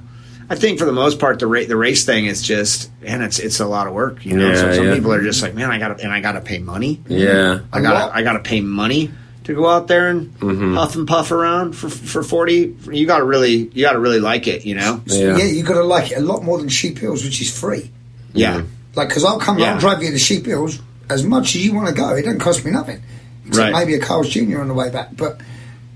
I 0.50 0.56
think 0.56 0.78
for 0.80 0.86
the 0.86 0.92
most 0.92 1.20
part, 1.20 1.40
the 1.40 1.48
ra- 1.48 1.64
the 1.68 1.78
race 1.78 2.04
thing 2.06 2.26
is 2.26 2.42
just 2.42 2.90
and 3.04 3.24
it's 3.24 3.40
it's 3.40 3.60
a 3.62 3.66
lot 3.66 3.88
of 3.88 3.94
work. 3.94 4.26
You 4.26 4.36
know, 4.36 4.50
Yeah, 4.50 4.56
so 4.56 4.74
some 4.74 4.86
yeah. 4.88 4.96
people 4.96 5.14
are 5.14 5.22
just 5.22 5.42
like, 5.42 5.54
man, 5.54 5.72
I 5.72 5.80
got 5.80 5.98
to 5.98 6.04
and 6.04 6.12
I 6.12 6.20
got 6.20 6.34
to 6.34 6.42
pay 6.42 6.58
money. 6.60 7.02
yeah. 7.08 7.60
I 7.72 7.82
gotta 7.82 8.14
I 8.14 8.24
gotta 8.24 8.40
pay 8.40 8.60
money 8.62 9.12
to 9.46 9.54
go 9.56 9.68
out 9.68 9.88
there 9.88 10.10
and 10.10 10.34
Mm-hmm. 10.40 10.76
huff 10.76 10.96
and 10.96 11.08
puff 11.08 11.32
around 11.32 11.74
for 11.78 11.88
for 11.90 12.24
forty. 12.24 12.76
You 12.92 13.06
gotta 13.08 13.24
really 13.24 13.70
you 13.74 13.84
gotta 13.86 14.00
really 14.00 14.20
like 14.20 14.48
it, 14.48 14.66
you 14.66 14.76
know. 14.76 15.02
Yeah. 15.06 15.38
Yeah, 15.38 15.46
you 15.46 15.64
got 15.64 15.76
to 15.76 15.84
like 15.84 16.12
it 16.12 16.18
a 16.18 16.22
lot 16.22 16.44
more 16.44 16.58
than 16.58 16.68
Sheep 16.68 16.98
Hills, 16.98 17.24
which 17.24 17.42
is 17.42 17.58
free. 17.58 17.90
Yeah, 18.34 18.64
Like, 19.00 19.08
because 19.10 19.24
I'll 19.26 19.40
come, 19.40 19.58
Yeah. 19.58 19.74
I'll 19.74 19.80
drive 19.80 20.04
you 20.04 20.12
to 20.12 20.20
Sheep 20.20 20.46
Hills 20.46 20.80
as 21.10 21.24
much 21.24 21.56
as 21.56 21.66
you 21.66 21.74
want 21.74 21.88
to 21.88 21.94
go. 21.94 22.10
It 22.16 22.24
doesn't 22.24 22.40
cost 22.40 22.64
me 22.66 22.72
nothing. 22.72 23.02
Except 23.48 23.72
Right. 23.74 23.74
maybe 23.88 23.96
a 23.96 24.00
Carl's 24.00 24.30
Jr. 24.30 24.60
on 24.60 24.68
the 24.68 24.74
way 24.74 24.90
back. 24.90 25.10
But, 25.16 25.40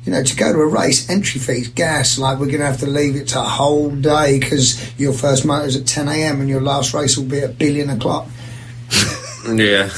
you 0.06 0.12
know, 0.12 0.24
to 0.24 0.36
go 0.36 0.52
to 0.54 0.60
a 0.60 0.66
race, 0.66 1.10
entry 1.10 1.40
fees, 1.42 1.68
gas, 1.68 2.18
like 2.18 2.40
we're 2.40 2.48
going 2.48 2.60
to 2.60 2.66
have 2.66 2.80
to 2.80 2.88
leave 2.88 3.16
it 3.16 3.28
to 3.30 3.40
a 3.40 3.44
whole 3.44 3.90
day 3.92 4.40
because 4.40 4.80
your 4.98 5.14
first 5.14 5.46
moto's 5.46 5.76
at 5.76 5.86
10 5.86 6.08
a.m. 6.08 6.40
and 6.40 6.50
your 6.50 6.62
last 6.62 6.94
race 6.94 7.18
will 7.18 7.26
be 7.26 7.40
at 7.40 7.60
billion 7.60 7.90
o'clock. 7.90 8.28
Yeah. 9.46 9.90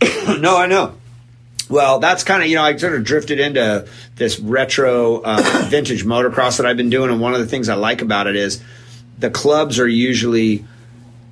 no, 0.38 0.56
I 0.56 0.66
know. 0.66 0.94
Well, 1.68 1.98
that's 1.98 2.22
kind 2.22 2.40
of 2.42 2.48
you 2.48 2.54
know 2.54 2.62
I 2.62 2.76
sort 2.76 2.94
of 2.94 3.02
drifted 3.02 3.40
into 3.40 3.88
this 4.14 4.38
retro 4.38 5.22
uh, 5.22 5.66
vintage 5.70 6.04
motocross 6.04 6.58
that 6.58 6.66
I've 6.66 6.76
been 6.76 6.90
doing, 6.90 7.10
and 7.10 7.20
one 7.20 7.34
of 7.34 7.40
the 7.40 7.46
things 7.46 7.68
I 7.68 7.74
like 7.74 8.00
about 8.00 8.28
it 8.28 8.36
is 8.36 8.62
the 9.18 9.28
clubs 9.30 9.80
are 9.80 9.88
usually 9.88 10.64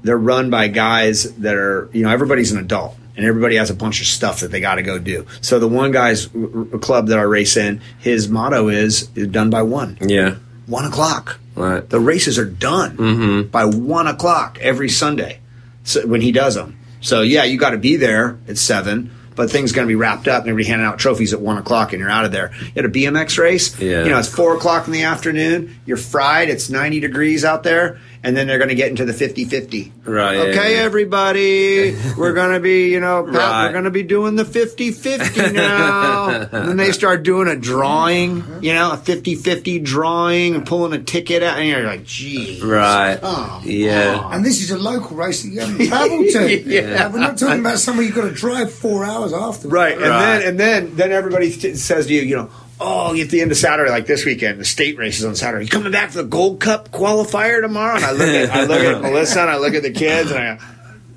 they're 0.02 0.18
run 0.18 0.50
by 0.50 0.68
guys 0.68 1.34
that 1.36 1.54
are 1.54 1.88
you 1.92 2.02
know 2.02 2.10
everybody's 2.10 2.52
an 2.52 2.58
adult 2.58 2.96
and 3.16 3.28
everybody 3.28 3.56
has 3.56 3.68
a 3.68 3.74
bunch 3.74 4.00
of 4.00 4.06
stuff 4.06 4.40
that 4.40 4.50
they 4.50 4.60
got 4.60 4.76
to 4.76 4.82
go 4.82 4.98
do. 4.98 5.26
So 5.42 5.58
the 5.58 5.68
one 5.68 5.90
guy's 5.90 6.34
r- 6.34 6.78
club 6.78 7.08
that 7.08 7.18
I 7.18 7.22
race 7.22 7.56
in, 7.56 7.82
his 7.98 8.30
motto 8.30 8.68
is, 8.68 9.08
done 9.08 9.50
by 9.50 9.60
one. 9.60 9.98
Yeah. 10.00 10.36
one 10.66 10.86
o'clock. 10.86 11.38
Right. 11.54 11.86
The 11.86 12.00
races 12.00 12.38
are 12.38 12.46
done 12.46 12.96
mm-hmm. 12.96 13.48
by 13.48 13.66
one 13.66 14.06
o'clock 14.06 14.58
every 14.62 14.88
Sunday 14.88 15.40
so, 15.84 16.06
when 16.06 16.22
he 16.22 16.32
does 16.32 16.54
them. 16.54 16.78
So 17.02 17.20
yeah, 17.20 17.44
you 17.44 17.58
got 17.58 17.70
to 17.70 17.78
be 17.78 17.96
there 17.96 18.38
at 18.48 18.56
seven, 18.56 19.10
but 19.34 19.50
things 19.50 19.72
going 19.72 19.86
to 19.86 19.90
be 19.90 19.96
wrapped 19.96 20.28
up 20.28 20.42
and 20.42 20.50
everybody 20.50 20.70
handing 20.70 20.86
out 20.86 20.98
trophies 20.98 21.34
at 21.34 21.40
one 21.40 21.58
o'clock 21.58 21.92
and 21.92 22.00
you're 22.00 22.10
out 22.10 22.24
of 22.24 22.32
there. 22.32 22.52
You 22.58 22.82
had 22.82 22.84
a 22.86 22.88
BMX 22.88 23.38
race. 23.38 23.78
Yeah. 23.78 24.04
You 24.04 24.10
know, 24.10 24.18
it's 24.18 24.34
four 24.34 24.56
o'clock 24.56 24.86
in 24.86 24.92
the 24.92 25.02
afternoon. 25.02 25.78
You're 25.84 25.96
fried. 25.98 26.48
It's 26.48 26.70
90 26.70 27.00
degrees 27.00 27.44
out 27.44 27.64
there. 27.64 28.00
And 28.22 28.36
then 28.36 28.46
they're 28.46 28.58
going 28.58 28.68
to 28.68 28.74
get 28.74 28.90
into 28.90 29.06
the 29.06 29.14
50 29.14 29.46
50. 29.46 29.92
Right, 30.04 30.36
Okay, 30.36 30.74
yeah. 30.76 30.82
everybody. 30.82 31.96
We're 32.18 32.34
going 32.34 32.52
to 32.52 32.60
be, 32.60 32.90
you 32.90 33.00
know, 33.00 33.24
Pat, 33.24 33.34
Right. 33.34 33.66
we're 33.66 33.72
going 33.72 33.84
to 33.84 33.90
be 33.90 34.02
doing 34.02 34.36
the 34.36 34.44
50 34.44 34.90
50 34.92 35.52
now. 35.52 36.28
and 36.28 36.68
then 36.68 36.76
they 36.76 36.92
start 36.92 37.22
doing 37.22 37.48
a 37.48 37.56
drawing, 37.56 38.42
mm-hmm. 38.42 38.62
you 38.62 38.74
know, 38.74 38.92
a 38.92 38.96
50 38.98 39.36
50 39.36 39.78
drawing 39.78 40.54
and 40.54 40.66
pulling 40.66 40.92
a 40.92 41.02
ticket 41.02 41.42
out. 41.42 41.58
And 41.58 41.66
you're 41.68 41.82
like, 41.82 42.04
gee. 42.04 42.60
Right. 42.62 43.18
Oh, 43.22 43.62
yeah. 43.64 44.28
And 44.34 44.44
this 44.44 44.60
is 44.62 44.70
a 44.70 44.78
local 44.78 45.16
race 45.16 45.42
that 45.42 45.48
you 45.48 45.60
haven't 45.60 45.86
travelled 45.88 46.28
to. 46.30 46.60
Yeah. 46.62 47.04
Like, 47.04 47.12
we're 47.14 47.20
not 47.20 47.38
talking 47.38 47.60
about 47.60 47.78
somewhere 47.78 48.04
you've 48.04 48.14
got 48.14 48.28
to 48.28 48.34
drive 48.34 48.70
four 48.72 49.04
hours 49.04 49.32
after. 49.32 49.68
Right, 49.68 49.94
and 49.94 50.02
Right. 50.02 50.20
then 50.38 50.48
and 50.48 50.60
then 50.60 50.96
then 50.96 51.12
everybody 51.12 51.50
t- 51.52 51.74
says 51.74 52.06
to 52.08 52.12
you, 52.14 52.20
you 52.22 52.36
know, 52.36 52.50
oh, 52.80 53.14
at 53.20 53.28
the 53.28 53.40
end 53.42 53.50
of 53.52 53.56
Saturday, 53.58 53.90
like 53.90 54.06
this 54.06 54.24
weekend, 54.24 54.58
the 54.58 54.64
state 54.64 54.96
races 54.98 55.24
on 55.24 55.34
Saturday. 55.36 55.64
You 55.66 55.70
coming 55.70 55.92
back 55.92 56.10
for 56.10 56.18
the 56.22 56.28
Gold 56.28 56.60
Cup 56.60 56.90
qualifier 56.90 57.60
tomorrow? 57.60 57.96
And 57.96 58.04
I 58.04 58.12
look 58.12 58.28
at 58.28 58.50
I 58.50 58.64
look 58.64 58.80
at 58.80 59.02
Melissa 59.02 59.40
and 59.42 59.50
I 59.50 59.58
look 59.58 59.74
at 59.74 59.82
the 59.82 59.92
kids 59.92 60.30
and 60.30 60.38
I 60.40 60.56
go, 60.56 60.62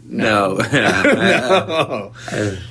No. 0.06 0.56
no, 0.74 2.12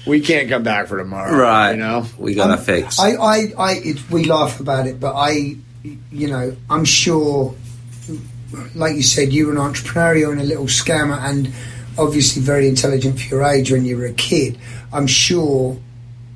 we 0.07 0.21
can't 0.21 0.49
come 0.49 0.63
back 0.63 0.87
for 0.89 0.99
tomorrow. 0.99 1.35
right. 1.37 1.73
you 1.73 1.77
know. 1.79 2.07
We 2.19 2.35
got 2.35 2.49
to 2.49 2.53
Um, 2.55 2.59
fix. 2.61 2.99
I, 3.01 3.13
I, 3.13 3.53
I 3.59 3.73
it, 3.77 4.11
we 4.11 4.25
laugh 4.25 4.61
about 4.61 4.87
it, 4.87 5.01
but 5.01 5.15
I, 5.17 5.57
you 6.13 6.29
know, 6.29 6.55
I'm 6.71 6.85
sure, 6.85 7.55
like 8.75 8.95
you 8.97 9.03
said, 9.03 9.33
you're 9.33 9.51
an 9.51 9.59
entrepreneur, 9.59 10.15
you're 10.15 10.35
a 10.35 10.43
little 10.43 10.67
scammer, 10.67 11.19
and 11.23 11.53
obviously 11.99 12.43
very 12.43 12.69
intelligent 12.69 13.19
for 13.21 13.35
your 13.37 13.43
age 13.45 13.71
when 13.73 13.85
you 13.85 13.97
were 13.97 14.07
a 14.07 14.13
kid. 14.13 14.59
I'm 14.93 15.07
sure 15.07 15.79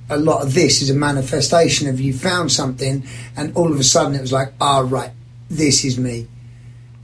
a 0.08 0.16
lot 0.16 0.42
of 0.42 0.54
this 0.54 0.82
is 0.82 0.90
a 0.90 0.94
manifestation 0.94 1.88
of 1.88 2.00
you 2.00 2.12
found 2.12 2.52
something, 2.52 3.04
and 3.36 3.54
all 3.56 3.72
of 3.72 3.78
a 3.78 3.84
sudden 3.84 4.14
it 4.14 4.20
was 4.20 4.32
like, 4.32 4.52
ah, 4.60 4.80
right, 4.86 5.10
this 5.50 5.84
is 5.84 5.98
me. 5.98 6.28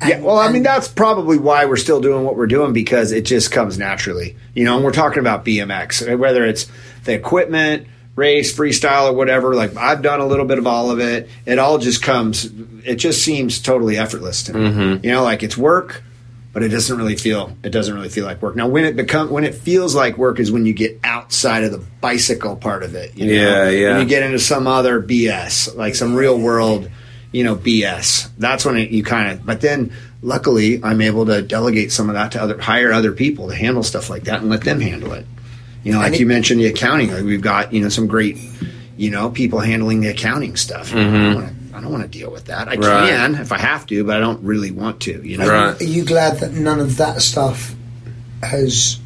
Yeah, 0.05 0.21
well, 0.21 0.39
I 0.39 0.51
mean 0.51 0.65
that's 0.65 0.89
probably 0.89 1.39
why 1.39 1.65
we're 1.67 1.77
still 1.77 2.01
doing 2.01 2.25
what 2.25 2.37
we're 2.37 2.49
doing 2.49 2.73
because 2.73 3.13
it 3.13 3.23
just 3.23 3.53
comes 3.53 3.79
naturally, 3.79 4.37
you 4.53 4.65
know. 4.65 4.75
And 4.77 4.85
we're 4.85 4.91
talking 4.93 5.21
about 5.21 5.45
BMX, 5.45 6.19
whether 6.19 6.45
it's 6.45 6.67
the 7.05 7.15
equipment, 7.15 7.87
race, 8.17 8.57
freestyle, 8.57 9.11
or 9.11 9.13
whatever. 9.13 9.55
Like 9.55 9.77
I've 9.77 10.03
done 10.03 10.21
a 10.21 10.27
little 10.27 10.45
bit 10.45 10.59
of 10.59 10.67
all 10.67 10.91
of 10.91 10.99
it. 10.99 11.29
It 11.47 11.61
all 11.61 11.79
just 11.79 12.03
comes. 12.03 12.51
It 12.85 12.97
just 12.97 13.23
seems 13.23 13.61
totally 13.61 13.97
effortless 13.97 14.43
to 14.45 14.55
me. 14.55 14.69
You 15.05 15.13
know, 15.13 15.23
like 15.23 15.45
it's 15.45 15.57
work, 15.57 16.03
but 16.53 16.63
it 16.63 16.69
doesn't 16.69 16.97
really 16.99 17.17
feel. 17.17 17.57
It 17.63 17.71
doesn't 17.71 17.95
really 17.95 18.09
feel 18.11 18.25
like 18.27 18.43
work. 18.43 18.57
Now, 18.57 18.69
when 18.69 18.85
it 18.85 18.97
become 18.97 19.31
when 19.31 19.45
it 19.45 19.55
feels 19.55 19.95
like 19.95 20.19
work 20.19 20.39
is 20.41 20.53
when 20.53 20.67
you 20.67 20.73
get 20.75 20.99
outside 21.05 21.65
of 21.65 21.73
the 21.73 21.79
bicycle 22.01 22.57
part 22.57 22.83
of 22.83 22.95
it. 22.95 23.17
You 23.17 23.27
know? 23.27 23.33
Yeah, 23.33 23.69
yeah. 23.71 23.91
When 23.93 24.01
you 24.03 24.07
get 24.09 24.23
into 24.23 24.39
some 24.39 24.67
other 24.67 25.03
BS, 25.03 25.75
like 25.77 25.95
some 25.95 26.15
real 26.15 26.39
world 26.39 26.91
you 27.33 27.45
know 27.45 27.57
BS. 27.57 28.29
That's 28.39 28.65
when 28.67 28.77
it, 28.77 28.91
you 28.91 29.03
kind 29.03 29.31
of. 29.33 29.47
But 29.47 29.61
then, 29.63 29.93
luckily, 30.21 30.83
I'm 30.85 31.01
able 31.01 31.25
to 31.27 31.41
delegate 31.41 31.91
some 31.91 32.11
of 32.11 32.15
that 32.15 32.33
to 32.33 32.43
other, 32.43 32.61
hire 32.61 32.93
other 32.93 33.13
people 33.13 33.49
to 33.49 33.55
handle 33.55 33.83
stuff 33.83 34.11
like 34.11 34.25
that 34.25 34.41
and 34.43 34.51
let 34.51 34.61
them 34.63 34.81
handle 34.81 35.13
it. 35.13 35.27
You 35.85 35.93
know, 35.93 35.99
like 35.99 36.09
And 36.09 36.15
it- 36.17 36.21
you 36.21 36.27
mentioned 36.27 36.61
the 36.61 36.67
accounting. 36.67 37.11
Like 37.13 37.25
we've 37.25 37.41
got 37.41 37.73
you 37.73 37.81
know 37.83 37.89
some 37.89 38.07
great, 38.07 38.37
you 38.99 39.11
know, 39.11 39.31
people 39.31 39.61
handling 39.61 40.01
the 40.01 40.09
accounting 40.09 40.57
stuff. 40.57 40.91
Mm-hmm. 40.91 40.99
I 40.99 41.03
don't 41.13 41.35
wanna- 41.35 41.55
I 41.75 41.81
don't 41.81 41.91
want 41.91 42.03
to 42.03 42.09
deal 42.09 42.31
with 42.31 42.47
that. 42.47 42.69
I. 42.69 42.75
Right. 42.75 43.09
can 43.09 43.35
if 43.37 43.53
I 43.53 43.59
have 43.59 43.87
to, 43.87 44.05
but 44.05 44.17
I 44.17 44.21
don't 44.21 44.43
really 44.45 44.71
want 44.71 45.01
to. 45.03 45.27
You 45.27 45.39
know, 45.39 45.49
Right. 45.49 45.81
Are 45.81 45.85
you 45.85 46.05
glad 46.05 46.41
that 46.41 46.53
none 46.53 46.81
of 46.81 46.97
that 46.99 47.23
stuff 47.23 47.75
has 48.43 48.99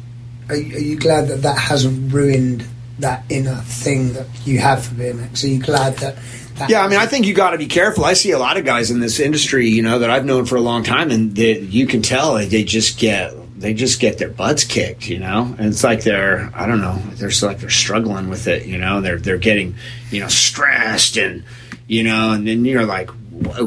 are, 0.49 0.55
you- 0.55 0.75
are 0.75 0.79
you 0.79 0.97
glad 0.97 1.27
that 1.27 1.41
that 1.43 1.57
hasn't 1.57 2.11
ruined 2.11 2.65
that 2.99 3.23
inner 3.29 3.55
thing 3.55 4.13
that 4.13 4.27
you 4.45 4.59
have 4.59 4.85
for 4.85 4.95
BMX? 4.95 5.43
Are 5.43 5.47
you 5.47 5.59
glad 5.59 5.97
that? 5.97 6.17
that 6.55 6.69
Yeah, 6.69 6.83
I 6.83 6.87
mean, 6.87 6.99
I 6.99 7.05
think 7.05 7.25
you 7.25 7.33
got 7.33 7.51
to 7.51 7.57
be 7.57 7.67
careful. 7.67 8.05
I 8.05 8.13
see 8.13 8.31
a 8.31 8.39
lot 8.39 8.57
of 8.57 8.65
guys 8.65 8.89
in 8.89 8.99
this 8.99 9.19
industry, 9.19 9.69
you 9.69 9.83
know, 9.83 9.99
that 9.99 10.09
I've 10.09 10.25
known 10.25 10.45
for 10.45 10.55
a 10.55 10.61
long 10.61 10.83
time, 10.83 11.11
and 11.11 11.35
they, 11.35 11.59
you 11.59 11.85
can 11.85 12.01
tell 12.01 12.35
they 12.35 12.63
just 12.63 12.97
get 12.99 13.33
they 13.59 13.73
just 13.73 13.99
get 13.99 14.19
their 14.19 14.29
butts 14.29 14.63
kicked, 14.63 15.09
you 15.09 15.19
know. 15.19 15.55
And 15.57 15.67
it's 15.67 15.83
like 15.83 16.03
they're 16.03 16.51
I 16.53 16.67
don't 16.67 16.81
know, 16.81 16.97
they're 17.15 17.31
so 17.31 17.47
like 17.47 17.59
they're 17.59 17.69
struggling 17.69 18.29
with 18.29 18.47
it, 18.47 18.65
you 18.65 18.77
know. 18.77 19.01
They're 19.01 19.17
they're 19.19 19.37
getting 19.37 19.75
you 20.11 20.21
know 20.21 20.27
stressed 20.27 21.17
and 21.17 21.43
you 21.87 22.03
know, 22.03 22.31
and 22.31 22.47
then 22.47 22.65
you're 22.65 22.85
like. 22.85 23.09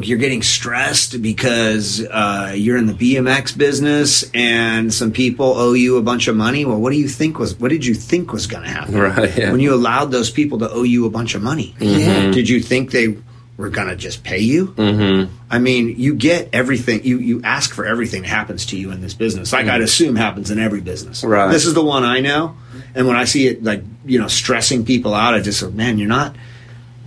You're 0.03 0.19
getting 0.19 0.43
stressed 0.43 1.23
because 1.23 2.05
uh, 2.05 2.53
you're 2.57 2.77
in 2.77 2.87
the 2.87 2.93
BMX 2.93 3.57
business, 3.57 4.29
and 4.35 4.93
some 4.93 5.13
people 5.13 5.47
owe 5.47 5.75
you 5.75 5.97
a 5.97 6.03
bunch 6.03 6.27
of 6.27 6.35
money. 6.35 6.65
Well, 6.65 6.81
what 6.81 6.91
do 6.91 6.99
you 6.99 7.07
think 7.07 7.39
was? 7.39 7.55
What 7.55 7.69
did 7.69 7.87
you 7.87 7.95
think 7.95 8.33
was 8.33 8.49
going 8.49 8.65
to 8.65 8.69
happen 8.69 8.95
Right, 8.99 9.37
yeah. 9.39 9.53
when 9.53 9.61
you 9.61 9.73
allowed 9.73 10.07
those 10.07 10.29
people 10.29 10.59
to 10.59 10.71
owe 10.71 10.83
you 10.83 11.07
a 11.07 11.11
bunch 11.11 11.37
of 11.37 11.43
money? 11.43 11.77
Yeah. 11.79 12.33
Did 12.33 12.49
you 12.49 12.59
think 12.61 12.91
they 12.91 13.17
were 13.57 13.69
going 13.69 13.87
to 13.87 13.95
just 13.95 14.25
pay 14.25 14.41
you? 14.41 14.69
Mm-hmm. 14.69 15.33
I 15.49 15.61
mean, 15.61 15.95
you 15.97 16.15
get 16.17 16.49
everything. 16.53 17.05
You 17.05 17.19
you 17.19 17.41
ask 17.45 17.73
for 17.73 17.87
everything 17.87 18.23
that 18.23 18.29
happens 18.29 18.67
to 18.67 18.77
you 18.77 18.91
in 18.91 19.01
this 19.01 19.15
business. 19.15 19.53
Like 19.53 19.67
I'd 19.67 19.83
assume 19.83 20.17
happens 20.17 20.51
in 20.51 20.59
every 20.59 20.81
business. 20.81 21.23
Right. 21.23 21.51
This 21.53 21.65
is 21.65 21.75
the 21.75 21.85
one 21.85 22.03
I 22.03 22.19
know, 22.19 22.57
and 22.97 23.07
when 23.07 23.15
I 23.15 23.25
see 23.25 23.47
it, 23.47 23.63
like 23.63 23.85
you 24.05 24.19
know, 24.19 24.27
stressing 24.27 24.85
people 24.85 25.15
out, 25.15 25.35
I 25.35 25.41
just 25.41 25.63
go, 25.63 25.71
man, 25.71 25.99
you're 25.99 26.09
not 26.09 26.35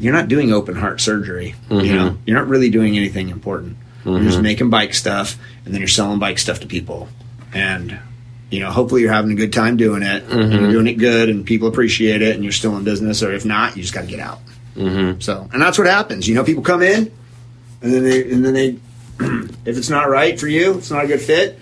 you're 0.03 0.13
not 0.13 0.27
doing 0.27 0.51
open 0.51 0.75
heart 0.75 1.01
surgery. 1.01 1.55
You 1.69 1.75
mm-hmm. 1.75 1.95
know, 1.95 2.17
you're 2.25 2.37
not 2.37 2.47
really 2.47 2.69
doing 2.69 2.97
anything 2.97 3.29
important. 3.29 3.77
You're 4.05 4.19
just 4.19 4.35
mm-hmm. 4.35 4.43
making 4.43 4.69
bike 4.69 4.93
stuff, 4.93 5.37
and 5.63 5.73
then 5.73 5.79
you're 5.79 5.87
selling 5.87 6.19
bike 6.19 6.39
stuff 6.39 6.59
to 6.61 6.67
people, 6.67 7.09
and. 7.53 7.99
You 8.51 8.59
know, 8.59 8.69
hopefully 8.69 9.01
you're 9.01 9.11
having 9.11 9.31
a 9.31 9.35
good 9.35 9.51
time 9.51 9.77
doing 9.77 10.03
it. 10.03 10.25
And 10.25 10.31
you're 10.31 10.61
mm-hmm. 10.61 10.69
doing 10.69 10.85
it 10.85 10.93
good, 10.99 11.27
and 11.27 11.43
people 11.43 11.67
appreciate 11.67 12.21
it, 12.21 12.35
and 12.35 12.43
you're 12.43 12.53
still 12.53 12.77
in 12.77 12.83
business. 12.83 13.23
Or 13.23 13.33
if 13.33 13.45
not, 13.45 13.75
you 13.75 13.81
just 13.81 13.95
got 13.95 14.01
to 14.01 14.07
get 14.07 14.19
out. 14.19 14.41
So, 15.19 15.49
and 15.51 15.61
that's 15.61 15.77
what 15.77 15.87
happens. 15.87 16.27
You 16.27 16.35
know, 16.35 16.43
people 16.43 16.63
come 16.63 16.81
in, 16.81 17.11
and 17.81 17.93
then 17.93 18.03
they, 18.03 18.31
and 18.31 18.45
then 18.45 18.53
they, 18.53 18.69
if 19.65 19.77
it's 19.77 19.89
not 19.89 20.09
right 20.09 20.39
for 20.39 20.47
you, 20.47 20.77
it's 20.77 20.91
not 20.91 21.05
a 21.05 21.07
good 21.07 21.21
fit, 21.21 21.59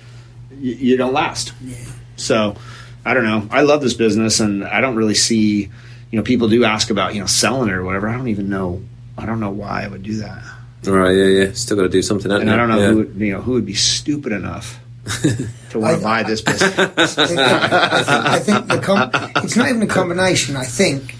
you, 0.60 0.74
you 0.74 0.98
don't 0.98 1.14
last. 1.14 1.54
So, 2.16 2.56
I 3.06 3.14
don't 3.14 3.24
know. 3.24 3.48
I 3.52 3.62
love 3.62 3.82
this 3.82 3.94
business, 3.94 4.40
and 4.40 4.64
I 4.64 4.82
don't 4.82 4.96
really 4.96 5.16
see, 5.16 5.70
you 6.12 6.18
know, 6.18 6.24
people 6.24 6.48
do 6.50 6.64
ask 6.66 6.90
about 6.90 7.14
you 7.16 7.22
know 7.22 7.26
selling 7.28 7.70
it 7.70 7.74
or 7.74 7.84
whatever. 7.84 8.08
I 8.10 8.14
don't 8.18 8.28
even 8.28 8.50
know. 8.50 8.82
I 9.18 9.26
don't 9.26 9.40
know 9.40 9.50
why 9.52 9.84
I 9.84 9.88
would 9.88 10.04
do 10.04 10.18
that, 10.18 10.42
Right, 10.86 11.12
yeah, 11.16 11.26
yeah. 11.26 11.52
Still 11.54 11.78
got 11.78 11.84
to 11.84 11.90
do 11.90 12.02
something, 12.02 12.32
haven't 12.32 12.48
and 12.50 12.56
I 12.56 12.58
don't 12.58 12.70
know 12.70 12.80
Yeah. 12.80 12.90
who 12.90 12.98
would, 12.98 13.16
you 13.18 13.34
know 13.34 13.42
who 13.42 13.52
would 13.54 13.66
be 13.66 13.74
stupid 13.76 14.32
enough 14.32 14.80
to 15.72 15.80
want 15.80 15.94
I- 15.94 15.98
to 15.98 16.04
buy 16.04 16.24
this 16.24 16.42
business. 16.42 16.78
I 17.18 17.26
think, 17.26 17.40
I 17.40 18.40
think 18.40 18.68
the 18.68 18.80
com- 18.80 19.12
it's 19.44 19.56
not 19.56 19.70
even 19.70 19.82
a 19.84 19.88
combination. 19.88 20.56
I 20.56 20.64
think, 20.66 21.16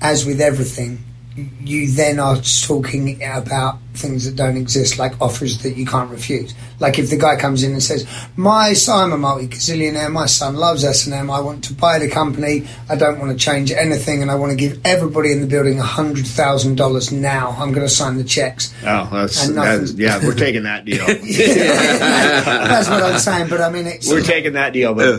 as 0.00 0.24
with 0.24 0.40
everything, 0.40 0.98
you 1.36 1.90
then 1.92 2.18
are 2.18 2.36
talking 2.36 3.22
about 3.22 3.78
things 3.94 4.24
that 4.24 4.36
don't 4.36 4.56
exist, 4.56 4.98
like 4.98 5.20
offers 5.20 5.62
that 5.62 5.76
you 5.76 5.86
can't 5.86 6.10
refuse. 6.10 6.54
Like 6.80 6.98
if 6.98 7.10
the 7.10 7.16
guy 7.16 7.36
comes 7.36 7.62
in 7.62 7.72
and 7.72 7.82
says, 7.82 8.06
"My 8.36 8.72
son, 8.72 9.04
I'm 9.04 9.12
a 9.12 9.18
multi-gazillionaire. 9.18 10.10
My 10.10 10.26
son 10.26 10.56
loves 10.56 10.84
S 10.84 11.06
and 11.06 11.14
M. 11.14 11.30
I 11.30 11.40
want 11.40 11.64
to 11.64 11.74
buy 11.74 11.98
the 11.98 12.08
company. 12.08 12.66
I 12.88 12.96
don't 12.96 13.18
want 13.18 13.30
to 13.30 13.38
change 13.38 13.70
anything, 13.70 14.22
and 14.22 14.30
I 14.30 14.34
want 14.34 14.50
to 14.50 14.56
give 14.56 14.80
everybody 14.84 15.32
in 15.32 15.40
the 15.40 15.46
building 15.46 15.78
a 15.78 15.84
hundred 15.84 16.26
thousand 16.26 16.76
dollars 16.76 17.12
now. 17.12 17.54
I'm 17.58 17.72
going 17.72 17.86
to 17.86 17.92
sign 17.92 18.16
the 18.16 18.24
checks." 18.24 18.74
Oh, 18.82 19.08
that's, 19.12 19.46
And 19.46 19.56
that's 19.56 19.92
yeah. 19.92 20.18
We're 20.24 20.34
taking 20.34 20.64
that 20.64 20.84
deal. 20.84 21.06
That's 22.50 22.88
what 22.88 23.02
I'm 23.02 23.18
saying. 23.18 23.48
But 23.48 23.60
I 23.60 23.70
mean, 23.70 23.86
it's 23.86 24.08
We're 24.08 24.22
taking 24.22 24.54
that 24.54 24.72
deal, 24.72 24.94
but 24.94 25.18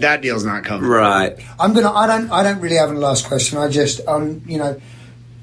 that 0.00 0.20
deal's 0.22 0.44
not 0.44 0.64
coming. 0.64 0.88
Right. 0.88 1.36
I'm 1.58 1.72
gonna. 1.72 1.92
I 1.92 2.06
don't. 2.06 2.30
I 2.30 2.42
don't 2.42 2.60
really 2.60 2.76
have 2.76 2.90
a 2.90 2.94
last 2.94 3.26
question. 3.26 3.58
I 3.58 3.68
just, 3.68 4.06
um, 4.06 4.42
you 4.46 4.58
know, 4.58 4.80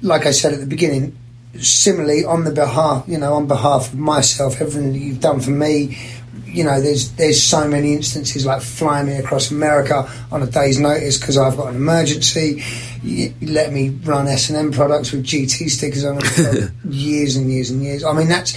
like 0.02 0.26
I 0.26 0.30
said 0.30 0.52
at 0.52 0.60
the 0.60 0.66
beginning, 0.66 1.16
similarly 1.60 2.24
on 2.24 2.44
the 2.44 2.50
behalf, 2.50 3.04
you 3.08 3.18
know, 3.18 3.34
on 3.34 3.46
behalf 3.46 3.92
of 3.92 3.98
myself, 3.98 4.60
everything 4.60 4.92
that 4.92 4.98
you've 4.98 5.20
done 5.20 5.40
for 5.40 5.50
me. 5.50 5.98
You 6.44 6.64
know, 6.64 6.80
there's 6.80 7.12
there's 7.12 7.42
so 7.42 7.68
many 7.68 7.94
instances 7.94 8.46
like 8.46 8.62
flying 8.62 9.06
me 9.06 9.16
across 9.16 9.50
America 9.50 10.10
on 10.32 10.42
a 10.42 10.46
day's 10.46 10.78
notice 10.78 11.18
because 11.18 11.36
I've 11.36 11.56
got 11.56 11.68
an 11.68 11.76
emergency. 11.76 12.62
You 13.02 13.34
let 13.42 13.72
me 13.72 13.90
run 13.90 14.26
S 14.26 14.48
and 14.48 14.58
M 14.58 14.72
products 14.72 15.12
with 15.12 15.24
GT 15.24 15.68
stickers 15.68 16.04
on 16.04 16.18
them 16.18 16.74
years 16.88 17.36
and 17.36 17.50
years 17.50 17.70
and 17.70 17.82
years. 17.82 18.04
I 18.04 18.12
mean, 18.12 18.28
that's. 18.28 18.56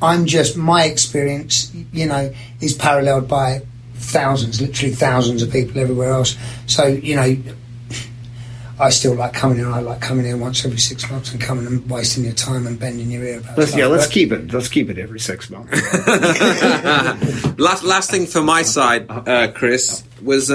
I'm 0.00 0.26
just 0.26 0.56
my 0.56 0.84
experience. 0.84 1.74
You 1.92 2.06
know, 2.06 2.32
is 2.60 2.74
paralleled 2.74 3.28
by 3.28 3.62
thousands, 3.94 4.60
literally 4.60 4.94
thousands 4.94 5.42
of 5.42 5.50
people 5.50 5.80
everywhere 5.80 6.10
else. 6.10 6.36
So 6.66 6.86
you 6.86 7.16
know, 7.16 7.36
I 8.80 8.90
still 8.90 9.14
like 9.14 9.32
coming 9.32 9.58
in. 9.58 9.66
I 9.66 9.80
like 9.80 10.00
coming 10.00 10.24
in 10.26 10.38
once 10.40 10.64
every 10.64 10.78
six 10.78 11.10
months 11.10 11.32
and 11.32 11.40
coming 11.40 11.66
and 11.66 11.88
wasting 11.90 12.24
your 12.24 12.32
time 12.34 12.66
and 12.66 12.78
bending 12.78 13.10
your 13.10 13.24
ear 13.24 13.38
about. 13.40 13.58
Let's, 13.58 13.70
stuff. 13.70 13.80
yeah, 13.80 13.86
let's 13.86 14.06
But- 14.06 14.12
keep 14.12 14.32
it. 14.32 14.52
Let's 14.52 14.68
keep 14.68 14.88
it 14.90 14.98
every 14.98 15.18
six 15.20 15.50
months. 15.50 15.72
last 17.58 17.82
last 17.84 18.10
thing 18.10 18.26
for 18.26 18.42
my 18.42 18.62
side, 18.62 19.06
uh, 19.10 19.50
Chris, 19.52 20.04
was 20.22 20.48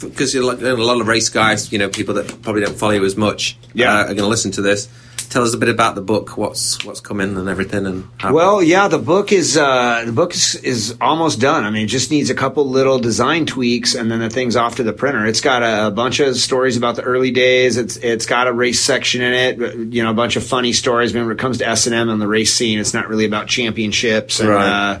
because 0.00 0.34
you're 0.34 0.44
like 0.44 0.60
a 0.62 0.74
lot 0.74 1.00
of 1.00 1.06
race 1.06 1.28
guys, 1.28 1.72
you 1.72 1.78
know, 1.78 1.88
people 1.88 2.14
that 2.14 2.42
probably 2.42 2.62
don't 2.62 2.76
follow 2.76 2.92
you 2.92 3.04
as 3.04 3.16
much, 3.16 3.56
Yeah. 3.74 3.92
uh, 3.92 4.02
are 4.04 4.06
going 4.06 4.16
to 4.18 4.26
listen 4.26 4.50
to 4.52 4.62
this. 4.62 4.88
Tell 5.28 5.42
us 5.42 5.52
a 5.54 5.58
bit 5.58 5.68
about 5.68 5.94
the 5.94 6.00
book, 6.00 6.36
what's 6.38 6.82
what's 6.84 7.00
coming 7.00 7.36
and 7.36 7.48
everything, 7.48 7.84
and 7.86 8.08
how, 8.18 8.32
Well, 8.32 8.62
yeah, 8.62 8.88
the 8.88 8.98
book 8.98 9.32
is 9.32 9.56
uh, 9.56 10.04
the 10.06 10.12
book 10.12 10.34
is, 10.34 10.54
is 10.56 10.96
almost 11.00 11.40
done. 11.40 11.64
I 11.64 11.70
mean, 11.70 11.84
it 11.84 11.88
just 11.88 12.10
needs 12.10 12.30
a 12.30 12.34
couple 12.34 12.68
little 12.68 12.98
design 12.98 13.44
tweaks, 13.44 13.94
and 13.94 14.10
then 14.10 14.20
the 14.20 14.30
thing's 14.30 14.56
off 14.56 14.76
to 14.76 14.82
the 14.82 14.92
printer. 14.92 15.26
It's 15.26 15.40
got 15.40 15.62
a, 15.62 15.88
a 15.88 15.90
bunch 15.90 16.20
of 16.20 16.36
stories 16.36 16.76
about 16.76 16.96
the 16.96 17.02
early 17.02 17.30
days. 17.32 17.76
It's 17.76 17.96
it's 17.96 18.24
got 18.26 18.46
a 18.46 18.52
race 18.52 18.80
section 18.80 19.20
in 19.20 19.32
it. 19.32 19.58
You 19.94 20.02
know, 20.04 20.10
a 20.10 20.14
bunch 20.14 20.36
of 20.36 20.44
funny 20.44 20.72
stories. 20.72 21.12
When 21.12 21.30
it 21.30 21.38
comes 21.38 21.58
to 21.58 21.68
S 21.68 21.86
and 21.86 21.94
M 21.94 22.08
and 22.08 22.20
the 22.22 22.28
race 22.28 22.54
scene, 22.54 22.78
it's 22.78 22.94
not 22.94 23.08
really 23.08 23.24
about 23.26 23.46
championships 23.48 24.40
and 24.40 24.48
Right. 24.48 24.66
uh, 24.68 25.00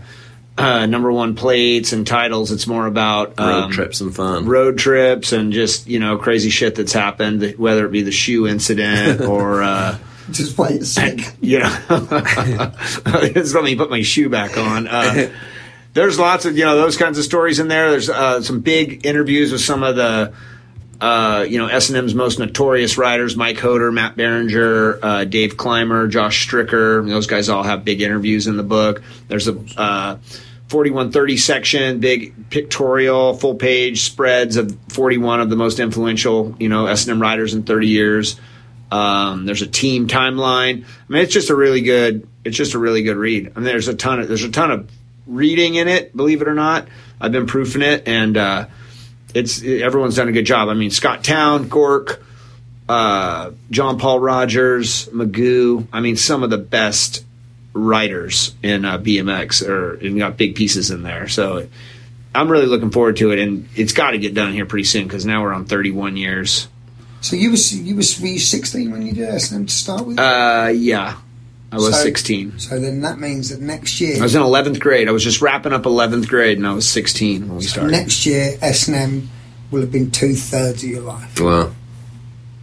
uh, 0.58 0.86
number 0.86 1.12
one 1.12 1.34
plates 1.34 1.92
and 1.92 2.06
titles. 2.06 2.50
It's 2.50 2.66
more 2.66 2.86
about 2.86 3.38
road 3.38 3.64
um, 3.64 3.70
trips 3.72 4.00
and 4.00 4.14
fun. 4.14 4.46
road 4.46 4.78
trips 4.78 5.32
and 5.32 5.52
just 5.52 5.86
you 5.86 5.98
know 6.00 6.16
crazy 6.18 6.50
shit 6.50 6.74
that's 6.74 6.94
happened, 6.94 7.54
whether 7.58 7.84
it 7.86 7.92
be 7.92 8.02
the 8.02 8.10
shoe 8.12 8.46
incident 8.46 9.20
or. 9.28 9.62
Uh, 9.62 9.98
Just 10.30 10.58
wait 10.58 10.82
a 10.82 10.84
sec. 10.84 11.18
just 13.34 13.54
let 13.54 13.64
me 13.64 13.76
put 13.76 13.90
my 13.90 14.02
shoe 14.02 14.28
back 14.28 14.58
on. 14.58 14.88
Uh, 14.88 15.30
there's 15.92 16.18
lots 16.18 16.44
of 16.44 16.58
you 16.58 16.64
know 16.64 16.76
those 16.76 16.96
kinds 16.96 17.18
of 17.18 17.24
stories 17.24 17.58
in 17.58 17.68
there. 17.68 17.90
There's 17.90 18.10
uh, 18.10 18.42
some 18.42 18.60
big 18.60 19.06
interviews 19.06 19.52
with 19.52 19.62
some 19.62 19.82
of 19.82 19.96
the 19.96 20.34
uh, 21.00 21.46
you 21.48 21.58
know 21.58 21.68
S 21.68 21.88
and 21.88 21.96
M's 21.96 22.14
most 22.14 22.38
notorious 22.38 22.98
riders: 22.98 23.36
Mike 23.36 23.58
Hoder, 23.58 23.90
Matt 23.92 24.16
Beringer, 24.16 24.98
uh, 25.02 25.24
Dave 25.24 25.56
Clymer, 25.56 26.08
Josh 26.08 26.46
Stricker. 26.46 27.08
Those 27.08 27.26
guys 27.26 27.48
all 27.48 27.62
have 27.62 27.84
big 27.84 28.02
interviews 28.02 28.46
in 28.46 28.56
the 28.56 28.62
book. 28.62 29.02
There's 29.28 29.48
a 29.48 29.58
uh, 29.76 30.18
4130 30.68 31.36
section, 31.36 32.00
big 32.00 32.50
pictorial, 32.50 33.34
full 33.34 33.54
page 33.54 34.02
spreads 34.02 34.56
of 34.56 34.76
41 34.88 35.40
of 35.40 35.50
the 35.50 35.56
most 35.56 35.78
influential 35.78 36.54
you 36.58 36.68
know 36.68 36.86
S 36.86 37.04
and 37.06 37.12
M 37.12 37.22
riders 37.22 37.54
in 37.54 37.62
30 37.62 37.86
years. 37.88 38.40
Um, 38.90 39.46
there's 39.46 39.62
a 39.62 39.66
team 39.66 40.06
timeline. 40.06 40.84
I 40.84 41.12
mean, 41.12 41.22
it's 41.22 41.32
just 41.32 41.50
a 41.50 41.56
really 41.56 41.80
good. 41.80 42.28
It's 42.44 42.56
just 42.56 42.74
a 42.74 42.78
really 42.78 43.02
good 43.02 43.16
read. 43.16 43.52
I 43.54 43.58
mean, 43.58 43.64
there's 43.64 43.88
a 43.88 43.94
ton 43.94 44.20
of 44.20 44.28
there's 44.28 44.44
a 44.44 44.50
ton 44.50 44.70
of 44.70 44.90
reading 45.26 45.74
in 45.74 45.88
it. 45.88 46.16
Believe 46.16 46.42
it 46.42 46.48
or 46.48 46.54
not, 46.54 46.86
I've 47.20 47.32
been 47.32 47.46
proofing 47.46 47.82
it, 47.82 48.06
and 48.06 48.36
uh, 48.36 48.66
it's 49.34 49.62
everyone's 49.62 50.16
done 50.16 50.28
a 50.28 50.32
good 50.32 50.46
job. 50.46 50.68
I 50.68 50.74
mean, 50.74 50.90
Scott 50.90 51.24
Towne, 51.24 51.68
Gork, 51.68 52.22
uh, 52.88 53.50
John 53.70 53.98
Paul 53.98 54.20
Rogers, 54.20 55.06
Magoo. 55.08 55.86
I 55.92 56.00
mean, 56.00 56.16
some 56.16 56.42
of 56.42 56.50
the 56.50 56.58
best 56.58 57.24
writers 57.72 58.54
in 58.62 58.84
uh, 58.84 58.98
BMX, 58.98 59.66
or 59.66 59.94
and 59.94 60.18
got 60.18 60.36
big 60.36 60.54
pieces 60.54 60.90
in 60.90 61.02
there. 61.02 61.28
So 61.28 61.66
I'm 62.34 62.50
really 62.50 62.66
looking 62.66 62.90
forward 62.90 63.16
to 63.16 63.32
it, 63.32 63.38
and 63.38 63.68
it's 63.74 63.92
got 63.92 64.12
to 64.12 64.18
get 64.18 64.34
done 64.34 64.52
here 64.52 64.66
pretty 64.66 64.84
soon 64.84 65.04
because 65.04 65.26
now 65.26 65.42
we're 65.42 65.52
on 65.52 65.64
31 65.64 66.16
years. 66.16 66.68
So 67.26 67.34
you 67.34 67.50
was 67.50 67.74
you 67.76 67.96
was 67.96 68.20
were 68.20 68.28
you 68.28 68.38
16 68.38 68.88
when 68.92 69.02
you 69.02 69.12
did 69.12 69.28
S 69.28 69.50
and 69.50 69.62
M 69.62 69.66
to 69.66 69.74
start 69.74 70.06
with? 70.06 70.16
Uh, 70.16 70.70
yeah, 70.72 71.16
I 71.72 71.76
was 71.76 71.92
So- 71.96 72.02
16. 72.04 72.58
so 72.60 72.78
then 72.78 73.00
that 73.00 73.18
means 73.18 73.48
that 73.48 73.60
next 73.60 74.00
year, 74.00 74.16
I 74.18 74.22
was 74.22 74.36
in 74.36 74.42
11th 74.42 74.78
grade. 74.78 75.08
I 75.08 75.10
was 75.10 75.24
just 75.24 75.42
wrapping 75.42 75.72
up 75.72 75.82
11th 75.86 76.28
grade, 76.28 76.56
and 76.56 76.64
I 76.64 76.72
was 76.72 76.88
16 76.88 77.48
when 77.48 77.58
we 77.58 77.64
started. 77.64 77.90
next 77.90 78.26
year 78.26 78.56
S 78.62 78.86
and 78.86 78.96
M 78.96 79.30
will 79.72 79.80
have 79.80 79.90
been 79.90 80.12
two 80.12 80.34
thirds 80.36 80.84
of 80.84 80.88
your 80.88 81.02
life. 81.02 81.40
Wow. 81.40 81.72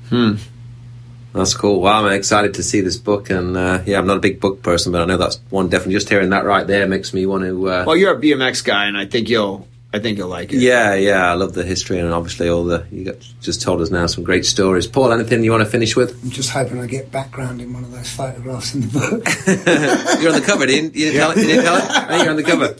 Hmm. 0.09 0.35
That's 1.33 1.55
cool. 1.55 1.81
Wow, 1.81 2.05
I'm 2.05 2.13
excited 2.13 2.53
to 2.53 2.63
see 2.63 2.79
this 2.79 2.95
book, 2.95 3.29
and 3.31 3.57
uh, 3.57 3.81
yeah, 3.85 3.97
I'm 3.97 4.07
not 4.07 4.15
a 4.17 4.21
big 4.21 4.39
book 4.39 4.61
person, 4.63 4.93
but 4.93 5.01
I 5.01 5.05
know 5.05 5.17
that's 5.17 5.41
one 5.49 5.67
definitely. 5.67 5.95
Just 5.95 6.07
hearing 6.07 6.29
that 6.29 6.45
right 6.45 6.65
there 6.65 6.87
makes 6.87 7.13
me 7.13 7.25
want 7.25 7.43
to. 7.43 7.69
Uh, 7.69 7.83
Well, 7.85 7.97
you're 7.97 8.15
a 8.15 8.21
BMX 8.21 8.63
guy, 8.63 8.85
and 8.85 8.95
I 8.95 9.07
think 9.07 9.27
you'll, 9.29 9.67
I 9.95 9.99
think 9.99 10.17
you'll 10.17 10.27
like 10.27 10.51
it. 10.51 10.59
yeah, 10.59 10.95
yeah, 10.95 11.29
I 11.29 11.35
love 11.35 11.53
the 11.53 11.63
history, 11.63 11.99
and 11.99 12.11
obviously 12.11 12.49
all 12.49 12.63
the 12.63 12.83
you 12.91 13.05
got, 13.05 13.19
just 13.41 13.61
told 13.61 13.79
us 13.79 13.91
now 13.91 14.07
some 14.07 14.23
great 14.23 14.43
stories. 14.43 14.87
Paul, 14.87 15.13
anything 15.13 15.43
you 15.43 15.51
want 15.51 15.63
to 15.63 15.69
finish 15.69 15.95
with? 15.95 16.19
I'm 16.23 16.31
just 16.31 16.49
hoping 16.49 16.79
I 16.79 16.87
get 16.87 17.11
background 17.11 17.61
in 17.61 17.71
one 17.73 17.83
of 17.83 17.91
those 17.91 18.09
photographs 18.09 18.73
in 18.73 18.81
the 18.81 18.87
book. 18.87 19.23
You're 20.19 20.33
on 20.33 20.39
the 20.41 20.45
cover. 20.45 20.65
Didn't, 20.65 20.95
you 20.95 21.11
didn't 21.11 21.19
tell 21.19 21.31
it. 21.31 21.37
You 21.37 21.43
didn't 21.43 21.65
tell 21.65 21.77
it. 21.77 21.91
I 21.91 22.07
think 22.07 22.23
you're 22.23 22.31
on 22.31 22.37
the 22.37 22.43
cover. 22.43 22.75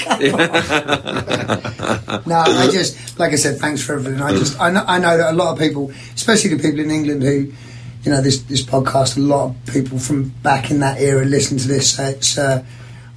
no, 2.30 2.36
I 2.36 2.72
just 2.72 3.20
like 3.20 3.32
I 3.32 3.36
said, 3.36 3.60
thanks 3.60 3.84
for 3.84 3.94
everything. 3.94 4.20
I 4.20 4.32
just 4.32 4.60
I 4.60 4.72
know, 4.72 4.84
I 4.88 4.98
know 4.98 5.16
that 5.16 5.34
a 5.34 5.38
lot 5.38 5.54
of 5.54 5.60
people, 5.60 5.92
especially 6.16 6.56
the 6.56 6.64
people 6.64 6.80
in 6.80 6.90
England 6.90 7.22
who, 7.22 7.54
you 8.04 8.12
know, 8.12 8.22
this 8.22 8.42
this 8.44 8.64
podcast, 8.64 9.18
a 9.18 9.20
lot 9.20 9.52
of 9.52 9.56
people 9.72 10.00
from 10.00 10.30
back 10.42 10.72
in 10.72 10.80
that 10.80 11.00
era 11.00 11.24
listen 11.26 11.60
to 11.60 11.68
this. 11.68 11.96
So 11.96 12.06
it's. 12.06 12.40
Uh, 12.40 12.64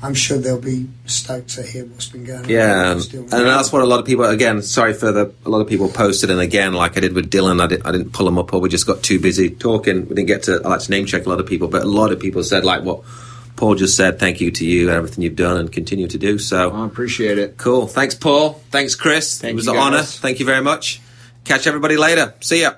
I'm 0.06 0.14
sure 0.14 0.38
they'll 0.38 0.60
be 0.60 0.88
stoked 1.06 1.48
to 1.50 1.62
hear 1.64 1.84
what's 1.84 2.08
been 2.08 2.24
going 2.24 2.44
on. 2.44 2.48
Yeah, 2.48 2.90
um, 2.90 2.98
and, 3.00 3.14
and 3.14 3.46
that's 3.46 3.72
what 3.72 3.82
a 3.82 3.86
lot 3.86 3.98
of 3.98 4.06
people. 4.06 4.24
Again, 4.24 4.62
sorry 4.62 4.94
for 4.94 5.10
the 5.10 5.34
a 5.44 5.50
lot 5.50 5.60
of 5.60 5.68
people 5.68 5.88
posted, 5.88 6.30
and 6.30 6.38
again, 6.38 6.74
like 6.74 6.96
I 6.96 7.00
did 7.00 7.12
with 7.12 7.28
Dylan, 7.28 7.60
I, 7.60 7.66
did, 7.66 7.84
I 7.84 7.90
didn't 7.90 8.12
pull 8.12 8.26
them 8.26 8.38
up, 8.38 8.54
or 8.54 8.60
we 8.60 8.68
just 8.68 8.86
got 8.86 9.02
too 9.02 9.18
busy 9.18 9.50
talking. 9.50 10.08
We 10.08 10.14
didn't 10.14 10.28
get 10.28 10.44
to. 10.44 10.60
I 10.64 10.68
like 10.68 10.80
to 10.80 10.90
name 10.92 11.06
check 11.06 11.26
a 11.26 11.28
lot 11.28 11.40
of 11.40 11.46
people, 11.46 11.66
but 11.66 11.82
a 11.82 11.86
lot 11.86 12.12
of 12.12 12.20
people 12.20 12.44
said 12.44 12.64
like 12.64 12.84
what 12.84 13.02
Paul 13.56 13.74
just 13.74 13.96
said. 13.96 14.20
Thank 14.20 14.40
you 14.40 14.52
to 14.52 14.64
you 14.64 14.88
and 14.88 14.96
everything 14.96 15.24
you've 15.24 15.34
done 15.34 15.56
and 15.56 15.72
continue 15.72 16.06
to 16.06 16.18
do. 16.18 16.38
So 16.38 16.70
I 16.70 16.86
appreciate 16.86 17.38
it. 17.38 17.56
cool. 17.56 17.88
Thanks, 17.88 18.14
Paul. 18.14 18.62
Thanks, 18.70 18.94
Chris. 18.94 19.40
Thank 19.40 19.54
it 19.54 19.56
was 19.56 19.66
you, 19.66 19.72
an 19.72 19.78
honor. 19.78 20.02
Thank 20.02 20.38
you 20.38 20.46
very 20.46 20.62
much. 20.62 21.00
Catch 21.44 21.66
everybody 21.66 21.96
later. 21.96 22.34
See 22.40 22.62
ya. 22.62 22.74